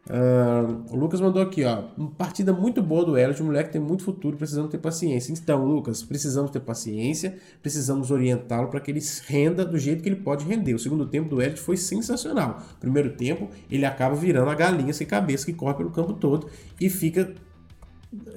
Uh, 0.07 0.94
o 0.94 0.95
Lucas 0.95 1.19
mandou 1.19 1.41
aqui, 1.41 1.64
ó. 1.64 1.82
Partida 2.15 2.53
muito 2.53 2.82
boa 2.82 3.03
do 3.03 3.18
Elliot, 3.18 3.41
um 3.41 3.48
moleque 3.48 3.72
tem 3.72 3.82
muito 3.82 4.03
futuro, 4.03 4.38
precisamos 4.38 4.69
ter 4.69 4.77
paciência. 4.77 5.34
Então, 5.34 5.65
Lucas, 5.65 6.03
precisamos 6.03 6.52
ter 6.52 6.60
paciência, 6.60 7.36
precisamos 7.61 8.11
orientá-lo 8.11 8.68
para 8.68 8.80
que 8.80 8.91
ele 8.91 9.02
renda 9.26 9.65
do 9.65 9.80
jeito 9.80 10.03
que 10.03 10.10
ele 10.10 10.18
pode 10.18 10.45
render. 10.45 10.76
O 10.76 10.80
segundo 10.80 11.07
tempo 11.07 11.30
do 11.30 11.41
Elliot 11.41 11.60
foi 11.60 11.76
sensacional. 11.76 12.61
Primeiro 12.80 13.14
tempo, 13.14 13.49
ele 13.69 13.86
acaba 13.86 14.15
virando 14.15 14.49
a 14.49 14.56
galinha 14.56 14.94
sem 14.94 15.07
cabeça 15.07 15.45
que 15.45 15.53
corre 15.53 15.73
pelo 15.73 15.90
campo 15.90 16.14
todo 16.14 16.48
e 16.80 16.88
fica 16.88 17.34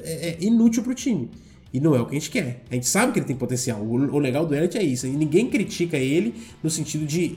é, 0.03 0.31
é 0.31 0.37
inútil 0.41 0.83
para 0.83 0.93
o 0.93 0.95
time. 0.95 1.31
E 1.71 1.81
não 1.81 1.95
é 1.95 2.01
o 2.01 2.07
que 2.07 2.17
a 2.17 2.19
gente 2.19 2.31
quer. 2.31 2.65
A 2.71 2.75
gente 2.75 2.87
sabe 2.87 3.13
que 3.13 3.19
ele 3.19 3.27
tem 3.27 3.37
potencial. 3.37 3.83
O, 3.83 3.93
o 3.93 4.19
legal 4.19 4.47
do 4.47 4.55
Elliot 4.55 4.79
é 4.79 4.83
isso. 4.83 5.07
E 5.07 5.11
ninguém 5.11 5.51
critica 5.51 5.99
ele 5.99 6.35
no 6.63 6.71
sentido 6.71 7.05
de 7.05 7.37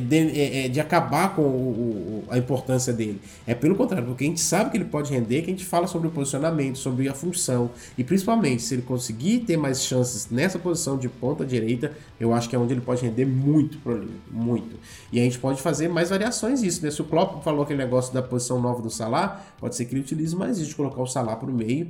de, 0.00 0.16
é, 0.16 0.66
é, 0.66 0.68
de, 0.68 0.80
acabar 0.80 1.34
com 1.34 1.42
o, 1.42 2.24
a 2.28 2.36
importância 2.36 2.92
dele. 2.92 3.20
É 3.46 3.54
pelo 3.54 3.74
contrário, 3.74 4.06
porque 4.06 4.24
a 4.24 4.26
gente 4.26 4.40
sabe 4.40 4.70
que 4.70 4.76
ele 4.76 4.84
pode 4.84 5.12
render, 5.12 5.42
que 5.42 5.50
a 5.50 5.52
gente 5.52 5.64
fala 5.64 5.86
sobre 5.86 6.08
o 6.08 6.10
posicionamento, 6.10 6.76
sobre 6.76 7.08
a 7.08 7.14
função. 7.14 7.70
E 7.96 8.04
principalmente, 8.04 8.62
se 8.62 8.74
ele 8.74 8.82
conseguir 8.82 9.40
ter 9.40 9.56
mais 9.56 9.82
chances 9.82 10.28
nessa 10.30 10.58
posição 10.58 10.98
de 10.98 11.08
ponta 11.08 11.44
direita, 11.44 11.92
eu 12.18 12.34
acho 12.34 12.48
que 12.48 12.54
é 12.54 12.58
onde 12.58 12.74
ele 12.74 12.80
pode 12.80 13.02
render 13.02 13.24
muito 13.24 13.78
pro 13.78 13.96
livro. 13.96 14.14
Muito. 14.30 14.76
E 15.12 15.18
a 15.18 15.22
gente 15.22 15.38
pode 15.38 15.62
fazer 15.62 15.88
mais 15.88 16.10
variações 16.10 16.60
disso. 16.60 16.84
Né? 16.84 16.90
Se 16.90 17.00
o 17.00 17.04
Klopp 17.04 17.42
falou 17.42 17.62
aquele 17.62 17.78
negócio 17.78 18.12
da 18.12 18.22
posição 18.22 18.60
nova 18.60 18.82
do 18.82 18.90
Salah, 18.90 19.44
pode 19.58 19.76
ser 19.76 19.84
que 19.86 19.94
ele 19.94 20.00
utilize 20.02 20.36
mais 20.36 20.58
isso, 20.58 20.70
de 20.70 20.74
colocar 20.74 21.00
o 21.00 21.06
Salah 21.06 21.36
pro 21.36 21.52
meio, 21.52 21.88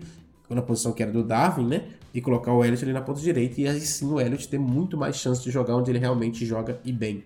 na 0.55 0.62
posição 0.62 0.93
que 0.93 1.03
era 1.03 1.12
do 1.12 1.23
Darwin, 1.23 1.67
né? 1.67 1.85
E 2.12 2.21
colocar 2.21 2.53
o 2.53 2.65
Elliot 2.65 2.83
ali 2.83 2.93
na 2.93 3.01
ponta 3.01 3.21
direita. 3.21 3.61
E 3.61 3.69
aí 3.69 3.81
sim 3.81 4.07
o 4.11 4.21
Elliot 4.21 4.49
ter 4.49 4.59
muito 4.59 4.97
mais 4.97 5.17
chance 5.17 5.43
de 5.43 5.51
jogar 5.51 5.77
onde 5.77 5.91
ele 5.91 5.99
realmente 5.99 6.45
joga 6.45 6.81
e 6.85 6.93
bem. 6.93 7.25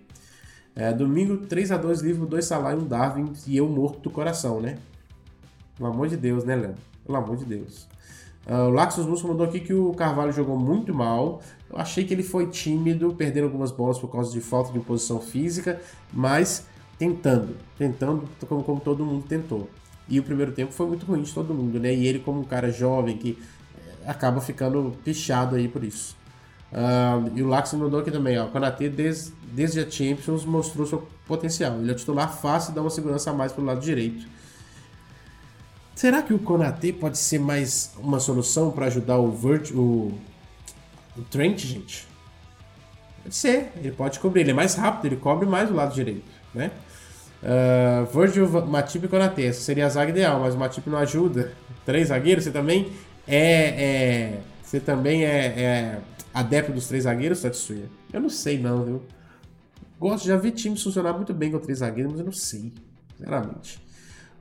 É, 0.75 0.91
domingo, 0.91 1.37
3 1.37 1.71
a 1.71 1.77
2 1.77 2.01
livro, 2.01 2.25
2 2.25 2.43
Salah 2.43 2.73
e 2.73 2.75
um 2.75 2.85
Darwin 2.85 3.31
e 3.47 3.55
eu 3.55 3.67
morto 3.67 3.99
do 4.01 4.09
coração, 4.09 4.59
né? 4.59 4.77
Pelo 5.77 5.89
amor 5.89 6.09
de 6.09 6.17
Deus, 6.17 6.43
né, 6.43 6.55
Léo? 6.55 6.75
Pelo 7.05 7.17
amor 7.17 7.37
de 7.37 7.45
Deus. 7.45 7.87
Uh, 8.45 8.67
o 8.67 8.69
Laxus 8.69 9.05
Musso 9.05 9.27
mandou 9.27 9.45
aqui 9.45 9.59
que 9.59 9.73
o 9.73 9.93
Carvalho 9.93 10.33
jogou 10.33 10.57
muito 10.57 10.93
mal. 10.93 11.41
Eu 11.69 11.77
achei 11.77 12.03
que 12.03 12.13
ele 12.13 12.23
foi 12.23 12.47
tímido, 12.47 13.13
perdendo 13.15 13.45
algumas 13.45 13.71
bolas 13.71 13.97
por 13.97 14.09
causa 14.09 14.31
de 14.31 14.41
falta 14.41 14.71
de 14.71 14.79
posição 14.79 15.19
física, 15.19 15.81
mas 16.13 16.65
tentando, 16.99 17.55
tentando 17.77 18.27
como, 18.47 18.63
como 18.63 18.79
todo 18.79 19.05
mundo 19.05 19.25
tentou. 19.27 19.69
E 20.07 20.19
o 20.19 20.23
primeiro 20.23 20.51
tempo 20.51 20.71
foi 20.71 20.85
muito 20.87 21.05
ruim 21.05 21.21
de 21.21 21.33
todo 21.33 21.53
mundo, 21.53 21.79
né? 21.79 21.93
E 21.93 22.05
ele, 22.05 22.19
como 22.19 22.41
um 22.41 22.43
cara 22.43 22.71
jovem 22.71 23.17
que 23.17 23.39
eh, 23.77 24.09
acaba 24.09 24.39
ficando 24.39 24.93
pichado 25.03 25.55
aí 25.55 25.67
por 25.67 25.83
isso. 25.83 26.15
E 27.35 27.41
o 27.41 27.47
Lax 27.47 27.73
mandou 27.73 27.99
aqui 27.99 28.11
também, 28.11 28.37
ó. 28.37 28.45
O 28.45 28.49
Konaté, 28.49 28.89
desde, 28.89 29.31
desde 29.51 29.79
a 29.79 29.89
Champions, 29.89 30.43
mostrou 30.43 30.85
seu 30.85 31.07
potencial. 31.27 31.77
Ele 31.79 31.91
é 31.91 31.95
titular 31.95 32.33
fácil 32.35 32.71
e 32.71 32.75
dá 32.75 32.81
uma 32.81 32.89
segurança 32.89 33.29
a 33.31 33.33
mais 33.33 33.51
pro 33.51 33.63
lado 33.63 33.79
direito. 33.79 34.25
Será 35.95 36.21
que 36.21 36.33
o 36.33 36.39
Konaté 36.39 36.91
pode 36.91 37.17
ser 37.17 37.39
mais 37.39 37.93
uma 37.97 38.19
solução 38.19 38.71
para 38.71 38.87
ajudar 38.87 39.17
o, 39.17 39.31
Vert, 39.31 39.71
o, 39.71 40.11
o 41.17 41.21
Trent, 41.31 41.59
gente? 41.59 42.05
Pode 43.23 43.35
ser, 43.35 43.71
ele 43.77 43.91
pode 43.91 44.19
cobrir. 44.19 44.41
Ele 44.41 44.51
é 44.51 44.53
mais 44.53 44.75
rápido, 44.75 45.05
ele 45.05 45.15
cobre 45.15 45.47
mais 45.47 45.71
o 45.71 45.73
lado 45.73 45.93
direito, 45.95 46.29
né? 46.53 46.71
Uh, 47.41 48.05
Virgil, 48.07 48.49
Matip 48.67 49.05
e 49.05 49.07
Konaté. 49.07 49.45
Essa 49.45 49.61
seria 49.61 49.85
a 49.85 49.89
zaga 49.89 50.11
ideal, 50.11 50.41
mas 50.41 50.55
o 50.55 50.57
Matip 50.57 50.89
não 50.89 50.97
ajuda. 50.97 51.53
Três 51.85 52.09
zagueiros, 52.09 52.43
você 52.43 52.51
também 52.51 52.91
é, 53.27 53.39
é 53.39 54.39
você 54.61 54.79
também 54.79 55.23
é, 55.23 55.45
é, 55.45 55.97
adepto 56.35 56.71
dos 56.71 56.87
três 56.87 57.05
zagueiros, 57.05 57.41
Tatsuya? 57.41 57.89
Eu 58.11 58.19
não 58.19 58.29
sei 58.29 58.59
não, 58.59 58.83
viu? 58.83 59.01
Gosto, 59.99 60.27
já 60.27 60.35
vi 60.35 60.51
times 60.51 60.83
funcionar 60.83 61.13
muito 61.13 61.33
bem 61.33 61.51
com 61.51 61.57
três 61.57 61.79
zagueiros, 61.79 62.11
mas 62.11 62.19
eu 62.19 62.25
não 62.25 62.33
sei, 62.33 62.73
sinceramente. 63.15 63.83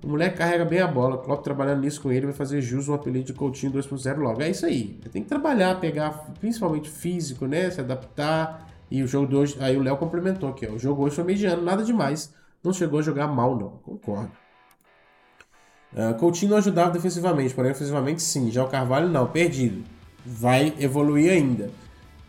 O 0.02 0.08
moleque 0.08 0.36
carrega 0.36 0.66
bem 0.66 0.80
a 0.80 0.86
bola, 0.86 1.14
o 1.14 1.18
Klopp 1.18 1.42
trabalhando 1.42 1.80
nisso 1.80 2.02
com 2.02 2.12
ele 2.12 2.26
vai 2.26 2.34
fazer 2.34 2.60
jus 2.60 2.88
um 2.88 2.94
apelido 2.94 3.26
de 3.26 3.32
Coutinho 3.32 3.72
2.0 3.72 4.18
logo. 4.18 4.42
É 4.42 4.50
isso 4.50 4.66
aí. 4.66 5.00
Tem 5.10 5.22
que 5.22 5.28
trabalhar, 5.28 5.80
pegar 5.80 6.10
principalmente 6.40 6.90
físico, 6.90 7.46
né? 7.46 7.70
Se 7.70 7.80
adaptar. 7.80 8.68
E 8.90 9.02
o 9.02 9.06
jogo 9.06 9.26
de 9.26 9.34
hoje. 9.34 9.56
Aí 9.60 9.76
o 9.78 9.82
Léo 9.82 9.96
complementou 9.96 10.50
aqui, 10.50 10.66
ó. 10.66 10.72
O 10.72 10.78
jogo 10.78 11.04
hoje 11.04 11.14
foi 11.14 11.24
mediano, 11.24 11.62
nada 11.62 11.82
demais. 11.82 12.34
Não 12.62 12.70
chegou 12.70 12.98
a 12.98 13.02
jogar 13.02 13.28
mal, 13.28 13.56
não. 13.56 13.70
Concordo. 13.82 14.30
Uh, 15.94 16.14
Coutinho 16.18 16.50
não 16.50 16.58
ajudava 16.58 16.90
defensivamente, 16.90 17.54
porém 17.54 17.70
ofensivamente 17.70 18.20
sim. 18.20 18.50
Já 18.50 18.62
o 18.62 18.68
Carvalho 18.68 19.08
não, 19.08 19.26
perdido. 19.26 19.84
Vai 20.26 20.74
evoluir 20.78 21.32
ainda. 21.32 21.70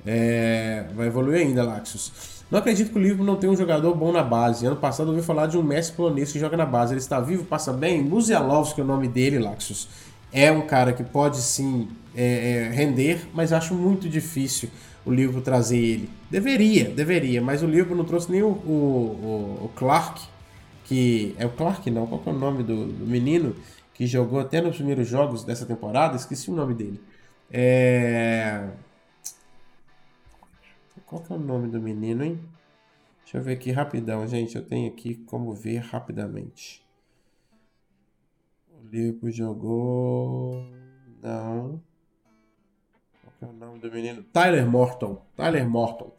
É... 0.06 0.86
Vai 0.95 1.07
evoluir 1.07 1.41
ainda, 1.41 1.64
Laxus. 1.64 2.36
Não 2.49 2.60
acredito 2.60 2.91
que 2.91 2.98
o 2.98 3.02
Liverpool 3.02 3.26
não 3.26 3.36
tenha 3.38 3.52
um 3.52 3.57
jogador 3.57 3.94
bom 3.95 4.11
na 4.11 4.23
base. 4.23 4.65
Ano 4.65 4.76
passado 4.76 5.07
eu 5.07 5.15
ouvi 5.15 5.26
falar 5.26 5.48
de 5.48 5.57
um 5.57 5.64
Messi 5.64 5.91
polonês 5.91 6.32
que 6.32 6.40
joga 6.40 6.56
na 6.56 6.65
base. 6.65 6.94
Ele 6.94 6.99
está 6.99 7.19
vivo, 7.19 7.44
passa 7.44 7.73
bem. 7.73 8.03
Musialovski 8.03 8.82
é 8.82 8.84
o 8.84 8.88
nome 8.88 9.07
dele, 9.07 9.40
Laxus. 9.40 9.88
É 10.32 10.52
um 10.52 10.61
cara 10.61 10.94
que 10.94 11.03
pode 11.03 11.38
sim 11.38 11.88
é, 12.15 12.68
é, 12.68 12.69
render, 12.69 13.27
mas 13.34 13.52
acho 13.52 13.73
muito 13.73 14.07
difícil 14.07 14.69
o 15.06 15.11
Liverpool 15.11 15.41
trazer 15.41 15.77
ele. 15.77 16.10
Deveria, 16.30 16.86
deveria, 16.90 17.41
mas 17.41 17.64
o 17.64 17.68
Liverpool 17.68 17.95
não 17.98 18.06
trouxe 18.06 18.32
nem 18.32 18.41
o, 18.41 18.48
o, 18.48 19.61
o 19.65 19.72
Clark, 19.76 20.22
que. 20.86 21.36
É 21.38 21.45
o 21.45 21.49
Clark 21.49 21.90
não, 21.90 22.06
qual 22.06 22.22
é 22.26 22.30
o 22.30 22.34
nome 22.34 22.64
do, 22.64 22.88
do 22.88 23.06
menino 23.06 23.56
que 23.94 24.06
jogou 24.06 24.40
até 24.40 24.61
nos 24.61 24.76
primeiros 24.76 25.07
jogos 25.07 25.44
dessa 25.44 25.65
temporada? 25.65 26.15
Esqueci 26.15 26.49
o 26.52 26.56
nome 26.56 26.73
dele. 26.73 27.02
É. 27.52 28.68
Qual 31.06 31.22
que 31.22 31.32
é 31.32 31.36
o 31.36 31.40
nome 31.40 31.68
do 31.68 31.80
menino, 31.80 32.23
hein? 32.23 32.40
Deixa 33.23 33.38
eu 33.38 33.41
ver 33.41 33.53
aqui 33.53 33.72
rapidão, 33.72 34.27
gente. 34.27 34.56
Eu 34.56 34.64
tenho 34.64 34.91
aqui 34.91 35.15
como 35.15 35.53
ver 35.53 35.77
rapidamente. 35.77 36.86
O 38.72 38.88
Liverpool 38.88 39.32
jogou. 39.32 40.65
Não. 41.22 41.82
Qual 43.22 43.34
que 43.40 43.45
é 43.45 43.48
o 43.48 43.53
nome 43.53 43.80
do 43.80 43.91
menino? 43.91 44.23
Tyler 44.32 44.68
Morton. 44.68 45.22
Tyler 45.36 45.68
Morton. 45.68 46.11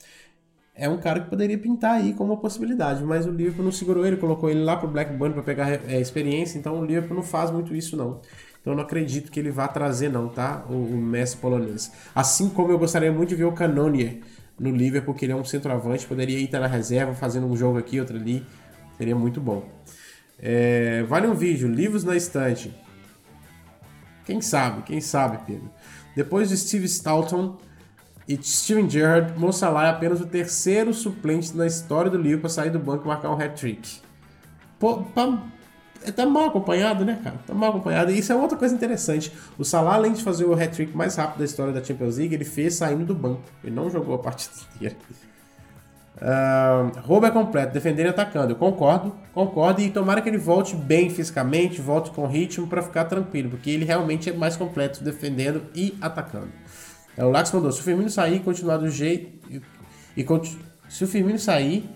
É 0.75 0.89
um 0.89 0.99
cara 0.99 1.21
que 1.21 1.31
poderia 1.31 1.57
pintar 1.57 1.95
aí 1.95 2.13
como 2.13 2.35
uma 2.35 2.41
possibilidade, 2.41 3.03
mas 3.03 3.25
o 3.25 3.31
Liverpool 3.31 3.65
não 3.65 3.73
segurou 3.73 4.05
ele, 4.05 4.19
colocou 4.19 4.51
ele 4.51 4.63
lá 4.63 4.77
pro 4.77 4.87
Blackburn 4.87 5.33
para 5.33 5.43
pegar 5.43 5.73
é, 5.91 5.99
experiência, 5.99 6.59
então 6.59 6.79
o 6.79 6.85
Liverpool 6.85 7.17
não 7.17 7.23
faz 7.23 7.51
muito 7.51 7.75
isso 7.75 7.97
não. 7.97 8.21
Então 8.61 8.75
não 8.75 8.83
acredito 8.83 9.31
que 9.31 9.41
ele 9.41 9.51
vá 9.51 9.67
trazer 9.69 10.11
não, 10.11 10.29
tá? 10.29 10.67
O, 10.69 10.75
o 10.75 10.97
Messi 10.99 11.37
polonês. 11.39 11.91
Assim 12.15 12.51
como 12.51 12.73
eu 12.73 12.79
gostaria 12.79 13.11
muito 13.11 13.31
de 13.31 13.37
ver 13.37 13.45
o 13.45 13.53
Canonier 13.53 14.21
no 14.59 14.71
Liverpool, 14.71 15.13
porque 15.13 15.25
ele 15.27 15.33
é 15.33 15.37
um 15.37 15.45
centroavante, 15.45 16.07
poderia 16.07 16.39
estar 16.41 16.61
na 16.61 16.67
reserva, 16.67 17.15
fazendo 17.15 17.47
um 17.47 17.57
jogo 17.57 17.79
aqui, 17.79 18.01
outro 18.01 18.17
ali, 18.17 18.45
seria 18.97 19.15
muito 19.15 19.41
bom. 19.41 19.69
É, 20.39 21.03
vale 21.05 21.27
um 21.27 21.35
vídeo, 21.35 21.69
livros 21.69 22.05
na 22.05 22.17
estante. 22.17 22.75
Quem 24.25 24.41
sabe, 24.41 24.83
quem 24.83 25.01
sabe, 25.01 25.39
Pedro. 25.47 25.71
Depois 26.15 26.49
de 26.49 26.57
Steve 26.57 26.87
Staunton 26.87 27.59
e 28.29 28.37
Steven 28.43 28.89
Gerrard, 28.89 29.39
Mo 29.39 29.51
é 29.51 29.89
apenas 29.89 30.21
o 30.21 30.27
terceiro 30.27 30.93
suplente 30.93 31.57
na 31.57 31.67
história 31.67 32.11
do 32.11 32.17
Liverpool 32.17 32.47
a 32.47 32.51
sair 32.51 32.71
do 32.71 32.79
banco 32.79 33.05
e 33.05 33.09
marcar 33.09 33.31
um 33.31 33.41
hat-trick. 33.41 34.01
Tá 36.13 36.27
mal 36.27 36.47
acompanhado, 36.47 37.05
né, 37.05 37.19
cara? 37.23 37.37
Tá 37.47 37.55
mal 37.55 37.71
acompanhado. 37.71 38.11
E 38.11 38.19
isso 38.19 38.33
é 38.33 38.37
outra 38.37 38.57
coisa 38.57 38.75
interessante. 38.75 39.33
O 39.59 39.65
Salah, 39.65 39.95
além 39.95 40.13
de 40.13 40.23
fazer 40.23 40.45
o 40.45 40.55
hat-trick 40.55 40.97
mais 40.97 41.17
rápido 41.17 41.39
da 41.39 41.45
história 41.45 41.73
da 41.73 41.83
Champions 41.83 42.17
League, 42.19 42.35
ele 42.35 42.45
fez 42.45 42.75
saindo 42.75 43.05
do 43.05 43.15
banco. 43.15 43.43
Ele 43.63 43.75
não 43.75 43.91
jogou 43.91 44.15
a 44.15 44.19
partida 44.19 44.55
inteira. 44.77 44.97
Uh, 46.17 46.99
roubo 47.01 47.27
é 47.27 47.31
completo, 47.31 47.75
defendendo 47.75 48.07
e 48.07 48.09
atacando. 48.09 48.53
Eu 48.53 48.57
concordo, 48.57 49.15
concordo. 49.35 49.83
E 49.83 49.91
tomara 49.91 50.23
que 50.23 50.29
ele 50.29 50.39
volte 50.39 50.75
bem 50.75 51.11
fisicamente, 51.11 51.81
volte 51.81 52.11
com 52.11 52.27
ritmo 52.27 52.67
para 52.67 52.83
ficar 52.83 53.05
tranquilo, 53.05 53.51
porque 53.51 53.69
ele 53.69 53.85
realmente 53.85 54.31
é 54.31 54.33
mais 54.33 54.57
completo 54.57 55.05
defendendo 55.05 55.65
e 55.75 55.95
atacando. 56.01 56.49
É, 57.17 57.25
o 57.25 57.31
Lax 57.31 57.53
mandou: 57.53 57.71
se 57.71 57.81
o 57.81 57.83
Firmino 57.83 58.09
sair 58.09 58.37
e 58.37 58.41
continuar 58.41 58.79
do 58.79 58.89
jeito. 58.89 59.47
E, 59.51 59.61
e, 60.17 60.27
se 60.89 61.05
o 61.05 61.07
Firmino 61.07 61.39
sair 61.39 61.89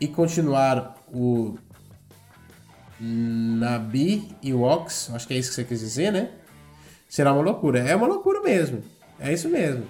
e 0.00 0.06
continuar 0.06 0.96
o 1.12 1.58
Nabi 3.00 4.28
e 4.42 4.52
Wox, 4.52 5.10
acho 5.14 5.26
que 5.28 5.34
é 5.34 5.36
isso 5.36 5.50
que 5.50 5.56
você 5.56 5.64
quis 5.64 5.80
dizer, 5.80 6.12
né? 6.12 6.30
Será 7.08 7.32
uma 7.32 7.42
loucura. 7.42 7.80
É 7.80 7.94
uma 7.94 8.06
loucura 8.06 8.40
mesmo. 8.40 8.82
É 9.18 9.32
isso 9.32 9.48
mesmo. 9.48 9.84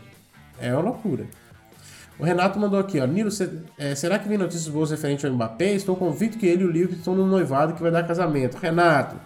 É 0.61 0.73
uma 0.73 0.83
loucura. 0.83 1.27
O 2.19 2.25
Renato 2.25 2.59
mandou 2.59 2.81
aqui, 2.81 2.99
ó. 2.99 3.07
Nilo, 3.07 3.31
é, 3.79 3.95
será 3.95 4.19
que 4.19 4.29
vem 4.29 4.39
notícias 4.39 4.69
boas 4.69 4.91
referente 4.91 5.27
ao 5.27 5.33
Mbappé? 5.33 5.73
Estou 5.73 5.97
convicto 5.97 6.39
que 6.39 6.47
ele 6.47 6.63
e 6.63 6.67
o 6.67 6.71
Liverpool 6.71 6.99
estão 6.99 7.15
no 7.15 7.27
noivado 7.27 7.75
que 7.75 7.83
vai 7.83 7.91
dar 7.91 8.07
casamento. 8.07 8.57
Renato, 8.57 9.17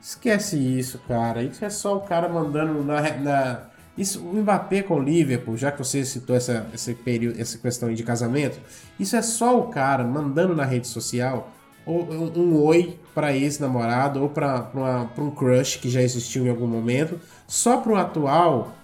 esquece 0.00 0.56
isso, 0.56 0.98
cara. 1.08 1.42
Isso 1.42 1.64
é 1.64 1.70
só 1.70 1.96
o 1.96 2.00
cara 2.00 2.28
mandando 2.28 2.84
na. 2.84 3.00
na... 3.18 3.60
Isso, 3.96 4.20
o 4.20 4.34
Mbappé 4.34 4.82
com 4.82 4.96
o 4.96 5.02
Liverpool, 5.02 5.56
já 5.56 5.72
que 5.72 5.78
você 5.78 6.04
citou 6.04 6.36
essa, 6.36 6.66
esse 6.74 6.94
período, 6.94 7.40
essa 7.40 7.56
questão 7.56 7.92
de 7.92 8.02
casamento, 8.02 8.60
isso 9.00 9.16
é 9.16 9.22
só 9.22 9.58
o 9.58 9.68
cara 9.68 10.04
mandando 10.04 10.54
na 10.54 10.66
rede 10.66 10.86
social 10.86 11.50
um, 11.86 12.32
um 12.36 12.62
oi 12.62 12.98
para 13.14 13.34
ex-namorado 13.34 14.22
ou 14.22 14.28
para 14.28 15.08
um 15.18 15.30
crush 15.30 15.76
que 15.76 15.88
já 15.88 16.02
existiu 16.02 16.44
em 16.44 16.50
algum 16.50 16.66
momento, 16.66 17.20
só 17.46 17.78
pro 17.78 17.96
atual 17.96 18.74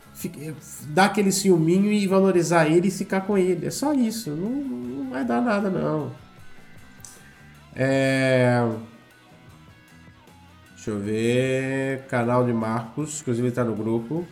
dar 0.88 1.06
aquele 1.06 1.32
ciúminho 1.32 1.90
e 1.90 2.06
valorizar 2.06 2.66
ele 2.66 2.88
e 2.88 2.90
ficar 2.90 3.22
com 3.22 3.36
ele. 3.36 3.66
É 3.66 3.70
só 3.70 3.92
isso. 3.92 4.30
Não, 4.30 4.50
não 4.50 5.10
vai 5.10 5.24
dar 5.24 5.40
nada, 5.40 5.68
não. 5.68 6.12
É... 7.74 8.64
Deixa 10.74 10.90
eu 10.90 11.00
ver. 11.00 12.02
Canal 12.08 12.44
de 12.44 12.52
Marcos, 12.52 13.20
inclusive 13.20 13.48
ele 13.48 13.54
tá 13.54 13.64
no 13.64 13.74
grupo. 13.74 14.26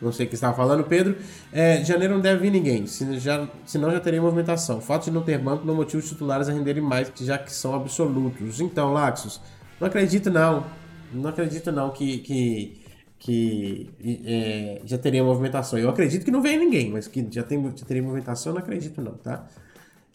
Não 0.00 0.12
sei 0.12 0.26
o 0.26 0.28
que 0.28 0.34
estava 0.34 0.54
falando, 0.54 0.84
Pedro. 0.84 1.16
É, 1.52 1.82
janeiro 1.84 2.14
não 2.14 2.20
deve 2.20 2.42
vir 2.42 2.50
ninguém, 2.50 2.86
se 2.86 3.18
já, 3.18 3.48
senão 3.64 3.90
já 3.90 4.00
teria 4.00 4.20
movimentação. 4.20 4.78
O 4.78 4.80
fato 4.80 5.04
de 5.04 5.10
não 5.10 5.22
ter 5.22 5.38
banco 5.38 5.66
não 5.66 5.74
motiva 5.74 6.02
os 6.02 6.08
titulares 6.08 6.48
a 6.48 6.52
renderem 6.52 6.82
mais, 6.82 7.10
já 7.20 7.38
que 7.38 7.52
são 7.52 7.74
absolutos. 7.74 8.60
Então, 8.60 8.92
Laxos, 8.92 9.40
não 9.80 9.88
acredito 9.88 10.30
não. 10.30 10.66
Não 11.12 11.30
acredito 11.30 11.72
não 11.72 11.90
que, 11.90 12.18
que, 12.18 12.80
que 13.18 13.90
é, 14.26 14.82
já 14.84 14.98
teria 14.98 15.24
movimentação. 15.24 15.78
Eu 15.78 15.88
acredito 15.88 16.24
que 16.24 16.30
não 16.30 16.42
vem 16.42 16.58
ninguém, 16.58 16.90
mas 16.90 17.08
que 17.08 17.26
já, 17.30 17.42
tem, 17.42 17.62
já 17.74 17.86
teria 17.86 18.02
movimentação, 18.02 18.52
não 18.52 18.60
acredito 18.60 19.00
não, 19.00 19.14
tá? 19.14 19.46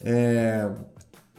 É, 0.00 0.68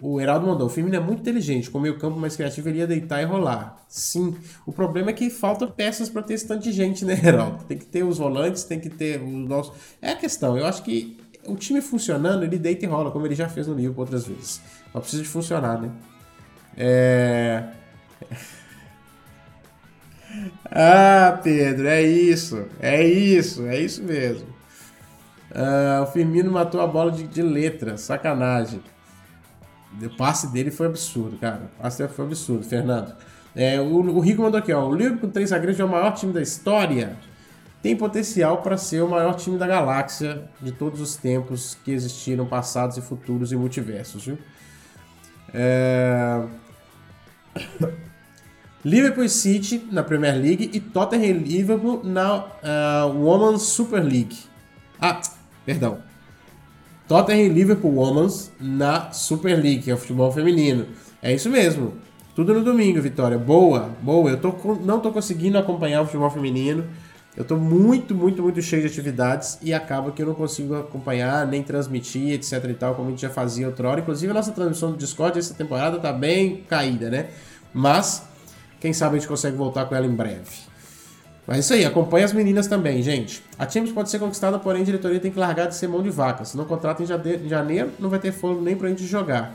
o 0.06 0.20
Heraldo 0.20 0.46
mandou, 0.46 0.68
o 0.68 0.70
Firmino 0.70 0.98
é 0.98 1.00
muito 1.00 1.22
inteligente, 1.22 1.72
com 1.72 1.80
meio 1.80 1.98
campo 1.98 2.20
mais 2.20 2.36
criativo 2.36 2.68
ele 2.68 2.80
ia 2.80 2.88
deitar 2.88 3.22
e 3.22 3.26
rolar. 3.26 3.82
Sim, 3.88 4.36
o 4.66 4.74
problema 4.74 5.12
é 5.12 5.14
que 5.14 5.30
faltam 5.30 5.72
peças 5.72 6.10
para 6.10 6.22
ter 6.22 6.34
esse 6.34 6.46
tanto 6.46 6.62
de 6.62 6.74
gente, 6.74 7.06
né, 7.06 7.18
Heraldo? 7.24 7.64
Tem 7.64 7.78
que 7.78 7.86
ter 7.86 8.04
os 8.04 8.18
volantes, 8.18 8.66
tem 8.66 8.82
que 8.82 8.90
ter 8.90 9.22
os 9.22 9.48
nossos... 9.48 9.74
É 10.02 10.12
a 10.12 10.16
questão, 10.18 10.58
eu 10.58 10.66
acho 10.66 10.84
que 10.84 11.18
o 11.48 11.56
time 11.56 11.80
funcionando, 11.80 12.44
ele 12.44 12.60
deita 12.60 12.84
e 12.84 12.88
rola, 12.88 13.12
como 13.12 13.26
ele 13.26 13.34
já 13.34 13.48
fez 13.48 13.66
no 13.66 13.76
livro 13.76 13.98
outras 13.98 14.28
vezes. 14.28 14.62
Só 14.92 15.00
precisa 15.00 15.24
de 15.24 15.30
funcionar, 15.30 15.82
né? 15.82 15.90
É... 16.76 17.64
ah, 20.70 21.40
Pedro, 21.42 21.88
é 21.88 22.02
isso, 22.02 22.66
é 22.82 23.08
isso, 23.08 23.66
é 23.68 23.80
isso 23.80 24.04
mesmo. 24.04 24.48
Uh, 25.50 26.04
o 26.04 26.08
Firmino 26.08 26.52
matou 26.52 26.82
a 26.82 26.88
bola 26.88 27.10
de, 27.10 27.26
de 27.26 27.42
letra, 27.42 27.96
sacanagem. 27.96 28.82
O 30.02 30.18
passe 30.18 30.52
dele 30.52 30.72
foi 30.72 30.88
absurdo, 30.88 31.38
cara. 31.38 31.70
O 31.78 31.82
passe 31.82 32.08
foi 32.08 32.26
absurdo, 32.26 32.64
Fernando. 32.64 33.14
É, 33.56 33.80
o, 33.80 33.86
o 33.86 34.20
Rico 34.20 34.42
mandou 34.42 34.60
aqui, 34.60 34.74
ó. 34.74 34.88
O 34.88 34.96
Liverpool 34.96 35.22
com 35.22 35.30
três 35.30 35.50
zagueiros 35.50 35.80
é 35.80 35.84
o 35.84 35.90
maior 35.90 36.12
time 36.14 36.34
da 36.34 36.42
história. 36.42 37.16
Tem 37.82 37.96
potencial 37.96 38.62
para 38.62 38.78
ser 38.78 39.04
o 39.04 39.10
maior 39.10 39.36
time 39.36 39.58
da 39.58 39.68
galáxia 39.68 40.50
de 40.62 40.72
todos 40.72 41.02
os 41.02 41.16
tempos 41.16 41.78
que 41.84 41.92
existiram, 41.92 42.46
passados 42.46 42.98
e 42.98 43.02
futuros 43.02 43.52
e 43.52 43.56
multiversos, 43.56 44.26
viu? 44.26 44.38
É... 45.54 46.42
Liverpool 48.86 49.30
City 49.30 49.88
na 49.92 50.04
Premier 50.04 50.36
League 50.36 50.70
e 50.74 50.80
Tottenham 50.80 51.38
Liverpool 51.38 52.02
na 52.04 52.46
uh, 52.46 53.08
Women's 53.16 53.64
Super 53.64 54.04
League. 54.04 54.38
Ah, 55.00 55.22
perdão. 55.66 56.00
Tottenham 57.14 57.46
e 57.46 57.50
Liverpool 57.50 57.94
Womans 57.94 58.52
na 58.60 59.12
Super 59.12 59.54
League, 59.62 59.84
que 59.84 59.92
é 59.92 59.94
o 59.94 59.98
futebol 59.98 60.32
feminino. 60.32 60.88
É 61.22 61.32
isso 61.32 61.48
mesmo. 61.48 61.94
Tudo 62.36 62.56
no 62.56 62.64
domingo, 62.64 63.00
Vitória. 63.00 63.38
Boa, 63.38 63.92
boa. 64.02 64.32
Eu 64.32 64.42
tô, 64.42 64.52
não 64.84 65.00
tô 65.00 65.12
conseguindo 65.12 65.56
acompanhar 65.60 66.02
o 66.02 66.06
futebol 66.06 66.32
feminino. 66.32 66.86
Eu 67.38 67.46
tô 67.46 67.56
muito, 67.56 68.16
muito, 68.16 68.42
muito 68.42 68.60
cheio 68.64 68.82
de 68.82 68.88
atividades 68.88 69.60
e 69.62 69.72
acaba 69.76 70.12
que 70.12 70.24
eu 70.24 70.26
não 70.26 70.34
consigo 70.34 70.74
acompanhar, 70.74 71.46
nem 71.46 71.62
transmitir, 71.62 72.34
etc 72.34 72.66
e 72.68 72.74
tal, 72.74 72.96
como 72.96 73.10
a 73.10 73.12
gente 73.12 73.22
já 73.22 73.30
fazia 73.30 73.68
outra 73.68 73.90
hora. 73.90 74.00
Inclusive, 74.00 74.32
a 74.32 74.34
nossa 74.34 74.52
transmissão 74.52 74.90
do 74.90 74.98
Discord 74.98 75.38
essa 75.38 75.54
temporada 75.54 76.00
tá 76.00 76.12
bem 76.12 76.64
caída, 76.68 77.12
né? 77.12 77.28
Mas, 77.72 78.24
quem 78.80 78.92
sabe 78.92 79.18
a 79.18 79.20
gente 79.20 79.28
consegue 79.28 79.56
voltar 79.56 79.86
com 79.86 79.94
ela 79.94 80.08
em 80.08 80.16
breve. 80.16 80.73
Mas 81.46 81.58
é 81.58 81.60
isso 81.60 81.74
aí, 81.74 81.86
acompanha 81.86 82.24
as 82.26 82.32
meninas 82.32 82.68
também, 82.68 83.02
gente. 83.02 83.44
A 83.60 83.68
Champions 83.68 83.92
pode 83.92 84.10
ser 84.10 84.20
conquistada, 84.20 84.58
porém 84.58 84.82
a 84.82 84.86
diretoria 84.86 85.20
tem 85.20 85.32
que 85.32 85.38
largar 85.38 85.68
de 85.68 85.76
ser 85.76 85.88
mão 85.88 86.02
de 86.02 86.10
vaca. 86.10 86.46
Se 86.46 86.56
não 86.56 86.64
contrata 86.64 87.04
em 87.04 87.48
janeiro, 87.50 87.92
não 88.00 88.10
vai 88.10 88.20
ter 88.20 88.32
fôlego 88.32 88.62
nem 88.62 88.78
pra 88.78 88.88
gente 88.88 89.06
jogar. 89.06 89.54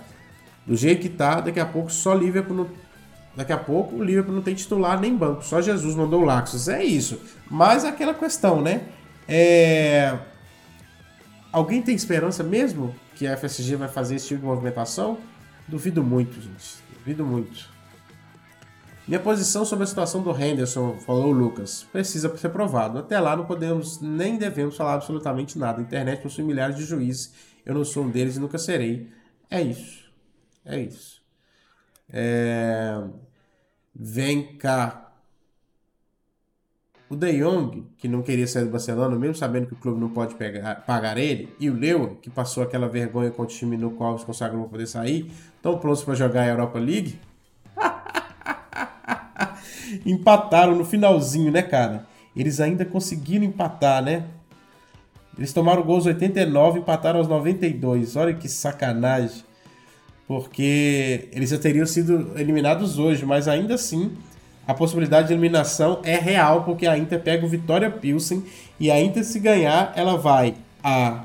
Do 0.67 0.77
jeito 0.77 1.01
que 1.01 1.09
tá, 1.09 1.41
daqui 1.41 1.59
a 1.59 1.65
pouco 1.67 1.91
só 1.91 2.15
Liverpool 2.15 2.57
não... 2.57 2.69
Daqui 3.35 3.53
a 3.53 3.57
pouco 3.57 3.97
o 3.97 4.05
Liverpool 4.05 4.35
não 4.35 4.43
tem 4.43 4.55
titular 4.55 5.01
nem 5.01 5.17
banco, 5.17 5.45
só 5.45 5.63
Jesus 5.63 5.95
mandou 5.95 6.25
Laxos. 6.25 6.69
É 6.69 6.85
isso. 6.85 7.21
Mas 7.51 7.85
aquela 7.85 8.13
questão, 8.13 8.61
né? 8.61 8.83
É... 9.27 10.19
Alguém 11.51 11.81
tem 11.81 11.95
esperança 11.95 12.43
mesmo 12.43 12.95
que 13.15 13.27
a 13.27 13.37
FSG 13.37 13.77
vai 13.77 13.89
fazer 13.89 14.17
esse 14.17 14.29
tipo 14.29 14.41
de 14.41 14.47
movimentação? 14.47 15.19
Duvido 15.67 16.05
muito, 16.05 16.35
gente. 16.35 16.77
Duvido 16.99 17.25
muito. 17.25 17.78
Minha 19.09 19.21
posição 19.21 19.65
sobre 19.65 19.85
a 19.85 19.87
situação 19.87 20.23
do 20.23 20.39
Henderson, 20.39 20.99
falou 20.99 21.29
o 21.29 21.31
Lucas, 21.31 21.87
precisa 21.91 22.37
ser 22.37 22.51
provado. 22.51 22.99
Até 22.99 23.19
lá 23.19 23.35
não 23.35 23.47
podemos 23.47 24.03
nem 24.03 24.37
devemos 24.37 24.77
falar 24.77 24.93
absolutamente 24.93 25.59
nada. 25.59 25.81
A 25.81 25.83
internet 25.83 26.21
possui 26.21 26.45
milhares 26.45 26.77
de 26.77 26.85
juízes, 26.85 27.33
eu 27.65 27.75
não 27.75 27.87
sou 27.87 28.05
um 28.05 28.11
deles 28.11 28.37
e 28.37 28.39
nunca 28.39 28.59
serei. 28.59 29.09
É 29.51 29.63
isso. 29.63 30.13
É 30.63 30.79
isso. 30.79 31.23
É... 32.11 33.03
Vem 33.95 34.59
cá. 34.59 35.11
O 37.09 37.17
De 37.17 37.33
Jong, 37.33 37.87
que 37.97 38.07
não 38.09 38.21
queria 38.21 38.47
sair 38.47 38.67
do 38.67 38.71
Barcelona, 38.71 39.17
mesmo 39.17 39.35
sabendo 39.35 39.69
que 39.69 39.73
o 39.73 39.79
clube 39.79 39.99
não 39.99 40.11
pode 40.11 40.35
pegar, 40.35 40.85
pagar 40.85 41.17
ele, 41.17 41.51
e 41.59 41.71
o 41.71 41.75
Lewa, 41.75 42.15
que 42.17 42.29
passou 42.29 42.63
aquela 42.63 42.87
vergonha 42.87 43.31
com 43.31 43.41
o 43.41 43.47
time 43.47 43.79
no 43.79 43.93
qual 43.93 44.19
se 44.19 44.27
consagrou 44.27 44.65
para 44.65 44.73
poder 44.73 44.87
sair, 44.87 45.33
estão 45.57 45.79
prontos 45.79 46.05
para 46.05 46.13
jogar 46.15 46.43
a 46.43 46.49
Europa 46.49 46.79
League? 46.79 47.19
empataram 50.05 50.75
no 50.75 50.85
finalzinho, 50.85 51.51
né, 51.51 51.63
cara? 51.63 52.07
Eles 52.37 52.61
ainda 52.61 52.85
conseguiram 52.85 53.45
empatar, 53.45 54.03
né? 54.03 54.25
Eles 55.37 55.53
tomaram 55.53 55.83
gols 55.83 56.07
89 56.07 56.79
e 56.79 56.83
empataram 56.83 57.19
aos 57.19 57.29
92. 57.29 58.17
Olha 58.17 58.35
que 58.35 58.49
sacanagem. 58.49 59.45
Porque 60.27 61.29
eles 61.33 61.51
já 61.51 61.59
teriam 61.59 61.87
sido 61.87 62.33
eliminados 62.37 62.99
hoje, 62.99 63.25
mas 63.25 63.49
ainda 63.49 63.75
assim 63.75 64.13
a 64.69 64.75
possibilidade 64.75 65.29
de 65.29 65.33
eliminação 65.33 66.01
é 66.05 66.17
real, 66.17 66.63
porque 66.65 66.87
a 66.87 66.99
Inter 66.99 67.19
pega 67.23 67.47
o 67.47 67.49
Vitória 67.49 67.91
Pilsen 67.91 68.45
e 68.79 68.91
a 68.91 69.01
Inter, 69.01 69.25
se 69.25 69.41
ganhar, 69.41 69.95
ela 69.97 70.19
vai 70.19 70.57
a 70.85 71.25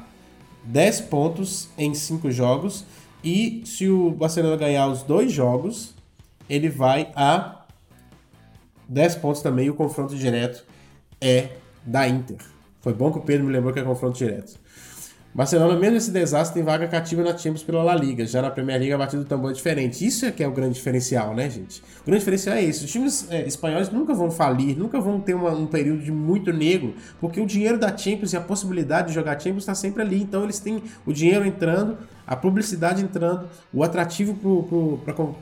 10 0.64 1.02
pontos 1.02 1.68
em 1.78 1.94
5 1.94 2.32
jogos. 2.32 2.86
E 3.22 3.62
se 3.66 3.90
o 3.90 4.12
Barcelona 4.12 4.56
ganhar 4.56 4.88
os 4.88 5.04
dois 5.04 5.30
jogos, 5.30 5.94
ele 6.50 6.70
vai 6.70 7.12
a 7.18 7.63
10 8.88 9.16
pontos 9.16 9.42
também, 9.42 9.70
o 9.70 9.74
confronto 9.74 10.16
direto 10.16 10.64
é 11.22 11.50
da 11.86 12.08
Inter. 12.08 12.38
Foi 12.82 12.94
bom 12.94 13.12
que 13.12 13.20
o 13.20 13.22
Pedro 13.22 13.46
me 13.46 13.54
lembrou 13.54 13.74
que 13.74 13.80
é 13.80 13.84
confronto 13.84 14.18
direto. 14.18 14.60
Barcelona, 15.36 15.80
mesmo 15.80 15.98
esse 15.98 16.12
desastre, 16.12 16.54
tem 16.54 16.64
vaga 16.64 16.88
cativa 16.88 17.24
na 17.24 17.36
Champions 17.36 17.64
pela 17.64 17.82
La 17.82 17.96
Liga. 17.96 18.24
Já 18.24 18.40
na 18.40 18.52
Premier 18.52 18.78
League, 18.78 18.94
a 18.94 18.98
batida 19.00 19.24
do 19.24 19.28
tambor 19.28 19.50
é 19.50 19.54
diferente. 19.54 20.06
Isso 20.06 20.28
é 20.28 20.32
que 20.32 20.44
é 20.44 20.48
o 20.48 20.52
grande 20.52 20.76
diferencial, 20.76 21.34
né, 21.34 21.50
gente? 21.50 21.82
O 22.02 22.06
grande 22.06 22.20
diferencial 22.20 22.56
é 22.56 22.64
esse. 22.64 22.86
Os 22.86 22.92
times 22.92 23.28
é, 23.32 23.48
espanhóis 23.48 23.90
nunca 23.90 24.14
vão 24.14 24.30
falir, 24.30 24.78
nunca 24.78 25.02
vão 25.02 25.20
ter 25.20 25.34
uma, 25.34 25.50
um 25.50 25.66
período 25.66 26.04
de 26.04 26.12
muito 26.12 26.54
negro, 26.54 26.94
porque 27.20 27.42
o 27.42 27.48
dinheiro 27.48 27.80
da 27.80 27.98
Champions 27.98 28.34
e 28.34 28.38
a 28.38 28.42
possibilidade 28.42 29.08
de 29.08 29.16
jogar 29.16 29.40
Champions 29.40 29.64
está 29.64 29.74
sempre 29.74 30.04
ali. 30.04 30.22
Então, 30.22 30.44
eles 30.44 30.60
têm 30.60 30.84
o 31.04 31.12
dinheiro 31.12 31.44
entrando, 31.44 31.98
a 32.28 32.36
publicidade 32.36 33.02
entrando, 33.02 33.50
o 33.74 33.84
atrativo 33.84 34.38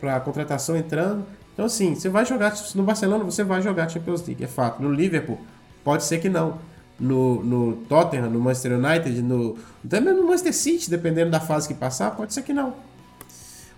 para 0.01 0.15
a 0.15 0.19
contratação 0.21 0.77
entrando. 0.77 1.25
Então, 1.61 1.67
assim, 1.67 1.93
você 1.93 2.09
vai 2.09 2.25
jogar 2.25 2.55
no 2.73 2.81
Barcelona, 2.81 3.23
você 3.23 3.43
vai 3.43 3.61
jogar 3.61 3.87
Champions 3.87 4.25
League, 4.25 4.43
é 4.43 4.47
fato. 4.47 4.81
No 4.81 4.91
Liverpool, 4.91 5.39
pode 5.83 6.03
ser 6.03 6.17
que 6.17 6.27
não. 6.27 6.57
No, 6.99 7.43
no 7.43 7.75
Tottenham, 7.87 8.31
no 8.31 8.39
Manchester 8.39 8.79
United, 8.79 9.21
no, 9.21 9.55
também 9.87 10.11
no 10.11 10.23
Manchester 10.23 10.55
City, 10.55 10.89
dependendo 10.89 11.29
da 11.29 11.39
fase 11.39 11.67
que 11.67 11.75
passar, 11.75 12.15
pode 12.15 12.33
ser 12.33 12.41
que 12.41 12.51
não. 12.51 12.73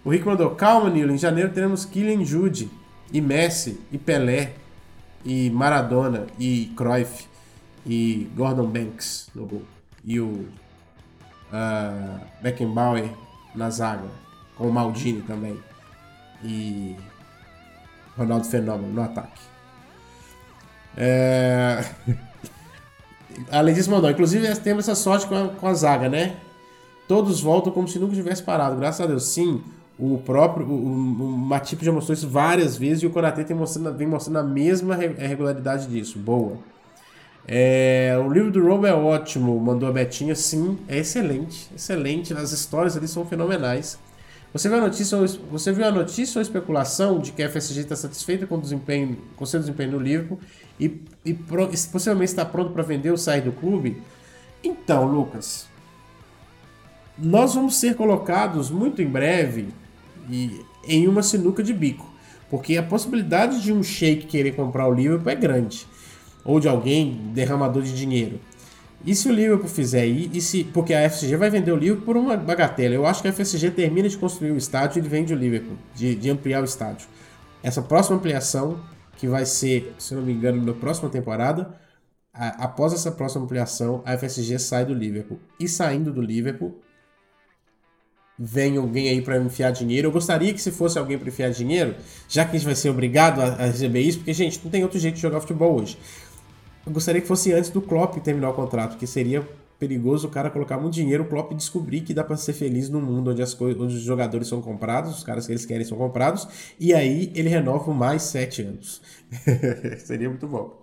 O 0.01 0.09
Rick 0.09 0.25
mandou, 0.25 0.51
calma, 0.51 0.89
Nilo, 0.89 1.11
em 1.11 1.17
janeiro 1.17 1.51
teremos 1.51 1.83
Kylian 1.83 2.23
Jude, 2.23 2.71
e 3.11 3.19
Messi, 3.19 3.81
e 3.91 3.97
Pelé, 3.97 4.53
e 5.25 5.49
Maradona, 5.49 6.27
e 6.39 6.71
Cruyff, 6.77 7.27
e 7.85 8.29
Gordon 8.33 8.67
Banks 8.67 9.27
no 9.35 9.45
gol. 9.45 9.63
E 10.05 10.21
o 10.21 10.27
uh, 11.51 12.19
Beckenbauer 12.41 13.09
na 13.53 13.69
zaga, 13.69 14.07
com 14.55 14.69
o 14.69 14.71
Maldini 14.71 15.21
também. 15.21 15.59
E 16.41 16.95
Ronaldo 18.17 18.47
Fenômeno 18.47 18.93
no 18.93 19.01
ataque. 19.01 19.41
É... 20.95 21.83
Além 23.51 23.73
disso, 23.73 23.89
mandou. 23.89 24.09
Inclusive, 24.09 24.55
temos 24.57 24.87
essa 24.87 24.95
sorte 24.95 25.25
com 25.25 25.35
a, 25.35 25.47
com 25.49 25.67
a 25.67 25.73
zaga, 25.73 26.07
né? 26.07 26.35
Todos 27.07 27.41
voltam 27.41 27.71
como 27.71 27.87
se 27.87 27.99
nunca 27.99 28.15
tivesse 28.15 28.43
parado. 28.43 28.75
Graças 28.75 29.01
a 29.01 29.07
Deus. 29.07 29.25
Sim, 29.25 29.61
o 29.97 30.17
próprio. 30.19 30.65
O, 30.67 30.85
o 30.85 31.37
Matip 31.37 31.83
já 31.83 31.91
mostrou 31.91 32.13
isso 32.13 32.29
várias 32.29 32.77
vezes 32.77 33.03
e 33.03 33.07
o 33.07 33.09
Konate 33.09 33.43
tem 33.43 33.55
mostrando, 33.55 33.95
vem 33.97 34.07
mostrando 34.07 34.37
a 34.37 34.43
mesma 34.43 34.95
regularidade 34.95 35.87
disso. 35.87 36.17
Boa. 36.19 36.57
É, 37.45 38.15
o 38.23 38.31
livro 38.31 38.51
do 38.51 38.65
Robo 38.65 38.87
é 38.87 38.93
ótimo, 38.93 39.59
mandou 39.59 39.89
a 39.89 39.91
Betinha. 39.91 40.35
Sim, 40.35 40.77
é 40.87 40.99
excelente. 40.99 41.69
Excelente. 41.75 42.33
As 42.33 42.51
histórias 42.51 42.95
ali 42.95 43.07
são 43.07 43.25
fenomenais. 43.25 43.97
Você 44.53 44.69
viu 44.69 44.77
a 44.77 44.81
notícia, 44.81 45.17
você 45.49 45.71
viu 45.71 45.83
a 45.83 45.91
notícia 45.91 46.37
ou 46.37 46.39
a 46.39 46.43
especulação 46.43 47.19
de 47.19 47.31
que 47.31 47.41
a 47.41 47.49
FSG 47.49 47.81
está 47.81 47.95
satisfeita 47.95 48.45
com 48.45 48.55
o 48.55 48.61
desempenho, 48.61 49.17
com 49.35 49.45
seu 49.47 49.59
desempenho 49.59 49.93
no 49.93 49.99
Liverpool 49.99 50.39
e, 50.79 51.01
e 51.25 51.33
possivelmente 51.33 52.31
está 52.31 52.45
pronto 52.45 52.71
para 52.71 52.83
vender 52.83 53.09
ou 53.09 53.17
sair 53.17 53.41
do 53.41 53.51
clube? 53.51 53.99
Então, 54.63 55.07
Lucas, 55.07 55.67
nós 57.17 57.55
vamos 57.55 57.77
ser 57.77 57.95
colocados 57.95 58.69
muito 58.69 59.01
em 59.01 59.07
breve 59.07 59.69
e, 60.29 60.63
em 60.87 61.07
uma 61.07 61.23
sinuca 61.23 61.63
de 61.63 61.73
bico, 61.73 62.07
porque 62.47 62.77
a 62.77 62.83
possibilidade 62.83 63.59
de 63.59 63.73
um 63.73 63.81
sheik 63.81 64.27
querer 64.27 64.55
comprar 64.55 64.87
o 64.87 64.93
Liverpool 64.93 65.31
é 65.31 65.35
grande, 65.35 65.87
ou 66.45 66.59
de 66.59 66.67
alguém 66.67 67.31
derramador 67.33 67.81
de 67.81 67.95
dinheiro. 67.95 68.39
E 69.05 69.13
se 69.13 69.27
o 69.27 69.33
Liverpool 69.33 69.67
fizer 69.67 70.05
e 70.05 70.39
se, 70.39 70.63
porque 70.63 70.93
a 70.93 71.09
FSG 71.09 71.35
vai 71.35 71.49
vender 71.49 71.71
o 71.71 71.75
Liverpool 71.75 72.05
por 72.05 72.17
uma 72.17 72.37
bagatela. 72.37 72.95
Eu 72.95 73.05
acho 73.05 73.21
que 73.21 73.27
a 73.27 73.33
FSG 73.33 73.71
termina 73.71 74.07
de 74.07 74.17
construir 74.17 74.51
o 74.51 74.57
estádio 74.57 74.97
e 74.97 75.01
ele 75.01 75.09
vende 75.09 75.33
o 75.33 75.37
Liverpool, 75.37 75.77
de, 75.93 76.15
de 76.15 76.29
ampliar 76.29 76.61
o 76.61 76.65
estádio. 76.65 77.07
Essa 77.61 77.81
próxima 77.81 78.17
ampliação, 78.17 78.79
que 79.17 79.27
vai 79.27 79.45
ser, 79.45 79.93
se 79.97 80.15
não 80.15 80.21
me 80.21 80.31
engano, 80.31 80.63
na 80.63 80.73
próxima 80.73 81.09
temporada, 81.09 81.75
a, 82.33 82.63
após 82.63 82.93
essa 82.93 83.11
próxima 83.11 83.43
ampliação, 83.43 84.01
a 84.05 84.17
FSG 84.17 84.57
sai 84.57 84.85
do 84.85 84.93
Liverpool. 84.93 85.39
E 85.59 85.67
saindo 85.67 86.11
do 86.11 86.21
Liverpool, 86.21 86.81
vem 88.37 88.77
alguém 88.77 89.09
aí 89.09 89.21
para 89.21 89.37
enfiar 89.37 89.71
dinheiro. 89.71 90.07
Eu 90.07 90.11
gostaria 90.11 90.53
que 90.53 90.61
se 90.61 90.71
fosse 90.71 90.97
alguém 90.97 91.17
para 91.17 91.27
enfiar 91.27 91.51
dinheiro, 91.51 91.95
já 92.27 92.43
que 92.43 92.51
a 92.51 92.53
gente 92.53 92.65
vai 92.65 92.75
ser 92.75 92.89
obrigado 92.89 93.41
a, 93.41 93.45
a 93.53 93.65
receber 93.65 94.01
isso, 94.01 94.19
porque, 94.19 94.33
gente, 94.33 94.59
não 94.63 94.71
tem 94.71 94.83
outro 94.83 94.99
jeito 94.99 95.15
de 95.15 95.21
jogar 95.21 95.39
futebol 95.39 95.79
hoje. 95.79 95.97
Eu 96.85 96.91
gostaria 96.91 97.21
que 97.21 97.27
fosse 97.27 97.53
antes 97.53 97.69
do 97.69 97.81
Klopp 97.81 98.17
terminar 98.17 98.49
o 98.49 98.53
contrato, 98.53 98.91
porque 98.91 99.07
seria 99.07 99.47
perigoso 99.79 100.27
o 100.27 100.29
cara 100.29 100.49
colocar 100.49 100.77
muito 100.77 100.93
dinheiro, 100.93 101.23
o 101.23 101.27
Klopp 101.27 101.53
descobrir 101.53 102.01
que 102.01 102.13
dá 102.13 102.23
para 102.23 102.37
ser 102.37 102.53
feliz 102.53 102.89
num 102.89 103.01
mundo 103.01 103.31
onde, 103.31 103.41
as 103.41 103.59
onde 103.59 103.95
os 103.95 104.01
jogadores 104.01 104.47
são 104.47 104.61
comprados, 104.61 105.17
os 105.17 105.23
caras 105.23 105.45
que 105.45 105.51
eles 105.51 105.65
querem 105.65 105.85
são 105.85 105.97
comprados, 105.97 106.47
e 106.79 106.93
aí 106.93 107.31
ele 107.35 107.49
renova 107.49 107.93
mais 107.93 108.23
sete 108.23 108.61
anos. 108.61 109.01
seria 110.05 110.29
muito 110.29 110.47
bom. 110.47 110.81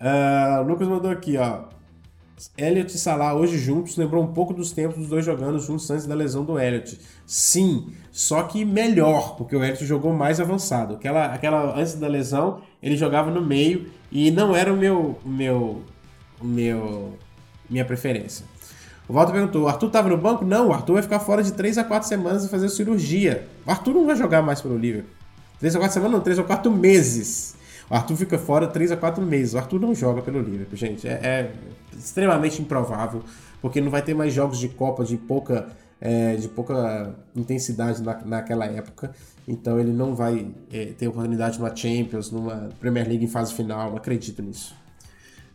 Uh, 0.00 0.60
o 0.60 0.62
Lucas 0.64 0.88
mandou 0.88 1.10
aqui, 1.10 1.36
ó. 1.36 1.64
Elliot 2.58 2.94
e 2.94 2.98
Salah 2.98 3.34
hoje 3.34 3.56
juntos 3.56 3.96
lembrou 3.96 4.22
um 4.22 4.32
pouco 4.32 4.52
dos 4.52 4.72
tempos 4.72 4.98
dos 4.98 5.08
dois 5.08 5.24
jogando 5.24 5.58
juntos 5.60 5.88
antes 5.90 6.04
da 6.04 6.14
lesão 6.14 6.44
do 6.44 6.58
Elliot. 6.58 6.98
Sim, 7.24 7.92
só 8.10 8.42
que 8.42 8.64
melhor, 8.64 9.36
porque 9.36 9.54
o 9.54 9.62
Elliot 9.62 9.86
jogou 9.86 10.12
mais 10.12 10.40
avançado. 10.40 10.94
Aquela, 10.94 11.26
aquela 11.26 11.78
antes 11.78 11.94
da 11.94 12.08
lesão, 12.08 12.60
ele 12.84 12.98
jogava 12.98 13.30
no 13.30 13.40
meio 13.40 13.86
e 14.12 14.30
não 14.30 14.54
era 14.54 14.70
o 14.70 14.76
meu, 14.76 15.18
meu, 15.24 15.82
meu 16.42 17.18
minha 17.68 17.82
preferência. 17.82 18.44
O 19.08 19.14
Walter 19.14 19.32
perguntou: 19.32 19.62
o 19.62 19.68
Arthur 19.68 19.86
estava 19.86 20.10
no 20.10 20.18
banco? 20.18 20.44
Não, 20.44 20.68
o 20.68 20.72
Arthur 20.72 20.92
vai 20.92 21.02
ficar 21.02 21.18
fora 21.18 21.42
de 21.42 21.54
3 21.54 21.78
a 21.78 21.84
4 21.84 22.06
semanas 22.06 22.44
e 22.44 22.48
fazer 22.50 22.68
cirurgia. 22.68 23.48
O 23.66 23.70
Arthur 23.70 23.94
não 23.94 24.04
vai 24.04 24.14
jogar 24.16 24.42
mais 24.42 24.60
pelo 24.60 24.76
Liverpool. 24.76 25.10
3 25.60 25.76
a 25.76 25.78
4 25.78 25.94
semanas, 25.94 26.12
não, 26.12 26.20
3 26.20 26.38
a 26.38 26.42
4 26.42 26.70
meses. 26.70 27.56
O 27.88 27.94
Arthur 27.94 28.16
fica 28.16 28.38
fora 28.38 28.66
3 28.66 28.92
a 28.92 28.96
4 28.98 29.24
meses. 29.24 29.54
O 29.54 29.58
Arthur 29.58 29.80
não 29.80 29.94
joga 29.94 30.20
pelo 30.20 30.42
Liverpool, 30.42 30.76
gente. 30.76 31.08
É, 31.08 31.12
é 31.12 31.52
extremamente 31.96 32.60
improvável, 32.60 33.22
porque 33.62 33.80
não 33.80 33.90
vai 33.90 34.02
ter 34.02 34.12
mais 34.12 34.34
jogos 34.34 34.58
de 34.58 34.68
Copa 34.68 35.04
de 35.04 35.16
pouca, 35.16 35.68
é, 35.98 36.36
de 36.36 36.48
pouca 36.48 37.14
intensidade 37.34 38.02
na, 38.02 38.20
naquela 38.26 38.66
época. 38.66 39.10
Então 39.46 39.78
ele 39.78 39.92
não 39.92 40.14
vai 40.14 40.48
é, 40.72 40.86
ter 40.86 41.08
oportunidade 41.08 41.58
numa 41.58 41.74
Champions, 41.74 42.30
numa 42.30 42.70
Premier 42.80 43.06
League 43.06 43.24
em 43.24 43.28
fase 43.28 43.52
final. 43.52 43.90
Não 43.90 43.96
acredito 43.96 44.42
nisso. 44.42 44.74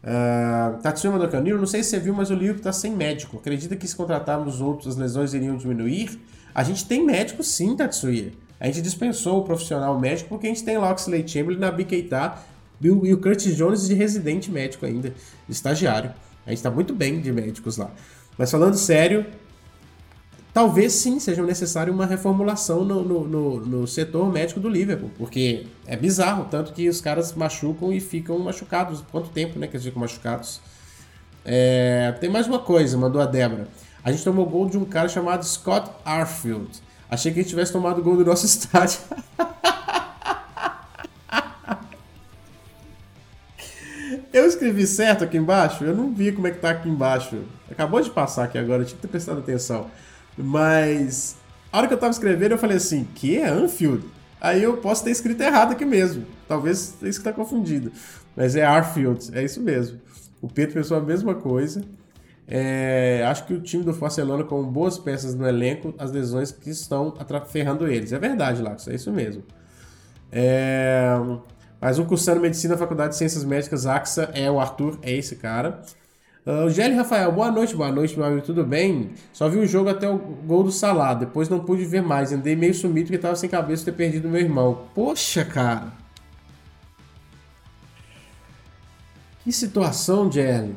Uh, 0.02 0.82
Tatsuyama 0.82 1.20
do 1.20 1.28
Canilo, 1.28 1.60
não 1.60 1.68
sei 1.68 1.84
se 1.84 1.90
você 1.90 1.99
viu, 1.99 2.14
mas 2.14 2.30
o 2.30 2.34
Liverpool 2.34 2.60
está 2.60 2.72
sem 2.72 2.95
médico. 2.95 3.38
Acredita 3.38 3.76
que 3.76 3.88
se 3.88 3.95
contratarmos 3.95 4.61
outros, 4.61 4.88
as 4.88 4.95
lesões 4.95 5.34
iriam 5.34 5.57
diminuir? 5.57 6.20
A 6.53 6.64
gente 6.64 6.86
tem 6.86 7.06
médico 7.06 7.44
sim, 7.44 7.76
Tatsuya. 7.76 8.32
A 8.60 8.68
gente 8.68 8.82
dispensou 8.82 9.40
o 9.40 9.44
profissional 9.44 9.98
médico 9.99 10.30
porque 10.30 10.48
a 10.48 10.49
gente 10.49 10.64
tem 10.64 10.78
lá 10.78 10.91
Oxley 10.91 11.28
Chamberlain, 11.28 11.60
Nabi 11.60 11.86
Keita 11.86 12.38
e 12.82 12.90
o 12.90 13.18
Curtis 13.18 13.56
Jones 13.56 13.88
de 13.88 13.94
residente 13.94 14.52
médico 14.52 14.86
ainda, 14.86 15.10
de 15.10 15.52
estagiário. 15.52 16.14
A 16.45 16.49
gente 16.49 16.60
está 16.60 16.72
muito 16.72 16.94
bem 16.94 17.20
de 17.20 17.32
médicos 17.32 17.78
lá. 17.78 17.91
Mas 18.38 18.52
falando 18.52 18.76
sério, 18.76 19.26
talvez 20.54 20.94
sim 20.94 21.20
seja 21.20 21.44
necessário 21.44 21.94
uma 21.94 22.06
reformulação 22.06 22.84
no, 22.84 23.04
no, 23.04 23.28
no, 23.28 23.60
no, 23.66 23.88
setor 23.88 24.32
médico 24.32 24.60
do 24.60 24.70
Liverpool, 24.70 25.12
porque 25.18 25.68
é 25.86 25.96
bizarro, 25.96 26.48
tanto 26.50 26.74
que 26.74 26.88
os 26.90 27.02
caras 27.02 27.34
machucam 27.34 27.94
e 27.94 28.00
ficam 28.00 28.38
machucados. 28.40 29.04
Quanto 29.12 29.30
tempo 29.30 29.60
né, 29.60 29.68
que 29.68 29.76
eles 29.76 29.86
ficam 29.86 30.02
machucados? 30.02 30.62
É, 31.46 32.14
tem 32.20 32.30
mais 32.30 32.48
uma 32.48 32.60
coisa, 32.60 32.98
mandou 32.98 33.22
a 33.22 33.26
Débora. 33.26 33.68
A 34.04 34.12
gente 34.12 34.24
tomou 34.24 34.46
gol 34.46 34.70
de 34.70 34.78
um 34.78 34.86
cara 34.86 35.10
chamado 35.10 35.46
Scott 35.46 35.90
Arfield. 36.06 36.70
Achei 37.10 37.32
que 37.32 37.40
a 37.40 37.42
gente 37.42 37.50
tivesse 37.50 37.72
tomado 37.72 38.02
gol 38.04 38.16
do 38.16 38.26
nosso 38.26 38.46
estádio. 38.48 39.00
Eu 44.32 44.46
escrevi 44.46 44.86
certo 44.86 45.24
aqui 45.24 45.38
embaixo? 45.38 45.84
Eu 45.84 45.96
não 45.96 46.14
vi 46.14 46.32
como 46.32 46.48
é 46.48 46.52
que 46.52 46.60
tá 46.60 46.70
aqui 46.70 46.88
embaixo. 46.88 47.44
Acabou 47.70 48.00
de 48.00 48.10
passar 48.12 48.44
aqui 48.44 48.58
agora, 48.58 48.86
tinha 48.86 48.96
que 48.96 49.02
ter 49.02 49.08
prestado 49.08 49.40
atenção. 49.40 49.90
Mas 50.41 51.36
a 51.72 51.78
hora 51.78 51.88
que 51.88 51.94
eu 51.94 51.98
tava 51.98 52.11
escrevendo, 52.11 52.53
eu 52.53 52.57
falei 52.57 52.78
assim, 52.78 53.06
que 53.16 53.38
é 53.38 53.48
Anfield? 53.48 54.06
Aí 54.41 54.64
eu 54.64 54.78
posso 54.78 55.03
ter 55.03 55.11
escrito 55.11 55.41
errado 55.41 55.74
aqui 55.74 55.86
mesmo. 55.86 56.26
Talvez 56.48 56.95
isso 57.02 57.20
que 57.20 57.24
tá 57.26 57.34
confundido. 57.34 57.91
Mas 58.36 58.56
é 58.56 58.64
Arfield, 58.64 59.30
é 59.34 59.44
isso 59.44 59.61
mesmo. 59.61 59.99
O 60.41 60.48
Pedro 60.48 60.76
pensou 60.76 60.97
a 60.97 61.02
mesma 61.02 61.36
coisa. 61.36 61.84
É, 62.47 63.23
acho 63.28 63.46
que 63.46 63.54
o 63.54 63.62
time 63.62 63.84
do 63.84 63.94
Barcelona, 63.94 64.44
com 64.44 64.64
boas 64.64 64.97
peças 64.97 65.36
no 65.36 65.47
elenco, 65.47 65.94
as 65.97 66.12
lesões 66.12 66.52
que 66.52 66.70
estão 66.70 67.14
ferrando 67.47 67.88
eles. 67.88 68.14
É 68.14 68.18
verdade, 68.18 68.62
Lacos, 68.62 68.88
é 68.88 68.96
isso 68.96 69.12
mesmo. 69.12 69.44
É, 70.31 71.12
mas 71.81 71.99
um 71.99 72.05
cursando 72.05 72.39
medicina 72.39 72.73
na 72.73 72.80
Faculdade 72.80 73.12
de 73.12 73.18
Ciências 73.18 73.44
Médicas, 73.44 73.86
AXA, 73.86 74.31
é 74.34 74.49
o 74.49 74.60
Arthur, 74.60 74.97
é 75.04 75.12
esse 75.12 75.36
cara. 75.36 75.81
Uh, 76.46 76.66
o 76.66 76.70
Gelli 76.70 76.96
Rafael, 76.96 77.32
boa 77.32 77.52
noite, 77.52 77.76
boa 77.76 77.92
noite, 77.92 78.16
meu 78.16 78.26
amigo, 78.26 78.46
tudo 78.46 78.64
bem? 78.64 79.12
Só 79.34 79.50
vi 79.50 79.60
o 79.60 79.68
jogo 79.68 79.90
até 79.90 80.10
o 80.10 80.18
gol 80.18 80.64
do 80.64 80.72
Salah, 80.72 81.14
depois 81.14 81.50
não 81.50 81.60
pude 81.60 81.84
ver 81.84 82.02
mais, 82.02 82.32
andei 82.32 82.56
meio 82.56 82.74
sumido 82.74 83.08
porque 83.08 83.18
estava 83.18 83.36
sem 83.36 83.50
cabeça 83.50 83.86
ter 83.86 83.92
perdido 83.92 84.30
meu 84.30 84.40
irmão. 84.42 84.86
Poxa, 84.96 85.44
cara! 85.44 85.92
Que 89.44 89.52
situação, 89.52 90.32
Gelli. 90.32 90.76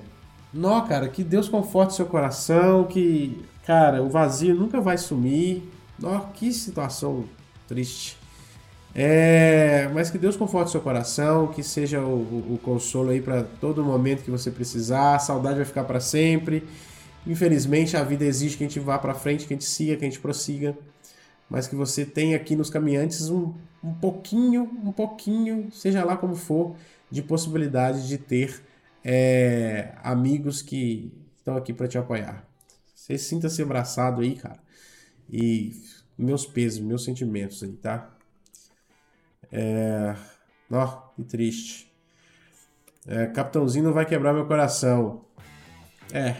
Nó, 0.53 0.81
cara, 0.83 1.09
que 1.09 1.23
Deus 1.25 1.49
conforte 1.49 1.95
seu 1.95 2.07
coração, 2.07 2.85
que, 2.85 3.43
cara, 3.65 4.03
o 4.03 4.11
vazio 4.11 4.55
nunca 4.55 4.81
vai 4.81 4.99
sumir. 4.99 5.63
Nó, 5.99 6.19
que 6.35 6.53
situação 6.53 7.25
triste. 7.69 8.22
É, 8.95 9.89
mas 9.95 10.11
que 10.11 10.19
Deus 10.19 10.37
conforte 10.37 10.71
seu 10.71 10.81
coração, 10.81 11.49
que 11.49 11.63
seja 11.63 12.01
o, 12.01 12.15
o, 12.15 12.55
o 12.55 12.59
consolo 12.59 13.11
aí 13.11 13.23
para 13.23 13.43
todo 13.43 13.83
momento 13.83 14.23
que 14.23 14.31
você 14.31 14.51
precisar. 14.51 15.17
A 15.17 15.19
saudade 15.19 15.57
vai 15.57 15.65
ficar 15.65 15.85
para 15.85 16.01
sempre. 16.01 16.67
Infelizmente, 17.27 17.97
a 17.97 18.03
vida 18.03 18.25
exige 18.25 18.57
que 18.57 18.65
a 18.65 18.67
gente 18.67 18.81
vá 18.81 18.99
para 18.99 19.15
frente, 19.15 19.47
que 19.47 19.55
a 19.55 19.57
gente 19.57 19.65
siga, 19.65 19.97
que 19.97 20.05
a 20.05 20.09
gente 20.09 20.21
prossiga. 20.21 20.77
Mas 21.49 21.67
que 21.67 21.75
você 21.75 22.05
tenha 22.05 22.37
aqui 22.37 22.55
nos 22.57 22.71
caminhantes 22.71 23.29
um, 23.29 23.55
um 23.83 23.93
pouquinho, 23.95 24.71
um 24.85 24.93
pouquinho, 24.93 25.71
seja 25.73 26.05
lá 26.05 26.17
como 26.17 26.35
for, 26.35 26.75
de 27.11 27.23
possibilidade 27.23 28.09
de 28.09 28.19
ter 28.19 28.63
é, 29.05 29.93
amigos 30.03 30.63
que 30.63 31.13
estão 31.39 31.57
aqui 31.57 31.73
para 31.73 31.89
te 31.89 31.99
apoiar. 31.99 32.47
Você 32.95 33.19
sinta-se 33.19 33.61
abraçado 33.63 34.23
aí, 34.23 34.35
cara. 34.35 34.61
E 35.31 35.73
meus 36.17 36.47
pesos, 36.47 36.81
meus 36.81 37.05
sentimentos 37.05 37.63
aí, 37.63 37.73
tá? 37.73 38.11
É... 39.53 40.15
Ó, 40.71 40.87
que 41.15 41.23
triste. 41.23 41.93
É, 43.07 43.27
Capitãozinho 43.27 43.85
não 43.85 43.93
vai 43.93 44.07
quebrar 44.07 44.33
meu 44.33 44.47
coração. 44.47 45.23
É. 46.13 46.37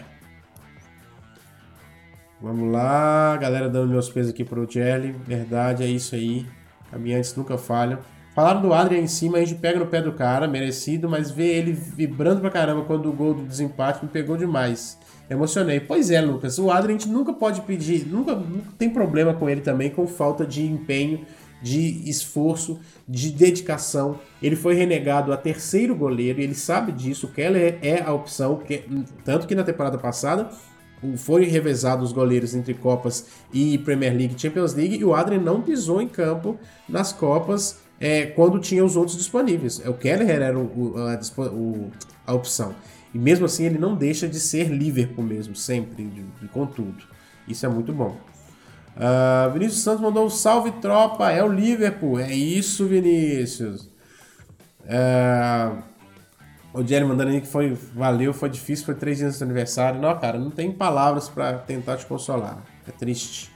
Vamos 2.41 2.71
lá, 2.71 3.37
galera 3.37 3.69
dando 3.69 3.91
meus 3.91 4.09
pesos 4.09 4.31
aqui 4.31 4.43
pro 4.43 4.69
Jelly. 4.69 5.11
Verdade, 5.25 5.83
é 5.83 5.87
isso 5.87 6.15
aí. 6.15 6.45
Caminhantes 6.89 7.35
nunca 7.35 7.57
falham. 7.57 7.99
Falaram 8.35 8.61
do 8.61 8.73
Adrian 8.73 8.99
em 8.99 9.07
cima, 9.07 9.37
a 9.37 9.45
gente 9.45 9.55
pega 9.59 9.79
no 9.79 9.85
pé 9.85 10.01
do 10.01 10.11
cara, 10.11 10.47
merecido, 10.47 11.07
mas 11.07 11.29
ver 11.29 11.55
ele 11.55 11.71
vibrando 11.71 12.41
pra 12.41 12.49
caramba 12.49 12.83
quando 12.83 13.07
o 13.07 13.13
gol 13.13 13.35
do 13.35 13.43
desempate 13.43 14.03
me 14.03 14.09
pegou 14.09 14.35
demais. 14.35 14.97
Emocionei. 15.29 15.79
Pois 15.79 16.09
é, 16.09 16.19
Lucas, 16.19 16.57
o 16.57 16.71
Adrian 16.71 16.95
a 16.95 16.99
gente 16.99 17.09
nunca 17.09 17.31
pode 17.31 17.61
pedir, 17.61 18.07
nunca, 18.07 18.35
nunca 18.35 18.69
tem 18.77 18.89
problema 18.89 19.33
com 19.33 19.47
ele 19.47 19.61
também, 19.61 19.89
com 19.91 20.07
falta 20.07 20.45
de 20.45 20.65
empenho, 20.65 21.25
de 21.63 22.07
esforço, 22.09 22.79
de 23.07 23.31
dedicação. 23.31 24.19
Ele 24.41 24.55
foi 24.55 24.75
renegado 24.75 25.31
a 25.31 25.37
terceiro 25.37 25.95
goleiro, 25.95 26.41
ele 26.41 26.53
sabe 26.53 26.91
disso, 26.91 27.27
o 27.27 27.31
Keller 27.31 27.79
é 27.81 28.03
a 28.03 28.13
opção, 28.13 28.61
tanto 29.23 29.47
que 29.47 29.55
na 29.55 29.63
temporada 29.63 29.97
passada 29.97 30.49
foram 31.17 31.45
revezados 31.45 32.09
os 32.09 32.13
goleiros 32.13 32.55
entre 32.55 32.73
Copas 32.73 33.25
e 33.53 33.77
Premier 33.79 34.15
League 34.15 34.39
Champions 34.39 34.73
League 34.73 34.95
e 34.95 35.03
o 35.03 35.13
Adrian 35.13 35.39
não 35.39 35.61
pisou 35.61 36.01
em 36.01 36.07
campo 36.07 36.57
nas 36.87 37.11
Copas 37.11 37.79
é, 37.99 38.25
quando 38.27 38.59
tinha 38.59 38.83
os 38.83 38.95
outros 38.95 39.17
disponíveis. 39.17 39.79
O 39.85 39.93
Keller 39.93 40.29
era 40.29 40.57
o, 40.57 40.93
a, 40.97 41.19
a, 42.27 42.33
opção. 42.33 42.73
E 43.13 43.17
mesmo 43.17 43.45
assim 43.45 43.65
ele 43.65 43.77
não 43.77 43.95
deixa 43.95 44.27
de 44.27 44.39
ser 44.39 44.69
Liverpool 44.69 45.23
mesmo, 45.23 45.55
sempre, 45.55 46.03
de, 46.03 46.23
de, 46.23 46.47
com 46.47 46.65
tudo. 46.65 47.03
Isso 47.47 47.65
é 47.65 47.69
muito 47.69 47.93
bom. 47.93 48.17
Uh, 48.95 49.51
Vinícius 49.51 49.83
Santos 49.83 50.01
mandou 50.01 50.25
um 50.25 50.29
salve 50.29 50.71
tropa, 50.73 51.31
é 51.31 51.43
o 51.43 51.47
Liverpool. 51.47 52.19
É 52.19 52.31
isso, 52.31 52.85
Vinícius. 52.85 53.89
Uh, 54.83 55.81
o 56.73 56.85
Jerry 56.85 57.05
mandando 57.05 57.31
aí 57.31 57.41
que 57.41 57.47
foi, 57.47 57.77
valeu, 57.93 58.33
foi 58.33 58.49
difícil, 58.49 58.85
foi 58.85 58.95
três 58.95 59.17
dias 59.17 59.39
do 59.39 59.43
aniversário. 59.43 60.01
Não, 60.01 60.17
cara, 60.19 60.39
não 60.39 60.49
tem 60.51 60.71
palavras 60.71 61.29
para 61.29 61.53
tentar 61.59 61.97
te 61.97 62.05
consolar. 62.05 62.63
É 62.87 62.91
triste. 62.91 63.51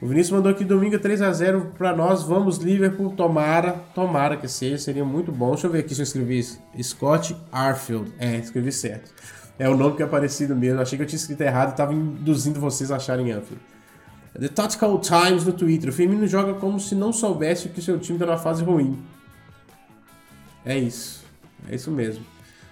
O 0.00 0.06
Vinícius 0.06 0.36
mandou 0.36 0.52
aqui 0.52 0.64
domingo 0.64 0.98
3 0.98 1.22
a 1.22 1.32
0 1.32 1.72
para 1.76 1.96
nós. 1.96 2.22
Vamos, 2.22 2.58
Liverpool. 2.58 3.10
Tomara, 3.12 3.72
tomara 3.94 4.36
que 4.36 4.46
seja. 4.46 4.76
Seria 4.78 5.04
muito 5.04 5.32
bom. 5.32 5.52
Deixa 5.52 5.66
eu 5.66 5.70
ver 5.70 5.80
aqui 5.80 5.94
se 5.94 6.02
eu 6.02 6.04
escrevi 6.04 6.38
isso. 6.38 6.60
Scott 6.82 7.34
Arfield. 7.50 8.12
É, 8.18 8.36
escrevi 8.36 8.70
certo. 8.70 9.10
É 9.58 9.68
o 9.68 9.76
nome 9.76 9.96
que 9.96 10.02
é 10.02 10.06
parecido 10.06 10.54
mesmo. 10.54 10.80
Achei 10.80 10.98
que 10.98 11.02
eu 11.02 11.06
tinha 11.06 11.16
escrito 11.16 11.40
errado 11.40 11.68
e 11.68 11.70
estava 11.70 11.94
induzindo 11.94 12.60
vocês 12.60 12.90
a 12.90 12.96
acharem 12.96 13.32
Anfield. 13.32 13.75
The 14.38 14.48
Tactical 14.48 14.98
Times 14.98 15.44
no 15.44 15.52
Twitter. 15.52 15.90
O 15.90 15.92
Firmino 15.92 16.26
joga 16.26 16.54
como 16.54 16.78
se 16.78 16.94
não 16.94 17.12
soubesse 17.12 17.68
que 17.68 17.80
o 17.80 17.82
seu 17.82 17.98
time 17.98 18.16
está 18.16 18.26
numa 18.26 18.38
fase 18.38 18.62
ruim. 18.62 18.98
É 20.64 20.76
isso. 20.76 21.24
É 21.70 21.74
isso 21.74 21.90
mesmo. 21.90 22.24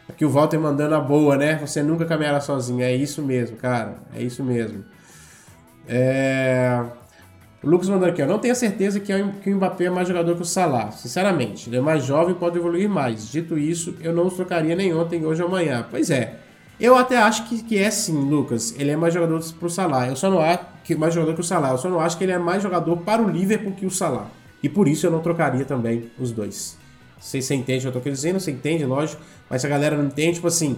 Aqui 0.08 0.24
o 0.24 0.30
Walter 0.30 0.58
mandando 0.58 0.94
a 0.94 1.00
boa, 1.00 1.36
né? 1.36 1.56
Você 1.64 1.82
nunca 1.82 2.04
caminhará 2.04 2.40
sozinho. 2.40 2.82
É 2.82 2.94
isso 2.94 3.22
mesmo, 3.22 3.56
cara. 3.56 3.96
É 4.14 4.22
isso 4.22 4.44
mesmo. 4.44 4.84
É... 5.88 6.84
O 7.62 7.68
Lucas 7.68 7.88
mandou 7.88 8.06
aqui, 8.06 8.22
ó, 8.22 8.26
não 8.26 8.38
tenho 8.38 8.54
certeza 8.54 9.00
que, 9.00 9.10
é, 9.10 9.26
que 9.42 9.50
o 9.50 9.56
Mbappé 9.56 9.86
é 9.86 9.90
mais 9.90 10.06
jogador 10.06 10.36
que 10.36 10.42
o 10.42 10.44
Salah, 10.44 10.90
sinceramente. 10.90 11.70
Ele 11.70 11.78
é 11.78 11.80
mais 11.80 12.04
jovem 12.04 12.34
e 12.34 12.38
pode 12.38 12.58
evoluir 12.58 12.90
mais. 12.90 13.30
Dito 13.30 13.56
isso, 13.56 13.96
eu 14.02 14.12
não 14.12 14.28
trocaria 14.28 14.76
nem 14.76 14.92
ontem, 14.92 15.24
hoje 15.24 15.40
ou 15.40 15.48
amanhã. 15.48 15.86
Pois 15.90 16.10
é. 16.10 16.40
Eu 16.78 16.96
até 16.96 17.18
acho 17.18 17.48
que, 17.48 17.62
que 17.62 17.78
é 17.78 17.90
sim, 17.90 18.28
Lucas. 18.28 18.74
Ele 18.78 18.90
é 18.90 18.96
mais 18.96 19.14
jogador 19.14 19.40
pro 19.58 19.70
Salah. 19.70 20.08
Eu 20.08 20.16
só 20.16 20.28
não 20.28 20.40
acho 20.40 20.64
que 20.82 20.94
mais 20.94 21.14
jogador 21.14 21.34
que 21.34 21.40
o 21.40 21.44
Salah. 21.44 21.70
Eu 21.70 21.78
só 21.78 21.88
não 21.88 22.00
acho 22.00 22.18
que 22.18 22.24
ele 22.24 22.32
é 22.32 22.38
mais 22.38 22.62
jogador 22.62 22.96
para 22.98 23.22
o 23.22 23.28
Liverpool 23.28 23.72
que 23.72 23.86
o 23.86 23.90
Salah. 23.90 24.26
E 24.62 24.68
por 24.68 24.88
isso 24.88 25.06
eu 25.06 25.10
não 25.10 25.20
trocaria 25.20 25.64
também 25.64 26.10
os 26.18 26.32
dois. 26.32 26.76
Você, 27.18 27.40
você 27.40 27.54
entende 27.54 27.86
o 27.86 27.92
que 27.92 27.98
eu 27.98 28.02
tô 28.02 28.10
dizendo? 28.10 28.40
Você 28.40 28.50
entende, 28.50 28.84
lógico. 28.84 29.22
Mas 29.48 29.60
se 29.60 29.66
a 29.66 29.70
galera 29.70 29.96
não 29.96 30.06
entende, 30.06 30.34
tipo 30.34 30.46
assim, 30.46 30.76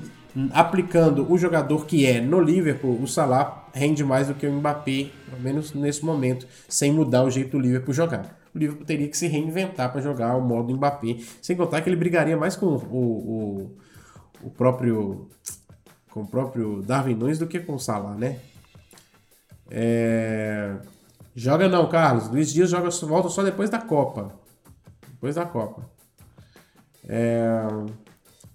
aplicando 0.52 1.30
o 1.32 1.38
jogador 1.38 1.86
que 1.86 2.04
é 2.04 2.20
no 2.20 2.40
Liverpool, 2.40 3.00
o 3.02 3.06
Salah 3.06 3.68
rende 3.72 4.04
mais 4.04 4.28
do 4.28 4.34
que 4.34 4.46
o 4.46 4.52
Mbappé, 4.52 5.10
pelo 5.30 5.42
menos 5.42 5.72
nesse 5.72 6.04
momento, 6.04 6.46
sem 6.68 6.92
mudar 6.92 7.24
o 7.24 7.30
jeito 7.30 7.52
do 7.52 7.58
Liverpool 7.58 7.94
jogar. 7.94 8.38
O 8.54 8.58
Liverpool 8.58 8.84
teria 8.84 9.08
que 9.08 9.16
se 9.16 9.26
reinventar 9.28 9.90
para 9.90 10.00
jogar 10.00 10.36
o 10.36 10.40
modo 10.42 10.74
Mbappé, 10.74 11.16
sem 11.40 11.56
contar 11.56 11.80
que 11.80 11.88
ele 11.88 11.96
brigaria 11.96 12.36
mais 12.36 12.54
com 12.54 12.66
o, 12.66 12.76
o, 12.76 13.70
o 14.42 14.50
próprio 14.50 15.26
com 16.16 16.22
o 16.22 16.26
próprio 16.26 16.80
Darwin 16.80 17.14
Nunes 17.14 17.38
do 17.38 17.46
que 17.46 17.60
com 17.60 17.74
o 17.74 17.78
Salah, 17.78 18.14
né? 18.14 18.38
É... 19.70 20.74
Joga 21.34 21.68
não, 21.68 21.90
Carlos. 21.90 22.30
Luiz 22.30 22.50
Dias 22.50 22.70
joga, 22.70 22.88
volta 23.06 23.28
só 23.28 23.42
depois 23.42 23.68
da 23.68 23.78
Copa. 23.78 24.32
Depois 25.10 25.34
da 25.34 25.44
Copa. 25.44 25.82
É... 27.06 27.68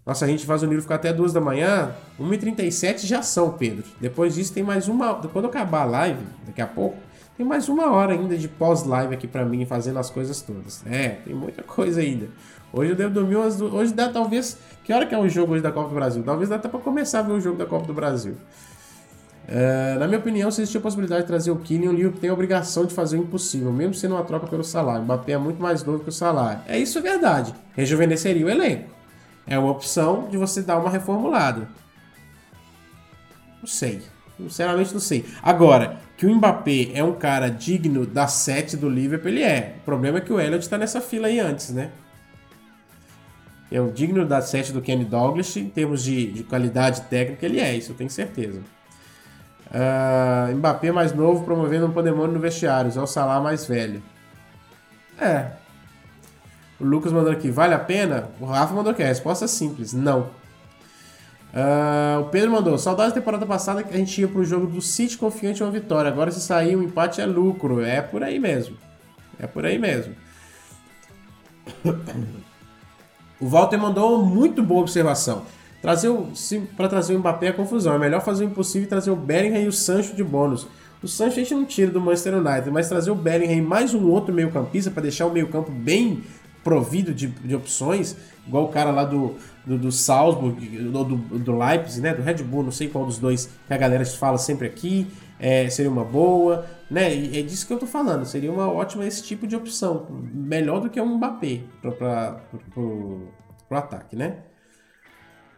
Nossa, 0.03 0.25
a 0.25 0.27
gente 0.27 0.43
faz 0.43 0.63
o 0.63 0.65
livro 0.65 0.81
ficar 0.81 0.95
até 0.95 1.13
duas 1.13 1.33
da 1.33 1.39
manhã. 1.39 1.93
1h37 2.19 3.05
já 3.05 3.21
são, 3.21 3.51
Pedro. 3.51 3.85
Depois 3.99 4.33
disso 4.33 4.51
tem 4.51 4.63
mais 4.63 4.87
uma. 4.87 5.13
Quando 5.27 5.45
acabar 5.45 5.83
a 5.83 5.85
live, 5.85 6.25
daqui 6.47 6.63
a 6.63 6.67
pouco, 6.67 6.97
tem 7.37 7.45
mais 7.45 7.69
uma 7.69 7.91
hora 7.91 8.13
ainda 8.13 8.35
de 8.39 8.47
pós-live 8.47 9.13
aqui 9.13 9.27
para 9.27 9.45
mim 9.45 9.67
fazendo 9.67 9.99
as 9.99 10.09
coisas 10.09 10.41
todas. 10.41 10.83
É, 10.87 11.09
tem 11.09 11.35
muita 11.35 11.61
coisa 11.61 12.01
ainda. 12.01 12.27
Hoje 12.73 12.91
eu 12.91 12.95
devo 12.95 13.13
dormir 13.13 13.35
umas. 13.35 13.59
Hoje 13.59 13.93
dá 13.93 14.09
talvez. 14.09 14.57
Que 14.83 14.93
hora 14.93 15.05
que 15.05 15.13
é 15.13 15.17
o 15.17 15.27
jogo 15.27 15.53
hoje 15.53 15.61
da 15.61 15.71
Copa 15.71 15.89
do 15.89 15.95
Brasil? 15.95 16.23
Talvez 16.23 16.49
dá 16.49 16.55
até 16.55 16.67
pra 16.67 16.79
começar 16.79 17.19
a 17.19 17.21
ver 17.21 17.33
o 17.33 17.41
jogo 17.41 17.57
da 17.57 17.65
Copa 17.65 17.85
do 17.85 17.93
Brasil. 17.93 18.35
É, 19.47 19.97
na 19.99 20.07
minha 20.07 20.19
opinião, 20.19 20.49
se 20.49 20.61
existir 20.61 20.77
a 20.77 20.81
possibilidade 20.81 21.23
de 21.23 21.27
trazer 21.27 21.51
o 21.51 21.57
Kylian, 21.57 21.89
o 21.89 21.93
Liverpool 21.93 22.21
tem 22.21 22.29
a 22.29 22.33
obrigação 22.33 22.85
de 22.85 22.93
fazer 22.93 23.17
o 23.17 23.21
impossível, 23.21 23.71
mesmo 23.71 23.93
sendo 23.93 24.15
uma 24.15 24.23
troca 24.23 24.47
pelo 24.47 24.63
salário. 24.63 25.03
Mbappé 25.03 25.33
é 25.33 25.37
muito 25.37 25.61
mais 25.61 25.83
novo 25.83 25.99
que 25.99 26.09
o 26.09 26.11
salário. 26.11 26.61
É 26.67 26.79
isso 26.79 26.97
é 26.99 27.01
verdade. 27.01 27.53
Rejuvenesceria 27.75 28.45
o 28.45 28.49
elenco. 28.49 28.89
É 29.45 29.59
uma 29.59 29.71
opção 29.71 30.29
de 30.29 30.37
você 30.37 30.61
dar 30.61 30.77
uma 30.77 30.89
reformulada. 30.89 31.67
Não 33.59 33.67
sei. 33.67 34.01
Sinceramente 34.37 34.93
não 34.93 35.01
sei. 35.01 35.25
Agora, 35.43 35.99
que 36.17 36.25
o 36.25 36.33
Mbappé 36.33 36.91
é 36.93 37.03
um 37.03 37.13
cara 37.13 37.49
digno 37.49 38.05
da 38.05 38.27
7 38.27 38.77
do 38.77 38.89
Liverpool, 38.89 39.29
ele 39.29 39.43
é. 39.43 39.75
O 39.81 39.85
problema 39.85 40.19
é 40.19 40.21
que 40.21 40.31
o 40.31 40.39
Elliot 40.39 40.67
tá 40.67 40.77
nessa 40.77 41.01
fila 41.01 41.27
aí 41.27 41.39
antes, 41.39 41.69
né? 41.71 41.91
É 43.71 43.79
um 43.79 43.89
digno 43.89 44.25
da 44.25 44.41
7 44.41 44.73
do 44.73 44.81
Kenny 44.81 45.05
Douglas, 45.05 45.55
em 45.55 45.69
termos 45.69 46.03
de, 46.03 46.31
de 46.31 46.43
qualidade 46.43 47.01
técnica, 47.03 47.45
ele 47.45 47.59
é, 47.59 47.75
isso 47.75 47.93
eu 47.93 47.95
tenho 47.95 48.09
certeza. 48.09 48.59
Uh, 49.67 50.53
Mbappé 50.57 50.91
mais 50.91 51.13
novo 51.13 51.45
promovendo 51.45 51.85
um 51.85 51.91
pandemônio 51.91 52.33
no 52.33 52.39
vestiário, 52.39 52.91
o 53.01 53.07
Salah 53.07 53.39
mais 53.39 53.65
velho. 53.65 54.03
É, 55.17 55.51
o 56.81 56.83
Lucas 56.83 57.13
mandou 57.13 57.31
aqui, 57.31 57.49
vale 57.49 57.73
a 57.73 57.79
pena? 57.79 58.29
O 58.39 58.45
Rafa 58.45 58.73
mandou 58.73 58.91
aqui, 58.91 59.03
a 59.03 59.07
resposta 59.07 59.45
é 59.45 59.47
simples, 59.47 59.93
não. 59.93 60.29
Uh, 61.53 62.21
o 62.21 62.25
Pedro 62.25 62.49
mandou, 62.51 62.77
saudades 62.77 63.13
da 63.13 63.19
temporada 63.19 63.45
passada 63.45 63.83
que 63.83 63.93
a 63.93 63.97
gente 63.97 64.19
ia 64.19 64.27
pro 64.27 64.43
jogo 64.43 64.67
do 64.67 64.81
City 64.81 65.17
confiante 65.17 65.61
em 65.61 65.65
uma 65.65 65.71
vitória. 65.71 66.09
Agora 66.09 66.31
se 66.31 66.41
sair 66.41 66.75
um 66.75 66.81
empate 66.81 67.21
é 67.21 67.25
lucro. 67.25 67.83
É 67.83 68.01
por 68.01 68.23
aí 68.23 68.39
mesmo. 68.39 68.77
É 69.37 69.45
por 69.45 69.65
aí 69.65 69.77
mesmo. 69.77 70.15
O 73.41 73.47
Walter 73.47 73.77
mandou 73.77 74.19
uma 74.19 74.23
muito 74.23 74.61
boa 74.61 74.81
observação. 74.81 75.41
Trazer 75.81 76.11
para 76.77 76.87
trazer 76.87 77.15
o 77.15 77.19
Mbappé 77.19 77.47
é 77.47 77.51
confusão. 77.51 77.95
É 77.95 77.97
melhor 77.97 78.21
fazer 78.21 78.45
o 78.45 78.47
impossível 78.47 78.85
e 78.85 78.89
trazer 78.89 79.09
o 79.09 79.15
Bellingham 79.15 79.63
e 79.63 79.67
o 79.67 79.73
Sancho 79.73 80.15
de 80.15 80.23
bônus. 80.23 80.67
O 81.01 81.07
Sancho 81.07 81.39
a 81.39 81.43
gente 81.43 81.55
não 81.55 81.65
tira 81.65 81.89
do 81.89 81.99
Manchester 81.99 82.35
United, 82.35 82.69
mas 82.69 82.87
trazer 82.87 83.09
o 83.09 83.15
Bellingham 83.15 83.57
e 83.57 83.61
mais 83.61 83.95
um 83.95 84.07
outro 84.07 84.31
meio 84.31 84.51
campista 84.51 84.91
para 84.91 85.01
deixar 85.01 85.25
o 85.25 85.31
meio 85.31 85.47
campo 85.47 85.71
bem 85.71 86.23
provido 86.63 87.11
de, 87.11 87.25
de 87.25 87.55
opções, 87.55 88.15
igual 88.45 88.65
o 88.65 88.67
cara 88.67 88.91
lá 88.91 89.03
do, 89.03 89.35
do, 89.65 89.79
do 89.79 89.91
Salzburg, 89.91 90.63
do, 90.63 91.03
do, 91.03 91.15
do, 91.39 91.57
Leipzig, 91.57 92.01
né? 92.01 92.13
Do 92.13 92.21
Red 92.21 92.43
Bull, 92.43 92.61
não 92.61 92.71
sei 92.71 92.87
qual 92.87 93.03
dos 93.03 93.17
dois 93.17 93.49
que 93.67 93.73
a 93.73 93.77
galera 93.77 94.05
fala 94.05 94.37
sempre 94.37 94.67
aqui, 94.67 95.07
é, 95.41 95.67
seria 95.71 95.89
uma 95.89 96.05
boa, 96.05 96.67
né? 96.89 97.15
E 97.15 97.39
é 97.39 97.41
disso 97.41 97.65
que 97.65 97.73
eu 97.73 97.79
tô 97.79 97.87
falando, 97.87 98.25
seria 98.25 98.51
uma 98.51 98.71
ótima 98.71 99.03
esse 99.07 99.23
tipo 99.23 99.47
de 99.47 99.55
opção, 99.55 100.05
melhor 100.31 100.79
do 100.81 100.89
que 100.89 101.01
um 101.01 101.17
Mbappé 101.17 101.63
para 101.81 102.39
pro 102.71 103.27
ataque, 103.71 104.15
né? 104.15 104.43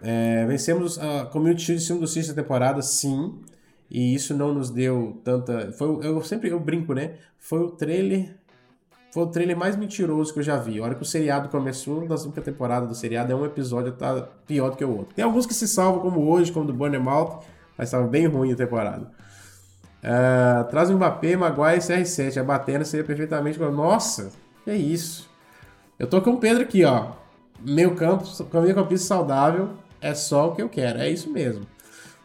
É, 0.01 0.45
vencemos 0.45 0.97
a 0.97 1.25
Community 1.25 1.63
Shield 1.63 1.79
de 1.79 2.07
cima 2.07 2.25
do 2.25 2.35
da 2.35 2.41
temporada, 2.41 2.81
sim, 2.81 3.41
e 3.91 4.15
isso 4.15 4.33
não 4.33 4.53
nos 4.53 4.69
deu 4.69 5.19
tanta. 5.21 5.73
Foi, 5.73 5.99
eu 6.07 6.23
sempre 6.23 6.49
eu 6.49 6.59
brinco, 6.61 6.93
né? 6.93 7.15
Foi 7.37 7.59
o 7.59 7.71
trailer 7.71 8.37
foi 9.11 9.23
o 9.23 9.27
trailer 9.27 9.55
mais 9.55 9.75
mentiroso 9.75 10.33
que 10.33 10.39
eu 10.39 10.43
já 10.43 10.57
vi. 10.57 10.79
A 10.79 10.83
hora 10.83 10.95
que 10.95 11.03
o 11.03 11.05
seriado 11.05 11.49
começou, 11.49 12.07
da 12.07 12.15
única 12.15 12.41
temporada 12.41 12.87
do 12.87 12.95
seriado, 12.95 13.31
é 13.31 13.35
um 13.35 13.45
episódio 13.45 13.91
tá 13.91 14.27
pior 14.47 14.71
do 14.71 14.77
que 14.77 14.83
o 14.83 14.89
outro. 14.89 15.13
Tem 15.13 15.23
alguns 15.23 15.45
que 15.45 15.53
se 15.53 15.67
salvam, 15.67 16.01
como 16.01 16.21
hoje, 16.31 16.51
como 16.51 16.65
do 16.65 16.73
Burnout, 16.73 17.45
mas 17.77 17.89
estava 17.89 18.07
bem 18.07 18.25
ruim 18.25 18.53
a 18.53 18.55
temporada. 18.55 19.11
Uh, 20.03 20.65
traz 20.65 20.89
o 20.89 20.95
Mbappé, 20.95 21.37
Maguire 21.37 21.77
e 21.77 21.79
CR7. 21.79 22.37
A 22.37 22.43
batendo 22.43 22.83
seria 22.83 23.05
perfeitamente. 23.05 23.57
Nossa, 23.59 24.31
que 24.63 24.71
é 24.71 24.75
isso. 24.75 25.29
Eu 25.97 26.07
tô 26.07 26.21
com 26.21 26.31
o 26.31 26.37
Pedro 26.37 26.63
aqui, 26.63 26.83
ó. 26.83 27.11
Meu 27.61 27.95
campo, 27.95 28.25
caminho 28.51 28.75
campista 28.75 29.07
saudável, 29.07 29.69
é 30.01 30.13
só 30.13 30.49
o 30.49 30.55
que 30.55 30.61
eu 30.61 30.67
quero. 30.67 30.99
É 30.99 31.09
isso 31.09 31.29
mesmo. 31.29 31.65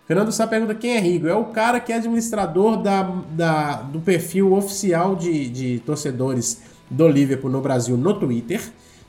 Fernando 0.08 0.32
Sá 0.32 0.46
pergunta 0.46 0.74
quem 0.74 0.96
é 0.96 0.98
Rigo. 0.98 1.28
É 1.28 1.34
o 1.34 1.44
cara 1.46 1.78
que 1.78 1.92
é 1.92 1.96
administrador 1.96 2.82
da, 2.82 3.02
da, 3.30 3.82
do 3.82 4.00
perfil 4.00 4.54
oficial 4.54 5.14
de, 5.14 5.48
de 5.48 5.78
torcedores 5.80 6.62
do 6.90 7.06
Liverpool 7.06 7.50
no 7.50 7.60
Brasil 7.60 7.96
no 7.96 8.18
Twitter. 8.18 8.60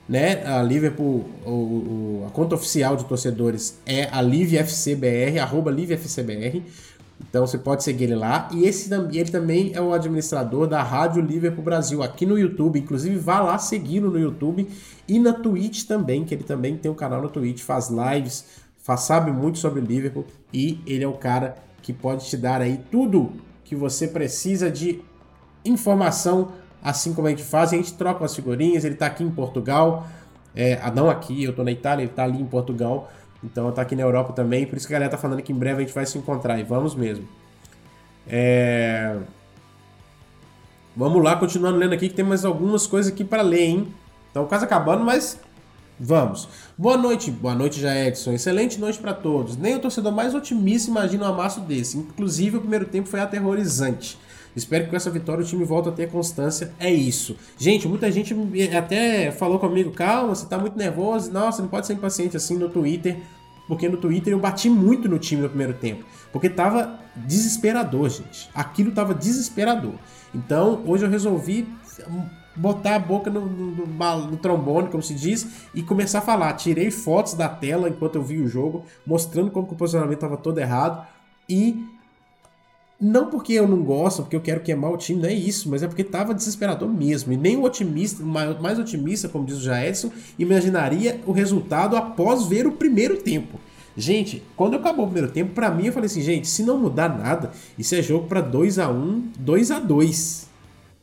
Né? 0.07 0.43
A 0.45 0.61
Liverpool, 0.61 1.25
o, 1.45 1.49
o, 1.49 2.25
a 2.27 2.31
conta 2.31 2.55
oficial 2.55 2.95
de 2.95 3.05
torcedores 3.05 3.79
é 3.85 4.09
a 4.11 4.21
LiveFCBR, 4.21 5.39
arroba 5.39 5.71
LiveFCBR. 5.71 6.63
Então 7.21 7.45
você 7.45 7.57
pode 7.57 7.83
seguir 7.83 8.05
ele 8.05 8.15
lá. 8.15 8.47
E 8.51 8.65
esse, 8.65 8.89
ele 8.93 9.29
também 9.29 9.71
é 9.73 9.81
o 9.81 9.93
administrador 9.93 10.67
da 10.67 10.81
Rádio 10.81 11.21
Liverpool 11.21 11.63
Brasil 11.63 12.01
aqui 12.01 12.25
no 12.25 12.37
YouTube. 12.37 12.79
Inclusive, 12.79 13.17
vá 13.17 13.39
lá 13.41 13.57
segui-lo 13.57 14.09
no 14.09 14.19
YouTube 14.19 14.67
e 15.07 15.19
na 15.19 15.33
Twitch 15.33 15.85
também, 15.85 16.23
que 16.23 16.33
ele 16.33 16.43
também 16.43 16.77
tem 16.77 16.89
um 16.89 16.95
canal 16.95 17.21
no 17.21 17.29
Twitch, 17.29 17.61
faz 17.61 17.89
lives, 17.89 18.45
faz, 18.77 19.01
sabe 19.01 19.31
muito 19.31 19.57
sobre 19.57 19.81
Liverpool. 19.81 20.25
E 20.53 20.79
ele 20.85 21.03
é 21.03 21.07
o 21.07 21.13
cara 21.13 21.55
que 21.81 21.91
pode 21.91 22.25
te 22.25 22.37
dar 22.37 22.61
aí 22.61 22.79
tudo 22.91 23.33
que 23.63 23.75
você 23.75 24.07
precisa 24.07 24.71
de 24.71 25.01
informação 25.65 26.53
assim 26.81 27.13
como 27.13 27.27
a 27.27 27.29
gente 27.29 27.43
faz, 27.43 27.73
a 27.73 27.75
gente 27.75 27.93
troca 27.93 28.23
as 28.23 28.35
figurinhas, 28.35 28.83
ele 28.83 28.93
está 28.93 29.07
aqui 29.07 29.23
em 29.23 29.29
Portugal, 29.29 30.07
é, 30.55 30.79
ah, 30.81 30.91
não 30.91 31.09
aqui, 31.09 31.43
eu 31.43 31.51
estou 31.51 31.63
na 31.63 31.71
Itália, 31.71 32.03
ele 32.03 32.11
está 32.11 32.23
ali 32.23 32.41
em 32.41 32.45
Portugal, 32.45 33.11
então 33.43 33.69
está 33.69 33.81
aqui 33.81 33.95
na 33.95 34.01
Europa 34.01 34.33
também, 34.33 34.65
por 34.65 34.77
isso 34.77 34.87
que 34.87 34.93
a 34.93 34.97
galera 34.97 35.11
tá 35.11 35.17
falando 35.17 35.41
que 35.41 35.51
em 35.51 35.55
breve 35.55 35.83
a 35.83 35.85
gente 35.85 35.93
vai 35.93 36.05
se 36.05 36.17
encontrar, 36.17 36.59
e 36.59 36.63
vamos 36.63 36.95
mesmo. 36.95 37.27
É... 38.27 39.17
Vamos 40.95 41.23
lá, 41.23 41.35
continuando 41.35 41.77
lendo 41.77 41.93
aqui, 41.93 42.09
que 42.09 42.15
tem 42.15 42.25
mais 42.25 42.43
algumas 42.43 42.85
coisas 42.85 43.11
aqui 43.11 43.23
para 43.23 43.41
ler, 43.41 43.61
hein? 43.61 43.93
Então, 44.31 44.45
quase 44.45 44.65
acabando, 44.65 45.03
mas 45.03 45.39
vamos. 45.99 46.47
Boa 46.77 46.97
noite, 46.97 47.31
boa 47.31 47.55
noite, 47.55 47.79
já 47.79 47.95
Edson. 47.95 48.33
Excelente 48.33 48.79
noite 48.79 48.99
para 48.99 49.13
todos. 49.13 49.55
Nem 49.55 49.75
o 49.75 49.79
torcedor 49.79 50.11
mais 50.11 50.35
otimista 50.35 50.91
imagina 50.91 51.25
um 51.25 51.33
amasso 51.33 51.61
desse. 51.61 51.97
Inclusive, 51.97 52.57
o 52.57 52.61
primeiro 52.61 52.85
tempo 52.85 53.07
foi 53.07 53.19
aterrorizante. 53.19 54.17
Espero 54.55 54.85
que 54.85 54.89
com 54.89 54.95
essa 54.95 55.09
vitória 55.09 55.43
o 55.43 55.47
time 55.47 55.63
volta 55.63 55.89
a 55.89 55.91
ter 55.91 56.09
constância. 56.09 56.73
É 56.79 56.91
isso. 56.91 57.35
Gente, 57.57 57.87
muita 57.87 58.11
gente 58.11 58.35
até 58.75 59.31
falou 59.31 59.59
comigo, 59.59 59.91
calma, 59.91 60.35
você 60.35 60.45
tá 60.45 60.57
muito 60.57 60.77
nervoso. 60.77 61.31
Nossa, 61.31 61.61
não 61.61 61.69
pode 61.69 61.87
ser 61.87 61.93
impaciente 61.93 62.35
assim 62.35 62.57
no 62.57 62.69
Twitter. 62.69 63.17
Porque 63.67 63.87
no 63.87 63.97
Twitter 63.97 64.33
eu 64.33 64.39
bati 64.39 64.67
muito 64.67 65.07
no 65.07 65.19
time 65.19 65.43
no 65.43 65.49
primeiro 65.49 65.73
tempo. 65.75 66.03
Porque 66.33 66.49
tava 66.49 66.99
desesperador, 67.15 68.09
gente. 68.09 68.49
Aquilo 68.53 68.91
tava 68.91 69.13
desesperador. 69.13 69.93
Então, 70.33 70.81
hoje 70.85 71.05
eu 71.05 71.09
resolvi 71.09 71.67
botar 72.55 72.95
a 72.95 72.99
boca 72.99 73.29
no, 73.29 73.45
no, 73.45 73.85
no, 73.85 74.27
no, 74.31 74.37
trombone, 74.37 74.89
como 74.89 75.01
se 75.01 75.13
diz, 75.13 75.47
e 75.73 75.83
começar 75.83 76.19
a 76.19 76.21
falar. 76.21 76.53
Tirei 76.53 76.89
fotos 76.91 77.35
da 77.35 77.47
tela 77.47 77.87
enquanto 77.87 78.15
eu 78.15 78.23
vi 78.23 78.39
o 78.39 78.47
jogo, 78.47 78.85
mostrando 79.05 79.51
como 79.51 79.67
o 79.67 79.75
posicionamento 79.75 80.17
estava 80.17 80.35
todo 80.35 80.57
errado. 80.57 81.07
E 81.47 81.85
não 82.99 83.29
porque 83.29 83.53
eu 83.53 83.67
não 83.67 83.81
gosto, 83.81 84.23
porque 84.23 84.35
eu 84.35 84.41
quero 84.41 84.59
queimar 84.59 84.91
o 84.91 84.97
time, 84.97 85.21
não 85.21 85.29
é 85.29 85.33
isso, 85.33 85.69
mas 85.69 85.81
é 85.81 85.87
porque 85.87 86.03
tava 86.03 86.33
desesperador 86.33 86.89
mesmo. 86.89 87.31
E 87.31 87.37
nem 87.37 87.55
o 87.55 87.63
otimista, 87.63 88.23
mais 88.23 88.77
otimista, 88.77 89.29
como 89.29 89.45
diz 89.45 89.57
o 89.57 89.61
Jaedson, 89.61 90.11
imaginaria 90.37 91.21
o 91.25 91.31
resultado 91.31 91.95
após 91.95 92.45
ver 92.45 92.67
o 92.67 92.73
primeiro 92.73 93.17
tempo. 93.17 93.59
Gente, 93.95 94.43
quando 94.55 94.75
acabou 94.75 95.05
o 95.05 95.07
primeiro 95.07 95.31
tempo, 95.31 95.53
para 95.53 95.71
mim 95.71 95.87
eu 95.87 95.93
falei 95.93 96.07
assim, 96.07 96.21
gente, 96.21 96.47
se 96.47 96.63
não 96.63 96.77
mudar 96.77 97.09
nada, 97.09 97.51
isso 97.77 97.95
é 97.95 98.01
jogo 98.01 98.27
para 98.27 98.41
2 98.41 98.79
a 98.79 98.89
1, 98.89 99.31
2 99.39 99.71
a 99.71 99.79
2. 99.79 100.49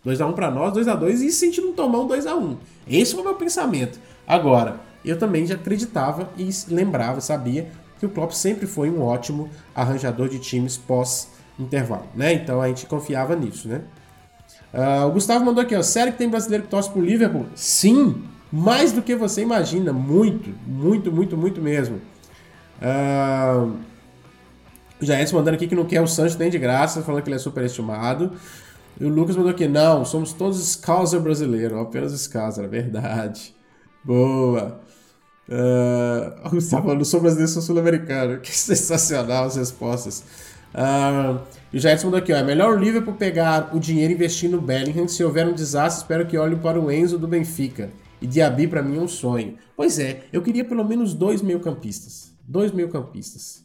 2 0.05 0.21
a 0.21 0.27
1 0.27 0.33
para 0.35 0.51
nós, 0.51 0.73
2 0.73 0.89
a 0.89 0.95
2 0.95 1.23
e 1.23 1.33
se 1.33 1.45
a 1.45 1.49
gente 1.49 1.61
não 1.61 1.73
tomar 1.73 2.01
um 2.01 2.07
2 2.07 2.27
a 2.27 2.37
1. 2.37 2.57
Esse 2.89 3.13
foi 3.13 3.23
o 3.23 3.25
meu 3.25 3.35
pensamento. 3.35 3.99
Agora, 4.27 4.81
eu 5.05 5.19
também 5.19 5.47
já 5.47 5.55
acreditava 5.55 6.31
e 6.39 6.49
lembrava, 6.69 7.21
sabia 7.21 7.69
que 7.99 8.07
o 8.07 8.09
Klopp 8.09 8.33
sempre 8.33 8.67
foi 8.67 8.91
um 8.91 9.03
ótimo 9.03 9.49
arranjador 9.75 10.29
de 10.29 10.39
times 10.39 10.77
pós 10.77 11.29
intervalo, 11.59 12.07
né? 12.15 12.33
Então 12.33 12.61
a 12.61 12.69
gente 12.69 12.87
confiava 12.87 13.35
nisso, 13.35 13.69
né? 13.69 13.83
Uh, 14.73 15.07
o 15.07 15.13
Gustavo 15.13 15.45
mandou 15.45 15.63
aqui, 15.63 15.75
ó. 15.75 15.83
Sério 15.83 16.13
que 16.13 16.19
tem 16.19 16.29
brasileiro 16.29 16.65
que 16.65 16.71
torce 16.71 16.91
pro 16.91 17.01
Liverpool? 17.01 17.47
Sim! 17.55 18.25
Mais 18.53 18.93
do 18.93 19.03
que 19.03 19.15
você 19.17 19.43
imagina. 19.43 19.93
Muito, 19.93 20.51
muito, 20.67 21.11
muito, 21.11 21.37
muito 21.37 21.61
mesmo. 21.61 22.01
Uh, 22.81 23.77
o 25.01 25.05
Jair 25.05 25.33
mandando 25.33 25.57
aqui 25.57 25.67
que 25.67 25.75
não 25.75 25.85
quer 25.85 26.01
o 26.01 26.07
Sancho 26.07 26.39
nem 26.39 26.51
de 26.51 26.59
graça, 26.59 27.03
falando 27.03 27.23
que 27.23 27.29
ele 27.29 27.37
é 27.37 27.39
superestimado. 27.39 28.33
E 28.99 29.05
o 29.05 29.09
Lucas 29.09 29.37
mandou 29.37 29.51
aqui, 29.51 29.69
não, 29.69 30.05
somos 30.05 30.33
todos 30.33 30.73
Scouser 30.73 31.21
brasileiro, 31.21 31.79
apenas 31.79 32.19
Scouser, 32.19 32.65
é 32.65 32.69
verdade. 32.69 33.55
Boa. 34.03 34.81
Uh, 35.49 36.47
o 36.47 36.51
Gustavo 36.51 36.85
falando, 36.85 37.05
sou 37.05 37.21
brasileiro, 37.21 37.51
sou 37.51 37.63
sul-americano. 37.63 38.41
Que 38.43 38.57
sensacional 38.57 39.45
as 39.45 39.57
respostas. 39.57 40.25
Uh, 40.75 41.41
e 41.73 41.77
o 41.77 41.81
Jairson 41.81 42.07
mandou 42.07 42.19
aqui, 42.19 42.33
ó, 42.33 42.37
é 42.37 42.43
melhor 42.43 42.77
o 42.77 42.79
Liverpool 42.79 43.15
pegar 43.15 43.75
o 43.75 43.81
dinheiro 43.81 44.13
e 44.13 44.17
investir 44.17 44.51
no 44.51 44.61
Bellingham. 44.61 45.09
Se 45.09 45.25
houver 45.25 45.47
um 45.47 45.55
desastre, 45.55 46.03
espero 46.03 46.27
que 46.27 46.37
olhem 46.37 46.59
para 46.59 46.81
o 46.81 46.91
Enzo 46.91 47.19
do 47.19 47.27
Benfica. 47.27 47.91
E 48.21 48.27
Diaby 48.27 48.69
para 48.69 48.83
mim 48.83 48.97
é 48.97 49.01
um 49.01 49.09
sonho. 49.09 49.57
Pois 49.77 49.99
é, 49.99 50.23
eu 50.33 50.43
queria 50.43 50.65
pelo 50.65 50.85
menos 50.85 51.15
dois 51.15 51.43
meio-campistas. 51.43 52.33
Dois 52.47 52.73
meio-campistas. 52.73 53.65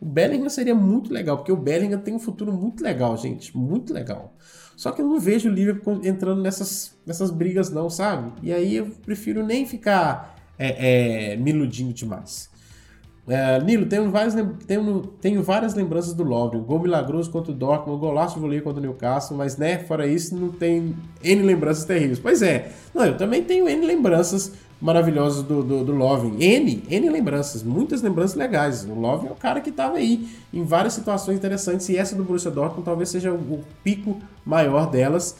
O 0.00 0.06
Bellingham 0.06 0.48
seria 0.48 0.74
muito 0.74 1.12
legal, 1.12 1.38
porque 1.38 1.50
o 1.50 1.56
Bellingham 1.56 1.98
tem 1.98 2.14
um 2.14 2.20
futuro 2.20 2.52
muito 2.52 2.82
legal, 2.82 3.16
gente. 3.16 3.56
Muito 3.56 3.92
legal. 3.92 4.32
Só 4.76 4.92
que 4.92 5.02
eu 5.02 5.06
não 5.06 5.18
vejo 5.18 5.48
o 5.48 5.52
Liverpool 5.52 6.00
entrando 6.04 6.40
nessas, 6.40 6.94
nessas 7.04 7.32
brigas, 7.32 7.68
não, 7.70 7.90
sabe? 7.90 8.32
E 8.40 8.52
aí 8.52 8.76
eu 8.76 8.86
prefiro 9.04 9.44
nem 9.44 9.66
ficar 9.66 10.36
é, 10.56 11.32
é, 11.32 11.36
me 11.36 11.50
iludindo 11.50 11.92
demais. 11.92 12.48
É, 13.28 13.60
Nilo, 13.60 13.84
tenho 13.84 14.10
várias, 14.10 14.34
tenho, 14.66 15.02
tenho 15.20 15.42
várias 15.42 15.74
lembranças 15.74 16.14
do 16.14 16.22
Lovren. 16.22 16.62
Gol 16.62 16.80
milagroso 16.80 17.30
contra 17.30 17.52
o 17.52 17.54
Dortmund, 17.54 18.00
golaço 18.00 18.36
de 18.36 18.40
voleio 18.40 18.62
contra 18.62 18.80
o 18.80 18.82
Newcastle, 18.82 19.36
mas 19.36 19.58
né, 19.58 19.78
fora 19.78 20.06
isso, 20.06 20.34
não 20.34 20.48
tem 20.48 20.96
N 21.22 21.42
lembranças 21.42 21.84
terríveis. 21.84 22.18
Pois 22.18 22.40
é, 22.40 22.72
não, 22.94 23.04
eu 23.04 23.16
também 23.18 23.42
tenho 23.42 23.68
N 23.68 23.86
lembranças 23.86 24.52
maravilhosas 24.80 25.42
do, 25.42 25.62
do, 25.62 25.84
do 25.84 25.92
Lovren. 25.92 26.36
N, 26.40 26.82
N 26.88 27.10
lembranças, 27.10 27.62
muitas 27.62 28.00
lembranças 28.00 28.34
legais. 28.34 28.84
O 28.84 28.94
Lovren 28.94 29.28
é 29.28 29.32
o 29.32 29.36
cara 29.36 29.60
que 29.60 29.70
estava 29.70 29.98
aí 29.98 30.26
em 30.52 30.64
várias 30.64 30.94
situações 30.94 31.36
interessantes 31.36 31.86
e 31.90 31.98
essa 31.98 32.16
do 32.16 32.24
Borussia 32.24 32.50
Dortmund 32.50 32.84
talvez 32.84 33.10
seja 33.10 33.30
o 33.30 33.62
pico 33.84 34.16
maior 34.44 34.88
delas. 34.90 35.36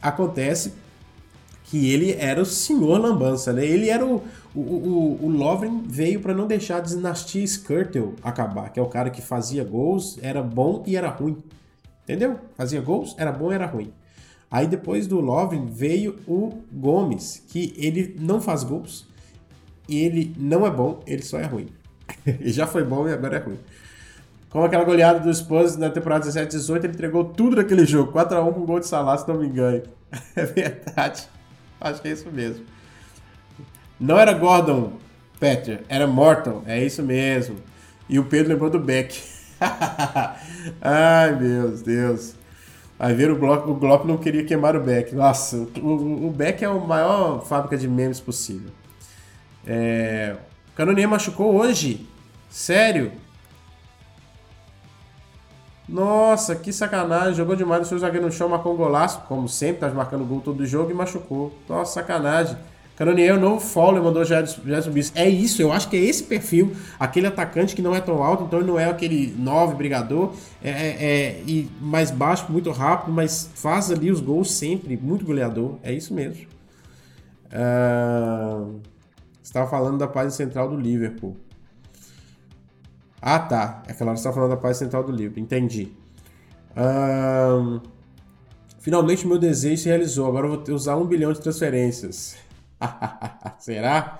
Acontece 0.00 0.74
que 1.64 1.90
ele 1.90 2.12
era 2.12 2.40
o 2.40 2.44
senhor 2.44 3.00
lambança, 3.00 3.50
né? 3.52 3.64
Ele 3.64 3.88
era 3.88 4.04
o, 4.04 4.22
o, 4.54 4.60
o, 4.60 5.24
o 5.24 5.28
Lovren 5.28 5.82
veio 5.86 6.20
para 6.20 6.34
não 6.34 6.46
deixar 6.46 6.78
a 6.78 6.80
dinastia 6.80 7.42
Skirtle 7.42 8.14
acabar, 8.22 8.70
que 8.70 8.78
é 8.78 8.82
o 8.82 8.86
cara 8.86 9.10
que 9.10 9.22
fazia 9.22 9.64
gols, 9.64 10.18
era 10.22 10.42
bom 10.42 10.82
e 10.86 10.96
era 10.96 11.08
ruim. 11.08 11.38
Entendeu? 12.04 12.38
Fazia 12.56 12.80
gols, 12.80 13.14
era 13.18 13.32
bom 13.32 13.50
e 13.50 13.54
era 13.54 13.66
ruim. 13.66 13.92
Aí 14.50 14.66
depois 14.66 15.06
do 15.06 15.18
Lovren 15.20 15.66
veio 15.66 16.18
o 16.26 16.52
Gomes, 16.70 17.42
que 17.48 17.72
ele 17.78 18.14
não 18.20 18.40
faz 18.40 18.62
gols, 18.62 19.06
e 19.88 19.98
ele 19.98 20.34
não 20.38 20.66
é 20.66 20.70
bom, 20.70 21.00
ele 21.06 21.22
só 21.22 21.38
é 21.38 21.46
ruim. 21.46 21.68
ele 22.26 22.52
já 22.52 22.66
foi 22.66 22.84
bom 22.84 23.08
e 23.08 23.12
agora 23.12 23.36
é 23.36 23.40
ruim. 23.40 23.58
Como 24.50 24.66
aquela 24.66 24.84
goleada 24.84 25.20
do 25.20 25.32
Spurs 25.32 25.78
na 25.78 25.88
temporada 25.88 26.28
17-18, 26.28 26.84
ele 26.84 26.88
entregou 26.88 27.24
tudo 27.24 27.56
naquele 27.56 27.86
jogo. 27.86 28.12
4x1 28.12 28.52
com 28.52 28.66
gol 28.66 28.80
de 28.80 28.86
Salah, 28.86 29.16
se 29.16 29.26
não 29.26 29.38
me 29.38 29.46
engano. 29.46 29.82
É 30.36 30.44
verdade. 30.44 31.26
Acho 31.80 32.02
que 32.02 32.08
é 32.08 32.12
isso 32.12 32.30
mesmo. 32.30 32.66
Não 34.02 34.18
era 34.18 34.32
Gordon 34.32 34.94
Petter, 35.38 35.84
era 35.88 36.08
Morton. 36.08 36.64
É 36.66 36.84
isso 36.84 37.04
mesmo. 37.04 37.56
E 38.08 38.18
o 38.18 38.24
Pedro 38.24 38.52
lembrou 38.52 38.68
do 38.68 38.80
Beck. 38.80 39.22
Ai, 40.82 41.36
meu 41.36 41.70
Deus. 41.76 42.34
Aí 42.98 43.14
ver 43.14 43.30
o 43.30 43.36
Glock, 43.36 43.70
o 43.70 43.74
Glock 43.74 44.04
não 44.04 44.16
queria 44.16 44.44
queimar 44.44 44.74
o 44.74 44.80
Beck. 44.80 45.14
Nossa, 45.14 45.56
o, 45.80 46.26
o 46.26 46.30
Beck 46.30 46.64
é 46.64 46.66
a 46.66 46.74
maior 46.74 47.44
fábrica 47.44 47.76
de 47.76 47.86
memes 47.86 48.18
possível. 48.18 48.72
É... 49.64 50.34
Canonier 50.74 51.08
machucou 51.08 51.54
hoje? 51.54 52.04
Sério? 52.50 53.12
Nossa, 55.88 56.56
que 56.56 56.72
sacanagem. 56.72 57.34
Jogou 57.34 57.54
demais 57.54 57.82
o 57.82 57.84
seu 57.84 57.98
zagueiro 58.00 58.26
no 58.26 58.32
chão, 58.32 58.48
marcou 58.48 58.74
um 58.74 58.76
golaço. 58.76 59.20
Como 59.28 59.48
sempre, 59.48 59.80
tá 59.80 59.90
marcando 59.90 60.24
gol 60.24 60.40
todo 60.40 60.66
jogo 60.66 60.90
e 60.90 60.94
machucou. 60.94 61.56
Nossa, 61.68 62.00
sacanagem. 62.00 62.56
Canonier, 63.02 63.36
o 63.36 63.40
novo 63.40 63.58
Fowler 63.58 64.00
mandou 64.00 64.24
já 64.24 64.46
subir. 64.46 65.10
É 65.16 65.28
isso, 65.28 65.60
eu 65.60 65.72
acho 65.72 65.88
que 65.90 65.96
é 65.96 66.00
esse 66.00 66.22
perfil, 66.22 66.70
aquele 67.00 67.26
atacante 67.26 67.74
que 67.74 67.82
não 67.82 67.96
é 67.96 68.00
tão 68.00 68.22
alto, 68.22 68.44
então 68.44 68.60
ele 68.60 68.68
não 68.68 68.78
é 68.78 68.84
aquele 68.84 69.34
9 69.36 69.74
brigador, 69.74 70.32
é, 70.62 70.70
é, 70.70 71.04
é, 71.04 71.42
e 71.44 71.68
mais 71.80 72.12
baixo, 72.12 72.46
muito 72.48 72.70
rápido, 72.70 73.12
mas 73.12 73.50
faz 73.56 73.90
ali 73.90 74.08
os 74.08 74.20
gols 74.20 74.52
sempre, 74.52 74.96
muito 74.96 75.24
goleador. 75.24 75.78
É 75.82 75.92
isso 75.92 76.14
mesmo. 76.14 76.46
Uh, 77.48 78.80
estava 79.42 79.68
falando 79.68 79.98
da 79.98 80.06
página 80.06 80.30
central 80.30 80.68
do 80.68 80.76
Liverpool. 80.76 81.36
Ah, 83.20 83.40
tá. 83.40 83.82
É 83.88 83.90
aquela 83.90 84.10
hora 84.10 84.16
você 84.16 84.20
estava 84.20 84.36
falando 84.36 84.50
da 84.50 84.56
página 84.56 84.74
central 84.74 85.02
do 85.02 85.10
Liverpool. 85.10 85.42
Entendi. 85.42 85.92
Uh, 86.76 87.80
finalmente 88.78 89.26
meu 89.26 89.40
desejo 89.40 89.82
se 89.82 89.88
realizou. 89.88 90.28
Agora 90.28 90.46
eu 90.46 90.64
vou 90.64 90.74
usar 90.76 90.94
um 90.94 91.04
bilhão 91.04 91.32
de 91.32 91.40
transferências. 91.40 92.36
Será? 93.58 94.18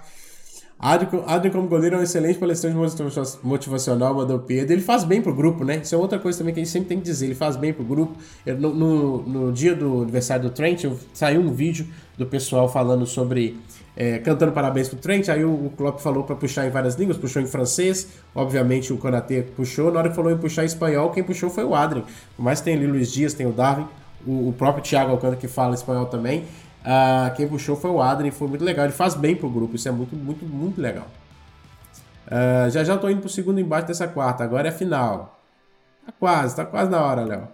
Adrian, 0.82 1.52
como 1.52 1.68
goleiro 1.68 1.94
é 1.94 2.00
um 2.00 2.02
excelente 2.02 2.40
palestrante 2.40 2.76
motivacional, 3.44 4.14
mandou 4.14 4.40
Pedro. 4.40 4.72
Ele 4.72 4.82
faz 4.82 5.04
bem 5.04 5.22
pro 5.22 5.32
grupo, 5.32 5.64
né? 5.64 5.76
Isso 5.76 5.94
é 5.94 5.98
outra 5.98 6.18
coisa 6.18 6.38
também 6.38 6.52
que 6.52 6.58
a 6.58 6.64
gente 6.64 6.72
sempre 6.72 6.88
tem 6.88 6.98
que 6.98 7.04
dizer. 7.04 7.26
Ele 7.26 7.36
faz 7.36 7.54
bem 7.54 7.72
pro 7.72 7.84
grupo. 7.84 8.18
Eu, 8.44 8.58
no, 8.58 8.74
no, 8.74 9.22
no, 9.22 9.52
dia 9.52 9.76
do 9.76 10.02
aniversário 10.02 10.42
do 10.42 10.50
Trent, 10.50 10.82
eu, 10.82 10.98
saiu 11.14 11.40
um 11.40 11.52
vídeo 11.52 11.86
do 12.18 12.26
pessoal 12.26 12.68
falando 12.68 13.06
sobre. 13.06 13.56
É, 13.94 14.18
cantando 14.18 14.50
parabéns 14.50 14.88
pro 14.88 14.98
Trent. 14.98 15.28
Aí 15.28 15.44
o, 15.44 15.66
o 15.66 15.70
Klopp 15.76 16.00
falou 16.00 16.24
para 16.24 16.34
puxar 16.34 16.66
em 16.66 16.70
várias 16.70 16.96
línguas, 16.96 17.16
puxou 17.16 17.40
em 17.40 17.46
francês. 17.46 18.08
Obviamente 18.34 18.92
o 18.92 18.96
Konate 18.98 19.44
puxou. 19.54 19.92
Na 19.92 20.00
hora 20.00 20.08
que 20.08 20.16
falou 20.16 20.32
em 20.32 20.36
puxar 20.36 20.64
em 20.64 20.66
espanhol, 20.66 21.10
quem 21.10 21.22
puxou 21.22 21.48
foi 21.48 21.62
o 21.62 21.76
Adrian. 21.76 22.02
Mas 22.36 22.60
tem 22.60 22.74
ali 22.74 22.88
Luiz 22.88 23.12
Dias, 23.12 23.34
tem 23.34 23.46
o 23.46 23.52
Darwin, 23.52 23.86
o, 24.26 24.48
o 24.48 24.54
próprio 24.58 24.82
Thiago 24.82 25.12
Alcântara 25.12 25.36
que 25.36 25.46
fala 25.46 25.76
espanhol 25.76 26.06
também. 26.06 26.44
Uh, 26.82 27.34
quem 27.36 27.48
puxou 27.48 27.76
foi 27.76 27.90
o 27.90 28.02
Adrien, 28.02 28.32
foi 28.32 28.48
muito 28.48 28.64
legal. 28.64 28.84
Ele 28.84 28.92
faz 28.92 29.14
bem 29.14 29.36
pro 29.36 29.48
grupo, 29.48 29.76
isso 29.76 29.88
é 29.88 29.92
muito, 29.92 30.16
muito, 30.16 30.44
muito 30.44 30.80
legal. 30.80 31.06
Uh, 32.26 32.70
já 32.70 32.82
já 32.82 32.98
tô 32.98 33.08
indo 33.08 33.20
pro 33.20 33.28
segundo 33.28 33.60
embate 33.60 33.88
dessa 33.88 34.08
quarta, 34.08 34.42
agora 34.42 34.68
é 34.68 34.70
a 34.70 34.74
final. 34.74 35.40
Tá 36.04 36.12
quase, 36.18 36.56
tá 36.56 36.64
quase 36.64 36.90
na 36.90 37.00
hora, 37.00 37.24
Léo. 37.24 37.48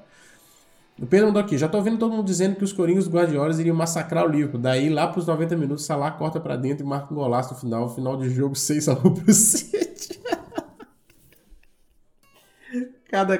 O 1.00 1.06
Pedro 1.06 1.28
mandou 1.28 1.40
aqui, 1.40 1.56
já 1.56 1.68
tô 1.68 1.80
vendo 1.80 1.98
todo 1.98 2.10
mundo 2.10 2.26
dizendo 2.26 2.56
que 2.56 2.64
os 2.64 2.72
Corinhos 2.72 3.06
do 3.06 3.16
Guardiola 3.16 3.54
iriam 3.60 3.76
massacrar 3.76 4.24
o 4.24 4.28
Liverpool. 4.28 4.60
Daí, 4.60 4.88
lá 4.88 5.06
pros 5.06 5.26
90 5.26 5.56
minutos, 5.56 5.84
Salah 5.84 6.10
corta 6.10 6.40
para 6.40 6.56
dentro 6.56 6.84
e 6.84 6.88
marca 6.88 7.12
um 7.12 7.16
golaço 7.16 7.54
no 7.54 7.60
final. 7.60 7.94
Final 7.94 8.16
de 8.16 8.30
jogo 8.30 8.54
6 8.56 8.88
a 8.88 8.92
1 8.94 8.96
pro 8.96 9.32
City. 9.32 10.18
cada, 13.08 13.38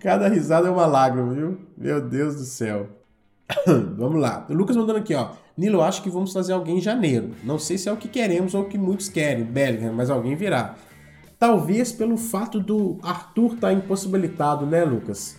cada 0.00 0.28
risada 0.28 0.68
é 0.68 0.70
uma 0.70 0.86
lágrima, 0.86 1.34
viu? 1.34 1.60
Meu 1.76 2.00
Deus 2.00 2.36
do 2.36 2.44
céu. 2.44 2.88
vamos 3.96 4.20
lá. 4.20 4.46
O 4.48 4.54
Lucas 4.54 4.76
mandando 4.76 4.98
aqui, 4.98 5.14
ó. 5.14 5.30
Nilo, 5.56 5.82
acho 5.82 6.02
que 6.02 6.10
vamos 6.10 6.32
fazer 6.32 6.52
alguém 6.52 6.78
em 6.78 6.80
janeiro. 6.80 7.30
Não 7.44 7.58
sei 7.58 7.78
se 7.78 7.88
é 7.88 7.92
o 7.92 7.96
que 7.96 8.08
queremos 8.08 8.54
ou 8.54 8.62
o 8.62 8.68
que 8.68 8.76
muitos 8.76 9.08
querem, 9.08 9.44
Bellingham, 9.44 9.92
mas 9.92 10.10
alguém 10.10 10.34
virá. 10.34 10.74
Talvez 11.38 11.92
pelo 11.92 12.16
fato 12.16 12.60
do 12.60 12.98
Arthur 13.02 13.54
estar 13.54 13.68
tá 13.68 13.72
impossibilitado, 13.72 14.66
né, 14.66 14.84
Lucas? 14.84 15.36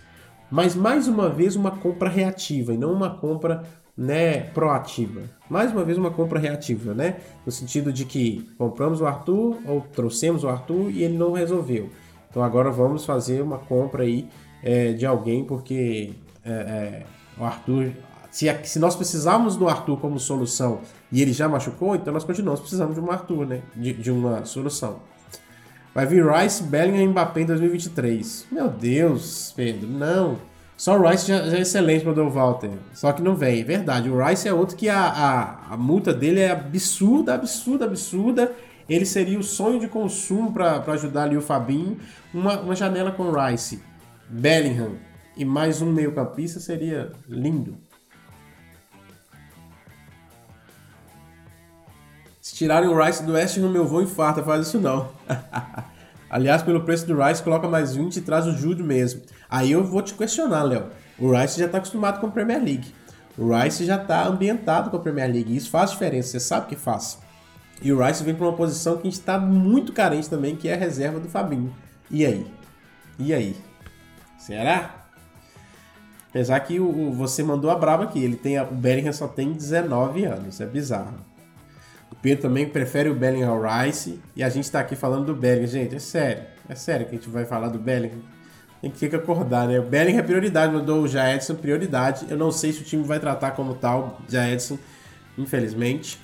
Mas 0.50 0.76
mais 0.76 1.08
uma 1.08 1.30
vez 1.30 1.56
uma 1.56 1.72
compra 1.72 2.10
reativa 2.10 2.74
e 2.74 2.77
não 2.77 2.94
uma 2.94 3.10
compra 3.10 3.64
né, 3.98 4.42
proativa. 4.42 5.24
Mais 5.50 5.72
uma 5.72 5.84
vez 5.84 5.98
uma 5.98 6.11
compra 6.11 6.40
reativa, 6.40 6.94
né? 6.94 7.18
No 7.45 7.52
sentido 7.52 7.92
de 7.92 8.06
que 8.06 8.48
compramos 8.58 9.02
o 9.02 9.06
Arthur 9.06 9.58
ou 9.66 9.82
trouxemos 9.82 10.44
o 10.44 10.50
Arthur 10.50 10.92
e 10.92 11.03
ele 11.03 11.18
não 11.18 11.34
resolveu. 11.34 11.90
Então 12.30 12.44
agora 12.44 12.69
vamos 12.69 13.06
fazer 13.06 13.42
uma 13.42 13.58
compra 13.58 14.03
aí 14.03 14.30
é, 14.64 14.94
de 14.94 15.06
alguém 15.06 15.44
porque 15.44 16.11
é, 16.45 16.52
é, 16.52 17.06
o 17.40 17.44
Arthur. 17.44 17.92
Se, 18.30 18.48
se 18.64 18.80
nós 18.80 18.96
precisarmos 18.96 19.56
do 19.56 19.68
Arthur 19.68 19.98
como 19.98 20.20
solução 20.20 20.82
e 21.12 21.22
ele 21.22 21.34
já 21.34 21.48
machucou, 21.48 21.96
então 21.96 22.14
nós 22.14 22.24
continuamos 22.24 22.60
precisando 22.60 22.94
de 22.94 23.00
um 23.00 23.10
Arthur, 23.12 23.48
né? 23.48 23.62
De, 23.76 23.94
de 23.94 24.12
uma 24.12 24.46
solução. 24.46 25.00
Vai 25.94 26.06
vir 26.06 26.24
Rice, 26.24 26.62
Bellingham 26.62 27.02
e 27.02 27.08
Mbappé 27.08 27.42
em 27.42 27.46
2023. 27.46 28.48
Meu 28.52 28.70
Deus, 28.70 29.54
Pedro, 29.56 29.88
não. 29.88 30.38
Só 30.78 30.96
o 30.96 31.10
Rice 31.10 31.28
já, 31.28 31.42
já 31.50 31.58
é 31.58 31.62
excelente, 31.62 32.06
mandou 32.06 32.28
o 32.28 32.30
Walter. 32.30 32.70
Só 32.94 33.12
que 33.12 33.22
não 33.24 33.36
vem, 33.36 33.62
é 33.62 33.64
verdade. 33.64 34.08
O 34.08 34.24
Rice 34.24 34.48
é 34.48 34.54
outro 34.54 34.76
que 34.76 34.88
a, 34.90 35.02
a, 35.02 35.74
a 35.74 35.78
multa 35.78 36.14
dele 36.14 36.42
é 36.42 36.52
absurda, 36.52 37.34
absurda, 37.34 37.86
absurda. 37.86 38.52
Ele 38.88 39.06
seria 39.06 39.40
o 39.40 39.44
sonho 39.44 39.80
de 39.80 39.88
consumo 39.88 40.54
para 40.54 40.84
ajudar 40.94 41.24
ali 41.24 41.36
o 41.36 41.42
Fabinho. 41.42 41.98
Uma, 42.32 42.60
uma 42.60 42.76
janela 42.76 43.12
com 43.12 43.32
Rice, 43.32 43.82
Bellingham 44.30 45.08
e 45.38 45.46
mais 45.46 45.82
um 45.82 45.92
meio-campista 45.92 46.60
seria 46.60 47.12
lindo. 47.30 47.78
Se 52.42 52.56
tirarem 52.56 52.90
o 52.90 53.04
Rice 53.04 53.24
do 53.24 53.34
West 53.34 53.58
no 53.58 53.70
meu 53.70 53.86
voo 53.86 54.02
infarta, 54.02 54.42
faz 54.42 54.68
isso 54.68 54.80
não. 54.80 55.12
Aliás, 56.30 56.64
pelo 56.64 56.84
preço 56.84 57.06
do 57.06 57.22
Rice, 57.22 57.44
coloca 57.44 57.68
mais 57.68 57.96
20 57.96 58.18
e 58.18 58.22
traz 58.22 58.48
o 58.48 58.52
Jude 58.52 58.82
mesmo. 58.82 59.22
Aí 59.50 59.72
eu 59.72 59.84
vou 59.84 60.02
te 60.02 60.14
questionar, 60.14 60.64
Léo. 60.64 60.88
O 61.20 61.32
Rice 61.32 61.60
já 61.60 61.68
está 61.68 61.78
acostumado 61.78 62.20
com 62.20 62.28
a 62.28 62.32
Premier 62.32 62.62
League. 62.62 62.94
O 63.38 63.56
Rice 63.56 63.86
já 63.86 64.02
está 64.02 64.28
ambientado 64.28 64.90
com 64.90 64.98
a 64.98 65.00
Premier 65.00 65.32
League. 65.32 65.56
Isso 65.56 65.70
faz 65.70 65.92
diferença, 65.92 66.30
você 66.30 66.40
sabe 66.40 66.68
que 66.68 66.76
faz. 66.76 67.20
E 67.82 67.92
o 67.92 68.04
Rice 68.04 68.24
vem 68.24 68.34
para 68.34 68.48
uma 68.48 68.58
posição 68.58 68.98
que 68.98 69.08
está 69.08 69.38
muito 69.38 69.94
carente 69.94 70.30
também, 70.30 70.56
que 70.56 70.68
é 70.68 70.74
a 70.74 70.78
reserva 70.78 71.20
do 71.20 71.30
Fabinho. 71.30 71.74
E 72.10 72.26
aí? 72.26 72.48
E 73.20 73.34
aí? 73.34 73.56
Será? 74.38 74.97
Apesar 76.38 76.60
que 76.60 76.80
o, 76.80 76.88
o, 76.88 77.12
você 77.12 77.42
mandou 77.42 77.72
a 77.72 77.76
braba 77.76 78.04
aqui, 78.04 78.24
ele 78.24 78.36
tem 78.36 78.60
a, 78.60 78.64
o 78.64 78.76
Bellingham 78.76 79.12
só 79.12 79.28
tem 79.28 79.54
19 79.54 80.24
anos, 80.24 80.62
é 80.62 80.68
bizarro. 80.68 81.16
O 82.12 82.16
Pedro 82.16 82.44
também 82.44 82.70
prefere 82.70 83.10
o 83.10 83.16
Bellingham 83.16 83.50
ao 83.50 83.60
Rice 83.60 84.20
e 84.36 84.44
a 84.44 84.50
gente 84.50 84.66
está 84.66 84.80
aqui 84.80 84.96
falando 84.96 85.26
do 85.26 85.36
Bellingham. 85.36 85.66
Gente, 85.66 85.96
é 85.96 86.00
sério, 86.00 86.44
é 86.70 86.76
sério 86.76 87.08
que 87.08 87.16
a 87.16 87.18
gente 87.18 87.28
vai 87.28 87.44
falar 87.44 87.70
do 87.70 87.80
Bellingham. 87.80 88.20
Tem 88.80 88.92
que 88.92 89.00
ficar 89.00 89.18
acordar, 89.18 89.68
né? 89.68 89.80
O 89.80 89.84
Bellingham 89.84 90.20
é 90.20 90.22
prioridade, 90.22 90.72
mandou 90.72 91.02
o 91.02 91.08
Jaedson 91.08 91.56
prioridade. 91.56 92.28
Eu 92.30 92.38
não 92.38 92.52
sei 92.52 92.72
se 92.72 92.82
o 92.82 92.84
time 92.84 93.02
vai 93.02 93.20
tratar 93.20 93.52
como 93.52 93.74
tal, 93.74 94.22
Jaedson, 94.30 94.78
infelizmente. 95.40 96.20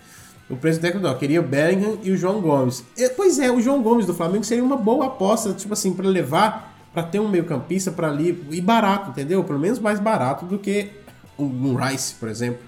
O 0.48 0.56
preço 0.56 0.80
técnico 0.80 1.08
não, 1.08 1.18
queria 1.18 1.40
o 1.40 1.44
Bellingham 1.44 1.98
e 2.04 2.12
o 2.12 2.18
João 2.18 2.40
Gomes. 2.40 2.86
E, 2.96 3.10
pois 3.10 3.40
é, 3.40 3.50
o 3.50 3.60
João 3.60 3.82
Gomes 3.82 4.06
do 4.06 4.14
Flamengo 4.14 4.44
seria 4.44 4.64
uma 4.64 4.78
boa 4.78 5.08
aposta, 5.08 5.54
tipo 5.54 5.74
assim, 5.74 5.92
para 5.92 6.08
levar, 6.08 6.73
para 6.94 7.04
ter 7.04 7.20
um 7.20 7.28
meio-campista 7.28 7.92
para 7.92 8.08
ali 8.08 8.46
e 8.52 8.62
barato, 8.62 9.10
entendeu? 9.10 9.44
Pelo 9.44 9.60
menos 9.60 9.80
mais 9.80 10.00
barato 10.00 10.46
do 10.46 10.60
que 10.60 10.92
um, 11.38 11.76
Rice, 11.76 12.16
por 12.16 12.30
exemplo. 12.30 12.62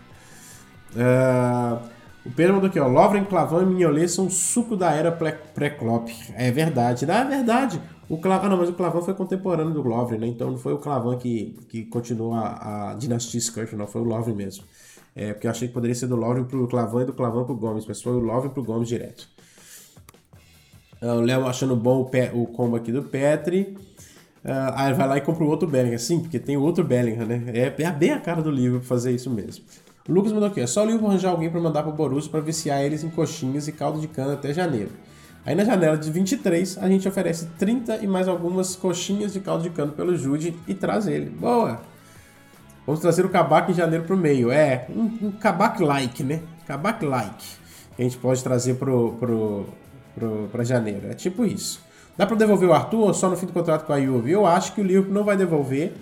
Uh, 0.96 1.80
o 2.26 2.32
Pedro 2.32 2.56
mandou 2.56 2.70
aqui, 2.70 2.80
ó. 2.80 2.88
Lovren, 2.88 3.24
Clavão 3.24 3.62
e 3.62 3.66
Mignolet 3.66 4.10
são 4.10 4.30
suco 4.30 4.76
da 4.76 4.92
era 4.92 5.12
pré-Klopp. 5.12 6.10
É 6.34 6.52
verdade. 6.52 7.06
Não, 7.06 7.14
é 7.14 7.26
verdade. 7.26 7.80
O 8.10 8.18
Clavão, 8.18 8.50
não, 8.50 8.58
mas 8.58 8.70
o 8.70 8.74
Clavão 8.74 9.02
foi 9.02 9.14
contemporâneo 9.14 9.74
do 9.74 9.82
Lovren, 9.84 10.18
né? 10.18 10.28
Então 10.28 10.50
não 10.50 10.58
foi 10.58 10.74
o 10.74 10.80
Clavão 10.80 11.18
que, 11.18 11.56
que 11.70 11.86
continuou 11.86 12.34
a, 12.34 12.92
a 12.92 12.94
dinastia 12.96 13.40
Scurf, 13.40 13.76
não. 13.76 13.86
Foi 13.86 14.02
o 14.02 14.06
Lovren 14.06 14.36
mesmo. 14.36 14.64
É, 15.16 15.34
porque 15.34 15.48
eu 15.48 15.52
achei 15.52 15.68
que 15.68 15.74
poderia 15.74 15.96
ser 15.96 16.08
do 16.08 16.16
Lovren 16.16 16.44
pro 16.44 16.68
Clavão 16.68 17.02
e 17.02 17.06
do 17.06 17.14
Clavão 17.14 17.46
pro 17.46 17.56
Gomes, 17.56 17.86
mas 17.86 18.02
foi 18.02 18.14
o 18.14 18.20
Lovren 18.20 18.50
pro 18.50 18.64
Gomes 18.64 18.88
direto. 18.88 19.28
Uh, 21.02 21.18
o 21.18 21.22
Léo 21.22 21.48
achando 21.48 21.76
bom 21.76 22.02
o, 22.02 22.06
pe, 22.06 22.32
o 22.34 22.48
combo 22.48 22.76
aqui 22.76 22.92
do 22.92 23.04
Petri. 23.04 23.78
Uh, 24.46 24.74
aí 24.76 24.94
vai 24.94 25.08
lá 25.08 25.18
e 25.18 25.22
compra 25.22 25.44
o 25.44 25.48
outro 25.48 25.68
Bellingham. 25.68 25.98
Sim, 25.98 26.20
porque 26.20 26.38
tem 26.38 26.56
o 26.56 26.62
outro 26.62 26.84
Bellingham, 26.84 27.26
né? 27.26 27.44
É, 27.48 27.74
é 27.82 27.92
bem 27.92 28.12
a 28.12 28.20
cara 28.20 28.44
do 28.44 28.52
livro 28.52 28.80
fazer 28.80 29.12
isso 29.12 29.28
mesmo. 29.28 29.66
O 30.08 30.14
Lucas 30.14 30.32
mandou 30.32 30.48
aqui, 30.48 30.62
é 30.62 30.68
só 30.68 30.84
o 30.84 30.86
livro 30.86 31.08
arranjar 31.08 31.32
alguém 31.32 31.50
para 31.50 31.60
mandar 31.60 31.82
pro 31.82 31.92
Borussia 31.92 32.30
para 32.30 32.40
viciar 32.40 32.80
eles 32.84 33.04
em 33.04 33.10
coxinhas 33.10 33.68
e 33.68 33.72
caldo 33.72 34.00
de 34.00 34.08
cana 34.08 34.34
até 34.34 34.54
janeiro. 34.54 34.92
Aí 35.44 35.56
na 35.56 35.64
janela 35.64 35.98
de 35.98 36.12
23, 36.12 36.78
a 36.78 36.88
gente 36.88 37.08
oferece 37.08 37.48
30 37.58 37.98
e 37.98 38.08
mais 38.08 38.28
algumas 38.28 38.76
coxinhas 38.76 39.34
de 39.34 39.40
caldo 39.40 39.64
de 39.64 39.72
cana 39.72 39.92
pelo 39.92 40.16
Jude 40.16 40.56
e 40.68 40.76
traz 40.76 41.08
ele. 41.08 41.30
Boa! 41.30 41.82
Vamos 42.86 43.02
trazer 43.02 43.26
o 43.26 43.30
Kabak 43.30 43.72
em 43.72 43.76
janeiro 43.76 44.06
pro 44.06 44.16
meio. 44.16 44.52
É, 44.52 44.86
um, 44.90 45.28
um 45.28 45.32
Kabak-like, 45.32 46.24
né? 46.24 46.42
Kabak-like. 46.68 47.46
Que 47.96 48.02
a 48.02 48.04
gente 48.04 48.18
pode 48.18 48.44
trazer 48.44 48.76
pro, 48.76 49.14
pro, 49.14 49.66
pro, 50.14 50.50
pra 50.52 50.64
janeiro. 50.64 51.08
É 51.10 51.16
tipo 51.16 51.46
isso. 51.46 51.85
Dá 52.18 52.26
para 52.26 52.36
devolver 52.38 52.70
o 52.70 52.74
Arthur 52.74 53.00
ou 53.00 53.14
só 53.14 53.30
no 53.30 53.36
fim 53.36 53.46
do 53.46 53.52
contrato 53.54 53.86
com 53.86 53.92
a 53.92 54.00
Juve? 54.00 54.32
Eu 54.32 54.46
acho 54.46 54.74
que 54.74 54.82
o 54.82 54.84
Liverpool 54.84 55.14
não 55.14 55.24
vai 55.24 55.36
devolver. 55.36 55.94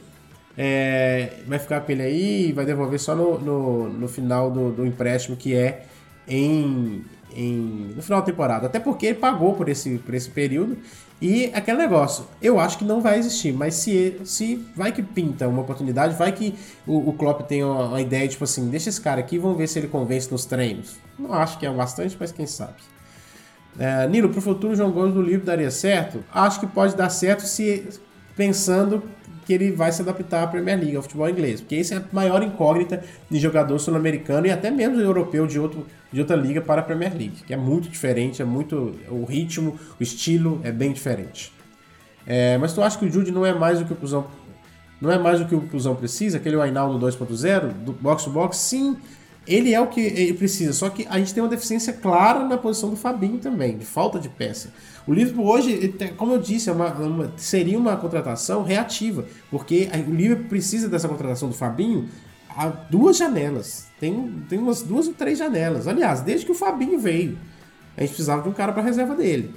É, 0.55 1.39
vai 1.47 1.57
ficar 1.57 1.81
com 1.81 1.91
ele 1.91 2.03
aí 2.03 2.49
e 2.49 2.51
vai 2.51 2.65
devolver 2.65 2.99
só 2.99 3.15
no, 3.15 3.39
no, 3.39 3.89
no 3.89 4.07
final 4.07 4.51
do, 4.51 4.71
do, 4.71 4.85
empréstimo, 4.85 5.35
que 5.35 5.55
é 5.55 5.85
em, 6.27 7.03
em, 7.35 7.93
no 7.95 8.03
final 8.03 8.19
da 8.19 8.25
temporada. 8.25 8.67
Até 8.67 8.79
porque 8.79 9.07
ele 9.07 9.17
pagou 9.17 9.55
por 9.55 9.67
esse, 9.67 9.97
por 9.97 10.13
esse 10.13 10.29
período. 10.29 10.77
E 11.19 11.45
aquele 11.53 11.77
negócio, 11.77 12.25
eu 12.41 12.59
acho 12.59 12.77
que 12.77 12.83
não 12.83 13.01
vai 13.01 13.17
existir, 13.17 13.53
mas 13.53 13.75
se, 13.75 14.19
se 14.25 14.57
vai 14.75 14.91
que 14.91 15.01
pinta 15.01 15.47
uma 15.47 15.61
oportunidade, 15.61 16.15
vai 16.15 16.31
que 16.31 16.53
o, 16.85 17.09
o 17.09 17.13
Klopp 17.13 17.47
tem 17.47 17.63
uma, 17.63 17.87
uma 17.87 18.01
ideia, 18.01 18.27
tipo 18.27 18.43
assim, 18.43 18.69
deixa 18.69 18.89
esse 18.89 18.99
cara 18.99 19.21
aqui, 19.21 19.37
vamos 19.37 19.57
ver 19.57 19.67
se 19.67 19.79
ele 19.79 19.87
convence 19.87 20.29
nos 20.29 20.45
treinos. 20.45 20.97
Não 21.17 21.33
acho 21.33 21.57
que 21.57 21.65
é 21.65 21.71
bastante, 21.71 22.15
mas 22.19 22.31
quem 22.31 22.45
sabe. 22.45 22.75
É, 23.77 24.07
Nilo, 24.07 24.31
futuro, 24.33 24.73
o 24.73 24.75
João 24.75 24.91
Gomes 24.91 25.13
do 25.13 25.21
livro 25.21 25.45
daria 25.45 25.71
certo? 25.71 26.23
Acho 26.31 26.59
que 26.59 26.67
pode 26.67 26.95
dar 26.95 27.09
certo 27.09 27.41
se 27.41 27.87
pensando 28.35 29.03
que 29.45 29.53
ele 29.53 29.71
vai 29.71 29.91
se 29.91 30.01
adaptar 30.01 30.43
à 30.43 30.47
Premier 30.47 30.77
League, 30.79 30.95
ao 30.95 31.01
futebol 31.01 31.29
inglês. 31.29 31.61
Porque 31.61 31.75
essa 31.75 31.95
é 31.95 31.97
a 31.97 32.03
maior 32.11 32.41
incógnita 32.43 33.03
de 33.29 33.39
jogador 33.39 33.77
sul-americano 33.79 34.47
e 34.47 34.51
até 34.51 34.71
mesmo 34.71 34.99
europeu 34.99 35.45
de, 35.45 35.59
outro, 35.59 35.85
de 36.11 36.19
outra 36.19 36.35
liga 36.35 36.61
para 36.61 36.81
a 36.81 36.83
Premier 36.83 37.11
League, 37.11 37.43
que 37.45 37.53
é 37.53 37.57
muito 37.57 37.89
diferente, 37.89 38.41
é 38.41 38.45
muito. 38.45 38.95
O 39.09 39.25
ritmo, 39.25 39.77
o 39.99 40.03
estilo 40.03 40.61
é 40.63 40.71
bem 40.71 40.91
diferente. 40.91 41.51
É, 42.25 42.57
mas 42.57 42.73
tu 42.73 42.81
acha 42.81 42.97
que 42.97 43.05
o 43.05 43.11
Jude 43.11 43.31
não 43.31 43.45
é 43.45 43.53
mais 43.53 43.79
do 43.79 43.85
que 43.85 43.93
o 43.93 43.95
Cusão. 43.95 44.27
Não 45.01 45.11
é 45.11 45.19
mais 45.19 45.39
do 45.39 45.45
que 45.45 45.55
o 45.55 45.61
Cusão 45.61 45.95
precisa? 45.95 46.37
Aquele 46.37 46.59
Ainaldo 46.61 47.05
2.0, 47.05 47.73
do 47.73 47.91
box 47.91 48.23
to 48.23 48.29
box? 48.29 48.55
Sim, 48.55 48.95
ele 49.47 49.73
é 49.73 49.79
o 49.79 49.87
que 49.87 50.01
ele 50.01 50.33
precisa. 50.33 50.73
Só 50.73 50.89
que 50.89 51.05
a 51.09 51.17
gente 51.17 51.33
tem 51.33 51.43
uma 51.43 51.49
deficiência 51.49 51.93
clara 51.93 52.45
na 52.45 52.57
posição 52.57 52.89
do 52.89 52.95
Fabinho 52.95 53.39
também, 53.39 53.77
de 53.77 53.85
falta 53.85 54.19
de 54.19 54.29
peça. 54.29 54.73
O 55.05 55.13
Liverpool 55.13 55.45
hoje, 55.45 55.93
como 56.15 56.33
eu 56.33 56.39
disse, 56.39 56.69
é 56.69 56.73
uma, 56.73 56.93
uma, 56.93 57.33
seria 57.35 57.77
uma 57.77 57.97
contratação 57.97 58.63
reativa, 58.63 59.25
porque 59.51 59.89
o 60.07 60.11
Liverpool 60.11 60.47
precisa 60.47 60.87
dessa 60.87 61.09
contratação 61.09 61.49
do 61.49 61.55
Fabinho 61.55 62.07
há 62.49 62.67
duas 62.67 63.17
janelas. 63.17 63.87
Tem, 63.99 64.43
tem 64.47 64.59
umas 64.59 64.81
duas 64.81 65.07
ou 65.07 65.13
três 65.13 65.37
janelas. 65.37 65.87
Aliás, 65.87 66.21
desde 66.21 66.45
que 66.45 66.51
o 66.51 66.55
Fabinho 66.55 66.99
veio, 66.99 67.37
a 67.97 68.01
gente 68.01 68.11
precisava 68.11 68.41
de 68.43 68.49
um 68.49 68.53
cara 68.53 68.71
para 68.71 68.81
reserva 68.81 69.15
dele. 69.15 69.53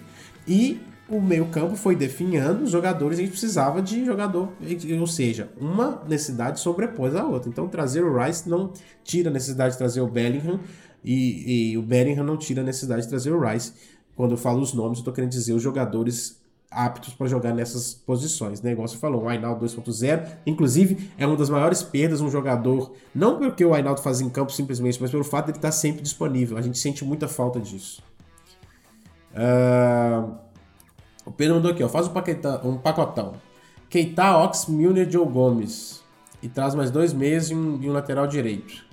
E 0.49 0.81
o 1.09 1.21
meio-campo 1.21 1.77
foi 1.77 1.95
definhando 1.95 2.65
os 2.65 2.71
jogadores, 2.71 3.19
a 3.19 3.23
gente 3.23 3.31
precisava 3.31 3.81
de 3.81 4.05
jogador, 4.05 4.53
ou 4.99 5.07
seja, 5.07 5.51
uma 5.57 6.03
necessidade 6.07 6.59
sobrepôs 6.59 7.15
a 7.15 7.25
outra. 7.25 7.49
Então, 7.49 7.69
trazer 7.69 8.03
o 8.05 8.19
Rice 8.19 8.49
não 8.49 8.73
tira 9.05 9.31
a 9.31 9.33
necessidade 9.33 9.73
de 9.73 9.79
trazer 9.79 10.01
o 10.01 10.09
Bellingham, 10.09 10.59
e, 11.05 11.71
e 11.71 11.79
o 11.79 11.83
Bellingham 11.83 12.25
não 12.25 12.37
tira 12.37 12.63
a 12.63 12.65
necessidade 12.65 13.03
de 13.03 13.09
trazer 13.09 13.31
o 13.31 13.41
Rice. 13.41 13.73
Quando 14.17 14.33
eu 14.33 14.37
falo 14.37 14.61
os 14.61 14.73
nomes, 14.73 14.99
eu 14.99 15.03
estou 15.03 15.15
querendo 15.15 15.31
dizer 15.31 15.53
os 15.53 15.63
jogadores 15.63 16.41
aptos 16.69 17.15
para 17.15 17.29
jogar 17.29 17.55
nessas 17.55 17.95
posições. 17.95 18.61
Né? 18.61 18.75
Você 18.75 18.97
falou, 18.97 19.25
o 19.25 19.29
Ainaldo 19.29 19.65
2.0, 19.65 20.29
inclusive 20.45 21.13
é 21.17 21.25
uma 21.25 21.37
das 21.37 21.49
maiores 21.49 21.83
perdas 21.83 22.21
um 22.21 22.29
jogador, 22.29 22.93
não 23.15 23.39
porque 23.39 23.65
o 23.65 23.73
Ainaldo 23.73 24.03
faz 24.03 24.21
em 24.21 24.29
campo 24.29 24.51
simplesmente, 24.51 25.01
mas 25.01 25.13
pelo 25.13 25.23
fato 25.23 25.47
de 25.47 25.53
ele 25.53 25.59
estar 25.59 25.69
tá 25.69 25.73
sempre 25.73 26.03
disponível. 26.03 26.59
A 26.59 26.63
gente 26.63 26.79
sente 26.79 27.05
muita 27.05 27.29
falta 27.29 27.61
disso. 27.61 28.03
Uh... 29.33 30.46
O 31.27 31.33
Pedro 31.33 31.57
mandou 31.57 31.73
aqui, 31.73 31.83
ó, 31.83 31.89
faz 31.89 32.07
um, 32.07 32.69
um 32.69 32.79
pacotão. 32.79 33.35
Keita, 33.91 34.39
Ox, 34.39 34.67
Milner, 34.67 35.11
Joe 35.11 35.27
Gomes. 35.27 36.03
E 36.43 36.49
traz 36.49 36.75
mais 36.75 36.91
dois 36.91 37.13
meses 37.13 37.51
e 37.51 37.55
um, 37.55 37.83
e 37.83 37.91
um 37.91 37.93
lateral 37.93 38.27
direito. 38.27 38.85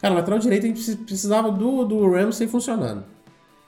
Cara, 0.00 0.14
lateral 0.14 0.38
direito 0.38 0.64
a 0.64 0.68
gente 0.68 0.96
precisava 0.96 1.50
do, 1.50 1.84
do 1.84 2.10
Ramsey 2.10 2.48
funcionando. 2.48 3.04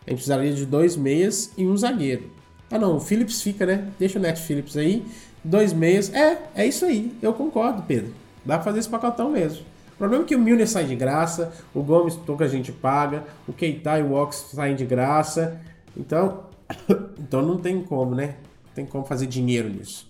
A 0.06 0.10
gente 0.10 0.16
precisaria 0.16 0.52
de 0.52 0.64
dois 0.64 0.96
meias 0.96 1.52
e 1.56 1.66
um 1.66 1.76
zagueiro. 1.76 2.30
Ah 2.70 2.78
não, 2.78 2.96
o 2.96 3.00
Phillips 3.00 3.42
fica, 3.42 3.66
né? 3.66 3.88
Deixa 3.98 4.18
o 4.18 4.22
Net 4.22 4.40
Phillips 4.40 4.76
aí. 4.76 5.04
Dois 5.44 5.72
meias. 5.72 6.12
É, 6.12 6.38
é 6.54 6.66
isso 6.66 6.84
aí. 6.84 7.14
Eu 7.20 7.32
concordo, 7.32 7.82
Pedro. 7.82 8.12
Dá 8.44 8.54
pra 8.54 8.64
fazer 8.64 8.78
esse 8.78 8.88
pacotão 8.88 9.30
mesmo. 9.30 9.62
O 9.94 9.98
problema 9.98 10.24
é 10.24 10.26
que 10.26 10.36
o 10.36 10.38
Milner 10.38 10.68
sai 10.68 10.84
de 10.84 10.94
graça, 10.94 11.52
o 11.74 11.82
Gomes 11.82 12.14
pouca 12.14 12.46
gente 12.46 12.70
paga, 12.70 13.24
o 13.48 13.52
Keita 13.52 13.98
e 13.98 14.02
o 14.02 14.12
Ox 14.12 14.50
saem 14.54 14.76
de 14.76 14.84
graça. 14.84 15.60
Então, 15.96 16.44
então 17.18 17.42
não 17.42 17.58
tem 17.58 17.82
como, 17.82 18.14
né? 18.14 18.36
Não 18.66 18.72
tem 18.74 18.86
como 18.86 19.04
fazer 19.04 19.26
dinheiro 19.26 19.68
nisso. 19.68 20.08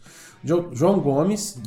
João 0.73 1.01
Gomes. 1.01 1.61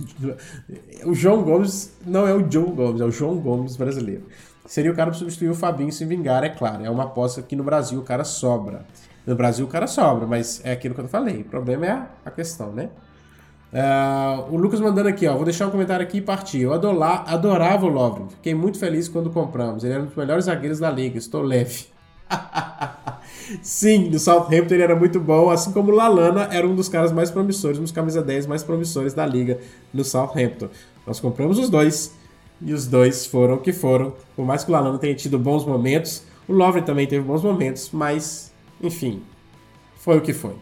O 1.06 1.14
João 1.14 1.44
Gomes 1.44 1.94
não 2.06 2.28
é 2.28 2.34
o 2.34 2.50
Joe 2.50 2.72
Gomes, 2.72 3.02
é 3.02 3.06
o 3.06 3.12
João 3.12 3.38
Gomes 3.38 3.76
brasileiro. 3.76 4.24
Seria 4.66 4.92
o 4.92 4.96
cara 4.96 5.10
para 5.10 5.20
substituir 5.20 5.50
o 5.50 5.56
Fabinho 5.56 5.92
se 5.92 6.06
vingar, 6.06 6.44
é 6.44 6.50
claro. 6.50 6.86
É 6.86 6.90
uma 6.90 7.04
aposta 7.04 7.42
que 7.42 7.56
no 7.56 7.64
Brasil 7.64 8.00
o 8.00 8.04
cara 8.04 8.24
sobra. 8.24 8.86
No 9.26 9.36
Brasil 9.36 9.66
o 9.66 9.68
cara 9.68 9.88
sobra, 9.88 10.26
mas 10.26 10.62
é 10.64 10.72
aquilo 10.72 10.96
que 10.96 11.02
eu 11.02 11.08
falei. 11.08 11.42
O 11.42 11.46
problema 11.46 11.86
é 11.86 12.08
a 12.26 12.32
questão, 12.32 12.72
né? 12.72 12.90
Uh, 13.74 14.54
o 14.54 14.58
Lucas 14.58 14.80
mandando 14.80 15.10
aqui, 15.10 15.28
ó. 15.28 15.36
Vou 15.36 15.46
deixar 15.46 15.68
um 15.68 15.72
comentário 15.72 16.06
aqui 16.06 16.18
e 16.18 16.22
partir. 16.22 16.62
Eu 16.62 16.74
adorar, 16.74 17.26
adorava 17.28 17.86
o 17.86 17.90
Lovren. 17.90 18.30
Fiquei 18.30 18.54
muito 18.54 18.80
feliz 18.80 19.08
quando 19.08 19.30
compramos. 19.30 19.84
Ele 19.84 19.94
era 19.94 20.04
um 20.04 20.06
dos 20.06 20.16
melhores 20.16 20.46
zagueiros 20.46 20.80
da 20.80 20.90
liga. 20.90 21.18
Estou 21.18 21.42
leve. 21.42 21.88
Sim, 23.62 24.10
no 24.10 24.20
Southampton 24.20 24.74
ele 24.74 24.84
era 24.84 24.96
muito 24.96 25.20
bom, 25.20 25.50
assim 25.50 25.72
como 25.72 25.92
o 25.92 25.96
Lalana 25.96 26.48
era 26.52 26.68
um 26.68 26.76
dos 26.76 26.88
caras 26.88 27.12
mais 27.12 27.30
promissores, 27.30 27.78
um 27.78 27.84
dos 27.84 27.92
camisa 27.92 28.22
10 28.22 28.48
mais 28.48 28.64
promissores 28.64 29.14
da 29.14 29.26
liga 29.26 29.60
no 29.94 30.04
Southampton. 30.04 30.70
Nós 31.06 31.20
compramos 31.20 31.60
os 31.60 31.70
dois 31.70 32.14
e 32.62 32.74
os 32.74 32.88
dois 32.88 33.26
foram 33.26 33.56
o 33.56 33.60
que 33.60 33.74
foram. 33.74 34.14
Por 34.36 34.46
mais 34.46 34.64
que 34.64 34.72
o 34.72 34.74
Lalana 34.74 34.98
tenha 34.98 35.16
tido 35.16 35.38
bons 35.38 35.66
momentos, 35.66 36.24
o 36.48 36.54
Lovren 36.54 36.84
também 36.84 37.08
teve 37.08 37.24
bons 37.26 37.44
momentos, 37.44 37.90
mas, 37.92 38.52
enfim, 38.82 39.22
foi 39.96 40.18
o 40.18 40.22
que 40.22 40.34
foi. 40.34 40.56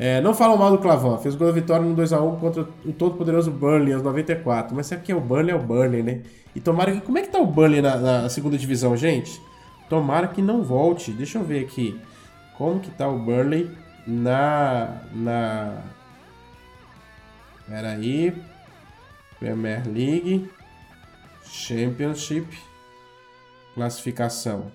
É, 0.00 0.20
não 0.20 0.32
falam 0.32 0.56
mal 0.56 0.70
do 0.70 0.78
Clavão, 0.78 1.18
fez 1.18 1.34
gol 1.34 1.48
da 1.48 1.52
vitória 1.52 1.84
no 1.84 1.96
2x1 1.96 2.38
contra 2.38 2.62
o 2.86 2.92
todo-poderoso 2.92 3.50
Burnley 3.50 3.92
aos 3.92 4.02
94. 4.02 4.74
Mas 4.74 4.86
sabe 4.86 5.02
que 5.02 5.10
é 5.10 5.16
o 5.16 5.20
Burnley? 5.20 5.50
É 5.50 5.56
o 5.56 5.58
Burnley, 5.58 6.04
né? 6.04 6.20
E 6.54 6.60
tomara 6.60 6.92
que. 6.92 7.00
Como 7.00 7.18
é 7.18 7.22
que 7.22 7.28
tá 7.28 7.40
o 7.40 7.46
Burnley 7.46 7.82
na, 7.82 7.96
na 7.96 8.28
segunda 8.28 8.56
divisão, 8.56 8.96
gente? 8.96 9.40
Tomara 9.88 10.28
que 10.28 10.42
não 10.42 10.62
volte. 10.62 11.12
Deixa 11.12 11.38
eu 11.38 11.44
ver 11.44 11.64
aqui. 11.64 11.98
Como 12.56 12.80
que 12.80 12.90
tá 12.90 13.08
o 13.08 13.18
Burnley 13.18 13.70
na. 14.06 15.00
na. 15.12 15.82
Pera 17.66 17.92
aí. 17.92 18.34
Premier 19.38 19.86
League. 19.86 20.50
Championship. 21.44 22.46
Classificação. 23.74 24.72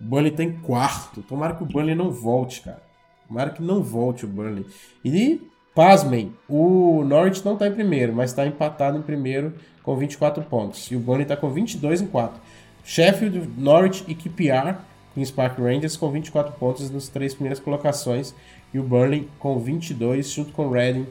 O 0.00 0.04
Burnley 0.04 0.32
tem 0.32 0.52
tá 0.52 0.60
quarto. 0.62 1.22
Tomara 1.22 1.54
que 1.54 1.62
o 1.62 1.66
Burnley 1.66 1.94
não 1.94 2.10
volte, 2.10 2.62
cara. 2.62 2.82
Tomara 3.28 3.50
que 3.50 3.62
não 3.62 3.82
volte 3.82 4.24
o 4.24 4.28
Burnley. 4.28 4.66
E, 5.04 5.40
pasmem, 5.74 6.34
o 6.48 7.04
Norwich 7.04 7.44
não 7.44 7.52
está 7.52 7.68
em 7.68 7.72
primeiro, 7.72 8.12
mas 8.12 8.30
está 8.30 8.46
empatado 8.46 8.98
em 8.98 9.02
primeiro 9.02 9.54
com 9.82 9.94
24 9.96 10.42
pontos. 10.44 10.90
E 10.90 10.96
o 10.96 11.00
Burnley 11.00 11.22
está 11.22 11.36
com 11.36 11.50
22 11.50 12.00
em 12.00 12.06
4. 12.06 12.40
Sheffield, 12.84 13.48
Norwich 13.56 14.04
e 14.08 14.14
QPR, 14.14 14.76
Queen's 15.14 15.30
Park 15.30 15.58
Rangers, 15.58 15.96
com 15.96 16.10
24 16.10 16.52
pontos 16.52 16.90
nas 16.90 17.08
três 17.08 17.34
primeiras 17.34 17.60
colocações. 17.60 18.34
E 18.72 18.78
o 18.78 18.82
Burnley 18.82 19.28
com 19.38 19.58
22, 19.58 20.30
junto 20.30 20.52
com 20.52 20.66
o 20.66 20.70
Reading 20.72 21.06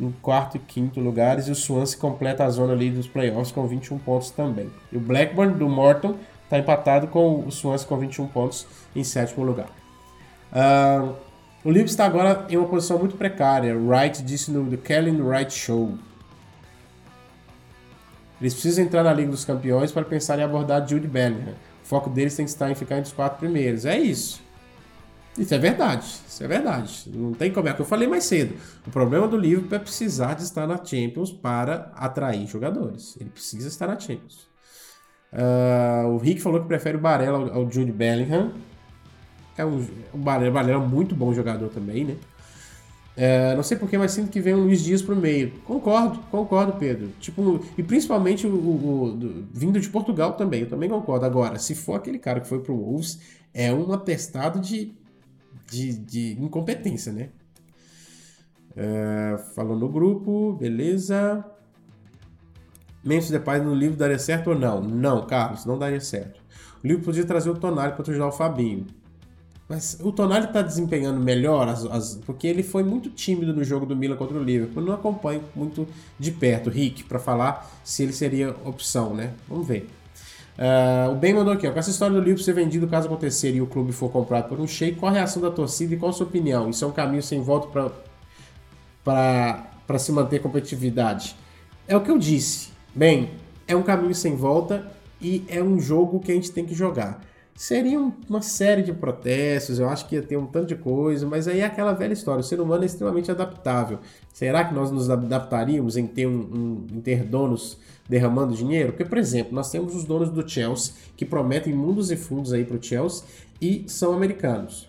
em 0.00 0.10
quarto 0.22 0.56
e 0.56 0.60
quinto 0.60 1.00
lugares. 1.00 1.46
E 1.46 1.50
o 1.50 1.54
Swansea 1.54 1.98
completa 1.98 2.44
a 2.44 2.50
zona 2.50 2.72
ali 2.72 2.90
dos 2.90 3.06
playoffs 3.06 3.52
com 3.52 3.66
21 3.66 3.98
pontos 3.98 4.30
também. 4.30 4.70
E 4.90 4.96
o 4.96 5.00
Blackburn 5.00 5.54
do 5.54 5.68
Morton 5.68 6.16
Está 6.44 6.58
empatado 6.58 7.08
com 7.08 7.40
o 7.40 7.50
Swansea 7.50 7.88
com 7.88 7.96
21 7.96 8.26
pontos 8.28 8.66
em 8.94 9.02
sétimo 9.02 9.44
lugar. 9.44 9.68
Uh, 10.52 11.14
o 11.64 11.70
Leeds 11.70 11.92
está 11.92 12.04
agora 12.04 12.46
em 12.48 12.56
uma 12.56 12.68
posição 12.68 12.98
muito 12.98 13.16
precária. 13.16 13.74
Wright 13.76 14.22
disse 14.22 14.50
no 14.50 14.70
The 14.70 14.76
Kellen 14.76 15.20
Wright 15.22 15.52
Show. 15.52 15.98
Eles 18.40 18.52
precisam 18.52 18.84
entrar 18.84 19.02
na 19.02 19.12
Liga 19.12 19.30
dos 19.30 19.44
Campeões 19.44 19.92
para 19.92 20.04
pensar 20.04 20.38
em 20.38 20.42
abordar 20.42 20.86
Jude 20.86 21.06
Bellingham. 21.06 21.54
O 21.82 21.86
foco 21.86 22.10
deles 22.10 22.34
tem 22.34 22.44
que 22.44 22.50
estar 22.50 22.70
em 22.70 22.74
ficar 22.74 22.96
entre 22.96 23.08
os 23.08 23.12
quatro 23.12 23.38
primeiros. 23.38 23.84
É 23.84 23.98
isso. 23.98 24.42
Isso 25.36 25.54
é 25.54 25.58
verdade. 25.58 26.06
Isso 26.28 26.42
é 26.42 26.48
verdade. 26.48 27.10
Não 27.12 27.32
tem 27.32 27.52
como. 27.52 27.68
É 27.68 27.72
que 27.72 27.80
eu 27.80 27.86
falei 27.86 28.08
mais 28.08 28.24
cedo. 28.24 28.54
O 28.86 28.90
problema 28.90 29.26
do 29.26 29.36
Liverpool 29.36 29.76
é 29.76 29.78
precisar 29.78 30.34
de 30.34 30.42
estar 30.42 30.66
na 30.66 30.82
Champions 30.84 31.32
para 31.32 31.92
atrair 31.96 32.46
jogadores. 32.46 33.16
Ele 33.20 33.30
precisa 33.30 33.68
estar 33.68 33.86
na 33.86 33.98
Champions. 33.98 34.48
Uh, 35.32 36.08
o 36.10 36.18
Rick 36.18 36.40
falou 36.40 36.60
que 36.60 36.68
prefere 36.68 36.96
o 36.96 37.00
Barella 37.00 37.38
ao, 37.38 37.54
ao 37.54 37.70
Jude 37.70 37.90
Bellingham. 37.90 38.52
É 39.56 39.64
um, 39.64 39.84
o 40.12 40.18
Barella, 40.18 40.50
o 40.50 40.54
Barella 40.54 40.82
é 40.82 40.86
um 40.86 40.88
muito 40.88 41.14
bom 41.14 41.34
jogador 41.34 41.68
também, 41.68 42.04
né? 42.04 42.16
É, 43.16 43.54
não 43.54 43.62
sei 43.62 43.76
porquê, 43.76 43.96
mas 43.96 44.10
sinto 44.10 44.30
que 44.30 44.40
vem 44.40 44.54
o 44.54 44.64
Luiz 44.64 44.82
Dias 44.82 45.00
pro 45.00 45.14
meio. 45.14 45.52
Concordo, 45.60 46.18
concordo, 46.30 46.72
Pedro. 46.78 47.08
Tipo, 47.20 47.64
e 47.78 47.82
principalmente 47.82 48.46
o, 48.46 48.50
o, 48.50 49.04
o, 49.14 49.44
vindo 49.52 49.80
de 49.80 49.88
Portugal 49.88 50.32
também, 50.32 50.62
eu 50.62 50.68
também 50.68 50.88
concordo. 50.88 51.24
Agora, 51.24 51.58
se 51.58 51.74
for 51.74 51.94
aquele 51.94 52.18
cara 52.18 52.40
que 52.40 52.48
foi 52.48 52.60
pro 52.60 52.76
Wolves, 52.76 53.20
é 53.52 53.72
um 53.72 53.92
atestado 53.92 54.58
de, 54.58 54.92
de, 55.70 55.92
de 55.92 56.32
incompetência, 56.40 57.12
né? 57.12 57.28
É, 58.76 59.38
falou 59.54 59.78
no 59.78 59.88
grupo, 59.88 60.54
beleza. 60.54 61.44
Memphis 63.04 63.30
Depay 63.30 63.60
no 63.60 63.74
livro 63.74 63.96
daria 63.96 64.18
certo 64.18 64.50
ou 64.50 64.58
não? 64.58 64.80
Não, 64.80 65.24
Carlos, 65.26 65.64
não 65.64 65.78
daria 65.78 66.00
certo. 66.00 66.42
O 66.82 66.86
livro 66.86 67.04
podia 67.04 67.24
trazer 67.24 67.50
o 67.50 67.54
Tonali 67.54 67.92
para 67.92 68.10
ajudar 68.10 68.26
o 68.26 68.32
Fabinho. 68.32 68.86
Mas 69.68 69.98
o 70.02 70.12
Tonali 70.12 70.44
está 70.44 70.60
desempenhando 70.60 71.18
melhor, 71.18 71.68
as, 71.68 71.84
as, 71.86 72.16
porque 72.26 72.46
ele 72.46 72.62
foi 72.62 72.82
muito 72.82 73.08
tímido 73.08 73.54
no 73.54 73.64
jogo 73.64 73.86
do 73.86 73.96
Milan 73.96 74.16
contra 74.16 74.36
o 74.36 74.42
Liverpool. 74.42 74.82
Eu 74.82 74.86
não 74.88 74.94
acompanho 74.94 75.42
muito 75.54 75.88
de 76.18 76.30
perto, 76.30 76.68
Rick, 76.68 77.04
para 77.04 77.18
falar 77.18 77.70
se 77.82 78.02
ele 78.02 78.12
seria 78.12 78.50
opção, 78.64 79.14
né? 79.14 79.32
Vamos 79.48 79.66
ver. 79.66 79.88
Uh, 80.56 81.12
o 81.12 81.14
Ben 81.16 81.34
mandou 81.34 81.52
aqui, 81.52 81.66
ó, 81.66 81.72
com 81.72 81.78
essa 81.78 81.90
história 81.90 82.14
do 82.14 82.20
Liverpool 82.20 82.44
ser 82.44 82.52
vendido 82.52 82.86
caso 82.86 83.06
acontecer 83.06 83.54
e 83.54 83.60
o 83.60 83.66
clube 83.66 83.90
for 83.90 84.10
comprado 84.10 84.48
por 84.48 84.60
um 84.60 84.66
sheik, 84.66 84.98
qual 84.98 85.10
a 85.10 85.14
reação 85.14 85.42
da 85.42 85.50
torcida 85.50 85.94
e 85.94 85.96
qual 85.96 86.10
a 86.10 86.12
sua 86.12 86.26
opinião? 86.26 86.68
Isso 86.68 86.84
é 86.84 86.88
um 86.88 86.92
caminho 86.92 87.22
sem 87.22 87.40
volta 87.40 87.66
para 89.02 89.98
se 89.98 90.12
manter 90.12 90.40
competitividade? 90.40 91.34
É 91.88 91.96
o 91.96 92.02
que 92.02 92.10
eu 92.10 92.18
disse. 92.18 92.68
Bem, 92.94 93.30
é 93.66 93.74
um 93.74 93.82
caminho 93.82 94.14
sem 94.14 94.36
volta 94.36 94.92
e 95.20 95.44
é 95.48 95.62
um 95.62 95.80
jogo 95.80 96.20
que 96.20 96.30
a 96.30 96.34
gente 96.34 96.52
tem 96.52 96.64
que 96.64 96.74
jogar. 96.74 97.20
Seria 97.56 98.00
uma 98.28 98.42
série 98.42 98.82
de 98.82 98.92
protestos, 98.92 99.78
eu 99.78 99.88
acho 99.88 100.08
que 100.08 100.16
ia 100.16 100.22
ter 100.22 100.36
um 100.36 100.44
tanto 100.44 100.66
de 100.66 100.74
coisa, 100.74 101.24
mas 101.24 101.46
aí 101.46 101.60
é 101.60 101.64
aquela 101.64 101.92
velha 101.92 102.12
história: 102.12 102.40
o 102.40 102.44
ser 102.44 102.60
humano 102.60 102.82
é 102.82 102.86
extremamente 102.86 103.30
adaptável. 103.30 104.00
Será 104.32 104.64
que 104.64 104.74
nós 104.74 104.90
nos 104.90 105.08
adaptaríamos 105.08 105.96
em 105.96 106.04
ter, 106.04 106.26
um, 106.26 106.32
um, 106.32 106.86
em 106.96 107.00
ter 107.00 107.22
donos 107.22 107.78
derramando 108.08 108.54
dinheiro? 108.54 108.92
Porque, 108.92 109.04
por 109.04 109.18
exemplo, 109.18 109.54
nós 109.54 109.70
temos 109.70 109.94
os 109.94 110.04
donos 110.04 110.30
do 110.30 110.48
Chelsea 110.48 110.94
que 111.16 111.24
prometem 111.24 111.72
mundos 111.72 112.10
e 112.10 112.16
fundos 112.16 112.52
aí 112.52 112.64
para 112.64 112.76
o 112.76 112.82
Chelsea 112.82 113.24
e 113.60 113.84
são 113.86 114.12
americanos. 114.12 114.88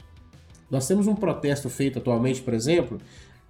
Nós 0.69 0.87
temos 0.87 1.05
um 1.05 1.13
protesto 1.13 1.69
feito 1.69 1.99
atualmente, 1.99 2.41
por 2.41 2.55
exemplo, 2.55 2.97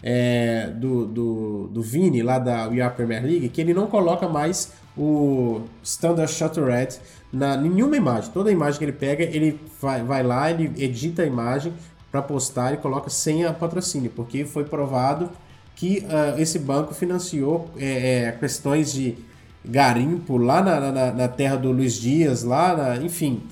é, 0.04 0.68
do, 0.76 1.06
do, 1.06 1.68
do 1.70 1.82
Vini, 1.82 2.22
lá 2.22 2.38
da 2.38 2.66
Are 2.66 2.94
Premier 2.94 3.24
League, 3.24 3.48
que 3.48 3.62
ele 3.62 3.74
não 3.74 3.88
coloca 3.88 4.28
mais 4.28 4.74
o 4.98 5.62
Standard 5.84 6.32
Shutterhead 6.32 7.00
na 7.32 7.58
nenhuma 7.58 7.98
imagem. 7.98 8.32
Toda 8.32 8.52
imagem 8.52 8.80
que 8.80 8.86
ele 8.86 8.94
pega, 8.94 9.24
ele 9.24 9.60
vai, 9.82 10.04
vai 10.04 10.24
lá, 10.24 10.50
ele 10.50 10.72
edita 10.82 11.24
a 11.24 11.26
imagem 11.26 11.74
para 12.12 12.22
postar 12.22 12.74
e 12.74 12.78
coloca 12.78 13.10
sem 13.10 13.44
a 13.44 13.52
patrocínio, 13.52 14.10
porque 14.10 14.46
foi 14.46 14.64
provado 14.64 15.30
que 15.76 16.06
uh, 16.06 16.40
esse 16.40 16.58
banco 16.58 16.94
financiou 16.94 17.70
é, 17.78 18.28
é, 18.28 18.32
questões 18.32 18.94
de 18.94 19.18
garimpo 19.66 20.38
lá 20.38 20.62
na, 20.62 20.92
na, 20.92 21.12
na, 21.12 21.28
terra 21.28 21.58
do 21.58 21.72
Luiz 21.72 21.96
Dias, 21.96 22.44
lá, 22.44 22.78
na, 22.78 23.04
enfim, 23.04 23.44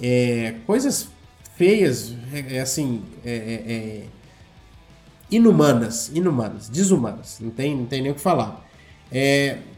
é, 0.00 0.54
coisas 0.64 1.08
feias, 1.56 2.14
é, 2.32 2.58
é 2.58 2.60
assim, 2.60 3.02
é, 3.24 4.04
inumanas, 5.28 6.12
inumanas, 6.14 6.68
desumanas, 6.68 7.38
não 7.40 7.50
tem, 7.50 7.76
não 7.76 7.86
tem 7.86 8.02
nem 8.02 8.12
o 8.12 8.14
que 8.14 8.20
falar. 8.20 8.64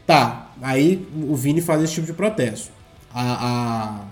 Tá, 0.05 0.51
aí 0.61 1.07
o 1.27 1.35
Vini 1.35 1.61
faz 1.61 1.81
esse 1.83 1.93
tipo 1.93 2.07
de 2.07 2.13
protesto 2.13 2.75
a, 3.15 4.09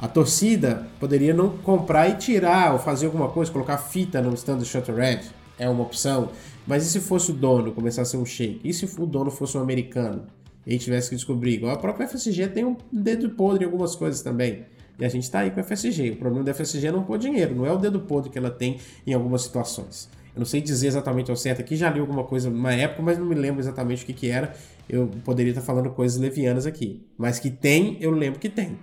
a, 0.00 0.06
a, 0.06 0.08
torcida 0.08 0.88
poderia 0.98 1.34
não 1.34 1.50
comprar 1.58 2.08
e 2.08 2.14
tirar, 2.14 2.72
ou 2.72 2.78
fazer 2.78 3.04
alguma 3.04 3.28
coisa, 3.28 3.52
colocar 3.52 3.76
fita 3.76 4.22
no 4.22 4.32
stand 4.32 4.56
do 4.56 4.64
Shutter 4.64 4.94
Red, 4.94 5.20
é 5.58 5.68
uma 5.68 5.82
opção. 5.82 6.30
Mas 6.66 6.86
e 6.86 6.90
se 6.90 7.00
fosse 7.00 7.30
o 7.30 7.34
dono 7.34 7.72
começar 7.72 8.02
a 8.02 8.04
ser 8.06 8.16
um 8.16 8.24
shake? 8.24 8.60
E 8.64 8.72
se 8.72 8.86
o 8.98 9.06
dono 9.06 9.30
fosse 9.30 9.58
um 9.58 9.60
americano? 9.60 10.26
E 10.66 10.72
aí 10.72 10.78
tivesse 10.78 11.10
que 11.10 11.16
descobrir? 11.16 11.54
Igual 11.54 11.74
a 11.74 11.78
própria 11.78 12.08
FSG 12.08 12.48
tem 12.48 12.64
um 12.64 12.76
dedo 12.90 13.30
podre 13.30 13.64
em 13.64 13.66
algumas 13.66 13.94
coisas 13.94 14.22
também. 14.22 14.64
E 14.98 15.04
a 15.04 15.08
gente 15.08 15.24
está 15.24 15.40
aí 15.40 15.50
com 15.50 15.60
a 15.60 15.62
FSG. 15.62 16.10
O 16.10 16.16
problema 16.16 16.44
da 16.44 16.54
FSG 16.54 16.86
é 16.86 16.92
não 16.92 17.04
pôr 17.04 17.18
dinheiro, 17.18 17.54
não 17.54 17.66
é 17.66 17.72
o 17.72 17.76
dedo 17.76 18.00
podre 18.00 18.30
que 18.30 18.38
ela 18.38 18.50
tem 18.50 18.78
em 19.06 19.12
algumas 19.14 19.42
situações. 19.42 20.08
Eu 20.34 20.40
não 20.40 20.46
sei 20.46 20.60
dizer 20.60 20.88
exatamente 20.88 21.30
ao 21.30 21.36
certo 21.36 21.60
aqui, 21.60 21.76
já 21.76 21.90
li 21.90 22.00
alguma 22.00 22.24
coisa 22.24 22.50
numa 22.50 22.72
época, 22.72 23.02
mas 23.02 23.18
não 23.18 23.26
me 23.26 23.34
lembro 23.34 23.60
exatamente 23.60 24.02
o 24.02 24.06
que, 24.06 24.12
que 24.12 24.30
era 24.30 24.54
eu 24.88 25.08
poderia 25.24 25.50
estar 25.50 25.62
falando 25.62 25.90
coisas 25.90 26.18
levianas 26.18 26.66
aqui. 26.66 27.06
Mas 27.16 27.38
que 27.38 27.50
tem, 27.50 27.96
eu 28.00 28.10
lembro 28.10 28.40
que 28.40 28.48
tem. 28.48 28.78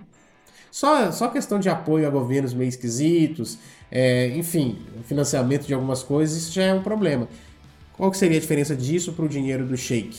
Só, 0.70 1.10
só 1.10 1.28
questão 1.28 1.58
de 1.58 1.68
apoio 1.68 2.06
a 2.06 2.10
governos 2.10 2.52
meio 2.52 2.68
esquisitos, 2.68 3.58
é, 3.90 4.28
enfim, 4.36 4.78
financiamento 5.04 5.66
de 5.66 5.72
algumas 5.72 6.02
coisas, 6.02 6.36
isso 6.36 6.52
já 6.52 6.64
é 6.64 6.74
um 6.74 6.82
problema. 6.82 7.28
Qual 7.94 8.10
que 8.10 8.18
seria 8.18 8.36
a 8.36 8.40
diferença 8.40 8.76
disso 8.76 9.12
para 9.12 9.24
o 9.24 9.28
dinheiro 9.28 9.64
do 9.64 9.76
shake? 9.76 10.18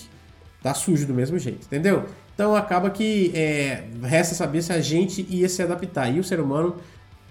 Tá 0.64 0.74
sujo 0.74 1.06
do 1.06 1.14
mesmo 1.14 1.38
jeito, 1.38 1.66
entendeu? 1.68 2.06
Então 2.34 2.56
acaba 2.56 2.90
que 2.90 3.32
é, 3.36 3.84
resta 4.02 4.34
saber 4.34 4.64
se 4.64 4.74
a 4.74 4.82
gente 4.82 5.26
ia 5.30 5.48
se 5.48 5.62
adaptar. 5.62 6.12
E 6.14 6.20
o 6.20 6.24
ser 6.24 6.40
humano, 6.40 6.76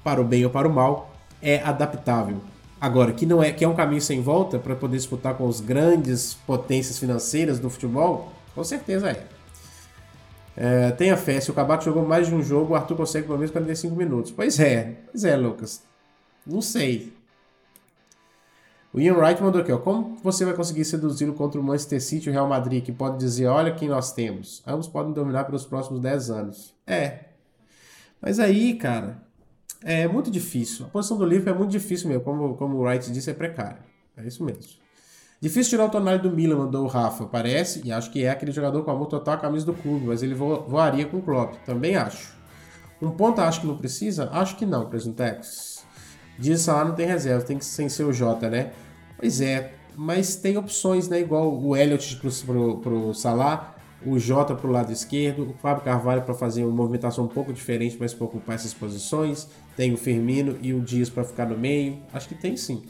para 0.05 0.20
o 0.20 0.25
bem 0.25 0.44
ou 0.44 0.51
para 0.51 0.68
o 0.68 0.73
mal, 0.73 1.12
é 1.43 1.60
adaptável. 1.62 2.41
Agora, 2.81 3.12
que 3.12 3.26
não 3.26 3.43
é 3.43 3.51
que 3.51 3.65
é 3.65 3.68
um 3.68 3.75
caminho 3.75 4.01
sem 4.01 4.20
volta 4.20 4.59
para 4.59 4.76
poder 4.76 4.97
disputar 4.99 5.35
com 5.35 5.49
as 5.49 5.60
grandes 5.60 6.35
potências 6.47 6.99
financeiras 6.99 7.59
do 7.59 7.70
futebol, 7.70 8.33
com 8.57 8.65
certeza 8.65 9.10
é. 9.10 9.26
é 10.57 10.91
tenha 10.93 11.17
fé, 11.17 11.39
se 11.39 11.51
o 11.51 11.55
Cabato 11.55 11.85
jogou 11.85 12.05
mais 12.05 12.26
de 12.26 12.35
um 12.35 12.43
jogo, 12.43 12.73
o 12.73 12.75
Arthur 12.75 12.97
consegue 12.97 13.26
pelo 13.26 13.39
menos 13.39 13.52
45 13.52 13.94
minutos. 13.94 14.33
Pois 14.33 14.59
é, 14.59 14.97
pois 15.12 15.23
é, 15.25 15.36
Lucas. 15.36 15.83
Não 16.47 16.62
sei. 16.62 17.12
O 18.94 18.99
Ian 18.99 19.15
Wright 19.15 19.43
mandou 19.43 19.60
aqui, 19.60 19.70
ó. 19.70 19.76
Como 19.76 20.17
você 20.23 20.43
vai 20.47 20.55
conseguir 20.55 20.86
seduzi-lo 20.86 21.35
contra 21.35 21.60
o 21.60 21.62
Manchester 21.62 22.02
City 22.02 22.28
e 22.28 22.31
o 22.31 22.33
Real 22.33 22.49
Madrid, 22.49 22.83
que 22.83 22.93
pode 22.93 23.18
dizer, 23.18 23.47
olha 23.47 23.75
quem 23.75 23.91
nós 23.91 24.12
temos. 24.12 24.62
Ambos 24.67 24.89
podem 24.89 25.12
dominar 25.12 25.44
pelos 25.44 25.67
próximos 25.67 26.01
10 26.01 26.31
anos. 26.31 26.75
É. 26.86 27.26
Mas 28.23 28.41
aí, 28.41 28.75
cara, 28.75 29.20
é 29.85 30.09
muito 30.09 30.31
difícil. 30.31 30.86
A 30.86 30.89
posição 30.89 31.18
do 31.18 31.26
Liverpool 31.26 31.55
é 31.55 31.59
muito 31.59 31.73
difícil 31.73 32.09
mesmo. 32.09 32.25
Como, 32.25 32.57
como 32.57 32.76
o 32.78 32.81
Wright 32.85 33.12
disse, 33.12 33.31
é 33.31 33.35
precário. 33.35 33.83
É 34.17 34.26
isso 34.26 34.43
mesmo. 34.43 34.86
Difícil 35.41 35.71
tirar 35.71 35.85
o 35.85 35.89
Tonali 35.91 36.19
do 36.19 36.31
Milan, 36.31 36.57
mandou 36.57 36.85
o 36.85 36.89
Rafa. 36.89 37.27
Parece, 37.27 37.83
e 37.85 37.93
acho 37.93 38.11
que 38.11 38.25
é 38.25 38.31
aquele 38.31 38.53
jogador 38.53 38.83
com 38.83 38.91
amor 38.91 39.07
total 39.07 39.35
a 39.35 39.39
camisa 39.39 39.67
do 39.67 39.75
clube, 39.75 40.07
mas 40.07 40.23
ele 40.23 40.35
voaria 40.35 41.07
com 41.07 41.19
o 41.19 41.23
Klopp. 41.23 41.55
Também 41.65 41.97
acho. 41.97 42.35
Um 43.01 43.11
ponto 43.11 43.41
acho 43.41 43.61
que 43.61 43.67
não 43.67 43.77
precisa? 43.77 44.31
Acho 44.33 44.57
que 44.57 44.65
não, 44.65 44.89
Presuntex. 44.89 45.85
Diz 46.39 46.63
Salah 46.63 46.85
não 46.85 46.95
tem 46.95 47.07
reserva, 47.07 47.45
tem 47.45 47.59
que 47.59 47.65
sem 47.65 47.89
ser 47.89 48.05
o 48.05 48.13
Jota, 48.13 48.49
né? 48.49 48.73
Pois 49.19 49.41
é, 49.41 49.75
mas 49.95 50.37
tem 50.37 50.57
opções, 50.57 51.09
né? 51.09 51.21
Igual 51.21 51.55
o 51.55 51.77
Elliot 51.77 52.17
pro, 52.17 52.31
pro, 52.31 52.79
pro 52.79 53.15
Salah, 53.15 53.75
o 54.05 54.19
Jota 54.19 54.55
pro 54.55 54.71
lado 54.71 54.93
esquerdo, 54.93 55.51
o 55.51 55.55
Fábio 55.55 55.85
Carvalho 55.85 56.23
para 56.23 56.35
fazer 56.35 56.65
uma 56.65 56.75
movimentação 56.75 57.25
um 57.25 57.29
pouco 57.29 57.53
diferente, 57.53 57.97
mas 57.99 58.13
para 58.13 58.27
ocupar 58.27 58.55
essas 58.55 58.75
posições. 58.75 59.49
Tem 59.77 59.93
o 59.93 59.97
Firmino 59.97 60.59
e 60.63 60.73
o 60.73 60.81
Dias 60.81 61.11
para 61.11 61.25
ficar 61.25 61.47
no 61.47 61.57
meio. 61.57 61.99
Acho 62.13 62.29
que 62.29 62.35
tem 62.35 62.57
sim. 62.57 62.83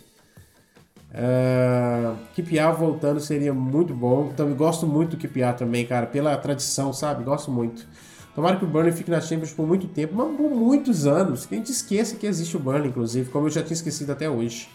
Uh, 1.13 2.17
Kipiar 2.35 2.75
voltando 2.77 3.21
seria 3.21 3.55
muito 3.55 3.95
bom. 3.95 4.29
Também 4.37 4.55
gosto 4.55 4.87
muito 4.87 5.11
do 5.11 5.17
Kipiar 5.17 5.57
também, 5.57 5.87
cara, 5.87 6.07
pela 6.07 6.37
tradição, 6.37 6.93
sabe? 6.93 7.25
Gosto 7.25 7.51
muito. 7.51 7.87
Tomara 8.35 8.57
que 8.57 8.65
o 8.65 8.69
Burnley 8.69 8.93
fique 8.93 9.11
na 9.11 9.21
Champions 9.21 9.53
por 9.53 9.67
muito 9.67 9.89
tempo, 9.89 10.15
mas 10.15 10.37
por 10.37 10.51
muitos 10.51 11.07
anos. 11.07 11.47
Que 11.47 11.55
a 11.55 11.59
gente 11.59 11.73
esqueça 11.73 12.17
que 12.17 12.27
existe 12.27 12.55
o 12.57 12.61
Burnley, 12.61 12.89
inclusive, 12.89 13.31
como 13.31 13.47
eu 13.47 13.51
já 13.51 13.63
tinha 13.63 13.75
esquecido 13.75 14.13
até 14.13 14.29
hoje. 14.29 14.69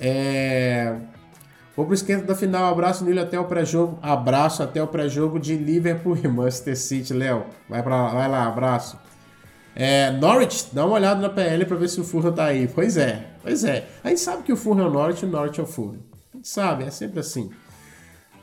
É... 0.00 0.96
Vou 1.76 1.84
pro 1.84 1.94
esquenta 1.94 2.24
da 2.24 2.34
final. 2.34 2.72
Abraço, 2.72 3.04
Nilo, 3.04 3.20
até 3.20 3.38
o 3.38 3.44
pré-jogo. 3.44 3.98
Abraço 4.00 4.62
até 4.62 4.82
o 4.82 4.86
pré-jogo 4.86 5.38
de 5.38 5.54
Liverpool 5.56 6.16
e 6.16 6.26
Manchester 6.26 6.76
City, 6.76 7.12
Léo. 7.12 7.44
Vai, 7.68 7.82
pra... 7.82 8.08
Vai 8.08 8.28
lá, 8.28 8.46
abraço. 8.46 8.98
É, 9.80 10.10
Norwich, 10.10 10.66
dá 10.72 10.84
uma 10.84 10.96
olhada 10.96 11.20
na 11.20 11.28
PL 11.28 11.64
para 11.64 11.76
ver 11.76 11.88
se 11.88 12.00
o 12.00 12.04
Fulham 12.04 12.32
tá 12.32 12.46
aí. 12.46 12.66
Pois 12.66 12.96
é, 12.96 13.28
pois 13.40 13.62
é. 13.62 13.86
A 14.02 14.08
gente 14.08 14.20
sabe 14.20 14.42
que 14.42 14.52
o 14.52 14.56
Fulham 14.56 14.86
é 14.86 14.88
o 14.88 14.92
Norwich 14.92 15.24
e 15.24 15.28
o 15.28 15.30
Norwich 15.30 15.60
é 15.60 15.62
o 15.62 15.66
Fulham. 15.66 16.00
A 16.34 16.36
gente 16.36 16.48
sabe, 16.48 16.82
é 16.82 16.90
sempre 16.90 17.20
assim. 17.20 17.48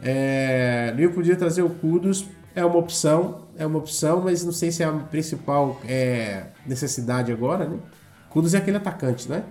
É, 0.01 0.93
podia 1.13 1.35
trazer 1.35 1.61
o 1.61 1.69
Kudos 1.69 2.25
é 2.55 2.63
uma 2.63 2.77
opção, 2.77 3.41
é 3.57 3.65
uma 3.65 3.77
opção, 3.77 4.21
mas 4.21 4.45
não 4.45 4.53
sei 4.53 4.71
se 4.71 4.81
é 4.81 4.85
a 4.85 4.93
principal 4.93 5.77
é, 5.85 6.45
necessidade 6.65 7.33
agora, 7.33 7.67
né? 7.67 7.77
Kudus 8.29 8.53
é 8.53 8.59
aquele 8.59 8.77
atacante, 8.77 9.29
né? 9.29 9.43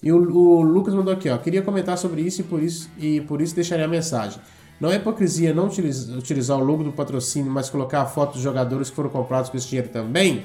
E 0.00 0.12
o, 0.12 0.16
o, 0.16 0.62
Lucas 0.62 0.94
mandou 0.94 1.12
aqui, 1.12 1.28
ó. 1.28 1.36
Queria 1.38 1.62
comentar 1.62 1.98
sobre 1.98 2.20
isso 2.20 2.42
e 2.42 2.44
por 2.44 2.62
isso, 2.62 2.88
e 2.98 3.20
por 3.22 3.42
isso 3.42 3.52
deixaria 3.52 3.84
a 3.84 3.88
mensagem. 3.88 4.40
Não 4.80 4.92
é 4.92 4.96
hipocrisia 4.96 5.52
não 5.52 5.66
utilizar 5.66 6.56
o 6.58 6.62
logo 6.62 6.84
do 6.84 6.92
patrocínio, 6.92 7.50
mas 7.50 7.68
colocar 7.68 8.02
a 8.02 8.06
foto 8.06 8.34
dos 8.34 8.42
jogadores 8.42 8.90
que 8.90 8.96
foram 8.96 9.10
comprados 9.10 9.50
com 9.50 9.56
esse 9.56 9.66
dinheiro 9.66 9.88
também? 9.88 10.44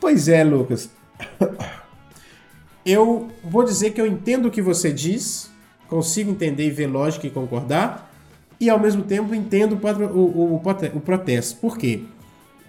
Pois 0.00 0.28
é, 0.28 0.44
Lucas. 0.44 0.90
Eu 2.84 3.30
vou 3.42 3.64
dizer 3.64 3.90
que 3.90 4.00
eu 4.00 4.06
entendo 4.06 4.46
o 4.46 4.50
que 4.50 4.62
você 4.62 4.92
diz, 4.92 5.50
consigo 5.88 6.30
entender 6.30 6.66
e 6.66 6.70
ver 6.70 6.86
lógica 6.86 7.26
e 7.26 7.30
concordar, 7.30 8.12
e 8.60 8.70
ao 8.70 8.78
mesmo 8.78 9.02
tempo 9.02 9.34
entendo 9.34 9.78
o, 9.82 10.16
o, 10.16 10.54
o, 10.54 10.62
o 10.94 11.00
protesto. 11.00 11.58
Por 11.60 11.76
quê? 11.76 12.04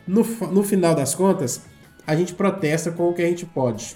No, 0.08 0.24
no 0.24 0.64
final 0.64 0.96
das 0.96 1.14
contas, 1.14 1.62
a 2.06 2.16
gente 2.16 2.34
protesta 2.34 2.92
com 2.92 3.10
o 3.10 3.14
que 3.14 3.22
a 3.22 3.28
gente 3.28 3.46
pode. 3.46 3.96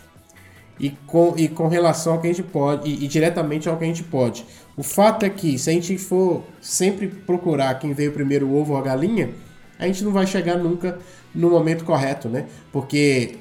E 0.80 0.90
com, 1.08 1.34
e 1.38 1.48
com 1.48 1.68
relação 1.68 2.14
ao 2.14 2.22
que 2.22 2.27
a 2.27 2.34
gente 2.34 2.43
pode, 2.43 2.90
e, 2.90 3.06
e 3.06 3.08
diretamente 3.08 3.69
ao 3.69 3.77
que 3.77 3.84
a 3.84 3.88
gente 3.88 4.03
pode. 4.03 4.45
O 4.76 4.84
fato 4.84 5.26
é 5.26 5.30
que, 5.30 5.58
se 5.58 5.69
a 5.69 5.74
gente 5.74 5.98
for 5.98 6.43
sempre 6.60 7.08
procurar 7.08 7.76
quem 7.76 7.93
veio 7.93 8.11
primeiro, 8.11 8.48
o 8.48 8.60
ovo 8.60 8.74
ou 8.74 8.80
a 8.80 8.82
galinha, 8.82 9.30
a 9.80 9.88
gente 9.88 10.03
não 10.03 10.11
vai 10.11 10.27
chegar 10.27 10.58
nunca 10.58 11.00
no 11.34 11.50
momento 11.50 11.84
correto, 11.84 12.30
né? 12.30 12.48
Porque, 12.72 13.38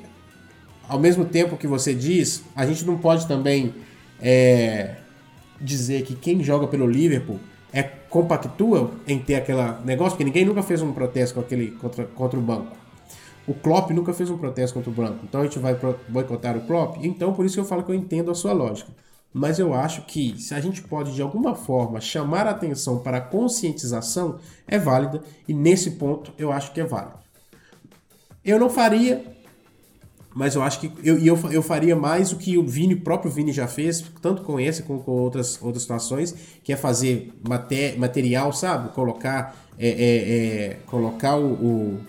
ao 0.89 0.99
mesmo 0.99 1.25
tempo 1.25 1.57
que 1.57 1.67
você 1.67 1.94
diz, 1.94 2.43
a 2.55 2.67
gente 2.67 2.85
não 2.85 2.99
pode 2.99 3.27
também 3.27 3.75
é, 4.20 4.97
dizer 5.60 6.02
que 6.02 6.15
quem 6.15 6.43
joga 6.43 6.67
pelo 6.67 6.86
Liverpool 6.86 7.39
é 7.73 7.83
compactua 7.83 8.91
em 9.07 9.19
ter 9.19 9.36
aquele 9.36 9.62
negócio, 9.85 10.12
porque 10.12 10.25
ninguém 10.25 10.44
nunca 10.44 10.62
fez 10.62 10.83
um 10.83 10.93
protesto 10.93 11.35
com 11.35 11.41
aquele, 11.41 11.70
contra, 11.73 12.05
contra 12.05 12.39
o 12.39 12.43
banco. 12.43 12.77
O 13.47 13.55
Klopp 13.55 13.91
nunca 13.91 14.12
fez 14.12 14.31
um 14.31 14.39
protesto 14.39 14.75
contra 14.75 14.91
o 14.91 14.94
banco, 14.94 15.25
então 15.25 15.41
a 15.41 15.44
gente 15.44 15.59
vai 15.59 15.77
boicotar 16.09 16.57
o 16.57 16.60
Klopp. 16.62 16.99
Então, 17.02 17.33
por 17.33 17.44
isso 17.44 17.55
que 17.55 17.60
eu 17.60 17.65
falo 17.65 17.83
que 17.83 17.91
eu 17.91 17.94
entendo 17.94 18.31
a 18.31 18.35
sua 18.35 18.52
lógica. 18.52 18.91
Mas 19.33 19.60
eu 19.60 19.73
acho 19.73 20.02
que 20.02 20.41
se 20.41 20.55
a 20.55 20.60
gente 20.60 20.83
pode 20.83 21.15
de 21.15 21.23
alguma 21.23 21.55
forma 21.55 22.01
chamar 22.01 22.47
a 22.47 22.51
atenção 22.51 22.99
para 22.99 23.19
a 23.19 23.20
conscientização, 23.20 24.39
é 24.67 24.78
válida 24.78 25.23
e 25.47 25.55
nesse 25.55 25.93
ponto 25.93 26.33
eu 26.36 26.51
acho 26.51 26.73
que 26.73 26.81
é 26.81 26.85
válido. 26.85 27.19
Eu 28.44 28.59
não 28.59 28.70
faria, 28.70 29.23
mas 30.35 30.55
eu 30.55 30.62
acho 30.62 30.81
que 30.81 30.93
eu, 31.02 31.19
eu, 31.19 31.39
eu 31.51 31.62
faria 31.62 31.97
mais 31.97 32.33
o 32.33 32.36
que 32.36 32.57
o 32.57 32.67
Vini, 32.67 32.94
o 32.94 33.01
próprio 33.01 33.31
Vini 33.31 33.52
já 33.52 33.67
fez, 33.67 34.05
tanto 34.23 34.43
com 34.43 34.60
esse 34.60 34.83
como 34.83 35.01
com 35.01 35.10
outras, 35.12 35.60
outras 35.60 35.83
situações, 35.83 36.35
que 36.62 36.73
é 36.73 36.77
fazer 36.77 37.33
mater, 37.47 37.99
material, 37.99 38.52
sabe? 38.52 38.91
Colocar, 38.91 39.57
é, 39.78 39.89
é, 39.89 39.94
é, 39.94 40.77
colocar 40.86 41.36
o, 41.36 41.52
o, 41.52 42.01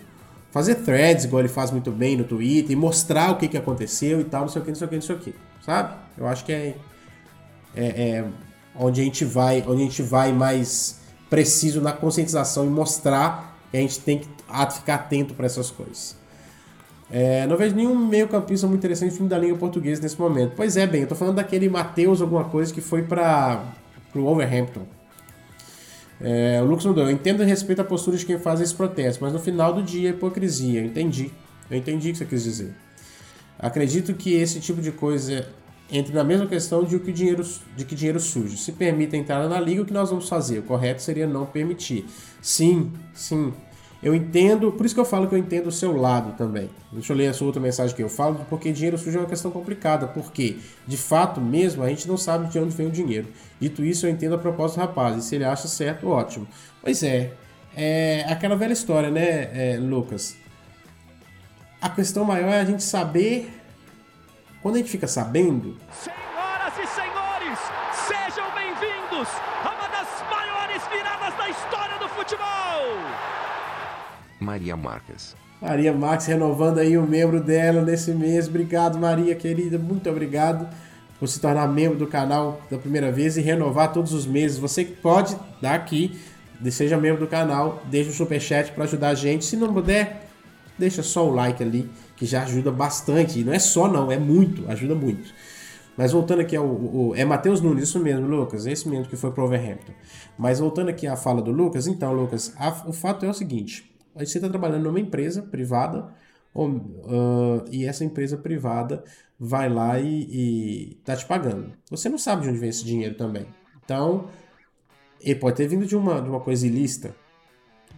fazer 0.50 0.76
threads, 0.76 1.24
igual 1.24 1.40
ele 1.40 1.48
faz 1.48 1.70
muito 1.70 1.90
bem 1.90 2.16
no 2.16 2.24
Twitter, 2.24 2.70
e 2.70 2.76
mostrar 2.76 3.32
o 3.32 3.36
que, 3.36 3.48
que 3.48 3.56
aconteceu 3.56 4.20
e 4.20 4.24
tal, 4.24 4.42
não 4.42 4.48
sei 4.48 4.62
o 4.62 4.64
que, 4.64 4.70
não 4.70 4.76
sei 4.76 4.86
o 4.86 4.90
que, 4.90 4.96
não 4.96 5.02
sei 5.02 5.16
o 5.16 5.18
que, 5.18 5.34
sabe? 5.60 5.94
Eu 6.16 6.26
acho 6.28 6.44
que 6.44 6.52
é, 6.52 6.76
é, 7.74 7.84
é 7.84 8.24
onde 8.76 9.00
a 9.00 9.04
gente 9.04 9.24
vai, 9.24 9.64
onde 9.66 9.82
a 9.82 9.84
gente 9.84 10.02
vai 10.02 10.32
mais 10.32 11.00
preciso 11.28 11.80
na 11.80 11.92
conscientização 11.92 12.64
e 12.64 12.68
mostrar 12.68 13.58
que 13.70 13.76
a 13.76 13.80
gente 13.80 13.98
tem 14.00 14.18
que 14.18 14.28
ficar 14.74 14.94
atento 14.94 15.34
para 15.34 15.46
essas 15.46 15.70
coisas. 15.70 16.21
É, 17.12 17.46
não 17.46 17.58
vejo 17.58 17.76
nenhum 17.76 17.94
meio-campista 17.94 18.66
muito 18.66 18.80
interessante 18.80 19.12
filme 19.12 19.28
da 19.28 19.38
língua 19.38 19.58
portuguesa 19.58 20.00
nesse 20.00 20.18
momento. 20.18 20.54
Pois 20.56 20.78
é, 20.78 20.86
bem, 20.86 21.02
eu 21.02 21.06
tô 21.06 21.14
falando 21.14 21.36
daquele 21.36 21.68
Matheus 21.68 22.22
alguma 22.22 22.44
coisa 22.44 22.72
que 22.72 22.80
foi 22.80 23.02
para 23.02 23.62
o 24.14 24.20
Overhampton. 24.20 24.86
É, 26.18 26.58
o 26.62 26.64
Lucas 26.64 26.86
mudou. 26.86 27.04
Eu 27.04 27.10
entendo 27.10 27.42
e 27.42 27.46
respeito 27.46 27.82
a 27.82 27.84
postura 27.84 28.16
de 28.16 28.24
quem 28.24 28.38
faz 28.38 28.62
esse 28.62 28.74
protesto, 28.74 29.22
mas 29.22 29.32
no 29.34 29.38
final 29.38 29.74
do 29.74 29.82
dia 29.82 30.08
é 30.08 30.12
hipocrisia. 30.12 30.80
Eu 30.80 30.86
entendi. 30.86 31.30
Eu 31.70 31.76
entendi 31.76 32.08
o 32.08 32.12
que 32.12 32.18
você 32.18 32.24
quis 32.24 32.44
dizer. 32.44 32.72
Acredito 33.58 34.14
que 34.14 34.32
esse 34.32 34.58
tipo 34.58 34.80
de 34.80 34.90
coisa 34.90 35.46
entre 35.90 36.14
na 36.14 36.24
mesma 36.24 36.46
questão 36.46 36.82
de, 36.82 36.98
que 36.98 37.12
dinheiro, 37.12 37.46
de 37.76 37.84
que 37.84 37.94
dinheiro 37.94 38.18
sujo. 38.18 38.56
Se 38.56 38.72
permite 38.72 39.14
entrar 39.14 39.46
na 39.46 39.60
liga, 39.60 39.82
o 39.82 39.84
que 39.84 39.92
nós 39.92 40.08
vamos 40.08 40.26
fazer? 40.28 40.60
O 40.60 40.62
correto 40.62 41.02
seria 41.02 41.26
não 41.26 41.44
permitir. 41.44 42.06
Sim, 42.40 42.90
sim. 43.12 43.52
Eu 44.02 44.16
entendo, 44.16 44.72
por 44.72 44.84
isso 44.84 44.94
que 44.94 45.00
eu 45.00 45.04
falo 45.04 45.28
que 45.28 45.34
eu 45.34 45.38
entendo 45.38 45.68
o 45.68 45.72
seu 45.72 45.96
lado 45.96 46.36
também. 46.36 46.68
Deixa 46.90 47.12
eu 47.12 47.16
ler 47.16 47.28
a 47.28 47.34
sua 47.34 47.46
outra 47.46 47.62
mensagem 47.62 47.94
que 47.94 48.02
eu 48.02 48.08
falo, 48.08 48.44
porque 48.50 48.72
dinheiro 48.72 48.98
sujo 48.98 49.18
é 49.18 49.20
uma 49.20 49.28
questão 49.28 49.50
complicada, 49.50 50.08
porque, 50.08 50.58
de 50.86 50.96
fato 50.96 51.40
mesmo, 51.40 51.84
a 51.84 51.88
gente 51.88 52.08
não 52.08 52.16
sabe 52.16 52.48
de 52.48 52.58
onde 52.58 52.74
vem 52.74 52.88
o 52.88 52.90
dinheiro. 52.90 53.28
Dito 53.60 53.84
isso, 53.84 54.04
eu 54.04 54.10
entendo 54.10 54.34
a 54.34 54.38
proposta 54.38 54.80
do 54.80 54.86
rapaz, 54.86 55.16
e 55.16 55.22
se 55.22 55.36
ele 55.36 55.44
acha 55.44 55.68
certo, 55.68 56.08
ótimo. 56.08 56.48
Pois 56.80 57.00
é, 57.04 57.32
é 57.76 58.26
aquela 58.28 58.56
velha 58.56 58.72
história, 58.72 59.08
né, 59.08 59.74
é, 59.74 59.78
Lucas? 59.78 60.36
A 61.80 61.88
questão 61.88 62.24
maior 62.24 62.50
é 62.50 62.60
a 62.60 62.64
gente 62.64 62.82
saber, 62.82 63.48
quando 64.60 64.74
a 64.74 64.78
gente 64.78 64.90
fica 64.90 65.06
sabendo 65.06 65.76
e 66.82 66.86
senhores, 66.86 67.58
sejam 68.08 68.50
bem-vindos 68.54 69.28
a 69.62 69.70
uma 69.70 69.88
das 69.88 70.08
maiores 70.28 70.82
viradas 70.90 71.36
da 71.36 71.48
história 71.48 71.98
do 71.98 72.08
futebol! 72.08 72.42
Maria 74.42 74.76
Marques. 74.76 75.34
Maria 75.60 75.92
Marques 75.92 76.26
renovando 76.26 76.78
aí 76.78 76.98
o 76.98 77.06
membro 77.06 77.40
dela 77.40 77.82
nesse 77.82 78.12
mês. 78.12 78.48
Obrigado, 78.48 78.98
Maria 78.98 79.34
querida. 79.34 79.78
Muito 79.78 80.10
obrigado 80.10 80.68
por 81.20 81.28
se 81.28 81.40
tornar 81.40 81.68
membro 81.68 81.96
do 81.96 82.06
canal 82.08 82.60
da 82.68 82.76
primeira 82.76 83.12
vez 83.12 83.36
e 83.36 83.40
renovar 83.40 83.92
todos 83.92 84.12
os 84.12 84.26
meses. 84.26 84.58
Você 84.58 84.84
pode 84.84 85.36
dar 85.60 85.74
aqui, 85.74 86.18
seja 86.70 86.96
membro 86.96 87.20
do 87.20 87.28
canal, 87.28 87.80
deixa 87.88 88.10
o 88.10 88.12
superchat 88.12 88.72
para 88.72 88.84
ajudar 88.84 89.10
a 89.10 89.14
gente. 89.14 89.44
Se 89.44 89.56
não 89.56 89.72
puder, 89.72 90.28
deixa 90.76 91.00
só 91.00 91.24
o 91.24 91.32
like 91.32 91.62
ali, 91.62 91.88
que 92.16 92.26
já 92.26 92.42
ajuda 92.42 92.72
bastante. 92.72 93.38
E 93.38 93.44
não 93.44 93.52
é 93.52 93.60
só 93.60 93.86
não, 93.86 94.10
é 94.10 94.18
muito, 94.18 94.68
ajuda 94.68 94.96
muito. 94.96 95.32
Mas 95.96 96.10
voltando 96.10 96.40
aqui 96.40 96.56
ao. 96.56 96.66
O, 96.66 97.12
é 97.14 97.24
Matheus 97.24 97.60
Nunes, 97.60 97.84
isso 97.84 98.00
mesmo, 98.00 98.26
Lucas, 98.26 98.66
esse 98.66 98.88
mesmo 98.88 99.06
que 99.06 99.16
foi 99.16 99.30
pro 99.30 99.44
Overhampton. 99.44 99.92
Mas 100.36 100.58
voltando 100.58 100.88
aqui 100.88 101.06
à 101.06 101.14
fala 101.14 101.40
do 101.40 101.52
Lucas, 101.52 101.86
então, 101.86 102.12
Lucas, 102.12 102.52
a, 102.58 102.70
o 102.88 102.92
fato 102.92 103.24
é 103.24 103.28
o 103.28 103.34
seguinte: 103.34 103.91
você 104.14 104.38
está 104.38 104.48
trabalhando 104.48 104.84
numa 104.84 105.00
empresa 105.00 105.42
privada 105.42 106.08
uh, 106.54 107.64
e 107.70 107.84
essa 107.84 108.04
empresa 108.04 108.36
privada 108.36 109.04
vai 109.38 109.68
lá 109.68 109.98
e 109.98 110.96
está 110.98 111.16
te 111.16 111.26
pagando. 111.26 111.72
Você 111.90 112.08
não 112.08 112.18
sabe 112.18 112.42
de 112.42 112.48
onde 112.48 112.58
vem 112.58 112.68
esse 112.68 112.84
dinheiro 112.84 113.14
também. 113.16 113.46
Então, 113.84 114.28
ele 115.20 115.38
pode 115.38 115.56
ter 115.56 115.66
vindo 115.66 115.86
de 115.86 115.96
uma, 115.96 116.20
de 116.20 116.28
uma 116.28 116.40
coisa 116.40 116.66
ilícita. 116.66 117.14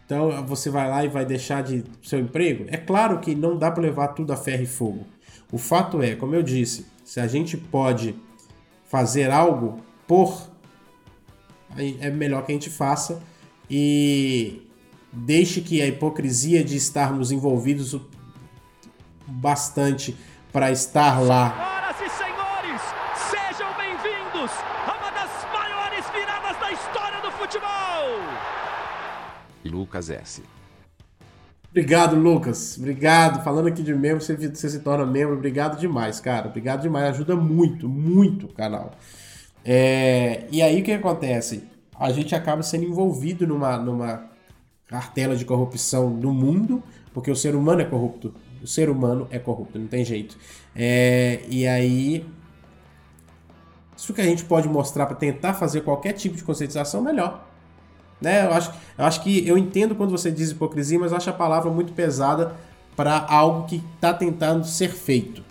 Então, 0.06 0.44
você 0.46 0.70
vai 0.70 0.88
lá 0.88 1.04
e 1.04 1.08
vai 1.08 1.24
deixar 1.24 1.62
de 1.62 1.84
seu 2.02 2.18
emprego? 2.18 2.66
É 2.68 2.76
claro 2.76 3.20
que 3.20 3.34
não 3.34 3.58
dá 3.58 3.70
para 3.70 3.82
levar 3.82 4.08
tudo 4.08 4.32
a 4.32 4.36
ferro 4.36 4.62
e 4.62 4.66
fogo. 4.66 5.06
O 5.50 5.58
fato 5.58 6.02
é, 6.02 6.14
como 6.14 6.34
eu 6.34 6.42
disse, 6.42 6.86
se 7.04 7.20
a 7.20 7.26
gente 7.26 7.56
pode 7.56 8.14
fazer 8.86 9.30
algo 9.30 9.82
por, 10.06 10.50
é 11.76 12.10
melhor 12.10 12.44
que 12.44 12.52
a 12.52 12.54
gente 12.54 12.70
faça. 12.70 13.22
E 13.68 14.63
deixe 15.14 15.60
que 15.60 15.80
a 15.80 15.86
hipocrisia 15.86 16.64
de 16.64 16.76
estarmos 16.76 17.30
envolvidos 17.30 17.96
bastante 19.26 20.16
para 20.52 20.70
estar 20.72 21.20
lá. 21.20 21.50
Senhoras 21.50 21.96
e 22.00 22.10
senhores, 22.18 22.80
sejam 23.30 23.72
bem-vindos 23.76 24.50
a 24.86 24.98
uma 24.98 25.10
das 25.12 25.30
maiores 25.52 26.04
viradas 26.10 26.58
da 26.60 26.72
história 26.72 27.20
do 27.20 27.30
futebol. 27.30 27.70
Lucas 29.64 30.10
S. 30.10 30.42
Obrigado, 31.70 32.16
Lucas. 32.16 32.76
Obrigado. 32.78 33.42
Falando 33.42 33.68
aqui 33.68 33.82
de 33.82 33.94
membro, 33.94 34.22
você, 34.22 34.36
você 34.36 34.68
se 34.68 34.80
torna 34.80 35.06
membro. 35.06 35.34
Obrigado 35.34 35.78
demais, 35.78 36.20
cara. 36.20 36.48
Obrigado 36.48 36.82
demais. 36.82 37.06
Ajuda 37.06 37.34
muito, 37.34 37.88
muito 37.88 38.46
o 38.46 38.52
canal. 38.52 38.92
É... 39.64 40.46
E 40.52 40.62
aí 40.62 40.80
o 40.80 40.84
que 40.84 40.92
acontece? 40.92 41.64
A 41.98 42.12
gente 42.12 42.34
acaba 42.34 42.62
sendo 42.62 42.84
envolvido 42.84 43.46
numa, 43.46 43.76
numa 43.76 44.33
cartela 44.94 45.34
de 45.34 45.44
corrupção 45.44 46.08
no 46.08 46.32
mundo, 46.32 46.80
porque 47.12 47.28
o 47.28 47.34
ser 47.34 47.56
humano 47.56 47.80
é 47.80 47.84
corrupto. 47.84 48.32
O 48.62 48.66
ser 48.66 48.88
humano 48.88 49.26
é 49.28 49.40
corrupto, 49.40 49.76
não 49.76 49.88
tem 49.88 50.04
jeito. 50.04 50.38
É, 50.74 51.40
e 51.48 51.66
aí, 51.66 52.24
isso 53.96 54.14
que 54.14 54.20
a 54.20 54.24
gente 54.24 54.44
pode 54.44 54.68
mostrar 54.68 55.06
para 55.06 55.16
tentar 55.16 55.54
fazer 55.54 55.80
qualquer 55.80 56.12
tipo 56.12 56.36
de 56.36 56.44
conscientização, 56.44 57.02
melhor. 57.02 57.44
Né? 58.20 58.46
Eu, 58.46 58.52
acho, 58.52 58.72
eu 58.96 59.04
acho 59.04 59.20
que 59.22 59.46
eu 59.46 59.58
entendo 59.58 59.96
quando 59.96 60.10
você 60.10 60.30
diz 60.30 60.52
hipocrisia, 60.52 60.98
mas 60.98 61.10
eu 61.10 61.16
acho 61.16 61.28
a 61.28 61.32
palavra 61.32 61.72
muito 61.72 61.92
pesada 61.92 62.54
para 62.94 63.26
algo 63.28 63.66
que 63.66 63.82
está 63.96 64.14
tentando 64.14 64.64
ser 64.64 64.90
feito. 64.90 65.42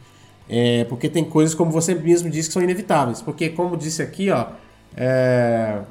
É, 0.47 0.85
porque 0.85 1.09
tem 1.09 1.25
coisas, 1.25 1.53
como 1.53 1.69
você 1.69 1.93
mesmo 1.93 2.29
disse, 2.29 2.47
que 2.47 2.53
são 2.53 2.61
inevitáveis. 2.61 3.21
Porque, 3.21 3.49
como 3.49 3.75
disse 3.75 4.01
aqui, 4.01 4.29
ó, 4.29 4.47
é, 4.95 5.81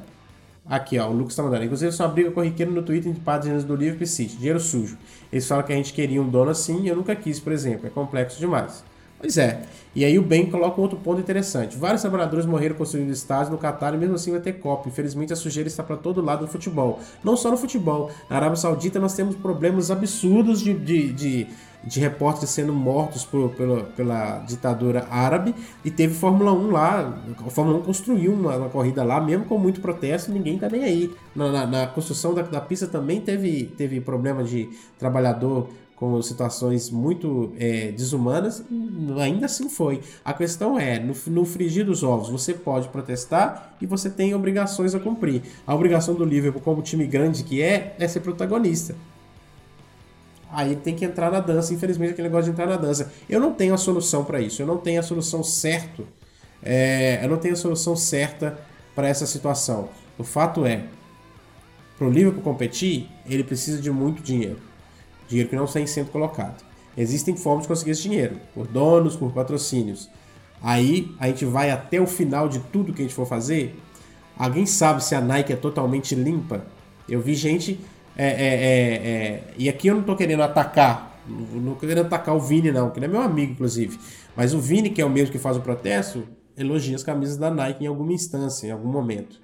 Aqui, 0.64 0.98
ó, 0.98 1.08
o 1.08 1.12
Lucas 1.12 1.34
tá 1.34 1.42
mandando. 1.42 1.64
Inclusive, 1.64 1.94
uma 1.96 2.08
briga 2.08 2.30
corriqueira 2.30 2.70
no 2.70 2.82
Twitter 2.82 3.12
de 3.12 3.20
páginas 3.20 3.64
do 3.64 3.74
livro 3.74 4.06
City. 4.06 4.36
Dinheiro 4.36 4.60
sujo. 4.60 4.96
Eles 5.32 5.46
falam 5.46 5.64
que 5.64 5.72
a 5.72 5.76
gente 5.76 5.92
queria 5.92 6.22
um 6.22 6.28
dono 6.28 6.50
assim 6.50 6.82
e 6.82 6.88
eu 6.88 6.96
nunca 6.96 7.16
quis, 7.16 7.40
por 7.40 7.52
exemplo. 7.52 7.86
É 7.86 7.90
complexo 7.90 8.38
demais. 8.38 8.84
Pois 9.18 9.38
é. 9.38 9.62
E 9.94 10.04
aí 10.04 10.18
o 10.18 10.22
Ben 10.22 10.50
coloca 10.50 10.80
um 10.80 10.82
outro 10.82 10.98
ponto 10.98 11.20
interessante. 11.20 11.76
Vários 11.76 12.00
trabalhadores 12.00 12.44
morreram 12.44 12.74
construindo 12.74 13.10
estádios 13.10 13.50
no 13.50 13.58
Catar 13.58 13.94
e 13.94 13.96
mesmo 13.96 14.14
assim 14.16 14.32
vai 14.32 14.40
ter 14.40 14.54
Copa. 14.54 14.88
Infelizmente 14.88 15.32
a 15.32 15.36
sujeira 15.36 15.68
está 15.68 15.82
para 15.82 15.96
todo 15.96 16.20
lado 16.20 16.42
no 16.42 16.48
futebol. 16.48 16.98
Não 17.22 17.36
só 17.36 17.50
no 17.50 17.56
futebol. 17.56 18.10
Na 18.28 18.36
Arábia 18.36 18.56
Saudita 18.56 18.98
nós 18.98 19.14
temos 19.14 19.36
problemas 19.36 19.90
absurdos 19.90 20.60
de, 20.60 20.74
de, 20.74 21.12
de, 21.12 21.46
de 21.84 22.00
repórteres 22.00 22.50
sendo 22.50 22.72
mortos 22.72 23.24
por, 23.24 23.50
pela, 23.50 23.82
pela 23.84 24.38
ditadura 24.40 25.06
árabe. 25.10 25.54
E 25.84 25.90
teve 25.90 26.14
Fórmula 26.14 26.52
1 26.52 26.70
lá. 26.70 27.18
A 27.46 27.50
Fórmula 27.50 27.78
1 27.78 27.82
construiu 27.82 28.32
uma, 28.32 28.56
uma 28.56 28.68
corrida 28.68 29.02
lá, 29.02 29.20
mesmo 29.20 29.44
com 29.44 29.58
muito 29.58 29.80
protesto, 29.80 30.30
ninguém 30.32 30.58
tá 30.58 30.68
nem 30.68 30.84
aí. 30.84 31.10
Na, 31.34 31.50
na, 31.50 31.66
na 31.66 31.86
construção 31.86 32.34
da, 32.34 32.42
da 32.42 32.60
pista 32.60 32.86
também 32.86 33.20
teve, 33.20 33.64
teve 33.76 34.00
problema 34.00 34.44
de 34.44 34.68
trabalhador 34.98 35.68
com 36.02 36.20
situações 36.20 36.90
muito 36.90 37.52
é, 37.56 37.92
desumanas, 37.92 38.64
ainda 39.20 39.46
assim 39.46 39.68
foi. 39.68 40.00
A 40.24 40.32
questão 40.32 40.76
é, 40.76 40.98
no, 40.98 41.14
no 41.28 41.44
frigir 41.44 41.86
dos 41.86 42.02
ovos, 42.02 42.28
você 42.28 42.52
pode 42.52 42.88
protestar 42.88 43.76
e 43.80 43.86
você 43.86 44.10
tem 44.10 44.34
obrigações 44.34 44.96
a 44.96 44.98
cumprir. 44.98 45.42
A 45.64 45.72
obrigação 45.72 46.16
do 46.16 46.24
Liverpool, 46.24 46.60
como 46.60 46.82
time 46.82 47.06
grande 47.06 47.44
que 47.44 47.62
é, 47.62 47.94
é 48.00 48.08
ser 48.08 48.18
protagonista. 48.18 48.96
Aí 50.52 50.76
tem 50.76 50.94
que 50.94 51.04
entrar 51.04 51.30
na 51.30 51.40
dança, 51.40 51.72
infelizmente 51.72 52.12
aquele 52.12 52.28
negócio 52.28 52.44
de 52.44 52.50
entrar 52.50 52.66
na 52.66 52.76
dança. 52.76 53.10
Eu 53.28 53.40
não 53.40 53.52
tenho 53.52 53.72
a 53.72 53.78
solução 53.78 54.24
para 54.24 54.40
isso, 54.40 54.60
eu 54.60 54.66
não 54.66 54.76
tenho 54.76 55.00
a 55.00 55.02
solução 55.02 55.42
certa. 55.42 56.02
É, 56.62 57.18
eu 57.22 57.28
não 57.28 57.38
tenho 57.38 57.54
a 57.54 57.56
solução 57.56 57.96
certa 57.96 58.58
para 58.94 59.08
essa 59.08 59.26
situação. 59.26 59.88
O 60.18 60.22
fato 60.22 60.64
é, 60.66 60.84
para 61.98 62.06
o 62.06 62.10
Liverpool 62.10 62.42
competir, 62.42 63.08
ele 63.26 63.42
precisa 63.42 63.80
de 63.80 63.90
muito 63.90 64.22
dinheiro 64.22 64.58
dinheiro 65.32 65.48
que 65.48 65.56
não 65.56 65.64
está 65.64 65.84
sendo 65.86 66.10
colocado. 66.10 66.62
Existem 66.96 67.36
formas 67.36 67.62
de 67.62 67.68
conseguir 67.68 67.92
esse 67.92 68.02
dinheiro, 68.02 68.36
por 68.54 68.66
donos, 68.66 69.16
por 69.16 69.32
patrocínios. 69.32 70.08
Aí 70.62 71.10
a 71.18 71.26
gente 71.26 71.44
vai 71.44 71.70
até 71.70 72.00
o 72.00 72.06
final 72.06 72.48
de 72.48 72.60
tudo 72.60 72.92
que 72.92 73.02
a 73.02 73.04
gente 73.04 73.14
for 73.14 73.26
fazer. 73.26 73.74
Alguém 74.36 74.66
sabe 74.66 75.02
se 75.02 75.14
a 75.14 75.20
Nike 75.20 75.52
é 75.52 75.56
totalmente 75.56 76.14
limpa? 76.14 76.64
Eu 77.08 77.20
vi 77.20 77.34
gente. 77.34 77.80
É, 78.16 78.26
é, 78.26 78.30
é, 78.30 78.94
é 78.94 79.44
e 79.56 79.68
aqui 79.68 79.88
eu 79.88 79.94
não 79.94 80.00
estou 80.00 80.16
querendo 80.16 80.42
atacar. 80.42 81.20
Não 81.26 81.72
estou 81.72 81.76
querendo 81.76 82.06
atacar 82.06 82.34
o 82.34 82.40
Vini, 82.40 82.72
não, 82.72 82.90
que 82.90 82.98
ele 82.98 83.06
é 83.06 83.08
meu 83.08 83.20
amigo, 83.20 83.52
inclusive. 83.52 83.98
Mas 84.36 84.54
o 84.54 84.60
Vini, 84.60 84.90
que 84.90 85.00
é 85.00 85.04
o 85.04 85.10
mesmo 85.10 85.30
que 85.30 85.38
faz 85.38 85.56
o 85.56 85.60
protesto, 85.60 86.26
elogia 86.56 86.96
as 86.96 87.02
camisas 87.02 87.36
da 87.36 87.50
Nike 87.50 87.84
em 87.84 87.86
alguma 87.86 88.12
instância, 88.12 88.66
em 88.66 88.70
algum 88.70 88.88
momento. 88.88 89.40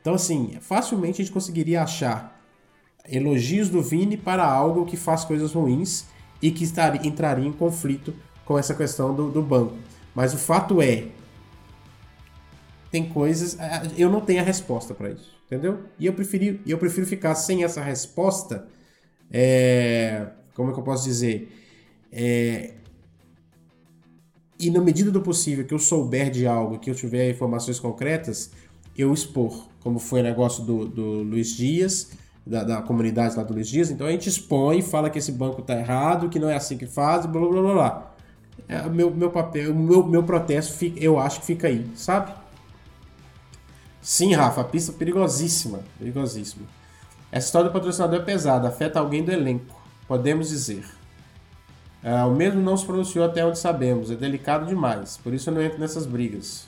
Então, 0.00 0.14
assim, 0.14 0.58
facilmente 0.60 1.22
a 1.22 1.24
gente 1.24 1.32
conseguiria 1.32 1.82
achar 1.82 2.40
elogios 3.08 3.68
do 3.68 3.82
Vini 3.82 4.16
para 4.16 4.44
algo 4.44 4.84
que 4.86 4.96
faz 4.96 5.24
coisas 5.24 5.52
ruins 5.52 6.06
e 6.40 6.50
que 6.50 6.64
estaria, 6.64 7.06
entraria 7.06 7.46
em 7.46 7.52
conflito 7.52 8.14
com 8.44 8.58
essa 8.58 8.74
questão 8.74 9.14
do, 9.14 9.30
do 9.30 9.42
banco. 9.42 9.74
Mas 10.14 10.34
o 10.34 10.38
fato 10.38 10.82
é, 10.82 11.04
tem 12.90 13.08
coisas, 13.08 13.56
eu 13.96 14.10
não 14.10 14.20
tenho 14.20 14.40
a 14.40 14.44
resposta 14.44 14.92
para 14.92 15.10
isso, 15.10 15.32
entendeu? 15.52 15.80
E 15.98 16.06
eu 16.06 16.14
preferi, 16.14 16.60
eu 16.66 16.78
prefiro 16.78 17.06
ficar 17.06 17.34
sem 17.34 17.62
essa 17.62 17.82
resposta, 17.82 18.66
é, 19.30 20.28
como 20.54 20.70
é 20.70 20.72
que 20.72 20.80
eu 20.80 20.84
posso 20.84 21.04
dizer? 21.04 21.52
É, 22.10 22.72
e 24.58 24.70
na 24.70 24.80
medida 24.80 25.10
do 25.10 25.20
possível 25.20 25.64
que 25.66 25.74
eu 25.74 25.78
souber 25.78 26.30
de 26.30 26.46
algo, 26.46 26.78
que 26.78 26.90
eu 26.90 26.94
tiver 26.94 27.30
informações 27.30 27.78
concretas, 27.78 28.50
eu 28.96 29.12
expor, 29.12 29.68
como 29.80 29.98
foi 29.98 30.20
o 30.20 30.22
negócio 30.22 30.64
do, 30.64 30.86
do 30.86 31.22
Luiz 31.22 31.54
Dias, 31.54 32.12
da, 32.46 32.64
da, 32.64 32.82
comunidade 32.82 33.36
lá 33.36 33.42
do 33.42 33.52
Luiz 33.52 33.68
Dias, 33.68 33.90
então 33.90 34.06
a 34.06 34.10
gente 34.10 34.28
expõe, 34.28 34.80
fala 34.80 35.10
que 35.10 35.18
esse 35.18 35.32
banco 35.32 35.60
está 35.60 35.78
errado, 35.78 36.30
que 36.30 36.38
não 36.38 36.48
é 36.48 36.56
assim 36.56 36.78
que 36.78 36.86
faz, 36.86 37.26
blá 37.26 37.40
blá 37.40 37.62
blá 37.62 37.72
blá. 37.74 38.14
É, 38.68 38.88
meu, 38.88 39.14
meu 39.14 39.30
papel, 39.30 39.74
meu, 39.74 40.06
meu 40.06 40.22
protesto, 40.22 40.72
fica, 40.72 40.98
eu 40.98 41.18
acho 41.18 41.40
que 41.40 41.46
fica 41.46 41.68
aí, 41.68 41.86
sabe? 41.94 42.41
Sim, 44.02 44.34
Rafa, 44.34 44.64
pista 44.64 44.92
perigosíssima, 44.92 45.80
perigosíssima. 45.98 46.66
Essa 47.30 47.46
história 47.46 47.70
do 47.70 47.72
patrocinador 47.72 48.20
é 48.20 48.22
pesada, 48.22 48.68
afeta 48.68 48.98
alguém 48.98 49.24
do 49.24 49.32
elenco, 49.32 49.80
podemos 50.06 50.50
dizer. 50.50 50.84
É, 52.02 52.22
o 52.24 52.32
mesmo 52.32 52.60
não 52.60 52.76
se 52.76 52.84
pronunciou 52.84 53.24
até 53.24 53.46
onde 53.46 53.58
sabemos, 53.58 54.10
é 54.10 54.16
delicado 54.16 54.66
demais, 54.66 55.16
por 55.16 55.32
isso 55.32 55.48
eu 55.48 55.54
não 55.54 55.62
entro 55.62 55.78
nessas 55.78 56.04
brigas 56.04 56.66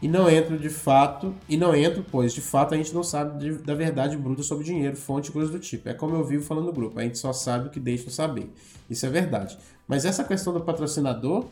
e 0.00 0.06
não 0.06 0.30
entro 0.30 0.56
de 0.56 0.70
fato, 0.70 1.34
e 1.48 1.56
não 1.56 1.74
entro, 1.74 2.04
pois 2.08 2.32
de 2.32 2.40
fato 2.40 2.72
a 2.74 2.76
gente 2.76 2.94
não 2.94 3.02
sabe 3.02 3.38
de, 3.38 3.52
da 3.58 3.74
verdade 3.74 4.16
bruta 4.16 4.42
sobre 4.42 4.64
dinheiro, 4.64 4.96
fonte 4.96 5.30
e 5.30 5.32
coisas 5.32 5.50
do 5.50 5.58
tipo. 5.58 5.88
É 5.88 5.94
como 5.94 6.14
eu 6.14 6.24
vivo 6.24 6.44
falando 6.44 6.66
no 6.66 6.72
grupo, 6.72 6.98
a 7.00 7.02
gente 7.02 7.18
só 7.18 7.32
sabe 7.32 7.66
o 7.66 7.70
que 7.70 7.80
deixa 7.80 8.10
saber. 8.10 8.52
Isso 8.88 9.04
é 9.04 9.08
verdade. 9.08 9.58
Mas 9.88 10.04
essa 10.04 10.22
questão 10.22 10.52
do 10.52 10.60
patrocinador 10.60 11.46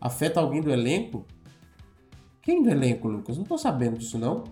afeta 0.00 0.40
alguém 0.40 0.60
do 0.60 0.70
elenco? 0.70 1.24
Quem 2.42 2.62
do 2.62 2.70
elenco, 2.70 3.08
Lucas? 3.08 3.38
Não 3.38 3.44
tô 3.44 3.56
sabendo 3.56 3.96
disso 3.98 4.18
não. 4.18 4.44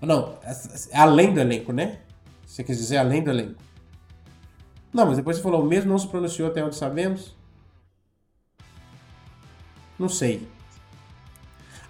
Não, 0.00 0.38
é, 0.42 0.96
além 0.98 1.32
do 1.32 1.40
elenco, 1.40 1.72
né? 1.72 1.98
Você 2.46 2.64
quer 2.64 2.72
dizer 2.72 2.96
além 2.96 3.22
do 3.22 3.30
elenco. 3.30 3.60
Não, 4.92 5.06
mas 5.06 5.16
depois 5.16 5.36
você 5.36 5.42
falou, 5.42 5.62
o 5.62 5.66
mesmo 5.66 5.90
não 5.90 5.98
se 5.98 6.08
pronunciou 6.08 6.48
até 6.48 6.64
onde 6.64 6.76
sabemos. 6.76 7.36
Não 9.98 10.08
sei. 10.08 10.48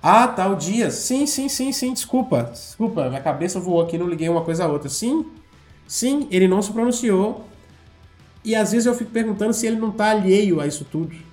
Ah, 0.02 0.26
tá, 0.28 0.48
o 0.48 0.56
Dias. 0.56 0.94
Sim, 0.94 1.26
sim, 1.26 1.48
sim, 1.48 1.72
sim, 1.72 1.92
desculpa. 1.92 2.44
Desculpa, 2.44 3.08
minha 3.08 3.20
cabeça 3.20 3.60
voou 3.60 3.80
aqui, 3.80 3.98
não 3.98 4.08
liguei 4.08 4.28
uma 4.28 4.42
coisa 4.42 4.64
a 4.64 4.68
outra. 4.68 4.88
Sim, 4.88 5.30
sim, 5.86 6.26
ele 6.30 6.48
não 6.48 6.62
se 6.62 6.72
pronunciou. 6.72 7.44
E 8.44 8.54
às 8.54 8.72
vezes 8.72 8.86
eu 8.86 8.94
fico 8.94 9.10
perguntando 9.10 9.52
se 9.52 9.66
ele 9.66 9.76
não 9.76 9.90
tá 9.90 10.10
alheio 10.10 10.60
a 10.60 10.66
isso 10.66 10.84
tudo. 10.84 11.25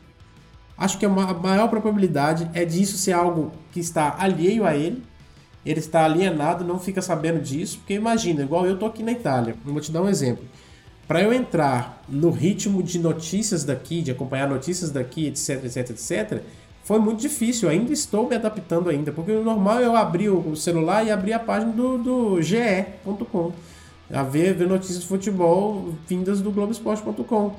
Acho 0.77 0.97
que 0.97 1.05
a 1.05 1.09
maior 1.09 1.67
probabilidade 1.69 2.49
é 2.53 2.65
disso 2.65 2.97
ser 2.97 3.13
algo 3.13 3.51
que 3.71 3.79
está 3.79 4.15
alheio 4.17 4.65
a 4.65 4.75
ele. 4.75 5.03
Ele 5.65 5.79
está 5.79 6.03
alienado, 6.03 6.65
não 6.65 6.79
fica 6.79 7.01
sabendo 7.01 7.41
disso. 7.41 7.77
Porque 7.77 7.93
imagina, 7.93 8.41
igual 8.41 8.65
eu 8.65 8.77
tô 8.77 8.85
aqui 8.85 9.03
na 9.03 9.11
Itália. 9.11 9.55
vou 9.63 9.79
te 9.79 9.91
dar 9.91 10.01
um 10.01 10.09
exemplo. 10.09 10.43
Para 11.07 11.21
eu 11.21 11.33
entrar 11.33 12.01
no 12.07 12.31
ritmo 12.31 12.81
de 12.81 12.97
notícias 12.97 13.63
daqui, 13.63 14.01
de 14.01 14.11
acompanhar 14.11 14.47
notícias 14.47 14.89
daqui, 14.89 15.27
etc, 15.27 15.65
etc, 15.65 15.89
etc, 15.91 16.41
foi 16.83 16.99
muito 16.99 17.19
difícil. 17.19 17.69
Ainda 17.69 17.93
estou 17.93 18.27
me 18.27 18.35
adaptando 18.35 18.89
ainda, 18.89 19.11
porque 19.11 19.31
o 19.31 19.43
normal 19.43 19.79
é 19.79 19.85
eu 19.85 19.95
abrir 19.95 20.29
o 20.29 20.55
celular 20.55 21.05
e 21.05 21.11
abrir 21.11 21.33
a 21.33 21.39
página 21.39 21.71
do, 21.71 21.97
do 21.97 22.41
ge.com, 22.41 23.51
a 24.11 24.23
ver, 24.23 24.53
ver 24.53 24.67
notícias 24.67 25.01
de 25.01 25.07
futebol 25.07 25.93
vindas 26.07 26.41
do 26.41 26.51
Globoesporte.com. 26.51 27.55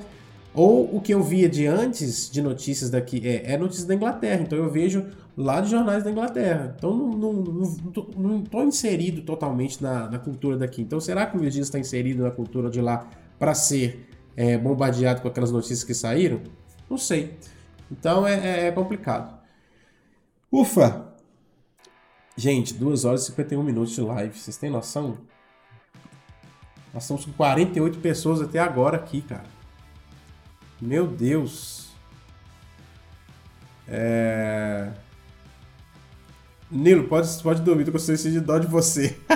Ou 0.55 0.95
o 0.95 1.01
que 1.01 1.13
eu 1.13 1.21
via 1.21 1.49
de 1.49 1.67
antes 1.67 2.29
de 2.31 2.41
notícias 2.41 2.89
daqui 2.89 3.21
é, 3.27 3.53
é 3.53 3.57
notícias 3.57 3.85
da 3.85 3.93
Inglaterra, 3.93 4.41
então 4.41 4.57
eu 4.57 4.69
vejo 4.71 5.05
lá 5.35 5.59
de 5.59 5.69
jornais 5.69 6.03
da 6.03 6.09
Inglaterra. 6.09 6.73
Então 6.77 6.95
não, 6.95 7.11
não, 7.11 7.33
não, 7.33 8.07
não 8.17 8.43
estou 8.43 8.63
inserido 8.63 9.21
totalmente 9.21 9.83
na, 9.83 10.09
na, 10.09 10.17
cultura 10.17 10.57
daqui. 10.57 10.81
Então 10.81 10.99
será 10.99 11.25
que 11.25 11.35
o 11.35 11.41
Luiz 11.41 11.55
está 11.55 11.77
inserido 11.77 12.23
na 12.23 12.31
cultura 12.31 12.69
de 12.69 12.79
lá 12.79 13.05
para 13.37 13.53
ser 13.53 14.07
é, 14.35 14.57
bombardeado 14.57 15.21
com 15.21 15.27
aquelas 15.27 15.51
notícias 15.51 15.83
que 15.83 15.93
saíram? 15.93 16.39
Não 16.89 16.97
sei. 16.97 17.37
Então 17.91 18.25
é, 18.25 18.33
é, 18.33 18.67
é 18.67 18.71
complicado. 18.71 19.37
Ufa! 20.49 21.13
Gente, 22.37 22.73
2 22.73 23.05
horas 23.05 23.23
e 23.23 23.25
51 23.27 23.61
minutos 23.61 23.93
de 23.93 24.01
live. 24.01 24.37
Vocês 24.37 24.55
têm 24.55 24.69
noção? 24.69 25.17
Nós 26.93 27.03
estamos 27.03 27.25
com 27.25 27.33
48 27.33 27.99
pessoas 27.99 28.41
até 28.41 28.59
agora 28.59 28.95
aqui, 28.95 29.21
cara. 29.21 29.54
Meu 30.81 31.07
Deus. 31.07 31.89
É... 33.87 34.89
Nilo, 36.69 37.03
pode, 37.05 37.29
pode 37.41 37.61
dormir, 37.61 37.85
tô 37.85 37.91
com 37.91 37.97
de 37.97 38.39
dó 38.39 38.57
de 38.57 38.67
você. 38.67 39.15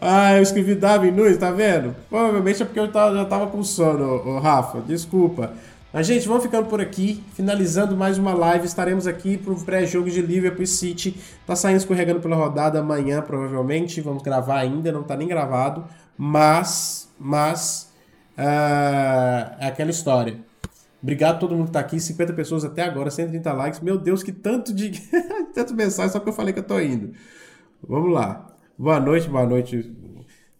ah, 0.00 0.36
eu 0.36 0.42
escrevi 0.42 0.74
Davi 0.74 1.10
Nunes, 1.10 1.38
tá 1.38 1.50
vendo? 1.50 1.96
Provavelmente 2.08 2.62
é 2.62 2.66
porque 2.66 2.78
eu 2.78 2.92
tava, 2.92 3.16
já 3.16 3.24
tava 3.24 3.46
com 3.48 3.64
sono, 3.64 4.38
Rafa. 4.38 4.80
Desculpa. 4.82 5.52
Mas, 5.92 6.08
gente, 6.08 6.26
vamos 6.26 6.42
ficando 6.42 6.68
por 6.68 6.80
aqui, 6.80 7.22
finalizando 7.34 7.96
mais 7.96 8.18
uma 8.18 8.34
live. 8.34 8.66
Estaremos 8.66 9.06
aqui 9.06 9.38
para 9.38 9.52
o 9.52 9.64
pré-jogo 9.64 10.10
de 10.10 10.20
Liverpool 10.20 10.66
City. 10.66 11.16
Tá 11.46 11.54
saindo 11.54 11.78
escorregando 11.78 12.20
pela 12.20 12.34
rodada 12.34 12.80
amanhã, 12.80 13.22
provavelmente. 13.22 14.00
Vamos 14.00 14.22
gravar 14.22 14.58
ainda, 14.58 14.90
não 14.90 15.04
tá 15.04 15.16
nem 15.16 15.28
gravado. 15.28 15.84
Mas, 16.18 17.08
mas, 17.18 17.93
uh, 18.38 19.56
é 19.58 19.66
aquela 19.66 19.90
história. 19.90 20.38
Obrigado 21.02 21.36
a 21.36 21.38
todo 21.38 21.54
mundo 21.54 21.66
que 21.66 21.72
tá 21.72 21.80
aqui, 21.80 22.00
50 22.00 22.32
pessoas 22.32 22.64
até 22.64 22.82
agora, 22.82 23.10
130 23.10 23.52
likes. 23.52 23.80
Meu 23.80 23.98
Deus, 23.98 24.22
que 24.22 24.32
tanto 24.32 24.72
de 24.72 24.92
tanto 25.54 25.74
mensagem 25.74 26.10
só 26.10 26.18
porque 26.18 26.30
eu 26.30 26.34
falei 26.34 26.52
que 26.52 26.60
eu 26.60 26.64
tô 26.64 26.80
indo. 26.80 27.12
Vamos 27.86 28.12
lá. 28.12 28.46
Boa 28.78 28.98
noite, 28.98 29.28
boa 29.28 29.44
noite. 29.44 29.92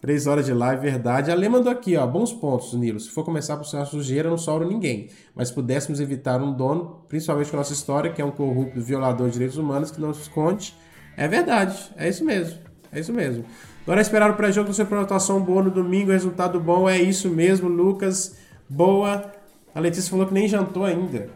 Três 0.05 0.27
horas 0.27 0.45
de 0.45 0.53
live, 0.53 0.83
verdade. 0.83 1.31
A 1.31 1.35
Lê 1.35 1.49
mandou 1.49 1.73
aqui, 1.73 1.97
ó, 1.97 2.07
bons 2.07 2.31
pontos, 2.31 2.75
Nilo. 2.75 3.01
Se 3.01 3.09
for 3.09 3.25
começar 3.25 3.57
por 3.57 3.65
ser 3.65 3.77
uma 3.77 3.87
sujeira, 3.87 4.29
não 4.29 4.37
sobra 4.37 4.69
ninguém. 4.69 5.09
Mas 5.35 5.51
pudéssemos 5.51 5.99
evitar 5.99 6.43
um 6.43 6.53
dono, 6.53 7.03
principalmente 7.09 7.51
com 7.51 7.57
a 7.57 7.61
nossa 7.61 7.73
história, 7.73 8.13
que 8.13 8.21
é 8.21 8.25
um 8.25 8.31
corrupto 8.31 8.79
violador 8.83 9.29
de 9.29 9.33
direitos 9.33 9.57
humanos 9.57 9.91
que 9.91 9.99
não 9.99 10.13
se 10.13 10.21
esconde. 10.21 10.75
É 11.17 11.27
verdade, 11.27 11.91
é 11.97 12.07
isso 12.07 12.23
mesmo. 12.23 12.59
É 12.93 13.01
isso 13.01 13.15
mesmo. 13.15 13.47
Agora 13.85 14.01
é 14.01 14.03
esperar 14.03 14.31
o 14.31 14.35
pré-jogo 14.35 14.73
você 14.73 14.83
uma 14.83 15.03
atuação 15.03 15.43
boa 15.43 15.63
no 15.63 15.71
domingo, 15.71 16.11
resultado 16.11 16.59
bom. 16.59 16.89
É 16.89 16.99
isso 16.99 17.29
mesmo, 17.29 17.69
Lucas. 17.69 18.35
Boa. 18.67 19.31
A 19.75 19.81
Letícia 19.81 20.11
falou 20.11 20.27
que 20.27 20.33
nem 20.33 20.49
jantou 20.49 20.85
ainda. 20.85 21.29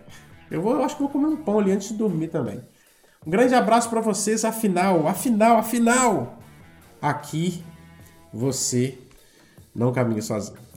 Eu, 0.51 0.63
vou, 0.63 0.73
eu 0.73 0.83
acho 0.83 0.97
que 0.97 1.03
vou 1.03 1.11
comer 1.11 1.27
um 1.27 1.37
pão 1.37 1.59
ali 1.59 1.73
antes 1.73 1.89
de 1.89 1.95
dormir 1.95 2.29
também. 2.29 2.63
Um 3.27 3.31
grande 3.31 3.55
abraço 3.55 3.91
para 3.91 4.01
vocês. 4.01 4.47
Afinal, 4.47 5.07
afinal, 5.07 5.59
afinal, 5.59 6.39
aqui 7.03 7.63
você 8.33 8.97
não 9.75 9.93
caminha 9.93 10.23
sozinho. 10.23 10.68